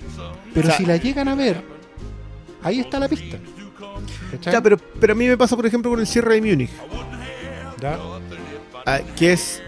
Pero 0.53 0.67
o 0.67 0.69
sea- 0.69 0.77
si 0.77 0.85
la 0.85 0.97
llegan 0.97 1.27
a 1.27 1.35
ver, 1.35 1.63
ahí 2.63 2.79
está 2.79 2.99
la 2.99 3.07
pista. 3.07 3.37
¿cachai? 4.31 4.53
Ya, 4.53 4.61
pero, 4.61 4.77
pero 4.77 5.13
a 5.13 5.15
mí 5.15 5.27
me 5.27 5.37
pasa, 5.37 5.55
por 5.55 5.65
ejemplo, 5.65 5.91
con 5.91 5.99
el 5.99 6.07
cierre 6.07 6.39
de 6.39 6.41
Múnich, 6.41 6.71
ah, 8.85 8.99
que 9.15 9.33
es 9.33 9.61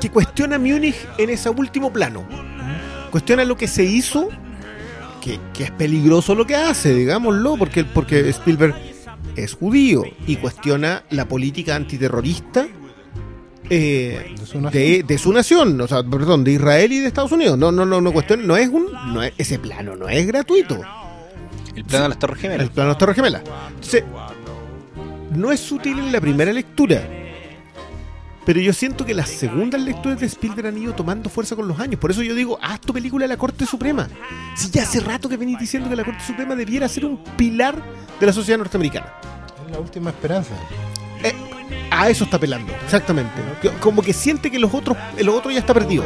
que 0.00 0.10
cuestiona 0.10 0.58
Múnich 0.58 0.96
en 1.18 1.30
ese 1.30 1.48
último 1.50 1.92
plano. 1.92 2.24
Cuestiona 3.10 3.44
lo 3.44 3.56
que 3.56 3.66
se 3.68 3.84
hizo, 3.84 4.28
que, 5.20 5.40
que 5.52 5.64
es 5.64 5.70
peligroso 5.70 6.34
lo 6.34 6.46
que 6.46 6.54
hace, 6.56 6.92
digámoslo, 6.94 7.56
porque, 7.56 7.84
porque 7.84 8.28
Spielberg 8.28 8.93
es 9.36 9.54
judío 9.54 10.04
y 10.26 10.36
cuestiona 10.36 11.02
la 11.10 11.26
política 11.26 11.74
antiterrorista 11.76 12.66
eh, 13.70 14.34
De 14.38 14.46
su 14.46 14.60
nación. 14.60 14.72
de, 14.72 15.02
de 15.02 15.18
su 15.18 15.32
nación, 15.32 15.80
o 15.80 15.86
sea, 15.88 16.02
perdón, 16.02 16.44
de 16.44 16.52
Israel 16.52 16.92
y 16.92 16.98
de 17.00 17.06
Estados 17.08 17.32
Unidos. 17.32 17.56
No, 17.58 17.72
no, 17.72 17.86
no, 17.86 18.00
no 18.00 18.12
cuestiona, 18.12 18.42
no 18.44 18.56
es 18.56 18.68
un, 18.68 18.86
no 19.12 19.22
es- 19.22 19.32
ese 19.38 19.58
plano 19.58 19.96
no 19.96 20.08
es 20.08 20.26
gratuito. 20.26 20.80
El 21.74 21.84
plano 21.84 22.04
de 22.04 22.08
las 22.10 22.18
Torres 22.18 22.38
Gemelas. 22.40 22.64
El 22.66 22.70
plano 22.70 22.88
de 22.88 22.92
las 22.92 22.98
Torres 22.98 23.16
Gemelas. 23.16 23.42
Entonces, 23.68 24.04
no 25.34 25.50
es 25.50 25.60
sutil 25.60 25.98
en 25.98 26.12
la 26.12 26.20
primera 26.20 26.52
lectura. 26.52 27.02
Pero 28.44 28.60
yo 28.60 28.72
siento 28.72 29.06
que 29.06 29.14
las 29.14 29.30
segundas 29.30 29.80
lecturas 29.80 30.20
de 30.20 30.26
Spielberg 30.26 30.68
han 30.68 30.78
ido 30.78 30.94
tomando 30.94 31.30
fuerza 31.30 31.56
con 31.56 31.66
los 31.66 31.80
años. 31.80 31.98
Por 31.98 32.10
eso 32.10 32.22
yo 32.22 32.34
digo, 32.34 32.58
haz 32.60 32.80
tu 32.80 32.92
película 32.92 33.24
de 33.24 33.28
la 33.28 33.36
Corte 33.36 33.64
Suprema. 33.64 34.08
Si 34.54 34.70
ya 34.70 34.82
hace 34.82 35.00
rato 35.00 35.28
que 35.28 35.36
venís 35.36 35.58
diciendo 35.58 35.88
que 35.88 35.96
la 35.96 36.04
Corte 36.04 36.22
Suprema 36.24 36.54
debiera 36.54 36.88
ser 36.88 37.06
un 37.06 37.18
pilar 37.36 37.82
de 38.20 38.26
la 38.26 38.32
sociedad 38.32 38.58
norteamericana. 38.58 39.06
Es 39.66 39.72
la 39.72 39.80
última 39.80 40.10
esperanza. 40.10 40.54
A 41.90 42.10
eso 42.10 42.24
está 42.24 42.36
apelando, 42.36 42.72
exactamente. 42.84 43.32
Como 43.80 44.02
que 44.02 44.12
siente 44.12 44.50
que 44.50 44.58
los 44.58 44.74
otros, 44.74 44.96
el 45.16 45.28
otro 45.28 45.50
ya 45.50 45.60
está 45.60 45.72
perdido. 45.72 46.04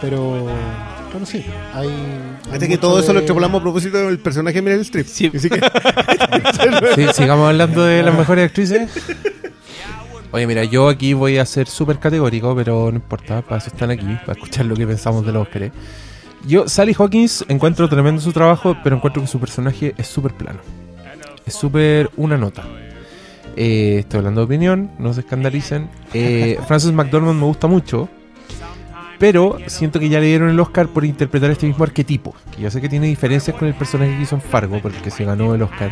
Pero, 0.00 0.48
bueno, 1.12 1.26
sí, 1.26 1.44
hay. 1.74 1.88
Fíjate 2.44 2.68
que 2.68 2.78
todo 2.78 2.98
eso 2.98 3.08
de- 3.08 3.14
lo 3.14 3.18
extrapolamos 3.20 3.60
a 3.60 3.62
propósito 3.62 3.98
del 3.98 4.18
personaje 4.18 4.56
de 4.56 4.62
Meryl 4.62 4.80
Streep. 4.80 5.06
Sí. 5.06 5.30
Así 5.34 5.48
que- 5.48 5.60
Sí, 6.94 7.06
sigamos 7.14 7.48
hablando 7.48 7.82
de 7.84 8.02
las 8.02 8.16
mejores 8.16 8.46
actrices. 8.46 8.90
Oye, 10.30 10.46
mira, 10.46 10.64
yo 10.64 10.88
aquí 10.88 11.14
voy 11.14 11.38
a 11.38 11.46
ser 11.46 11.66
súper 11.68 11.98
categórico, 11.98 12.54
pero 12.54 12.90
no 12.90 12.96
importa, 12.96 13.40
para 13.42 13.58
eso 13.58 13.68
están 13.68 13.90
aquí, 13.90 14.06
para 14.26 14.32
escuchar 14.32 14.66
lo 14.66 14.74
que 14.76 14.86
pensamos 14.86 15.24
de 15.24 15.32
los 15.32 15.42
Oscars. 15.46 15.72
Yo, 16.46 16.68
Sally 16.68 16.94
Hawkins, 16.98 17.44
encuentro 17.48 17.88
tremendo 17.88 18.20
su 18.20 18.32
trabajo, 18.32 18.76
pero 18.84 18.96
encuentro 18.96 19.22
que 19.22 19.28
su 19.28 19.40
personaje 19.40 19.94
es 19.96 20.06
súper 20.06 20.34
plano. 20.34 20.60
Es 21.46 21.54
súper 21.54 22.10
una 22.16 22.36
nota. 22.36 22.62
Eh, 23.56 23.96
estoy 24.00 24.18
hablando 24.18 24.42
de 24.42 24.44
opinión, 24.44 24.90
no 24.98 25.12
se 25.14 25.20
escandalicen. 25.20 25.88
Eh, 26.14 26.58
Frances 26.68 26.92
McDormand 26.92 27.40
me 27.40 27.46
gusta 27.46 27.66
mucho, 27.66 28.08
pero 29.18 29.58
siento 29.66 29.98
que 29.98 30.08
ya 30.08 30.20
le 30.20 30.26
dieron 30.26 30.48
el 30.48 30.60
Oscar 30.60 30.88
por 30.88 31.04
interpretar 31.04 31.50
este 31.50 31.66
mismo 31.66 31.84
arquetipo. 31.84 32.34
Que 32.54 32.62
yo 32.62 32.70
sé 32.70 32.80
que 32.80 32.88
tiene 32.88 33.06
diferencias 33.06 33.56
con 33.56 33.66
el 33.66 33.74
personaje 33.74 34.16
que 34.16 34.22
hizo 34.22 34.36
en 34.36 34.42
Fargo, 34.42 34.78
porque 34.80 35.10
se 35.10 35.24
ganó 35.24 35.54
el 35.54 35.62
Oscar. 35.62 35.90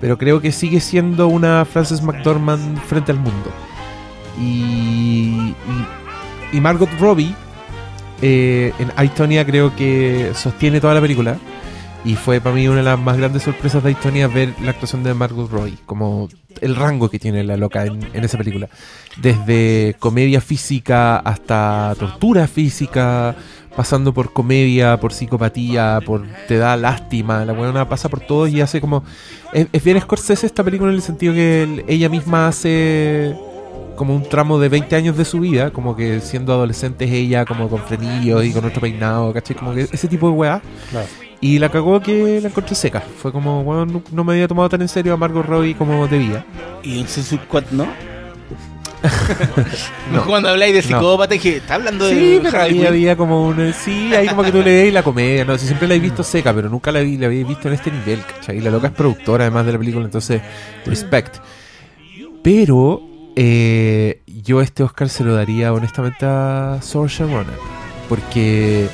Pero 0.00 0.18
creo 0.18 0.40
que 0.40 0.52
sigue 0.52 0.80
siendo 0.80 1.28
una 1.28 1.64
Frances 1.64 2.02
McDormand 2.02 2.78
frente 2.82 3.12
al 3.12 3.18
mundo. 3.18 3.50
Y, 4.38 5.54
y, 6.52 6.60
Margot 6.60 6.88
Robbie 6.98 7.34
eh, 8.22 8.72
en 8.78 8.92
Aitonia 8.96 9.44
creo 9.44 9.74
que 9.74 10.32
sostiene 10.34 10.80
toda 10.80 10.94
la 10.94 11.00
película. 11.00 11.36
Y 12.04 12.14
fue 12.14 12.40
para 12.40 12.54
mí 12.54 12.66
una 12.66 12.78
de 12.78 12.82
las 12.82 12.98
más 12.98 13.18
grandes 13.18 13.42
sorpresas 13.42 13.82
de 13.82 13.90
Aitonia 13.90 14.26
ver 14.26 14.54
la 14.62 14.70
actuación 14.70 15.02
de 15.02 15.12
Margot 15.12 15.50
Robbie. 15.50 15.76
Como 15.84 16.28
el 16.60 16.74
rango 16.74 17.10
que 17.10 17.18
tiene 17.18 17.44
la 17.44 17.56
loca 17.56 17.84
en, 17.84 18.02
esa 18.14 18.38
película. 18.38 18.68
Desde 19.20 19.96
comedia 19.98 20.40
física 20.40 21.18
hasta 21.18 21.94
tortura 21.98 22.46
física, 22.46 23.36
pasando 23.76 24.14
por 24.14 24.32
comedia, 24.32 24.98
por 24.98 25.12
psicopatía, 25.12 26.00
por 26.04 26.26
te 26.48 26.56
da 26.56 26.76
lástima. 26.76 27.44
La 27.44 27.52
buena 27.52 27.88
pasa 27.88 28.08
por 28.08 28.20
todo 28.20 28.46
y 28.46 28.60
hace 28.62 28.80
como. 28.80 29.04
Es, 29.52 29.66
es 29.70 29.84
bien 29.84 30.00
Scorsese 30.00 30.46
esta 30.46 30.64
película 30.64 30.90
en 30.90 30.96
el 30.96 31.02
sentido 31.02 31.34
que 31.34 31.84
ella 31.86 32.08
misma 32.08 32.48
hace 32.48 33.36
como 33.96 34.16
un 34.16 34.22
tramo 34.22 34.58
de 34.58 34.70
20 34.70 34.96
años 34.96 35.16
de 35.18 35.26
su 35.26 35.40
vida, 35.40 35.70
como 35.70 35.94
que 35.94 36.20
siendo 36.22 36.54
adolescente 36.54 37.04
es 37.04 37.12
ella 37.12 37.44
como 37.44 37.68
con 37.68 37.80
frenillos 37.80 38.42
y 38.46 38.52
con 38.52 38.64
otro 38.64 38.80
peinado, 38.80 39.30
¿cachai? 39.34 39.54
Como 39.54 39.74
que 39.74 39.82
ese 39.82 40.08
tipo 40.08 40.28
de 40.30 40.32
weá. 40.32 40.62
Claro. 40.90 41.06
Y 41.40 41.58
la 41.58 41.70
cagó 41.70 42.00
que 42.00 42.40
la 42.40 42.48
encontré 42.48 42.74
seca. 42.74 43.00
Fue 43.00 43.32
como, 43.32 43.64
bueno, 43.64 43.86
no, 43.86 44.02
no 44.12 44.24
me 44.24 44.34
había 44.34 44.48
tomado 44.48 44.68
tan 44.68 44.82
en 44.82 44.88
serio 44.88 45.14
a 45.14 45.16
Margot 45.16 45.44
Robbie 45.44 45.74
como 45.74 46.06
debía. 46.06 46.44
Y 46.82 47.00
en 47.00 47.08
Suicide 47.08 47.42
Squad, 47.44 47.64
¿no? 47.70 47.86
No, 50.12 50.24
cuando 50.26 50.48
habláis 50.48 50.74
de 50.74 50.82
psicópata, 50.82 51.34
dije, 51.34 51.56
¿está 51.56 51.74
hablando 51.76 52.06
de 52.06 52.14
Sí, 52.14 52.40
pero 52.42 52.60
ahí 52.60 52.84
había 52.84 53.16
como 53.16 53.46
un... 53.46 53.72
Sí, 53.72 54.14
ahí 54.14 54.28
como 54.28 54.42
que 54.42 54.52
tú 54.52 54.58
le 54.58 54.82
veis 54.82 54.92
la 54.92 55.02
comedia, 55.02 55.44
¿no? 55.44 55.56
Si 55.56 55.66
siempre 55.66 55.88
la 55.88 55.94
he 55.94 56.00
visto 56.00 56.22
seca, 56.22 56.52
pero 56.52 56.68
nunca 56.68 56.92
la, 56.92 57.00
vi, 57.00 57.16
la 57.16 57.26
había 57.26 57.46
visto 57.46 57.68
en 57.68 57.74
este 57.74 57.90
nivel, 57.90 58.22
¿cachai? 58.24 58.58
Y 58.58 58.60
la 58.60 58.70
loca 58.70 58.88
es 58.88 58.92
productora 58.92 59.44
además 59.44 59.66
de 59.66 59.72
la 59.72 59.78
película, 59.78 60.04
entonces, 60.04 60.42
respect. 60.84 61.36
Pero 62.42 63.02
eh, 63.36 64.22
yo 64.26 64.60
este 64.60 64.82
Oscar 64.82 65.08
se 65.08 65.24
lo 65.24 65.34
daría 65.34 65.72
honestamente 65.72 66.26
a 66.26 66.78
Saoirse 66.82 67.24
Ronan. 67.24 67.46
Porque 68.08 68.88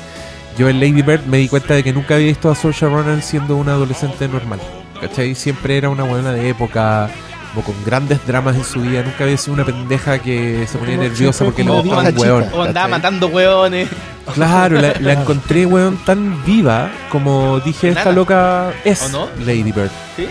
yo 0.57 0.69
en 0.69 0.79
Lady 0.79 1.01
Bird 1.01 1.25
me 1.25 1.37
di 1.37 1.47
cuenta 1.47 1.73
de 1.75 1.83
que 1.83 1.93
nunca 1.93 2.15
había 2.15 2.27
visto 2.27 2.49
a 2.49 2.55
Saoirse 2.55 2.87
Ronan 2.87 3.21
siendo 3.21 3.55
una 3.55 3.73
adolescente 3.73 4.27
normal. 4.27 4.59
¿Cachai? 4.99 5.35
Siempre 5.35 5.77
era 5.77 5.89
una 5.89 6.03
buena 6.03 6.31
de 6.31 6.49
época, 6.49 7.09
como 7.53 7.63
con 7.65 7.75
grandes 7.85 8.25
dramas 8.25 8.55
en 8.55 8.63
su 8.63 8.81
vida. 8.81 9.03
Nunca 9.03 9.23
había 9.25 9.37
sido 9.37 9.53
una 9.53 9.65
pendeja 9.65 10.19
que 10.19 10.65
se 10.67 10.77
ponía 10.79 10.97
nerviosa 10.97 11.45
porque 11.45 11.63
le 11.63 11.69
gustaba 11.71 12.01
un 12.09 12.15
chica. 12.15 12.49
O 12.53 12.63
andaba 12.63 12.87
matando 12.87 13.27
hueones. 13.27 13.87
Claro, 14.33 14.81
la, 14.81 14.93
la 14.99 15.13
encontré, 15.21 15.65
weón, 15.65 15.97
tan 16.05 16.43
viva 16.43 16.91
como 17.11 17.59
dije, 17.59 17.89
esta 17.89 18.11
loca 18.11 18.73
es. 18.83 19.11
Lady 19.45 19.71
Bird. 19.71 19.91
¿Sí? 20.15 20.27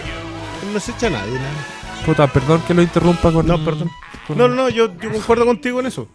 No 0.73 0.81
se 0.81 0.91
echa 0.93 1.07
a 1.07 1.11
nadie. 1.11 1.35
nada. 1.35 2.03
Puta, 2.05 2.27
perdón 2.27 2.63
que 2.67 2.75
lo 2.75 2.83
interrumpa 2.83 3.33
con... 3.33 3.47
No, 3.47 3.65
perdón. 3.65 3.91
con- 4.27 4.37
No, 4.39 4.49
no, 4.49 4.55
no, 4.55 4.69
yo, 4.69 4.93
yo 5.01 5.11
concuerdo 5.13 5.47
contigo 5.47 5.81
en 5.81 5.87
eso. 5.87 6.09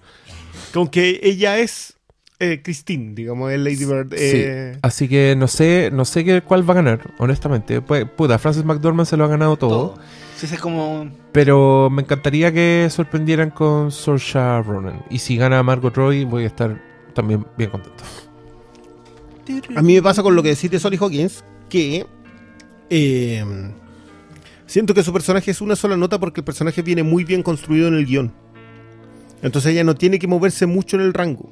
Con 0.73 0.87
que 0.89 1.19
ella 1.23 1.57
es 1.57 1.95
eh, 2.41 2.61
Christine, 2.63 3.13
digamos, 3.13 3.51
es 3.51 3.59
Lady 3.59 3.85
Bird. 3.85 4.13
eh, 4.13 4.71
Sí, 4.73 4.79
así 4.81 5.07
que 5.07 5.35
no 5.37 5.47
sé, 5.47 5.89
no 5.93 6.03
sé 6.05 6.25
qué, 6.25 6.41
cuál 6.41 6.67
va 6.67 6.73
a 6.73 6.75
ganar, 6.75 7.13
honestamente. 7.19 7.79
Pues, 7.81 8.05
puta, 8.05 8.37
Frances 8.39 8.65
McDormand 8.65 9.07
se 9.07 9.15
lo 9.15 9.23
ha 9.23 9.27
ganado 9.27 9.55
todo, 9.57 9.69
Todo. 9.69 9.99
Sí, 10.35 10.47
es 10.51 10.59
como. 10.59 11.09
pero 11.31 11.89
me 11.91 12.01
encantaría 12.01 12.51
que 12.51 12.87
sorprendieran 12.89 13.51
con 13.51 13.91
Saoirse 13.91 14.61
Ronan. 14.63 15.03
Y 15.09 15.19
si 15.19 15.37
gana 15.37 15.61
Margot 15.63 15.95
Robbie, 15.95 16.25
voy 16.25 16.43
a 16.43 16.47
estar 16.47 16.81
también 17.13 17.45
bien 17.57 17.69
contento. 17.69 18.03
A 19.75 19.81
mí 19.81 19.93
me 19.95 20.01
pasa 20.01 20.23
con 20.23 20.35
lo 20.35 20.41
que 20.41 20.49
decís 20.49 20.71
de 20.71 20.79
Sally 20.79 20.97
Hawkins, 20.99 21.43
que 21.69 22.05
eh, 22.89 23.43
siento 24.65 24.93
que 24.93 25.03
su 25.03 25.11
personaje 25.13 25.51
es 25.51 25.61
una 25.61 25.75
sola 25.75 25.97
nota 25.97 26.19
porque 26.19 26.39
el 26.41 26.45
personaje 26.45 26.81
viene 26.81 27.03
muy 27.03 27.23
bien 27.23 27.43
construido 27.43 27.87
en 27.87 27.95
el 27.95 28.05
guion. 28.05 28.31
Entonces 29.41 29.73
ella 29.73 29.83
no 29.83 29.95
tiene 29.95 30.19
que 30.19 30.27
moverse 30.27 30.65
mucho 30.65 30.95
en 30.97 31.03
el 31.03 31.13
rango. 31.13 31.51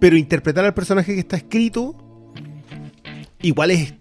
Pero 0.00 0.16
interpretar 0.16 0.64
al 0.64 0.74
personaje 0.74 1.14
que 1.14 1.20
está 1.20 1.36
escrito, 1.36 1.94
igual 3.42 3.70
es... 3.70 3.92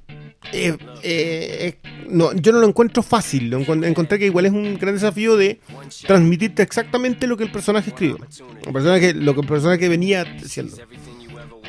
eh, 0.53 0.77
eh, 1.03 1.77
no, 2.09 2.33
yo 2.33 2.51
no 2.53 2.59
lo 2.59 2.67
encuentro 2.67 3.03
fácil. 3.03 3.49
Lo 3.49 3.59
encon- 3.59 3.85
encontré 3.85 4.17
que 4.17 4.25
igual 4.25 4.45
es 4.45 4.51
un 4.51 4.77
gran 4.79 4.93
desafío 4.95 5.35
de 5.37 5.59
transmitirte 6.07 6.63
exactamente 6.63 7.27
lo 7.27 7.37
que 7.37 7.43
el 7.43 7.51
personaje 7.51 7.89
escribió. 7.91 8.17
El 8.65 8.73
personaje, 8.73 9.13
lo 9.13 9.33
que 9.35 9.41
el 9.41 9.47
personaje 9.47 9.89
venía 9.89 10.23
diciendo. 10.23 10.75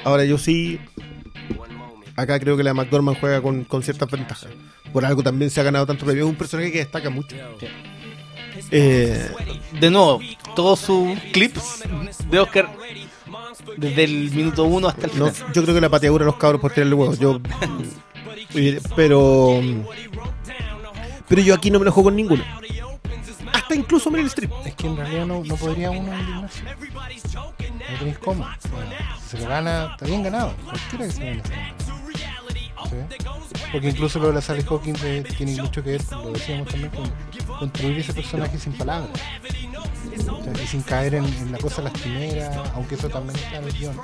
Ahora 0.05 0.25
yo 0.25 0.39
sí 0.39 0.79
acá 2.17 2.39
creo 2.39 2.57
que 2.57 2.63
la 2.63 2.73
McDormand 2.75 3.19
juega 3.19 3.43
con, 3.43 3.65
con 3.65 3.83
ciertas 3.83 4.11
ventajas. 4.11 4.49
Por 4.93 5.05
algo 5.05 5.23
también 5.23 5.51
se 5.51 5.61
ha 5.61 5.65
ganado 5.65 5.87
tanto 5.87 6.05
premio. 6.05 6.25
Es 6.25 6.31
un 6.31 6.37
personaje 6.37 6.73
que 6.73 6.79
destaca 6.79 7.11
mucho. 7.11 7.37
Eh, 8.71 9.29
De 9.81 9.91
nuevo, 9.91 10.21
todos 10.55 10.81
sus 10.81 11.19
clips 11.33 11.83
de 12.31 12.39
Oscar. 12.39 12.69
Desde 13.77 14.05
el 14.05 14.31
minuto 14.33 14.65
uno 14.65 14.89
hasta 14.89 15.07
el 15.07 15.19
no, 15.19 15.31
final. 15.31 15.53
yo 15.53 15.63
creo 15.63 15.75
que 15.75 15.81
la 15.81 15.89
pateadura 15.89 16.25
de 16.25 16.31
los 16.31 16.37
cabros 16.37 16.61
por 16.61 16.73
tirarle 16.73 16.95
huevos. 16.95 17.19
Yo, 17.19 17.41
pero. 18.97 19.61
Pero 21.29 21.43
yo 21.43 21.55
aquí 21.55 21.71
no 21.71 21.79
me 21.79 21.85
lo 21.85 21.93
juego 21.93 22.09
con 22.09 22.17
ninguno. 22.17 22.43
Hasta 23.53 23.75
incluso 23.75 24.11
Meryl 24.11 24.27
Streep. 24.27 24.51
Es 24.65 24.75
que 24.75 24.87
en 24.87 24.97
realidad 24.97 25.27
no, 25.27 25.45
no 25.45 25.57
podría 25.57 25.91
uno 25.91 26.13
indignarse. 26.13 26.63
No 26.65 27.99
tenéis 27.99 28.19
cómo. 28.19 28.47
Si 29.23 29.37
se 29.37 29.43
lo 29.43 29.49
gana, 29.49 29.91
está 29.93 30.07
bien 30.07 30.23
ganado. 30.23 30.55
Cualquiera 30.65 31.07
que 31.07 31.13
se 31.13 31.25
gane. 31.25 31.43
se 31.45 31.51
gana. 31.51 31.75
¿Sí? 32.89 32.97
Porque 33.73 33.89
incluso 33.91 34.19
lo 34.19 34.29
de 34.29 34.35
la 34.35 34.41
Sally 34.41 34.65
Hawkins 34.69 35.03
eh, 35.05 35.25
tiene 35.37 35.61
mucho 35.63 35.83
que 35.83 35.93
ver, 35.93 36.03
lo 36.11 36.33
decíamos 36.33 36.69
también, 36.69 36.91
con 36.91 37.11
construir 37.59 37.99
ese 37.99 38.13
personaje 38.13 38.59
sin 38.59 38.73
palabras. 38.73 39.11
Y 40.63 40.67
sin 40.67 40.83
caer 40.83 41.15
en, 41.15 41.25
en 41.25 41.53
la 41.53 41.59
cosa 41.59 41.83
lastimera, 41.83 42.63
aunque 42.75 42.95
eso 42.97 43.09
también 43.09 43.37
está 43.37 43.57
en 43.59 43.65
el 43.65 43.73
guion. 43.73 43.97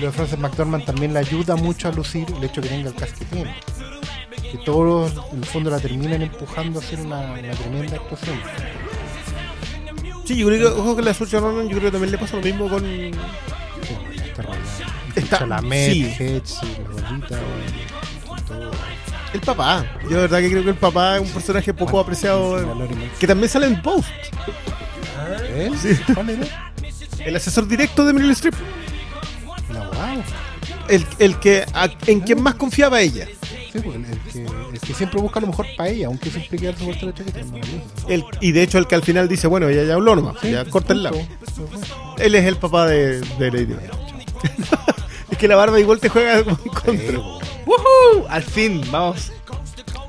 Lo 0.00 0.06
de 0.06 0.12
Frances 0.12 0.38
McDormand 0.38 0.84
también 0.84 1.12
le 1.12 1.18
ayuda 1.20 1.56
mucho 1.56 1.88
a 1.88 1.92
lucir 1.92 2.26
el 2.36 2.44
hecho 2.44 2.60
que 2.60 2.68
tenga 2.68 2.88
el 2.88 2.94
cast 2.94 3.16
que 3.18 3.24
tiene. 3.26 3.54
Que 4.50 4.58
todos 4.64 5.12
en 5.32 5.38
el 5.40 5.44
fondo 5.44 5.70
la 5.70 5.78
terminan 5.80 6.22
empujando 6.22 6.80
a 6.80 6.82
hacer 6.82 7.00
una, 7.00 7.32
una 7.32 7.50
tremenda 7.52 7.96
actuación. 7.96 8.40
Sí, 10.24 10.36
yo 10.36 10.46
creo 10.48 10.58
que, 10.74 10.80
ojo 10.80 10.96
que 10.96 11.02
la 11.02 11.14
Saoirse 11.14 11.40
Ronan, 11.40 11.64
yo 11.68 11.78
creo 11.78 11.82
que 11.84 11.90
también 11.92 12.12
le 12.12 12.18
pasa 12.18 12.36
lo 12.36 12.42
mismo 12.42 12.68
con. 12.68 12.80
Sí, 12.82 13.10
está 14.24 14.42
rodeada. 14.42 14.64
Está- 15.16 15.38
Chalamet, 15.38 15.92
sí. 16.46 16.46
La 17.00 17.26
todo. 18.46 18.70
El 19.32 19.40
papá. 19.40 19.84
Yo 20.04 20.08
de 20.10 20.16
verdad 20.16 20.38
que 20.40 20.50
creo 20.50 20.62
que 20.64 20.70
el 20.70 20.76
papá 20.76 21.16
es 21.16 21.22
un 21.22 21.28
personaje 21.28 21.74
poco 21.74 21.98
apreciado. 22.00 22.56
La. 22.74 22.86
Que 23.18 23.26
también 23.26 23.48
sale 23.48 23.66
en 23.66 23.80
Post. 23.82 24.08
¿Él? 25.56 25.72
¿Cuál 26.14 26.30
era? 26.30 26.72
El 27.24 27.36
asesor 27.36 27.66
directo 27.68 28.04
de 28.06 28.12
Meryl 28.12 28.30
Streep. 28.32 28.54
El. 30.88 31.00
El, 31.00 31.06
el 31.18 31.38
que 31.40 31.64
a- 31.74 31.90
en 32.06 32.20
quien 32.20 32.42
más 32.42 32.54
confiaba 32.54 33.00
ella. 33.00 33.26
Sí, 33.72 33.80
porque 33.80 33.98
el, 33.98 34.04
el 34.06 34.18
que, 34.20 34.40
el 34.72 34.80
que 34.80 34.94
siempre 34.94 35.20
busca 35.20 35.40
lo 35.40 35.48
mejor 35.48 35.66
para 35.76 35.90
ella, 35.90 36.06
aunque 36.06 36.30
eso 36.30 36.38
implique 36.38 36.66
darse 36.66 36.84
vuelta 36.84 37.04
la 37.06 37.14
chaqueta. 37.14 37.40
es 37.40 37.46
maravilloso. 37.46 37.84
El, 38.08 38.24
y 38.40 38.52
de 38.52 38.62
hecho 38.62 38.78
el 38.78 38.86
que 38.86 38.94
al 38.94 39.02
final 39.02 39.28
dice, 39.28 39.46
bueno, 39.46 39.68
ella 39.68 39.84
ya 39.84 39.94
habló 39.94 40.16
nomás. 40.16 40.40
Ya 40.42 40.64
corta 40.64 40.94
el 40.94 41.02
punto. 41.02 41.16
lado. 41.18 41.28
Se 41.54 41.60
fue. 41.62 42.24
Él 42.26 42.34
es 42.34 42.44
el 42.46 42.56
papá 42.56 42.86
de, 42.86 43.20
de 43.20 43.50
Lady 43.50 43.74
es 45.30 45.36
que 45.38 45.48
la 45.48 45.56
barba 45.56 45.78
igual 45.80 46.00
te 46.00 46.08
juega 46.08 46.42
como 46.44 46.58
en 46.64 46.70
contra. 46.70 47.10
Sí. 47.10 47.16
¡Woohoo! 47.66 48.26
Al 48.30 48.42
fin, 48.42 48.82
vamos. 48.90 49.32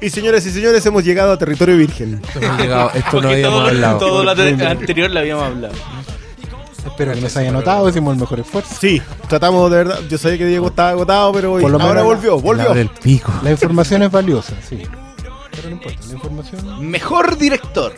Y 0.01 0.09
señoras 0.09 0.45
y 0.45 0.51
señores, 0.51 0.85
hemos 0.85 1.03
llegado 1.03 1.33
a 1.33 1.37
territorio 1.37 1.75
virgen. 1.77 2.21
Hemos 2.41 2.57
llegado, 2.57 2.89
esto 2.93 3.17
no 3.17 3.21
Porque 3.21 3.33
habíamos 3.33 3.59
todo, 3.59 3.67
hablado. 3.67 3.97
todo 3.97 4.23
lo 4.23 4.31
ante- 4.31 4.65
anterior 4.65 5.11
lo 5.11 5.19
habíamos 5.19 5.43
hablado. 5.45 5.73
Espero 6.85 7.13
que 7.13 7.21
nos 7.21 7.35
haya 7.35 7.51
notado, 7.51 7.89
hicimos 7.89 8.13
el 8.13 8.19
mejor 8.21 8.39
esfuerzo. 8.39 8.73
Sí, 8.79 9.01
tratamos 9.27 9.69
de 9.69 9.77
verdad. 9.77 9.99
Yo 10.09 10.17
sabía 10.17 10.37
que 10.37 10.45
Diego 10.45 10.67
estaba 10.67 10.89
agotado, 10.91 11.33
pero 11.33 11.53
hoy- 11.53 11.61
Por 11.61 11.71
lo 11.71 11.77
ahora 11.81 12.01
menos 12.01 12.05
volvió, 12.05 12.35
La 12.37 12.41
volvió. 12.41 12.73
del 12.73 12.89
pico. 12.89 13.31
La 13.43 13.51
información 13.51 14.03
es 14.03 14.11
valiosa, 14.11 14.53
sí. 14.67 14.83
Pero 15.51 15.63
no 15.65 15.71
importa, 15.71 15.99
la 16.07 16.13
información. 16.13 16.89
Mejor 16.89 17.37
director. 17.37 17.93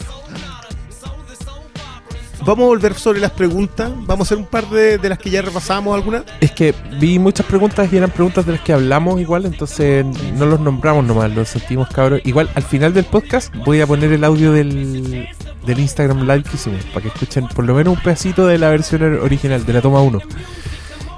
Vamos 2.44 2.64
a 2.64 2.68
volver 2.68 2.94
sobre 2.96 3.20
las 3.20 3.32
preguntas. 3.32 3.92
Vamos 4.06 4.20
a 4.20 4.24
hacer 4.28 4.38
un 4.40 4.46
par 4.46 4.68
de, 4.70 4.98
de 4.98 5.10
las 5.10 5.20
que 5.20 5.30
ya 5.30 5.42
repasamos, 5.42 5.94
algunas. 5.96 6.24
Es 6.40 6.52
que 6.52 6.74
vi 7.00 7.20
muchas 7.20 7.46
preguntas 7.46 7.92
y 7.94 7.98
eran 7.98 8.10
preguntas 8.10 8.46
de 8.46 8.54
las 8.54 8.62
que 8.62 8.74
hablamos 8.74 9.22
igual, 9.22 9.46
entonces 9.46 10.06
no 10.36 10.46
los 10.48 10.60
nombramos 10.60 11.06
nomás, 11.06 11.32
los 11.36 11.50
sentimos 11.50 11.88
cabros. 11.90 12.22
Igual 12.26 12.50
al 12.56 12.64
final 12.64 12.94
del 12.94 13.06
podcast 13.06 13.54
voy 13.66 13.80
a 13.82 13.88
poner 13.88 14.12
el 14.12 14.24
audio 14.24 14.52
del, 14.54 15.30
del 15.66 15.80
Instagram 15.80 16.22
Live 16.22 16.44
que 16.44 16.56
hicimos, 16.56 16.84
para 16.86 17.02
que 17.02 17.08
escuchen 17.10 17.48
por 17.48 17.64
lo 17.66 17.76
menos 17.76 17.96
un 17.96 18.02
pedacito 18.04 18.48
de 18.48 18.58
la 18.58 18.70
versión 18.70 19.04
or- 19.04 19.20
original, 19.24 19.64
de 19.66 19.74
la 19.74 19.82
toma 19.82 20.02
1. 20.02 20.20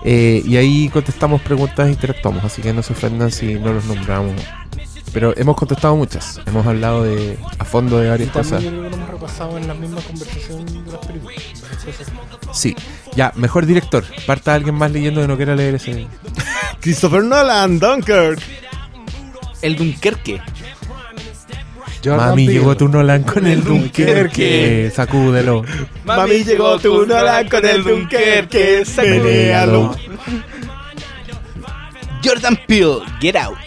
Eh, 0.06 0.44
y 0.45 0.58
ahí 0.58 0.90
contestamos 0.90 1.41
preguntas 1.41 1.88
e 1.88 1.91
interactuamos, 1.91 2.44
así 2.44 2.62
que 2.62 2.74
no 2.74 2.84
se 2.84 2.91
ofendan 2.91 3.32
si 3.32 3.54
no 3.56 3.72
los 3.72 3.86
nombramos. 3.86 4.34
Pero 5.14 5.34
hemos 5.38 5.56
contestado 5.56 5.95
muchas, 5.95 6.41
hemos 6.48 6.65
hablado 6.65 7.03
de 7.03 7.38
a 7.60 7.65
fondo 7.65 7.99
de 7.99 8.07
Y 8.07 8.10
varias 8.10 8.31
también 8.31 8.49
cosas. 8.52 8.64
yo 8.64 8.69
creo 8.69 8.84
que 8.84 8.90
lo 8.90 8.95
hemos 8.95 9.10
repasado 9.10 9.57
en 9.57 9.68
la 9.68 9.73
misma 9.76 10.02
conversación 10.02 10.65
de 10.85 10.91
las 10.91 11.06
películas. 11.06 11.44
Entonces, 11.53 12.07
Sí, 12.52 12.76
ya, 13.15 13.31
mejor 13.35 13.65
director. 13.65 14.03
Parta 14.26 14.53
alguien 14.56 14.76
más 14.76 14.91
leyendo 14.91 15.22
que 15.22 15.27
no 15.27 15.38
quiera 15.38 15.56
leer 15.56 15.76
ese. 15.76 16.07
Christopher 16.81 17.23
Nolan, 17.23 17.80
Dunkirk. 17.80 18.40
El 19.61 19.76
Dunkerque. 19.76 20.41
Jordan 22.03 22.30
Mami, 22.31 22.45
Peele. 22.48 22.60
llegó 22.60 22.76
tu 22.76 22.88
Nolan 22.90 23.23
con 23.23 23.48
el 23.48 23.64
Dunkerque. 23.64 24.06
Dunkerque. 24.06 24.91
Sacúdelo. 24.94 25.64
Mami, 26.03 26.44
llegó 26.44 26.77
tu 26.80 27.06
Nolan 27.06 27.48
con 27.48 27.65
el 27.65 27.84
Dunkerque. 27.84 28.84
Menéalo. 28.98 29.95
Jordan 32.23 32.57
Peele, 32.68 32.99
Get 33.22 33.35
Out. 33.35 33.57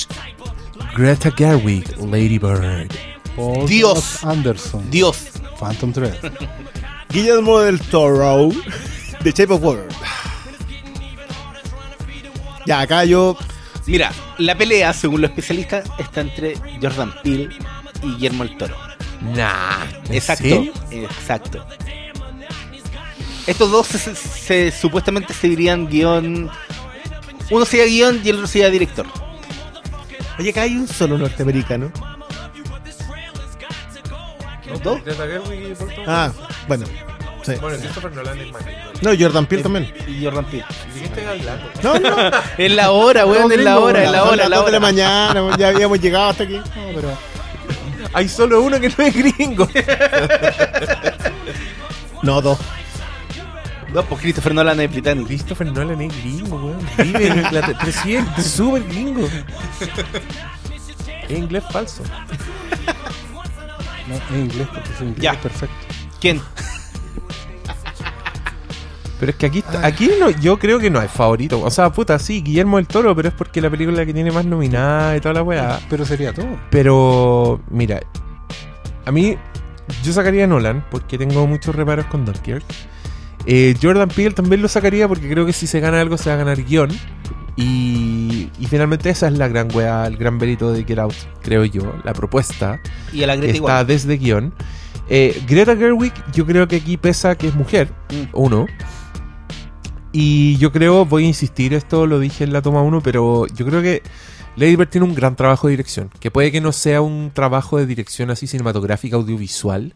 Greta 0.97 1.31
Gerwig, 1.31 1.85
Lady 1.98 2.39
Bird. 2.39 2.90
Paul 3.35 3.66
Dios. 3.68 4.18
Thomas 4.20 4.24
Anderson. 4.24 4.90
Dios. 4.90 5.28
Phantom 5.59 5.93
Thread. 5.93 6.14
Guillermo 7.10 7.60
del 7.60 7.81
Toro. 7.81 8.51
The 9.23 9.31
Shape 9.32 9.52
of 9.52 9.62
Water. 9.62 9.89
Ya, 12.66 12.81
acá 12.81 13.05
yo. 13.05 13.36
Mira, 13.86 14.12
la 14.39 14.56
pelea, 14.56 14.93
según 14.93 15.20
los 15.20 15.31
especialistas, 15.31 15.89
está 15.98 16.20
entre 16.23 16.56
Jordan 16.82 17.12
Peele 17.23 17.48
y 18.02 18.06
Guillermo 18.14 18.43
el 18.44 18.56
Toro. 18.56 18.77
Nah. 19.20 19.85
¿en 20.09 20.14
Exacto, 20.14 20.43
serio? 20.43 20.73
exacto. 20.90 21.64
Estos 23.47 23.70
dos 23.70 23.86
se, 23.86 23.98
se- 23.98 24.14
se- 24.16 24.70
supuestamente 24.73 25.32
se 25.32 25.48
dirían 25.48 25.86
guion. 25.89 26.51
Uno 27.51 27.64
sería 27.64 27.86
guion 27.86 28.20
y 28.24 28.28
el 28.31 28.36
otro 28.36 28.48
sería 28.48 28.70
director. 28.70 29.06
Oye, 30.39 30.51
acá 30.51 30.63
hay 30.63 30.77
un 30.77 30.87
solo 30.87 31.17
norteamericano. 31.19 31.91
¿Dos? 34.83 35.01
Ah, 36.07 36.31
bueno. 36.69 36.87
Sí. 37.43 37.55
Bueno, 37.61 37.79
Christopher 37.79 38.13
Nolan 38.13 38.41
es 38.41 38.53
más. 38.53 38.63
No, 39.03 39.11
Jordan 39.19 39.47
Peele 39.47 39.63
también. 39.63 39.95
Y 40.09 40.25
Jordan 40.25 40.45
Peele. 40.47 40.65
¿De 40.95 41.01
qué 41.01 41.07
estás 41.07 41.27
hablando? 41.27 41.71
No, 41.83 41.99
no. 41.99 42.31
Es 42.59 42.73
la 42.73 42.91
hora, 42.91 43.25
weón, 43.25 43.53
es 43.53 43.61
la 43.61 43.79
hora, 43.79 44.03
es 44.03 44.11
la 44.11 44.25
hora, 44.25 44.37
las 44.37 44.45
es 44.47 44.51
la 44.51 44.57
dos 44.57 44.67
de 44.67 44.73
la 44.73 44.81
mañana, 44.81 45.57
ya 45.57 45.69
habíamos 45.69 46.01
llegado 46.01 46.31
hasta 46.31 46.43
aquí. 46.45 46.57
No, 46.57 46.65
pero... 46.95 47.17
Hay 48.13 48.29
solo 48.29 48.63
uno 48.63 48.81
que 48.81 48.89
no 48.89 49.05
es 49.05 49.15
gringo. 49.15 49.69
No, 52.23 52.41
dos. 52.41 52.59
No, 53.97 54.02
pues 54.02 54.20
Christopher 54.20 54.55
Nolan 54.55 54.78
es 54.81 54.90
británico. 54.90 55.27
Christopher 55.27 55.73
Nolan 55.73 56.02
es 56.02 56.14
gringo, 56.23 56.56
weón. 56.56 56.78
Vive 56.98 57.28
en 57.28 57.39
Inglaterra. 57.39 57.78
Pero 57.81 57.93
sí 58.02 58.14
es 58.14 58.44
súper 58.47 58.82
gringo. 58.85 59.27
Es 61.28 61.39
inglés 61.39 61.64
falso. 61.73 62.02
No, 64.06 64.14
es 64.14 64.23
inglés 64.39 64.68
porque 64.70 64.90
es 64.93 65.01
inglés 65.01 65.23
Ya. 65.23 65.40
perfecto. 65.40 65.74
¿Quién? 66.20 66.43
Pero 69.18 69.31
es 69.31 69.36
que 69.39 69.47
aquí, 69.47 69.59
está- 69.60 69.86
aquí 69.86 70.10
no, 70.20 70.28
yo 70.28 70.59
creo 70.59 70.78
que 70.78 70.90
no 70.90 71.01
hay 71.01 71.09
favorito. 71.09 71.62
O 71.62 71.70
sea, 71.70 71.90
puta, 71.90 72.18
sí, 72.18 72.43
Guillermo 72.43 72.77
del 72.77 72.86
Toro, 72.86 73.16
pero 73.16 73.28
es 73.28 73.35
porque 73.35 73.62
la 73.62 73.70
película 73.70 74.05
que 74.05 74.12
tiene 74.12 74.31
más 74.31 74.44
nominada 74.44 75.16
y 75.16 75.20
toda 75.23 75.32
la 75.32 75.43
weá. 75.43 75.81
Pero 75.89 76.05
sería 76.05 76.35
todo. 76.35 76.47
Pero, 76.70 77.62
mira, 77.70 78.01
a 79.06 79.10
mí, 79.10 79.39
yo 80.05 80.12
sacaría 80.12 80.44
a 80.44 80.47
Nolan 80.47 80.85
porque 80.90 81.16
tengo 81.16 81.47
muchos 81.47 81.74
reparos 81.74 82.05
con 82.06 82.27
Dunkirk. 82.27 82.62
Eh, 83.47 83.74
Jordan 83.81 84.09
Peele 84.09 84.35
también 84.35 84.60
lo 84.62 84.68
sacaría 84.68 85.06
porque 85.09 85.28
creo 85.31 85.47
que 85.47 85.52
si 85.52 85.66
se 85.66 85.81
gana 85.81 86.01
algo 86.01 86.16
se 86.18 86.28
va 86.31 86.35
a 86.35 86.39
ganar 86.39 86.62
guion. 86.64 86.90
Y, 87.56 88.51
y 88.60 88.66
finalmente 88.66 89.09
esa 89.09 89.28
es 89.28 89.39
la 89.39 89.48
gran 89.48 89.68
weá, 89.74 90.06
el 90.06 90.16
gran 90.18 90.39
verito 90.39 90.73
de 90.73 90.85
Get 90.85 90.98
Out, 90.98 91.14
creo 91.43 91.64
yo, 91.64 91.94
la 92.05 92.12
propuesta 92.12 92.81
Y 93.14 93.23
a 93.23 93.27
la 93.28 93.35
que 93.35 93.43
Greta 93.43 93.55
está 93.59 93.85
desde 93.85 94.16
guion. 94.18 94.52
Eh, 95.09 95.40
Greta 95.48 95.74
Gerwig, 95.77 96.12
yo 96.35 96.44
creo 96.44 96.68
que 96.68 96.77
aquí 96.77 96.97
pesa 96.98 97.35
que 97.36 97.48
es 97.48 97.55
mujer, 97.55 97.89
Mm. 98.10 98.24
uno. 98.35 98.66
Y 100.12 100.56
yo 100.59 100.73
creo, 100.73 101.05
voy 101.05 101.24
a 101.24 101.27
insistir, 101.28 101.74
esto 101.74 102.06
lo 102.06 102.18
dije 102.18 102.44
en 102.44 102.52
la 102.52 102.62
toma 102.62 102.82
1, 102.82 103.02
pero 103.02 103.47
yo 103.48 103.66
creo 103.66 103.82
que 103.82 104.02
Lady 104.56 104.74
Bird 104.77 104.89
tiene 104.89 105.06
un 105.06 105.14
gran 105.14 105.36
trabajo 105.36 105.66
de 105.66 105.73
dirección. 105.73 106.10
Que 106.20 106.31
puede 106.31 106.51
que 106.51 106.60
no 106.62 106.73
sea 106.73 107.02
un 107.02 107.31
trabajo 107.35 107.77
de 107.78 107.86
dirección 107.86 108.31
así 108.31 108.47
cinematográfica, 108.47 109.16
audiovisual, 109.16 109.94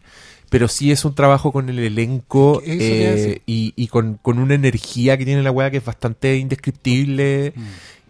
pero 0.51 0.67
sí 0.67 0.91
es 0.91 1.03
un 1.05 1.15
trabajo 1.15 1.51
con 1.53 1.69
el 1.69 1.79
elenco 1.79 2.61
eh, 2.65 3.41
y, 3.47 3.71
y 3.75 3.87
con, 3.87 4.19
con 4.21 4.37
una 4.37 4.53
energía 4.53 5.17
que 5.17 5.23
tiene 5.25 5.41
la 5.41 5.49
weá 5.51 5.71
que 5.71 5.77
es 5.77 5.85
bastante 5.85 6.35
indescriptible 6.37 7.53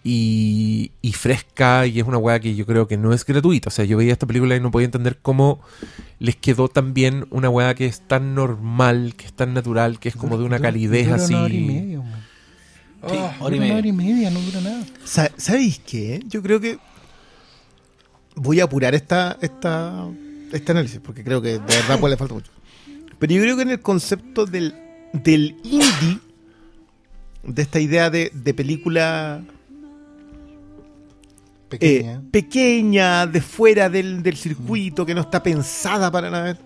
y, 0.04 0.92
y 1.04 1.14
fresca 1.14 1.86
y 1.86 2.00
es 2.00 2.08
una 2.08 2.18
weá 2.18 2.40
que 2.40 2.56
yo 2.56 2.66
creo 2.66 2.88
que 2.88 2.98
no 2.98 3.14
es 3.14 3.24
gratuita. 3.26 3.70
O 3.70 3.72
sea, 3.72 3.86
yo 3.86 3.96
veía 3.98 4.12
esta 4.14 4.26
película 4.26 4.56
y 4.56 4.60
no 4.60 4.72
podía 4.72 4.86
entender 4.86 5.20
cómo 5.22 5.62
les 6.18 6.36
quedó 6.36 6.68
tan 6.68 6.96
bien 6.96 7.28
una 7.30 7.50
weá 7.50 7.76
que 7.76 7.86
es 7.86 8.02
tan 8.08 8.34
normal, 8.34 9.14
que 9.16 9.28
es 9.28 9.34
tan 9.34 9.54
natural, 9.54 10.00
que 10.00 10.10
es 10.10 10.16
como 10.16 10.38
de 10.40 10.44
una 10.44 10.60
calidez 10.60 11.06
dura 11.08 11.16
así. 11.24 11.34
Una 11.36 11.44
hora 11.44 11.54
y 11.54 11.60
media, 11.62 12.00
man. 12.00 12.22
Sí, 13.08 13.16
Dura 13.16 13.36
hora 13.40 13.56
y 13.56 13.60
una 13.60 13.68
media. 13.68 13.78
hora 13.78 13.88
y 13.88 13.92
media, 13.92 14.30
no 14.32 14.40
dura 14.42 14.62
nada. 14.62 14.86
Sa- 15.06 15.32
¿Sabéis 15.38 15.80
qué? 15.86 16.20
Yo 16.28 16.42
creo 16.42 16.60
que 16.60 16.80
voy 18.36 18.60
a 18.60 18.64
apurar 18.64 18.96
esta, 18.96 19.38
esta, 19.42 20.08
este 20.52 20.72
análisis, 20.72 21.00
porque 21.00 21.24
creo 21.24 21.42
que 21.42 21.54
de 21.54 21.60
verdad 21.60 22.00
pues 22.00 22.12
le 22.12 22.18
falta 22.18 22.34
mucho. 22.34 22.52
Pero 23.20 23.34
yo 23.34 23.42
creo 23.42 23.56
que 23.56 23.62
en 23.64 23.70
el 23.70 23.82
concepto 23.82 24.46
del, 24.46 24.74
del 25.14 25.56
indie, 25.64 26.20
de 27.44 27.62
esta 27.62 27.80
idea 27.80 28.10
de, 28.10 28.32
de 28.34 28.54
película 28.54 29.44
eh, 31.80 32.00
Pequeña. 32.04 32.22
pequeña, 32.32 33.28
de 33.28 33.42
fuera 33.42 33.90
del, 33.90 34.22
del 34.24 34.36
circuito, 34.36 35.06
que 35.06 35.16
no 35.16 35.22
está 35.22 35.42
pensada 35.42 36.12
para 36.12 36.30
nada. 36.30 36.58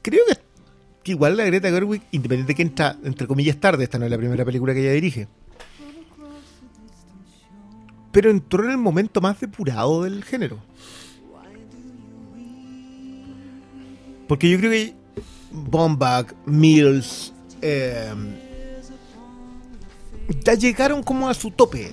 Creo 0.00 0.20
que, 0.28 0.34
que 1.02 1.12
igual 1.12 1.36
la 1.36 1.44
Greta 1.44 1.70
Gerwig, 1.70 2.02
independiente 2.12 2.52
de 2.52 2.54
que 2.54 2.62
entra, 2.62 2.96
entre 3.02 3.26
comillas, 3.26 3.58
tarde, 3.58 3.84
esta 3.84 3.98
no 3.98 4.04
es 4.04 4.10
la 4.10 4.18
primera 4.18 4.44
película 4.44 4.74
que 4.74 4.80
ella 4.80 4.92
dirige. 4.92 5.26
Pero 8.12 8.30
entró 8.30 8.64
en 8.64 8.70
el 8.70 8.78
momento 8.78 9.20
más 9.20 9.40
depurado 9.40 10.04
del 10.04 10.22
género. 10.22 10.58
Porque 14.26 14.48
yo 14.50 14.58
creo 14.58 14.70
que 14.70 14.94
Bombach, 15.52 16.34
Mills, 16.46 17.32
eh, 17.62 18.12
ya 20.44 20.54
llegaron 20.54 21.02
como 21.02 21.28
a 21.28 21.34
su 21.34 21.50
tope. 21.50 21.92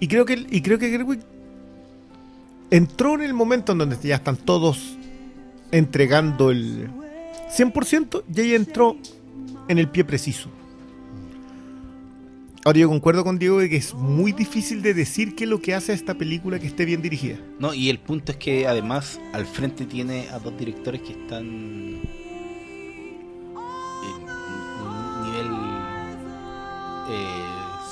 Y 0.00 0.08
creo 0.08 0.24
que 0.24 0.46
y 0.50 0.60
creo 0.60 0.78
que 0.78 0.90
Gerwig 0.90 1.20
entró 2.70 3.14
en 3.14 3.22
el 3.22 3.34
momento 3.34 3.72
en 3.72 3.78
donde 3.78 3.96
ya 4.02 4.16
están 4.16 4.36
todos 4.36 4.96
entregando 5.70 6.50
el 6.50 6.90
100% 7.56 8.24
y 8.34 8.40
ella 8.40 8.56
entró 8.56 8.96
en 9.68 9.78
el 9.78 9.88
pie 9.88 10.04
preciso. 10.04 10.50
Ahora 12.66 12.80
yo 12.80 12.88
concuerdo 12.88 13.22
con 13.22 13.38
Diego 13.38 13.60
de 13.60 13.70
que 13.70 13.76
es 13.76 13.94
muy 13.94 14.32
difícil 14.32 14.82
de 14.82 14.92
decir 14.92 15.36
qué 15.36 15.44
es 15.44 15.50
lo 15.50 15.60
que 15.60 15.72
hace 15.72 15.92
a 15.92 15.94
esta 15.94 16.14
película 16.14 16.58
que 16.58 16.66
esté 16.66 16.84
bien 16.84 17.00
dirigida. 17.00 17.38
No, 17.60 17.72
y 17.72 17.90
el 17.90 18.00
punto 18.00 18.32
es 18.32 18.38
que 18.38 18.66
además 18.66 19.20
al 19.32 19.46
frente 19.46 19.86
tiene 19.86 20.28
a 20.30 20.40
dos 20.40 20.58
directores 20.58 21.00
que 21.02 21.12
están 21.12 21.44
en 21.44 22.00
un 24.82 25.22
nivel 25.22 25.46
eh, 27.08 27.44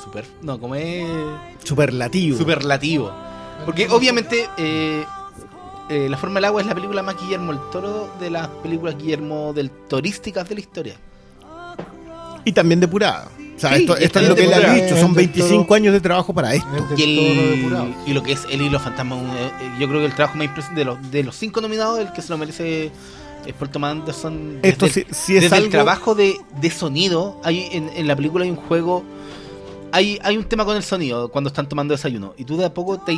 super, 0.03 0.25
no, 0.41 0.59
como 0.59 0.75
es 0.75 1.07
Superlativo. 1.63 2.37
superlativo. 2.37 3.13
Porque 3.63 3.87
obviamente 3.87 4.49
eh, 4.57 5.05
eh, 5.87 6.09
La 6.09 6.17
forma 6.17 6.35
del 6.35 6.45
agua 6.45 6.59
es 6.59 6.67
la 6.67 6.75
película 6.75 7.01
más 7.01 7.15
Guillermo 7.21 7.53
el 7.53 7.59
Toro 7.71 8.13
de 8.19 8.29
las 8.29 8.49
películas 8.49 8.97
Guillermo 8.97 9.53
del 9.53 9.71
Torísticas 9.71 10.49
de 10.49 10.55
la 10.55 10.59
historia. 10.59 10.95
Y 12.43 12.51
también 12.51 12.81
depurada. 12.81 13.29
O 13.55 13.59
sea, 13.59 13.69
Sí, 13.77 13.87
esto, 13.99 14.19
es 14.19 14.27
lo 14.29 14.35
que 14.35 14.43
él 14.45 14.53
ha 14.53 14.73
dicho. 14.73 14.97
Son 14.97 15.11
El 15.11 15.15
del 15.15 15.27
25 15.27 15.63
Toro. 15.63 15.75
años 15.75 15.93
de 15.93 16.01
trabajo 16.01 16.33
para 16.33 16.53
esto. 16.53 16.67
Y, 16.97 17.03
el, 18.05 18.13
lo 18.13 18.21
que 18.23 18.33
es 18.33 18.41
El 18.51 18.61
Hilo 18.61 18.79
Fantasma, 18.79 19.15
eh, 19.15 19.51
eh, 19.61 19.71
yo 19.79 19.87
creo 19.87 20.01
que 20.01 20.07
el 20.07 20.13
trabajo 20.15 20.37
más 20.37 20.45
impresionante 20.47 20.81
de 20.81 20.85
los, 20.85 21.11
de 21.11 21.23
los 21.23 21.35
cinco 21.35 21.61
nominados, 21.61 21.99
el 21.99 22.11
que 22.11 22.21
se 22.21 22.29
lo 22.29 22.37
merece 22.37 22.91
es 23.45 23.53
Paul 23.57 23.69
Thomas 23.69 23.91
Anderson. 23.91 24.59
Esto 24.61 24.85
desde 24.87 25.01
sí, 25.01 25.05
el- 25.07 25.15
sí 25.15 25.37
es 25.37 25.43
desde 25.43 25.55
algo. 25.55 25.65
el 25.67 25.71
trabajo 25.71 26.15
de, 26.15 26.35
de 26.59 26.69
sonido, 26.69 27.39
hay 27.43 27.69
en, 27.71 27.89
en 27.95 28.07
la 28.07 28.15
película 28.15 28.43
hay 28.43 28.49
un 28.51 28.57
juego, 28.57 29.03
hay, 29.93 30.19
hay 30.23 30.35
un 30.37 30.43
tema 30.43 30.65
con 30.65 30.75
el 30.75 30.83
sonido 30.83 31.29
cuando 31.29 31.47
están 31.47 31.69
tomando 31.69 31.93
desayuno, 31.93 32.33
y 32.37 32.43
tú 32.43 32.57
de 32.57 32.65
a 32.65 32.73
poco 32.73 32.97
te, 32.99 33.17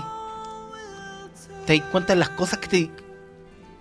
te 1.65 1.80
das 1.80 1.88
cuenta 1.91 2.14
de 2.14 2.19
las 2.19 2.30
cosas 2.30 2.59
que 2.59 2.68
te, 2.68 2.91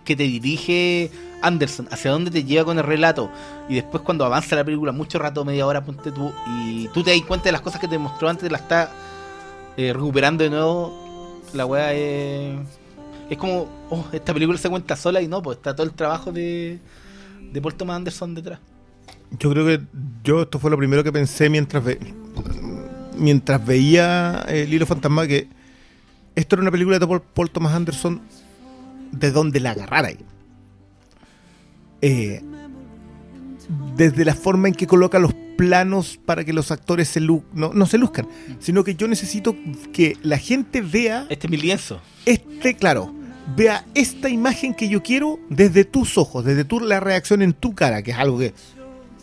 que 0.07 0.17
te 0.17 0.23
dirige 0.23 1.11
Anderson, 1.43 1.89
hacia 1.91 2.11
dónde 2.13 2.31
te 2.31 2.45
lleva 2.45 2.65
con 2.65 2.79
el 2.79 2.85
relato, 2.85 3.31
y 3.69 3.75
después 3.75 4.03
cuando 4.03 4.25
avanza 4.25 4.57
la 4.57 4.65
película, 4.65 4.93
mucho 4.93 5.19
rato, 5.19 5.45
media 5.45 5.67
hora, 5.67 5.85
ponte 5.85 6.11
tú, 6.13 6.33
y 6.47 6.89
tú 6.95 7.03
te 7.03 7.11
das 7.11 7.21
cuenta 7.27 7.45
de 7.45 7.53
las 7.53 7.61
cosas 7.61 7.81
que 7.81 7.89
te 7.89 7.99
mostró 7.99 8.29
antes, 8.31 8.51
la 8.51 8.59
está 8.59 8.91
eh, 9.77 9.93
recuperando 9.93 10.45
de 10.45 10.51
nuevo, 10.51 11.43
la 11.53 11.67
weá 11.67 11.93
es... 11.93 12.57
Es 13.29 13.39
como, 13.39 13.67
oh, 13.91 14.05
esta 14.13 14.33
película 14.33 14.57
se 14.57 14.71
cuenta 14.71 14.95
sola 14.95 15.21
y 15.21 15.27
no, 15.27 15.43
pues 15.43 15.57
está 15.57 15.75
todo 15.75 15.85
el 15.85 15.93
trabajo 15.93 16.31
de, 16.31 16.79
de 17.53 17.61
Paul 17.61 17.75
Thomas 17.75 17.97
Anderson 17.97 18.37
detrás. 18.37 18.61
Yo 19.41 19.51
creo 19.51 19.67
que 19.67 19.81
yo 20.23 20.43
esto 20.43 20.61
fue 20.61 20.71
lo 20.71 20.77
primero 20.77 21.03
que 21.03 21.11
pensé 21.11 21.51
mientras 21.51 21.83
ve- 21.83 21.99
mientras 23.19 23.67
veía 23.67 24.45
el 24.47 24.73
hilo 24.73 24.87
fantasma 24.87 25.27
que 25.27 25.49
esto 26.37 26.55
era 26.55 26.63
una 26.63 26.71
película 26.71 27.01
de 27.01 27.05
Paul, 27.09 27.21
Paul 27.21 27.51
Thomas 27.51 27.75
Anderson 27.75 28.21
de 29.13 29.31
donde 29.31 29.61
la 29.61 29.71
agarrara 29.73 30.09
ahí. 30.09 30.19
Eh, 32.03 32.43
desde 33.97 34.25
la 34.25 34.35
forma 34.35 34.69
en 34.69 34.75
que 34.75 34.87
coloca 34.87 35.19
los 35.19 35.33
planos 35.57 36.19
para 36.25 36.45
que 36.45 36.53
los 36.53 36.71
actores 36.71 37.09
se 37.09 37.21
lu- 37.21 37.43
no, 37.55 37.73
no 37.73 37.87
se 37.87 37.99
luzcan, 37.99 38.29
sino 38.61 38.85
que 38.85 38.95
yo 38.95 39.09
necesito 39.09 39.57
que 39.93 40.17
la 40.23 40.39
gente 40.39 40.83
vea 40.83 41.27
Este 41.31 41.47
es 41.47 41.51
mi 41.51 41.57
lienzo. 41.57 42.01
este, 42.27 42.75
claro, 42.77 43.13
vea 43.57 43.87
esta 43.95 44.29
imagen 44.29 44.75
que 44.75 44.89
yo 44.89 45.03
quiero 45.03 45.41
desde 45.49 45.85
tus 45.85 46.19
ojos, 46.19 46.45
desde 46.45 46.65
tu, 46.65 46.81
la 46.81 47.01
reacción 47.01 47.41
en 47.43 47.55
tu 47.55 47.75
cara, 47.75 48.03
que 48.03 48.11
es 48.11 48.19
algo 48.19 48.39
que 48.39 48.53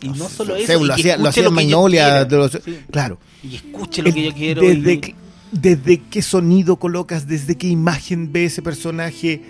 Y 0.02 0.08
no 0.08 0.28
solo 0.28 0.56
eso, 0.56 0.84
lo 0.84 0.92
hacía, 0.92 1.16
lo 1.16 1.28
hacía 1.28 1.44
yo 1.44 1.50
Magnolia, 1.52 2.24
los- 2.24 2.50
Sí. 2.64 2.78
claro. 2.90 3.18
Y 3.42 3.54
escuche 3.56 4.02
lo 4.02 4.12
que 4.12 4.24
yo 4.24 4.34
quiero. 4.34 4.60
Desde, 4.60 4.92
y- 4.94 4.98
que- 5.00 5.14
desde 5.52 6.00
qué 6.10 6.20
sonido 6.20 6.76
colocas, 6.76 7.26
desde 7.28 7.56
qué 7.56 7.68
imagen 7.68 8.32
ve 8.32 8.46
ese 8.46 8.60
personaje, 8.60 9.40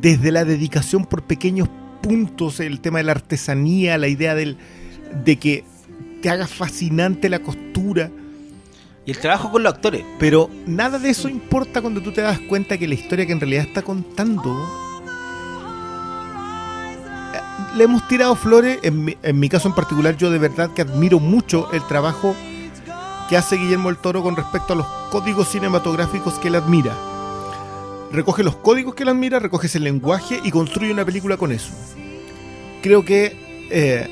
desde 0.00 0.30
la 0.32 0.44
dedicación 0.44 1.04
por 1.06 1.22
pequeños 1.22 1.68
puntos, 2.02 2.60
el 2.60 2.80
tema 2.80 2.98
de 2.98 3.04
la 3.04 3.12
artesanía, 3.12 3.96
la 3.98 4.08
idea 4.08 4.34
del, 4.34 4.56
de 5.24 5.36
que 5.38 5.64
te 6.22 6.30
haga 6.30 6.46
fascinante 6.46 7.28
la 7.28 7.38
costura. 7.40 8.10
y 9.06 9.10
el 9.10 9.18
trabajo 9.18 9.50
con 9.50 9.62
los 9.62 9.74
actores. 9.74 10.02
Pero 10.18 10.48
nada 10.66 10.98
de 10.98 11.10
eso 11.10 11.28
importa 11.28 11.80
cuando 11.82 12.00
tú 12.02 12.12
te 12.12 12.22
das 12.22 12.38
cuenta 12.40 12.78
que 12.78 12.88
la 12.88 12.94
historia 12.94 13.26
que 13.26 13.32
en 13.32 13.40
realidad 13.40 13.64
está 13.66 13.82
contando. 13.82 14.50
eh, 17.34 17.40
Le 17.76 17.84
hemos 17.84 18.06
tirado 18.08 18.34
flores, 18.36 18.78
en 18.82 19.04
mi, 19.04 19.16
en 19.22 19.38
mi 19.38 19.48
caso 19.48 19.68
en 19.68 19.74
particular, 19.74 20.16
yo 20.16 20.30
de 20.30 20.38
verdad 20.38 20.70
que 20.74 20.82
admiro 20.82 21.20
mucho 21.20 21.70
el 21.72 21.86
trabajo 21.86 22.34
que 23.28 23.36
hace 23.36 23.56
Guillermo 23.56 23.90
el 23.90 23.96
Toro 23.98 24.22
con 24.22 24.36
respecto 24.36 24.72
a 24.72 24.76
los 24.76 24.86
códigos 25.10 25.48
cinematográficos 25.50 26.38
que 26.38 26.48
él 26.48 26.56
admira. 26.56 26.92
Recoge 28.14 28.44
los 28.44 28.54
códigos 28.54 28.94
que 28.94 29.02
él 29.02 29.08
admira, 29.08 29.40
recoge 29.40 29.66
ese 29.66 29.80
lenguaje 29.80 30.40
y 30.44 30.52
construye 30.52 30.92
una 30.92 31.04
película 31.04 31.36
con 31.36 31.50
eso. 31.50 31.72
Creo 32.80 33.04
que 33.04 33.36
eh, 33.72 34.08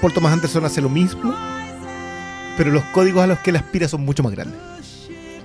Paul 0.00 0.12
Thomas 0.12 0.32
Anderson 0.32 0.64
hace 0.64 0.80
lo 0.80 0.88
mismo, 0.88 1.32
pero 2.56 2.72
los 2.72 2.82
códigos 2.86 3.22
a 3.22 3.28
los 3.28 3.38
que 3.38 3.50
él 3.50 3.56
aspira 3.56 3.86
son 3.86 4.04
mucho 4.04 4.24
más 4.24 4.32
grandes. 4.32 4.58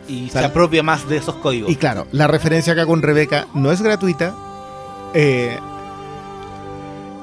Y 0.07 0.29
se 0.29 0.39
apropia 0.39 0.81
más 0.81 1.07
de 1.07 1.17
esos 1.17 1.35
códigos. 1.35 1.69
Y 1.69 1.75
claro, 1.75 2.07
la 2.11 2.25
referencia 2.25 2.73
acá 2.73 2.87
con 2.87 3.03
Rebeca 3.03 3.47
no 3.53 3.71
es 3.71 3.83
gratuita. 3.83 4.35
Eh, 5.13 5.59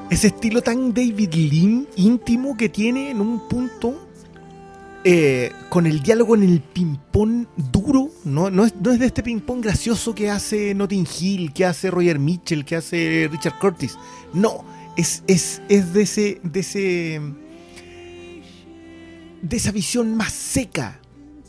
ese 0.09 0.27
estilo 0.27 0.61
tan 0.61 0.93
David 0.93 1.33
Lean 1.33 1.87
íntimo 1.97 2.55
que 2.55 2.69
tiene 2.69 3.11
en 3.11 3.19
un 3.19 3.45
punto 3.49 4.07
eh, 5.03 5.51
con 5.69 5.85
el 5.85 6.01
diálogo 6.01 6.35
en 6.35 6.43
el 6.43 6.61
ping-pong 6.61 7.47
duro. 7.71 8.09
No, 8.25 8.49
no, 8.49 8.65
es, 8.65 8.75
no 8.75 8.91
es 8.91 8.99
de 8.99 9.05
este 9.05 9.23
ping-pong 9.23 9.61
gracioso 9.61 10.15
que 10.15 10.29
hace 10.29 10.73
Notting 10.73 11.07
Hill, 11.19 11.53
que 11.53 11.65
hace 11.65 11.91
Roger 11.91 12.19
Mitchell, 12.19 12.65
que 12.65 12.75
hace 12.75 13.29
Richard 13.31 13.59
Curtis. 13.59 13.97
No, 14.33 14.63
es, 14.97 15.23
es, 15.27 15.61
es 15.69 15.93
de 15.93 16.01
ese. 16.03 16.41
de 16.43 16.59
ese. 16.59 17.21
de 19.41 19.57
esa 19.57 19.71
visión 19.71 20.15
más 20.15 20.31
seca 20.33 20.99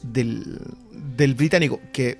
del, 0.02 0.58
del 1.16 1.34
británico. 1.34 1.80
Que 1.92 2.18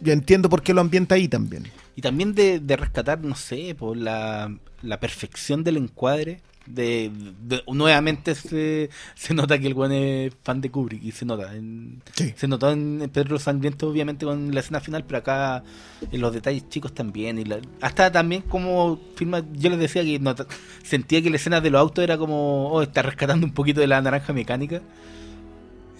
yo 0.00 0.12
entiendo 0.12 0.48
por 0.48 0.62
qué 0.62 0.72
lo 0.74 0.80
ambienta 0.80 1.14
ahí 1.16 1.28
también. 1.28 1.64
Y 1.96 2.02
también 2.02 2.34
de, 2.34 2.60
de 2.60 2.76
rescatar, 2.76 3.24
no 3.24 3.34
sé, 3.34 3.74
por 3.74 3.96
la, 3.96 4.54
la 4.82 5.00
perfección 5.00 5.64
del 5.64 5.78
encuadre. 5.78 6.42
De, 6.66 7.10
de- 7.42 7.62
nuevamente 7.72 8.34
se, 8.34 8.90
se 9.14 9.34
nota 9.34 9.58
que 9.58 9.66
el 9.66 9.74
buen 9.74 9.92
es 9.92 10.32
fan 10.42 10.60
de 10.60 10.70
Kubrick 10.70 11.02
y 11.02 11.12
se 11.12 11.24
nota. 11.24 11.54
en- 11.54 12.02
Sí. 12.14 12.32
Se 12.36 12.48
notó 12.48 12.70
en 12.70 13.08
Pedro 13.12 13.38
Sangriento, 13.38 13.88
obviamente, 13.88 14.26
con 14.26 14.52
la 14.54 14.60
escena 14.60 14.80
final, 14.80 15.04
pero 15.04 15.18
acá 15.18 15.62
en 16.10 16.20
los 16.20 16.32
detalles 16.32 16.68
chicos 16.68 16.92
también. 16.94 17.38
Y 17.38 17.44
la- 17.44 17.60
hasta 17.80 18.10
también 18.10 18.42
como 18.42 18.98
filma, 19.14 19.42
yo 19.52 19.70
les 19.70 19.78
decía 19.78 20.02
que 20.02 20.18
nota- 20.18 20.46
sentía 20.82 21.22
que 21.22 21.30
la 21.30 21.36
escena 21.36 21.60
de 21.60 21.70
los 21.70 21.80
autos 21.80 22.02
era 22.02 22.18
como, 22.18 22.68
oh, 22.70 22.82
está 22.82 23.02
rescatando 23.02 23.46
un 23.46 23.52
poquito 23.52 23.80
de 23.80 23.86
la 23.86 24.00
naranja 24.02 24.32
mecánica. 24.32 24.82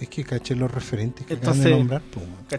Es 0.01 0.09
que 0.09 0.24
caché 0.24 0.55
los 0.55 0.70
referentes 0.70 1.24
que 1.27 1.35
acaban 1.35 1.55
Entonces- 1.59 1.64
de 1.64 1.78
nombrar. 1.78 2.02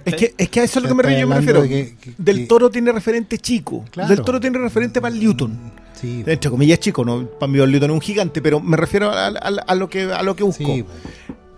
Es 0.06 0.16
que, 0.16 0.34
es 0.38 0.50
que 0.50 0.60
a 0.60 0.64
eso 0.64 0.80
es 0.80 0.84
lo 0.84 0.90
que 0.90 0.96
me, 1.04 1.20
yo 1.20 1.28
refiero. 1.30 1.62
de 1.62 1.70
que- 1.70 1.96
que- 2.02 2.14
Del 2.18 2.38
que- 2.38 2.46
Toro 2.46 2.70
tiene 2.72 2.92
referente 2.92 3.38
chico. 3.38 3.86
Claro. 3.92 4.10
Del 4.10 4.24
Toro 4.24 4.40
tiene 4.40 4.58
referente 4.58 5.00
para 5.00 5.14
Newton. 5.16 5.72
Sí, 6.00 6.24
Entre 6.26 6.50
comillas 6.50 6.80
chico, 6.80 7.04
no, 7.06 7.26
para 7.28 7.52
mí 7.52 7.58
Newton 7.60 7.90
es 7.92 7.94
un 7.94 8.02
gigante, 8.02 8.42
pero 8.42 8.60
me 8.60 8.78
refiero 8.78 9.10
a, 9.12 9.28
a- 9.28 9.32
a 9.68 9.76
lo 9.76 9.90
que 9.90 10.04
a 10.04 10.22
lo 10.24 10.36
que 10.36 10.44
busco. 10.44 10.64
sí. 10.66 10.84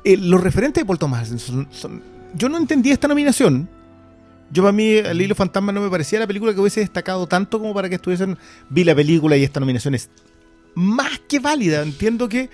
Eh, 0.03 0.15
los 0.17 0.41
referentes 0.41 0.81
de 0.81 0.85
Paul 0.85 0.97
Thomas 0.99 1.27
son, 1.37 1.67
son- 1.71 2.01
yo 2.35 2.47
no 2.49 2.57
entendí 2.57 2.91
esta 2.91 3.07
nominación. 3.07 3.67
Yo 4.51 4.63
para 4.63 4.71
mí 4.71 4.93
El 4.93 5.21
Hilo 5.21 5.35
Fantasma 5.35 5.71
no 5.71 5.79
me 5.81 5.89
parecía 5.89 6.19
la 6.19 6.25
película 6.27 6.53
que 6.53 6.59
hubiese 6.59 6.79
destacado 6.79 7.27
tanto 7.27 7.59
como 7.59 7.73
para 7.73 7.87
que 7.89 7.95
estuviesen 7.95 8.37
vi 8.69 8.83
la 8.83 8.95
película 8.95 9.37
y 9.37 9.43
esta 9.43 9.59
nominación 9.59 9.93
es 9.95 10.09
más 10.73 11.19
que 11.27 11.39
válida. 11.39 11.83
Entiendo 11.83 12.27
que 12.29 12.49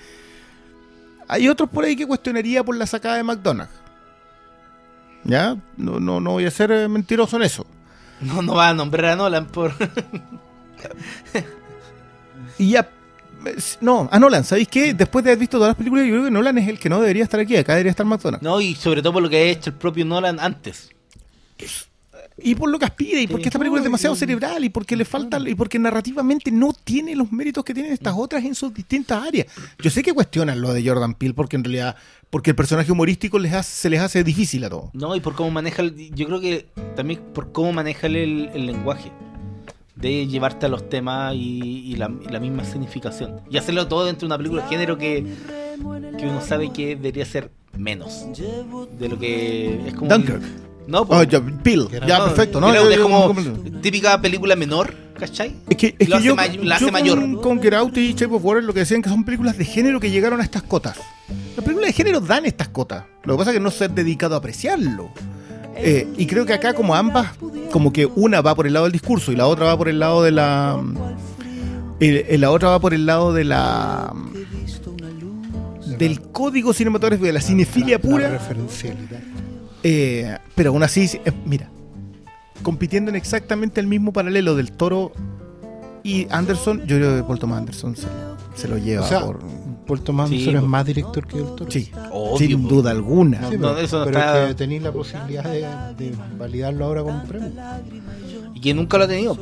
hay 1.27 1.47
otros 1.47 1.69
por 1.69 1.85
ahí 1.85 1.95
que 1.95 2.05
cuestionaría 2.05 2.63
por 2.63 2.75
la 2.75 2.85
sacada 2.85 3.15
de 3.17 3.23
McDonald's. 3.23 3.73
¿Ya? 5.23 5.57
No, 5.77 5.99
no, 5.99 6.19
no 6.19 6.31
voy 6.31 6.45
a 6.45 6.51
ser 6.51 6.71
eh, 6.71 6.87
mentiroso 6.87 7.37
en 7.37 7.43
eso. 7.43 7.65
No, 8.21 8.41
no 8.41 8.55
va 8.55 8.69
a 8.69 8.73
nombrar 8.73 9.05
a 9.05 9.15
Nolan 9.15 9.47
por... 9.47 9.73
Y 12.57 12.69
ya. 12.71 12.89
No, 13.81 14.09
a 14.11 14.19
Nolan, 14.19 14.43
¿sabéis 14.43 14.67
qué? 14.67 14.93
Después 14.93 15.23
de 15.23 15.31
haber 15.31 15.39
visto 15.39 15.57
todas 15.57 15.69
las 15.69 15.77
películas, 15.77 16.05
yo 16.05 16.13
creo 16.13 16.25
que 16.25 16.31
Nolan 16.31 16.57
es 16.57 16.67
el 16.67 16.79
que 16.79 16.89
no 16.89 16.99
debería 16.99 17.23
estar 17.23 17.39
aquí. 17.39 17.55
Acá 17.55 17.73
debería 17.73 17.91
estar 17.91 18.05
McDonald's. 18.05 18.43
No, 18.43 18.59
y 18.61 18.75
sobre 18.75 19.01
todo 19.01 19.13
por 19.13 19.23
lo 19.23 19.29
que 19.29 19.37
ha 19.37 19.41
hecho 19.41 19.71
el 19.71 19.75
propio 19.75 20.05
Nolan 20.05 20.39
antes. 20.39 20.89
Y 22.37 22.53
por 22.55 22.69
lo 22.69 22.77
que 22.77 22.85
aspira, 22.85 23.21
y 23.21 23.27
porque 23.27 23.45
esta 23.45 23.57
película 23.59 23.79
es 23.79 23.85
demasiado 23.85 24.13
cerebral, 24.15 24.63
y 24.65 24.69
porque 24.69 24.95
le 24.97 25.05
falta, 25.05 25.39
y 25.47 25.55
porque 25.55 25.79
narrativamente 25.79 26.51
no 26.51 26.73
tiene 26.73 27.15
los 27.15 27.31
méritos 27.31 27.63
que 27.63 27.73
tienen 27.73 27.93
estas 27.93 28.13
otras 28.17 28.43
en 28.43 28.53
sus 28.55 28.73
distintas 28.73 29.25
áreas. 29.25 29.47
Yo 29.81 29.89
sé 29.89 30.03
que 30.03 30.11
cuestionan 30.13 30.59
lo 30.59 30.73
de 30.73 30.85
Jordan 30.85 31.13
Peele, 31.13 31.33
porque 31.33 31.55
en 31.55 31.63
realidad, 31.63 31.95
porque 32.29 32.49
el 32.51 32.55
personaje 32.57 32.91
humorístico 32.91 33.39
les 33.39 33.53
hace- 33.53 33.71
se 33.71 33.89
les 33.89 34.01
hace 34.01 34.21
difícil 34.25 34.65
a 34.65 34.69
todos. 34.69 34.89
No, 34.93 35.15
y 35.15 35.21
por 35.21 35.33
cómo 35.35 35.49
maneja, 35.51 35.81
el- 35.81 36.13
yo 36.13 36.25
creo 36.27 36.41
que 36.41 36.65
también 36.97 37.21
por 37.33 37.53
cómo 37.53 37.71
maneja 37.71 38.07
el, 38.07 38.49
el 38.53 38.65
lenguaje. 38.65 39.11
De 39.95 40.27
llevarte 40.27 40.65
a 40.65 40.69
los 40.69 40.89
temas 40.89 41.33
y, 41.35 41.39
y 41.63 41.95
la, 41.95 42.11
y 42.21 42.27
la 42.29 42.41
misma 42.41 42.65
significación. 42.65 43.39
Y 43.49 43.55
hacerlo 43.57 43.87
todo 43.87 44.05
dentro 44.05 44.27
de 44.27 44.33
una 44.33 44.37
película 44.37 44.63
de 44.63 44.67
género 44.67 44.97
que, 44.97 45.23
que 46.19 46.25
uno 46.27 46.41
sabe 46.41 46.73
que 46.73 46.97
debería 46.97 47.23
ser 47.25 47.49
menos. 47.77 48.25
De 48.99 49.07
lo 49.07 49.17
que 49.17 49.87
es 49.87 49.93
como... 49.93 50.09
Dunkirk. 50.11 50.43
No, 50.87 51.01
Oh, 51.01 51.07
pues, 51.07 51.27
ya, 51.29 51.37
era- 51.91 52.05
ya, 52.07 52.19
no, 52.19 52.25
perfecto, 52.25 52.61
¿no? 52.61 52.73
Yo- 52.73 52.89
es 52.89 52.99
como 52.99 53.33
típica 53.81 54.19
película 54.21 54.55
menor, 54.55 54.93
¿cachai? 55.17 55.55
Es 55.69 55.77
que, 55.77 55.95
es 55.97 56.07
que 56.09 56.21
yo, 56.21 56.35
may- 56.35 56.57
la 56.57 56.77
yo 56.77 56.85
hace 56.87 56.91
mayor. 56.91 57.19
Con, 57.19 57.35
con 57.41 57.61
Get 57.61 57.73
Out 57.73 57.97
y 57.97 58.13
Shape 58.13 58.33
of 58.35 58.43
Water 58.45 58.63
lo 58.63 58.73
que 58.73 58.79
decían 58.81 59.01
que 59.01 59.09
son 59.09 59.23
películas 59.23 59.57
de 59.57 59.65
género 59.65 59.99
que 59.99 60.11
llegaron 60.11 60.39
a 60.39 60.43
estas 60.43 60.63
cotas. 60.63 60.97
Las 61.55 61.63
películas 61.65 61.87
de 61.89 61.93
género 61.93 62.19
dan 62.21 62.45
estas 62.45 62.67
cotas. 62.69 63.05
Lo 63.23 63.33
que 63.33 63.37
pasa 63.39 63.51
es 63.51 63.55
que 63.57 63.61
no 63.63 63.71
se 63.71 63.85
han 63.85 63.95
dedicado 63.95 64.35
a 64.35 64.37
apreciarlo. 64.39 65.09
Eh, 65.77 66.07
y 66.17 66.25
creo 66.27 66.45
que 66.45 66.53
acá 66.53 66.73
como 66.73 66.95
ambas, 66.95 67.31
como 67.71 67.91
que 67.91 68.05
una 68.05 68.41
va 68.41 68.53
por 68.55 68.67
el 68.67 68.73
lado 68.73 68.85
del 68.85 68.93
discurso 68.93 69.31
y 69.31 69.35
la 69.35 69.47
otra 69.47 69.65
va 69.65 69.77
por 69.77 69.89
el 69.89 69.99
lado 69.99 70.23
de 70.23 70.31
la... 70.31 70.79
eh, 71.99 72.27
eh, 72.29 72.37
la 72.37 72.51
otra 72.51 72.69
va 72.69 72.79
por 72.79 72.93
el 72.93 73.05
lado 73.05 73.33
de 73.33 73.43
la... 73.43 74.13
del 75.97 76.21
código 76.21 76.73
cinematográfico, 76.73 77.25
de 77.25 77.33
la 77.33 77.41
cinefilia 77.41 77.97
La 77.97 78.01
pura. 78.01 78.29
referencialidad. 78.29 79.19
Eh, 79.87 80.35
pero 80.55 80.71
aún 80.71 80.81
así, 80.81 81.03
eh, 81.25 81.31
mira, 81.45 81.69
compitiendo 82.63 83.09
en 83.11 83.15
exactamente 83.15 83.79
el 83.79 83.85
mismo 83.85 84.11
paralelo 84.11 84.55
del 84.55 84.71
Toro 84.71 85.11
y 86.03 86.25
Anderson, 86.31 86.79
yo 86.87 86.97
creo 86.97 87.17
que 87.17 87.23
Paul 87.23 87.37
Thomas 87.37 87.59
Anderson 87.59 87.95
se 87.95 88.07
lo, 88.07 88.37
se 88.55 88.67
lo 88.67 88.77
lleva 88.79 89.05
O 89.05 89.07
sea, 89.07 89.21
por... 89.25 89.39
Paul 89.85 90.01
Thomas 90.01 90.29
Sí, 90.29 90.37
Anderson 90.39 90.63
es 90.63 90.69
más 90.69 90.85
director 90.87 91.27
que 91.27 91.37
el 91.37 91.45
Toro. 91.55 91.69
Sí, 91.69 91.91
Obvio, 92.11 92.37
sin 92.47 92.67
duda 92.67 92.89
alguna. 92.89 93.41
No, 93.41 93.51
Sí, 93.51 93.57
no, 93.59 93.67
pero, 93.75 93.79
eso 93.85 93.99
no 93.99 94.05
pero 94.05 94.17
está- 94.19 94.41
es 94.43 94.47
que 94.47 94.55
tenéis 94.55 94.81
la 94.81 94.91
posibilidad 94.91 95.43
de, 95.43 95.59
de 96.05 96.15
validarlo 96.39 96.85
ahora 96.85 97.03
con 97.03 97.13
un 97.17 97.27
premio. 97.27 97.51
Y 98.55 98.59
que 98.61 98.73
nunca 98.73 98.97
lo 98.97 99.03
ha 99.03 99.07
tenido. 99.07 99.37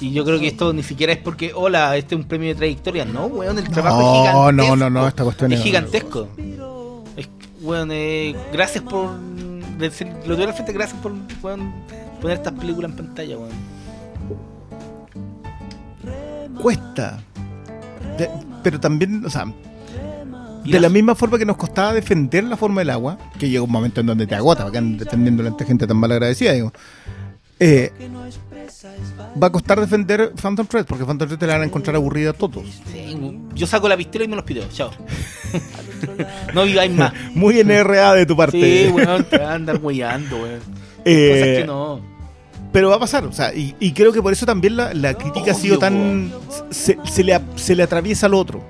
Y 0.00 0.12
yo 0.12 0.24
creo 0.24 0.38
que 0.38 0.46
esto 0.46 0.72
ni 0.72 0.84
siquiera 0.84 1.12
es 1.12 1.18
porque, 1.18 1.50
hola, 1.54 1.96
este 1.96 2.14
es 2.14 2.20
un 2.20 2.28
premio 2.28 2.50
de 2.50 2.54
trayectoria. 2.54 3.04
No, 3.04 3.26
weón, 3.26 3.58
el 3.58 3.68
trabajo 3.68 3.98
No, 4.00 4.06
es 4.06 4.20
gigantesco. 4.20 4.52
no, 4.52 4.76
no, 4.76 4.90
no, 4.90 5.08
esta 5.08 5.24
cuestión 5.24 5.52
es 5.52 5.58
es- 5.58 5.64
gigantesco. 5.64 6.28
Es, 7.16 7.28
weón, 7.60 7.88
eh, 7.90 8.36
gracias 8.52 8.84
por. 8.84 9.10
Decir- 9.90 10.12
Lo 10.26 10.34
tuve 10.34 10.44
al 10.46 10.52
frente, 10.54 10.72
gracias 10.72 11.00
por 11.00 11.12
weón, 11.42 11.72
poner 12.20 12.36
estas 12.38 12.52
películas 12.54 12.90
en 12.90 12.96
pantalla, 12.96 13.36
weón. 13.38 13.50
Cuesta. 16.60 17.20
De- 18.18 18.30
pero 18.62 18.78
también, 18.78 19.24
o 19.24 19.30
sea, 19.30 19.44
de 19.46 20.70
la- 20.72 20.80
la 20.80 20.88
misma 20.88 21.14
forma 21.14 21.38
que 21.38 21.44
nos 21.46 21.56
costaba 21.56 21.92
defender 21.92 22.44
la 22.44 22.56
forma 22.56 22.80
del 22.82 22.90
agua, 22.90 23.18
que 23.38 23.48
llega 23.48 23.62
un 23.62 23.70
momento 23.70 24.00
en 24.00 24.06
donde 24.06 24.26
te 24.26 24.34
agota, 24.34 24.62
porque 24.62 24.78
andan 24.78 24.98
defendiendo 24.98 25.46
ante 25.46 25.64
gente 25.64 25.86
tan 25.86 25.96
mal 25.96 26.12
agradecida, 26.12 26.52
digo. 26.52 26.72
Eh, 27.58 27.92
va 29.40 29.46
a 29.46 29.50
costar 29.52 29.80
defender 29.80 30.32
Phantom 30.40 30.66
Thread, 30.66 30.86
porque 30.86 31.04
Phantom 31.04 31.28
Thread 31.28 31.38
te 31.38 31.46
la 31.46 31.54
van 31.54 31.62
a 31.62 31.66
encontrar 31.66 31.96
aburrida 31.96 32.30
a 32.30 32.32
todos. 32.32 32.64
Sí, 32.92 33.16
yo 33.54 33.66
saco 33.66 33.88
la 33.88 33.96
pistola 33.96 34.24
y 34.24 34.28
me 34.28 34.36
los 34.36 34.44
pido. 34.44 34.64
Chao. 34.72 34.90
no 36.54 36.64
viváis 36.64 36.92
más. 36.92 37.12
Muy 37.34 37.62
NRA 37.62 38.14
de 38.14 38.26
tu 38.26 38.36
parte. 38.36 38.86
Sí, 38.86 38.90
weón, 38.92 39.24
te 39.24 39.38
van 39.38 39.48
a 39.48 39.54
andar 39.54 39.78
weyando, 39.82 40.36
weón. 40.36 40.60
Eh, 41.04 41.28
Cosas 41.30 41.58
que 41.58 41.64
no. 41.66 42.12
Pero 42.72 42.88
va 42.88 42.96
a 42.96 43.00
pasar, 43.00 43.24
o 43.26 43.32
sea, 43.32 43.52
y, 43.54 43.74
y 43.80 43.92
creo 43.92 44.12
que 44.12 44.22
por 44.22 44.32
eso 44.32 44.46
también 44.46 44.76
la, 44.76 44.94
la 44.94 45.14
crítica 45.14 45.50
ha 45.50 45.54
sido 45.54 45.78
tan. 45.78 46.32
Se, 46.70 46.96
se 47.04 47.22
le, 47.22 47.38
se 47.56 47.74
le 47.76 47.82
atraviesa 47.82 48.26
al 48.26 48.34
otro. 48.34 48.62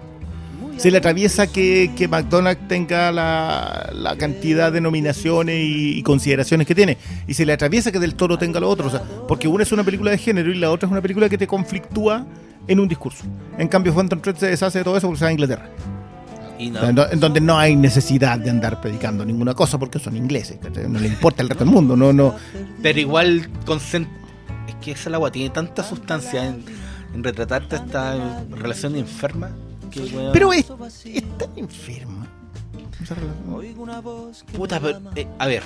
Se 0.77 0.91
le 0.91 0.99
atraviesa 0.99 1.47
que, 1.47 1.93
que 1.97 2.09
McDonald's 2.09 2.67
tenga 2.67 3.13
la, 3.13 3.91
la 3.95 4.17
cantidad 4.17 4.73
de 4.73 4.81
nominaciones 4.81 5.63
y, 5.63 5.99
y 5.99 6.03
consideraciones 6.03 6.67
que 6.67 6.75
tiene. 6.75 6.97
Y 7.29 7.35
se 7.35 7.47
le 7.47 7.53
atraviesa 7.53 7.93
que 7.93 8.01
Del 8.01 8.17
Toro 8.17 8.37
tenga 8.39 8.59
lo 8.59 8.69
otro. 8.69 8.89
O 8.89 8.91
sea, 8.91 9.03
porque 9.29 9.47
una 9.47 9.63
es 9.63 9.71
una 9.71 9.85
película 9.85 10.11
de 10.11 10.19
género 10.19 10.51
y 10.51 10.57
la 10.59 10.73
otra 10.73 10.87
es 10.89 10.91
una 10.91 11.01
película 11.03 11.29
que 11.29 11.39
te 11.39 11.47
conflictúa 11.47 12.27
en 12.67 12.81
un 12.81 12.89
discurso. 12.89 13.23
En 13.59 13.69
cambio, 13.69 13.95
Phantom 13.95 14.21
Thread 14.21 14.37
se 14.37 14.47
deshace 14.47 14.79
de 14.79 14.85
todo 14.85 14.97
eso 14.97 15.07
porque 15.07 15.19
se 15.21 15.25
va 15.25 15.29
a 15.29 15.33
Inglaterra. 15.33 15.69
Y 16.63 16.71
no. 16.71 16.79
O 16.79 16.81
sea, 16.81 16.89
en, 16.91 16.95
do- 16.95 17.11
en 17.11 17.21
donde 17.21 17.41
no 17.41 17.59
hay 17.59 17.75
necesidad 17.77 18.39
de 18.39 18.51
andar 18.51 18.81
predicando 18.81 19.25
ninguna 19.25 19.55
cosa 19.55 19.79
porque 19.79 19.99
son 19.99 20.17
ingleses. 20.17 20.59
¿cachai? 20.63 20.89
No 20.89 20.99
le 20.99 21.09
importa 21.09 21.43
el 21.43 21.49
resto 21.49 21.65
del 21.65 21.73
mundo. 21.73 21.97
No, 21.97 22.13
no. 22.13 22.35
Pero 22.83 23.01
igual 23.01 23.49
es 24.69 24.75
que 24.81 24.93
esa 24.93 25.11
agua 25.11 25.31
tiene 25.31 25.51
tanta 25.51 25.83
sustancia 25.83 26.45
en, 26.47 26.65
en 27.15 27.23
retratarte 27.25 27.77
esta 27.77 28.43
relación 28.51 28.97
enferma 28.97 29.51
que 29.91 30.01
weón, 30.01 30.33
Pero 30.33 30.53
es, 30.53 30.67
es 31.05 31.39
tan 31.39 31.51
enferma. 31.57 32.27
puta, 34.57 34.81
pero, 34.81 35.01
eh, 35.17 35.27
a 35.39 35.47
ver, 35.47 35.63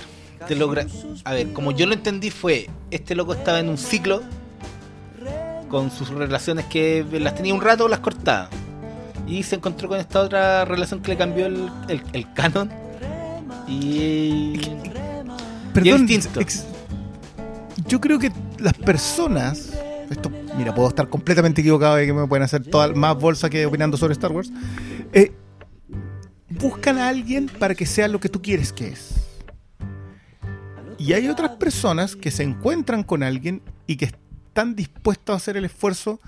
te 0.49 0.55
logra, 0.57 0.87
a 1.25 1.33
ver, 1.33 1.53
como 1.53 1.73
yo 1.73 1.87
lo 1.87 1.95
entendí 1.95 2.31
fue 2.31 2.69
este 2.91 3.15
loco 3.15 3.35
estaba 3.35 3.61
en 3.61 3.69
un 3.69 3.79
ciclo 3.79 4.23
con 5.69 5.91
sus 5.91 6.09
relaciones 6.11 6.65
que 6.67 7.05
las 7.21 7.35
tenía 7.35 7.53
un 7.55 7.61
rato 7.61 7.89
las 7.89 8.01
cortaba 8.01 8.49
y 9.27 9.43
se 9.43 9.57
encontró 9.57 9.89
con 9.89 9.99
esta 9.99 10.21
otra 10.23 10.65
relación 10.65 11.01
que 11.03 11.13
le 11.13 11.17
cambió 11.17 11.47
el, 11.47 11.71
el, 11.89 12.03
el 12.13 12.33
canon 12.33 12.71
y 13.69 14.61
Perdón, 15.75 16.07
ex- 16.09 16.65
yo 17.87 18.01
creo 18.01 18.19
que 18.19 18.33
las 18.59 18.75
personas, 18.75 19.73
esto 20.09 20.31
mira, 20.57 20.75
puedo 20.75 20.89
estar 20.89 21.09
completamente 21.09 21.61
equivocado 21.61 22.01
y 22.03 22.07
que 22.07 22.13
me 22.13 22.27
pueden 22.27 22.45
hacer 22.45 22.63
toda, 22.63 22.89
más 22.95 23.17
bolsa 23.19 23.51
que 23.51 23.67
opinando 23.67 23.97
sobre 23.97 24.13
Star 24.13 24.33
Wars. 24.33 24.51
Eh, 25.13 25.33
buscan 26.49 26.99
a 26.99 27.09
alguien 27.09 27.51
para 27.59 27.75
que 27.75 27.85
sea 27.85 28.09
lo 28.09 28.21
que 28.21 28.29
tú 28.29 28.41
quieres 28.41 28.73
que 28.73 28.89
es. 28.89 29.15
Y 30.99 31.13
hay 31.13 31.29
otras 31.29 31.51
personas 31.57 32.17
que 32.17 32.31
se 32.31 32.43
encuentran 32.43 33.03
con 33.03 33.23
alguien 33.23 33.61
y 33.87 33.97
que 33.97 34.07
están 34.07 34.75
dispuestos 34.75 35.35
a 35.35 35.37
hacer 35.37 35.59
el 35.59 35.67
esfuerzo 35.67 36.21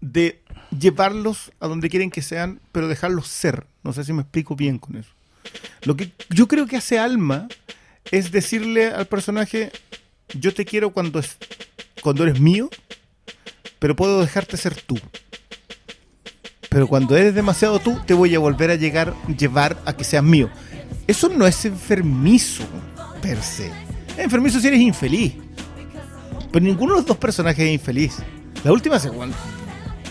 de 0.00 0.41
llevarlos 0.78 1.52
a 1.60 1.68
donde 1.68 1.90
quieren 1.90 2.10
que 2.10 2.22
sean, 2.22 2.60
pero 2.72 2.88
dejarlos 2.88 3.28
ser. 3.28 3.66
No 3.82 3.92
sé 3.92 4.04
si 4.04 4.12
me 4.12 4.22
explico 4.22 4.56
bien 4.56 4.78
con 4.78 4.96
eso. 4.96 5.10
Lo 5.82 5.96
que 5.96 6.12
yo 6.30 6.48
creo 6.48 6.66
que 6.66 6.76
hace 6.76 6.98
Alma 6.98 7.48
es 8.10 8.32
decirle 8.32 8.88
al 8.88 9.06
personaje, 9.06 9.72
yo 10.34 10.54
te 10.54 10.64
quiero 10.64 10.90
cuando, 10.90 11.18
es, 11.18 11.36
cuando 12.02 12.24
eres 12.24 12.40
mío, 12.40 12.68
pero 13.78 13.96
puedo 13.96 14.20
dejarte 14.20 14.56
ser 14.56 14.80
tú. 14.80 14.98
Pero 16.68 16.86
cuando 16.88 17.16
eres 17.16 17.34
demasiado 17.34 17.78
tú, 17.78 18.00
te 18.06 18.14
voy 18.14 18.34
a 18.34 18.38
volver 18.38 18.70
a 18.70 18.76
llegar, 18.76 19.14
llevar 19.36 19.76
a 19.84 19.94
que 19.94 20.04
seas 20.04 20.24
mío. 20.24 20.48
Eso 21.06 21.28
no 21.28 21.46
es 21.46 21.64
enfermizo, 21.64 22.64
per 23.20 23.42
se. 23.42 23.66
Es 24.12 24.18
enfermizo 24.18 24.58
si 24.60 24.68
eres 24.68 24.80
infeliz. 24.80 25.34
Pero 26.50 26.64
ninguno 26.64 26.94
de 26.94 27.00
los 27.00 27.06
dos 27.06 27.16
personajes 27.18 27.64
es 27.66 27.72
infeliz. 27.72 28.18
La 28.64 28.72
última 28.72 28.98
segunda. 28.98 29.36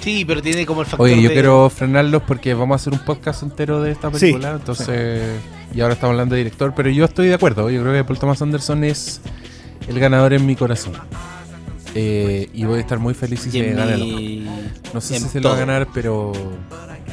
Sí, 0.02 0.26
pero 0.26 0.42
tiene 0.42 0.66
como 0.66 0.82
el 0.82 0.88
factor 0.88 1.06
Oye, 1.06 1.22
yo 1.22 1.30
de- 1.30 1.34
quiero 1.36 1.70
frenarlos 1.70 2.24
porque 2.24 2.54
vamos 2.54 2.76
a 2.76 2.82
hacer 2.82 2.94
un 2.94 3.00
podcast 3.06 3.44
entero 3.44 3.82
de 3.82 3.92
esta 3.92 4.12
Sí, 4.14 4.20
película. 4.20 4.52
entonces, 4.54 5.22
y 5.74 5.82
ahora 5.82 5.94
estamos 5.94 6.14
hablando 6.14 6.36
de 6.36 6.40
director, 6.44 6.74
pero 6.76 6.90
yo 6.90 7.06
estoy 7.06 7.28
de 7.28 7.36
acuerdo. 7.36 7.70
Yo 7.70 7.82
creo 7.82 7.94
que 7.94 8.04
Paul 8.04 8.18
Thomas 8.20 8.42
Anderson 8.42 8.84
es 8.84 9.22
el 9.88 10.00
ganador 10.00 10.34
en 10.34 10.46
mi 10.46 10.56
corazón. 10.56 10.94
Eh, 11.94 12.50
y 12.54 12.64
voy 12.64 12.78
a 12.78 12.82
estar 12.82 13.00
muy 13.00 13.14
feliz 13.14 13.42
si 13.42 13.52
se 13.52 13.70
en 13.70 13.76
gana 13.76 13.94
el 13.96 14.00
mi- 14.02 14.48
No 14.94 15.02
sé 15.02 15.20
si 15.20 15.26
se 15.28 15.40
lo 15.42 15.50
va 15.50 15.56
a 15.56 15.60
ganar, 15.60 15.88
pero, 15.94 16.32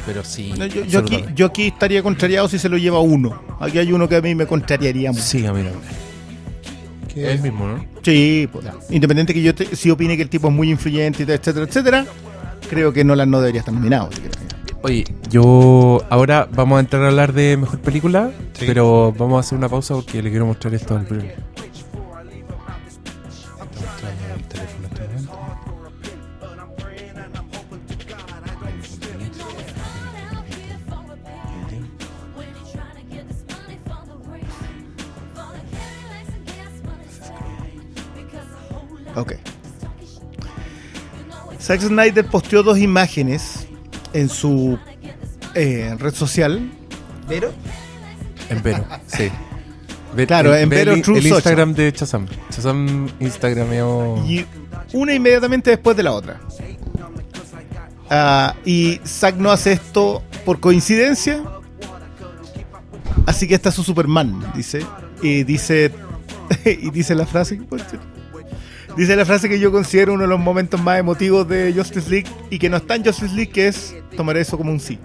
pero 0.06 0.22
sí. 0.24 0.54
No, 0.56 0.66
yo, 0.66 0.84
yo 0.84 1.00
aquí, 1.00 1.24
yo 1.34 1.46
aquí 1.46 1.66
estaría 1.66 2.02
contrariado 2.02 2.48
si 2.48 2.58
se 2.58 2.68
lo 2.68 2.78
lleva 2.78 3.00
uno. 3.00 3.42
Aquí 3.60 3.78
hay 3.78 3.92
uno 3.92 4.08
que 4.08 4.16
a 4.16 4.20
mí 4.22 4.34
me 4.34 4.46
contrariaría 4.46 5.10
mucho. 5.10 5.22
Sí, 5.24 5.44
a 5.44 5.52
mí 5.52 5.62
no. 5.62 5.70
Es 7.20 7.28
el 7.34 7.40
mismo, 7.40 7.66
¿no? 7.66 7.84
Sí, 8.02 8.48
pues, 8.52 8.64
independiente 8.90 9.34
que 9.34 9.42
yo 9.42 9.52
te- 9.52 9.74
sí 9.74 9.90
opine 9.90 10.16
que 10.16 10.22
el 10.22 10.28
tipo 10.30 10.46
es 10.48 10.54
muy 10.54 10.70
influyente, 10.70 11.24
y 11.24 11.30
etcétera, 11.30 11.66
etcétera, 11.66 12.06
creo 12.68 12.92
que 12.92 13.04
Nolan 13.04 13.30
no 13.30 13.40
debería 13.40 13.60
estar 13.60 13.74
nominado. 13.74 14.10
Oye, 14.82 15.04
yo 15.28 16.04
ahora 16.08 16.48
vamos 16.52 16.76
a 16.76 16.80
entrar 16.80 17.02
a 17.02 17.08
hablar 17.08 17.32
de 17.32 17.56
mejor 17.56 17.80
película, 17.80 18.30
pero 18.60 19.12
vamos 19.16 19.36
a 19.36 19.40
hacer 19.40 19.58
una 19.58 19.68
pausa 19.68 19.94
porque 19.94 20.22
le 20.22 20.30
quiero 20.30 20.46
mostrar 20.46 20.74
esto 20.74 20.96
al 20.96 21.04
Bruno. 21.04 21.24
Ok. 39.16 39.57
Zack 41.68 41.82
Snyder 41.82 42.24
posteó 42.24 42.62
dos 42.62 42.78
imágenes 42.78 43.66
en 44.14 44.30
su 44.30 44.78
eh, 45.54 45.94
red 45.98 46.14
social. 46.14 46.66
¿Pero? 47.28 47.52
En 48.48 48.62
Vero, 48.62 48.86
sí. 49.06 49.28
Ve- 50.16 50.26
Claro, 50.26 50.56
en 50.56 50.70
ve 50.70 50.76
Vero 50.76 50.92
el, 50.94 51.02
True 51.02 51.18
el. 51.18 51.26
Instagram 51.26 51.74
de 51.74 51.92
Chazam. 51.92 52.26
Chazam 52.48 53.10
Instagrameó. 53.20 54.24
Y 54.26 54.46
una 54.94 55.12
inmediatamente 55.12 55.68
después 55.68 55.94
de 55.94 56.04
la 56.04 56.12
otra. 56.12 56.40
Ah, 58.08 58.54
y 58.64 58.98
Zack 59.06 59.36
no 59.36 59.50
hace 59.52 59.72
esto 59.72 60.22
por 60.46 60.60
coincidencia. 60.60 61.44
Así 63.26 63.46
que 63.46 63.54
esta 63.56 63.68
es 63.68 63.74
su 63.74 63.84
Superman, 63.84 64.42
dice. 64.54 64.80
Y 65.20 65.44
dice. 65.44 65.92
y 66.64 66.88
dice 66.90 67.14
la 67.14 67.26
frase. 67.26 67.60
Dice 68.98 69.14
la 69.14 69.24
frase 69.24 69.48
que 69.48 69.60
yo 69.60 69.70
considero 69.70 70.14
uno 70.14 70.22
de 70.22 70.28
los 70.28 70.40
momentos 70.40 70.82
más 70.82 70.98
emotivos 70.98 71.46
de 71.48 71.72
Justice 71.72 72.10
League. 72.10 72.26
Y 72.50 72.58
que 72.58 72.68
no 72.68 72.78
está 72.78 72.96
en 72.96 73.04
Justice 73.04 73.32
League, 73.32 73.52
que 73.52 73.68
es 73.68 73.94
tomar 74.16 74.36
eso 74.36 74.58
como 74.58 74.72
un 74.72 74.80
sí. 74.80 74.98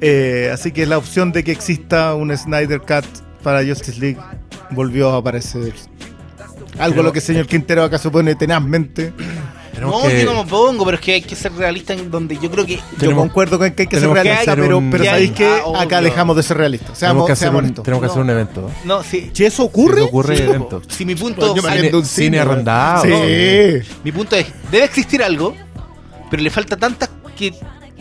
Eh, 0.00 0.48
así 0.52 0.70
que 0.70 0.86
la 0.86 0.96
opción 0.96 1.32
de 1.32 1.42
que 1.42 1.50
exista 1.50 2.14
un 2.14 2.34
Snyder 2.36 2.82
Cut 2.82 3.04
para 3.42 3.66
Justice 3.66 3.98
League 3.98 4.16
volvió 4.70 5.10
a 5.10 5.16
aparecer. 5.16 5.74
Algo 6.78 7.02
lo 7.02 7.12
que 7.12 7.18
el 7.18 7.24
señor 7.24 7.46
Quintero 7.48 7.82
acá 7.82 7.98
se 7.98 8.10
pone 8.10 8.36
tenazmente. 8.36 9.12
Tenemos 9.80 10.02
No, 10.04 10.08
que- 10.10 10.22
yo 10.22 10.32
no 10.34 10.44
me 10.44 10.50
pongo, 10.50 10.84
pero 10.84 10.96
es 10.96 11.00
que 11.00 11.12
hay 11.14 11.22
que 11.22 11.34
ser 11.34 11.52
realista 11.54 11.94
en 11.94 12.10
donde 12.10 12.36
yo 12.38 12.50
creo 12.50 12.66
que. 12.66 12.76
Yo 12.76 12.82
Tenemos- 12.98 13.22
concuerdo 13.24 13.58
con 13.58 13.70
que 13.72 13.82
hay 13.82 13.88
que 13.88 13.96
ser 13.96 14.00
tenemos 14.02 14.16
que 14.18 14.22
realista, 14.22 14.54
pero, 14.56 14.78
un- 14.78 14.90
pero 14.90 15.02
que 15.04 15.08
sabéis 15.10 15.30
que 15.32 15.46
ah, 15.46 15.80
acá 15.82 15.98
obvio. 15.98 16.10
dejamos 16.10 16.36
de 16.36 16.42
ser 16.42 16.56
realistas. 16.58 16.98
tenemos 16.98 16.98
Seamos, 16.98 17.26
que 17.26 17.32
hacer, 17.32 17.54
un, 17.54 17.74
tenemos 17.82 18.00
que 18.02 18.06
hacer 18.06 18.18
No. 18.18 18.24
un 18.24 18.30
evento. 18.30 18.70
No, 18.84 19.02
sí. 19.02 19.30
Si 19.32 19.44
eso 19.44 19.64
ocurre, 19.64 19.94
Si 19.94 19.98
eso 20.00 20.08
ocurre, 20.08 20.36
Sí, 20.36 20.42
evento. 20.42 20.82
Si 20.88 21.04
mi 21.04 21.14
punto. 21.14 21.56
Yo 21.56 21.62
me 21.62 21.80
viendo 21.80 21.98
un 21.98 22.04
cine 22.04 22.24
cine, 22.26 22.40
arrendado. 22.40 23.04
Sí. 23.04 23.88
Mi 24.04 24.12
punto 24.12 24.36
es, 24.36 24.46
debe 24.70 24.84
existir 24.84 25.22
algo, 25.22 25.54
pero 26.30 26.42
le 26.42 26.50
falta 26.50 26.76
tantas 26.76 27.08
que 27.36 27.54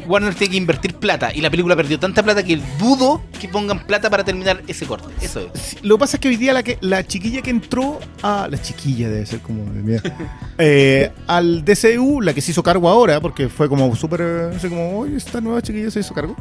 Warner 0.08 0.34
tiene 0.36 0.52
que 0.52 0.58
invertir 0.58 0.95
plata 0.95 1.32
y 1.34 1.42
la 1.42 1.50
película 1.50 1.76
perdió 1.76 2.00
tanta 2.00 2.24
plata 2.24 2.44
que 2.44 2.60
dudo 2.80 3.22
que 3.40 3.48
pongan 3.48 3.86
plata 3.86 4.10
para 4.10 4.24
terminar 4.24 4.61
ese 4.68 4.86
corte. 4.86 5.08
Eso 5.22 5.40
es. 5.53 5.61
Sí, 5.61 5.78
Lo 5.84 5.95
que 5.95 6.00
pasa 6.00 6.18
es 6.18 6.22
que 6.22 6.28
hoy 6.30 6.36
día 6.38 6.53
la, 6.53 6.64
que, 6.64 6.78
la 6.82 7.06
chiquilla 7.06 7.42
que 7.42 7.50
entró 7.50 8.00
a. 8.22 8.48
La 8.50 8.61
chiquilla 8.61 9.10
debe 9.10 9.26
ser 9.26 9.40
como. 9.42 9.64
mira, 9.66 10.02
eh, 10.58 11.11
al 11.28 11.64
DCU, 11.64 12.22
la 12.22 12.34
que 12.34 12.42
se 12.42 12.52
hizo 12.52 12.64
cargo 12.64 12.90
ahora, 12.90 13.19
porque 13.22 13.50
fue 13.50 13.68
como 13.69 13.95
súper. 13.95 14.22
eh, 14.22 14.52
Así 14.56 14.69
como, 14.69 15.00
oye, 15.00 15.16
esta 15.18 15.42
nueva 15.42 15.61
chiquilla 15.61 15.90
se 15.92 16.00
hizo 16.00 16.14
cargo. 16.14 16.36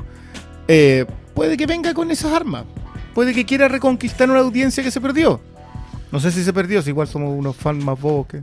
eh, 0.67 1.05
puede 1.35 1.57
que 1.57 1.67
venga 1.67 1.95
con 1.95 2.11
esas 2.11 2.33
armas. 2.33 2.65
Puede 3.15 3.35
que 3.35 3.45
quiera 3.45 3.69
reconquistar 3.69 4.31
una 4.31 4.41
audiencia 4.41 4.83
que 4.83 4.91
se 4.91 5.01
perdió. 5.01 5.41
No 6.12 6.20
sé 6.20 6.31
si 6.33 6.43
se 6.45 6.53
perdió, 6.53 6.81
si 6.83 6.91
igual 6.91 7.07
somos 7.09 7.37
unos 7.39 7.55
fans 7.57 7.85
más 7.85 8.01
bobos 8.01 8.27
que. 8.28 8.43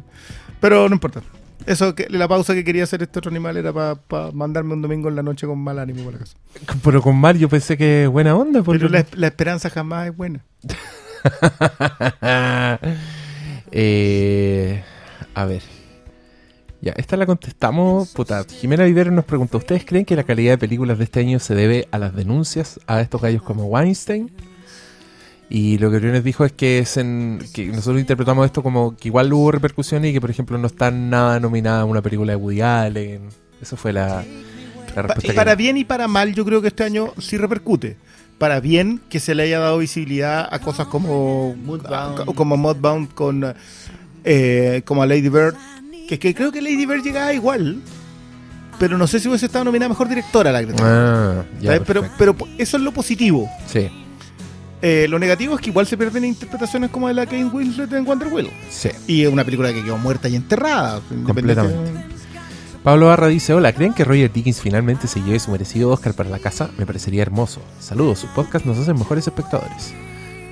Pero 0.59 0.87
no 0.89 0.95
importa. 0.95 1.21
Eso, 1.65 1.95
que 1.95 2.07
la 2.09 2.27
pausa 2.27 2.53
que 2.53 2.63
quería 2.63 2.83
hacer 2.83 3.01
este 3.01 3.19
otro 3.19 3.31
animal 3.31 3.57
era 3.57 3.73
para 3.73 4.31
mandarme 4.31 4.73
un 4.73 4.81
domingo 4.81 5.09
en 5.09 5.15
la 5.15 5.23
noche 5.23 5.47
con 5.47 5.59
mal 5.59 5.79
ánimo 5.79 6.03
para 6.03 6.17
la 6.17 6.19
casa. 6.19 6.37
Pero 6.83 7.01
con 7.01 7.15
Mario 7.15 7.49
pensé 7.49 7.77
que 7.77 8.07
buena 8.07 8.35
onda. 8.35 8.61
por 8.61 8.77
Pero 8.77 8.89
la, 8.89 9.05
la 9.13 9.27
esperanza 9.27 9.69
jamás 9.69 10.09
es 10.09 10.15
buena. 10.15 10.41
Eh, 13.77 14.83
a 15.33 15.45
ver. 15.45 15.61
Ya, 16.81 16.93
esta 16.95 17.17
la 17.17 17.25
contestamos. 17.25 18.13
Puta, 18.13 18.45
Jimena 18.47 18.85
Vivero 18.85 19.11
nos 19.11 19.25
preguntó: 19.25 19.57
¿Ustedes 19.57 19.83
creen 19.85 20.05
que 20.05 20.15
la 20.15 20.23
calidad 20.23 20.51
de 20.53 20.57
películas 20.59 20.97
de 20.97 21.03
este 21.03 21.19
año 21.19 21.39
se 21.39 21.55
debe 21.55 21.87
a 21.91 21.97
las 21.97 22.15
denuncias 22.15 22.79
a 22.87 23.01
estos 23.01 23.21
gallos 23.21 23.41
como 23.41 23.65
Weinstein? 23.65 24.31
Y 25.49 25.77
lo 25.77 25.91
que 25.91 25.99
Briones 25.99 26.23
dijo 26.23 26.43
es 26.43 26.51
que, 26.51 26.79
es 26.79 26.97
en, 26.97 27.39
que 27.53 27.67
nosotros 27.67 27.99
interpretamos 27.99 28.45
esto 28.45 28.63
como 28.63 28.97
que 28.97 29.09
igual 29.09 29.31
hubo 29.31 29.51
repercusiones 29.51 30.09
y 30.09 30.13
que, 30.13 30.21
por 30.21 30.31
ejemplo, 30.31 30.57
no 30.57 30.65
está 30.67 30.89
nada 30.91 31.39
nominada 31.39 31.81
a 31.81 31.85
una 31.85 32.01
película 32.01 32.31
de 32.31 32.35
Woody 32.37 32.61
Allen. 32.61 33.21
Eso 33.61 33.77
fue 33.77 33.93
la, 33.93 34.07
la 34.07 34.23
Pa- 34.95 35.01
respuesta. 35.03 35.21
que- 35.21 35.33
para 35.33 35.55
bien 35.55 35.77
y 35.77 35.85
para 35.85 36.07
mal, 36.07 36.33
yo 36.33 36.43
creo 36.45 36.61
que 36.61 36.69
este 36.69 36.83
año 36.83 37.13
sí 37.19 37.37
repercute. 37.37 37.97
Para 38.39 38.59
bien 38.59 38.99
que 39.07 39.19
se 39.21 39.33
le 39.35 39.43
haya 39.43 39.59
dado 39.59 39.77
visibilidad 39.77 40.47
a 40.51 40.59
cosas 40.59 40.87
como 40.87 41.55
Mudbound. 41.55 42.35
como 42.35 42.57
Mudbound 42.57 43.13
con 43.13 43.53
eh, 44.25 44.81
como 44.83 45.03
a 45.03 45.05
Lady 45.05 45.29
Bird, 45.29 45.53
que, 46.09 46.19
que 46.19 46.33
creo 46.33 46.51
que 46.51 46.61
Lady 46.61 46.85
Bird 46.85 47.03
llegaba 47.03 47.31
igual, 47.33 47.77
pero 48.79 48.97
no 48.97 49.07
sé 49.07 49.19
si 49.19 49.29
hubiese 49.29 49.45
estado 49.45 49.63
nominada 49.65 49.89
mejor 49.89 50.09
directora 50.09 50.51
la 50.51 50.61
Greta. 50.63 50.83
Ah, 50.85 51.43
pero 52.17 52.35
eso 52.57 52.77
es 52.77 52.83
lo 52.83 52.91
positivo. 52.91 53.49
Sí, 53.67 53.89
Eh, 54.81 55.07
lo 55.09 55.17
negativo 55.19 55.55
es 55.55 55.61
que 55.61 55.69
igual 55.69 55.87
se 55.87 55.97
pierden 55.97 56.25
interpretaciones 56.25 56.89
como 56.91 57.07
de 57.07 57.13
la 57.13 57.25
Kane 57.25 57.45
Winslet 57.45 57.91
en 57.93 58.05
Wonder 58.05 58.27
Wheel. 58.27 58.49
sí. 58.69 58.89
Y 59.07 59.23
es 59.23 59.29
una 59.31 59.43
película 59.43 59.73
que 59.73 59.83
quedó 59.83 59.97
muerta 59.97 60.27
y 60.29 60.35
enterrada. 60.35 61.01
Completamente. 61.25 62.03
Pablo 62.83 63.07
Barra 63.07 63.27
dice, 63.27 63.51
hola, 63.53 63.73
¿creen 63.73 63.93
que 63.93 64.03
Roger 64.03 64.31
Dickens 64.31 64.61
finalmente 64.61 65.07
se 65.07 65.19
lleve 65.21 65.39
su 65.39 65.49
merecido 65.49 65.89
Oscar 65.89 66.13
para 66.13 66.29
la 66.29 66.37
casa? 66.37 66.69
Me 66.77 66.85
parecería 66.85 67.23
hermoso. 67.23 67.59
Saludos, 67.79 68.19
sus 68.19 68.29
podcasts 68.31 68.67
nos 68.67 68.77
hacen 68.77 68.95
mejores 68.95 69.25
espectadores. 69.25 69.91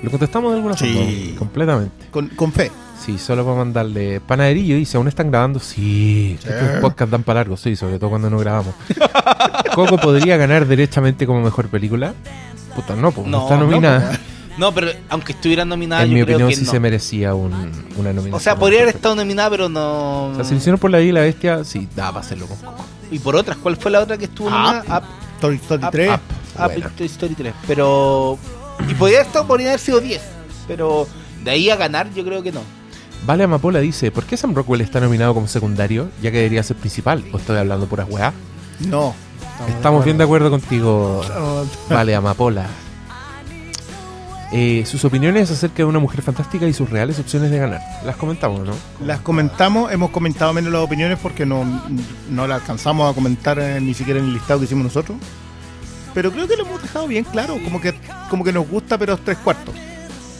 Lo 0.02 0.10
contestamos 0.10 0.52
de 0.52 0.58
alguna 0.58 0.76
Sí. 0.76 0.94
forma, 0.94 1.40
completamente. 1.40 2.06
Con, 2.10 2.30
con 2.30 2.52
fe. 2.52 2.72
Sí, 3.06 3.18
solo 3.18 3.44
para 3.44 3.58
mandarle 3.58 4.22
panaderillo 4.22 4.76
dice, 4.76 4.96
¿aún 4.98 5.08
están 5.10 5.30
grabando? 5.30 5.60
Sí, 5.60 6.38
estos 6.42 6.80
podcasts 6.80 7.12
dan 7.12 7.24
para 7.24 7.42
largo, 7.42 7.58
sí, 7.58 7.76
sobre 7.76 8.00
todo 8.00 8.12
cuando 8.12 8.30
no 8.30 8.38
grabamos. 8.40 8.74
Coco 9.76 9.98
podría 9.98 10.38
ganar 10.38 10.66
derechamente 10.68 11.26
como 11.26 11.42
mejor 11.42 11.68
película. 11.68 12.14
Puta, 12.76 12.96
no, 12.96 13.12
pues 13.12 13.28
no, 13.28 13.38
No, 13.40 13.44
está 13.44 13.58
no, 13.58 13.66
nominada. 13.66 14.18
No, 14.58 14.72
pero 14.74 14.92
aunque 15.10 15.32
estuviera 15.34 15.66
nominada, 15.66 16.04
en 16.04 16.10
yo 16.10 16.14
mi 16.16 16.22
creo 16.24 16.36
opinión 16.38 16.50
que 16.50 16.56
sí 16.56 16.64
no. 16.66 16.72
se 16.72 16.80
merecía 16.80 17.34
un- 17.34 17.52
una 17.98 18.14
nominación. 18.14 18.34
O 18.36 18.40
sea, 18.40 18.56
podría 18.56 18.84
haber 18.84 18.96
estado 18.96 19.16
nominada, 19.16 19.50
pero 19.50 19.68
no. 19.68 20.28
O 20.28 20.36
sea, 20.36 20.44
si 20.44 20.52
lo 20.52 20.58
hicieron 20.60 20.80
por 20.80 20.92
la 20.92 21.02
y 21.02 21.12
la 21.12 21.22
bestia, 21.22 21.64
sí, 21.64 21.90
da 21.96 22.08
para 22.10 22.20
hacerlo 22.20 22.46
con 22.46 22.58
Coco. 22.58 22.86
Y 23.12 23.20
por 23.20 23.36
otras, 23.36 23.58
¿cuál 23.58 23.76
fue 23.78 23.90
la 23.92 24.00
otra 24.00 24.16
que 24.18 24.26
estuvo 24.26 24.50
nominada? 24.52 25.00
Up, 25.00 25.04
Toy 25.42 25.56
Story 25.56 25.84
Up, 25.84 25.92
3. 25.92 26.10
Up. 26.12 26.20
Up. 26.66 26.92
Toy 26.96 27.06
Story 27.08 27.34
3. 27.36 27.54
Pero. 27.68 28.38
Y 28.88 28.94
podría 28.94 29.18
haber 29.20 29.28
estado, 29.28 29.48
podría 29.48 29.68
haber 29.70 29.80
sido 29.80 30.00
10. 30.00 30.22
Pero 30.68 31.08
de 31.44 31.52
ahí 31.52 31.70
a 31.72 31.76
ganar, 31.76 32.14
yo 32.14 32.24
creo 32.24 32.42
que 32.44 32.52
no. 32.52 32.62
Vale 33.26 33.46
Amapola 33.46 33.80
dice, 33.80 34.12
¿por 34.12 34.26
qué 34.26 34.36
Sam 34.36 34.54
Rockwell 34.54 34.82
está 34.82 35.00
nominado 35.00 35.34
como 35.34 35.48
secundario? 35.48 36.10
Ya 36.22 36.30
que 36.32 36.38
debería 36.38 36.62
ser 36.62 36.76
principal. 36.76 37.24
¿O 37.32 37.38
estoy 37.38 37.58
hablando 37.58 37.88
puras 37.88 38.08
weá? 38.10 38.34
No. 38.88 39.14
Estamos 39.68 40.04
bien 40.04 40.18
de 40.18 40.26
acuerdo 40.26 40.50
contigo, 40.50 41.22
Vale 41.90 42.16
Amapola. 42.16 42.68
Eh, 44.52 44.84
sus 44.86 45.04
opiniones 45.06 45.50
acerca 45.50 45.78
de 45.78 45.86
una 45.86 46.00
mujer 46.00 46.22
fantástica 46.22 46.68
y 46.68 46.74
sus 46.74 46.90
reales 46.90 47.18
opciones 47.18 47.50
de 47.50 47.58
ganar. 47.58 47.82
Las 48.06 48.18
comentamos, 48.18 48.68
¿no? 48.68 48.74
Las 49.04 49.22
comentamos, 49.22 49.92
hemos 49.92 50.12
comentado 50.12 50.54
menos 50.54 50.72
las 50.72 50.84
opiniones 50.84 51.18
porque 51.20 51.46
no, 51.46 51.66
no 52.30 52.46
las 52.46 52.62
alcanzamos 52.62 53.10
a 53.10 53.16
comentar 53.16 53.58
eh, 53.58 53.80
ni 53.82 53.94
siquiera 53.94 54.20
en 54.20 54.28
el 54.28 54.34
listado 54.34 54.60
que 54.60 54.66
hicimos 54.66 54.84
nosotros. 54.84 55.18
Pero 56.14 56.32
creo 56.32 56.48
que 56.48 56.56
lo 56.56 56.66
hemos 56.66 56.82
dejado 56.82 57.08
bien 57.08 57.24
claro, 57.24 57.58
como 57.64 57.82
que, 57.82 57.96
como 58.30 58.44
que 58.44 58.54
nos 58.54 58.68
gusta, 58.68 58.98
pero 58.98 59.18
tres 59.18 59.38
cuartos. 59.40 59.74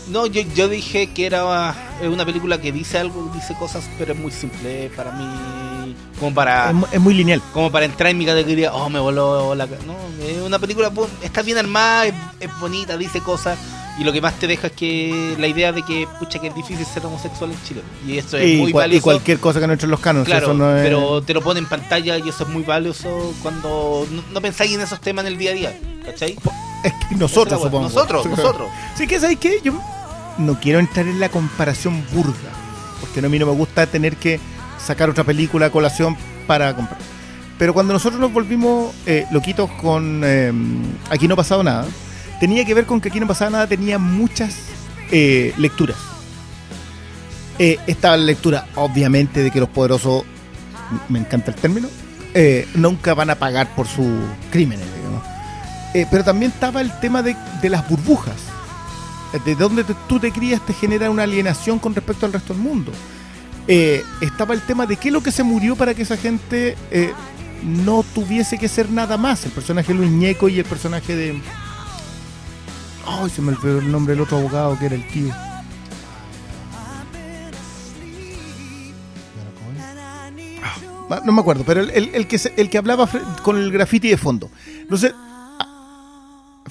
No, 0.10 0.26
yo, 0.28 0.42
yo 0.54 0.68
dije 0.68 1.08
que 1.08 1.26
era 1.26 1.74
una 2.02 2.26
película 2.26 2.60
que 2.60 2.72
dice 2.72 2.98
algo, 2.98 3.32
dice 3.34 3.56
cosas, 3.56 3.88
pero 3.98 4.14
es 4.14 4.20
muy 4.20 4.32
simple 4.32 4.92
para 4.96 5.12
mí. 5.14 5.96
Como 6.20 6.34
para. 6.34 6.70
Es, 6.70 6.76
mu- 6.76 6.86
es 6.92 7.00
muy 7.00 7.14
lineal. 7.14 7.42
como 7.54 7.72
para 7.72 7.86
entrar 7.86 8.10
en 8.12 8.18
mi 8.18 8.26
categoría, 8.26 8.74
oh, 8.74 8.90
me 8.90 9.00
voló 9.00 9.56
la... 9.56 9.66
ca-". 9.68 9.78
No, 9.88 9.96
es 10.26 10.42
una 10.42 10.60
película, 10.60 10.92
bu- 10.92 11.08
está 11.22 11.42
bien 11.42 11.58
armada, 11.58 12.08
es, 12.08 12.14
es 12.40 12.50
bonita, 12.60 12.98
dice 12.98 13.22
cosas, 13.22 13.58
y 13.98 14.04
lo 14.04 14.12
que 14.12 14.22
más 14.22 14.34
te 14.40 14.48
deja 14.48 14.68
es 14.68 14.74
que 14.74 15.36
la 15.40 15.48
idea 15.48 15.72
de 15.72 15.84
que, 15.84 16.06
pucha, 16.20 16.40
que 16.40 16.48
es 16.48 16.56
difícil 16.56 16.86
ser 16.86 17.06
homosexual 17.06 17.52
en 17.52 17.64
Chile. 17.64 17.82
Y 18.06 18.18
eso 18.18 18.38
es 18.38 18.48
Y, 18.50 18.58
muy 18.58 18.72
cua- 18.72 18.82
y 18.82 18.84
valioso. 18.84 19.04
cualquier 19.04 19.40
cosa 19.40 19.60
que 19.62 19.68
no 19.68 19.74
entre 19.74 19.86
en 19.86 19.92
los 19.92 20.00
cánones. 20.02 20.28
Claro, 20.28 20.48
eso 20.48 20.54
no 20.54 20.76
es- 20.78 20.84
pero 20.84 21.22
te 21.24 21.34
lo 21.34 21.42
pone 21.42 21.60
en 21.60 21.66
pantalla 21.68 22.18
y 22.18 22.28
eso 22.28 22.44
es 22.44 22.50
muy 22.50 22.64
valioso 22.64 23.34
cuando 23.42 24.06
no, 24.12 24.24
no 24.34 24.42
pensáis 24.42 24.74
en 24.74 24.82
esos 24.82 25.00
temas 25.00 25.26
en 25.26 25.32
el 25.34 25.38
día 25.38 25.52
a 25.52 25.54
día, 25.54 25.80
¿cachai? 26.06 26.36
Es 26.90 26.94
que 27.08 27.16
nosotros, 27.16 27.60
es 27.60 27.64
supongo. 27.64 27.84
Nosotros, 27.84 28.26
nosotros. 28.26 28.70
Sí 28.96 29.08
que, 29.08 29.20
¿sabes 29.20 29.38
qué? 29.40 29.60
Yo 29.64 29.74
no 30.38 30.60
quiero 30.60 30.80
entrar 30.80 31.08
en 31.08 31.20
la 31.20 31.30
comparación 31.30 32.04
burda. 32.14 32.52
Porque 33.00 33.22
no, 33.22 33.28
a 33.28 33.30
mí 33.30 33.40
no 33.40 33.46
me 33.46 33.54
gusta 33.54 33.88
tener 33.88 34.16
que 34.18 34.40
sacar 34.84 35.10
otra 35.10 35.24
película 35.24 35.68
a 35.68 35.70
colación 35.72 36.18
para 36.48 36.76
comprar. 36.76 37.00
Pero 37.58 37.74
cuando 37.74 37.94
nosotros 37.94 38.20
nos 38.20 38.34
volvimos 38.34 38.94
eh, 39.06 39.26
loquitos 39.32 39.70
con 39.72 40.22
eh, 40.24 40.52
Aquí 41.10 41.28
no 41.28 41.36
ha 41.36 41.38
pasado 41.38 41.64
nada, 41.64 41.86
tenía 42.40 42.66
que 42.66 42.74
ver 42.74 42.86
con 42.86 43.00
que 43.00 43.10
Aquí 43.10 43.20
no 43.20 43.28
pasaba 43.28 43.52
nada 43.52 43.68
tenía 43.68 44.00
muchas 44.00 44.56
eh, 45.12 45.54
lecturas. 45.58 45.98
Eh, 47.60 47.78
estaba 47.86 48.18
la 48.18 48.24
lectura, 48.24 48.68
obviamente, 48.76 49.44
de 49.44 49.52
que 49.52 49.60
los 49.60 49.70
poderosos, 49.70 50.24
me 51.08 51.20
encanta 51.20 51.52
el 51.52 51.56
término, 51.58 51.88
nunca 52.74 53.14
van 53.14 53.30
a 53.30 53.36
pagar 53.36 53.68
por 53.76 53.88
sus 53.88 54.12
crímenes. 54.52 55.03
Eh, 55.94 56.08
pero 56.10 56.24
también 56.24 56.52
estaba 56.52 56.82
el 56.82 56.92
tema 57.00 57.22
de, 57.22 57.36
de 57.62 57.70
las 57.70 57.88
burbujas. 57.88 58.36
Eh, 59.34 59.40
De 59.46 59.56
donde 59.56 59.84
te- 59.84 59.96
tú 60.08 60.20
te 60.20 60.32
crías 60.32 60.66
te 60.66 60.74
genera 60.74 61.10
una 61.12 61.24
alienación 61.24 61.80
con 61.80 61.94
respecto 61.94 62.26
al 62.26 62.34
resto 62.34 62.54
del 62.54 62.64
mundo. 62.64 62.92
Eh, 63.68 64.04
estaba 64.22 64.54
el 64.54 64.62
tema 64.62 64.86
de 64.86 64.98
qué 64.98 65.10
es 65.10 65.14
lo 65.14 65.24
que 65.24 65.32
se 65.32 65.44
murió 65.44 65.76
para 65.76 65.94
que 65.94 66.02
esa 66.02 66.18
gente 66.18 66.76
eh, 66.92 67.14
no 67.64 68.04
tuviese 68.14 68.58
que 68.58 68.68
ser 68.68 68.90
nada 68.90 69.18
más. 69.18 69.46
El 69.46 69.52
personaje 69.52 69.94
de 69.94 70.00
Luis 70.00 70.12
Ñeco 70.12 70.50
y 70.50 70.60
el 70.60 70.66
personaje 70.66 71.16
de... 71.16 71.42
Ay, 73.06 73.30
se 73.30 73.42
me 73.42 73.50
olvidó 73.54 73.80
el 73.80 73.92
nombre 73.92 74.16
del 74.16 74.24
otro 74.24 74.38
abogado 74.38 74.78
que 74.80 74.86
era 74.88 74.96
el 74.96 75.08
tío. 75.10 75.34
Ah, 81.10 81.22
No 81.26 81.32
me 81.32 81.42
acuerdo, 81.42 81.64
pero 81.66 81.82
el, 81.82 81.90
el- 81.92 82.12
el 82.16 82.28
que, 82.28 82.40
el 82.58 82.70
que 82.70 82.78
hablaba 82.78 83.08
con 83.44 83.58
el 83.58 83.72
graffiti 83.72 84.10
de 84.10 84.18
fondo. 84.18 84.50
Entonces, 84.80 85.14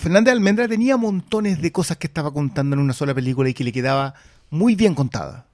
Fernández 0.02 0.32
Almendra 0.32 0.66
tenía 0.66 0.96
montones 0.96 1.62
de 1.62 1.70
cosas 1.70 1.96
que 1.96 2.08
estaba 2.08 2.32
contando 2.32 2.74
en 2.74 2.80
una 2.80 2.92
sola 2.92 3.14
película 3.14 3.48
y 3.48 3.54
que 3.54 3.62
le 3.62 3.70
quedaba 3.70 4.14
muy 4.50 4.74
bien 4.74 4.96
contada. 4.96 5.46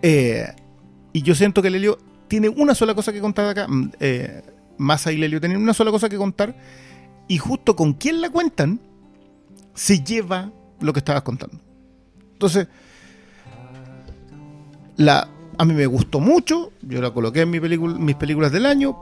Eh, 0.00 0.46
y 1.12 1.20
yo 1.20 1.34
siento 1.34 1.60
que 1.60 1.68
Lelio 1.68 1.98
tiene 2.28 2.48
una 2.48 2.74
sola 2.74 2.94
cosa 2.94 3.12
que 3.12 3.20
contar 3.20 3.46
acá. 3.46 3.68
mm, 3.68 3.90
Eh, 4.00 4.42
Massa 4.78 5.12
y 5.12 5.18
Lelio 5.18 5.38
tienen 5.38 5.60
una 5.60 5.74
sola 5.74 5.90
cosa 5.90 6.08
que 6.08 6.16
contar. 6.16 6.56
Y 7.28 7.36
justo 7.36 7.76
con 7.76 7.92
quién 7.92 8.22
la 8.22 8.30
cuentan, 8.30 8.80
se 9.74 10.02
lleva 10.02 10.50
lo 10.80 10.94
que 10.94 11.00
estabas 11.00 11.20
contando. 11.22 11.60
Entonces, 12.32 12.68
la, 14.96 15.28
a 15.58 15.64
mí 15.66 15.74
me 15.74 15.84
gustó 15.84 16.20
mucho, 16.20 16.72
yo 16.80 17.02
la 17.02 17.10
coloqué 17.10 17.42
en 17.42 17.50
mi 17.50 17.60
mis 17.60 18.16
películas 18.16 18.50
del 18.50 18.64
año, 18.64 18.96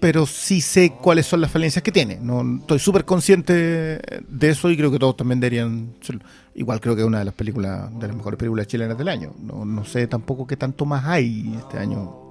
pero 0.00 0.24
sí 0.24 0.62
sé 0.62 0.92
cuáles 1.00 1.26
son 1.26 1.42
las 1.42 1.50
falencias 1.50 1.82
que 1.82 1.92
tiene. 1.92 2.18
No, 2.20 2.42
estoy 2.60 2.78
súper 2.78 3.04
consciente 3.04 3.52
de 3.52 4.48
eso 4.48 4.70
y 4.70 4.76
creo 4.76 4.90
que 4.90 4.98
todos 4.98 5.16
también 5.16 5.38
deberían 5.40 5.94
serlo. 6.00 6.22
Igual 6.54 6.80
creo 6.80 6.96
que 6.96 7.02
es 7.02 7.06
una 7.06 7.18
de 7.18 7.26
las 7.26 7.34
películas, 7.34 7.96
de 8.00 8.08
las 8.08 8.16
mejores 8.16 8.38
películas 8.38 8.66
chilenas 8.66 8.96
del 8.96 9.08
año. 9.08 9.34
No, 9.38 9.64
no 9.66 9.84
sé 9.84 10.06
tampoco 10.06 10.46
qué 10.46 10.56
tanto 10.56 10.86
más 10.86 11.04
hay 11.04 11.54
este 11.58 11.78
año. 11.78 12.30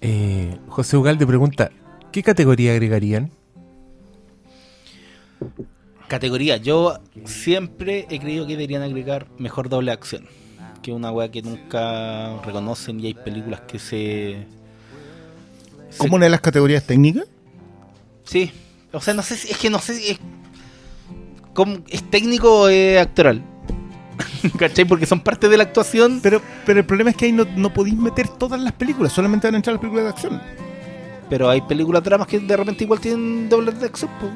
Eh, 0.00 0.56
José 0.68 0.96
Ugalde 0.96 1.26
pregunta, 1.26 1.70
¿qué 2.12 2.22
categoría 2.22 2.72
agregarían? 2.72 3.30
Categoría, 6.06 6.58
yo 6.58 6.98
siempre 7.24 8.06
he 8.10 8.20
creído 8.20 8.46
que 8.46 8.52
deberían 8.52 8.82
agregar 8.82 9.26
mejor 9.38 9.68
doble 9.68 9.90
acción. 9.90 10.26
Que 10.82 10.90
es 10.90 10.96
una 10.96 11.10
weá 11.10 11.30
que 11.30 11.42
nunca 11.42 12.40
reconocen 12.42 13.00
y 13.00 13.06
hay 13.06 13.14
películas 13.14 13.62
que 13.62 13.78
se... 13.78 14.61
Como 15.98 16.16
una 16.16 16.26
de 16.26 16.30
las 16.30 16.40
categorías 16.40 16.84
técnicas. 16.84 17.24
Sí, 18.24 18.50
o 18.92 19.00
sea, 19.00 19.14
no 19.14 19.22
sé 19.22 19.36
si, 19.36 19.50
es 19.50 19.58
que 19.58 19.70
no 19.70 19.78
sé 19.78 19.94
si 19.94 20.10
es, 20.12 20.18
como- 21.54 21.78
es 21.88 22.02
técnico 22.10 22.62
o 22.62 22.68
es 22.68 23.00
actoral. 23.00 23.42
¿Cachai? 24.58 24.84
Porque 24.84 25.06
son 25.06 25.20
parte 25.20 25.48
de 25.48 25.56
la 25.56 25.64
actuación. 25.64 26.20
Pero, 26.22 26.40
pero 26.66 26.80
el 26.80 26.86
problema 26.86 27.10
es 27.10 27.16
que 27.16 27.26
ahí 27.26 27.32
no, 27.32 27.44
no 27.56 27.72
podéis 27.72 27.96
meter 27.96 28.28
todas 28.28 28.60
las 28.60 28.72
películas, 28.72 29.12
solamente 29.12 29.46
van 29.46 29.54
a 29.54 29.56
entrar 29.58 29.74
las 29.74 29.80
películas 29.80 30.04
de 30.04 30.10
acción. 30.10 30.42
Pero 31.28 31.48
hay 31.48 31.60
películas 31.62 32.02
dramas 32.02 32.26
que 32.26 32.38
de 32.40 32.56
repente 32.56 32.84
igual 32.84 33.00
tienen 33.00 33.48
doble 33.48 33.72
de 33.72 33.86
acción. 33.86 34.10
po. 34.20 34.28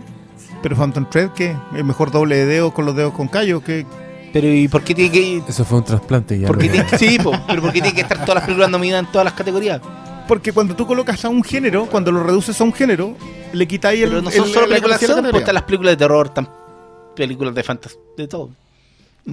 Pero 0.62 0.76
Phantom 0.76 1.06
Thread, 1.10 1.30
¿qué? 1.32 1.54
¿El 1.74 1.84
mejor 1.84 2.10
doble 2.10 2.36
de 2.36 2.46
dedos 2.46 2.72
con 2.72 2.86
los 2.86 2.96
dedos 2.96 3.12
con 3.12 3.28
callo? 3.28 3.62
¿Qué? 3.62 3.84
Pero 4.32 4.48
¿y 4.52 4.66
por 4.68 4.82
qué 4.82 4.94
tiene 4.94 5.10
que 5.12 5.42
Eso 5.48 5.64
fue 5.64 5.78
un 5.78 5.84
trasplante 5.84 6.38
ya. 6.38 6.46
por 6.46 6.58
qué 6.58 6.66
lo- 6.66 6.72
tiene 6.72 6.86
que- 6.88 6.98
sí, 6.98 7.18
po, 7.18 7.32
pero 7.46 7.62
por 7.62 7.72
qué 7.72 7.80
tiene 7.80 7.94
que 7.94 8.00
estar 8.02 8.18
todas 8.20 8.36
las 8.36 8.44
películas 8.44 8.70
nominadas 8.70 9.06
en 9.06 9.12
todas 9.12 9.24
las 9.26 9.34
categorías? 9.34 9.80
Porque 10.28 10.52
cuando 10.52 10.74
tú 10.74 10.86
colocas 10.86 11.24
a 11.24 11.28
un 11.28 11.42
género, 11.44 11.86
cuando 11.86 12.10
lo 12.10 12.22
reduces 12.22 12.60
a 12.60 12.64
un 12.64 12.72
género, 12.72 13.16
le 13.52 13.66
quitáis 13.68 14.02
el. 14.02 14.08
Pero 14.10 14.22
no 14.22 14.28
el- 14.30 14.34
son 14.36 14.48
solo 14.48 14.66
la 14.66 14.74
películas 14.76 15.00
de 15.00 15.08
la 15.08 15.22
pues 15.30 15.34
están 15.42 15.54
las 15.54 15.62
películas 15.64 15.92
de 15.92 15.96
terror, 15.96 16.26
están 16.26 16.48
películas 17.14 17.54
de 17.54 17.62
fantasía, 17.62 17.98
de 18.16 18.28
todo. 18.28 18.50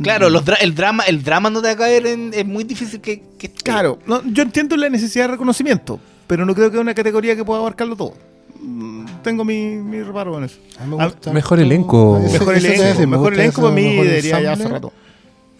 Claro, 0.01 0.29
los 0.29 0.43
dra- 0.43 0.57
el 0.61 0.73
drama, 0.73 1.03
el 1.03 1.23
drama 1.23 1.49
no 1.51 1.61
te 1.61 1.67
va 1.67 1.73
a 1.73 1.77
caer 1.77 2.07
en, 2.07 2.33
es 2.33 2.45
muy 2.45 2.63
difícil 2.63 2.99
que, 2.99 3.21
que 3.37 3.51
Claro, 3.51 3.99
no, 4.07 4.23
yo 4.25 4.41
entiendo 4.41 4.75
la 4.75 4.89
necesidad 4.89 5.25
de 5.25 5.31
reconocimiento, 5.33 5.99
pero 6.25 6.45
no 6.47 6.55
creo 6.55 6.69
que 6.69 6.73
sea 6.77 6.81
una 6.81 6.95
categoría 6.95 7.35
que 7.35 7.43
pueda 7.45 7.59
abarcarlo 7.59 7.95
todo. 7.95 8.13
Mm, 8.59 9.05
Tengo 9.23 9.43
mi, 9.45 9.75
mi 9.75 10.01
reparo 10.01 10.35
en 10.39 10.45
eso. 10.45 10.57
A 10.79 10.85
mí 10.85 10.95
me 10.95 11.03
Ah, 11.03 11.07
gusta 11.07 11.31
mejor 11.31 11.59
elenco. 11.59 12.19
Mejor 12.19 12.55
elenco, 12.55 12.99
me 13.01 13.05
mejor 13.07 13.33
elenco 13.35 13.61
para 13.61 13.73
mí 13.75 13.81
mejor 13.83 14.05
debería 14.07 14.41
ya 14.41 14.53
hace 14.53 14.67
rato. 14.67 14.91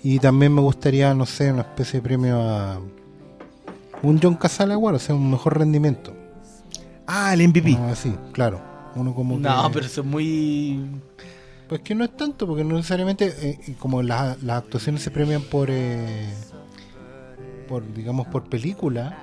Y 0.04 0.18
también 0.20 0.54
me 0.54 0.62
gustaría, 0.62 1.14
no 1.14 1.26
sé, 1.28 1.52
una 1.52 1.62
especie 1.62 2.00
de 2.00 2.04
premio 2.04 2.42
a 2.42 2.80
un 4.04 4.20
John 4.22 4.36
Casale 4.36 4.74
igual, 4.74 4.96
o 4.96 5.00
sea, 5.00 5.16
un 5.16 5.32
mejor 5.32 5.58
rendimiento. 5.58 6.14
Ah, 7.08 7.34
el 7.34 7.42
MVP. 7.48 7.76
Ah, 7.80 7.96
sí, 7.96 8.14
claro. 8.32 8.62
Uno 8.96 9.14
como 9.16 9.40
No, 9.40 9.64
que- 9.68 9.74
pero 9.74 9.86
eso 9.88 10.02
es 10.02 10.08
muy 10.08 11.02
Pues 11.68 11.82
que 11.82 11.96
no 11.96 12.04
es 12.04 12.16
tanto, 12.16 12.46
porque 12.46 12.64
no 12.64 12.76
necesariamente, 12.76 13.34
eh, 13.42 13.76
como 13.80 14.04
las, 14.04 14.44
las 14.44 14.60
actuaciones 14.64 15.02
se 15.02 15.10
premian 15.10 15.42
por, 15.42 15.70
eh, 15.72 16.30
por 17.68 17.92
digamos, 17.94 18.28
por 18.28 18.44
película, 18.50 19.18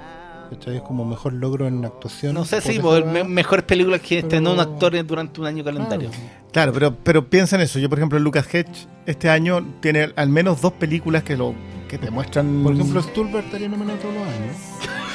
¿cachai? 0.51 0.77
Es 0.77 0.83
como 0.83 1.05
mejor 1.05 1.33
logro 1.33 1.67
en 1.67 1.85
actuación. 1.85 2.35
No 2.35 2.45
sé 2.45 2.61
si 2.61 2.79
weá. 2.79 3.05
me- 3.05 3.25
mejores 3.25 3.65
películas 3.65 4.01
que 4.01 4.19
estrenó 4.19 4.51
un 4.51 4.57
Pero- 4.59 4.71
actor 4.73 5.07
durante 5.07 5.41
un 5.41 5.47
año 5.47 5.65
calendario. 5.65 6.11
Claro, 6.53 6.73
pero, 6.73 6.95
pero 6.97 7.29
piensa 7.31 7.57
en 7.57 7.63
eso. 7.63 7.79
Yo, 7.79 7.89
por 7.89 7.99
ejemplo, 7.99 8.19
Lucas 8.19 8.53
Hedge 8.53 8.87
este 9.07 9.31
año 9.31 9.65
tiene 9.81 10.13
al 10.17 10.29
menos 10.29 10.61
dos 10.61 10.73
películas 10.73 11.23
que 11.23 11.37
lo 11.37 11.55
que 11.89 11.97
te 11.99 12.11
muestran. 12.11 12.63
Por 12.63 12.75
ejemplo, 12.75 13.03
Stulberg 13.03 13.45
estaría 13.47 13.69
nominado 13.69 13.99
todos 14.01 14.15
los 14.15 14.25
años. 14.25 14.57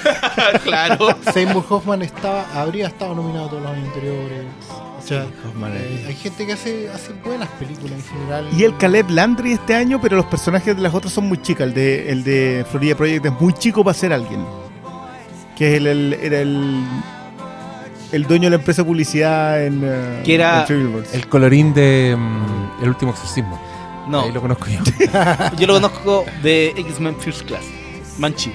claro. 0.64 1.08
Seymour 1.34 1.66
Hoffman 1.70 2.02
estaba, 2.02 2.46
habría 2.54 2.88
estado 2.88 3.16
nominado 3.16 3.50
todos 3.50 3.64
los 3.64 3.72
años 3.72 3.88
anteriores. 3.88 4.46
O 4.98 5.08
sea, 5.08 5.24
eh, 5.24 6.06
hay 6.08 6.16
gente 6.16 6.46
que 6.48 6.54
hace, 6.54 6.90
hace 6.90 7.14
buenas 7.24 7.48
películas 7.60 7.92
en 7.94 8.04
general. 8.04 8.48
Y 8.58 8.64
el 8.64 8.76
Caleb 8.78 9.10
Landry 9.12 9.52
este 9.54 9.76
año, 9.76 10.00
pero 10.02 10.16
los 10.18 10.26
personajes 10.26 10.76
de 10.76 10.82
las 10.82 10.94
otras 10.96 11.14
son 11.14 11.28
muy 11.28 11.40
chicas. 11.42 11.68
El 11.68 11.74
de, 11.76 12.12
el 12.12 12.24
de 12.24 12.66
Florida 12.72 12.96
Project 12.96 13.26
es 13.26 13.32
muy 13.40 13.54
chico 13.54 13.84
para 13.84 13.94
ser 13.94 14.14
alguien. 14.14 14.44
Que 15.56 15.72
es 15.72 15.78
el, 15.78 15.88
el- 15.88 16.14
era 16.14 16.40
el, 16.42 16.84
el 18.12 18.24
dueño 18.28 18.46
de 18.46 18.50
la 18.52 18.56
empresa 18.58 18.82
de 18.82 18.88
publicidad 18.88 19.64
en. 19.66 19.82
eh, 19.84 20.22
Que 20.26 20.36
era 20.36 20.66
en. 20.68 21.04
El 21.14 21.28
colorín 21.28 21.74
de 21.74 22.16
mm, 22.18 22.84
El 22.84 22.90
último 22.90 23.12
exorcismo. 23.12 23.60
No, 24.08 24.22
Ahí 24.22 24.32
lo 24.32 24.42
conozco 24.42 24.68
yo. 24.68 24.80
yo 25.58 25.68
lo 25.68 25.74
conozco 25.76 26.26
de 26.44 26.68
X-Men 26.78 27.16
First 27.20 27.44
Class. 27.48 27.64
Manchi. 28.20 28.52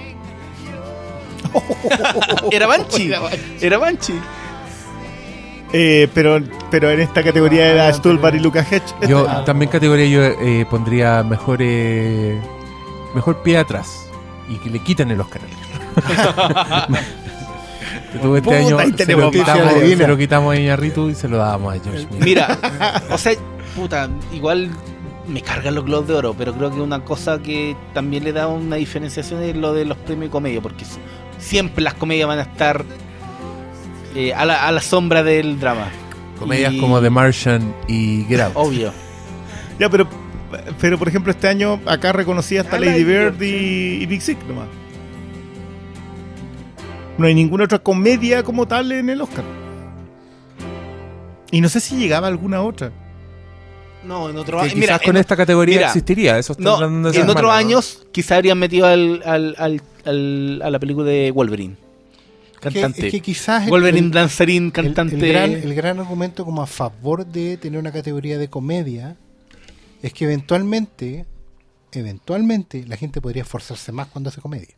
Era 2.53 2.67
Banshee. 2.67 3.13
Era 3.61 3.79
Banshee. 3.79 4.21
Eh, 5.73 6.09
pero, 6.15 6.41
pero 6.71 6.91
en 6.91 7.01
esta 7.01 7.23
categoría 7.23 7.67
era 7.69 7.93
Stulbar 7.93 8.35
y 8.35 8.41
Lucas 8.41 8.71
Hedge. 8.73 8.93
Yo 9.09 9.25
también 9.45 9.71
categoría 9.71 10.07
yo 10.07 10.23
eh, 10.25 10.67
pondría 10.69 11.23
mejor 11.23 11.59
eh, 11.61 12.41
mejor 13.15 13.41
pie 13.43 13.57
atrás 13.59 14.07
y 14.49 14.57
que 14.57 14.69
le 14.69 14.81
quiten 14.81 15.11
el 15.13 15.21
Oscar. 15.21 15.41
Tuvo 18.23 18.37
este 18.37 18.57
año 18.57 18.79
se 18.97 19.17
lo, 19.17 19.31
quitamos, 19.31 19.73
se 19.73 20.07
lo 20.09 20.17
quitamos 20.19 20.55
a 20.55 20.59
Iñárritu 20.59 21.09
y 21.11 21.15
se 21.15 21.29
lo 21.29 21.37
dábamos 21.39 21.75
a 21.75 21.79
George 21.83 22.07
Miller. 22.11 22.25
Mira, 22.25 22.59
o 23.11 23.19
sea, 23.19 23.33
puta, 23.77 24.09
igual 24.33 24.69
me 25.29 25.43
cargan 25.43 25.77
los 25.77 25.85
globos 25.85 26.09
de 26.09 26.15
oro, 26.15 26.35
pero 26.37 26.53
creo 26.55 26.71
que 26.75 26.81
una 26.81 27.05
cosa 27.05 27.41
que 27.41 27.77
también 27.95 28.25
le 28.25 28.33
da 28.33 28.49
una 28.49 28.77
diferenciación 28.77 29.43
es 29.45 29.55
lo 29.57 29.73
de 29.73 29.85
los 29.85 29.97
premios 29.97 30.25
de 30.29 30.31
comedia, 30.31 30.61
porque 30.61 30.85
siempre 31.39 31.85
las 31.85 31.95
comedias 31.95 32.27
van 32.27 32.41
a 32.41 32.43
estar 32.43 32.85
eh, 34.17 34.35
a, 34.35 34.45
la, 34.45 34.67
a 34.67 34.73
la 34.73 34.81
sombra 34.81 35.23
del 35.23 35.61
drama. 35.61 35.87
Comedias 36.39 36.73
Y- 36.73 36.81
como 36.81 37.01
The 37.01 37.11
Martian 37.11 37.75
y 37.87 38.25
Get 38.29 38.41
Out. 38.41 38.53
Obvio. 38.57 38.93
Ya, 39.79 39.89
pero, 39.89 40.09
pero 40.81 40.99
por 40.99 41.07
ejemplo, 41.09 41.31
este 41.31 41.47
año 41.49 41.79
acá 41.87 42.13
reconocí 42.13 42.57
hasta 42.59 42.77
Ah, 42.77 42.81
Lady 42.81 43.05
Bird, 43.05 43.41
y, 43.41 44.03
y 44.03 44.07
Big 44.07 44.21
Sick 44.21 44.39
nomás. 44.49 44.67
No 47.21 47.27
hay 47.27 47.35
ninguna 47.35 47.65
otra 47.65 47.79
comedia 47.79 48.43
como 48.43 48.67
tal 48.67 48.91
en 48.93 49.11
el 49.11 49.21
Oscar. 49.21 49.45
Y 51.51 51.61
no 51.61 51.69
sé 51.69 51.81
si 51.81 51.97
llegaba 51.97 52.29
alguna 52.29 52.63
otra. 52.63 52.93
No, 54.05 54.31
en 54.31 54.39
otro 54.39 54.59
año. 54.59 54.69
quizás 54.69 54.79
Mira, 54.81 54.99
con 54.99 55.17
en, 55.17 55.21
esta 55.21 55.37
categoría 55.37 55.75
mira, 55.77 55.87
existiría. 55.89 56.39
Eso 56.39 56.57
no, 56.59 56.83
en 56.83 57.29
otros 57.29 57.53
años 57.53 58.07
quizás 58.11 58.39
habrían 58.39 58.59
metido 58.59 58.87
al, 58.87 59.21
al, 59.27 59.55
al, 59.59 59.83
al- 60.07 60.63
a 60.65 60.71
la 60.71 60.79
película 60.79 61.07
de 61.11 61.31
Wolverine. 61.31 61.77
Que- 62.55 62.61
Cantante. 62.71 63.07
es 63.09 63.13
que 63.13 63.21
quizás 63.21 63.65
el- 63.65 63.71
Wolverine 63.71 64.07
el- 64.07 64.13
danzarín, 64.13 64.65
el- 64.67 64.73
cantante. 64.73 65.17
El, 65.17 65.29
gran, 65.33 65.53
el 65.53 65.75
gran 65.75 65.99
argumento 66.01 66.47
como 66.47 66.63
a 66.63 66.67
favor 66.67 67.27
de 67.27 67.59
tener 67.59 67.79
una 67.79 67.93
categoría 67.93 68.39
de 68.39 68.49
comedia 68.49 69.17
es 70.03 70.15
que 70.15 70.25
eventualmente, 70.25 71.27
eventualmente, 71.93 72.87
la 72.87 72.97
gente 72.97 73.21
podría 73.21 73.43
esforzarse 73.43 73.93
más 73.93 74.07
cuando 74.09 74.31
hace 74.31 74.41
comedia. 74.41 74.75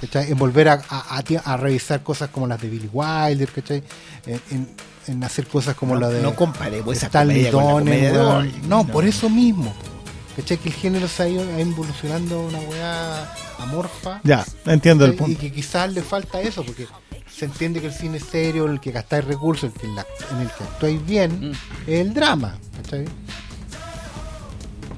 ¿Cachai? 0.00 0.30
En 0.30 0.36
volver 0.38 0.68
a, 0.68 0.82
a- 0.90 1.16
a 1.16 1.22
ti- 1.22 1.38
a 1.42 1.56
revisar 1.56 2.02
cosas 2.02 2.28
como 2.30 2.46
las 2.46 2.60
de 2.60 2.68
Billy 2.68 2.90
Wilder, 2.92 3.48
¿cachai? 3.50 3.82
En, 4.26 4.40
en- 4.50 4.68
en 5.06 5.24
hacer 5.24 5.46
cosas 5.46 5.74
como 5.76 5.94
no, 5.94 6.00
la 6.00 6.08
de 6.10 6.20
no 6.20 6.34
comparemos 6.34 6.94
esa 6.96 7.06
Stanley 7.06 7.50
comedia 7.50 7.52
con 7.52 7.64
la 7.64 7.70
Donen, 7.70 7.84
comedia 7.94 8.12
de 8.12 8.18
weón. 8.18 8.36
hoy. 8.42 8.54
No, 8.62 8.84
No. 8.84 8.86
por 8.86 9.04
eso 9.06 9.30
mismo. 9.30 9.72
¿Cachai? 10.36 10.58
Que 10.58 10.68
el 10.68 10.74
género 10.74 11.08
se 11.08 11.22
ha 11.22 11.28
ido 11.28 11.42
evolucionando 11.58 12.40
una 12.44 12.58
weá 12.58 13.32
amorfa. 13.60 14.20
Ya, 14.22 14.44
entiendo 14.66 15.06
el 15.06 15.14
Y 15.14 15.16
punto. 15.16 15.40
que 15.40 15.50
quizás 15.50 15.90
le 15.94 16.02
falta 16.02 16.40
eso, 16.42 16.62
porque 16.62 16.86
se 17.32 17.46
entiende 17.46 17.80
que 17.80 17.86
el 17.86 17.94
cine 17.94 18.20
serio, 18.20 18.66
el 18.66 18.78
que 18.80 18.90
gastáis 18.92 19.24
recursos, 19.24 19.70
el 19.72 19.80
que 19.80 19.86
en, 19.86 19.94
la- 19.94 20.06
en 20.32 20.40
el 20.40 20.48
que 20.48 20.64
actuáis 20.64 21.06
bien, 21.06 21.50
Mm. 21.50 21.52
es 21.90 22.00
el 22.00 22.12
drama. 22.12 22.58
¿cachai? 22.82 23.06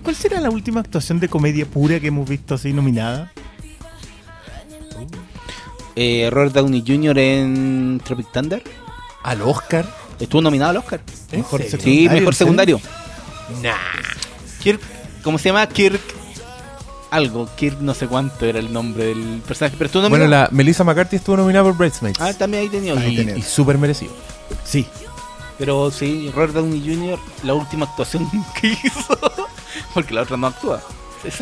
¿Cuál 0.02 0.16
será 0.16 0.40
la 0.40 0.50
última 0.50 0.80
actuación 0.80 1.20
de 1.20 1.28
comedia 1.28 1.66
pura 1.66 2.00
que 2.00 2.08
hemos 2.08 2.28
visto 2.28 2.54
así 2.54 2.72
nominada? 2.72 3.30
Eh, 6.00 6.28
Robert 6.30 6.52
Downey 6.52 6.84
Jr. 6.86 7.18
en 7.18 8.00
Tropic 8.04 8.30
Thunder. 8.30 8.62
Al 9.24 9.42
Oscar. 9.42 9.84
Estuvo 10.20 10.40
nominado 10.40 10.70
al 10.70 10.76
Oscar. 10.76 11.00
Mejor 11.32 11.60
serio? 11.62 11.78
Sí, 11.80 11.92
secundario, 11.94 12.20
mejor 12.20 12.34
secundario. 12.36 12.80
Nah. 13.62 13.74
Kirk, 14.62 14.80
¿cómo 15.24 15.38
se 15.38 15.48
llama? 15.48 15.66
Kirk. 15.66 16.00
Algo, 17.10 17.48
Kirk 17.56 17.80
no 17.80 17.94
sé 17.94 18.06
cuánto 18.06 18.46
era 18.46 18.60
el 18.60 18.72
nombre 18.72 19.06
del 19.06 19.42
personaje, 19.44 19.74
pero 19.76 19.86
estuvo 19.86 20.02
Bueno, 20.02 20.24
nominado. 20.26 20.44
la 20.44 20.48
Melissa 20.52 20.84
McCarthy 20.84 21.16
estuvo 21.16 21.36
nominada 21.36 21.64
por 21.64 21.76
Bridesmaids. 21.76 22.20
Ah, 22.20 22.32
también 22.32 22.62
ahí 22.62 22.68
tenía. 22.68 22.92
Ahí 22.92 23.14
y, 23.14 23.16
tenés. 23.16 23.38
y 23.38 23.42
súper 23.42 23.76
merecido. 23.78 24.12
Sí. 24.64 24.86
Pero 25.58 25.90
sí, 25.90 26.30
Robert 26.32 26.52
Downey 26.52 26.80
Jr., 26.80 27.18
la 27.42 27.54
última 27.54 27.86
actuación 27.86 28.30
que 28.60 28.68
hizo, 28.68 29.18
porque 29.94 30.14
la 30.14 30.22
otra 30.22 30.36
no 30.36 30.46
actúa. 30.46 30.80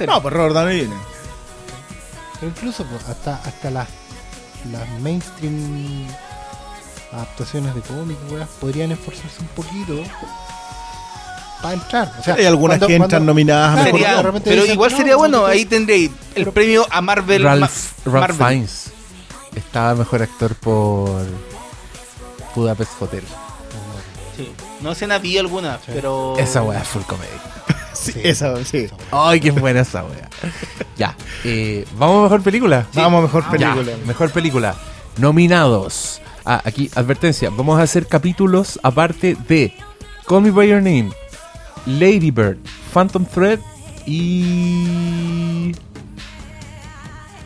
No, 0.06 0.22
pues 0.22 0.32
Robert 0.32 0.54
Downey 0.54 0.84
Jr. 0.86 0.98
Pero 2.40 2.52
incluso 2.56 2.84
pues, 2.84 3.04
hasta, 3.08 3.36
hasta 3.36 3.70
las, 3.70 3.88
las 4.72 4.88
mainstream 5.00 6.06
adaptaciones 7.12 7.74
de 7.74 7.80
cómics, 7.82 8.20
weas, 8.30 8.48
podrían 8.60 8.92
esforzarse 8.92 9.40
un 9.40 9.46
poquito 9.48 10.02
para 11.62 11.74
entrar. 11.74 12.12
O 12.18 12.22
sea, 12.22 12.34
Hay 12.34 12.44
algunas 12.44 12.78
cuando- 12.78 12.86
que 12.88 12.94
entran 12.94 13.10
cuando- 13.10 13.32
nominadas 13.32 13.70
a 13.70 13.90
Claro, 13.90 13.92
mejor. 13.92 14.32
Sería- 14.32 14.44
pero 14.44 14.62
dicen, 14.62 14.74
igual 14.74 14.90
sería 14.90 15.12
no, 15.12 15.18
bueno, 15.18 15.38
no, 15.40 15.46
ahí 15.46 15.64
tendréis 15.64 16.10
el 16.10 16.16
pero- 16.34 16.52
premio 16.52 16.86
a 16.90 17.00
Marvel. 17.00 17.42
Ralph, 17.42 17.60
Ma- 17.60 18.12
Ralph 18.12 18.38
Marvel. 18.38 18.48
Fiennes 18.48 18.84
estaba 19.54 19.94
mejor 19.94 20.22
actor 20.22 20.54
por 20.56 21.24
Budapest 22.54 22.92
Hotel. 23.00 23.24
Sí. 24.36 24.52
No 24.82 24.94
sé, 24.94 25.10
había 25.10 25.40
alguna, 25.40 25.78
pero. 25.86 26.36
Esa 26.38 26.62
weá 26.62 26.80
es 26.82 26.88
full 26.88 27.02
comedy. 27.02 27.30
Sí, 27.96 28.12
Sí. 28.12 28.20
esa, 28.24 28.64
sí. 28.64 28.88
Ay, 29.10 29.40
qué 29.40 29.50
buena 29.50 29.80
esa 29.80 30.04
weá. 30.04 30.28
ya. 30.96 31.16
eh, 31.44 31.84
¿Vamos 31.98 32.20
a 32.20 32.22
mejor 32.24 32.42
película? 32.42 32.86
Vamos 32.94 33.18
a 33.20 33.22
mejor 33.22 33.44
Ya, 33.58 33.74
película. 33.74 33.96
mejor 34.06 34.30
película. 34.30 34.74
Nominados. 35.18 36.20
Ah, 36.44 36.60
aquí, 36.64 36.90
advertencia. 36.94 37.50
Vamos 37.50 37.80
a 37.80 37.82
hacer 37.82 38.06
capítulos 38.06 38.78
aparte 38.82 39.36
de 39.48 39.74
Call 40.28 40.42
Me 40.42 40.50
By 40.50 40.68
Your 40.68 40.82
Name, 40.82 41.10
Lady 41.86 42.30
Bird, 42.30 42.58
Phantom 42.92 43.24
Thread 43.24 43.60
y. 44.06 45.72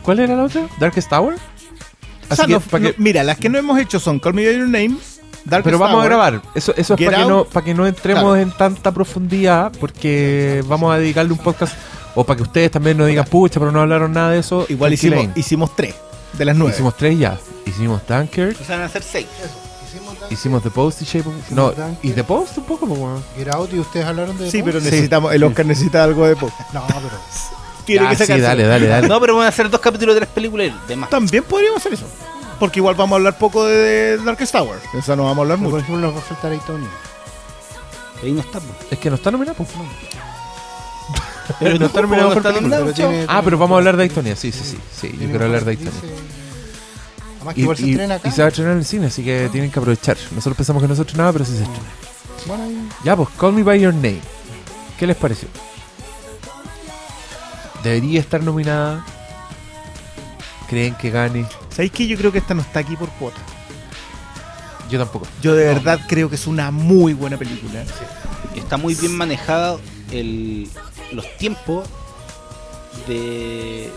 ¿Cuál 0.03 0.19
era 0.19 0.35
la 0.35 0.43
otra? 0.43 0.67
Darkest 0.79 1.09
Tower. 1.09 1.35
O 2.29 2.35
sea, 2.35 2.43
Así 2.45 2.47
que, 2.47 2.51
no- 2.53 2.59
pa' 2.59 2.79
no- 2.79 2.89
que- 2.91 2.95
mira, 2.97 3.23
las 3.23 3.37
que 3.37 3.49
no 3.49 3.57
hemos 3.57 3.79
hecho 3.79 3.99
son 3.99 4.19
Call 4.19 4.33
Me 4.33 4.45
By 4.45 4.57
Your 4.57 4.67
Name, 4.67 4.95
Pero 5.63 5.79
vamos 5.79 6.01
a 6.03 6.05
grabar. 6.05 6.41
Eso, 6.55 6.73
eso 6.77 6.93
es 6.95 7.05
para 7.05 7.17
que, 7.17 7.25
no, 7.25 7.45
pa' 7.45 7.63
que 7.63 7.73
no 7.73 7.87
entremos 7.87 8.21
Claro. 8.23 8.35
en 8.37 8.51
tanta 8.51 8.91
profundidad, 8.91 9.71
porque 9.79 10.63
vamos 10.67 10.93
a 10.93 10.97
dedicarle 10.97 11.31
un 11.33 11.39
podcast. 11.39 11.73
O 12.13 12.23
para 12.25 12.37
que 12.37 12.43
ustedes 12.43 12.69
también 12.71 12.97
nos 12.97 13.07
digan, 13.07 13.25
pucha, 13.25 13.59
pero 13.59 13.71
no 13.71 13.79
hablaron 13.81 14.11
nada 14.13 14.31
de 14.31 14.39
eso. 14.39 14.65
Igual 14.69 14.93
hicimos, 14.93 15.27
hicimos 15.35 15.75
tres 15.75 15.95
de 16.33 16.45
las 16.45 16.55
nueve. 16.55 16.73
Hicimos 16.73 16.95
tres 16.97 17.17
ya. 17.17 17.37
Hicimos 17.65 18.01
Dunkirk, 18.07 18.59
O 18.59 18.63
sea, 18.65 18.75
van 18.77 18.85
a 18.85 18.89
ser 18.89 19.01
seis. 19.03 19.27
Hicimos 20.29 20.63
The 20.63 20.69
Post 20.69 21.01
y 21.01 21.05
Shape 21.05 21.27
of... 21.27 21.51
No, 21.51 21.73
y 22.01 22.11
The 22.11 22.23
Post 22.23 22.57
un 22.59 22.63
poco, 22.65 22.85
weón. 22.85 23.21
Get 23.37 23.49
Out 23.53 23.73
y 23.73 23.79
ustedes 23.79 24.05
hablaron 24.05 24.37
de. 24.37 24.49
Sí, 24.49 24.63
pero 24.63 24.79
necesitamos, 24.79 25.33
el 25.33 25.43
Oscar 25.43 25.65
necesita 25.65 26.03
algo 26.03 26.25
de 26.25 26.35
post. 26.37 26.53
No, 26.73 26.83
pero. 26.87 27.09
Tiene 27.85 28.03
Ya, 28.03 28.09
que 28.11 28.15
sí, 28.15 28.23
sacarse. 28.23 28.41
dale, 28.43 28.63
dale, 28.63 28.87
dale. 28.87 29.07
No, 29.07 29.19
pero 29.19 29.35
van 29.35 29.45
a 29.45 29.49
hacer 29.49 29.69
dos 29.69 29.81
capítulos 29.81 30.15
de 30.15 30.21
tres 30.21 30.29
películas 30.33 30.71
de 30.87 30.95
más. 30.95 31.09
También 31.09 31.43
podríamos 31.43 31.79
hacer 31.79 31.93
eso. 31.93 32.05
Porque 32.61 32.79
igual 32.79 32.93
vamos 32.95 33.13
a 33.13 33.17
hablar 33.17 33.37
poco 33.39 33.65
de, 33.65 33.75
de 33.75 34.17
Darkest 34.23 34.51
Tower. 34.53 34.79
Esa 34.93 35.15
no 35.15 35.23
vamos 35.23 35.39
a 35.39 35.41
hablar 35.41 35.57
Pero, 35.57 35.69
por 35.71 35.79
mucho. 35.79 35.83
ejemplo, 35.85 36.07
nos 36.07 36.15
va 36.15 36.19
a 36.19 36.23
faltar 36.23 36.51
ahí 36.51 36.59
Tony. 36.65 36.87
Ahí 38.23 38.31
no 38.31 38.39
está. 38.41 38.59
pues. 38.59 38.71
Es 38.91 38.99
que 38.99 39.09
no 39.09 39.15
está 39.15 39.31
nominado, 39.31 39.57
pues. 39.57 39.69
Pero 41.59 41.79
no 41.79 41.85
está 41.87 42.01
nominado 42.03 42.29
no 42.29 42.33
por 42.35 42.37
está 42.45 42.53
película. 42.53 42.77
nominado, 42.79 42.93
tiene- 43.09 43.25
Ah, 43.27 43.41
pero 43.43 43.57
vamos 43.57 43.75
a 43.75 43.77
hablar 43.79 43.97
de 43.97 44.03
Aitonia, 44.03 44.35
sí, 44.35 44.51
sí, 44.51 44.59
sí. 44.63 44.77
Sí, 44.95 45.07
yo 45.11 45.17
tiene 45.17 45.31
quiero 45.31 45.45
hablar 45.45 45.65
de 45.65 45.71
Aitonia. 45.71 45.91
actriz. 45.91 46.11
Además, 47.37 47.55
que 47.55 47.59
Y, 47.59 47.63
igual 47.63 47.77
se 47.77 47.83
y- 47.87 47.89
estrena 47.91 48.15
acá. 48.15 48.27
y 48.29 48.31
se 48.31 48.41
va 48.41 48.45
a 48.45 48.49
estrenar 48.49 48.71
en 48.73 48.77
el 48.79 48.85
cine, 48.85 49.07
así 49.07 49.23
que 49.23 49.49
tienen 49.51 49.71
que 49.71 49.79
aprovechar. 49.79 50.17
Nosotros 50.31 50.55
pensamos 50.55 50.81
que 50.83 50.87
no 50.87 50.95
se 50.95 51.01
estrenaba, 51.01 51.33
pero 51.33 51.43
sí 51.45 51.57
se 51.57 51.63
estrena. 51.63 51.83
Bueno, 52.45 52.63
ahí- 52.63 52.89
Ya, 53.03 53.15
pues, 53.15 53.27
Call 53.39 53.53
Me 53.53 53.63
By 53.63 53.79
Your 53.81 53.93
Name. 53.95 54.21
¿Qué 54.99 55.07
les 55.07 55.17
pareció? 55.17 55.47
¿Debería 57.83 58.19
estar 58.19 58.43
nominada? 58.43 59.03
¿Creen 60.69 60.93
que 60.95 61.09
gane? 61.09 61.45
¿Sabéis 61.71 61.91
que 61.91 62.05
yo 62.07 62.17
creo 62.17 62.31
que 62.31 62.37
esta 62.39 62.53
no 62.53 62.61
está 62.61 62.79
aquí 62.79 62.95
por 62.95 63.09
cuota? 63.11 63.39
Yo 64.89 64.99
tampoco. 64.99 65.25
Yo 65.41 65.55
de 65.55 65.65
verdad 65.65 65.99
creo 66.07 66.29
que 66.29 66.35
es 66.35 66.47
una 66.47 66.69
muy 66.71 67.13
buena 67.13 67.37
película. 67.37 67.83
Está 68.55 68.75
muy 68.77 68.93
bien 68.95 69.15
manejado 69.15 69.79
el, 70.11 70.69
los 71.13 71.25
tiempos 71.37 71.87
de, 73.07 73.89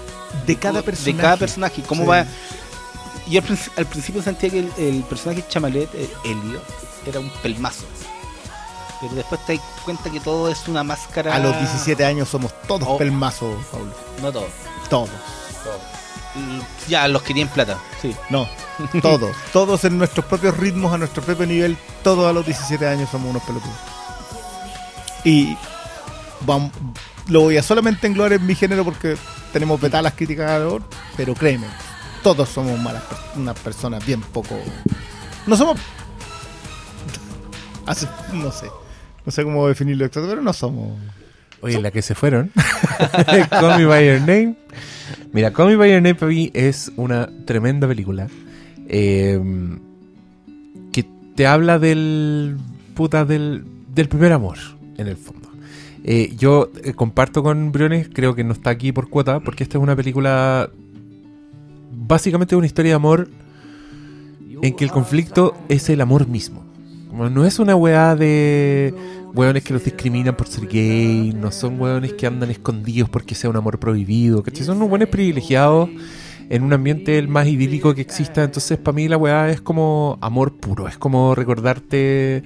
De 0.47 0.57
cada 0.57 0.79
de 0.81 0.83
personaje. 0.85 1.21
cada 1.23 1.37
personaje. 1.37 1.83
Cómo 1.83 2.03
Sí. 2.03 2.09
va. 2.09 2.27
Yo 3.29 3.41
al, 3.41 3.47
princi- 3.49 3.71
al 3.77 3.87
principio 3.87 4.23
sentía 4.23 4.51
que 4.51 4.59
el, 4.61 4.73
el 4.77 5.03
personaje 5.05 5.45
Chamalet, 5.49 5.89
eh, 5.95 6.09
Elio, 6.25 6.61
era 7.07 7.21
un 7.21 7.31
pelmazo. 7.43 7.85
Pero 9.01 9.15
después 9.15 9.45
te 9.47 9.57
das 9.57 9.65
cuenta 9.85 10.11
que 10.11 10.21
todo 10.21 10.49
es 10.49 10.69
una 10.69 10.85
máscara. 10.85 11.35
A 11.35 11.39
los 11.39 11.59
17 11.59 12.05
años 12.05 12.29
somos 12.29 12.53
todos 12.69 12.87
Oh. 12.89 12.99
pelmazos, 12.99 13.57
Paulo. 13.73 13.93
No 14.23 14.31
todo. 14.31 14.47
Todos. 14.89 15.11
Y 16.37 16.91
Ya, 16.91 17.07
los 17.09 17.23
que 17.23 17.35
tienen 17.35 17.53
plata. 17.53 17.79
Sí. 18.03 18.15
No, 18.31 18.49
todos. 19.01 19.35
todos 19.53 19.85
en 19.85 19.99
nuestros 19.99 20.27
propios 20.27 20.57
ritmos, 20.57 20.93
a 20.93 20.99
nuestro 20.99 21.23
propio 21.23 21.47
nivel, 21.47 21.77
todos 22.03 22.29
a 22.29 22.33
los 22.33 22.45
17 22.45 22.87
años 22.87 23.09
somos 23.11 23.31
unos 23.31 23.43
pelotudos. 23.43 23.77
Y 25.25 25.57
vam- 26.47 26.71
lo 27.29 27.43
voy 27.43 27.57
a 27.57 27.63
solamente 27.63 28.07
englobar 28.07 28.35
en 28.35 28.45
mi 28.47 28.55
género 28.55 28.85
porque 28.85 29.17
tenemos 29.53 29.81
vetadas 29.81 30.05
las 30.05 30.13
críticas 30.15 30.51
alrededor, 30.51 30.83
pero 31.17 31.35
créeme, 31.35 31.67
todos 32.23 32.49
somos 32.49 32.79
malas, 32.81 33.03
per- 33.05 33.19
unas 33.37 33.59
personas 33.59 34.05
bien 34.05 34.21
poco... 34.21 34.59
No 35.47 35.57
somos... 35.57 35.79
Hace- 37.87 38.09
no 38.33 38.51
sé. 38.51 38.67
No 39.25 39.33
sé 39.33 39.43
cómo 39.45 39.67
definirlo 39.69 40.05
exacto, 40.05 40.29
pero 40.29 40.43
no 40.43 40.53
somos... 40.53 40.99
Oye, 41.63 41.81
la 41.81 41.91
que 41.91 42.03
se 42.03 42.15
fueron. 42.15 42.53
Call 43.51 43.79
Me 43.79 43.87
By 43.87 44.07
Your 44.07 44.21
Name. 44.21 44.57
Mira, 45.35 45.53
Call 45.53 45.77
By 45.77 45.91
Your 45.91 46.01
Name 46.01 46.15
para 46.15 46.31
mí 46.31 46.53
es 46.55 46.93
una 46.97 47.29
tremenda 47.45 47.89
película. 47.89 48.29
eh, 48.87 49.41
que 50.93 51.05
te 51.35 51.47
habla 51.49 51.81
del. 51.81 52.57
puta, 52.95 53.25
del, 53.25 53.65
del 53.93 54.09
primer 54.09 54.33
amor, 54.33 54.59
en 54.97 55.09
el 55.09 55.17
fondo. 55.17 55.49
Eh, 56.05 56.35
yo 56.39 56.71
eh, 56.85 56.93
comparto 56.93 57.43
con 57.43 57.73
Briones, 57.73 58.09
creo 58.13 58.37
que 58.37 58.45
no 58.45 58.53
está 58.53 58.71
aquí 58.71 58.93
por 58.93 59.09
cuota, 59.11 59.41
porque 59.41 59.65
esta 59.65 59.77
es 59.79 59.83
una 59.83 59.97
película 59.97 60.71
básicamente 61.91 62.55
una 62.55 62.67
historia 62.67 62.91
de 62.91 62.97
amor 62.97 63.29
en 64.63 64.77
que 64.77 64.85
el 64.85 64.93
conflicto 64.93 65.57
es 65.69 65.89
el 65.89 66.01
amor 66.01 66.29
mismo. 66.29 66.64
No 67.15 67.47
es 67.47 67.61
una 67.61 67.77
weá 67.77 68.17
de 68.17 68.93
weones 69.35 69.63
que 69.63 69.73
los 69.73 69.85
discriminan 69.85 70.37
por 70.37 70.49
ser 70.49 70.67
gay, 70.67 71.33
no 71.33 71.53
son 71.53 71.81
weones 71.81 72.13
que 72.15 72.27
andan 72.27 72.51
escondidos 72.51 73.09
porque 73.09 73.37
sea 73.37 73.51
un 73.51 73.57
amor 73.57 73.79
prohibido, 73.79 74.43
¿cachai? 74.43 74.65
Son 74.65 74.79
unos 74.79 74.89
weones 74.89 75.09
privilegiados 75.09 75.91
en 76.51 76.63
un 76.65 76.73
ambiente 76.73 77.19
el 77.19 77.29
más 77.29 77.47
idílico 77.47 77.95
que 77.95 78.01
exista. 78.01 78.43
Entonces, 78.43 78.79
para 78.79 78.97
mí 78.97 79.07
la 79.07 79.17
weá 79.17 79.49
es 79.51 79.61
como 79.61 80.19
amor 80.21 80.55
puro, 80.55 80.89
es 80.89 80.99
como 80.99 81.37
recordarte 81.37 82.43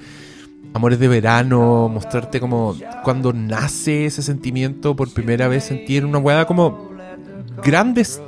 amores 0.74 0.98
de 0.98 1.08
verano, 1.08 1.88
mostrarte 1.88 2.38
como 2.38 2.76
cuando 3.04 3.32
nace 3.32 4.04
ese 4.04 4.22
sentimiento 4.22 4.94
por 4.94 5.12
primera 5.12 5.48
vez, 5.48 5.64
sentir 5.64 6.04
una 6.04 6.18
weá 6.18 6.46
como 6.46 6.90
grandes 7.64 8.20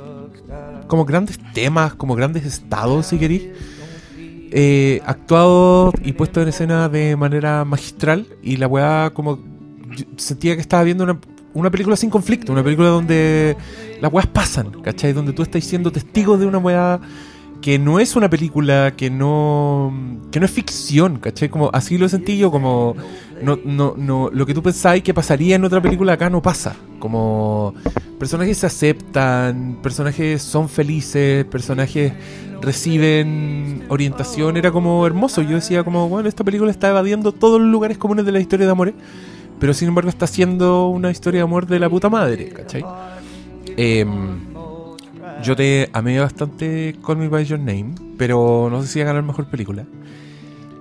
como 0.87 1.05
grandes 1.05 1.39
temas, 1.53 1.93
como 1.93 2.15
grandes 2.15 2.45
estados, 2.45 3.05
si 3.05 3.17
queréis, 3.17 3.43
eh, 4.51 5.01
actuado 5.05 5.93
y 6.03 6.13
puesto 6.13 6.41
en 6.41 6.49
escena 6.49 6.89
de 6.89 7.15
manera 7.15 7.65
magistral. 7.65 8.27
Y 8.43 8.57
la 8.57 8.67
weá, 8.67 9.11
como 9.13 9.39
sentía 10.17 10.55
que 10.55 10.61
estaba 10.61 10.83
viendo 10.83 11.03
una, 11.03 11.19
una 11.53 11.71
película 11.71 11.95
sin 11.95 12.09
conflicto, 12.09 12.51
una 12.51 12.63
película 12.63 12.89
donde 12.89 13.55
las 14.01 14.11
weas 14.11 14.27
pasan, 14.27 14.81
¿cachai? 14.81 15.13
Donde 15.13 15.33
tú 15.33 15.43
estás 15.43 15.63
siendo 15.63 15.91
testigo 15.91 16.37
de 16.37 16.45
una 16.45 16.57
weá 16.57 16.99
que 17.61 17.77
no 17.77 17.99
es 17.99 18.15
una 18.15 18.29
película, 18.29 18.95
que 18.97 19.09
no, 19.09 19.93
que 20.31 20.39
no 20.39 20.45
es 20.45 20.51
ficción, 20.51 21.17
¿cachai? 21.17 21.49
Como 21.49 21.69
así 21.71 21.97
lo 21.97 22.09
sentí 22.09 22.37
yo, 22.37 22.51
como 22.51 22.95
no, 23.41 23.59
no, 23.63 23.93
no, 23.95 24.29
lo 24.33 24.45
que 24.45 24.53
tú 24.53 24.63
pensáis 24.63 25.03
que 25.03 25.13
pasaría 25.13 25.55
en 25.55 25.63
otra 25.63 25.81
película 25.81 26.13
acá 26.13 26.29
no 26.29 26.41
pasa. 26.41 26.75
Como 26.99 27.73
personajes 28.19 28.57
se 28.57 28.65
aceptan, 28.65 29.79
personajes 29.81 30.41
son 30.41 30.69
felices, 30.69 31.45
personajes 31.45 32.13
reciben 32.61 33.85
orientación, 33.89 34.57
era 34.57 34.71
como 34.71 35.05
hermoso. 35.07 35.41
Yo 35.41 35.55
decía 35.55 35.83
como, 35.83 36.07
bueno, 36.09 36.29
esta 36.29 36.43
película 36.43 36.71
está 36.71 36.89
evadiendo 36.89 37.31
todos 37.31 37.59
los 37.59 37.69
lugares 37.69 37.97
comunes 37.97 38.25
de 38.25 38.31
la 38.31 38.39
historia 38.39 38.65
de 38.65 38.71
amores, 38.71 38.93
pero 39.59 39.73
sin 39.73 39.87
embargo 39.89 40.09
está 40.09 40.25
haciendo 40.25 40.87
una 40.87 41.11
historia 41.11 41.39
de 41.39 41.43
amor 41.43 41.65
de 41.67 41.79
la 41.79 41.89
puta 41.89 42.09
madre, 42.09 42.49
¿cachai? 42.49 42.83
Em, 43.77 44.39
yo 45.43 45.55
te 45.55 45.89
amé 45.93 46.19
bastante 46.19 46.95
Call 47.05 47.17
Me 47.17 47.27
By 47.27 47.45
Your 47.45 47.59
Name, 47.59 47.95
pero 48.17 48.67
no 48.71 48.81
sé 48.81 48.87
si 48.87 49.01
a 49.01 49.05
ganar 49.05 49.23
mejor 49.23 49.45
película. 49.45 49.85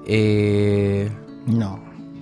Eh, 0.06 1.08
No. 1.46 1.78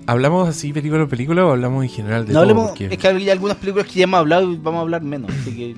¿Hablamos 0.07 0.49
así 0.49 0.73
película 0.73 1.01
por 1.03 1.11
película 1.11 1.45
o 1.45 1.51
hablamos 1.51 1.85
en 1.85 1.91
general 1.91 2.23
de 2.27 2.29
No 2.33 2.41
todo? 2.41 2.43
hablemos, 2.43 2.69
Porque- 2.71 2.87
es 2.87 2.97
que 2.97 3.09
hay 3.09 3.29
algunas 3.29 3.59
películas 3.59 3.87
que 3.89 3.99
ya 3.99 4.05
hemos 4.05 4.19
hablado 4.21 4.51
y 4.51 4.57
vamos 4.57 4.79
a 4.79 4.81
hablar 4.83 5.03
menos. 5.03 5.31
Así 5.31 5.55
que, 5.55 5.77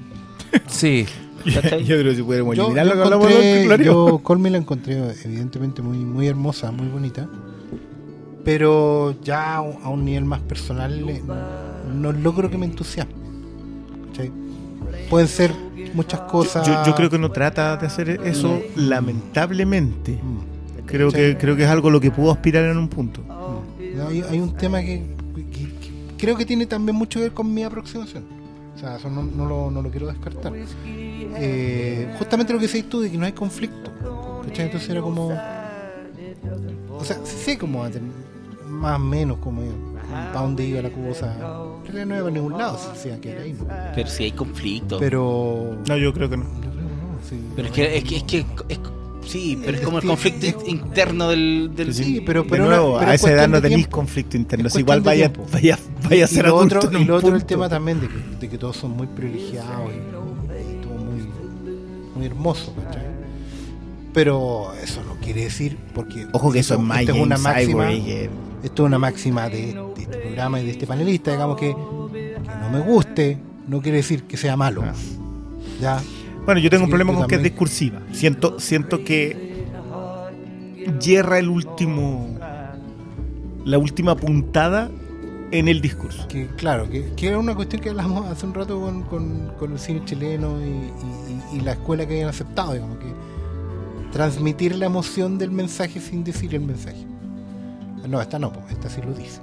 Sí, 0.68 1.06
¿cachai? 1.54 1.84
Yo 1.84 1.96
creo 1.98 2.10
que 2.12 2.16
si 2.16 2.22
pudiéramos 2.22 2.56
Yo, 2.56 2.64
eliminar 2.64 2.86
lo 2.86 2.92
que 2.94 3.00
hablamos 3.02 3.28
de 3.28 3.80
yo 3.84 4.18
Colmy 4.22 4.50
la 4.50 4.58
encontré 4.58 4.98
evidentemente 5.24 5.82
muy, 5.82 5.98
muy 5.98 6.26
hermosa, 6.26 6.70
muy 6.72 6.88
bonita. 6.88 7.28
Pero 8.44 9.14
ya 9.22 9.56
a 9.56 9.60
un 9.90 10.04
nivel 10.04 10.24
más 10.24 10.40
personal 10.40 11.08
eh, 11.08 11.22
no 11.94 12.12
logro 12.12 12.50
que 12.50 12.56
me 12.58 12.66
entusiasme. 12.66 13.12
¿cachai? 14.08 14.30
Pueden 15.10 15.28
ser 15.28 15.52
muchas 15.94 16.20
cosas. 16.22 16.66
Yo, 16.66 16.82
yo 16.86 16.94
creo 16.94 17.10
que 17.10 17.18
no 17.18 17.30
trata 17.30 17.76
de 17.76 17.86
hacer 17.86 18.08
eso, 18.24 18.60
lamentablemente. 18.76 20.12
Mm, 20.22 20.50
Creo 20.86 21.10
Sí. 21.10 21.16
que, 21.18 21.36
creo 21.38 21.54
que 21.54 21.62
es 21.62 21.68
algo 21.68 21.88
a 21.88 21.90
lo 21.92 22.00
que 22.00 22.10
pudo 22.10 22.32
aspirar 22.32 22.64
en 22.64 22.76
un 22.78 22.88
punto. 22.88 23.20
mm. 23.22 23.96
No, 23.96 24.08
hay, 24.08 24.22
hay 24.28 24.40
un 24.40 24.54
tema 24.56 24.80
que, 24.80 25.02
que- 25.52 25.64
que 25.64 25.90
creo 26.18 26.36
que 26.36 26.44
tiene 26.46 26.66
también 26.66 26.96
mucho 26.96 27.18
que 27.20 27.24
ver 27.24 27.32
con 27.32 27.52
mi 27.52 27.62
aproximación. 27.62 28.24
O 28.80 28.82
sea, 28.82 28.96
eso 28.96 29.10
no, 29.10 29.22
no 29.22 29.44
lo, 29.44 29.70
no 29.70 29.82
lo 29.82 29.90
quiero 29.90 30.06
descartar. 30.06 30.52
Eh, 30.86 32.14
justamente 32.18 32.52
lo 32.54 32.58
que 32.58 32.66
decís 32.66 32.88
tú 32.88 33.00
de 33.02 33.10
que 33.10 33.18
no 33.18 33.26
hay 33.26 33.32
conflicto. 33.32 33.90
¿cachai? 34.46 34.66
Entonces 34.66 34.88
era 34.88 35.02
como. 35.02 35.26
O 36.90 37.04
sea, 37.04 37.18
sí 37.24 37.36
sé 37.36 37.58
cómo 37.58 37.80
va 37.80 37.86
a 37.86 37.90
tener- 37.90 38.10
más 38.66 38.96
o 38.98 39.02
menos 39.02 39.38
como 39.38 39.62
para 40.10 40.40
dónde 40.40 40.64
iba 40.64 40.80
la 40.80 40.88
cosa. 40.90 41.34
En 41.86 41.92
realidad 41.92 42.06
no 42.06 42.16
iba 42.16 42.28
a 42.28 42.30
ningún 42.30 42.56
lado, 42.56 42.78
si 42.78 42.98
sea 42.98 43.20
que 43.20 43.32
era 43.32 43.42
ahí. 43.42 43.52
¿no? 43.52 43.66
Pero 43.94 44.08
si 44.08 44.24
hay 44.24 44.32
conflicto. 44.32 44.98
Pero. 44.98 45.76
No, 45.86 45.96
yo 45.98 46.12
creo 46.14 46.30
que 46.30 46.36
no. 46.38 46.44
Yo 46.44 46.60
creo 46.60 46.72
que 46.72 46.78
no, 46.80 47.18
sí. 47.28 47.44
Pero 47.56 47.68
es 47.68 47.74
que, 47.74 47.96
es 47.98 48.04
que, 48.04 48.16
es 48.16 48.22
que 48.24 48.38
es- 48.68 48.78
sí, 49.26 49.58
pero 49.64 49.76
es 49.78 49.82
como 49.84 49.98
el 49.98 50.04
conflicto 50.06 50.46
es- 50.46 50.56
in- 50.66 50.78
interno 50.78 51.28
del, 51.28 51.70
del 51.74 51.94
Sí, 51.94 52.22
pero, 52.24 52.42
De 52.44 52.48
pero 52.50 52.66
nuevo, 52.66 52.90
una- 52.90 52.98
pero 53.00 53.10
a 53.10 53.14
es 53.14 53.22
esa 53.22 53.32
edad 53.32 53.48
no 53.48 53.60
tenéis 53.62 53.88
conflicto 53.88 54.36
interno. 54.36 54.66
Es 54.66 54.72
Si 54.74 54.80
igual 54.80 55.00
vaya, 55.02 55.32
vaya, 55.52 55.78
vaya 56.08 56.24
a 56.24 56.28
Y 56.28 56.34
ser 56.34 56.46
lo 56.46 56.56
adulto 56.56 56.78
otro, 56.78 56.90
en 56.96 57.02
y 57.02 57.04
lo 57.04 57.16
otro 57.16 57.28
el 57.28 57.34
punto. 57.34 57.46
tema 57.46 57.68
también 57.68 58.00
de 58.00 58.08
que, 58.08 58.14
de 58.40 58.48
que 58.48 58.58
todos 58.58 58.76
son 58.76 58.92
muy 58.92 59.06
privilegiados 59.06 59.90
y, 59.92 59.98
y 60.78 60.82
todo 60.82 60.94
muy, 60.94 61.28
muy 62.16 62.26
hermoso, 62.26 62.74
¿cachai? 62.84 63.04
Pero 64.12 64.72
eso 64.82 65.02
no 65.04 65.14
quiere 65.24 65.44
decir 65.44 65.76
porque 65.94 66.26
Ojo 66.32 66.50
que 66.50 66.58
eso 66.60 66.74
es 66.74 66.80
más 66.80 67.00
esta 67.00 67.12
es 67.12 67.18
una 67.22 67.38
máxima, 67.38 67.92
esto 67.92 68.82
es 68.82 68.86
una 68.86 68.98
máxima 68.98 69.48
de, 69.48 69.66
de 69.96 70.02
este 70.02 70.16
programa 70.18 70.60
y 70.60 70.64
de 70.64 70.70
este 70.72 70.86
panelista, 70.86 71.30
digamos 71.30 71.56
que, 71.58 71.68
que 71.68 72.36
no 72.60 72.70
me 72.70 72.80
guste, 72.80 73.38
no 73.68 73.80
quiere 73.80 73.98
decir 73.98 74.24
que 74.24 74.36
sea 74.36 74.56
malo. 74.56 74.82
Ah. 74.84 74.92
Ya, 75.80 76.02
Bueno, 76.50 76.62
yo 76.62 76.68
tengo 76.70 76.82
un 76.82 76.90
problema 76.90 77.14
con 77.14 77.28
que 77.28 77.36
es 77.36 77.42
discursiva. 77.44 78.00
Siento, 78.10 78.58
siento 78.58 79.04
que 79.04 79.66
hierra 81.00 81.38
el 81.38 81.48
último, 81.48 82.36
la 83.64 83.78
última 83.78 84.16
puntada 84.16 84.90
en 85.52 85.68
el 85.68 85.80
discurso. 85.80 86.26
que 86.26 86.48
claro, 86.56 86.90
que, 86.90 87.12
que 87.14 87.28
era 87.28 87.38
una 87.38 87.54
cuestión 87.54 87.80
que 87.80 87.90
hablamos 87.90 88.26
hace 88.26 88.46
un 88.46 88.54
rato 88.54 88.80
con, 88.80 89.02
con- 89.04 89.52
con 89.60 89.72
el 89.72 89.78
cine 89.78 90.02
chileno 90.04 90.60
y, 90.60 90.64
y- 90.64 91.54
y- 91.54 91.58
y 91.58 91.60
la 91.60 91.72
escuela 91.72 92.04
que 92.04 92.14
habían 92.14 92.30
aceptado, 92.30 92.72
digamos 92.72 92.98
que 92.98 93.12
transmitir 94.10 94.74
la 94.74 94.86
emoción 94.86 95.38
del 95.38 95.52
mensaje 95.52 96.00
sin 96.00 96.24
decir 96.24 96.52
el 96.52 96.62
mensaje. 96.62 97.06
No, 98.08 98.20
esta 98.20 98.40
no, 98.40 98.52
esta 98.70 98.88
sí 98.90 99.00
lo 99.06 99.12
dice. 99.14 99.40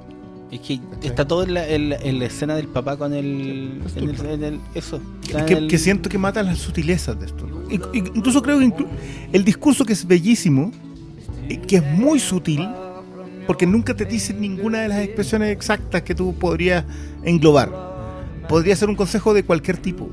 Es 0.52 0.62
que 0.62 0.80
está 1.04 1.28
todo 1.28 1.44
en 1.44 1.54
la, 1.54 1.68
en 1.68 1.90
la- 1.90 1.98
en 1.98 2.20
la 2.20 2.26
escena 2.26 2.56
del 2.56 2.68
papá 2.68 2.96
con 2.98 3.14
el. 3.14 3.82
Sí, 3.94 4.00
en 4.00 4.10
el, 4.10 4.26
en 4.26 4.44
el- 4.44 4.60
eso. 4.76 5.02
Es 5.36 5.44
que, 5.44 5.54
el- 5.54 5.68
que 5.68 5.78
siento 5.78 6.08
que 6.10 6.18
matan 6.18 6.46
las 6.46 6.60
sutilezas 6.60 7.20
de 7.20 7.26
esto. 7.26 7.46
Incluso 7.94 8.42
creo 8.42 8.60
que 8.60 8.66
inclu- 8.68 8.88
el 9.34 9.44
discurso 9.44 9.84
que 9.84 9.92
es 9.94 10.08
bellísimo, 10.08 10.72
eh, 11.50 11.60
que 11.60 11.78
es 11.78 11.84
muy 11.86 12.20
sutil, 12.20 12.66
porque 13.46 13.66
nunca 13.68 13.94
te 13.94 14.06
dice 14.06 14.34
ninguna 14.34 14.80
de 14.82 14.88
las 14.88 15.00
expresiones 15.04 15.52
exactas 15.52 16.02
que 16.04 16.16
tú 16.16 16.34
podrías 16.34 16.86
englobar. 17.24 17.70
Podría 18.48 18.76
ser 18.78 18.88
un 18.90 18.96
consejo 18.96 19.34
de 19.34 19.44
cualquier 19.44 19.76
tipo. 19.78 20.10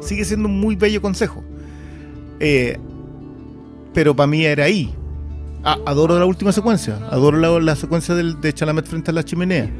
Sigue 0.00 0.24
siendo 0.24 0.48
un 0.48 0.58
muy 0.58 0.74
bello 0.74 1.00
consejo. 1.00 1.44
Eh, 2.40 2.76
pero 3.94 4.16
para 4.16 4.26
mí 4.26 4.44
era 4.44 4.64
ahí. 4.64 4.92
A- 5.64 5.78
adoro 5.86 6.18
la 6.18 6.26
última 6.26 6.52
secuencia. 6.52 6.96
Adoro 7.10 7.60
la, 7.60 7.76
secuencia 7.76 8.14
del, 8.14 8.40
de 8.40 8.52
Chalamet 8.52 8.86
frente 8.86 9.10
a 9.10 9.14
la 9.14 9.24
chimenea. 9.24 9.70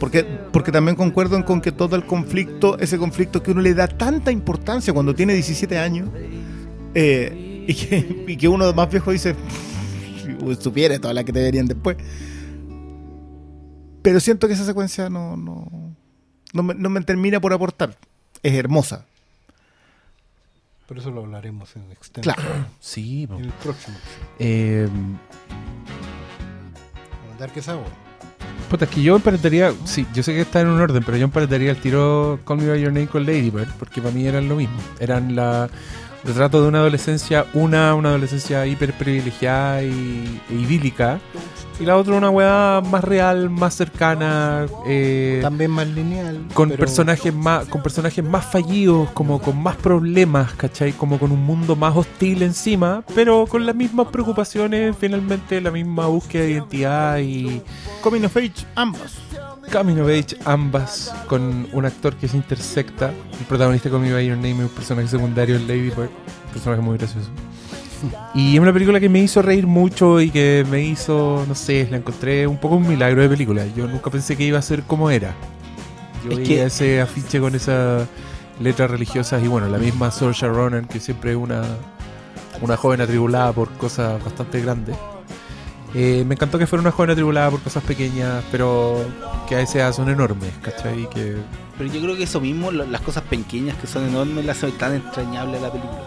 Porque, 0.00 0.24
porque 0.24 0.72
también 0.72 0.96
concuerdo 0.96 1.44
con 1.44 1.60
que 1.60 1.70
todo 1.70 1.94
el 1.94 2.04
conflicto, 2.04 2.76
ese 2.78 2.98
conflicto 2.98 3.40
que 3.42 3.52
uno 3.52 3.60
le 3.60 3.72
da 3.74 3.86
tanta 3.86 4.32
importancia 4.32 4.92
cuando 4.92 5.14
tiene 5.14 5.34
17 5.34 5.78
años, 5.78 6.08
eh, 6.94 7.64
y, 7.68 7.74
que, 7.74 8.24
y 8.26 8.36
que 8.36 8.48
uno 8.48 8.72
más 8.72 8.90
viejo 8.90 9.12
dice, 9.12 9.36
"Si 10.24 10.56
supiera 10.60 10.98
todas 10.98 11.14
las 11.14 11.24
que 11.24 11.32
te 11.32 11.40
verían 11.40 11.66
después. 11.66 11.96
Pero 14.02 14.18
siento 14.18 14.48
que 14.48 14.54
esa 14.54 14.64
secuencia 14.66 15.08
no, 15.08 15.36
no, 15.36 15.94
no, 16.52 16.62
me, 16.64 16.74
no 16.74 16.90
me 16.90 17.00
termina 17.02 17.40
por 17.40 17.52
aportar. 17.52 17.96
Es 18.42 18.54
hermosa. 18.54 19.06
Por 20.92 20.98
eso 20.98 21.10
lo 21.10 21.22
hablaremos 21.22 21.74
en 21.74 21.90
extenso. 21.90 22.34
Claro. 22.34 22.66
sí. 22.78 23.26
En 23.30 23.46
el 23.46 23.50
próximo. 23.62 23.96
Eh, 24.38 24.86
Para 27.28 27.38
dar 27.38 27.50
que 27.50 27.62
sabor. 27.62 27.86
puta, 28.68 28.84
es 28.84 28.90
que 28.90 29.00
yo 29.02 29.16
emparentaría, 29.16 29.72
sí, 29.86 30.06
yo 30.12 30.22
sé 30.22 30.34
que 30.34 30.42
está 30.42 30.60
en 30.60 30.66
un 30.66 30.78
orden, 30.78 31.02
pero 31.02 31.16
yo 31.16 31.24
emparentaría 31.24 31.70
el 31.70 31.78
tiro 31.78 32.40
Call 32.46 32.58
Me 32.58 32.68
By 32.68 32.78
Your 32.82 32.92
Name 32.92 33.06
con 33.06 33.24
Lady 33.24 33.48
Bird, 33.48 33.70
porque 33.78 34.02
para 34.02 34.12
mí 34.12 34.26
eran 34.26 34.50
lo 34.50 34.56
mismo. 34.56 34.76
Eran 35.00 35.34
la 35.34 35.70
retrato 36.24 36.62
de 36.62 36.68
una 36.68 36.78
adolescencia, 36.78 37.46
una, 37.54 37.94
una 37.94 38.10
adolescencia 38.10 38.66
hiper 38.66 38.92
privilegiada 38.94 39.82
y, 39.82 40.40
e 40.50 40.54
idílica, 40.54 41.18
y 41.80 41.84
la 41.84 41.96
otra 41.96 42.14
una 42.14 42.30
weá 42.30 42.80
más 42.88 43.02
real, 43.02 43.50
más 43.50 43.74
cercana, 43.74 44.66
eh, 44.86 45.40
También 45.42 45.70
más 45.72 45.88
lineal. 45.88 46.38
con 46.54 46.68
pero- 46.68 46.78
personajes 46.80 47.34
más 47.34 47.66
con 47.66 47.82
personajes 47.82 48.22
más 48.22 48.44
fallidos 48.44 49.10
como 49.12 49.40
con 49.40 49.60
más 49.60 49.74
problemas 49.76 50.52
¿cachai? 50.52 50.92
como 50.92 51.18
con 51.18 51.32
un 51.32 51.42
mundo 51.44 51.74
más 51.74 51.96
hostil 51.96 52.42
encima 52.42 53.02
pero 53.14 53.46
con 53.46 53.64
las 53.66 53.74
mismas 53.74 54.08
preocupaciones 54.08 54.94
finalmente 55.00 55.60
la 55.60 55.70
misma 55.70 56.06
búsqueda 56.06 56.44
de 56.44 56.50
identidad 56.52 57.18
y 57.18 57.62
Coming 58.02 58.24
of 58.26 58.36
Age, 58.36 58.52
ambas. 58.74 59.14
Coming 59.72 60.00
of 60.00 60.08
Age 60.08 60.36
ambas 60.44 61.14
con 61.28 61.66
un 61.72 61.84
actor 61.86 62.14
que 62.16 62.28
se 62.28 62.36
intersecta 62.36 63.08
el 63.08 63.46
protagonista 63.46 63.88
Me 63.90 64.12
By 64.12 64.26
Your 64.26 64.36
Name 64.36 64.50
es 64.50 64.58
un 64.60 64.68
personaje 64.68 65.08
secundario 65.08 65.56
en 65.56 65.66
Lady 65.66 65.88
Bird 65.88 66.10
un 66.10 66.52
personaje 66.52 66.82
muy 66.82 66.98
gracioso 66.98 67.30
Y 68.34 68.54
es 68.54 68.60
una 68.60 68.72
película 68.72 69.00
que 69.00 69.08
me 69.08 69.20
hizo 69.20 69.42
reír 69.42 69.66
mucho 69.66 70.20
y 70.20 70.30
que 70.30 70.66
me 70.70 70.82
hizo, 70.82 71.44
no 71.46 71.54
sé, 71.54 71.86
la 71.90 71.98
encontré 71.98 72.46
un 72.46 72.58
poco 72.58 72.76
un 72.76 72.88
milagro 72.88 73.22
de 73.22 73.28
película. 73.28 73.64
Yo 73.76 73.86
nunca 73.86 74.10
pensé 74.10 74.36
que 74.36 74.42
iba 74.44 74.58
a 74.58 74.62
ser 74.62 74.82
como 74.82 75.08
era. 75.10 75.34
Yo 76.24 76.32
Es 76.32 76.48
que- 76.48 76.64
ese 76.64 77.00
afiche 77.00 77.38
con 77.40 77.54
esas 77.54 78.08
letras 78.60 78.90
religiosas 78.90 79.42
y 79.42 79.46
bueno, 79.46 79.68
la 79.68 79.78
misma 79.78 80.10
Saoirse 80.10 80.48
Ronan, 80.48 80.86
que 80.86 81.00
siempre 81.00 81.30
es 81.32 81.36
una, 81.36 81.62
una 82.60 82.76
joven 82.76 83.00
atribulada 83.00 83.52
por 83.52 83.70
cosas 83.74 84.22
bastante 84.24 84.60
grandes. 84.60 84.96
Eh, 85.94 86.24
me 86.26 86.34
encantó 86.34 86.58
que 86.58 86.66
fuera 86.66 86.80
una 86.80 86.90
joven 86.90 87.10
atribulada 87.10 87.50
por 87.50 87.60
cosas 87.60 87.82
pequeñas, 87.84 88.42
pero 88.50 89.04
que 89.48 89.54
a 89.56 89.58
veces 89.58 89.94
son 89.94 90.08
enormes, 90.08 90.50
¿cachai? 90.62 91.08
Que 91.10 91.36
Pero 91.76 91.92
yo 91.92 92.00
creo 92.00 92.16
que 92.16 92.22
eso 92.22 92.40
mismo, 92.40 92.70
lo- 92.70 92.86
las 92.86 93.02
cosas 93.02 93.22
pequeñas 93.24 93.76
que 93.76 93.86
son 93.86 94.08
enormes, 94.08 94.44
las 94.46 94.56
hacen 94.58 94.72
tan 94.78 94.94
entrañable 94.94 95.58
a 95.58 95.60
la 95.60 95.70
película. 95.72 96.00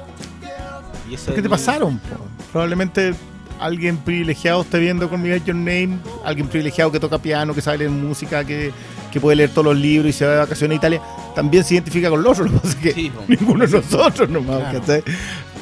Y 1.09 1.14
eso 1.14 1.33
¿Qué 1.35 1.41
te 1.41 1.49
pasaron? 1.49 1.99
po? 1.99 2.17
Probablemente 2.51 3.14
alguien 3.59 3.97
privilegiado 3.97 4.61
esté 4.64 4.80
viendo 4.80 5.07
con 5.07 5.22
Miguel 5.22 5.43
Your 5.45 5.55
Name, 5.55 5.99
alguien 6.23 6.47
privilegiado 6.47 6.91
que 6.91 6.99
toca 6.99 7.19
piano, 7.19 7.53
que 7.53 7.61
sabe 7.61 7.77
leer 7.80 7.91
música, 7.91 8.43
que, 8.43 8.72
que 9.11 9.19
puede 9.22 9.35
leer 9.35 9.51
todos 9.51 9.65
los 9.65 9.77
libros 9.77 10.09
y 10.09 10.14
se 10.14 10.25
va 10.25 10.31
de 10.31 10.38
vacaciones 10.39 10.75
a 10.75 10.77
Italia, 10.80 11.01
también 11.35 11.64
se 11.64 11.75
identifica 11.75 12.09
con 12.09 12.23
los 12.23 12.39
otros. 12.39 12.51
Lo 12.53 12.59
que 12.61 12.67
pasa 12.67 12.77
es 12.80 12.83
que 12.83 12.91
Sí, 12.93 13.09
po. 13.11 13.23
ninguno 13.27 13.67
de 13.67 13.72
nosotros 13.81 14.27
nomás, 14.30 14.57
Claro. 14.61 14.80
¿cachai? 14.80 15.03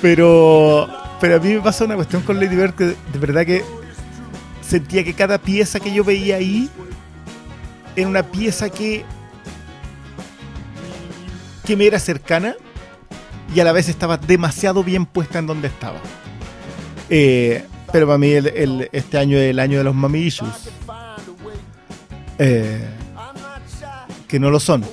Pero, 0.02 0.88
pero 1.20 1.36
a 1.36 1.40
mí 1.40 1.54
me 1.56 1.60
pasa 1.62 1.84
una 1.86 1.96
cuestión 1.96 2.22
con 2.22 2.40
Lady 2.40 2.56
Bird 2.56 2.74
que 2.74 2.86
de 2.86 3.20
verdad 3.20 3.46
que 3.46 3.64
sentía 4.74 5.04
que 5.04 5.14
cada 5.14 5.38
pieza 5.38 5.80
que 5.80 5.94
yo 5.94 6.04
veía 6.04 6.38
ahí 6.38 6.68
era 7.96 8.08
una 8.08 8.24
pieza 8.24 8.72
que 8.72 9.06
que 11.64 11.78
me 11.78 11.86
era 11.86 12.00
cercana 12.00 12.56
y 13.54 13.60
a 13.60 13.64
la 13.64 13.72
vez 13.72 13.88
estaba 13.88 14.18
demasiado 14.18 14.84
bien 14.84 15.06
puesta 15.06 15.38
en 15.38 15.46
donde 15.46 15.68
estaba. 15.68 16.00
Eh, 17.08 17.64
pero 17.92 18.08
para 18.08 18.18
mí 18.18 18.32
el- 18.32 18.48
el- 18.48 18.90
este 18.92 19.20
año 19.20 19.38
es 19.38 19.52
el 19.52 19.60
año 19.60 19.78
de 19.78 19.84
los 19.84 19.94
mami 19.94 20.22
issues. 20.22 20.50
Eh, 22.40 22.84
que 24.28 24.40
no 24.40 24.50
lo 24.50 24.60
son. 24.60 24.84
Sí, 24.84 24.90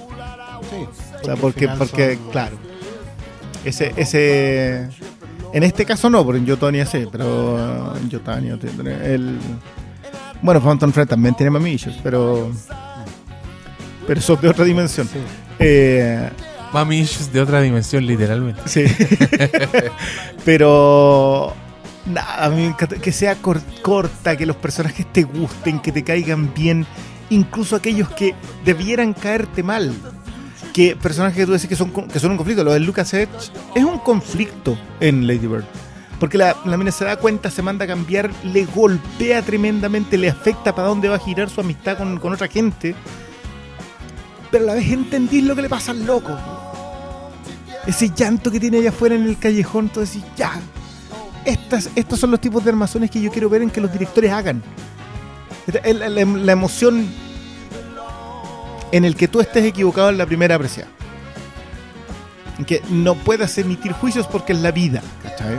O 1.23 1.25
sea, 1.25 1.37
porque, 1.37 1.69
porque 1.69 2.17
son- 2.17 2.31
claro. 2.31 2.59
Ese, 3.65 3.95
ese. 3.97 4.89
En 5.53 5.63
este 5.63 5.85
caso 5.85 6.09
no, 6.11 6.25
porque 6.25 6.39
en 6.39 6.47
Yotonia 6.47 6.87
sí, 6.87 7.07
pero 7.11 7.95
en 7.97 8.09
Yotania 8.09 8.57
el. 9.05 9.39
Bueno, 10.43 10.61
Phantom 10.61 10.93
Thread 10.93 11.09
también 11.09 11.35
tiene 11.35 11.51
mami 11.51 11.73
issues, 11.73 11.97
pero. 12.03 12.51
Pero 14.07 14.21
son 14.21 14.41
de 14.41 14.49
otra 14.49 14.65
dimensión. 14.65 15.07
Sí. 15.09 15.19
Eh, 15.59 16.31
Mami 16.73 17.01
issues 17.01 17.33
de 17.33 17.41
otra 17.41 17.61
dimensión, 17.61 18.07
literalmente. 18.07 18.63
Sí. 18.67 18.85
Pero. 20.45 21.53
Nada, 22.07 22.45
a 22.47 22.49
mí 22.49 22.57
me 22.63 22.67
encanta 22.69 22.97
que 22.97 23.13
sea 23.13 23.35
cor- 23.37 23.61
corta, 23.83 24.37
que 24.37 24.47
los 24.47 24.57
personajes 24.57 25.07
te 25.13 25.23
gusten, 25.23 25.81
que 25.81 25.93
te 25.93 26.03
caigan 26.03 26.53
bien, 26.55 26.87
incluso 27.29 27.77
aquellos 27.77 28.09
que 28.11 28.35
debieran 28.65 29.13
caerte 29.13 29.63
mal. 29.63 29.93
Que 30.73 30.95
personajes 30.97 31.37
que 31.37 31.47
tú 31.47 31.53
decís 31.53 31.69
que 31.69 31.77
son, 31.77 31.91
que 31.91 32.19
son 32.21 32.33
un 32.33 32.37
conflicto. 32.37 32.65
Lo 32.65 32.73
de 32.73 32.81
Lucas 32.81 33.13
Edge 33.15 33.51
es 33.75 33.85
un 33.85 33.99
conflicto 33.99 34.79
en 35.01 35.27
Lady 35.27 35.47
Bird. 35.47 35.65
Porque 36.21 36.37
la, 36.37 36.55
la 36.67 36.77
mina 36.77 36.93
se 36.93 37.07
da 37.07 37.17
cuenta, 37.17 37.51
se 37.51 37.63
manda 37.63 37.87
a 37.87 37.89
cambiar, 37.89 38.31
le 38.45 38.67
golpea 38.67 39.41
tremendamente, 39.41 40.19
le 40.19 40.29
afecta 40.29 40.75
para 40.75 40.89
dónde 40.89 41.09
va 41.09 41.17
a 41.17 41.19
girar 41.19 41.49
su 41.49 41.63
amistad 41.63 41.97
con, 41.97 42.33
otra 42.33 42.47
gente. 42.47 42.95
Pero 44.51 44.65
a 44.65 44.67
la 44.69 44.75
vez 44.75 44.91
entendís 44.91 45.43
lo 45.43 45.57
que 45.57 45.63
le 45.63 45.71
pasa 45.71 45.93
al 45.93 46.05
loco. 46.05 46.37
Ese 47.87 48.11
llanto 48.15 48.51
que 48.51 48.61
tiene 48.61 48.79
allá 48.79 48.91
afuera 48.91 49.15
en 49.15 49.25
el 49.25 49.39
callejón, 49.39 49.89
tú 49.89 50.01
decís, 50.01 50.23
ya. 50.37 50.61
Estas, 51.47 51.89
estos 51.97 52.21
son 52.21 52.31
los 52.31 52.41
tipos 52.41 52.63
de 52.63 52.71
armazones 52.71 53.11
que 53.11 53.23
yo 53.23 53.31
quiero 53.31 53.49
ver 53.49 53.63
en 53.63 53.71
que 53.71 53.81
los 53.81 53.91
directores 53.91 54.31
hagan. 54.31 54.63
La 55.83 56.53
emoción 56.53 57.09
en 58.93 59.05
el 59.05 59.17
que 59.17 59.29
tú 59.29 59.41
estés 59.41 59.65
equivocado 59.65 60.09
en 60.11 60.19
la 60.19 60.27
primera 60.27 60.55
apreciada. 60.57 60.91
En 62.59 62.65
que 62.65 62.83
no 62.91 63.15
puedas 63.15 63.57
emitir 63.59 63.93
juicios 63.93 64.27
porque 64.27 64.53
es 64.53 64.61
la 64.61 64.71
vida. 64.71 65.03
¿cachai? 65.23 65.59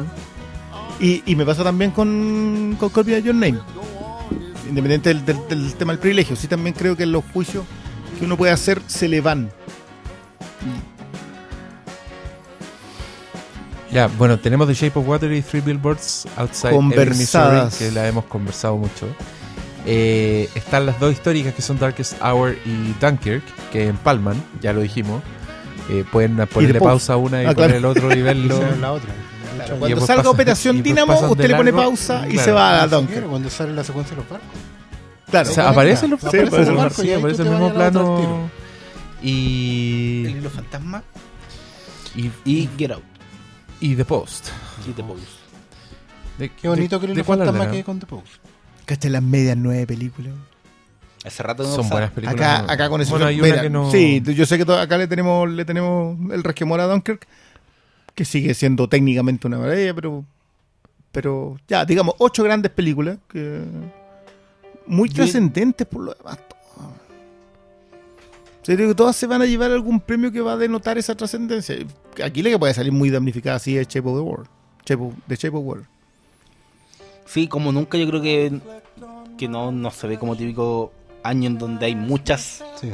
Y, 1.00 1.24
y 1.26 1.36
me 1.36 1.46
pasa 1.46 1.64
también 1.64 1.92
con, 1.92 2.76
con 2.80 2.90
Call 2.90 3.06
Me 3.06 3.22
Your 3.22 3.34
Name. 3.36 3.60
Independiente 4.70 5.10
del, 5.10 5.26
del- 5.26 5.48
del 5.50 5.74
tema 5.76 5.94
del 5.94 6.00
privilegio. 6.00 6.36
Sí 6.36 6.48
también 6.48 6.76
creo 6.76 6.96
que 6.96 7.06
los 7.06 7.24
juicios 7.34 7.66
que 8.20 8.26
uno 8.26 8.38
puede 8.38 8.52
hacer 8.52 8.82
se 8.88 9.08
le 9.08 9.20
van. 9.22 9.52
Ya, 13.92 14.08
bueno, 14.08 14.40
tenemos 14.40 14.68
The 14.68 14.74
Shape 14.74 15.00
of 15.00 15.08
Water 15.08 15.32
y 15.34 15.42
Three 15.42 15.60
Billboards 15.62 16.26
Outside 16.38 16.72
Conversadas. 16.72 17.66
Missouri, 17.74 17.90
que 17.90 17.92
la 18.00 18.08
hemos 18.08 18.24
conversado 18.26 18.78
mucho. 18.78 19.08
Eh, 19.86 20.50
están 20.56 20.86
las 20.86 21.00
dos 21.00 21.12
históricas 21.12 21.54
que 21.56 21.62
son 21.62 21.80
Darkest 21.80 22.14
Hour 22.22 22.56
y 22.66 22.94
Dunkirk, 23.04 23.44
que 23.72 23.88
empalman, 23.88 24.42
ya 24.62 24.74
lo 24.74 24.82
dijimos. 24.82 25.24
Eh, 25.90 26.06
pueden 26.12 26.36
ponerle 26.48 26.80
Post. 26.80 26.90
pausa 26.90 27.14
a 27.14 27.18
una 27.18 27.42
y 27.44 27.46
Ah, 27.48 27.54
poner 27.54 27.72
claro. 27.72 27.78
el 27.78 27.86
otro 27.86 28.16
y 28.16 28.22
verlo. 28.22 28.62
Es 28.66 28.78
la 28.78 28.92
otra. 28.94 29.12
Claro, 29.56 29.76
Y 29.76 29.80
cuando 29.80 30.06
salga 30.06 30.24
pasan- 30.24 30.34
Operación 30.34 30.78
y 30.78 30.82
Dinamo, 30.82 31.20
usted 31.20 31.48
le 31.50 31.56
pone 31.56 31.72
largo, 31.72 31.90
pausa 31.90 32.26
y 32.28 32.32
claro. 32.34 32.46
se 32.46 32.52
va 32.52 32.70
a 32.70 32.88
Claro, 32.88 32.98
Dunkirk. 33.02 33.28
Cuando 33.28 33.50
sale 33.50 33.74
la 33.74 33.84
secuencia 33.84 34.16
de 34.16 34.22
los 34.22 34.30
barcos. 34.32 34.48
Claro. 35.30 35.50
O 35.50 35.54
sea, 35.54 35.70
aparece 35.70 36.06
en 36.06 36.12
los 36.12 36.20
Sí, 36.22 36.28
aparece 36.28 36.58
los 36.66 36.76
barcos, 36.78 36.98
sí, 37.02 37.08
y 37.08 37.14
aparece 37.14 37.42
el 37.44 37.50
mismo 37.50 37.74
plano. 37.74 38.50
Y, 39.24 40.24
El 40.26 40.38
hilo 40.38 40.50
fantasma 40.50 41.04
y, 42.16 42.32
y 42.46 42.70
Get 42.78 42.92
Out. 42.92 43.04
y 43.80 43.96
The 43.96 44.06
Post. 44.06 44.48
Y 44.88 44.92
The 44.94 45.04
Pose. 45.04 45.22
De- 46.38 46.50
Qué 46.50 46.68
bonito 46.68 46.98
de- 47.00 47.08
que 47.08 47.14
¿de 47.14 47.20
el 47.20 47.26
cuál 47.26 47.40
fantasma 47.40 47.60
hablará? 47.64 47.72
que 47.78 47.84
con 47.84 48.00
The 48.00 48.06
Post. 48.08 48.28
¿Cachaste 48.86 49.10
las 49.10 49.24
medias 49.24 49.58
nueve 49.58 49.86
películas? 49.88 50.34
Hace 51.24 51.44
rato 51.44 51.64
no 51.64 51.70
Son 51.76 51.88
buenas 51.90 52.12
películas. 52.12 52.36
Acá, 52.36 52.64
¿no? 52.66 52.72
acá 52.72 52.90
con 52.90 53.00
eso. 53.02 53.12
Bueno, 53.12 53.28
hay 53.28 53.40
una 53.40 53.48
mira, 53.50 53.62
que 53.62 53.70
no... 53.70 53.92
Sí, 53.92 54.22
yo 54.26 54.46
sé 54.46 54.58
que 54.64 54.72
acá 54.74 54.98
le 54.98 55.08
tenemos, 55.08 55.50
le 55.50 55.64
tenemos 55.66 56.18
el 56.32 56.44
resquemor 56.44 56.80
a 56.80 56.88
Dunkirk, 56.88 57.28
que 58.16 58.26
sigue 58.26 58.54
siendo 58.56 58.90
técnicamente 58.90 59.48
una 59.48 59.58
maravilla, 59.60 59.94
pero. 59.94 60.26
Pero 61.12 61.58
ya, 61.68 61.86
digamos, 61.86 62.16
ocho 62.18 62.44
grandes 62.44 62.72
películas 62.72 63.18
que. 63.30 63.62
Muy 64.88 65.10
Yo- 65.10 65.16
trascendentes 65.16 65.86
por 65.88 66.02
lo 66.04 66.14
demás. 66.14 66.38
todas. 66.48 66.90
O 68.62 68.66
sea, 68.66 68.78
que 68.78 68.96
todas 68.96 69.16
se 69.16 69.28
van 69.28 69.42
a 69.42 69.46
llevar 69.46 69.72
algún 69.72 70.00
premio 70.00 70.32
que 70.32 70.42
va 70.42 70.54
a 70.54 70.58
denotar 70.58 70.98
esa 70.98 71.16
trascendencia. 71.16 71.76
Aquí 72.24 72.42
la 72.44 72.50
que 72.52 72.60
puede 72.60 72.74
salir 72.74 72.92
muy 72.92 73.10
damnificada 73.10 73.58
así 73.58 73.78
es 73.78 73.88
Shape 73.88 74.08
of 74.08 74.16
the 74.16 74.22
World. 74.22 74.48
Shape 74.86 75.04
of- 75.04 75.14
The 75.28 75.36
Shape 75.36 75.58
of 75.58 75.64
Water. 75.66 75.84
Sí, 77.32 77.48
como 77.48 77.72
nunca 77.72 77.98
yo 77.98 78.08
creo 78.08 78.22
que, 78.22 78.60
que 79.38 79.48
no, 79.48 79.72
no 79.72 79.90
se 79.92 80.08
ve 80.08 80.18
como 80.18 80.36
típico 80.36 80.92
año 81.24 81.48
en 81.48 81.58
donde 81.58 81.86
hay 81.86 81.96
muchas 81.96 82.64
Sí. 82.80 82.92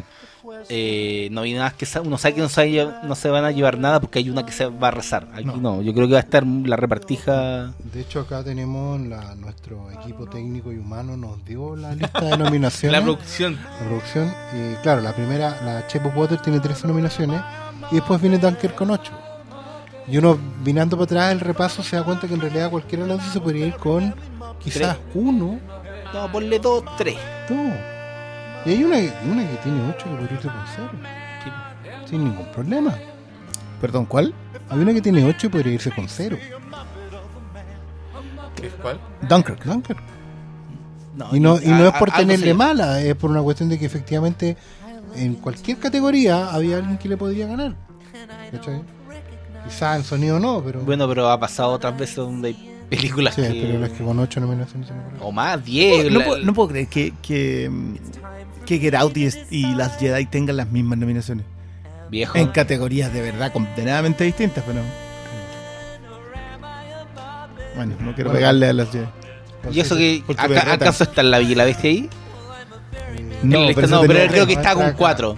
eh, 0.70 1.28
novedades 1.32 1.74
que 1.74 1.86
sa- 1.86 2.02
uno 2.02 2.18
sabe 2.18 2.36
que 2.36 2.42
no 2.42 2.50
se, 2.50 2.88
no 3.04 3.16
se 3.16 3.30
van 3.30 3.46
a 3.46 3.52
llevar 3.52 3.78
nada 3.78 4.00
porque 4.00 4.20
hay 4.20 4.30
una 4.30 4.46
que 4.46 4.52
se 4.52 4.66
va 4.68 4.90
a 4.90 4.92
rezar. 4.92 5.28
Aquí 5.34 5.46
No. 5.46 5.58
no, 5.58 5.82
yo 5.82 5.94
creo 5.94 6.08
que 6.08 6.14
va 6.14 6.20
a 6.20 6.24
estar 6.24 6.46
la 6.46 6.76
repartija. 6.76 7.74
De 7.94 8.02
hecho, 8.02 8.20
acá 8.22 8.44
tenemos 8.44 9.00
la, 9.02 9.36
nuestro 9.36 9.90
equipo 9.92 10.26
técnico 10.28 10.72
y 10.72 10.78
humano 10.78 11.18
nos 11.18 11.44
dio 11.46 11.76
la 11.76 11.96
lista 11.96 12.22
de 12.22 12.38
nominaciones. 12.38 12.92
La 13.00 13.04
producción. 13.04 13.56
la 13.56 13.88
producción. 13.88 14.34
Y 14.54 14.76
claro, 14.84 15.02
la 15.02 15.14
primera, 15.16 15.62
la 15.64 15.86
Shape 15.88 16.08
of 16.10 16.16
Water 16.18 16.38
tiene 16.42 16.60
13 16.60 16.88
nominaciones. 16.88 17.42
Y 17.92 17.96
después 17.96 18.20
viene 18.22 18.38
Dunker 18.38 18.74
con 18.76 18.92
8. 18.92 19.12
Y 20.08 20.18
uno, 20.18 20.38
vinando 20.64 20.96
para 20.96 21.04
atrás 21.06 21.32
el 21.34 21.40
repaso, 21.42 21.84
se 21.84 21.96
da 21.98 22.04
cuenta 22.04 22.28
que 22.28 22.34
en 22.34 22.42
realidad 22.42 22.72
los 22.72 23.08
dos 23.08 23.24
se 23.34 23.40
podría 23.42 23.68
ir 23.68 23.76
con 23.76 24.16
quizás 24.60 24.98
uno, 25.14 25.60
No, 26.14 26.32
ponle 26.32 26.60
dos, 26.60 26.84
tres. 26.98 27.18
dos. 27.50 27.58
Y 28.66 28.70
hay 28.72 28.84
una, 28.84 28.98
una 29.32 29.48
que 29.50 29.56
tiene 29.64 29.82
8 29.90 30.06
que 30.06 30.10
podría 30.16 30.34
irse 30.34 30.48
con 30.48 30.64
0. 30.76 30.90
Sin 32.10 32.24
ningún 32.24 32.46
problema. 32.52 32.96
Perdón, 33.82 34.06
¿cuál? 34.06 34.34
Hay 34.70 34.80
una 34.80 34.94
que 34.94 35.02
tiene 35.02 35.24
8 35.26 35.48
y 35.48 35.50
podría 35.50 35.74
irse 35.74 35.92
con 35.92 36.08
0. 36.10 36.38
¿Cuál? 38.82 39.00
Dunkirk. 39.28 39.64
Dunker. 39.64 39.98
Y 41.32 41.40
no, 41.40 41.60
y 41.62 41.66
a- 41.70 41.78
no 41.78 41.88
es 41.88 41.94
a- 41.94 42.00
por 42.00 42.12
tenerle 42.12 42.54
mala, 42.54 43.02
es 43.02 43.16
por 43.16 43.30
una 43.32 43.42
cuestión 43.42 43.70
de 43.70 43.80
que 43.80 43.86
efectivamente 43.86 44.56
en 45.16 45.36
cualquier 45.36 45.78
categoría 45.80 46.50
había 46.52 46.78
alguien 46.78 46.98
que 46.98 47.10
le 47.10 47.18
podría 47.18 47.48
ganar. 47.48 47.76
¿Cachai? 48.52 48.82
Quizá 49.68 49.96
en 49.96 50.04
sonido 50.04 50.40
no, 50.40 50.62
pero. 50.64 50.82
Bueno, 50.82 51.08
pero 51.08 51.30
ha 51.30 51.40
pasado 51.40 51.72
otras 51.72 51.98
veces 51.98 52.16
donde 52.18 52.50
hay 52.50 52.74
películas 52.90 53.36
sí, 53.36 53.42
que... 53.42 53.50
pero 53.72 53.86
es 53.86 53.92
que 53.92 54.04
con 54.04 54.18
8 54.20 54.40
nominaciones 54.40 54.88
se 54.88 54.94
me 54.94 55.02
ocurre. 55.02 55.18
O 55.22 55.32
más, 55.32 55.64
10. 55.64 56.12
No, 56.12 56.20
la- 56.20 56.26
puedo, 56.26 56.44
no 56.44 56.54
puedo 56.54 56.70
creer 56.70 56.88
que, 56.88 57.14
que, 57.22 57.70
que 58.66 58.80
Get 58.80 58.96
Out 58.96 59.18
y, 59.18 59.30
y 59.52 59.76
las 59.76 59.98
Jedi 60.00 60.26
tengan 60.26 60.58
las 60.58 60.72
mismas 60.72 60.98
nominaciones. 60.98 61.46
Viejo. 62.10 62.38
En 62.38 62.48
categorías 62.50 63.12
de 63.14 63.22
verdad 63.22 63.52
condenadamente 63.52 64.24
distintas, 64.24 64.64
pero. 64.66 64.80
Bueno, 67.76 67.94
no 68.00 68.16
quiero 68.16 68.30
Bueno. 68.32 68.40
pegarle 68.40 68.68
a 68.70 68.74
las 68.74 68.90
Jedi. 68.92 69.06
Y 69.72 69.80
eso 69.82 69.96
que 69.98 70.24
acá. 70.38 70.74
¿acaso 70.74 71.04
está 71.04 71.22
en 71.22 71.32
la 71.32 71.40
Bella 71.40 71.52
y 71.52 71.56
la 71.56 71.66
Bestia 71.66 71.90
ahí? 71.90 72.10
No, 73.44 73.60
lista 73.66 73.76
pero 73.82 73.88
no, 73.88 74.02
pero 74.02 74.32
creo 74.32 74.48
que 74.48 74.54
está 74.54 74.74
con 74.74 74.86
Acá. 74.86 74.96
4. 74.98 75.36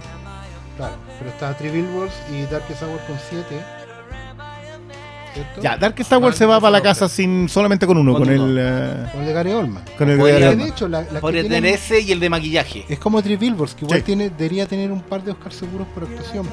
Claro, 0.77 0.93
pero 1.17 1.30
está 1.32 1.53
Three 1.58 1.69
Billboards 1.72 2.14
y 2.32 2.43
Darkest 2.43 2.83
Hour 2.83 2.99
con 3.08 3.17
7. 3.30 3.45
¿Cierto? 5.33 5.61
Ya, 5.61 5.77
Dark 5.77 5.95
Star 5.99 6.19
Wars 6.19 6.35
se 6.38 6.45
va 6.45 6.59
para 6.59 6.72
la 6.72 6.82
casa 6.82 7.08
sin 7.09 7.48
solamente 7.49 7.85
con 7.88 7.98
uno, 7.98 8.14
Con 8.14 8.24
con, 8.25 8.33
uno. 8.33 8.45
el 8.45 8.58
eh, 8.59 9.09
Con 9.11 9.22
el 9.22 9.27
de 9.27 9.33
Gary 9.33 9.51
Oldman. 9.51 9.83
con 9.98 10.09
el 10.09 10.17
de 10.17 10.24
Gary 10.32 10.41
de 10.43 10.49
Oldman. 10.49 10.67
hecho, 10.67 10.88
la, 10.88 11.01
la 11.11 11.19
Podría 11.19 11.41
que 11.43 11.48
tener 11.49 11.61
tiene- 11.64 11.75
ese 11.75 11.99
y 12.01 12.11
el 12.11 12.19
de 12.19 12.30
maquillaje. 12.30 12.85
es 12.90 12.99
como 12.99 13.22
Three 13.22 13.38
Billboards, 13.38 13.75
que 13.75 13.85
igual 13.85 13.99
Sí. 13.99 14.06
tiene, 14.06 14.30
debería 14.30 14.66
tener 14.67 14.91
un 14.91 15.01
par 15.01 15.24
de 15.24 15.32
Oscars 15.32 15.56
seguros 15.56 15.88
por 15.93 16.03
actuación. 16.03 16.48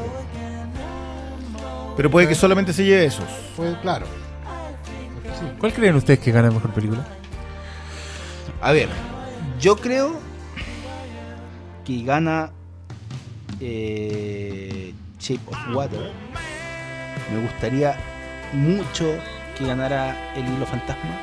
Pero 1.96 2.10
puede 2.10 2.28
que 2.28 2.34
solamente 2.34 2.72
se 2.72 2.84
lleve 2.84 3.06
esos. 3.06 3.24
Fue 3.56 3.74
claro. 3.80 4.06
Sí. 5.40 5.46
¿Cuál 5.58 5.72
creen 5.72 5.96
ustedes 5.96 6.18
que 6.18 6.30
gana 6.30 6.50
mejor 6.50 6.70
película? 6.72 7.06
A 8.60 8.72
ver, 8.72 8.88
yo 9.60 9.76
creo 9.76 10.14
que 11.84 12.02
gana 12.02 12.50
eh, 13.60 14.92
Shape 15.18 15.40
of 15.46 15.56
Water. 15.74 16.10
Me 17.32 17.40
gustaría 17.42 17.96
mucho 18.52 19.14
que 19.56 19.66
ganara 19.66 20.34
el 20.34 20.46
hilo 20.46 20.66
fantasma. 20.66 21.20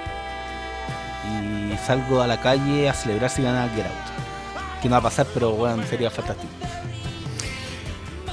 Y 1.26 1.78
salgo 1.86 2.22
a 2.22 2.28
la 2.28 2.40
calle 2.40 2.90
a 2.90 2.94
celebrar 2.94 3.30
si 3.30 3.42
gana 3.42 3.70
Get 3.76 3.86
Out. 3.86 4.82
Que 4.82 4.90
no 4.90 4.94
va 4.94 5.00
a 5.00 5.04
pasar, 5.04 5.28
pero 5.34 5.52
bueno, 5.52 5.84
sería 5.84 6.12
fantástico. 6.12 6.52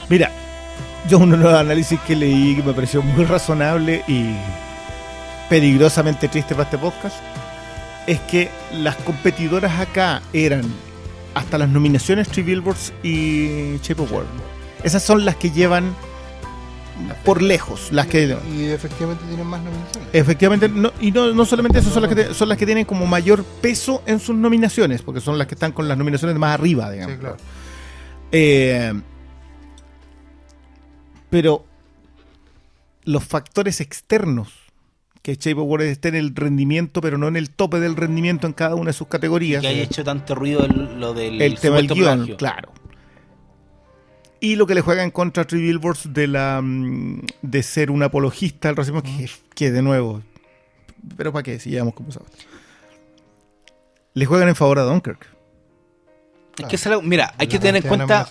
Mira, 0.09 0.31
yo 1.09 1.19
uno 1.19 1.37
de 1.37 1.45
los 1.45 1.55
análisis 1.55 2.01
que 2.01 2.17
leí 2.17 2.57
que 2.57 2.63
me 2.63 2.73
pareció 2.73 3.03
muy 3.03 3.25
razonable 3.25 4.03
y 4.09 4.35
peligrosamente 5.49 6.29
triste 6.29 6.55
para 6.55 6.65
este 6.65 6.79
podcast 6.79 7.17
es 8.07 8.19
que 8.21 8.51
las 8.73 8.97
competidoras 8.97 9.79
acá 9.79 10.23
eran 10.33 10.63
hasta 11.35 11.59
las 11.59 11.69
nominaciones 11.69 12.29
Three 12.29 12.43
Billboards 12.43 12.93
y 13.03 13.79
Shape 13.83 14.03
of 14.03 14.13
Water. 14.13 14.29
Esas 14.83 15.03
son 15.03 15.25
las 15.25 15.37
que 15.37 15.51
llevan 15.51 15.95
por 17.25 17.43
lejos, 17.43 17.91
las 17.93 18.07
que 18.07 18.37
Y 18.55 18.65
efectivamente 18.67 19.25
tienen 19.27 19.47
más 19.47 19.63
nominaciones. 19.63 20.09
efectivamente 20.13 20.69
no, 20.69 20.93
y 21.01 21.11
no, 21.13 21.33
no 21.35 21.45
solamente 21.45 21.79
eso 21.79 21.91
son 21.91 22.03
las 22.03 22.09
que 22.09 22.15
te- 22.25 22.35
son 22.35 22.49
las 22.49 22.57
que 22.59 22.67
tienen 22.67 22.85
como 22.85 23.07
mayor 23.07 23.45
peso 23.45 24.03
en 24.07 24.21
sus 24.21 24.35
nominaciones, 24.37 25.03
porque 25.03 25.21
son 25.21 25.39
las 25.39 25.47
que 25.47 25.55
están 25.55 25.73
con 25.73 25.89
las 25.89 25.97
nominaciones 25.99 26.37
más 26.37 26.55
arriba, 26.55 26.91
digamos. 26.91 27.15
Sí, 27.15 27.21
claro. 27.21 27.37
Eh, 28.33 28.93
pero 31.31 31.65
los 33.05 33.25
factores 33.25 33.81
externos 33.81 34.53
que 35.23 35.35
Shape 35.35 35.61
of 35.61 35.67
Water 35.69 35.87
esté 35.89 36.09
en 36.09 36.15
el 36.17 36.35
rendimiento, 36.35 37.01
pero 37.01 37.19
no 37.19 37.29
en 37.29 37.37
el 37.37 37.51
tope 37.51 37.79
del 37.79 37.95
rendimiento 37.97 38.47
en 38.47 38.53
cada 38.55 38.75
una 38.75 38.87
de 38.89 38.93
sus 38.95 39.07
categorías. 39.09 39.61
Que 39.61 39.69
haya 39.69 39.83
hecho 39.83 40.03
tanto 40.03 40.35
ruido 40.35 40.65
el- 40.65 40.99
lo 40.99 41.13
del 41.13 41.41
el 41.43 41.59
tema 41.59 41.77
del 41.77 41.89
guion, 41.89 42.17
plagio. 42.19 42.37
claro. 42.37 42.73
Y 44.41 44.57
lo 44.57 44.67
que 44.67 44.75
le 44.75 44.81
juega 44.81 45.03
en 45.05 45.11
contra 45.11 45.43
a 45.43 45.47
Three 45.47 45.61
Billboards 45.61 46.13
de 46.15 46.27
la 46.27 46.61
mm, 46.63 47.23
de 47.43 47.63
ser 47.63 47.91
un 47.91 48.03
apologista 48.03 48.69
del 48.69 48.77
racismo, 48.77 49.03
que, 49.03 49.29
que 49.55 49.71
de 49.71 49.83
nuevo, 49.83 50.23
pero 51.17 51.33
¿para 51.33 51.43
qué? 51.43 51.59
Si 51.61 51.71
llevamos 51.71 51.95
como 51.95 52.11
sabes. 52.11 52.29
Le 54.15 54.27
juegan 54.27 54.49
en 54.49 54.57
favor 54.57 54.79
a 54.79 54.83
Dunkirk. 54.83 55.27
Es 56.59 56.83
que 56.83 56.89
algo- 56.89 57.03
mira, 57.03 57.33
hay 57.39 57.47
que 57.47 57.59
tener 57.59 57.83
en 57.83 57.89
cuenta 57.89 58.29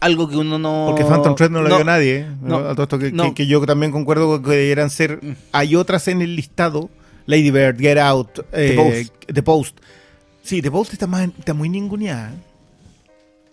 algo 0.00 0.28
que 0.28 0.36
uno 0.36 0.58
no. 0.58 0.86
Porque 0.88 1.04
Phantom 1.04 1.34
Thread 1.34 1.50
no 1.50 1.62
lo 1.62 1.68
vio 1.74 1.84
nadie. 1.84 2.20
¿eh? 2.20 2.26
no, 2.40 2.56
A 2.58 2.72
todo 2.74 2.84
esto 2.84 2.98
que, 2.98 3.12
no. 3.12 3.24
que- 3.24 3.34
que 3.34 3.46
yo 3.46 3.64
también 3.66 3.92
concuerdo 3.92 4.28
con 4.28 4.42
que 4.42 4.50
deberían 4.56 4.90
ser. 4.90 5.18
Mm. 5.22 5.34
Hay 5.52 5.76
otras 5.76 6.06
en 6.08 6.22
el 6.22 6.34
listado: 6.36 6.88
Lady 7.26 7.50
Bird, 7.50 7.78
Get 7.78 7.98
Out, 7.98 8.40
eh, 8.52 8.74
Post. 8.76 9.32
The 9.32 9.42
Post. 9.42 9.78
Sí, 10.42 10.62
The 10.62 10.70
Post 10.70 10.92
está, 10.94 11.06
más, 11.06 11.28
está 11.38 11.52
muy 11.54 11.68
ninguneada. 11.68 12.32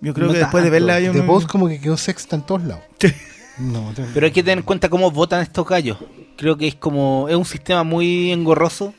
Yo 0.02 0.14
creo 0.14 0.28
No 0.28 0.34
que 0.34 0.40
después 0.40 0.64
de 0.64 0.70
verla 0.70 0.96
hay 0.96 1.08
un. 1.08 1.14
The 1.16 1.24
Post 1.24 1.48
como 1.50 1.68
que 1.68 1.80
quedó 1.80 1.98
sexta 1.98 2.36
en 2.36 2.44
todos 2.44 2.64
lados. 2.64 2.84
Sí. 3.00 3.14
No, 3.58 3.92
te- 3.94 4.04
Pero 4.14 4.26
hay 4.26 4.32
que 4.32 4.42
tener 4.44 4.60
en 4.60 4.64
cuenta 4.64 4.88
cómo 4.90 5.12
votan 5.12 5.42
estos 5.42 5.68
gallos. 5.68 5.98
Creo 6.38 6.56
que 6.58 6.68
es 6.68 6.76
como. 6.76 7.28
Es 7.30 7.36
un 7.36 7.46
sistema 7.46 7.84
muy 7.84 8.32
engorroso. 8.32 8.94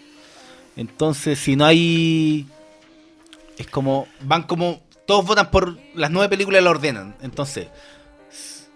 Entonces, 0.77 1.39
si 1.39 1.57
no 1.57 1.65
hay. 1.65 2.47
Es 3.57 3.67
como. 3.69 4.07
Van 4.23 4.43
como. 4.45 4.81
Todos 5.07 5.25
votan 5.27 5.51
por 5.51 5.79
las 5.95 6.11
nueve 6.11 6.29
películas 6.29 6.61
y 6.61 6.65
la 6.65 6.71
ordenan. 6.71 7.17
Entonces, 7.23 7.69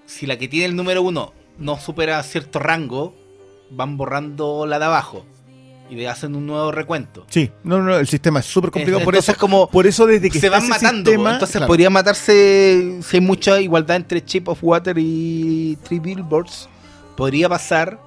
si 0.06 0.26
la 0.26 0.36
que 0.38 0.48
tiene 0.48 0.66
el 0.66 0.76
número 0.76 1.02
uno 1.02 1.32
no 1.58 1.78
supera 1.78 2.22
cierto 2.22 2.58
rango, 2.58 3.14
van 3.70 3.96
borrando 3.96 4.66
la 4.66 4.78
de 4.78 4.84
abajo. 4.86 5.24
Y 5.90 5.96
le 5.96 6.08
hacen 6.08 6.34
un 6.34 6.46
nuevo 6.46 6.72
recuento. 6.72 7.26
Sí, 7.28 7.50
no, 7.62 7.82
no, 7.82 7.96
el 7.96 8.06
sistema 8.06 8.40
es 8.40 8.46
súper 8.46 8.70
complicado. 8.70 9.04
por, 9.04 9.16
eso, 9.16 9.34
como 9.36 9.68
por 9.68 9.86
eso, 9.86 10.06
desde 10.06 10.30
que 10.30 10.40
se 10.40 10.48
van 10.48 10.66
matando. 10.66 11.10
sistema. 11.10 11.32
Entonces 11.34 11.56
claro, 11.56 11.66
podría 11.68 11.90
matarse 11.90 13.00
si 13.02 13.16
hay 13.16 13.20
mucha 13.20 13.60
igualdad 13.60 13.96
entre 13.96 14.24
Chip 14.24 14.48
of 14.48 14.58
Water 14.62 14.96
y 14.98 15.76
Three 15.84 15.98
Billboards. 15.98 16.68
Podría 17.16 17.48
pasar 17.48 18.00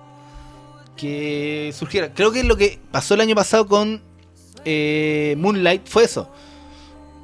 que 0.97 1.71
surgiera. 1.77 2.11
Creo 2.13 2.31
que 2.31 2.43
lo 2.43 2.57
que 2.57 2.79
pasó 2.91 3.13
el 3.13 3.21
año 3.21 3.35
pasado 3.35 3.67
con 3.67 4.01
eh, 4.65 5.35
Moonlight 5.37 5.87
fue 5.87 6.03
eso. 6.03 6.29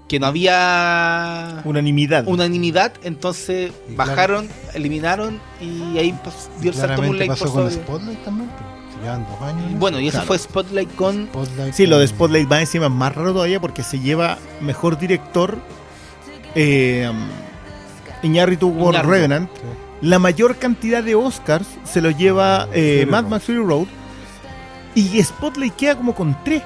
Que 0.08 0.20
no 0.20 0.28
había 0.28 1.62
unanimidad. 1.66 2.28
unanimidad, 2.28 2.94
entonces 3.04 3.72
Y 3.90 3.96
bajaron, 3.96 4.48
eliminaron 4.74 5.42
y 5.60 5.98
ahí 5.98 6.14
pues, 6.24 6.52
dio 6.62 6.72
el 6.72 6.78
salto 6.78 7.02
Moonlight 7.02 7.32
pasó 7.32 7.46
por 7.46 7.64
con. 7.64 7.72
Spotlight 7.72 8.24
también. 8.24 8.50
Llevan 9.04 9.26
dos 9.30 9.42
años. 9.42 9.80
Bueno, 9.80 10.00
y 10.00 10.08
eso 10.08 10.16
Claro. 10.18 10.28
fue 10.28 10.40
Spotlight 10.40 10.96
con 10.96 11.26
Spotlight 11.28 11.74
Sí, 11.74 11.86
lo 11.86 12.00
de 12.00 12.08
con- 12.08 12.16
Spotlight 12.16 12.52
va 12.52 12.60
encima 12.62 12.90
más 12.90 13.14
raro 13.16 13.34
todavía 13.34 13.60
porque 13.60 13.84
se 13.84 14.00
lleva 14.00 14.38
mejor 14.62 14.98
director 14.98 15.58
eh, 16.56 17.12
Iñárritu 18.22 18.68
War 18.70 18.94
Iñárritu. 18.94 19.12
Revenant. 19.12 19.50
Sí. 19.54 19.62
La 20.02 20.20
mayor 20.20 20.58
cantidad 20.58 21.04
de 21.04 21.16
Oscars 21.16 21.68
se 21.86 22.02
lo 22.02 22.12
lleva 22.12 22.68
eh, 22.74 23.00
Fury 23.02 23.12
Mad. 23.12 23.26
Max 23.26 23.46
Fury 23.46 23.58
Road. 23.60 23.88
Y 24.96 25.22
Spotlight 25.24 25.76
queda 25.76 25.96
como 25.96 26.14
con 26.14 26.36
tres. 26.44 26.62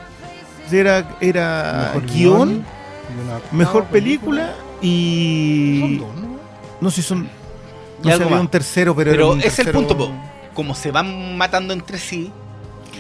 Era, 0.72 1.16
era 1.22 1.92
Mejor 1.96 2.12
guion, 2.12 2.50
una 2.50 3.40
mejor 3.54 3.84
octava 3.84 3.90
película 3.94 4.54
y... 4.82 5.80
Son 5.80 5.98
dos, 6.00 6.16
¿no? 6.18 6.28
No 6.82 6.92
sé 6.92 7.02
si 7.02 7.08
son... 7.08 7.30
No 8.04 8.16
sé, 8.18 8.24
había 8.24 8.40
un 8.42 8.50
tercero, 8.50 8.94
pero... 8.94 9.12
era 9.12 9.18
Pero 9.18 9.32
un 9.32 9.40
ese 9.40 9.48
es 9.48 9.60
el 9.60 9.66
tercero- 9.68 9.80
punto, 9.88 9.98
po. 9.98 10.12
Como 10.58 10.74
se 10.74 10.90
van 10.90 11.38
matando 11.38 11.72
entre 11.72 12.00
sí. 12.00 12.32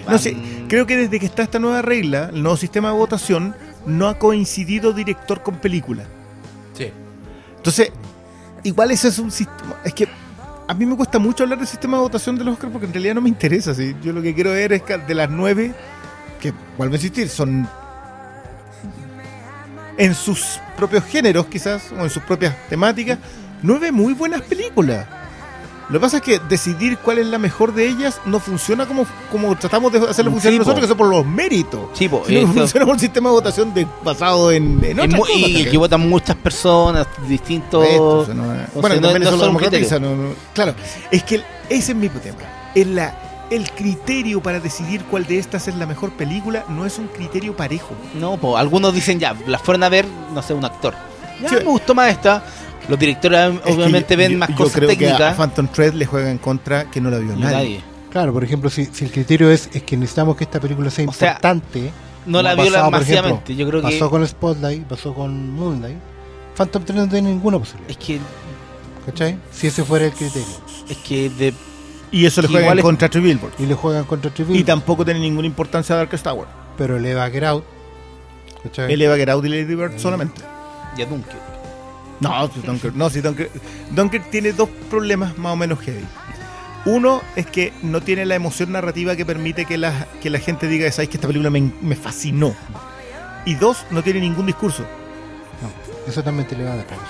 No 0.07 0.19
sé, 0.19 0.37
creo 0.67 0.85
que 0.85 0.95
desde 0.95 1.19
que 1.19 1.25
está 1.25 1.41
esta 1.41 1.57
nueva 1.57 1.81
regla, 1.81 2.29
el 2.31 2.43
nuevo 2.43 2.55
sistema 2.55 2.91
de 2.91 2.95
votación, 2.95 3.55
no 3.87 4.07
ha 4.07 4.19
coincidido 4.19 4.93
director 4.93 5.41
con 5.41 5.55
película. 5.55 6.03
Sí. 6.75 6.91
Entonces, 7.55 7.91
igual 8.61 8.91
ese 8.91 9.07
es 9.07 9.17
un 9.17 9.31
sistema. 9.31 9.75
Es 9.83 9.91
que 9.95 10.07
a 10.67 10.73
mí 10.75 10.85
me 10.85 10.95
cuesta 10.95 11.17
mucho 11.17 11.41
hablar 11.41 11.57
del 11.57 11.67
sistema 11.67 11.97
de 11.97 12.03
votación 12.03 12.37
de 12.37 12.43
los 12.43 12.53
Oscars 12.53 12.71
porque 12.71 12.85
en 12.85 12.93
realidad 12.93 13.15
no 13.15 13.21
me 13.21 13.29
interesa. 13.29 13.73
¿sí? 13.73 13.95
Yo 14.03 14.13
lo 14.13 14.21
que 14.21 14.35
quiero 14.35 14.51
ver 14.51 14.73
es 14.73 14.83
que 14.83 14.95
de 14.95 15.15
las 15.15 15.27
nueve, 15.27 15.73
que 16.39 16.53
vuelvo 16.77 16.93
a 16.93 16.97
insistir, 16.97 17.27
son 17.27 17.67
en 19.97 20.13
sus 20.13 20.59
propios 20.77 21.03
géneros, 21.05 21.47
quizás, 21.47 21.91
o 21.91 22.03
en 22.03 22.09
sus 22.11 22.21
propias 22.21 22.55
temáticas, 22.69 23.17
nueve 23.63 23.91
muy 23.91 24.13
buenas 24.13 24.43
películas. 24.43 25.07
Lo 25.89 25.99
que 25.99 26.03
pasa 26.03 26.17
es 26.17 26.23
que 26.23 26.39
decidir 26.39 26.97
cuál 26.97 27.19
es 27.19 27.27
la 27.27 27.37
mejor 27.37 27.73
de 27.73 27.87
ellas 27.87 28.19
no 28.25 28.39
funciona 28.41 28.85
como, 28.85 29.05
como 29.31 29.55
tratamos 29.55 29.89
de 29.93 29.99
hacerlo 29.99 30.31
Sí, 30.31 30.35
funcionar 30.35 30.57
po. 30.59 30.65
nosotros, 30.65 30.81
que 30.81 30.87
son 30.89 30.97
por 30.97 31.07
los 31.07 31.25
méritos. 31.25 31.81
Sí, 31.93 32.09
po, 32.09 32.23
que 32.23 32.41
esto- 32.41 32.53
funciona 32.53 32.85
por 32.85 32.95
un 32.95 32.99
sistema 32.99 33.29
de 33.29 33.35
votación 33.35 33.73
de- 33.73 33.87
basado 34.03 34.51
en, 34.51 34.83
en 34.83 34.99
otras 34.99 35.19
cosas, 35.21 35.35
y 35.37 35.53
¿cachai? 35.53 35.71
que 35.71 35.77
votan 35.77 36.09
muchas 36.09 36.35
personas, 36.35 37.07
distintos. 37.27 37.85
Esto, 37.85 38.25
no 38.33 38.43
bueno, 38.43 38.65
sea, 38.65 38.65
no- 38.73 38.81
también 38.81 39.23
no 39.23 39.29
eso 39.29 39.45
democratiza, 39.45 39.99
no- 39.99 40.15
no- 40.15 40.33
Claro, 40.53 40.75
es 41.09 41.23
que 41.23 41.35
el- 41.35 41.45
ese 41.69 41.91
es 41.93 41.97
mi 41.97 42.09
tema. 42.09 42.37
Es 42.75 42.85
la, 42.85 43.45
el 43.49 43.71
criterio 43.71 44.41
para 44.41 44.59
decidir 44.59 45.05
cuál 45.05 45.25
de 45.25 45.39
estas 45.39 45.69
es 45.69 45.75
la 45.75 45.85
mejor 45.85 46.11
película 46.11 46.65
no 46.67 46.85
es 46.85 46.97
un 46.97 47.07
criterio 47.07 47.55
parejo. 47.55 47.95
No, 48.13 48.35
po, 48.35 48.57
algunos 48.57 48.93
dicen 48.93 49.19
ya, 49.21 49.33
las 49.47 49.61
fueron 49.61 49.83
a 49.83 49.89
ver, 49.89 50.05
no 50.33 50.41
sé, 50.41 50.53
un 50.53 50.65
actor. 50.65 50.93
Ya 51.41 51.49
Sí. 51.49 51.55
me 51.57 51.63
gustó 51.65 51.95
más 51.95 52.11
esta. 52.11 52.43
Los 52.87 52.97
directores 52.99 53.55
Es 53.55 53.61
que 53.61 53.71
obviamente 53.73 54.13
yo- 54.13 54.17
ven 54.17 54.31
yo- 54.33 54.37
más 54.39 54.49
yo 54.49 54.55
cosas 54.55 54.73
creo 54.75 54.87
que 54.89 54.95
a 54.95 54.97
técnicas. 54.97 55.35
Phantom 55.37 55.67
Thread 55.67 55.93
le 55.93 56.05
juega 56.05 56.31
en 56.31 56.37
contra 56.37 56.89
que 56.89 57.01
no 57.01 57.09
la 57.09 57.17
vio 57.19 57.33
y 57.33 57.39
nadie. 57.39 57.55
nadie. 57.55 57.81
Claro, 58.11 58.31
por 58.33 58.43
ejemplo, 58.43 58.69
si, 58.69 58.85
si 58.85 59.05
el 59.05 59.11
criterio 59.11 59.51
es, 59.51 59.69
es 59.73 59.83
que 59.83 59.97
necesitamos 59.97 60.35
que 60.37 60.45
esta 60.45 60.59
película 60.59 60.89
sea 60.89 61.05
O 61.07 61.11
sea, 61.13 61.29
importante. 61.31 61.91
No 62.25 62.41
la 62.41 62.51
como 62.51 62.63
vio 62.63 62.71
la- 62.71 62.77
pasaba, 62.79 62.91
por 62.91 62.99
masivamente. 63.01 63.35
ejemplo, 63.53 63.55
Yo 63.55 63.67
creo 63.69 63.81
que 63.81 63.87
Pasó 63.97 64.09
con 64.09 64.27
Spotlight, 64.27 64.83
pasó 64.85 65.13
con 65.13 65.51
Moonlight. 65.53 65.97
Phantom 66.55 66.83
Thread 66.83 66.97
no 66.99 67.07
tiene 67.09 67.29
ninguna 67.29 67.59
posibilidad. 67.59 67.91
es 67.91 67.97
que 67.97 68.19
¿Cachai? 69.05 69.37
Si 69.51 69.67
ese 69.67 69.83
fuera 69.83 70.05
el 70.05 70.11
criterio. 70.11 70.47
es 70.89 70.97
que 70.97 71.29
de 71.29 71.53
Y 72.11 72.25
eso 72.25 72.41
le 72.41 72.47
Que 72.47 72.53
juega 72.53 72.65
igual 72.67 72.77
en 72.77 72.79
es- 72.79 72.85
contra 72.85 73.07
a 73.07 73.09
Three 73.11 73.21
Billboard. 73.21 73.53
Y 73.59 73.65
le 73.65 73.73
juegan 73.73 74.03
contra 74.05 74.29
Y 74.31 74.33
Trivial. 74.33 74.63
tampoco 74.65 75.03
tiene 75.05 75.19
ninguna 75.19 75.45
importancia 75.47 75.93
a 75.95 75.97
Darkest 75.99 76.23
Tower. 76.23 76.47
Pero 76.77 76.95
eleva 76.97 77.29
Get 77.29 77.43
Out. 77.43 77.63
¿Cachai? 78.63 78.91
Eleva 78.93 79.15
Get 79.17 79.29
Out 79.29 79.45
y 79.45 79.49
Lady 79.49 79.75
Bird 79.75 79.97
solamente. 79.99 80.41
ya 80.97 81.05
Dunkirk. 81.05 81.56
No, 82.19 82.49
si 82.51 82.61
Dunkirk, 82.61 82.95
no, 82.95 83.09
si 83.09 83.21
Dunkirk, 83.21 83.51
Dunkirk 83.91 84.29
tiene 84.29 84.51
dos 84.53 84.69
problemas 84.89 85.37
más 85.37 85.53
o 85.53 85.55
menos 85.55 85.79
heavy. 85.79 86.03
Uno 86.85 87.21
es 87.35 87.45
que 87.45 87.73
no 87.83 88.01
tiene 88.01 88.25
la 88.25 88.35
emoción 88.35 88.71
narrativa 88.71 89.15
que 89.15 89.25
permite 89.25 89.65
que 89.65 89.77
la, 89.77 90.07
que 90.21 90.29
la 90.29 90.39
gente 90.39 90.67
diga, 90.67 90.89
sabes 90.91 91.09
que 91.09 91.17
esta 91.17 91.27
película 91.27 91.49
me, 91.49 91.71
me 91.81 91.95
fascinó. 91.95 92.55
Y 93.45 93.55
dos, 93.55 93.85
no 93.91 94.01
tiene 94.03 94.21
ningún 94.21 94.45
discurso. 94.45 94.83
No, 95.61 96.09
eso 96.09 96.23
también 96.23 96.47
te 96.47 96.55
eleva 96.55 96.75
de 96.75 96.83
pausa. 96.83 97.03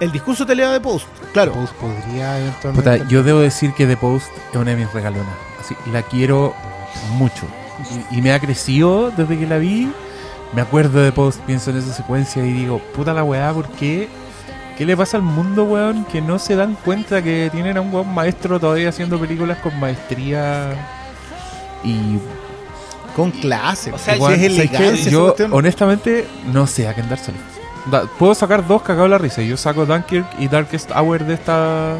El 0.00 0.10
discurso 0.10 0.44
te 0.44 0.54
lea 0.54 0.72
de 0.72 0.80
Post, 0.80 1.06
claro. 1.32 1.52
Pues 1.52 1.70
podría 1.70 2.40
eventualmente. 2.40 2.90
Puta, 2.90 3.08
yo 3.08 3.22
debo 3.22 3.40
decir 3.40 3.72
que 3.74 3.86
The 3.86 3.96
Post 3.96 4.28
es 4.50 4.56
una 4.56 4.72
de 4.72 4.76
mis 4.76 4.92
regalonas. 4.92 5.34
Así, 5.60 5.76
la 5.92 6.02
quiero 6.02 6.54
mucho. 7.12 7.46
Y, 8.10 8.18
y 8.18 8.22
me 8.22 8.32
ha 8.32 8.40
crecido 8.40 9.10
desde 9.16 9.38
que 9.38 9.46
la 9.46 9.58
vi. 9.58 9.92
Me 10.52 10.60
acuerdo 10.62 11.00
de 11.00 11.12
Post, 11.12 11.40
pienso 11.40 11.70
en 11.70 11.78
esa 11.78 11.92
secuencia 11.92 12.44
y 12.44 12.52
digo, 12.52 12.78
puta 12.94 13.12
la 13.12 13.24
weá, 13.24 13.52
¿por 13.52 13.68
qué? 13.70 14.08
¿Qué 14.76 14.84
le 14.84 14.96
pasa 14.96 15.16
al 15.18 15.22
mundo, 15.22 15.64
weón? 15.64 16.04
Que 16.06 16.20
no 16.20 16.38
se 16.38 16.56
dan 16.56 16.76
cuenta 16.84 17.22
que 17.22 17.48
tienen 17.52 17.76
a 17.76 17.80
un 17.80 17.94
weón 17.94 18.12
maestro 18.12 18.58
todavía 18.58 18.88
haciendo 18.88 19.18
películas 19.20 19.58
con 19.58 19.78
maestría 19.78 20.72
y 21.84 22.18
Con 23.14 23.30
clase. 23.30 23.92
O 23.92 23.98
sea, 23.98 24.16
igual, 24.16 24.34
si 24.36 24.46
es 24.46 24.52
¿sabes 24.54 24.70
qué? 24.70 24.76
elegancia. 24.76 25.12
Yo, 25.12 25.24
cuestión. 25.26 25.52
honestamente, 25.52 26.26
no 26.52 26.66
sé 26.66 26.88
a 26.88 26.94
quién 26.94 27.08
dárselo. 27.08 27.38
Da- 27.86 28.06
puedo 28.18 28.34
sacar 28.34 28.66
dos 28.66 28.82
cagados 28.82 29.10
la 29.10 29.18
risa. 29.18 29.42
Yo 29.42 29.56
saco 29.56 29.86
Dunkirk 29.86 30.26
y 30.40 30.48
Darkest 30.48 30.90
Hour 30.90 31.24
de 31.24 31.34
esta. 31.34 31.94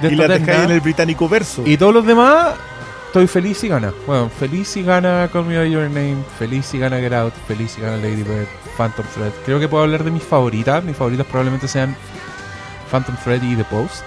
De 0.00 0.08
y 0.08 0.12
esta 0.12 0.28
la 0.28 0.38
dejáis 0.38 0.64
en 0.64 0.70
el 0.70 0.80
británico 0.80 1.28
verso. 1.28 1.62
Y 1.66 1.76
todos 1.76 1.92
los 1.92 2.06
demás, 2.06 2.54
estoy 3.10 3.26
feliz 3.26 3.58
si 3.58 3.68
gana. 3.68 3.92
Bueno, 4.06 4.28
feliz 4.30 4.68
si 4.68 4.82
gana 4.84 5.28
Call 5.32 5.44
Me 5.44 5.58
By 5.58 5.68
Your 5.70 5.84
Name, 5.90 6.18
feliz 6.38 6.66
si 6.66 6.78
gana 6.78 6.98
Get 7.00 7.12
Out, 7.12 7.32
feliz 7.48 7.72
si 7.72 7.80
gana 7.80 7.96
Lady 7.96 8.22
Bird, 8.22 8.46
Phantom 8.76 9.04
Thread. 9.14 9.32
Creo 9.44 9.58
que 9.58 9.68
puedo 9.68 9.82
hablar 9.82 10.04
de 10.04 10.10
mis 10.12 10.22
favoritas. 10.22 10.82
Mis 10.84 10.96
favoritas 10.96 11.26
probablemente 11.26 11.66
sean 11.66 11.96
Phantom 12.90 13.16
Thread 13.24 13.42
y 13.42 13.56
The 13.56 13.64
Post. 13.64 14.04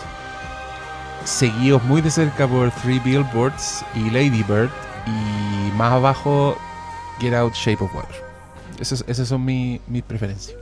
Seguidos 1.25 1.83
muy 1.83 2.01
de 2.01 2.11
cerca 2.11 2.47
por 2.47 2.71
Three 2.71 2.99
Billboards 2.99 3.83
y 3.95 4.09
Lady 4.09 4.43
Bird. 4.43 4.69
Y 5.05 5.71
más 5.77 5.91
abajo, 5.91 6.57
Get 7.19 7.33
Out, 7.33 7.53
Shape 7.55 7.83
of 7.83 7.93
Water. 7.93 8.15
Esas, 8.79 9.03
esas 9.07 9.27
son 9.27 9.43
mi- 9.43 9.79
mis 9.87 10.03
preferencias. 10.03 10.57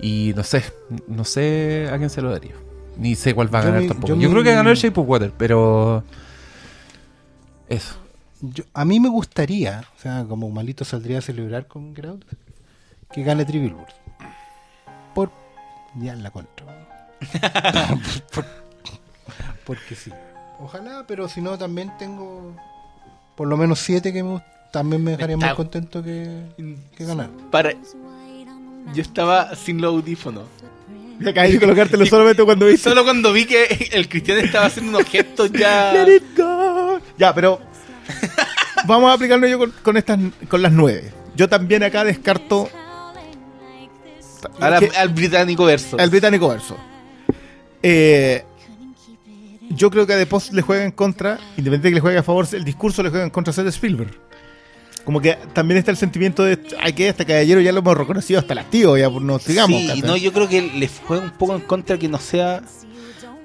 Y 0.00 0.32
no 0.34 0.44
sé, 0.44 0.64
no 1.08 1.24
sé 1.24 1.88
a 1.92 1.98
quién 1.98 2.08
se 2.08 2.22
lo 2.22 2.30
daría. 2.30 2.52
Ni 2.96 3.14
sé 3.16 3.34
cuál 3.34 3.54
va 3.54 3.58
a 3.58 3.62
Yo 3.62 3.66
ganar 3.68 3.82
mi- 3.82 3.88
tampoco. 3.88 4.08
yo 4.08 4.14
Yo, 4.20 4.28
mi- 4.28 4.32
creo 4.34 4.44
que 4.44 4.54
ganó 4.54 4.70
el 4.70 4.76
Shape 4.76 4.98
of 4.98 5.06
Water, 5.08 5.32
pero. 5.36 6.02
Eso. 7.70 7.94
Yo- 8.42 8.64
a 8.74 8.84
mí 8.84 9.00
me 9.00 9.08
gustaría, 9.08 9.84
o 9.96 10.00
sea, 10.00 10.24
como 10.28 10.50
malito 10.50 10.84
saldría 10.84 11.18
a 11.18 11.22
celebrar 11.22 11.66
con 11.66 11.94
Get 11.96 12.04
Out, 12.04 12.24
que 13.12 13.22
gane 13.22 13.44
Billboards. 13.44 13.94
Por. 15.14 15.30
Ya 15.96 16.12
en 16.12 16.22
la 16.22 16.30
contra. 16.30 16.66
Por- 18.34 18.60
porque 19.64 19.94
sí. 19.94 20.10
Ojalá, 20.58 21.04
pero 21.06 21.28
si 21.28 21.40
no, 21.40 21.56
también 21.56 21.92
tengo 21.98 22.54
por 23.36 23.48
lo 23.48 23.56
menos 23.56 23.78
siete 23.78 24.12
que 24.12 24.22
me 24.22 24.42
también 24.72 25.02
me 25.02 25.12
dejaría 25.12 25.36
más 25.36 25.54
contento 25.54 26.02
que, 26.02 26.44
que 26.96 27.04
ganar. 27.04 27.30
Para... 27.50 27.72
Yo 28.94 29.02
estaba 29.02 29.54
sin 29.56 29.80
los 29.80 29.94
audífonos. 29.94 30.44
Y 31.20 31.28
acabas 31.28 31.50
de 31.52 31.60
colocártelo 31.60 32.06
solamente 32.06 32.44
cuando 32.44 32.66
viste. 32.66 32.88
Solo 32.88 33.04
cuando 33.04 33.32
vi 33.32 33.44
que 33.46 33.90
el 33.92 34.08
Cristian 34.08 34.38
estaba 34.38 34.66
haciendo 34.66 34.96
unos 34.98 35.08
gestos 35.10 35.50
ya. 35.52 35.92
Let 35.92 36.16
it 36.16 36.36
go. 36.36 36.79
Ya, 37.18 37.34
pero 37.34 37.60
vamos 38.86 39.10
a 39.10 39.14
aplicarlo 39.14 39.46
yo 39.46 39.58
con, 39.58 39.72
con 39.82 39.96
estas 39.96 40.18
con 40.48 40.62
las 40.62 40.72
nueve. 40.72 41.12
Yo 41.36 41.48
también 41.48 41.82
acá 41.82 42.04
descarto 42.04 42.68
a 44.58 44.70
la- 44.70 44.78
que- 44.80 44.90
al 44.96 45.08
británico 45.10 45.64
verso. 45.64 45.96
al 45.98 46.10
británico 46.10 46.48
verso. 46.48 46.76
Eh, 47.82 48.44
yo 49.70 49.90
creo 49.90 50.06
que 50.06 50.14
a 50.14 50.18
The 50.18 50.26
Post 50.26 50.52
le 50.52 50.62
juega 50.62 50.84
en 50.84 50.90
contra, 50.90 51.34
independientemente 51.56 51.88
de 51.88 51.90
que 51.90 51.94
le 51.96 52.00
juegue 52.00 52.18
a 52.18 52.22
favor, 52.22 52.46
el 52.52 52.64
discurso 52.64 53.02
le 53.02 53.10
juega 53.10 53.24
en 53.24 53.30
contra 53.30 53.52
a 53.52 53.54
Seth 53.54 53.66
Spielberg. 53.68 54.10
Como 55.04 55.20
que 55.20 55.38
también 55.54 55.78
está 55.78 55.90
el 55.90 55.96
sentimiento 55.96 56.44
de, 56.44 56.58
ay, 56.80 56.92
que 56.92 57.08
este 57.08 57.24
caballero 57.24 57.60
ya 57.60 57.72
lo 57.72 57.78
hemos 57.78 57.96
reconocido 57.96 58.38
hasta 58.40 58.52
el 58.54 58.64
tío, 58.66 58.96
ya 58.98 59.08
no 59.08 59.38
sigamos. 59.38 59.80
sí, 59.80 60.02
no, 60.02 60.16
yo 60.16 60.32
creo 60.32 60.48
que 60.48 60.60
le 60.62 60.88
juega 61.06 61.24
un 61.24 61.30
poco 61.30 61.54
en 61.54 61.62
contra 61.62 61.96
que 61.98 62.08
no 62.08 62.18
sea 62.18 62.60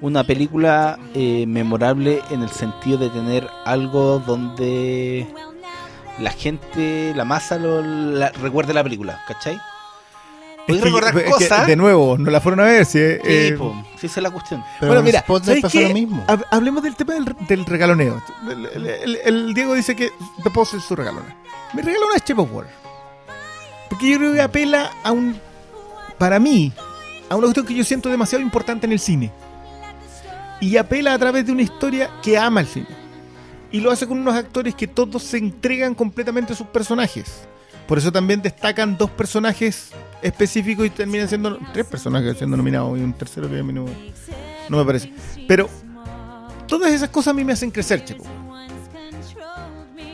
una 0.00 0.24
película 0.24 0.98
eh, 1.14 1.44
memorable 1.46 2.20
en 2.30 2.42
el 2.42 2.50
sentido 2.50 2.98
de 2.98 3.10
tener 3.10 3.48
algo 3.64 4.18
donde 4.18 5.26
la 6.18 6.30
gente, 6.30 7.12
la 7.14 7.24
masa, 7.24 7.58
lo, 7.58 7.82
la- 7.82 8.30
recuerde 8.30 8.74
la 8.74 8.82
película, 8.82 9.22
¿cachai? 9.26 9.58
Podéis 10.66 10.82
recordar 10.84 11.16
es 11.16 11.22
que, 11.24 11.30
cosas. 11.30 11.66
de 11.68 11.76
nuevo, 11.76 12.18
no 12.18 12.28
la 12.30 12.40
fueron 12.40 12.58
a 12.60 12.64
ver. 12.64 12.84
Si, 12.84 12.98
Sí, 12.98 13.04
eh, 13.24 13.54
po, 13.56 13.72
sí, 14.00 14.06
esa 14.06 14.18
es 14.18 14.22
la 14.24 14.30
cuestión. 14.32 14.64
Pero 14.80 14.88
bueno, 14.90 14.98
en 15.00 15.04
mira, 15.04 15.20
Spotlight 15.20 15.46
¿sabes 15.60 15.62
pasó 15.62 15.78
qué? 15.78 15.88
lo 15.88 15.94
mismo. 15.94 16.24
Hab- 16.26 16.44
Hablemos 16.50 16.82
del 16.82 16.96
tema 16.96 17.14
del, 17.14 17.24
del 17.46 17.64
regaloneo. 17.64 18.20
El, 18.50 18.66
el- 18.66 18.86
el- 18.86 19.18
el 19.24 19.54
Diego 19.54 19.74
dice 19.74 19.94
que 19.94 20.10
The 20.42 20.50
Post 20.50 20.74
es 20.74 20.82
su 20.82 20.96
regalona. 20.96 21.36
Mi 21.72 21.82
regalona 21.82 22.16
es 22.16 22.24
Shape 22.24 22.40
of 22.42 22.52
Water. 22.52 22.72
Porque 23.88 24.10
yo 24.10 24.18
creo 24.18 24.32
que 24.32 24.42
apela 24.42 24.90
a 25.04 25.12
un. 25.12 25.38
Para 26.18 26.40
mí, 26.40 26.72
a 27.28 27.36
una 27.36 27.44
cuestión 27.44 27.64
que 27.66 27.74
yo 27.74 27.84
siento 27.84 28.08
demasiado 28.08 28.42
importante 28.42 28.86
en 28.86 28.92
el 28.92 28.98
cine. 28.98 29.30
Y 30.60 30.76
apela 30.76 31.14
a 31.14 31.18
través 31.18 31.46
de 31.46 31.52
una 31.52 31.62
historia 31.62 32.10
que 32.22 32.38
ama 32.38 32.60
el 32.60 32.66
cine. 32.66 32.86
Y 33.70 33.80
lo 33.80 33.90
hace 33.90 34.06
con 34.06 34.18
unos 34.18 34.34
actores 34.34 34.74
que 34.74 34.86
todos 34.86 35.22
se 35.22 35.38
entregan 35.38 35.94
completamente 35.94 36.52
a 36.52 36.56
sus 36.56 36.66
personajes. 36.68 37.46
Por 37.86 37.98
eso 37.98 38.10
también 38.10 38.42
destacan 38.42 38.96
dos 38.96 39.10
personajes 39.10 39.90
específicos 40.22 40.86
y 40.86 40.90
terminan 40.90 41.28
siendo 41.28 41.58
tres 41.72 41.86
personajes 41.86 42.36
siendo 42.38 42.56
nominados 42.56 42.98
y 42.98 43.02
un 43.02 43.12
tercero 43.12 43.48
que 43.48 43.58
a 43.58 43.62
mí 43.62 43.72
no, 43.72 43.84
no 44.68 44.78
me 44.78 44.84
parece. 44.84 45.12
Pero 45.46 45.68
todas 46.66 46.92
esas 46.92 47.10
cosas 47.10 47.32
a 47.32 47.34
mí 47.34 47.44
me 47.44 47.52
hacen 47.52 47.70
crecer, 47.70 48.04
Checo. 48.04 48.24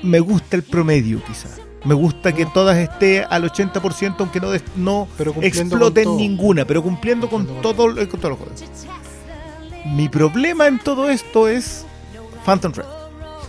Me 0.02 0.20
gusta 0.20 0.56
el 0.56 0.64
promedio, 0.64 1.22
quizá. 1.24 1.48
Me 1.84 1.94
gusta 1.94 2.32
que 2.32 2.46
todas 2.46 2.76
esté 2.76 3.24
al 3.24 3.44
80%, 3.44 4.16
aunque 4.18 4.40
no, 4.40 4.48
no 4.76 5.08
Pero 5.18 5.34
exploten 5.40 6.04
con 6.04 6.16
ninguna, 6.16 6.64
pero 6.64 6.82
cumpliendo 6.82 7.28
con, 7.28 7.44
Cumpliendo 7.44 7.74
todo, 7.74 8.08
con 8.08 8.20
todos 8.20 8.30
los 8.30 8.38
juegos. 8.38 8.64
Mi 9.84 10.08
problema 10.08 10.66
en 10.66 10.78
todo 10.78 11.10
esto 11.10 11.48
es 11.48 11.84
Phantom 12.44 12.72
Thread. 12.72 12.86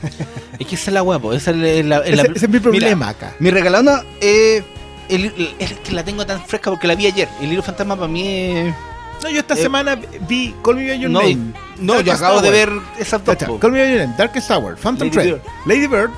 Es 0.60 0.68
que 0.68 0.76
esa 0.76 0.92
es 0.92 0.94
la 0.94 1.02
guapo. 1.02 1.34
Esa 1.34 1.52
es 1.52 1.58
la, 1.58 1.68
es 1.70 1.86
la- 1.86 1.98
es 2.00 2.16
la- 2.16 2.24
Ese, 2.24 2.32
ese 2.36 2.46
es 2.46 2.50
mi 2.52 2.60
Mira, 2.60 2.62
problema 2.64 3.10
acá. 3.10 3.34
Mi 3.40 3.50
regalona 3.50 4.04
eh, 4.22 4.64
el- 5.10 5.26
el- 5.26 5.56
es 5.60 5.74
que 5.74 5.92
la 5.94 6.04
tengo 6.04 6.26
tan 6.26 6.44
fresca 6.46 6.70
porque 6.70 6.88
la 6.88 6.96
vi 6.96 7.08
ayer. 7.08 7.28
El 7.42 7.50
libro 7.50 7.64
fantasma 7.64 7.96
para 7.96 8.08
mí 8.08 8.28
es. 8.28 8.76
No, 9.24 9.30
yo 9.30 9.40
esta 9.40 9.54
eh, 9.56 9.58
semana 9.58 9.98
vi 10.28 10.54
Call 10.64 10.76
Me 10.76 10.88
By 10.90 11.00
Your 11.00 11.10
No, 11.12 11.20
Name. 11.22 11.38
no 11.80 11.94
yo 11.94 12.04
Darkest 12.04 12.24
acabo 12.24 12.42
de 12.42 12.50
ver 12.52 12.72
esas 13.00 13.24
dos. 13.24 13.36
Call 13.60 13.72
Me 13.72 13.80
By 13.82 13.92
Your 13.92 14.02
Name, 14.02 14.14
Darkest 14.18 14.52
Hour, 14.52 14.78
Phantom 14.78 15.08
Lady 15.08 15.12
Thread, 15.12 15.26
Bird. 15.34 15.42
Lady 15.66 15.88
Bird. 15.88 16.10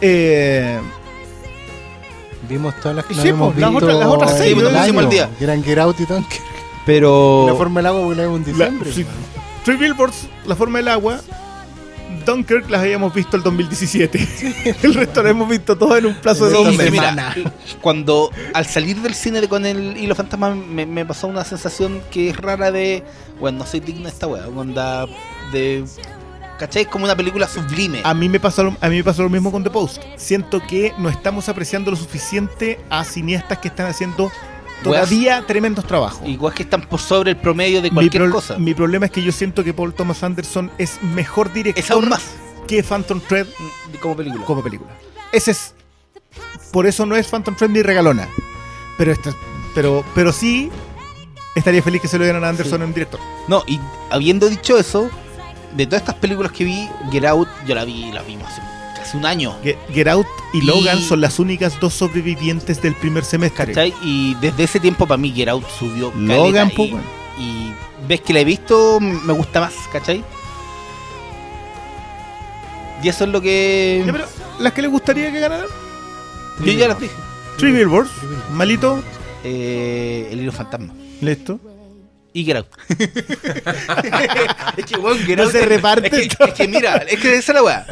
Eh, 0.00 0.78
Vimos 2.48 2.74
todas 2.80 2.96
las 2.96 3.04
que 3.06 3.14
no 3.14 3.22
Sí, 3.22 3.32
pues, 3.32 3.56
las 3.56 3.70
visto 3.70 3.86
otras- 3.86 3.98
las 3.98 4.08
otras 4.08 4.38
seis, 4.38 4.56
el 4.56 4.62
pues, 4.62 4.74
al 5.04 5.10
día. 5.10 5.30
eran 5.40 5.62
Get 5.64 5.78
Out 5.78 6.00
y. 6.00 6.06
Pero. 6.86 7.44
La 7.46 7.54
forma 7.54 7.80
del 7.80 7.86
agua 7.86 8.00
porque 8.02 8.16
la 8.16 8.22
vimos 8.28 8.46
en 8.48 8.58
la, 8.58 8.64
diciembre. 8.66 8.92
sí, 8.92 9.06
Three 9.68 9.76
Billboards, 9.76 10.26
La 10.46 10.56
Forma 10.56 10.78
del 10.78 10.88
Agua. 10.88 11.20
Dunkirk 12.24 12.70
las 12.70 12.80
habíamos 12.80 13.12
visto 13.12 13.36
el 13.36 13.42
2017. 13.42 14.76
el 14.82 14.94
resto 14.94 15.22
lo 15.22 15.28
hemos 15.28 15.46
visto 15.46 15.76
todo 15.76 15.94
en 15.98 16.06
un 16.06 16.14
plazo 16.14 16.46
de 16.46 16.52
dos 16.54 16.74
meses. 16.74 16.90
mira, 16.90 17.34
cuando 17.82 18.30
al 18.54 18.64
salir 18.64 18.96
del 19.02 19.12
cine 19.12 19.42
de- 19.42 19.48
con 19.50 19.66
el 19.66 19.98
hilo 19.98 20.14
fantasma 20.14 20.54
me, 20.54 20.86
me 20.86 21.04
pasó 21.04 21.26
una 21.26 21.44
sensación 21.44 22.00
que 22.10 22.30
es 22.30 22.36
rara 22.38 22.70
de 22.70 23.02
bueno 23.38 23.58
no 23.58 23.66
soy 23.66 23.80
digno 23.80 24.04
de 24.04 24.08
esta 24.08 24.26
wea 24.26 24.48
onda 24.48 25.04
de 25.52 25.84
¿cachai? 26.58 26.84
Es 26.84 26.88
como 26.88 27.04
una 27.04 27.14
película 27.14 27.46
sublime 27.46 28.00
A 28.04 28.14
mí, 28.14 28.26
me 28.30 28.40
pasó, 28.40 28.64
lo- 28.64 28.76
a 28.80 28.88
mí 28.88 28.96
me 28.96 29.04
pasó 29.04 29.22
lo 29.22 29.28
mismo 29.28 29.52
con 29.52 29.62
The 29.64 29.68
Post. 29.70 30.02
Siento 30.16 30.62
que 30.66 30.94
no 30.96 31.10
estamos 31.10 31.50
apreciando 31.50 31.90
lo 31.90 31.96
suficiente 31.98 32.80
a 32.88 33.04
cineastas 33.04 33.58
que 33.58 33.68
están 33.68 33.84
haciendo 33.88 34.32
todavía 34.82 35.44
tremendos 35.46 35.84
trabajos. 35.84 36.26
igual 36.26 36.54
que 36.54 36.62
están 36.62 36.82
por 36.82 37.00
sobre 37.00 37.32
el 37.32 37.36
promedio 37.36 37.82
de 37.82 37.90
cualquier 37.90 38.30
cosa 38.30 38.58
mi 38.58 38.74
problema 38.74 39.06
es 39.06 39.12
que 39.12 39.22
yo 39.22 39.32
siento 39.32 39.64
que 39.64 39.74
Paul 39.74 39.94
Thomas 39.94 40.22
Anderson 40.22 40.70
es 40.78 41.02
mejor 41.02 41.48
es 41.48 41.54
director 41.54 41.96
aún 41.96 42.08
más 42.08 42.22
que 42.68 42.82
Phantom 42.82 43.20
Thread 43.20 43.46
mm, 43.46 43.96
como 43.96 44.14
película 44.14 44.44
como 44.44 44.62
película. 44.62 44.90
Ese 45.32 45.50
es. 45.50 45.74
Por 46.70 46.86
eso 46.86 47.04
no 47.06 47.16
es 47.16 47.26
Phantom 47.26 47.56
Thread 47.56 47.70
ni 47.70 47.82
regalona. 47.82 48.28
Pero 48.96 49.10
esta, 49.10 49.34
pero, 49.74 50.04
pero 50.14 50.32
sí 50.32 50.70
estaría 51.56 51.82
feliz 51.82 52.02
que 52.02 52.08
se 52.08 52.18
lo 52.18 52.24
dieran 52.24 52.44
a 52.44 52.50
Anderson 52.50 52.82
en 52.82 52.92
director. 52.92 53.18
no 53.48 53.64
y 53.66 53.80
habiendo 54.10 54.48
dicho 54.48 54.78
eso 54.78 55.10
de 55.76 55.86
todas 55.86 56.02
estas 56.02 56.14
películas 56.16 56.52
que 56.52 56.64
vi 56.64 56.88
Get 57.10 57.24
Out 57.24 57.48
yo 57.66 57.74
la 57.74 57.84
vi 57.84 58.12
la 58.12 58.22
vimos 58.22 58.46
hace 58.46 58.62
casi 59.08 59.16
un 59.18 59.26
año 59.26 59.56
Get, 59.62 59.76
Get 59.92 60.08
Out 60.08 60.26
y, 60.52 60.58
Y- 60.58 60.62
Logan 60.62 61.00
son 61.00 61.20
las 61.20 61.38
únicas 61.38 61.78
dos 61.80 61.94
sobrevivientes 61.94 62.80
del 62.82 62.94
primer 62.94 63.24
semestre. 63.24 63.66
¿cachai? 63.72 63.94
y 64.02 64.34
desde 64.36 64.64
ese 64.64 64.80
tiempo 64.80 65.06
para 65.06 65.18
mí 65.18 65.32
Get 65.32 65.48
Out 65.48 65.64
subió 65.78 66.12
Logan, 66.16 66.70
y- 66.76 66.94
y 67.42 67.74
ves 68.06 68.20
que 68.20 68.32
la 68.32 68.40
he 68.40 68.44
visto, 68.44 68.98
me 69.00 69.32
gusta 69.32 69.60
más, 69.60 69.74
¿cachai? 69.92 70.22
Y 73.02 73.08
eso 73.08 73.24
es 73.24 73.30
lo 73.30 73.40
que. 73.40 74.02
Ya, 74.04 74.12
pero 74.12 74.24
las 74.58 74.72
que 74.72 74.82
le 74.82 74.88
gustaría 74.88 75.30
que 75.32 75.38
ganaran. 75.38 75.66
Yo 76.64 76.72
ya 76.72 76.88
las 76.88 76.98
dije. 77.00 77.14
Three 77.56 77.70
Billboards, 77.72 78.10
malito, 78.52 79.02
Eh, 79.44 80.28
el 80.32 80.40
hilo 80.40 80.50
fantasma. 80.52 80.92
listo. 81.20 81.60
Y 82.32 82.44
Get 82.44 82.56
Out. 82.58 82.66
es 84.76 84.84
que, 84.86 84.96
weón, 84.98 85.18
Get 85.18 85.36
No 85.38 85.44
Out 85.44 85.52
se 85.52 85.64
reparte 85.66 86.06
Es 86.08 86.28
que, 86.28 86.36
todo. 86.36 86.48
es 86.48 86.54
que 86.54 86.68
mira, 86.68 86.96
es 86.98 87.18
que 87.20 87.34
esa 87.36 87.52
es 87.52 87.54
la 87.56 87.62
weá. 87.62 87.86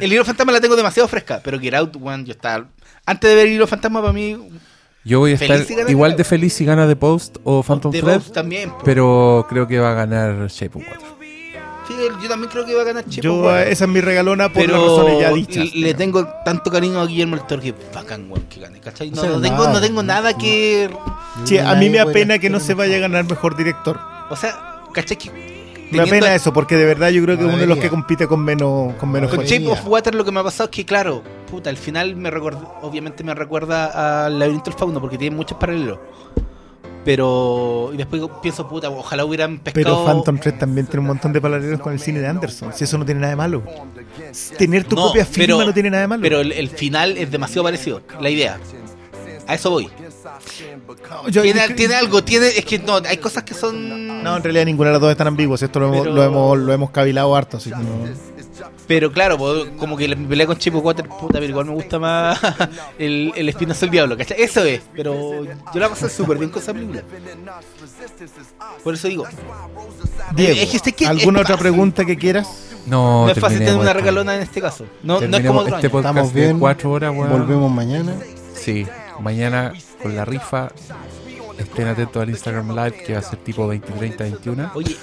El 0.00 0.12
hilo 0.12 0.24
fantasma 0.24 0.52
la 0.52 0.60
tengo 0.60 0.76
demasiado 0.76 1.08
fresca, 1.08 1.40
pero 1.42 1.58
Get 1.60 1.74
Out, 1.74 1.96
weón, 1.96 2.24
yo 2.24 2.32
estaba. 2.32 2.66
Antes 3.06 3.30
de 3.30 3.36
ver 3.36 3.46
el 3.48 3.52
hilo 3.54 3.66
fantasma, 3.66 4.00
para 4.00 4.12
mí, 4.12 4.36
Yo 5.04 5.18
voy 5.20 5.34
a 5.34 5.38
Feliz 5.38 5.68
estar 5.70 5.90
igual 5.90 6.16
de 6.16 6.24
feliz 6.24 6.52
si 6.54 6.64
gana 6.64 6.86
The 6.86 6.96
Post 6.96 7.38
o 7.44 7.62
Phantom 7.62 7.92
The 7.92 8.00
Thread, 8.00 8.22
también. 8.32 8.70
po. 8.70 8.78
pero 8.84 9.46
creo 9.48 9.66
que 9.66 9.78
va 9.78 9.90
a 9.92 9.94
ganar 9.94 10.48
Shape 10.48 10.78
of 10.78 10.84
Water. 10.86 11.12
Sí, 11.88 11.94
yo 12.22 12.28
también 12.28 12.48
creo 12.50 12.64
que 12.64 12.74
va 12.76 12.82
a 12.82 12.84
ganar 12.84 13.04
Chepo. 13.06 13.22
Yo, 13.22 13.34
weón. 13.42 13.58
esa 13.66 13.84
es 13.84 13.90
mi 13.90 14.00
regalona 14.00 14.52
por 14.52 14.62
pero 14.64 14.74
las 14.78 14.82
razones 14.86 15.20
ya 15.20 15.32
dichas. 15.32 15.74
le 15.74 15.94
tengo 15.94 16.26
tanto 16.44 16.70
cariño 16.70 17.00
a 17.00 17.06
Guillermo 17.06 17.36
Toro 17.44 17.60
que 17.60 17.74
bacán, 17.92 18.30
weón, 18.30 18.44
que 18.46 18.60
gane, 18.60 18.78
¿cachai? 18.80 19.10
No, 19.10 19.20
O 19.20 19.24
sea, 19.24 19.30
no 19.32 19.40
tengo, 19.40 19.68
no 19.68 19.80
tengo 19.80 20.02
nada 20.04 20.38
que... 20.38 20.88
Sí, 21.44 21.58
a 21.58 21.74
mí 21.74 21.86
me 21.86 21.86
Nadie 21.86 21.98
da 21.98 22.02
puede 22.04 22.14
pena 22.14 22.38
que 22.38 22.50
no 22.50 22.60
se 22.60 22.74
vaya 22.74 22.96
a 22.96 23.00
ganar 23.00 23.24
mejor 23.28 23.56
director. 23.56 23.98
O 24.30 24.36
sea, 24.36 24.82
¿cachai? 24.94 25.16
Que 25.18 25.30
Me 25.30 25.98
da 25.98 26.04
teniendo- 26.04 26.10
pena 26.26 26.34
eso, 26.34 26.52
porque 26.52 26.76
de 26.76 26.86
verdad 26.86 27.10
yo 27.10 27.22
creo 27.22 27.36
que 27.36 27.42
es 27.42 27.48
No 27.48 27.54
uno 27.54 27.60
de 27.60 27.66
los 27.66 27.78
que 27.78 27.88
compite 27.90 28.26
con 28.26 28.42
menos, 28.44 28.94
con 28.94 29.10
menos 29.10 29.30
Con. 29.34 29.44
Shape 29.44 29.66
of 29.68 29.86
Water 29.86 30.14
lo 30.14 30.24
que 30.24 30.32
me 30.32 30.40
ha 30.40 30.44
pasado 30.44 30.70
es 30.70 30.76
que, 30.76 30.86
claro, 30.86 31.22
puta, 31.50 31.68
al 31.68 31.76
final 31.76 32.16
me 32.16 32.30
recuerda, 32.30 32.60
obviamente 32.82 33.22
me 33.24 33.34
recuerda 33.34 34.24
al 34.26 34.38
laberinto 34.38 34.70
del 34.70 34.78
fauno 34.78 35.00
porque 35.00 35.18
tiene 35.18 35.36
muchos 35.36 35.58
paralelos. 35.58 35.98
Pero, 37.04 37.90
y 37.92 37.96
después 37.96 38.22
pienso, 38.40 38.68
puta, 38.68 38.88
ojalá 38.88 39.24
hubieran 39.24 39.58
pescado. 39.58 39.82
Pero 39.84 40.04
Phantom 40.04 40.38
3 40.38 40.56
también 40.60 40.86
tiene 40.86 41.00
un 41.00 41.06
montón 41.08 41.32
de 41.32 41.40
paralelos 41.40 41.80
con 41.80 41.92
el 41.92 41.98
cine 41.98 42.20
de 42.20 42.28
Anderson. 42.28 42.72
Si 42.72 42.84
eso 42.84 42.96
no 42.96 43.04
tiene 43.04 43.20
nada 43.20 43.30
de 43.32 43.36
malo. 43.36 43.62
Tener 44.56 44.84
tu 44.84 44.94
No, 44.94 45.06
propia 45.06 45.26
firma 45.26 45.56
pero- 45.56 45.66
no 45.66 45.74
tiene 45.74 45.90
nada 45.90 46.02
de 46.02 46.08
malo. 46.08 46.22
Pero 46.22 46.40
el, 46.40 46.52
el 46.52 46.68
final 46.68 47.16
es 47.18 47.28
demasiado 47.30 47.64
parecido, 47.64 48.02
la 48.20 48.30
idea. 48.30 48.58
A 49.48 49.54
eso 49.54 49.70
voy. 49.70 49.88
Yo- 51.30 51.42
tiene, 51.42 51.68
tiene 51.70 51.94
algo, 51.94 52.22
tiene. 52.24 52.48
Es 52.48 52.64
que 52.64 52.78
no, 52.78 52.96
hay 53.08 53.16
cosas 53.18 53.42
que 53.44 53.54
son. 53.54 54.22
No, 54.22 54.36
en 54.36 54.42
realidad 54.42 54.64
ninguna 54.64 54.88
de 54.90 54.92
las 54.94 55.00
dos 55.00 55.10
están 55.10 55.26
ambiguas. 55.28 55.62
Esto 55.62 55.80
lo, 55.80 55.86
hemos, 55.88 56.00
Pero- 56.02 56.14
lo, 56.14 56.22
hemos, 56.24 56.58
lo 56.58 56.72
hemos 56.72 56.90
cavilado 56.90 57.34
harto. 57.34 57.56
Así 57.56 57.70
que 57.70 57.76
no- 57.76 58.42
Pero 58.86 59.12
claro, 59.12 59.38
po, 59.38 59.54
como 59.78 59.96
que 59.96 60.08
la 60.08 60.16
pelea 60.16 60.46
con 60.46 60.56
Chip 60.58 60.74
Water, 60.74 61.08
puta, 61.08 61.34
pero 61.34 61.46
igual 61.46 61.66
me 61.66 61.72
gusta 61.74 61.98
más 61.98 62.38
el, 62.98 63.32
el 63.36 63.48
espinazo 63.48 63.80
del 63.82 63.90
diablo, 63.90 64.16
¿cachai? 64.18 64.42
Eso 64.42 64.62
es, 64.64 64.82
pero 64.94 65.44
yo 65.44 65.80
la 65.80 65.88
pasé 65.88 66.08
súper 66.10 66.36
bien 66.38 66.50
con 66.50 66.60
esa 66.62 66.72
película. 66.74 67.02
Por 68.84 68.94
eso 68.94 69.08
digo, 69.08 69.24
Diego, 70.34 70.60
es 70.60 70.70
que 70.70 70.76
este 70.76 70.92
que- 70.92 71.06
¿alguna 71.06 71.38
es 71.40 71.44
otra 71.44 71.56
fácil. 71.56 71.70
pregunta 71.70 72.04
que 72.04 72.16
quieras? 72.18 72.68
No, 72.86 73.26
no 73.26 73.30
es 73.32 73.38
fácil 73.38 73.58
tener 73.60 73.74
una 73.74 73.84
esto. 73.84 73.94
regalona 74.00 74.34
en 74.36 74.42
este 74.42 74.60
caso. 74.60 74.84
No, 75.02 75.20
no 75.20 75.36
es 75.36 75.46
como 75.46 75.60
otro 75.60 75.76
este 75.76 75.86
año. 75.86 75.92
podcast 75.92 76.16
Estamos 76.16 76.34
de 76.34 76.40
bien. 76.40 76.58
cuatro 76.58 76.90
horas, 76.90 77.12
weón. 77.16 77.30
Volvemos 77.30 77.70
mañana. 77.70 78.14
Sí, 78.54 78.86
mañana 79.20 79.72
con 80.02 80.14
la 80.16 80.24
rifa. 80.24 80.68
Estén 81.58 81.86
atentos 81.88 82.22
al 82.22 82.30
Instagram 82.30 82.70
Live 82.70 83.04
que 83.04 83.12
va 83.12 83.18
a 83.20 83.22
ser 83.22 83.38
tipo 83.40 83.66
20, 83.68 83.92
30, 83.92 84.24
21. 84.24 84.70
Oye, 84.74 84.96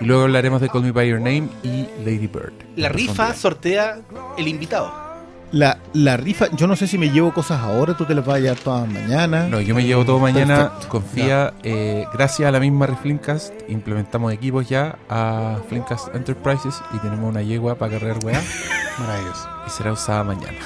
Y 0.00 0.04
luego 0.04 0.22
hablaremos 0.22 0.60
de 0.60 0.68
Call 0.68 0.82
Me 0.82 0.92
By 0.92 1.08
Your 1.08 1.18
Name 1.20 1.48
y 1.62 1.86
Lady 2.04 2.26
Bird. 2.26 2.52
la 2.76 2.88
rifa 2.88 3.34
sortea 3.34 3.98
el 4.38 4.48
invitado. 4.48 5.04
La, 5.52 5.78
la 5.92 6.16
rifa, 6.16 6.48
yo 6.56 6.66
no 6.66 6.74
sé 6.74 6.88
si 6.88 6.98
me 6.98 7.08
llevo 7.10 7.32
cosas 7.32 7.60
ahora, 7.60 7.96
tú 7.96 8.04
te 8.04 8.14
las 8.16 8.26
vas 8.26 8.36
a 8.36 8.40
llevar 8.40 8.58
todas 8.58 8.88
mañana. 8.88 9.46
No, 9.48 9.60
yo 9.60 9.74
me 9.76 9.84
llevo 9.84 10.04
todo 10.04 10.18
mañana. 10.18 10.70
Perfecto. 10.70 10.88
Confía, 10.88 11.54
eh, 11.62 12.04
gracias 12.12 12.48
a 12.48 12.50
la 12.52 12.58
misma 12.58 12.86
Reflimcast, 12.86 13.52
implementamos 13.68 14.32
equipos 14.32 14.68
ya 14.68 14.98
a 15.08 15.58
Flimcast 15.68 16.14
Enterprises 16.16 16.82
y 16.92 16.98
tenemos 16.98 17.28
una 17.30 17.42
yegua 17.42 17.76
para 17.76 17.92
cargar 17.92 18.18
weá 18.24 18.42
Maravilloso. 18.98 19.48
y 19.66 19.70
será 19.70 19.92
usada 19.92 20.24
mañana. 20.24 20.58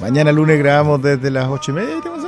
Mañana 0.00 0.32
lunes 0.32 0.58
grabamos 0.58 1.02
desde 1.02 1.30
las 1.30 1.46
ocho 1.48 1.72
y 1.72 1.74
media. 1.74 2.00
¿te 2.02 2.08
pasa? 2.08 2.27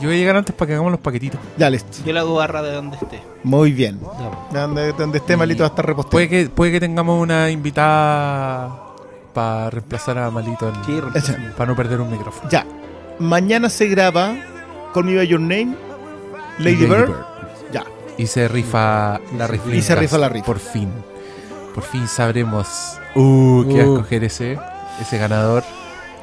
Yo 0.00 0.08
voy 0.08 0.16
a 0.16 0.18
llegar 0.18 0.36
antes 0.36 0.54
para 0.54 0.66
que 0.68 0.72
hagamos 0.74 0.92
los 0.92 1.00
paquetitos. 1.00 1.40
Ya, 1.56 1.70
listo. 1.70 1.98
Yo 2.04 2.12
la 2.12 2.20
hago 2.20 2.34
barra 2.34 2.62
de 2.62 2.72
donde 2.72 2.96
esté. 2.96 3.22
Muy 3.42 3.72
bien. 3.72 3.98
Ya, 4.00 4.30
po. 4.30 4.46
Donde, 4.52 4.92
donde 4.92 5.18
esté 5.18 5.32
Y 5.34 5.36
malito 5.36 5.62
va 5.62 5.68
a 5.68 5.70
estar 5.70 5.86
reposteado. 5.86 6.10
Puede 6.10 6.28
que, 6.28 6.48
puede 6.50 6.72
que 6.72 6.80
tengamos 6.80 7.20
una 7.20 7.50
invitada 7.50 8.82
para 9.32 9.70
reemplazar 9.70 10.18
a 10.18 10.30
Malito, 10.30 10.68
en- 10.68 11.22
Sí, 11.22 11.32
para 11.56 11.70
no 11.70 11.76
perder 11.76 12.00
un 12.00 12.10
micrófono. 12.10 12.48
Ya. 12.50 12.66
Mañana 13.18 13.68
se 13.68 13.86
graba 13.88 14.34
Call 14.94 15.04
Me 15.04 15.16
By 15.16 15.26
Your 15.26 15.40
Name, 15.40 15.74
Lady, 16.58 16.74
Lady 16.76 16.86
Bird. 16.86 17.08
Bird. 17.08 17.16
Ya. 17.72 17.84
Y 18.18 18.26
se 18.26 18.48
rifa 18.48 19.20
la 19.36 19.46
rifa. 19.46 19.74
Y 19.74 19.82
se 19.82 19.94
rifa 19.94 20.16
la 20.18 20.28
rifa. 20.28 20.46
Por 20.46 20.58
fin. 20.58 20.90
Por 21.74 21.84
fin 21.84 22.08
sabremos 22.08 22.98
uh, 23.14 23.64
qué 23.68 23.78
va 23.78 23.84
a 23.84 23.86
Uh. 23.88 23.94
escoger 23.96 24.24
ese, 24.24 24.58
ese 25.00 25.18
ganador. 25.18 25.62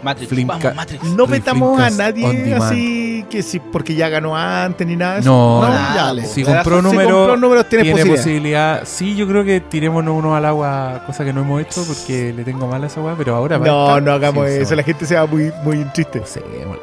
Matrix, 0.03 0.45
vamos, 0.45 0.75
Matrix. 0.75 1.03
No 1.03 1.27
metamos 1.27 1.79
a 1.79 1.89
nadie 1.89 2.53
así 2.55 3.25
que 3.29 3.41
sí, 3.41 3.59
porque 3.59 3.95
ya 3.95 4.09
ganó 4.09 4.35
antes 4.37 4.85
ni 4.85 4.95
nada 4.95 5.15
de 5.15 5.19
eso. 5.21 5.29
No, 5.29 5.61
no, 5.61 5.69
nada, 5.69 6.13
ya. 6.15 6.25
Si 6.25 6.43
compró 6.43 6.77
Si 6.81 6.95
compró 6.95 7.37
números, 7.37 7.69
tiene 7.69 7.83
tiene 7.85 7.99
posibilidad. 8.01 8.15
posibilidad. 8.23 8.81
Sí, 8.85 9.15
yo 9.15 9.27
creo 9.27 9.43
que 9.43 9.61
tirémonos 9.61 10.13
uno 10.15 10.35
al 10.35 10.45
agua, 10.45 11.03
cosa 11.05 11.23
que 11.25 11.33
no 11.33 11.41
hemos 11.41 11.61
hecho 11.61 11.83
porque 11.87 12.33
le 12.33 12.43
tengo 12.43 12.67
mal 12.67 12.83
a 12.83 12.87
esa 12.87 13.01
weá, 13.01 13.15
pero 13.17 13.35
ahora 13.35 13.57
No, 13.57 13.87
estar, 13.87 14.03
no 14.03 14.11
hagamos 14.11 14.47
sí, 14.47 14.53
eso. 14.57 14.75
La 14.75 14.83
gente 14.83 15.05
se 15.05 15.15
va 15.15 15.25
muy, 15.25 15.51
muy 15.63 15.83
triste. 15.85 16.19
Usémosla. 16.19 16.77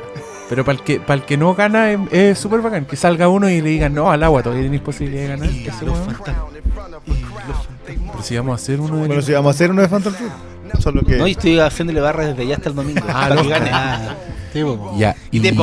Pero 0.49 0.65
para 0.65 0.79
el 0.79 0.85
que 0.85 0.99
para 0.99 1.15
el 1.15 1.23
que 1.27 1.37
no 1.37 1.55
gana 1.55 1.93
es- 1.93 2.01
es 2.11 2.39
súper 2.39 2.61
bacán. 2.61 2.85
Que 2.85 2.97
salga 2.97 3.29
uno 3.29 3.49
y 3.49 3.61
le 3.61 3.69
digan, 3.71 3.95
no, 3.95 4.11
al 4.11 4.21
agua 4.25 4.43
todavía 4.43 4.65
tenéis 4.65 4.83
posibilidad 4.83 5.23
de 5.23 5.29
ganar. 5.29 5.49
Y 5.49 5.65
los 5.65 5.75
fantasmas. 5.99 6.37
Y 7.07 7.11
los 7.13 7.57
fantasmas. 7.57 8.11
Pero 8.13 8.23
si 8.25 8.37
vamos 8.37 8.53
a 8.53 8.55
hacer 8.63 8.81
uno 8.81 8.97
de 8.97 9.07
Bueno, 9.07 9.23
si 9.23 9.33
vamos 9.33 9.47
a 9.49 9.51
hacer 9.55 9.71
uno 9.71 9.83
de 9.83 9.89
Phantom. 9.89 10.13
Solo 10.79 11.03
que. 11.03 11.17
No, 11.17 11.27
y 11.27 11.33
estoy 11.33 11.59
haciéndole 11.59 12.01
barra 12.01 12.27
desde 12.27 12.47
ya 12.47 12.57
hasta 12.57 12.69
el 12.69 12.75
domingo. 12.75 13.01
Ah, 13.09 13.13
para 13.29 13.35
no. 13.35 13.43
que 13.43 13.49
gane. 13.49 13.71
Ah, 13.73 14.15
sí, 14.53 14.63
po. 14.63 14.95
Ya, 14.97 15.17
Y 15.31 15.39
y, 15.39 15.41
de 15.41 15.51
que 15.51 15.57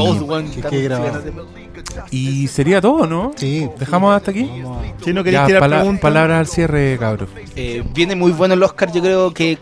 sería 2.47 2.81
todo, 2.81 3.05
¿no? 3.07 3.31
Sí. 3.35 3.67
¿Dejamos 3.77 4.15
hasta 4.15 4.31
aquí? 4.31 4.49
Si 5.03 5.13
no 5.13 5.23
queréis 5.23 5.45
tirar 5.45 5.61
pala- 5.61 5.77
preguntas. 5.79 6.01
palabras 6.01 6.39
al 6.39 6.47
cierre, 6.47 6.97
cabros. 6.99 7.29
Eh, 7.55 7.83
viene 7.93 8.15
muy 8.15 8.31
bueno 8.31 8.53
el 8.53 8.63
Oscar, 8.63 8.91
yo 8.91 9.01
creo 9.01 9.33
que 9.33 9.57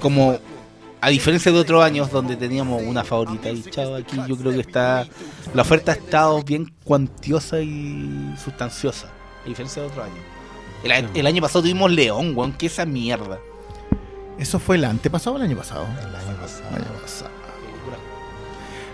como 0.00 0.38
a 1.00 1.08
diferencia 1.10 1.52
de 1.52 1.58
otros 1.58 1.84
años 1.84 2.10
donde 2.10 2.36
teníamos 2.36 2.82
una 2.82 3.04
favorita 3.04 3.50
y 3.50 3.62
chao, 3.62 3.94
aquí 3.94 4.16
yo 4.26 4.36
creo 4.36 4.52
que 4.52 4.60
está 4.60 5.06
la 5.54 5.62
oferta 5.62 5.92
ha 5.92 5.94
estado 5.94 6.42
bien 6.42 6.72
cuantiosa 6.84 7.60
y 7.60 8.34
sustanciosa, 8.42 9.08
a 9.44 9.48
diferencia 9.48 9.82
de 9.82 9.88
otros 9.88 10.04
años. 10.04 10.18
El, 10.82 11.18
el 11.18 11.26
año 11.26 11.42
pasado 11.42 11.62
tuvimos 11.62 11.90
León, 11.90 12.32
weón, 12.36 12.52
que 12.52 12.66
esa 12.66 12.84
mierda. 12.86 13.38
¿Eso 14.38 14.58
fue 14.58 14.76
el 14.76 14.84
antepasado 14.84 15.36
o 15.36 15.38
el 15.38 15.44
año 15.44 15.56
pasado? 15.56 15.86
El 16.00 16.14
año 16.14 16.40
pasado. 16.40 16.68
El 16.70 16.82
año 16.82 17.00
pasado. 17.00 17.30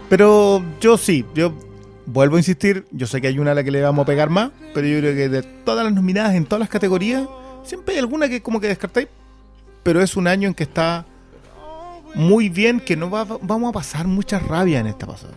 Pero 0.09 0.63
yo 0.81 0.99
sí, 0.99 1.25
yo 1.35 1.55
vuelvo 2.07 2.37
a 2.37 2.41
insistir. 2.41 2.87
Yo 2.91 3.07
sé 3.07 3.21
que 3.21 3.29
hay 3.29 3.39
una 3.39 3.53
a 3.53 3.55
la 3.55 3.65
que 3.65 3.71
le 3.71 3.83
vamos 3.83 4.03
a 4.03 4.07
pegar 4.07 4.31
más, 4.31 4.51
pero 4.75 4.87
yo 4.87 4.99
creo 4.99 5.15
que 5.15 5.29
de 5.29 5.43
todas 5.43 5.85
las 5.85 5.95
nominadas 5.95 6.35
en 6.35 6.45
todas 6.45 6.61
las 6.61 6.69
categorías, 6.69 7.27
siempre 7.65 7.95
hay 7.95 8.01
alguna 8.01 8.29
que 8.29 8.43
como 8.43 8.61
que 8.61 8.69
descartáis. 8.69 9.09
Pero 9.83 10.01
es 10.01 10.17
un 10.17 10.29
año 10.29 10.49
en 10.49 10.55
que 10.55 10.63
está 10.63 11.07
muy 12.15 12.49
bien, 12.49 12.79
que 12.79 12.97
no 12.97 13.11
va, 13.11 13.25
vamos 13.25 13.71
a 13.71 13.73
pasar 13.73 14.07
mucha 14.07 14.39
rabia 14.39 14.81
en 14.81 14.87
esta 14.87 15.07
pasada. 15.07 15.35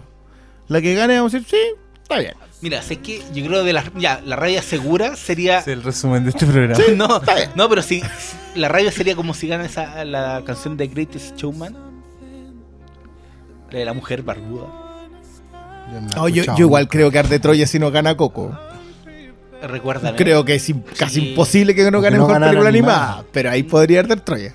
La 0.68 0.82
que 0.82 0.94
gane, 0.94 1.18
vamos 1.18 1.34
a 1.34 1.38
decir, 1.38 1.58
sí, 1.58 1.80
está 2.06 2.20
bien. 2.20 2.34
Mira, 2.62 2.82
sé 2.82 2.98
que 2.98 3.22
yo 3.34 3.46
creo 3.46 3.64
de 3.64 3.74
la 3.74 3.84
ya 3.98 4.22
la 4.26 4.36
rabia 4.36 4.62
segura 4.62 5.16
sería 5.16 5.60
Es 5.60 5.68
el 5.68 5.84
resumen 5.84 6.24
de 6.24 6.30
este 6.32 6.46
programa. 6.46 6.80
no, 6.96 7.18
está 7.18 7.36
bien. 7.36 7.50
no, 7.56 7.68
pero 7.70 7.82
si 7.82 8.02
la 8.56 8.68
rabia 8.70 8.92
sería 8.92 9.16
como 9.16 9.34
si 9.34 9.48
gana 9.48 9.66
esa 9.66 10.04
la 10.06 10.42
canción 10.46 10.78
de 10.78 10.88
Greatest 10.88 11.36
Showman. 11.36 11.76
La 13.72 13.80
de 13.80 13.86
la 13.86 13.94
mujer 13.94 14.22
barbuda. 14.24 14.68
Yo, 15.92 16.02
no 16.02 16.30
yo, 16.30 16.44
yo 16.44 16.66
igual 16.66 16.88
creo 16.88 17.12
que 17.12 17.20
Arte 17.20 17.40
Troya 17.40 17.68
si 17.68 17.78
no 17.78 17.92
gana 17.92 18.16
Coco. 18.18 18.58
Recuérdame. 19.62 20.16
Creo 20.18 20.46
que 20.46 20.56
es 20.56 20.72
casi 20.98 21.22
Sí. 21.22 21.30
imposible 21.30 21.74
que 21.76 21.90
no 21.92 22.02
gane 22.02 22.18
no 22.18 22.28
mejor 22.28 22.42
película 22.42 22.70
animada. 22.70 23.04
animada. 23.08 23.26
Pero 23.32 23.50
ahí 23.52 23.64
podría 23.64 24.00
Arte 24.02 24.16
Troya. 24.18 24.54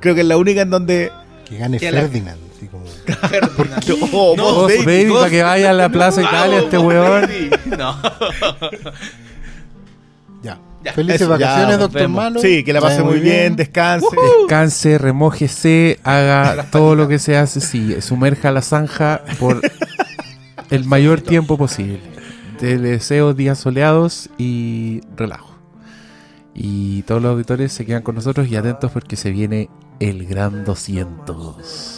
Creo 0.00 0.14
que 0.14 0.20
es 0.22 0.26
la 0.26 0.36
única 0.36 0.62
en 0.62 0.70
donde. 0.70 1.10
Que 1.48 1.56
gane 1.58 1.78
Ferdinand. 1.78 2.38
Así 2.58 2.66
como- 2.68 2.84
Oh, 4.12 4.34
No, 4.36 4.44
vos, 4.44 4.54
Vos, 4.56 4.68
David, 4.68 4.84
baby, 4.86 5.08
vos- 5.08 5.18
para 5.20 5.30
que 5.30 5.42
vaya 5.42 5.70
a 5.70 5.72
la 5.72 5.88
Plaza 5.88 6.20
Italia 6.22 6.58
este 6.58 6.78
weón. 6.78 7.28
No. 7.78 7.96
Ya. 10.42 10.58
Ya. 10.84 10.92
Felices 10.92 11.22
Eso, 11.22 11.30
vacaciones, 11.30 11.78
doctor. 11.78 12.08
Malo. 12.08 12.40
Sí, 12.40 12.62
que 12.62 12.72
la 12.72 12.80
pase 12.80 13.02
muy 13.02 13.18
bien, 13.20 13.56
descanse. 13.56 14.06
Descanse, 14.40 14.98
remójese, 14.98 15.98
haga 16.04 16.66
todo 16.70 16.94
lo 16.94 17.08
que 17.08 17.18
se 17.18 17.36
hace, 17.36 17.60
sí, 17.60 18.00
sumerja 18.00 18.52
la 18.52 18.62
zanja 18.62 19.22
por 19.40 19.60
el 20.70 20.84
mayor 20.84 21.20
tiempo 21.20 21.58
posible. 21.58 22.00
Te 22.60 22.78
deseo 22.78 23.34
días 23.34 23.58
soleados 23.58 24.30
y 24.38 25.00
relajo. 25.16 25.54
Y 26.54 27.02
todos 27.02 27.22
los 27.22 27.30
auditores 27.32 27.72
se 27.72 27.84
quedan 27.86 28.02
con 28.02 28.14
nosotros 28.16 28.48
y 28.48 28.56
atentos 28.56 28.90
porque 28.92 29.16
se 29.16 29.30
viene 29.30 29.68
el 30.00 30.26
gran 30.26 30.64
200. 30.64 31.97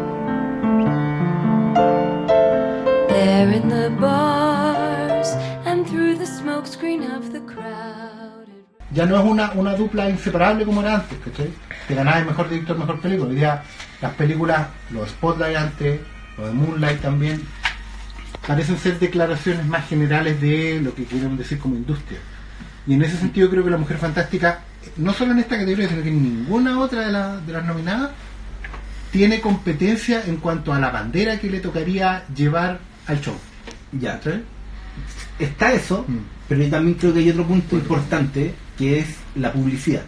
Ya 8.93 9.05
no 9.05 9.17
es 9.17 9.25
una, 9.25 9.51
una 9.53 9.75
dupla 9.75 10.09
inseparable 10.09 10.65
como 10.65 10.81
era 10.81 10.95
antes, 10.95 11.17
¿cachai? 11.23 11.49
Que 11.87 11.95
ganaba 11.95 12.19
el 12.19 12.25
mejor 12.25 12.49
director, 12.49 12.77
mejor 12.77 12.99
película. 12.99 13.29
Hoy 13.29 13.35
día 13.35 13.63
las 14.01 14.13
películas, 14.13 14.67
los 14.89 15.09
Spotlight 15.09 15.55
antes, 15.55 16.01
los 16.37 16.47
de 16.47 16.53
Moonlight 16.53 17.01
también, 17.01 17.41
parecen 18.45 18.77
ser 18.77 18.99
declaraciones 18.99 19.65
más 19.65 19.87
generales 19.87 20.41
de 20.41 20.81
lo 20.81 20.93
que 20.93 21.05
queremos 21.05 21.37
decir 21.37 21.59
como 21.59 21.75
industria. 21.75 22.19
Y 22.85 22.95
en 22.95 23.03
ese 23.03 23.17
sentido 23.17 23.49
creo 23.49 23.63
que 23.63 23.69
La 23.69 23.77
Mujer 23.77 23.97
Fantástica, 23.97 24.61
no 24.97 25.13
solo 25.13 25.31
en 25.31 25.39
esta 25.39 25.57
categoría, 25.57 25.87
sino 25.87 26.03
que 26.03 26.09
en 26.09 26.23
ninguna 26.23 26.79
otra 26.79 27.01
de, 27.05 27.11
la, 27.11 27.37
de 27.37 27.53
las 27.53 27.65
nominadas, 27.65 28.11
tiene 29.11 29.41
competencia 29.41 30.23
en 30.25 30.37
cuanto 30.37 30.73
a 30.73 30.79
la 30.79 30.89
bandera 30.89 31.39
que 31.39 31.49
le 31.49 31.59
tocaría 31.59 32.23
llevar 32.35 32.79
al 33.07 33.21
show. 33.21 33.35
Ya. 33.91 34.13
¿cachai? 34.19 34.43
Está 35.39 35.73
eso, 35.73 36.05
Mm. 36.07 36.17
pero 36.47 36.63
yo 36.63 36.69
también 36.69 36.97
creo 36.97 37.13
que 37.13 37.19
hay 37.19 37.29
otro 37.29 37.45
punto 37.45 37.75
importante 37.75 38.53
que 38.77 38.99
es 38.99 39.07
la 39.35 39.51
publicidad. 39.51 40.03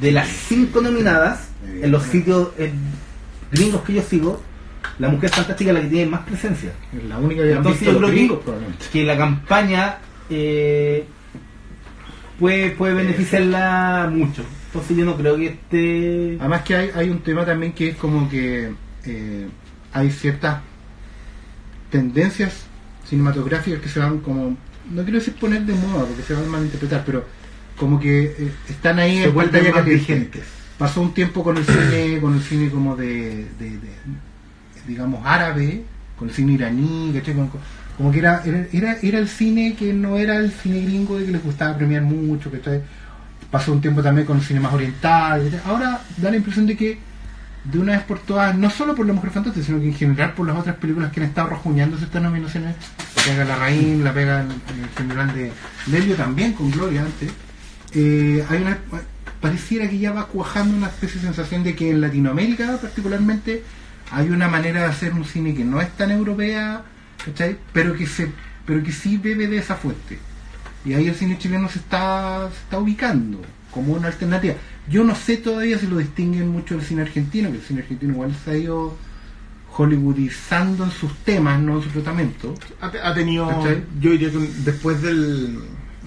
De 0.00 0.12
las 0.12 0.28
cinco 0.28 0.80
nominadas, 0.80 1.48
en 1.82 1.90
los 1.90 2.02
sitios 2.04 2.50
eh, 2.58 2.70
gringos 3.50 3.82
que 3.82 3.94
yo 3.94 4.02
sigo, 4.02 4.42
la 4.98 5.08
mujer 5.08 5.30
fantástica 5.30 5.70
es 5.70 5.74
la 5.74 5.80
que 5.82 5.88
tiene 5.88 6.10
más 6.10 6.20
presencia. 6.20 6.72
Es 6.96 7.04
la 7.04 7.18
única 7.18 7.42
que 7.42 7.52
Entonces 7.52 7.80
visto 7.80 7.92
yo 7.92 7.98
creo 7.98 8.10
gringos, 8.10 8.38
que, 8.38 8.44
probablemente. 8.44 8.84
que 8.92 9.04
la 9.04 9.16
campaña 9.16 9.98
eh, 10.30 11.04
puede, 12.38 12.70
puede 12.72 12.94
beneficiarla 12.94 14.10
mucho. 14.12 14.42
Entonces 14.76 14.96
yo 14.96 15.04
no 15.04 15.16
creo 15.16 15.36
que 15.36 15.46
esté... 15.46 16.36
Además 16.40 16.62
que 16.62 16.74
hay, 16.76 16.90
hay 16.94 17.10
un 17.10 17.20
tema 17.20 17.44
también 17.44 17.72
que 17.72 17.90
es 17.90 17.96
como 17.96 18.28
que 18.28 18.72
eh, 19.04 19.46
hay 19.92 20.10
ciertas 20.10 20.60
tendencias 21.90 22.66
cinematográficas 23.08 23.80
que 23.80 23.88
se 23.88 23.98
van 24.00 24.18
como, 24.18 24.56
no 24.90 25.02
quiero 25.02 25.18
decir 25.18 25.34
poner 25.34 25.62
de 25.62 25.74
moda 25.74 26.04
porque 26.06 26.22
se 26.22 26.34
van 26.34 26.44
a 26.44 26.48
malinterpretar, 26.48 27.04
pero 27.04 27.24
como 27.76 28.00
que 28.00 28.24
eh, 28.24 28.52
están 28.68 28.98
ahí 28.98 29.18
Se 29.18 29.24
en 29.24 29.34
pantalla 29.34 29.72
más 29.72 29.84
vigentes. 29.84 30.42
Pasó 30.78 31.00
un 31.00 31.14
tiempo 31.14 31.42
con 31.42 31.56
el 31.56 31.64
cine, 31.64 32.18
con 32.20 32.34
el 32.34 32.42
cine 32.42 32.70
como 32.70 32.96
de, 32.96 33.46
de- 33.58 33.70
de, 33.78 33.90
digamos 34.86 35.20
árabe, 35.24 35.82
con 36.18 36.28
el 36.28 36.34
cine 36.34 36.52
iraní, 36.52 37.12
¿cachai? 37.14 37.34
Con- 37.34 37.50
como 37.96 38.12
que 38.12 38.18
era, 38.18 38.42
era, 38.44 38.66
era, 38.72 38.96
era 39.00 39.18
el 39.18 39.28
cine 39.28 39.74
que 39.78 39.94
no 39.94 40.18
era 40.18 40.36
el 40.36 40.50
cine 40.52 40.82
gringo 40.82 41.18
de 41.18 41.24
que 41.26 41.32
les 41.32 41.42
gustaba 41.42 41.76
premiar 41.78 42.02
mucho, 42.02 42.50
¿cachai? 42.50 42.82
Pasó 43.50 43.72
un 43.72 43.80
tiempo 43.80 44.02
también 44.02 44.26
con 44.26 44.40
cine 44.40 44.60
más 44.60 44.72
oriental. 44.72 45.46
etc. 45.46 45.60
Ahora 45.66 46.00
da 46.16 46.30
la 46.30 46.36
impresión 46.36 46.66
de 46.66 46.76
que 46.76 46.98
de 47.64 47.78
una 47.78 47.92
vez 47.92 48.02
por 48.02 48.20
todas, 48.20 48.56
no 48.56 48.70
solo 48.70 48.94
por 48.94 49.06
La 49.06 49.12
Mujer 49.12 49.30
Fantástica, 49.30 49.66
sino 49.66 49.80
que 49.80 49.86
en 49.86 49.94
general 49.94 50.34
por 50.34 50.46
las 50.46 50.56
otras 50.56 50.76
películas 50.76 51.10
que 51.10 51.20
han 51.20 51.26
estado 51.26 51.48
rajuñándose 51.48 52.04
estas 52.04 52.22
nominaciones, 52.22 52.76
la 53.16 53.22
pega 53.22 53.44
La 53.44 53.56
Raín, 53.56 54.04
la 54.04 54.12
pega 54.12 54.40
en 54.42 54.50
el 54.50 54.90
general 54.96 55.34
de 55.34 55.50
Lelio 55.90 56.14
también 56.14 56.52
con 56.52 56.70
Gloria 56.70 57.02
antes, 57.02 57.30
eh, 57.92 58.44
hay 58.48 58.62
una 58.62 58.78
pareciera 59.40 59.88
que 59.88 59.98
ya 59.98 60.12
va 60.12 60.26
cuajando 60.26 60.76
una 60.76 60.88
especie 60.88 61.20
de 61.20 61.26
sensación 61.26 61.62
de 61.62 61.74
que 61.74 61.90
en 61.90 62.00
Latinoamérica 62.00 62.78
particularmente 62.80 63.62
hay 64.10 64.30
una 64.30 64.48
manera 64.48 64.80
de 64.80 64.86
hacer 64.86 65.12
un 65.12 65.24
cine 65.24 65.54
que 65.54 65.64
no 65.64 65.80
es 65.80 65.90
tan 65.96 66.10
europea, 66.10 66.82
¿cachai? 67.24 67.56
pero 67.72 67.94
que 67.94 68.06
se 68.06 68.30
pero 68.64 68.82
que 68.82 68.92
sí 68.92 69.16
bebe 69.16 69.46
de 69.46 69.58
esa 69.58 69.76
fuente. 69.76 70.18
Y 70.86 70.94
ahí 70.94 71.08
el 71.08 71.14
cine 71.14 71.36
chileno 71.36 71.68
se 71.68 71.80
está, 71.80 72.48
se 72.50 72.58
está 72.60 72.78
ubicando 72.78 73.42
como 73.72 73.92
una 73.94 74.06
alternativa. 74.06 74.54
Yo 74.88 75.02
no 75.04 75.14
sé 75.16 75.36
todavía 75.38 75.78
si 75.78 75.86
lo 75.88 75.98
distinguen 75.98 76.48
mucho 76.48 76.76
del 76.76 76.84
cine 76.84 77.02
argentino, 77.02 77.50
que 77.50 77.56
el 77.56 77.62
cine 77.62 77.80
argentino 77.82 78.12
igual 78.14 78.34
se 78.44 78.50
ha 78.52 78.56
ido 78.56 78.96
hollywoodizando 79.76 80.84
en 80.84 80.90
sus 80.90 81.14
temas, 81.18 81.60
no 81.60 81.76
en 81.76 81.82
su 81.82 81.88
tratamiento. 81.90 82.54
ha, 82.80 82.86
ha 82.86 83.14
tenido 83.14 83.48
¿Cachai? 83.48 83.84
yo 84.00 84.10
diría 84.12 84.30
que 84.30 84.38
después 84.64 85.02
del 85.02 85.58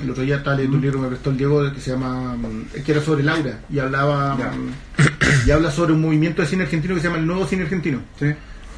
el 0.01 0.09
otro 0.11 0.24
día 0.24 0.38
estaba 0.38 0.56
leyendo 0.56 0.77
un 0.77 0.82
libro 0.82 0.98
que 0.99 1.03
me 1.03 1.09
prestó 1.09 1.30
el 1.30 1.38
Diego 1.38 1.74
que 1.74 1.82
se 1.82 1.91
llama 1.91 2.35
mm, 2.38 2.82
que 2.85 2.91
era 2.91 3.01
sobre 3.01 3.22
Laura 3.24 3.59
y 3.69 3.80
hablaba 3.80 4.38
Ya. 4.40 4.51
mm, 4.51 5.48
y 5.48 5.51
habla 5.51 5.72
sobre 5.72 5.91
un 5.93 6.01
movimiento 6.01 6.41
de 6.41 6.48
cine 6.48 6.64
argentino 6.64 6.95
que 6.95 7.01
se 7.01 7.08
llama 7.08 7.19
el 7.19 7.27
nuevo 7.27 7.45
cine 7.45 7.64
argentino 7.64 7.99
¿sí? 8.17 8.27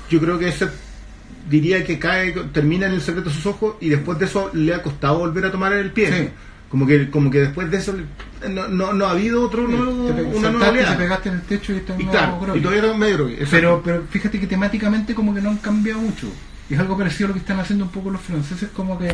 yo 0.09 0.19
creo 0.19 0.39
que 0.39 0.47
ese 0.49 0.67
diría 1.51 1.83
que 1.83 1.99
cae 1.99 2.31
termina 2.53 2.87
en 2.87 2.93
el 2.93 3.01
secreto 3.01 3.29
de 3.29 3.35
sus 3.35 3.45
ojos 3.45 3.75
y 3.81 3.89
después 3.89 4.17
de 4.17 4.25
eso 4.25 4.49
le 4.53 4.73
ha 4.73 4.81
costado 4.81 5.19
volver 5.19 5.45
a 5.45 5.51
tomar 5.51 5.73
el 5.73 5.91
pie 5.91 6.07
Sí. 6.11 6.29
como 6.69 6.87
que 6.87 7.09
como 7.11 7.29
que 7.29 7.39
después 7.41 7.69
de 7.69 7.77
eso 7.77 7.93
no, 8.49 8.67
no, 8.69 8.93
no 8.93 9.05
ha 9.05 9.11
habido 9.11 9.43
otro 9.43 9.67
nuevo, 9.67 10.07
Te 10.13 10.23
una 10.23 10.49
nueva 10.49 10.69
oleada 10.69 10.93
te 10.93 11.03
pegaste 11.03 11.29
en 11.29 11.35
el 11.35 11.41
techo 11.41 11.73
y 11.73 11.77
estás 11.77 11.99
y 11.99 12.05
claro 12.05 12.55
y 12.55 12.61
todavía 12.61 12.93
medio 12.93 13.29
pero, 13.51 13.81
pero 13.83 14.03
fíjate 14.09 14.39
que 14.39 14.47
temáticamente 14.47 15.13
como 15.13 15.35
que 15.35 15.41
no 15.41 15.49
han 15.49 15.57
cambiado 15.57 15.99
mucho. 16.01 16.27
Y 16.69 16.73
es 16.75 16.79
algo 16.79 16.97
parecido 16.97 17.25
a 17.25 17.27
lo 17.29 17.33
que 17.33 17.41
están 17.41 17.59
haciendo 17.59 17.83
un 17.85 17.91
poco 17.91 18.09
los 18.09 18.21
franceses, 18.21 18.69
como 18.73 18.97
que 18.97 19.13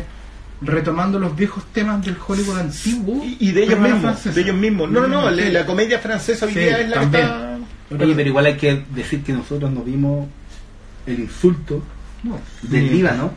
retomando 0.62 1.18
los 1.18 1.34
viejos 1.36 1.64
temas 1.72 2.04
del 2.04 2.16
Hollywood 2.24 2.58
antiguo. 2.58 3.24
y, 3.24 3.36
y 3.48 3.52
de 3.52 3.64
ellos 3.64 3.78
mismos 3.80 4.24
de 4.34 4.40
ellos 4.40 4.56
mismos 4.56 4.90
no 4.90 5.00
no 5.06 5.08
no 5.08 5.30
Sí. 5.30 5.36
la, 5.42 5.60
la 5.60 5.66
comedia 5.66 5.98
francesa 5.98 6.46
hoy 6.46 6.52
Sí, 6.52 6.60
día 6.60 6.78
es 6.80 6.88
la 6.88 7.00
también. 7.00 7.22
que 7.88 7.94
está 7.94 8.04
Oye, 8.04 8.14
pero 8.14 8.28
igual 8.28 8.46
hay 8.46 8.56
que 8.56 8.84
decir 8.94 9.22
que 9.22 9.32
nosotros 9.32 9.70
nos 9.70 9.84
vimos 9.84 10.28
el 11.06 11.20
insulto 11.20 11.82
No. 12.22 12.38
del 12.62 12.90
Líbano 12.92 13.32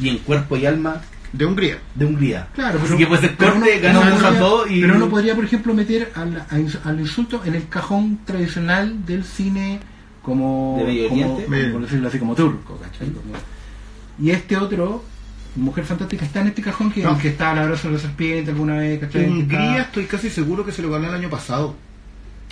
y 0.00 0.08
en 0.08 0.18
cuerpo 0.18 0.56
y 0.56 0.66
alma 0.66 1.00
de 1.32 1.44
Hungría 1.44 1.78
de 1.94 2.06
Hungría. 2.06 2.48
Claro, 2.54 2.80
Así 2.82 2.96
que 2.96 3.06
pues 3.06 3.22
el 3.22 3.30
pero 3.30 3.54
corte 3.54 3.78
ganó 3.80 4.00
uno 4.00 4.10
podría- 4.16 4.38
todo 4.38 4.66
y... 4.66 4.80
Pero 4.80 4.96
uno 4.96 5.08
podría, 5.10 5.34
por 5.34 5.44
ejemplo, 5.44 5.74
meter 5.74 6.10
al, 6.14 6.46
al 6.84 7.00
insulto 7.00 7.42
en 7.44 7.54
el 7.54 7.68
cajón 7.68 8.20
tradicional 8.24 9.04
del 9.04 9.24
cine 9.24 9.80
como, 10.22 10.76
¿De 10.78 10.84
Medio 10.84 11.08
como, 11.08 11.20
Oriente? 11.34 11.44
como- 11.44 11.72
por 11.72 11.82
decirlo 11.82 12.08
así, 12.08 12.18
como 12.18 12.34
turco, 12.34 12.78
¿cachai? 12.78 13.08
Como- 13.10 13.34
y 14.20 14.30
este 14.30 14.56
otro, 14.56 15.04
Mujer 15.56 15.84
Fantástica, 15.84 16.24
está 16.24 16.40
en 16.40 16.48
este 16.48 16.62
cajón 16.62 16.90
que, 16.92 17.02
No. 17.02 17.18
que 17.18 17.28
está 17.28 17.52
la 17.54 17.62
abrazo 17.64 17.88
de 17.88 17.94
la 17.94 18.00
serpiente 18.00 18.50
alguna 18.50 18.76
vez, 18.76 19.00
¿cachai? 19.00 19.24
Que 19.24 19.30
Hungría 19.30 19.70
está- 19.70 19.82
estoy 19.82 20.04
casi 20.06 20.30
seguro 20.30 20.64
que 20.64 20.72
se 20.72 20.82
lo 20.82 20.90
ganó 20.90 21.08
el 21.08 21.14
año 21.14 21.28
pasado 21.30 21.74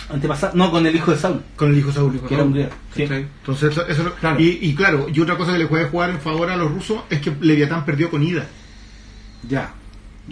Antepasado, 0.09 0.53
no, 0.55 0.71
con 0.71 0.85
el 0.85 0.95
hijo 0.95 1.11
de 1.11 1.17
Saul, 1.17 1.41
con 1.57 1.71
el 1.71 1.79
hijo 1.79 1.91
Saúl 1.91 2.19
que 2.27 2.33
era 2.33 2.43
Hungría. 2.43 2.69
Sí. 2.95 3.03
¿cachai? 3.03 3.27
Entonces, 3.41 3.71
eso, 3.71 3.85
eso- 3.87 4.13
Claro. 4.19 4.39
Y, 4.39 4.59
y 4.61 4.73
claro, 4.75 5.07
y 5.13 5.19
otra 5.19 5.35
cosa 5.37 5.51
que 5.51 5.57
le 5.59 5.67
puede 5.67 5.85
jugar 5.85 6.09
en 6.11 6.19
favor 6.19 6.49
a 6.49 6.55
los 6.55 6.71
rusos 6.71 7.01
es 7.09 7.19
que 7.19 7.33
Leviatán 7.41 7.83
perdió 7.85 8.09
con 8.09 8.23
ida. 8.23 8.45
Ya. 9.49 9.73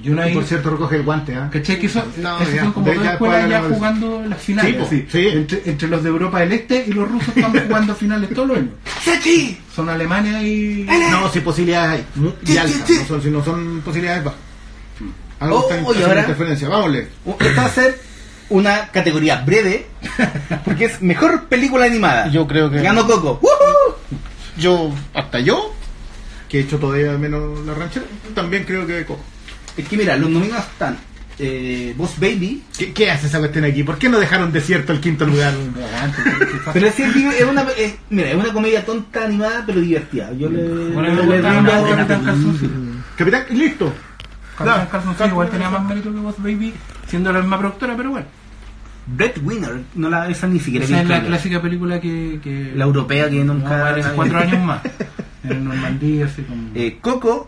Y 0.01 0.09
una 0.09 0.27
Y 0.29 0.33
por 0.33 0.43
cierto, 0.43 0.69
recoge 0.71 0.97
el 0.97 1.03
guante, 1.03 1.35
¿ah? 1.35 1.49
¿cachai? 1.51 1.79
Que 1.79 1.85
eso, 1.87 2.03
No, 2.17 2.37
ya, 2.39 2.63
son 2.63 2.73
como 2.73 2.85
de- 2.87 2.95
dos 2.95 3.05
escuelas 3.05 3.49
ya 3.49 3.61
de 3.61 3.75
jugando 3.75 4.23
las 4.27 4.41
finales. 4.41 4.75
Sí, 4.75 4.81
así. 4.81 5.07
sí. 5.09 5.27
Entre, 5.29 5.61
entre 5.65 5.87
los 5.87 6.03
de 6.03 6.09
Europa 6.09 6.39
del 6.41 6.51
Este 6.53 6.85
y 6.87 6.91
los 6.93 7.09
rusos 7.09 7.35
están 7.35 7.53
jugando 7.67 7.95
finales 7.95 8.29
todos 8.33 8.47
los 8.49 8.57
años. 8.57 8.71
Son 9.73 9.89
Alemania 9.89 10.41
y... 10.41 10.85
No, 11.11 11.29
si 11.29 11.39
posibilidades 11.41 12.05
hay. 12.15 12.23
Y 12.43 12.47
Sí, 12.47 12.57
sí, 12.67 12.81
sí. 12.85 12.93
No, 12.99 13.05
son, 13.07 13.21
si 13.21 13.29
no 13.29 13.43
son 13.43 13.81
posibilidades 13.81 14.23
bajas. 14.23 14.39
Algo 15.39 15.57
Oh, 15.59 15.61
está 15.63 15.75
y 15.75 15.79
haciendo 15.83 16.07
ahora- 16.07 16.19
interferencia. 16.21 16.69
Vámonos. 16.69 16.97
Esta 17.39 17.61
va 17.61 17.67
a 17.67 17.71
ser 17.71 17.99
una 18.49 18.87
categoría 18.89 19.37
breve, 19.41 19.87
porque 20.63 20.85
es 20.85 21.01
mejor 21.01 21.45
película 21.45 21.85
animada. 21.85 22.27
Yo 22.29 22.47
creo 22.47 22.69
que. 22.69 22.81
Ganó 22.81 23.05
Coco. 23.07 23.39
¡Woohoo! 23.41 23.95
Yo, 24.57 24.93
hasta 25.13 25.39
yo, 25.39 25.73
que 26.49 26.59
he 26.59 26.61
hecho 26.61 26.77
todavía 26.77 27.11
menos 27.17 27.65
la 27.65 27.73
ranchera, 27.73 28.05
también 28.33 28.63
creo 28.63 28.85
que 28.87 29.05
cojo. 29.05 29.23
Es 29.77 29.87
que 29.87 29.97
mira, 29.97 30.15
los 30.15 30.29
nominados 30.29 30.65
están 30.65 30.97
eh, 31.37 31.93
Boss 31.97 32.17
Baby, 32.17 32.63
¿Qué, 32.77 32.93
¿Qué 32.93 33.11
hace 33.11 33.27
esa 33.27 33.39
cuestión 33.39 33.65
aquí? 33.65 33.83
¿Por 33.83 33.97
qué 33.97 34.07
no 34.07 34.19
dejaron 34.19 34.53
desierto 34.53 34.93
el 34.93 35.01
quinto 35.01 35.25
lugar? 35.25 35.53
pero 36.73 36.87
es, 36.87 36.97
es 36.97 37.43
una, 37.43 37.65
es- 37.77 37.95
mira, 38.09 38.29
es 38.29 38.35
una 38.35 38.53
comedia 38.53 38.85
tonta 38.85 39.25
animada 39.25 39.63
pero 39.65 39.81
divertida. 39.81 40.31
Yo 40.33 40.49
le, 40.49 40.63
Bueno, 40.93 41.23
le- 41.23 41.37
le 41.37 41.41
Calzoncillo. 41.41 42.69
Capitán, 43.17 43.45
listo. 43.49 43.93
Capitán 44.57 44.87
Calzoncillo 44.91 45.29
igual 45.29 45.49
tenía 45.49 45.69
más 45.69 45.83
mérito 45.83 46.13
que 46.13 46.19
Boss 46.19 46.35
Baby, 46.41 46.73
siendo 47.07 47.31
la 47.31 47.39
misma 47.39 47.59
productora, 47.59 47.95
pero 47.95 48.11
bueno. 48.11 48.27
Breadwinner, 49.07 49.83
no 49.95 50.09
la, 50.09 50.27
esa 50.29 50.47
ni 50.47 50.59
siquiera 50.59 50.85
Esa 50.85 51.01
es 51.01 51.07
la 51.07 51.23
clásica 51.23 51.61
película 51.61 52.01
que... 52.01 52.39
que 52.41 52.71
La 52.75 52.85
europea 52.85 53.29
que 53.29 53.43
no, 53.43 53.53
nunca... 53.53 53.83
vale, 53.83 54.03
cuatro 54.15 54.39
años 54.39 54.63
más. 54.63 54.81
En 55.43 55.63
Normandía, 55.63 56.25
así 56.25 56.41
como... 56.41 56.69
Eh, 56.73 56.97
Coco, 57.01 57.47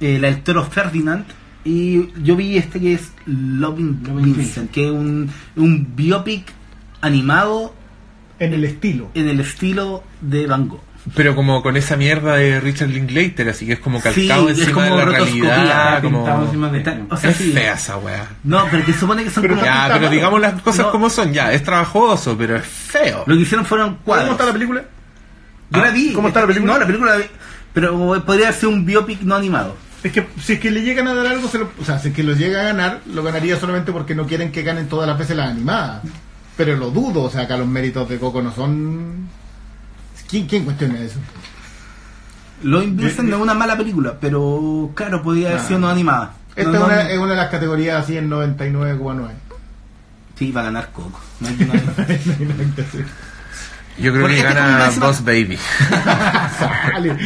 eh, 0.00 0.18
la 0.18 0.28
del 0.28 0.42
toro 0.42 0.64
Ferdinand, 0.64 1.24
y 1.64 2.10
yo 2.22 2.36
vi 2.36 2.58
este 2.58 2.78
que 2.78 2.92
es 2.92 3.10
Loving, 3.24 4.02
Loving 4.06 4.36
Vincent, 4.36 4.70
que 4.70 4.84
es 4.84 4.90
un, 4.90 5.30
un 5.56 5.96
biopic 5.96 6.52
animado 7.00 7.74
En 8.38 8.52
el 8.52 8.64
estilo. 8.64 9.10
en 9.14 9.28
el 9.28 9.40
estilo 9.40 10.02
de 10.20 10.46
Van 10.46 10.68
Gogh. 10.68 10.82
Pero 11.16 11.34
como 11.34 11.62
con 11.62 11.76
esa 11.76 11.96
mierda 11.96 12.36
de 12.36 12.60
Richard 12.60 12.88
Linklater, 12.90 13.48
así 13.48 13.66
que 13.66 13.72
es 13.72 13.80
como 13.80 14.00
calcado 14.00 14.46
Sí, 14.46 14.52
es 14.52 14.58
encima 14.60 14.84
como 14.84 14.96
de 14.98 15.04
la 15.04 15.10
realidad. 15.10 16.02
Como... 16.02 16.44
encima 16.44 16.68
de... 16.68 17.04
O 17.10 17.16
sea, 17.16 17.30
Es 17.30 17.36
sí. 17.38 17.50
fea 17.52 17.72
esa 17.74 17.96
weá. 17.96 18.28
No, 18.44 18.66
pero 18.70 18.84
que 18.84 18.92
supone 18.92 19.24
que 19.24 19.30
son 19.30 19.48
como... 19.48 19.64
Ya, 19.64 19.88
pero 19.92 20.08
digamos 20.08 20.40
las 20.40 20.62
cosas 20.62 20.86
No. 20.86 20.92
como 20.92 21.10
son, 21.10 21.32
ya, 21.32 21.52
es 21.52 21.64
trabajoso, 21.64 22.36
pero 22.38 22.56
es 22.56 22.64
feo. 22.64 23.24
Lo 23.26 23.34
que 23.34 23.40
hicieron 23.42 23.66
fueron 23.66 23.96
cuadros. 24.04 24.26
¿Cómo 24.26 24.32
está 24.34 24.46
la 24.46 24.52
película? 24.52 24.84
Yo 25.70 25.80
la 25.80 25.88
Ah, 25.88 25.90
vi. 25.90 26.12
¿cómo 26.12 26.28
está 26.28 26.40
la 26.42 26.46
película? 26.46 26.72
No, 26.74 26.78
la 26.78 26.86
película... 26.86 27.10
la 27.12 27.18
vi, 27.18 27.24
Pero 27.72 28.22
podría 28.24 28.52
ser 28.52 28.68
un 28.68 28.84
biopic 28.86 29.22
no 29.22 29.34
animado. 29.34 29.76
Es 30.04 30.12
que 30.12 30.26
si 30.40 30.52
es 30.54 30.60
que 30.60 30.70
le 30.70 30.82
llegan 30.82 31.08
a 31.08 31.14
dar 31.14 31.26
algo, 31.26 31.48
se 31.48 31.58
lo- 31.58 31.70
o 31.80 31.84
sea, 31.84 31.98
si 31.98 32.08
es 32.08 32.14
que 32.14 32.22
lo 32.22 32.34
llega 32.34 32.60
a 32.60 32.64
ganar, 32.64 33.00
lo 33.12 33.22
ganaría 33.24 33.56
solamente 33.58 33.90
porque 33.92 34.14
no 34.14 34.26
quieren 34.26 34.52
que 34.52 34.62
ganen 34.62 34.88
todas 34.88 35.08
las 35.08 35.18
veces 35.18 35.36
las 35.36 35.50
animadas. 35.50 36.02
Pero 36.56 36.76
lo 36.76 36.90
dudo, 36.90 37.22
o 37.22 37.30
sea, 37.30 37.42
acá 37.42 37.56
los 37.56 37.66
méritos 37.66 38.08
de 38.08 38.18
Coco 38.18 38.40
no 38.40 38.52
son... 38.54 39.28
¿Quién, 40.32 40.46
quién 40.46 40.64
cuestiona 40.64 40.98
eso? 40.98 41.18
Lo 42.62 42.80
Vincent 42.80 43.28
no 43.28 43.36
es 43.36 43.42
una 43.42 43.52
mala 43.54 43.76
película, 43.76 44.16
pero 44.18 44.90
claro, 44.94 45.22
podría 45.22 45.50
haber 45.50 45.60
sido 45.60 45.78
no 45.78 45.88
animada. 45.90 46.32
Esta 46.56 46.70
No, 46.72 46.78
es, 46.78 46.84
una, 46.84 46.94
no. 47.04 47.10
es 47.10 47.18
una 47.18 47.30
de 47.32 47.36
las 47.36 47.50
categorías 47.50 48.02
así 48.02 48.16
en 48.16 48.30
99,9. 48.30 49.28
Sí, 50.38 50.50
va 50.52 50.62
a 50.62 50.64
ganar 50.64 50.90
Coco. 50.90 51.20
No 51.40 51.48
hay 51.48 51.56
nada- 51.56 52.06
Yo 53.98 54.12
creo 54.12 54.26
que 54.26 54.42
gana 54.42 54.90
Boss 54.98 55.24
Baby. 55.24 55.58
Sale. 56.58 57.16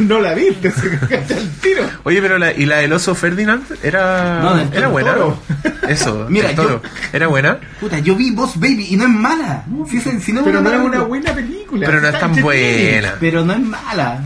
no 0.00 0.20
la 0.20 0.34
viste, 0.34 0.70
se 0.70 1.34
al 1.34 1.50
tiro. 1.60 1.82
Oye, 2.04 2.20
pero 2.20 2.38
la, 2.38 2.52
¿y 2.52 2.66
la 2.66 2.78
del 2.78 2.92
oso 2.92 3.14
Ferdinand? 3.14 3.64
Era, 3.82 4.40
No, 4.42 4.54
del 4.56 4.72
era 4.72 4.88
buena. 4.88 5.14
toro. 5.14 5.40
Eso, 5.88 6.26
Mira, 6.30 6.50
el 6.50 6.56
toro. 6.56 6.82
¿Era 7.12 7.26
buena? 7.28 7.58
Puta, 7.80 7.98
yo 8.00 8.14
vi 8.16 8.30
Boss 8.30 8.58
Baby 8.58 8.88
y 8.90 8.96
no 8.96 9.04
es 9.04 9.10
mala. 9.10 9.64
Si 9.88 9.96
es- 9.98 10.22
si 10.22 10.32
no 10.32 10.44
Pero 10.44 10.60
no 10.60 10.70
es 10.70 10.80
una 10.80 11.02
buena 11.02 11.32
película. 11.34 11.86
Pero 11.86 12.00
no 12.00 12.08
es 12.08 12.18
tan 12.18 12.34
buena. 12.40 13.14
Pero 13.20 13.44
no 13.44 13.52
es 13.52 13.60
mala. 13.60 14.20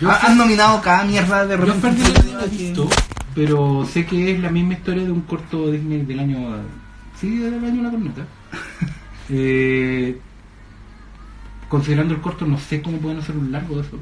Yo 0.00 0.10
sé- 0.10 0.26
Han 0.26 0.36
nominado 0.38 0.80
cada 0.82 1.04
mierda 1.04 1.46
de 1.46 1.56
Yo. 1.56 1.74
Ferdinand 1.74 2.24
no 2.32 2.38
la 2.38 2.44
he 2.44 2.48
visto, 2.48 2.88
pero 3.34 3.88
sé 3.90 4.04
que 4.06 4.32
es 4.32 4.40
la 4.40 4.50
misma 4.50 4.74
historia 4.74 5.04
de 5.04 5.10
un 5.12 5.22
corto 5.22 5.70
Disney 5.70 6.02
del 6.02 6.20
año. 6.20 6.56
Sí, 7.20 7.38
del 7.38 7.54
año 7.64 7.82
la 7.82 7.90
corneta. 7.90 8.22
Eh, 9.30 10.18
considerando 11.68 12.14
el 12.14 12.20
corto, 12.20 12.46
no 12.46 12.58
sé 12.58 12.80
cómo 12.82 12.98
pueden 12.98 13.18
hacer 13.18 13.36
un 13.36 13.52
largo 13.52 13.76
de 13.76 13.82
eso. 13.82 13.98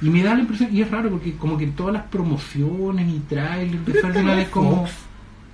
Y 0.00 0.10
me 0.10 0.22
da 0.22 0.34
la 0.34 0.40
impresión, 0.40 0.74
y 0.74 0.82
es 0.82 0.90
raro 0.90 1.10
porque 1.10 1.34
como 1.36 1.56
que 1.56 1.68
todas 1.68 1.92
las 1.92 2.02
promociones 2.04 3.08
y 3.08 3.20
trailers 3.20 3.86
de 3.86 3.92
esta 3.92 4.08
Ferdinand 4.08 4.26
no 4.26 4.32
es 4.40 4.46
es 4.46 4.48
como. 4.48 4.76
Fox. 4.86 4.92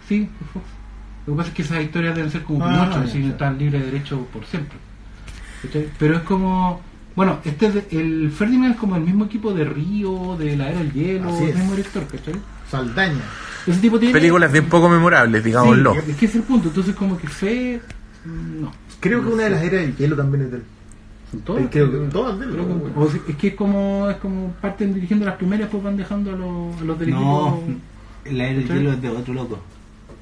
Sí, 0.09 0.23
es 0.41 0.51
Fox. 0.53 0.65
Lo 1.27 1.35
que 1.35 1.37
pasa 1.37 1.49
es 1.51 1.55
que 1.55 1.63
esas 1.63 1.83
historias 1.83 2.17
deben 2.17 2.31
ser 2.31 2.43
como 2.43 2.65
Ah, 2.65 2.91
ya, 3.05 3.07
si 3.13 3.23
ya. 3.23 3.29
están 3.29 3.59
libres 3.59 3.81
de 3.83 3.91
derecho 3.91 4.27
por 4.33 4.47
siempre. 4.47 4.79
Pero 5.99 6.17
es 6.17 6.23
como. 6.23 6.81
Bueno, 7.15 7.41
este 7.45 7.67
es 7.67 7.75
de- 7.75 7.87
el 8.01 8.31
Ferdinand 8.31 8.75
es 8.75 8.81
como 8.81 8.97
el 8.97 9.03
mismo 9.03 9.25
equipo 9.27 9.53
de 9.53 9.65
Río, 9.65 10.37
de 10.39 10.57
la 10.57 10.71
era 10.71 10.79
del 10.79 10.93
hielo, 10.93 11.29
Así 11.35 11.45
el 11.45 11.55
mismo 11.57 11.73
director, 11.73 12.07
¿cachai? 12.07 12.35
Saldaña. 12.71 13.21
Ese 13.67 13.81
tipo 13.81 13.99
tiene. 13.99 14.13
Películas 14.15 14.51
bien 14.51 14.67
poco 14.67 14.89
memorables, 14.89 15.45
digámoslo. 15.45 15.95
Sí, 15.95 16.11
es 16.13 16.17
que 16.17 16.27
es 16.27 16.35
el 16.37 16.43
punto. 16.43 16.69
Entonces, 16.69 16.95
como 16.95 17.19
que 17.19 17.29
fe. 17.29 17.83
No. 18.25 18.73
Creo 19.01 19.23
que 19.23 19.29
una 19.29 19.45
de 19.45 19.51
las 19.51 19.63
eras 19.63 19.81
del 19.83 19.97
hielo 19.97 20.17
también 20.17 20.45
es 20.45 20.51
del. 20.51 20.63
Son 21.31 21.41
todas. 21.43 21.65
Creo 21.71 21.91
que 21.91 21.99
todas 22.11 22.39
de 22.39 22.45
él, 22.47 22.51
Creo 22.53 22.67
que- 22.67 22.75
¿no? 22.99 23.01
o 23.05 23.11
sea, 23.11 23.21
es 23.29 23.37
que 23.37 23.49
es 23.49 23.55
como, 23.55 24.09
es 24.11 24.17
como 24.17 24.53
parten 24.61 24.95
dirigiendo 24.95 25.27
las 25.27 25.37
primeras, 25.37 25.69
pues 25.71 25.83
van 25.83 25.97
dejando 25.97 26.33
a 26.33 26.37
los, 26.37 26.81
a 26.81 26.85
los 26.85 26.99
del 26.99 27.11
No, 27.11 27.59
equipo. 27.65 28.37
la 28.37 28.45
era 28.49 28.59
del 28.59 28.69
hielo 28.69 28.93
es 28.93 29.03
de 29.03 29.09
otro 29.11 29.35
loco. 29.35 29.59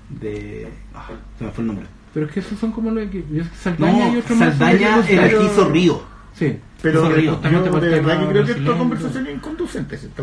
De. 0.08 0.68
ah, 0.94 1.08
se 1.38 1.44
me 1.44 1.50
fue 1.50 1.62
el 1.62 1.66
nombre. 1.68 1.86
Pero 2.12 2.26
es 2.26 2.32
que 2.32 2.40
esos 2.40 2.58
son 2.58 2.72
como 2.72 2.90
los 2.90 3.08
que. 3.10 3.24
Saldaña 3.60 4.08
y 4.12 4.16
otro 4.16 4.36
más. 4.36 4.48
Saldaña 4.56 5.04
era 5.08 5.26
el 5.26 5.38
que 5.38 5.44
hizo 5.44 5.68
Río. 5.68 6.02
Sí. 6.34 6.56
Pero 6.82 7.00
Hizo 7.00 7.08
yo 7.08 7.80
de 7.80 7.86
el 7.86 8.04
verdad 8.04 8.20
que 8.20 8.26
creo 8.28 8.44
que 8.44 8.52
esta 8.52 8.76
conversación 8.76 9.26
es 9.26 9.34
inconducente. 9.34 9.96
Se 9.96 10.06
está. 10.06 10.22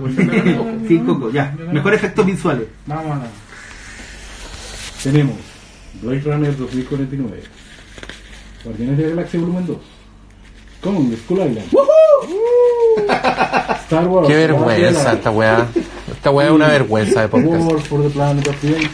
Sí, 0.87 0.99
Coco, 0.99 1.31
ya. 1.31 1.55
Mejor 1.71 1.93
efectos 1.93 2.25
visuales. 2.25 2.67
Vamos 2.85 3.17
a 3.17 3.27
Tenemos 5.01 5.35
Blade 6.01 6.21
Runner 6.21 6.55
2049, 6.57 7.43
Guardianes 8.63 8.97
de 8.97 9.03
la 9.03 9.09
Galaxia 9.09 9.39
Volumen 9.39 9.65
2, 9.67 9.77
Kong, 10.81 11.13
Skull 11.23 11.37
Island, 11.39 11.67
Star 13.85 14.07
Wars, 14.07 14.27
Qué 14.27 14.35
vergüenza 14.35 15.13
esta 15.13 15.31
weá. 15.31 15.67
Esta 16.11 16.29
weá 16.31 16.47
es 16.47 16.53
una 16.53 16.67
vergüenza 16.67 17.21
de 17.21 17.27
podcast. 17.27 17.71
War 17.71 17.81
for 17.81 18.01
the 18.03 18.09
Planet 18.09 18.47
of 18.47 18.55
the. 18.61 18.89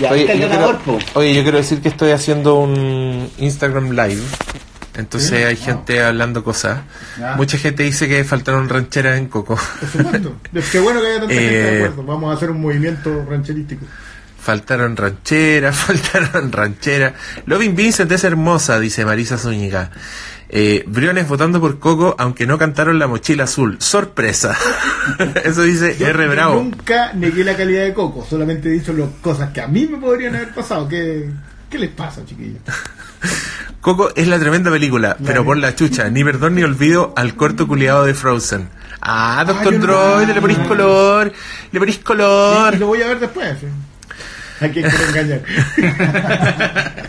Ya, 0.00 0.10
Oye, 0.12 0.20
está 0.22 0.32
el 0.34 0.40
yo 0.40 0.48
quiero, 0.48 0.78
oye, 1.14 1.34
yo 1.34 1.42
quiero 1.42 1.58
decir 1.58 1.80
que 1.80 1.88
estoy 1.88 2.10
haciendo 2.10 2.56
un 2.56 3.30
Instagram 3.38 3.90
Live. 3.92 4.20
Entonces 4.94 5.44
hay 5.46 5.56
gente 5.56 6.02
hablando 6.02 6.42
cosas. 6.44 6.80
Ya. 7.18 7.34
Mucha 7.36 7.56
gente 7.58 7.82
dice 7.82 8.08
que 8.08 8.22
faltaron 8.24 8.68
rancheras 8.68 9.18
en 9.18 9.26
Coco. 9.28 9.58
Por 9.80 9.88
supuesto. 9.90 10.32
Es 10.54 10.70
que 10.70 10.78
bueno 10.80 11.00
que 11.00 11.06
haya 11.06 11.20
tanta 11.20 11.34
gente 11.34 11.50
de 11.50 11.80
Eh, 11.80 11.84
acuerdo. 11.84 12.02
Vamos 12.04 12.30
a 12.30 12.34
hacer 12.36 12.50
un 12.50 12.60
movimiento 12.60 13.24
rancherístico. 13.28 13.86
Faltaron 14.46 14.96
rancheras, 14.96 15.74
faltaron 15.86 16.52
rancheras. 16.52 17.14
Loving 17.46 17.74
Vincent 17.74 18.12
es 18.12 18.22
hermosa, 18.22 18.78
dice 18.78 19.04
Marisa 19.04 19.38
Zúñiga. 19.38 19.90
Eh, 20.48 20.84
Briones 20.86 21.26
votando 21.26 21.60
por 21.60 21.80
Coco, 21.80 22.14
aunque 22.16 22.46
no 22.46 22.56
cantaron 22.56 23.00
la 23.00 23.08
mochila 23.08 23.42
azul. 23.42 23.76
Sorpresa. 23.80 24.56
Eso 25.44 25.62
dice 25.62 25.96
Yo- 25.98 26.06
R. 26.06 26.24
yo 26.26 26.30
Bravo. 26.30 26.62
nunca 26.62 27.12
negué 27.14 27.42
la 27.42 27.56
calidad 27.56 27.82
de 27.82 27.92
Coco. 27.92 28.24
Solamente 28.24 28.68
he 28.68 28.72
dicho 28.72 28.92
las 28.92 29.08
cosas 29.20 29.50
que 29.50 29.60
a 29.60 29.66
mí 29.66 29.88
me 29.90 29.98
podrían 29.98 30.36
haber 30.36 30.54
pasado. 30.54 30.86
¿Qué, 30.86 31.28
qué 31.68 31.78
les 31.80 31.90
pasa, 31.90 32.24
chiquillos? 32.24 32.60
Coco 33.80 34.10
es 34.14 34.28
la 34.28 34.38
tremenda 34.38 34.70
película, 34.70 35.16
pero 35.24 35.44
por 35.44 35.56
la 35.56 35.74
chucha, 35.74 36.08
ni 36.08 36.22
perdón 36.22 36.54
ni 36.54 36.62
olvido 36.62 37.12
al 37.16 37.34
corto 37.34 37.66
culiado 37.66 38.04
de 38.04 38.14
Frozen. 38.14 38.68
Ah, 39.00 39.44
Doctor 39.44 39.72
no- 39.74 39.78
Droid, 39.80 40.28
le 40.28 40.40
ponís 40.40 40.58
color, 40.58 41.32
le 41.72 41.78
ponís 41.80 41.96
Y, 41.96 41.98
y 41.98 42.02
color. 42.02 42.78
lo 42.78 42.86
voy 42.86 43.02
a 43.02 43.08
ver 43.08 43.18
después. 43.20 43.58
¿sí? 43.60 43.66
¿A 44.60 44.68
quién 44.68 44.88
quiero 44.88 45.06
engañar? 45.08 45.40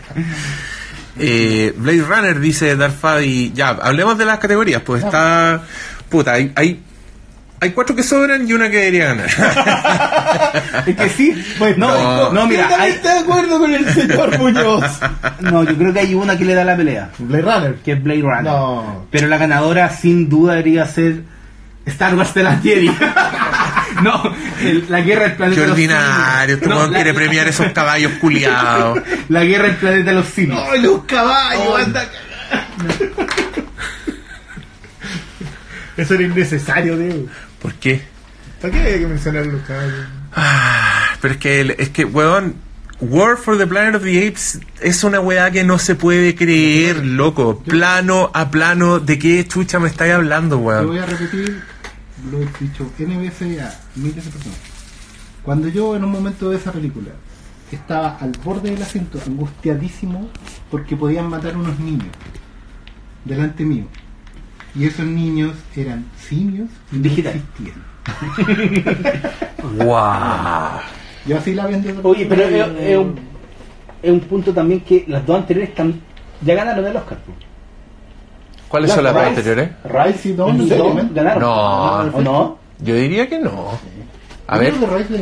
Eh, 1.19 1.73
Blade 1.75 2.03
Runner 2.03 2.39
dice 2.39 2.75
Darfabi. 2.75 3.51
Ya, 3.55 3.69
hablemos 3.69 4.17
de 4.19 4.25
las 4.25 4.37
categorías. 4.37 4.81
Pues 4.83 5.03
está. 5.03 5.63
Puta, 6.09 6.33
hay, 6.33 6.51
hay, 6.55 6.79
hay 7.59 7.71
cuatro 7.71 7.95
que 7.95 8.03
sobran 8.03 8.47
y 8.47 8.53
una 8.53 8.69
que 8.69 8.77
debería 8.77 9.05
ganar. 9.15 9.27
Es 10.85 10.95
que 10.95 11.09
sí. 11.09 11.43
no, 11.77 12.31
no, 12.31 12.45
mira, 12.47 12.63
Yo 12.63 12.69
también 12.69 12.81
hay- 12.81 12.91
estoy 12.91 13.13
de 13.13 13.19
acuerdo 13.19 13.59
con 13.59 13.73
el 13.73 13.89
señor 13.93 14.37
Muñoz. 14.37 14.99
no, 15.39 15.63
yo 15.63 15.75
creo 15.75 15.91
que 15.91 15.99
hay 16.01 16.13
una 16.13 16.37
que 16.37 16.45
le 16.45 16.53
da 16.53 16.63
la 16.63 16.77
pelea, 16.77 17.09
Blade 17.17 17.41
Runner. 17.43 17.75
que 17.83 17.93
es 17.93 18.03
Blade 18.03 18.21
Runner. 18.21 18.43
No. 18.43 19.07
Pero 19.09 19.27
la 19.27 19.37
ganadora 19.37 19.89
sin 19.89 20.29
duda 20.29 20.51
debería 20.53 20.85
ser 20.85 21.23
Star 21.85 22.13
Wars 22.15 22.33
de 22.35 22.43
la 22.43 22.57
Jedi. 22.57 22.91
no, 24.03 24.33
el- 24.61 24.85
la 24.89 25.01
guerra 25.01 25.23
del 25.23 25.33
planeta 25.33 25.55
Qué 25.55 25.61
de 25.61 25.67
los 25.67 25.71
ordinario. 25.73 26.55
Este 26.55 26.67
No, 26.67 26.89
quiere 26.91 27.13
premiar 27.13 27.47
esos 27.47 27.71
caballos 27.71 28.11
culiados. 28.21 28.99
La 29.29 29.43
guerra 29.43 29.65
del 29.67 29.75
planeta 29.77 30.09
de 30.11 30.15
los 30.15 30.27
simios. 30.27 30.59
¡Ay, 30.71 30.81
los 30.81 31.03
caballos! 31.05 31.73
Ay. 31.77 31.83
anda 31.85 32.01
a 32.01 32.05
cagar. 32.05 32.67
Eso 35.97 36.13
era 36.13 36.23
innecesario, 36.23 36.97
Diego. 36.97 37.27
¿Por 37.61 37.73
qué? 37.75 38.01
¿Para 38.61 38.73
qué 38.73 38.79
hay 38.81 38.99
que 38.99 39.07
mencionar 39.07 39.45
los 39.47 39.61
caballos? 39.63 40.05
Ah, 40.35 41.15
pero 41.21 41.33
es 41.33 41.39
que, 41.39 41.75
es 41.79 41.89
que, 41.89 42.05
weón, 42.05 42.55
War 42.99 43.37
for 43.37 43.57
the 43.57 43.65
Planet 43.67 43.95
of 43.95 44.03
the 44.03 44.27
Apes 44.27 44.59
es 44.81 45.03
una 45.03 45.19
weá 45.19 45.49
que 45.51 45.63
no 45.63 45.79
se 45.79 45.95
puede 45.95 46.35
creer, 46.35 47.03
loco. 47.03 47.59
Plano 47.63 48.29
a 48.33 48.49
plano, 48.51 48.99
¿de 48.99 49.17
qué 49.17 49.47
chucha 49.47 49.79
me 49.79 49.87
estáis 49.89 50.13
hablando, 50.13 50.57
weón? 50.59 50.87
voy 50.87 50.99
a 50.99 51.05
repetir 51.05 51.61
lo 52.31 52.41
he 52.41 52.47
dicho 52.59 52.89
N 52.99 53.17
veces 53.17 53.61
a 53.61 53.79
miles 53.95 54.25
de 54.25 54.31
personas. 54.31 54.57
Cuando 55.43 55.67
yo 55.69 55.95
en 55.95 56.03
un 56.03 56.11
momento 56.11 56.49
de 56.49 56.57
esa 56.57 56.71
película 56.71 57.11
estaba 57.71 58.17
al 58.17 58.31
borde 58.43 58.71
del 58.71 58.81
asiento, 58.81 59.19
angustiadísimo, 59.25 60.29
porque 60.71 60.95
podían 60.95 61.29
matar 61.29 61.55
unos 61.55 61.79
niños 61.79 62.07
delante 63.25 63.63
mío. 63.65 63.85
Y 64.75 64.85
esos 64.85 65.05
niños 65.05 65.53
eran 65.75 66.05
simios 66.17 66.69
y 66.91 66.97
no 66.97 67.03
Digital. 67.03 67.33
existían. 67.57 67.83
¡Wow! 69.77 70.79
Yo 71.25 71.37
así 71.37 71.53
la 71.53 71.67
vendo. 71.67 71.99
Oye, 72.03 72.25
pero 72.25 72.43
es, 72.43 72.67
es 72.79 72.97
un, 72.97 73.15
es 74.01 74.11
un 74.11 74.19
punto 74.21 74.53
también 74.53 74.81
que 74.81 75.03
las 75.07 75.25
dos 75.25 75.37
anteriores 75.39 75.69
están, 75.71 75.99
ya 76.41 76.55
ganaron 76.55 76.85
el 76.85 76.95
Oscar. 76.95 77.17
po. 77.19 77.33
¿Cuáles 78.67 78.91
son 78.91 79.03
las 79.03 79.13
dos 79.13 79.23
anteriores? 79.23 79.69
Y 80.25 80.33
Dawn, 80.33 80.61
¿En 80.61 80.67
serio? 80.67 80.83
obviamente. 80.85 81.13
¿Ganaron? 81.13 81.41
No. 81.41 82.17
¿O 82.17 82.21
no? 82.21 82.57
Yo 82.79 82.95
diría 82.95 83.27
que 83.29 83.39
no. 83.39 83.71
A 84.49 84.57
ver, 84.57 84.73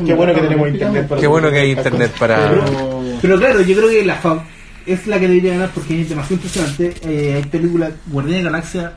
Qué 0.06 0.14
bueno 0.14 0.34
que 0.36 0.42
tenemos 0.42 0.68
internet 0.70 1.08
para 1.08 1.20
qué 1.22 1.28
bueno 1.28 1.50
que 1.50 1.60
hay 1.60 1.72
internet 1.72 2.12
para... 2.20 2.50
Pero- 2.50 3.02
Pero 3.22 3.38
claro, 3.40 3.62
yo 3.62 3.76
creo 3.76 3.90
que 3.90 4.06
la 4.06 4.20
es 4.86 5.08
la 5.08 5.20
que 5.20 5.28
debería 5.28 5.54
ganar 5.54 5.72
porque 5.74 6.00
es 6.02 6.10
demasiado 6.10 6.36
impresionante. 6.36 6.94
Eh, 7.04 7.34
hay 7.36 7.44
películas, 7.50 7.94
Guardianes 8.06 8.44
de 8.44 8.44
la 8.44 8.52
Galaxia 8.52 8.94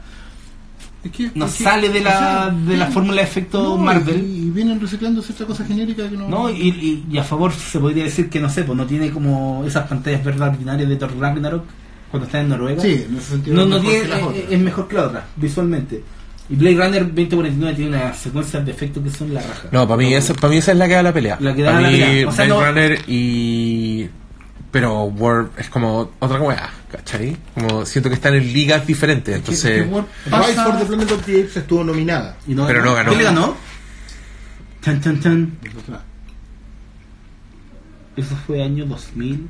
Es 1.02 1.12
que, 1.12 1.30
no 1.34 1.46
es 1.46 1.54
que- 1.54 1.64
sale 1.64 1.88
de 1.88 2.00
o 2.00 2.02
la, 2.02 2.10
sea, 2.18 2.50
de 2.50 2.76
la 2.76 2.86
fórmula 2.88 3.22
de 3.22 3.26
efecto 3.28 3.62
no, 3.62 3.76
Marvel. 3.78 4.18
Y, 4.22 4.48
y 4.48 4.50
vienen 4.50 4.78
reciclando 4.80 5.22
ciertas 5.22 5.46
cosas 5.46 5.66
genéricas 5.66 6.10
que 6.10 6.16
no. 6.18 6.28
¿no? 6.28 6.50
Y, 6.50 6.68
y- 6.68 7.06
y 7.10 7.16
a 7.18 7.24
favor 7.24 7.52
se 7.52 7.78
podría 7.78 8.04
decir 8.04 8.28
que 8.28 8.38
no 8.38 8.50
sé, 8.50 8.64
pues 8.64 8.76
no 8.76 8.84
tiene 8.84 9.10
como 9.10 9.64
esas 9.64 9.86
pantallas 9.88 10.22
verdes 10.22 10.42
ordinarias 10.42 10.88
de 10.90 10.96
Thor 10.96 11.16
Ragnarok 11.18 11.64
cuando 12.10 12.26
está 12.26 12.40
en 12.40 12.48
Noruega. 12.48 12.82
Sí, 12.82 13.04
en 13.08 13.16
ese 13.16 13.30
sentido. 13.30 13.56
no, 13.56 13.62
es 13.62 13.68
no 13.68 13.76
mejor 13.78 13.90
tiene, 13.90 14.02
que 14.04 14.08
las 14.42 14.52
es, 14.52 14.58
mejor 14.60 14.88
que 14.88 14.94
la 14.96 15.02
otra, 15.06 15.26
visualmente. 15.36 16.02
Y 16.50 16.56
Blade 16.56 16.76
Runner 16.76 17.02
2049 17.06 17.74
tiene 17.76 17.96
unas 17.96 18.18
secuencias 18.18 18.64
de 18.64 18.72
efectos 18.72 19.02
que 19.04 19.10
son 19.10 19.34
la 19.34 19.42
raja. 19.42 19.68
No, 19.70 19.86
para 19.86 19.98
mí, 19.98 20.14
esa, 20.14 20.32
para 20.34 20.48
mí 20.48 20.56
esa 20.56 20.72
es 20.72 20.78
la 20.78 20.88
que 20.88 20.94
da 20.94 21.02
la 21.02 21.12
pelea. 21.12 21.36
La 21.40 21.54
que 21.54 21.62
da 21.62 21.70
para 21.72 21.80
la 21.82 21.88
mí, 21.90 21.98
pelea. 21.98 22.28
O 22.28 22.32
sea, 22.32 22.44
Blade 22.46 22.60
no- 22.60 22.66
Runner 22.66 23.00
y... 23.06 24.08
Pero 24.70 25.04
War 25.04 25.48
es 25.56 25.68
como 25.70 26.10
otra 26.18 26.40
weá, 26.40 26.70
¿cachai? 26.90 27.36
Como 27.54 27.84
siento 27.86 28.08
que 28.10 28.14
están 28.16 28.34
en 28.34 28.52
ligas 28.52 28.86
diferentes, 28.86 29.32
Que- 29.34 29.38
entonces... 29.40 29.86
Rise 29.86 30.04
pasa- 30.30 30.64
for 30.64 30.78
the 30.78 30.84
Planet 30.86 31.10
of 31.12 31.24
the 31.24 31.32
Apes 31.40 31.56
estuvo 31.56 31.84
nominada. 31.84 32.36
Y 32.46 32.54
no 32.54 32.66
Pero 32.66 32.82
no 32.84 32.94
ganó. 32.94 33.10
¿Qué 33.10 33.16
le 33.16 33.24
ganó? 33.24 33.56
Chan, 34.82 35.00
chan, 35.02 35.20
chan. 35.20 35.58
Eso 38.16 38.36
fue 38.46 38.62
año 38.62 38.84
2000. 38.86 39.48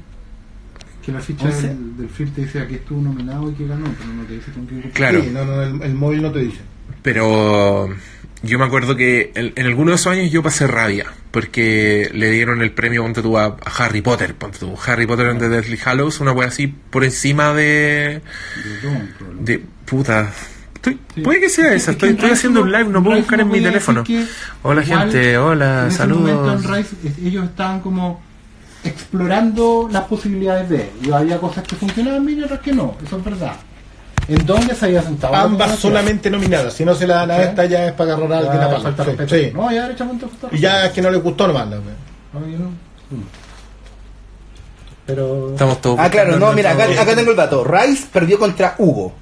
Que 1.09 1.13
la 1.15 1.21
ficha 1.21 1.49
del, 1.49 1.97
del 1.97 2.09
film 2.11 2.31
te 2.33 2.43
dice 2.43 2.61
a 2.61 2.67
qué 2.67 2.75
estuvo 2.75 3.01
nominado 3.01 3.51
y 3.51 3.55
que 3.55 3.67
ganó, 3.67 3.87
pero 3.99 4.13
no 4.13 4.25
te 4.25 4.35
dice 4.35 4.53
con 4.53 4.67
qué. 4.67 4.91
Claro. 4.91 5.23
Sí, 5.23 5.31
no, 5.33 5.43
no, 5.47 5.63
el, 5.63 5.81
el 5.83 5.95
móvil 5.95 6.21
no 6.21 6.31
te 6.31 6.41
dice. 6.41 6.59
Pero 7.01 7.89
yo 8.43 8.59
me 8.59 8.67
acuerdo 8.67 8.95
que 8.95 9.33
en, 9.35 9.55
en 9.57 9.67
algunos 9.67 9.93
de 9.93 9.95
esos 9.97 10.13
años 10.13 10.31
yo 10.31 10.43
pasé 10.43 10.67
rabia 10.67 11.07
porque 11.31 12.11
le 12.13 12.31
dieron 12.31 12.61
el 12.61 12.73
premio 12.73 13.03
ponte 13.05 13.23
tú, 13.23 13.39
a, 13.39 13.57
Harry 13.79 14.03
Potter, 14.03 14.35
ponte 14.35 14.59
tú, 14.59 14.75
Harry 14.87 15.07
Potter 15.07 15.29
and 15.29 15.41
the 15.41 15.49
Deathly 15.49 15.79
Hallows, 15.83 16.21
una 16.21 16.33
wea 16.33 16.49
así 16.49 16.67
por 16.67 17.05
encima 17.05 17.55
de 17.55 18.21
de 19.41 19.63
puta. 19.87 20.31
Estoy- 20.75 20.99
puede 21.25 21.41
que 21.41 21.49
sea 21.49 21.73
esa, 21.73 21.77
Es 21.77 21.85
que 21.85 21.91
estoy, 21.93 22.09
estoy 22.11 22.31
haciendo 22.33 22.61
un 22.61 22.69
uno- 22.69 22.79
live, 22.79 22.91
no 22.91 23.03
puedo 23.03 23.17
Rise 23.17 23.23
buscar 23.23 23.41
en 23.41 23.49
mi 23.49 23.61
teléfono. 23.63 24.05
Hola 24.63 24.83
igual, 24.85 25.11
gente, 25.11 25.39
hola, 25.39 25.83
en 25.85 25.89
ese 25.89 26.07
momento 26.07 26.45
saludos. 26.59 26.65
en 26.67 26.75
Rise, 26.75 26.97
ellos 27.27 27.45
estaban 27.47 27.81
como 27.81 28.28
explorando 28.85 29.89
las 29.91 30.05
posibilidades 30.05 30.69
de 30.69 30.77
él. 30.83 30.91
Y 31.05 31.11
había 31.13 31.39
cosas 31.39 31.65
que 31.65 31.77
funcionaban 31.77 32.25
bien 32.25 32.41
y 32.41 32.43
otras 32.45 32.61
que 32.61 32.73
no. 32.73 32.95
Eso 33.05 33.17
es 33.19 33.25
verdad. 33.25 33.55
¿En 34.29 34.45
dónde 34.45 34.75
se 34.75 34.85
había 34.87 35.03
sentado? 35.03 35.33
la 35.33 35.43
Ambas 35.43 35.79
solamente 35.79 36.31
nominadas. 36.31 36.75
Si 36.75 36.85
no 36.85 36.95
se 36.95 37.07
la 37.07 37.17
dan 37.27 37.31
a 37.31 37.37
Sí. 37.37 37.43
esta, 37.45 37.65
ya 37.65 37.87
es 37.87 37.93
para 37.93 38.13
agarrar 38.15 38.33
a 38.33 38.43
Ya, 38.43 38.51
alguien 38.53 38.63
a 38.75 38.81
falta 38.81 39.05
Sí, 39.05 39.09
respeto. 39.11 39.35
sí. 39.35 39.51
No, 39.55 39.73
ya 39.73 39.83
derechamente 39.85 40.27
falta 40.27 40.55
Y 40.57 40.61
ya 40.61 40.85
es 40.87 40.93
que 40.93 41.01
no 41.03 41.11
le 41.11 41.17
gustó 41.19 41.47
nomás. 41.47 41.67
No, 41.69 41.77
no. 41.77 42.71
Pero. 45.07 45.53
Estamos 45.53 45.81
todos 45.81 45.99
Ah, 45.99 46.11
claro, 46.11 46.39
no, 46.39 46.53
mira, 46.53 46.73
acá, 46.73 47.15
tengo 47.17 47.31
el 47.31 47.37
dato. 47.37 47.65
Rice 47.65 48.07
perdió 48.13 48.39
contra 48.39 48.75
Hugo. 48.79 49.15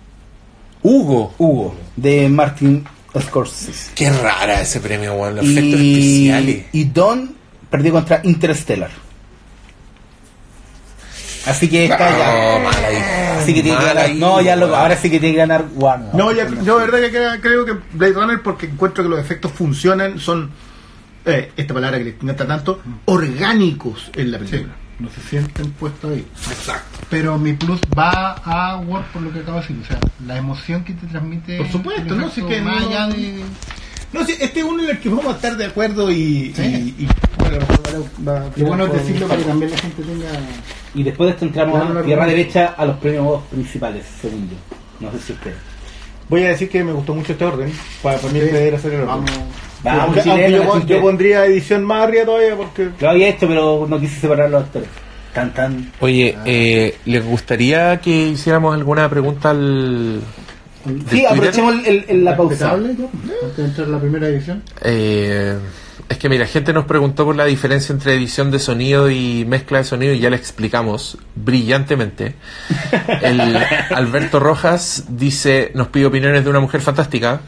Hugo. 0.83 1.35
Hugo, 1.39 1.75
de 1.95 2.29
Martin 2.29 2.85
Scorsese. 3.21 3.93
Qué 3.95 4.11
rara 4.11 4.61
ese 4.61 4.81
premio, 4.81 5.15
weón. 5.15 5.37
Los 5.37 5.45
efectos 5.47 5.81
especiales. 5.81 6.67
Y 6.73 6.85
Don 6.85 7.35
perdió 7.71 7.93
contra 7.93 8.21
Interstellar. 8.25 8.91
Así 11.47 11.69
que 11.69 11.85
está 11.85 12.09
Oh, 12.09 12.59
ya. 12.59 12.65
mala 12.65 12.89
ahí. 12.89 12.97
Así 13.43 13.55
que 13.55 13.63
tiene 13.63 13.79
que 13.79 13.85
ganar. 13.85 14.15
No, 14.15 14.41
ya 14.41 14.57
lo, 14.57 14.75
ahora 14.75 14.97
sí 14.97 15.11
que 15.11 15.21
tiene 15.21 15.35
que 15.35 15.39
ganar 15.41 15.65
Warner. 15.75 16.15
No, 16.15 16.33
ya- 16.33 16.49
yo 16.63 16.79
de 16.79 16.87
verdad 16.87 17.35
que 17.35 17.41
creo 17.41 17.65
que 17.65 17.75
Blade 17.93 18.13
Runner 18.15 18.43
porque 18.43 18.67
encuentro 18.67 19.05
que 19.05 19.11
los 19.11 19.19
efectos 19.21 19.53
funcionan, 19.53 20.19
son, 20.19 20.51
eh, 21.25 21.53
esta 21.57 21.73
palabra 21.75 21.99
que 21.99 22.05
le 22.05 22.11
encanta 22.11 22.47
tanto, 22.47 22.81
orgánicos 23.05 24.11
en 24.15 24.33
la 24.33 24.39
Sí, 24.39 24.45
película. 24.45 24.75
no 24.99 25.09
se 25.11 25.21
sienten 25.23 25.71
puestos 25.73 26.13
ahí. 26.13 26.27
Exacto. 26.51 26.99
Pero 27.11 27.39
mi 27.39 27.53
plus 27.53 27.81
va 27.97 28.33
a 28.45 28.79
Word 28.79 29.05
por 29.13 29.23
lo 29.23 29.33
que 29.33 29.41
acabo 29.41 29.57
de 29.57 29.63
decir. 29.63 29.77
O 29.83 29.87
sea, 29.87 29.99
la 30.27 30.37
emoción 30.37 30.83
que 30.85 30.93
te 30.95 31.07
transmite. 31.07 31.59
Por 31.59 31.71
supuesto, 31.71 32.15
¿no? 32.17 32.29
Si 32.31 32.43
que 32.43 32.61
más 32.61 32.81
no- 32.83 32.89
allá 32.89 33.07
de. 33.09 33.43
No 34.13 34.25
sé, 34.25 34.33
este 34.41 34.61
es 34.61 34.65
uno 34.65 34.83
en 34.85 34.91
el 34.91 34.99
que 35.01 35.09
vamos 35.09 35.27
a 35.27 35.31
estar 35.33 35.57
de 35.57 35.65
acuerdo 35.67 36.11
y, 36.11 36.53
Sí. 36.55 36.95
y, 36.99 37.05
y- 37.05 37.09
bueno, 37.39 37.59
va- 38.27 38.45
bueno 38.57 38.87
decirlo 38.87 39.27
para 39.27 39.41
que 39.41 39.47
también 39.47 39.71
la 39.71 39.79
gente 39.79 40.03
tenga. 40.03 40.29
Y 40.95 41.03
después 41.03 41.27
de 41.29 41.33
esto 41.35 41.45
entramos 41.45 41.81
Claro, 41.83 41.99
a 42.01 42.03
tierra 42.03 42.27
derecha 42.27 42.75
a 42.77 42.87
los 42.87 42.97
premios 42.97 43.43
principales, 43.51 44.05
según 44.21 44.49
yo. 44.49 44.57
No 45.01 45.13
sé 45.13 45.19
si 45.27 45.33
ustedes. 45.33 45.57
Voy 46.29 46.43
a 46.45 46.49
decir 46.49 46.69
que 46.69 46.83
me 46.83 46.93
gustó 46.93 47.15
mucho 47.15 47.33
este 47.33 47.45
orden, 47.45 47.73
para 48.03 48.19
poder 48.19 48.75
hacer 48.75 48.95
el 48.95 49.01
orden. 49.03 49.09
Vamos. 49.09 49.31
Vamos, 49.85 50.27
Aunque- 50.27 50.87
yo 50.87 51.01
pondría 51.01 51.45
edición 51.45 51.85
más 51.85 52.05
arriba 52.05 52.25
todavía 52.25 52.57
porque... 52.57 52.89
Lo 52.99 53.11
había 53.11 53.29
hecho, 53.29 53.47
pero 53.47 53.87
no 53.89 54.01
quise 54.01 54.19
separar 54.21 54.51
los 54.51 54.63
actores. 54.63 54.89
Tan, 55.35 55.53
tan. 55.53 55.93
Oye, 56.01 56.35
eh, 56.47 56.97
¿les 57.05 57.23
gustaría 57.25 58.01
que 58.01 58.11
hiciéramos 58.29 58.75
alguna 58.75 59.09
pregunta 59.11 59.51
al. 59.51 60.23
Sí, 61.11 61.25
aprovechemos 61.27 61.75
el- 61.75 61.87
el- 61.87 62.05
el- 62.09 62.25
la 62.25 62.37
pausa. 62.37 62.73
Antes 62.73 62.97
de 63.57 63.65
entrar 63.65 63.87
a 63.89 63.91
la 63.91 64.01
primera 64.01 64.29
edición. 64.29 64.63
Eh, 64.83 65.59
es 66.09 66.19
que 66.19 66.29
mira, 66.29 66.47
gente 66.47 66.73
nos 66.73 66.85
preguntó 66.85 67.25
por 67.25 67.35
la 67.37 67.45
diferencia 67.47 67.93
entre 67.93 68.15
edición 68.15 68.51
de 68.51 68.59
sonido 68.59 69.11
y 69.11 69.45
mezcla 69.47 69.79
de 69.79 69.85
sonido 69.85 70.13
y 70.13 70.21
ya 70.21 70.31
le 70.31 70.37
explicamos 70.37 71.19
brillantemente. 71.35 72.35
El 73.23 73.41
Alberto 73.91 74.39
Rojas 74.39 75.05
dice, 75.09 75.73
nos 75.75 75.89
pide 75.89 76.07
opiniones 76.07 76.45
de 76.45 76.51
una 76.51 76.61
mujer 76.61 76.81
fantástica 76.81 77.41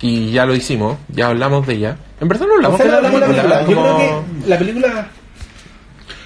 y 0.00 0.30
ya 0.30 0.46
lo 0.46 0.54
hicimos, 0.54 0.96
ya 1.08 1.26
hablamos 1.28 1.66
de 1.66 1.74
ella. 1.74 1.96
En 2.20 2.28
verdad 2.28 2.46
no 2.46 2.52
O 2.52 2.56
hablamos 2.56 2.78
sea, 2.78 2.86
de 2.86 2.92
la 2.92 2.96
de 2.96 3.02
la 3.02 3.26
película, 3.26 3.42
película. 3.42 3.60
Yo 3.68 3.76
como- 3.76 3.96
creo 3.98 4.24
que 4.42 4.48
la 4.48 4.58
película. 4.58 5.08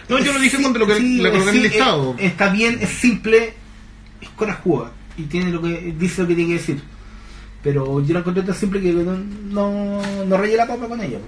No, 0.08 0.18
yo 0.18 0.32
lo 0.32 0.38
dije 0.40 0.56
Sí, 0.56 0.62
cuando 0.62 0.78
lo 0.80 0.86
que 0.86 0.96
sí, 0.96 1.16
la 1.18 1.30
coloqué 1.30 1.50
en 1.50 1.56
el 1.56 1.62
sí, 1.62 1.68
listado. 1.68 2.14
eh, 2.18 2.26
Está 2.26 2.48
bien, 2.50 2.78
es 2.82 2.88
simple, 2.90 3.54
es 4.20 4.28
corajuda 4.30 4.90
y 5.16 5.24
tiene 5.24 5.50
lo 5.50 5.60
que 5.62 5.94
dice 5.98 6.22
lo 6.22 6.28
que 6.28 6.34
tiene 6.34 6.54
que 6.54 6.58
decir. 6.58 6.82
Pero 7.62 8.00
yo 8.04 8.14
la 8.14 8.20
encontré 8.20 8.42
tan 8.42 8.54
simple 8.54 8.80
que 8.80 8.92
no, 8.92 9.16
no, 9.16 10.24
no 10.26 10.38
la 10.38 10.66
papa 10.66 10.88
con 10.88 11.00
ella. 11.00 11.18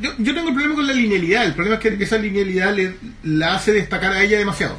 Yo, 0.00 0.10
yo 0.18 0.34
tengo 0.34 0.48
el 0.48 0.54
problema 0.54 0.74
con 0.74 0.86
la 0.86 0.92
linealidad. 0.92 1.44
El 1.44 1.54
problema 1.54 1.76
es 1.76 1.82
que 1.82 2.02
esa 2.02 2.18
linealidad 2.18 2.74
le, 2.74 2.96
la 3.22 3.54
hace 3.54 3.72
destacar 3.72 4.12
a 4.12 4.22
ella 4.22 4.38
demasiado. 4.38 4.76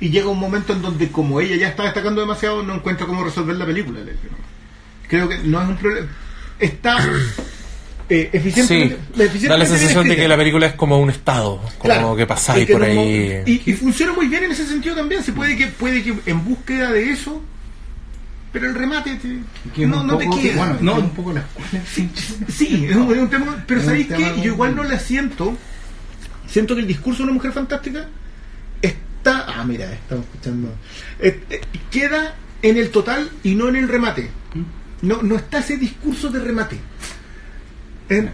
Y 0.00 0.10
llega 0.10 0.28
un 0.28 0.38
momento 0.38 0.72
en 0.72 0.82
donde, 0.82 1.10
como 1.10 1.40
ella 1.40 1.56
ya 1.56 1.68
está 1.68 1.84
destacando 1.84 2.20
demasiado, 2.20 2.62
no 2.62 2.74
encuentra 2.74 3.06
cómo 3.06 3.24
resolver 3.24 3.56
la 3.56 3.66
película. 3.66 4.00
Creo 5.08 5.28
que 5.28 5.38
no 5.38 5.62
es 5.62 5.68
un 5.68 5.76
problema. 5.76 6.08
Está 6.58 6.98
eh, 8.14 8.30
Sí, 8.32 8.36
eficientemente. 8.38 9.48
da 9.48 9.56
la 9.56 9.66
sensación 9.66 10.08
de 10.08 10.16
que 10.16 10.28
la 10.28 10.36
película 10.36 10.66
es 10.66 10.74
como 10.74 10.98
un 11.00 11.10
estado, 11.10 11.56
como 11.78 11.78
Claro. 11.94 12.16
que 12.16 12.26
pasáis 12.26 12.68
por 12.70 12.80
no- 12.80 12.86
ahí. 12.86 13.42
Y, 13.46 13.70
y 13.70 13.72
funciona 13.74 14.12
muy 14.12 14.26
bien 14.28 14.44
en 14.44 14.52
ese 14.52 14.66
sentido 14.66 14.94
también. 14.94 15.22
Se 15.22 15.32
puede 15.32 15.56
que 15.56 15.68
puede 15.68 16.02
que 16.02 16.14
en 16.26 16.44
búsqueda 16.44 16.90
de 16.92 17.10
eso, 17.10 17.42
pero 18.52 18.66
el 18.68 18.74
remate 18.74 19.14
te- 19.16 19.38
Que 19.74 19.84
es 19.84 19.88
no, 19.88 20.18
te 20.18 20.28
queda. 20.28 20.56
Bueno, 20.56 20.78
no, 20.80 20.94
un 20.96 21.10
poco 21.10 21.32
la 21.32 21.40
escuela. 21.40 21.84
Sí, 21.90 22.10
sí, 22.48 22.86
es 22.88 22.96
un, 22.96 23.12
es 23.12 23.18
un 23.18 23.30
tema. 23.30 23.64
Pero 23.66 23.82
¿sabéis 23.82 24.08
qué? 24.08 24.34
Yo 24.42 24.52
igual 24.52 24.76
no 24.76 24.82
la 24.84 24.98
siento. 24.98 25.56
Siento 26.48 26.74
que 26.74 26.82
el 26.82 26.86
discurso 26.86 27.18
de 27.18 27.24
una 27.24 27.32
mujer 27.32 27.52
fantástica 27.52 28.08
está. 28.82 29.46
Ah, 29.48 29.64
mira, 29.64 29.90
estamos 29.92 30.24
escuchando. 30.26 30.74
eh, 31.18 31.40
eh, 31.48 31.60
queda 31.90 32.34
en 32.60 32.76
el 32.76 32.90
total 32.90 33.30
y 33.42 33.54
no 33.54 33.68
en 33.68 33.76
el 33.76 33.88
remate. 33.88 34.28
No, 35.00 35.22
no 35.22 35.34
está 35.36 35.58
ese 35.60 35.76
discurso 35.78 36.28
de 36.28 36.38
remate. 36.40 36.76
Eh, 38.08 38.28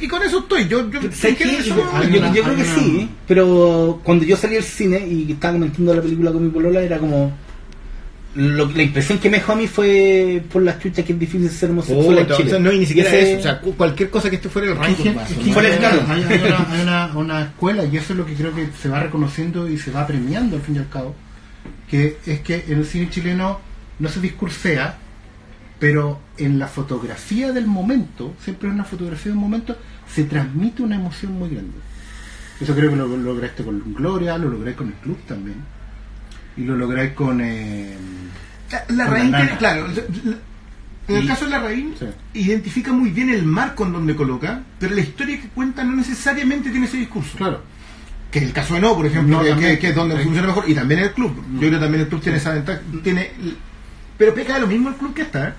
y 0.00 0.08
con 0.08 0.22
eso 0.22 0.38
estoy. 0.40 0.68
Yo, 0.68 0.90
yo, 0.90 1.00
¿Sabes 1.12 1.36
que 1.36 1.44
qué? 1.44 1.58
eso 1.58 1.76
Yo, 1.76 1.84
no- 1.84 2.02
yo- 2.04 2.34
yo 2.34 2.42
creo 2.42 2.56
que 2.56 2.62
una- 2.62 2.74
sí, 2.74 3.08
pero 3.26 4.00
cuando 4.02 4.24
yo 4.24 4.36
salí 4.36 4.56
al 4.56 4.62
cine 4.62 5.06
y 5.06 5.32
estaba 5.32 5.54
comentando 5.54 5.94
la 5.94 6.00
película 6.02 6.32
con 6.32 6.44
mi 6.44 6.50
polola 6.50 6.80
era 6.80 6.98
como 6.98 7.32
lo- 8.34 8.70
la 8.70 8.82
impresión 8.82 9.18
que 9.18 9.28
me 9.30 9.38
dejó 9.38 9.52
a 9.52 9.56
mí 9.56 9.66
fue 9.66 10.42
por 10.52 10.62
las 10.62 10.78
chuchas 10.78 11.04
que 11.04 11.12
es 11.12 11.18
difícil 11.18 11.48
ser 11.50 11.70
homosexual 11.70 12.16
Oh, 12.16 12.20
en 12.20 12.32
o 12.32 12.36
Chile. 12.36 12.50
sea, 12.50 12.58
no, 12.58 12.72
y 12.72 12.78
ni 12.78 12.86
siquiera 12.86 13.08
Ese- 13.08 13.30
eso. 13.32 13.40
O 13.40 13.42
sea, 13.42 13.60
cu- 13.60 13.74
cualquier 13.74 14.10
cosa 14.10 14.30
que 14.30 14.36
esté 14.36 14.48
fuera 14.48 14.68
del 14.68 14.76
rango. 14.78 14.96
Fuera 15.52 15.68
del 15.70 15.78
hay, 15.84 15.90
canon. 15.90 16.10
hay- 16.10 16.22
hay 16.24 16.38
una, 16.46 16.72
hay 16.72 16.80
una- 16.82 17.12
una 17.16 17.42
escuela 17.42 17.84
y 17.84 17.96
eso 17.96 18.12
es 18.12 18.18
lo 18.18 18.24
que 18.26 18.34
creo 18.34 18.54
que 18.54 18.68
se 18.80 18.88
va 18.88 19.00
reconociendo 19.00 19.68
y 19.68 19.76
se 19.78 19.90
va 19.90 20.06
premiando 20.06 20.56
al 20.56 20.62
fin 20.62 20.76
y 20.76 20.78
al 20.78 20.88
cabo 20.88 21.14
que 21.90 22.18
es 22.26 22.40
que 22.40 22.64
en 22.68 22.78
el 22.78 22.84
cine 22.86 23.08
chileno 23.10 23.60
no 23.98 24.08
se 24.08 24.20
discursea 24.20 24.98
pero 25.78 26.20
en 26.38 26.58
la 26.58 26.66
fotografía 26.68 27.52
del 27.52 27.66
momento 27.66 28.34
siempre 28.42 28.68
es 28.68 28.74
una 28.74 28.84
fotografía 28.84 29.30
del 29.32 29.40
momento 29.40 29.76
se 30.12 30.24
transmite 30.24 30.82
una 30.82 30.96
emoción 30.96 31.32
muy 31.38 31.50
grande 31.50 31.74
eso 32.60 32.74
creo 32.74 32.90
que 32.90 32.96
lo, 32.96 33.06
lo 33.06 33.16
lograste 33.16 33.64
con 33.64 33.94
Gloria 33.94 34.36
lo 34.38 34.48
logré 34.48 34.74
con 34.74 34.88
el 34.88 34.94
club 34.94 35.18
también 35.26 35.56
y 36.56 36.62
lo 36.64 36.76
logré 36.76 37.14
con 37.14 37.40
eh, 37.40 37.96
La, 38.70 38.84
la 38.88 39.04
Con 39.06 39.14
raíz, 39.14 39.30
la 39.30 39.58
claro. 39.58 39.86
la- 39.88 40.30
la- 40.30 40.36
en 41.06 41.16
el 41.16 41.26
caso 41.26 41.46
de 41.46 41.52
la 41.52 41.60
raíz, 41.60 41.86
Sí. 41.98 42.06
identifica 42.34 42.92
muy 42.92 43.08
bien 43.10 43.30
el 43.30 43.42
marco 43.46 43.86
en 43.86 43.92
donde 43.94 44.14
coloca, 44.14 44.62
pero 44.78 44.94
la 44.94 45.00
historia 45.00 45.40
que 45.40 45.48
cuenta 45.48 45.82
no 45.82 45.96
necesariamente 45.96 46.68
tiene 46.70 46.84
ese 46.84 46.98
discurso. 46.98 47.38
claro 47.38 47.62
Que 48.30 48.40
es 48.40 48.44
el 48.44 48.52
caso 48.52 48.74
de 48.74 48.80
No, 48.82 48.94
por 48.94 49.06
ejemplo, 49.06 49.36
No, 49.38 49.42
que, 49.42 49.48
también. 49.50 49.70
que- 49.72 49.78
que 49.78 49.88
es 49.88 49.94
donde 49.94 50.16
funciona 50.22 50.48
mejor, 50.48 50.68
y 50.68 50.74
también 50.74 51.00
el 51.00 51.12
club. 51.12 51.34
Yo 51.54 51.58
creo 51.60 51.70
que 51.70 51.78
también 51.78 52.02
el 52.02 52.08
club 52.08 52.20
tiene 52.20 52.36
esa 52.36 52.52
ventaja. 52.52 52.80
Tiene, 53.02 53.30
pero 54.18 54.34
peca 54.34 54.54
de 54.56 54.60
lo 54.60 54.66
mismo 54.66 54.90
el 54.90 54.96
club 54.96 55.14
que 55.14 55.22
está. 55.22 55.48
¿eh? 55.48 55.52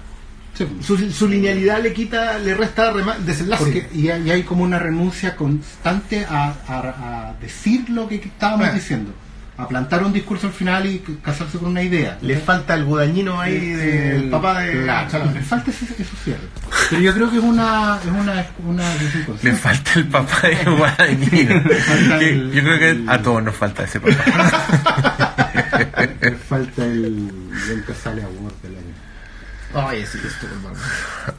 Sí. 0.53 0.67
Su, 0.81 0.97
su 1.11 1.27
linealidad 1.27 1.81
le 1.81 1.93
quita, 1.93 2.37
le 2.39 2.53
resta 2.53 2.91
desenlace. 3.25 3.63
Porque 3.63 3.87
y 3.93 4.09
hay, 4.09 4.23
y 4.27 4.31
hay 4.31 4.43
como 4.43 4.63
una 4.63 4.77
renuncia 4.79 5.35
constante 5.35 6.25
a, 6.29 6.53
a- 6.67 7.29
a 7.29 7.33
decir 7.41 7.89
lo 7.89 8.07
que 8.09 8.15
estábamos 8.15 8.67
Ah. 8.67 8.71
diciendo, 8.73 9.13
a 9.57 9.67
plantar 9.67 10.03
un 10.03 10.11
discurso 10.13 10.47
al 10.47 10.53
final 10.53 10.85
y 10.85 10.99
casarse 11.21 11.57
con 11.57 11.69
una 11.69 11.81
idea. 11.83 12.17
le 12.21 12.37
falta 12.37 12.73
el 12.75 12.83
gudañino 12.85 13.39
ahí 13.39 13.57
del 13.69 14.23
El- 14.23 14.29
papá 14.29 14.59
de. 14.61 14.83
Claro, 14.83 15.09
Salame. 15.09 15.33
le 15.33 15.41
falta 15.41 15.71
ese, 15.71 15.85
ese 15.85 16.15
cierre. 16.23 16.47
Pero 16.89 17.01
yo 17.01 17.13
creo 17.13 17.29
que 17.31 17.37
es 17.37 17.43
una, 17.43 17.99
es 18.03 18.09
una, 18.11 18.45
una 18.65 18.83
consciente. 19.25 19.59
falta 19.61 19.91
el 19.95 20.07
papá 20.07 20.41
de 20.47 20.53
el- 22.29 22.51
Yo 22.51 22.63
creo 22.63 22.79
que 22.79 23.03
a 23.11 23.21
todos 23.21 23.43
nos 23.43 23.55
falta 23.55 23.83
ese 23.83 23.99
papá. 23.99 24.13
Le 26.21 26.31
falta 26.31 26.85
el 26.85 27.29
John 27.67 27.83
Casale 27.87 28.23
Award 28.23 28.53
del 28.63 28.75
año. 28.75 28.93
Ay, 29.73 30.05
sí, 30.05 30.17
esto. 30.25 30.47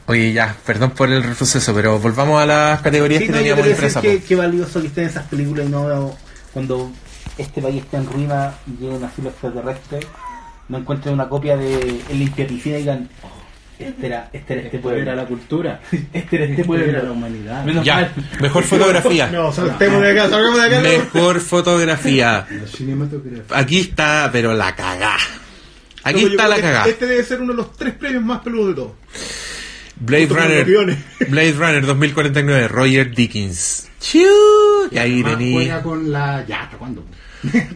Oye, 0.05 0.31
ya, 0.33 0.55
perdón 0.65 0.91
por 0.91 1.09
el 1.11 1.21
retroceso, 1.23 1.73
pero 1.73 1.99
volvamos 1.99 2.41
a 2.41 2.45
las 2.45 2.81
categorías 2.81 3.19
Sí, 3.21 3.25
que 3.27 3.31
no, 3.33 3.37
teníamos 3.39 3.67
impresas. 3.67 4.01
que, 4.01 4.17
po. 4.19 4.27
que 4.27 4.35
valioso 4.35 4.81
que 4.81 4.87
estén 4.87 5.05
esas 5.05 5.25
películas 5.27 5.65
y 5.65 5.69
no 5.69 6.15
cuando 6.53 6.91
este 7.37 7.61
país 7.61 7.83
está 7.83 7.97
en 7.97 8.05
ruina 8.07 8.53
y 8.67 8.81
llega 8.83 8.95
una 8.95 9.09
fila 9.09 9.29
extraterrestre, 9.29 9.99
no 10.69 10.77
encuentren 10.77 11.13
una 11.13 11.27
copia 11.27 11.57
de 11.57 12.01
El 12.09 12.19
Limpiapiscina 12.19 12.77
y 12.77 12.79
digan, 12.81 13.09
oh, 13.23 13.27
este 13.79 14.07
era, 14.07 14.29
este 14.31 14.53
era 14.53 14.61
este 14.63 14.79
pueblo. 14.79 15.01
Era 15.01 15.15
la 15.15 15.25
cultura. 15.25 15.79
Este 16.13 16.35
era 16.35 16.45
este 16.45 16.61
Era 16.61 16.61
la 16.61 16.65
pueblo. 16.67 17.13
humanidad. 17.13 17.65
Menos 17.65 17.83
Ya, 17.83 17.95
mal. 17.95 18.11
mejor 18.39 18.63
fotografía. 18.65 19.27
No, 19.31 19.51
saltemos 19.51 20.01
de 20.01 20.11
acá, 20.11 20.29
salgamos 20.29 20.57
de 20.61 20.65
acá. 20.67 20.79
Mejor 20.81 21.39
fotografía. 21.41 22.45
La 22.49 22.67
cinematografía. 22.67 23.43
Aquí 23.57 23.79
está, 23.79 24.29
pero 24.31 24.53
la 24.53 24.75
cagá. 24.75 25.17
Aquí 26.03 26.23
está 26.25 26.47
la 26.47 26.55
que 26.55 26.61
cagá. 26.61 26.85
Este 26.87 27.05
debe 27.05 27.23
ser 27.23 27.41
uno 27.41 27.53
de 27.53 27.57
los 27.57 27.75
tres 27.75 27.93
premios 27.93 28.23
más 28.23 28.39
peludos 28.41 28.67
de 28.69 28.73
todos. 28.75 28.91
Blade 29.97 30.27
Runner. 30.27 30.97
Blade 31.29 31.51
Runner 31.53 31.85
2049, 31.85 32.67
Roger 32.67 33.11
Dickens. 33.13 33.87
Chiu. 33.99 34.23
Y 34.91 34.97
ahí 34.97 35.21
Además, 35.21 35.37
tení. 35.37 35.53
juega 35.53 35.81
con 35.83 36.11
la. 36.11 36.43
Ya, 36.47 36.63
¿hasta 36.63 36.77
cuándo? 36.77 37.05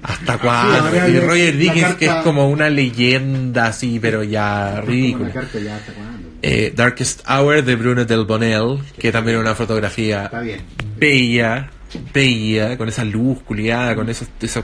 ¿Hasta 0.02 0.38
cuándo? 0.40 1.08
y 1.08 1.20
Roger 1.20 1.58
Dickens, 1.58 1.82
carta- 1.82 1.98
que 2.00 2.06
es 2.06 2.14
como 2.24 2.50
una 2.50 2.70
leyenda 2.70 3.68
así, 3.68 4.00
pero 4.02 4.24
ya 4.24 4.82
ridícula. 4.82 5.32
carta 5.32 5.60
ya, 5.60 5.76
¿hasta 5.76 5.94
cuándo? 5.94 6.30
Eh, 6.42 6.74
Darkest 6.76 7.22
Hour 7.30 7.64
de 7.64 7.76
Bruno 7.76 8.06
Del 8.06 8.26
Bonel, 8.26 8.80
que 9.00 9.12
también 9.12 9.38
es 9.38 9.42
una 9.42 9.56
fotografía 9.56 10.26
Está 10.26 10.42
bien. 10.42 10.62
bella, 10.98 11.70
bella, 12.14 12.78
con 12.78 12.90
esa 12.90 13.04
luz 13.04 13.42
culiada, 13.44 13.96
con 13.96 14.10
esos, 14.10 14.28
esas 14.42 14.64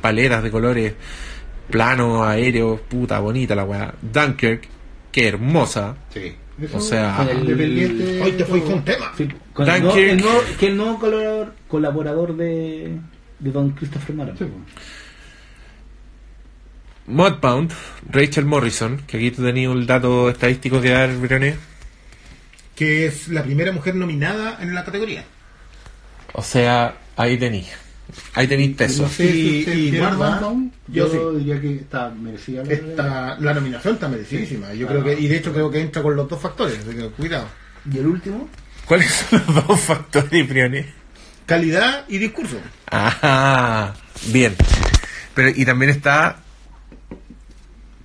paletas 0.00 0.42
de 0.42 0.50
colores, 0.50 0.94
plano, 1.70 2.24
aéreo, 2.24 2.80
puta, 2.88 3.18
bonita 3.20 3.54
la 3.54 3.64
weá. 3.64 3.94
Dunkirk, 4.02 4.68
que 5.12 5.28
hermosa. 5.28 5.96
Sí. 6.12 6.34
O 6.72 6.80
sea, 6.80 7.16
Con 7.16 7.28
el-. 7.28 8.20
Hoy 8.22 8.32
te 8.32 8.44
fuiste 8.44 8.72
un 8.72 8.84
tema. 8.84 9.12
Sí, 9.16 9.28
con 9.52 9.68
el, 9.68 9.82
nuevo, 9.82 9.94
Dunkirk. 9.96 10.10
el 10.12 10.20
nuevo- 10.22 10.42
que 10.58 10.66
el 10.66 10.76
nuevo 10.76 10.98
colaborador, 11.00 11.54
colaborador 11.68 12.36
de, 12.36 12.96
de 13.40 13.50
Don 13.50 13.70
Christopher 13.70 14.14
Nolan. 14.14 14.38
Sí. 14.38 14.44
Mudbound, 17.06 17.72
Rachel 18.10 18.46
Morrison, 18.46 19.02
que 19.06 19.18
aquí 19.18 19.30
tú 19.30 19.42
tenías 19.42 19.70
un 19.70 19.84
dato 19.86 20.30
estadístico 20.30 20.80
que 20.80 20.90
dar, 20.90 21.14
Briones. 21.16 21.56
Que 22.74 23.06
es 23.06 23.28
la 23.28 23.42
primera 23.42 23.72
mujer 23.72 23.94
nominada 23.94 24.58
en 24.60 24.74
la 24.74 24.84
categoría. 24.84 25.24
O 26.32 26.42
sea, 26.42 26.96
ahí 27.16 27.36
tenéis. 27.36 27.70
Ahí 28.34 28.46
tenéis 28.46 28.76
peso. 28.76 29.02
No 29.02 29.08
sé 29.08 29.32
si 29.32 29.38
Y- 29.66 29.70
y 29.70 29.90
yo 29.90 30.08
Yo, 30.88 31.08
sí. 31.08 31.18
diría 31.38 31.60
que 31.60 31.74
está 31.76 32.10
merecida. 32.10 32.62
la- 32.64 32.72
Esta, 32.72 33.36
la 33.40 33.54
nominación 33.54 33.94
está 33.94 34.08
merecidísima. 34.08 34.72
Yo 34.74 34.86
Ah. 34.86 34.90
creo 34.90 35.04
que, 35.04 35.18
y 35.20 35.26
de 35.28 35.36
hecho 35.36 35.52
creo 35.52 35.70
que 35.70 35.80
entra 35.80 36.02
con 36.02 36.14
los 36.16 36.28
dos 36.28 36.40
factores. 36.40 36.78
así 36.78 36.96
que 36.96 37.08
cuidado. 37.10 37.48
¿Y 37.90 37.98
el 37.98 38.06
último? 38.06 38.48
¿Cuáles 38.86 39.10
son 39.12 39.42
los 39.46 39.66
dos 39.68 39.80
factores, 39.80 40.48
Briones? 40.48 40.86
Calidad 41.46 42.04
y 42.08 42.18
discurso. 42.18 42.56
Ah, 42.90 43.92
bien. 44.32 44.54
Pero, 45.34 45.48
y 45.50 45.64
también 45.64 45.90
está 45.90 46.36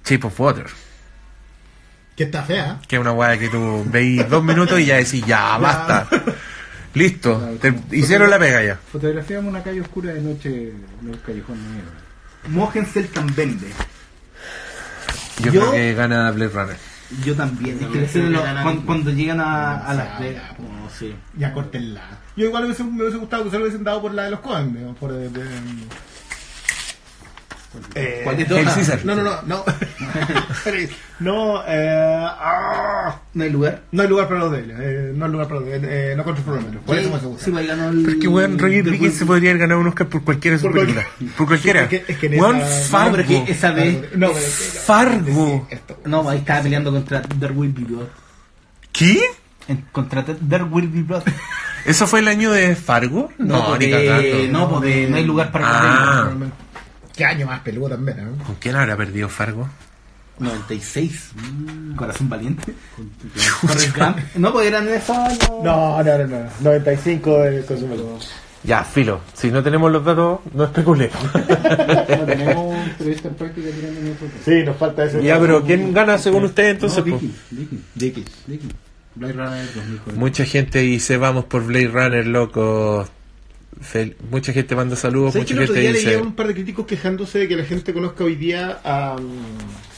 Shape 0.05 0.25
of 0.27 0.39
Water, 0.39 0.65
Que 2.15 2.23
está 2.23 2.43
fea. 2.43 2.79
que 2.87 2.95
es 2.95 2.99
una 2.99 3.11
weá 3.11 3.37
que 3.37 3.47
tú 3.49 3.85
veis 3.87 4.27
dos 4.29 4.43
minutos 4.43 4.79
y 4.79 4.85
ya 4.85 4.97
decís, 4.97 5.23
ya, 5.25 5.57
basta. 5.57 6.07
Listo, 6.99 7.39
te- 7.61 7.73
hicieron 7.95 8.29
la 8.29 8.37
pega 8.37 8.63
ya. 8.63 8.75
Fotografiamos 8.91 9.49
una 9.49 9.63
calle 9.63 9.81
oscura 9.81 10.13
de 10.13 10.21
noche 10.21 10.69
en 11.01 11.09
el 11.13 11.21
callejón 11.21 11.57
negro. 11.73 11.91
Mogensen 12.49 13.09
vende. 13.35 13.67
Yo, 15.43 15.51
Yo- 15.51 15.61
creo 15.61 15.71
que 15.71 15.93
gana 15.93 16.29
Blade 16.31 16.51
Runner. 16.51 16.77
Yo 17.25 17.35
también. 17.35 17.79
Es 17.95 18.11
que 18.11 18.19
lo- 18.23 18.41
cuando, 18.41 18.85
cuando 18.85 19.11
llegan 19.11 19.39
a, 19.39 19.77
a 19.77 19.93
Las 19.93 20.07
ya, 20.13 20.19
Vegas. 20.19 20.43
oh, 20.59 20.89
sí. 20.99 21.15
Ya 21.37 21.53
cortenla. 21.53 22.01
Yo 22.35 22.45
igual 22.45 22.65
hubiese- 22.65 22.83
me 22.83 23.01
hubiese 23.01 23.17
gustado 23.17 23.45
que 23.45 23.49
se 23.51 23.57
lo 23.57 23.63
hubiesen 23.63 23.83
dado 23.83 24.01
por 24.01 24.13
la 24.13 24.23
de 24.25 24.31
los 24.31 24.41
Cohen. 24.41 24.95
Por, 24.99 25.11
de- 25.13 25.29
de- 25.29 25.45
eh, 27.95 28.21
¿Cuál 28.23 28.37
de 28.37 28.43
El 28.43 28.47
todas? 28.49 28.73
César. 28.75 28.99
no, 29.03 29.15
no, 29.15 29.23
no. 29.23 29.41
No, 29.45 29.63
no, 31.19 31.63
eh, 31.67 32.25
ah, 32.27 33.19
No 33.33 33.43
hay 33.43 33.49
lugar. 33.49 33.81
no 33.91 34.01
hay 34.03 34.07
lugar 34.09 34.27
para 34.27 34.39
los 34.41 34.51
de 34.51 34.59
él. 34.59 34.73
eh, 34.79 35.11
no 35.15 35.25
hay 35.25 35.31
lugar 35.31 35.47
para 35.47 35.59
los 35.59 35.69
de 35.69 35.75
él. 35.75 35.81
eh, 35.85 36.13
no 36.17 36.23
contra 36.23 36.43
problemas. 36.43 36.75
Por 36.85 36.97
eso 36.97 37.09
me 37.09 37.17
gusta. 37.19 37.45
Sí, 37.45 37.51
ganó 37.51 37.89
el- 37.89 38.01
Pero 38.03 38.11
es 38.13 38.19
que 38.21 38.27
weón, 38.27 38.57
Roger 38.59 38.83
Dickens 38.89 39.13
se 39.15 39.25
podría 39.25 39.51
haber 39.51 39.61
ganado 39.61 39.81
un 39.81 39.87
Oscar 39.87 40.07
por 40.07 40.23
cualquiera 40.23 40.57
de 40.57 40.61
sus 40.61 40.71
Por 40.71 40.79
películas. 40.81 41.05
Por 41.37 41.47
cualquiera. 41.47 41.81
Es 41.83 41.87
que- 41.89 42.03
es 42.07 42.17
que 42.17 42.25
en 42.27 42.39
Weón, 42.39 42.55
esa- 42.57 42.67
No, 42.67 42.83
Fargo. 42.85 43.11
pero 43.17 43.27
que 43.45 43.51
esa 43.51 43.71
vez. 43.71 44.01
No, 44.15 44.27
pero 44.31 44.39
Fargo. 44.45 45.67
No, 46.05 46.29
ahí 46.29 46.39
estaba 46.39 46.61
peleando 46.63 46.91
contra 46.91 47.21
There 47.21 47.53
Will 47.53 47.71
Be 47.73 47.83
Blood. 47.83 48.07
¿Qué? 48.91 49.19
En- 49.67 49.85
Contra 49.91 50.23
There 50.25 50.63
Will 50.63 50.87
Be 50.87 51.03
Blood. 51.03 51.23
¿Eso 51.85 52.07
fue 52.07 52.19
el 52.19 52.27
año 52.27 52.51
de 52.51 52.75
Fargo? 52.75 53.31
No, 53.37 53.55
ni 53.77 53.87
porque, 53.91 54.49
no, 54.51 54.69
porque 54.69 55.07
no 55.09 55.15
hay 55.17 55.23
lugar 55.25 55.51
para 55.51 55.65
Ah. 55.69 56.23
Realmente. 56.25 56.55
Qué 57.19 57.25
año 57.25 57.47
más 57.47 57.59
peludo 57.59 57.89
también, 57.89 58.17
¿eh? 58.17 58.43
¿Con 58.45 58.55
quién 58.55 58.77
habrá 58.77 58.95
perdido 58.95 59.27
Fargo? 59.27 59.67
96. 60.39 61.31
Mm, 61.35 61.95
Corazón 61.97 62.29
valiente. 62.29 62.73
No, 64.37 64.53
porque 64.53 64.69
eran 64.69 64.87
esos 64.87 65.17
años. 65.17 65.51
No, 65.61 66.01
no, 66.01 66.17
no, 66.17 66.27
no. 66.27 66.49
95 66.61 67.39
de 67.39 67.65
consumidor. 67.65 68.19
Ya, 68.63 68.85
filo. 68.85 69.19
Si 69.33 69.51
no 69.51 69.61
tenemos 69.61 69.91
los 69.91 70.05
datos, 70.05 70.39
no 70.53 70.63
especule. 70.63 71.11
No 72.17 72.25
tenemos 72.25 72.87
entrevista 72.87 73.27
en 73.27 73.33
práctica 73.35 73.67
tirando 73.69 73.99
nosotros. 73.99 74.31
Sí, 74.45 74.63
nos 74.63 74.77
falta 74.77 75.03
ese. 75.03 75.21
ya, 75.21 75.37
pero 75.41 75.61
¿quién 75.61 75.93
gana 75.93 76.17
según 76.17 76.45
usted 76.45 76.69
entonces? 76.69 77.05
No? 77.05 77.17
Dickens, 77.17 77.35
Dickens, 77.51 77.81
Dickens, 77.95 78.31
Dickens. 78.47 78.75
Blade 79.15 79.33
Runner 79.33 79.65
2040. 79.65 80.13
Mucha 80.13 80.45
gente 80.45 80.79
dice 80.79 81.17
vamos 81.17 81.43
por 81.43 81.65
Blade 81.65 81.89
Runner, 81.89 82.25
loco. 82.25 83.05
Fel- 83.81 84.15
mucha 84.29 84.51
gente 84.51 84.75
manda 84.75 84.95
saludos, 84.95 85.33
¿Sabes 85.33 85.47
que 85.47 85.53
mucha 85.53 85.63
el 85.63 85.69
otro 85.69 85.75
gente 85.75 85.89
día 85.89 85.97
dice... 85.99 86.11
leía 86.11 86.21
un 86.23 86.35
par 86.35 86.47
de 86.47 86.53
críticos 86.53 86.85
quejándose 86.85 87.39
de 87.39 87.47
que 87.47 87.55
la 87.55 87.63
gente 87.65 87.93
conozca 87.93 88.23
hoy 88.23 88.35
día 88.35 88.79
a. 88.83 89.15
um, 89.17 89.31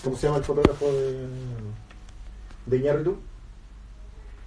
¿Cómo 0.04 0.18
se 0.18 0.28
llama 0.28 0.38
el 0.40 0.44
fotógrafo 0.44 0.92
de. 0.92 1.26
de 2.68 2.78
Iñárritu? 2.78 3.18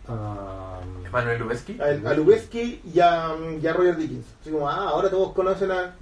A, 0.09 0.81
Manuel 1.11 1.39
Lubezki. 1.41 1.78
a, 1.81 2.11
a 2.11 2.15
Lubeski 2.15 2.81
y 2.94 3.01
a, 3.01 3.33
um, 3.33 3.59
y 3.62 3.67
a 3.67 3.73
Roger 3.73 3.97
Dickens. 3.97 4.27
Así 4.41 4.51
como, 4.51 4.69
ah, 4.69 4.89
ahora 4.91 5.09
todos 5.11 5.33
conocen 5.33 5.70
a. 5.70 5.94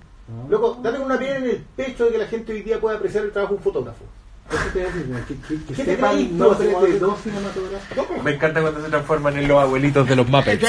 Loco, 0.48 0.78
date 0.82 0.98
una 0.98 1.18
piedra 1.18 1.38
en 1.38 1.44
el 1.44 1.64
pecho 1.76 2.06
de 2.06 2.12
que 2.12 2.18
la 2.18 2.26
gente 2.26 2.52
hoy 2.52 2.62
día 2.62 2.80
pueda 2.80 2.96
apreciar 2.96 3.24
el 3.24 3.32
trabajo 3.32 3.54
de 3.54 3.58
un 3.58 3.62
fotógrafo. 3.64 4.04
Que, 4.52 5.34
que, 5.34 5.64
que 5.64 5.74
¿Qué 5.74 5.84
te 5.84 5.84
sepan 5.84 6.38
no 6.38 6.54
de 6.54 6.98
dos 6.98 7.18
cinematógrafos. 7.22 8.22
Me 8.22 8.34
encanta 8.34 8.60
cuando 8.60 8.82
se 8.82 8.88
transforman 8.90 9.38
en 9.38 9.48
los 9.48 9.62
abuelitos 9.62 10.06
de 10.06 10.16
los 10.16 10.28
Muppets. 10.28 10.62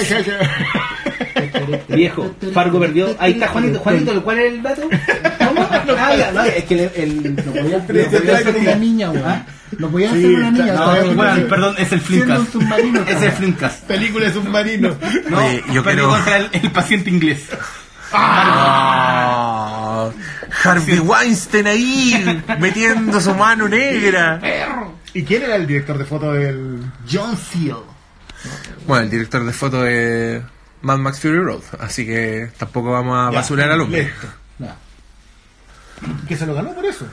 Viejo, 1.89 2.31
Fargo 2.53 2.79
perdió. 2.79 3.15
Ahí 3.19 3.33
está 3.33 3.47
Juanito. 3.49 3.79
Juanito, 3.79 4.23
¿cuál 4.23 4.39
es 4.39 4.53
el 4.53 4.63
dato? 4.63 4.81
¿Cómo? 4.83 5.63
Ah, 5.95 6.15
ya, 6.15 6.31
no, 6.31 6.43
es 6.43 6.63
que 6.63 6.75
el. 6.75 6.91
el 6.95 7.35
Lo 7.35 7.51
podía, 7.51 7.77
hacer 8.35 8.55
una 8.57 8.75
niña, 8.75 9.11
weón. 9.11 9.25
¿Ah? 9.25 9.45
Lo 9.77 9.89
podía 9.89 10.11
hacer 10.11 10.25
una 10.25 10.51
niña. 10.51 10.93
bien, 11.01 11.15
bueno, 11.15 11.47
perdón, 11.47 11.75
es 11.77 11.91
el 11.91 12.01
Flimcast. 12.01 12.55
Es 13.07 13.21
el 13.21 13.31
Flimcast. 13.31 13.83
Película 13.83 14.25
de 14.25 14.33
submarino. 14.33 14.95
No, 15.29 15.73
yo 15.73 15.83
contra 15.83 16.37
el, 16.37 16.49
el 16.51 16.71
paciente 16.71 17.09
inglés. 17.09 17.49
Ah, 18.13 19.72
Harvey 20.63 20.99
Weinstein 20.99 21.67
ahí, 21.67 22.43
metiendo 22.59 23.19
su 23.19 23.33
mano 23.35 23.67
negra. 23.67 24.39
¿Y 25.13 25.23
quién 25.23 25.43
era 25.43 25.55
el 25.55 25.67
director 25.67 25.97
de 25.97 26.05
foto 26.05 26.33
del.? 26.33 26.81
John 27.11 27.37
Seal. 27.37 27.83
Bueno, 28.87 29.03
el 29.03 29.09
director 29.09 29.45
de 29.45 29.53
foto 29.53 29.83
de 29.83 30.41
Mad 30.81 30.97
Max 30.97 31.19
Fury 31.19 31.39
Road, 31.39 31.61
así 31.79 32.05
que 32.05 32.49
tampoco 32.57 32.91
vamos 32.91 33.17
a 33.17 33.31
basurar 33.31 33.71
al 33.71 33.81
hombre. 33.81 34.11
Que 36.27 36.35
se 36.35 36.45
lo 36.45 36.53
ganó 36.53 36.73
por 36.73 36.85
eso. 36.85 37.07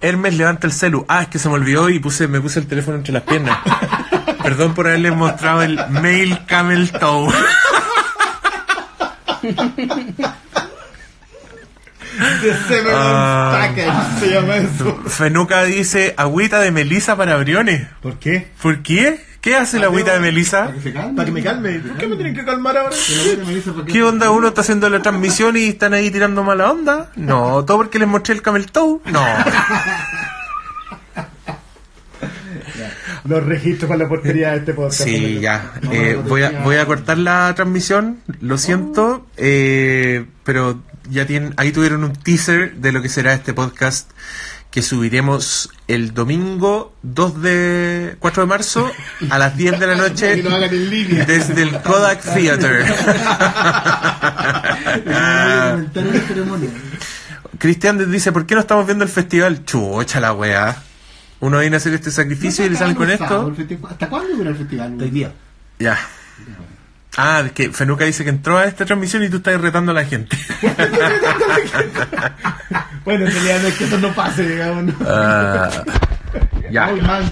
Hermes 0.00 0.34
levanta 0.34 0.66
el 0.66 0.72
celu. 0.72 1.04
Ah, 1.08 1.22
es 1.22 1.28
que 1.28 1.38
se 1.38 1.48
me 1.48 1.54
olvidó 1.54 1.88
y 1.90 1.98
puse, 1.98 2.28
me 2.28 2.40
puse 2.40 2.60
el 2.60 2.66
teléfono 2.66 2.96
entre 2.98 3.12
las 3.12 3.22
piernas. 3.22 3.58
Perdón 4.42 4.74
por 4.74 4.86
haberles 4.86 5.14
mostrado 5.14 5.62
el 5.62 5.78
Mail 5.90 6.44
Camel 6.46 6.90
Toe. 6.92 7.32
The 12.40 12.56
Severance. 12.68 13.76
Package 13.76 14.20
se 14.20 14.30
llama 14.30 14.56
eso. 14.56 15.00
Fenuca 15.06 15.64
dice 15.64 16.14
agüita 16.16 16.60
de 16.60 16.70
melisa 16.72 17.16
para 17.16 17.36
briones. 17.36 17.86
¿Por 18.02 18.18
qué? 18.18 18.48
¿Por 18.60 18.82
qué? 18.82 19.20
¿Qué 19.40 19.54
hace 19.54 19.78
la 19.78 19.86
agüita 19.86 20.12
de 20.14 20.20
melisa? 20.20 20.64
Para 20.64 20.74
que 20.74 20.80
se 20.82 20.92
calme. 20.92 21.14
Para 21.14 21.26
que 21.26 21.32
me 21.32 21.42
calme. 21.42 21.78
¿Por 21.78 21.96
qué 21.96 22.06
me 22.08 22.16
tienen 22.16 22.34
que 22.34 22.44
calmar 22.44 22.76
ahora? 22.76 22.96
Que 23.06 23.14
la 23.14 23.22
abuela 23.22 23.44
me 23.44 23.54
dice, 23.54 23.70
¿para 23.72 23.86
¿Qué 23.86 24.02
onda? 24.02 24.30
¿Uno 24.30 24.48
está 24.48 24.62
haciendo 24.62 24.90
la 24.90 25.00
transmisión 25.00 25.56
y 25.56 25.68
están 25.68 25.94
ahí 25.94 26.10
tirando 26.10 26.42
mala 26.42 26.72
onda? 26.72 27.10
No, 27.14 27.64
todo 27.64 27.76
porque 27.78 27.98
les 28.00 28.08
mostré 28.08 28.34
el 28.34 28.42
camel 28.42 28.66
toe. 28.70 29.00
No. 29.06 29.24
Los 33.24 33.44
registros 33.44 33.88
para 33.88 34.04
la 34.04 34.08
portería 34.08 34.52
de 34.52 34.58
este 34.58 34.74
podcast. 34.74 35.02
Sí, 35.02 35.38
ya. 35.40 35.72
Eh, 35.90 36.18
voy, 36.26 36.42
a, 36.42 36.62
voy 36.62 36.76
a 36.76 36.86
cortar 36.86 37.18
la 37.18 37.54
transmisión, 37.54 38.20
lo 38.40 38.56
siento, 38.56 39.26
eh, 39.36 40.24
pero 40.44 40.80
ya 41.10 41.26
tienen, 41.26 41.54
ahí 41.56 41.72
tuvieron 41.72 42.04
un 42.04 42.12
teaser 42.12 42.74
de 42.76 42.92
lo 42.92 43.02
que 43.02 43.08
será 43.08 43.32
este 43.34 43.52
podcast 43.54 44.10
que 44.70 44.82
subiremos 44.82 45.70
el 45.86 46.12
domingo 46.12 46.92
2 47.02 47.40
de 47.42 48.16
4 48.18 48.42
de 48.42 48.46
marzo 48.46 48.90
a 49.30 49.38
las 49.38 49.56
10 49.56 49.80
de 49.80 49.86
la 49.86 49.94
noche 49.94 50.34
Que 50.36 50.42
lo 50.42 50.54
hagan 50.54 50.74
en 50.74 50.90
línea. 50.90 51.24
desde 51.24 51.62
el 51.62 51.80
Kodak 51.80 52.20
Theater. 52.22 52.84
Cristian 57.58 58.10
dice, 58.10 58.32
¿por 58.32 58.46
qué 58.46 58.54
no 58.54 58.60
estamos 58.60 58.86
viendo 58.86 59.04
el 59.04 59.10
festival? 59.10 59.64
Chucha 59.64 60.20
la 60.20 60.32
weá. 60.32 60.76
Uno 61.40 61.60
viene 61.60 61.76
a 61.76 61.78
hacer 61.78 61.94
este 61.94 62.10
sacrificio 62.10 62.66
y 62.66 62.70
le 62.70 62.76
salen 62.76 62.94
con 62.94 63.10
esto. 63.10 63.52
¿Hasta 63.88 64.08
cuándo 64.08 64.36
dura 64.36 64.50
el 64.50 64.56
festival? 64.56 64.96
Hoy 65.00 65.10
día. 65.10 65.32
Ya. 65.78 65.98
Ah, 67.20 67.42
que 67.52 67.70
Fenuca 67.70 68.04
dice 68.04 68.22
que 68.22 68.30
entró 68.30 68.58
a 68.58 68.64
esta 68.66 68.84
transmisión 68.86 69.24
y 69.24 69.28
tú 69.28 69.38
estás 69.38 69.60
retando 69.60 69.90
a 69.90 69.94
la 69.94 70.04
gente. 70.04 70.36
Bueno, 73.04 73.24
en 73.24 73.32
realidad 73.32 73.60
no 73.62 73.68
es 73.68 73.74
que 73.78 73.84
eso 73.84 73.98
no 73.98 74.12
pase, 74.12 74.46
digamos. 74.46 74.84
¿no? 74.84 74.94
Ah, 75.06 75.70
Ya. 76.70 76.88
Man. 76.92 77.30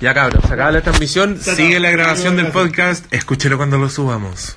Ya 0.00 0.14
cabros, 0.14 0.42
se 0.46 0.54
acaba 0.54 0.70
la 0.70 0.80
transmisión, 0.80 1.38
sigue 1.38 1.78
la 1.78 1.90
grabación 1.90 2.36
del 2.36 2.46
podcast, 2.46 3.04
escúchelo 3.12 3.58
cuando 3.58 3.76
lo 3.76 3.90
subamos. 3.90 4.48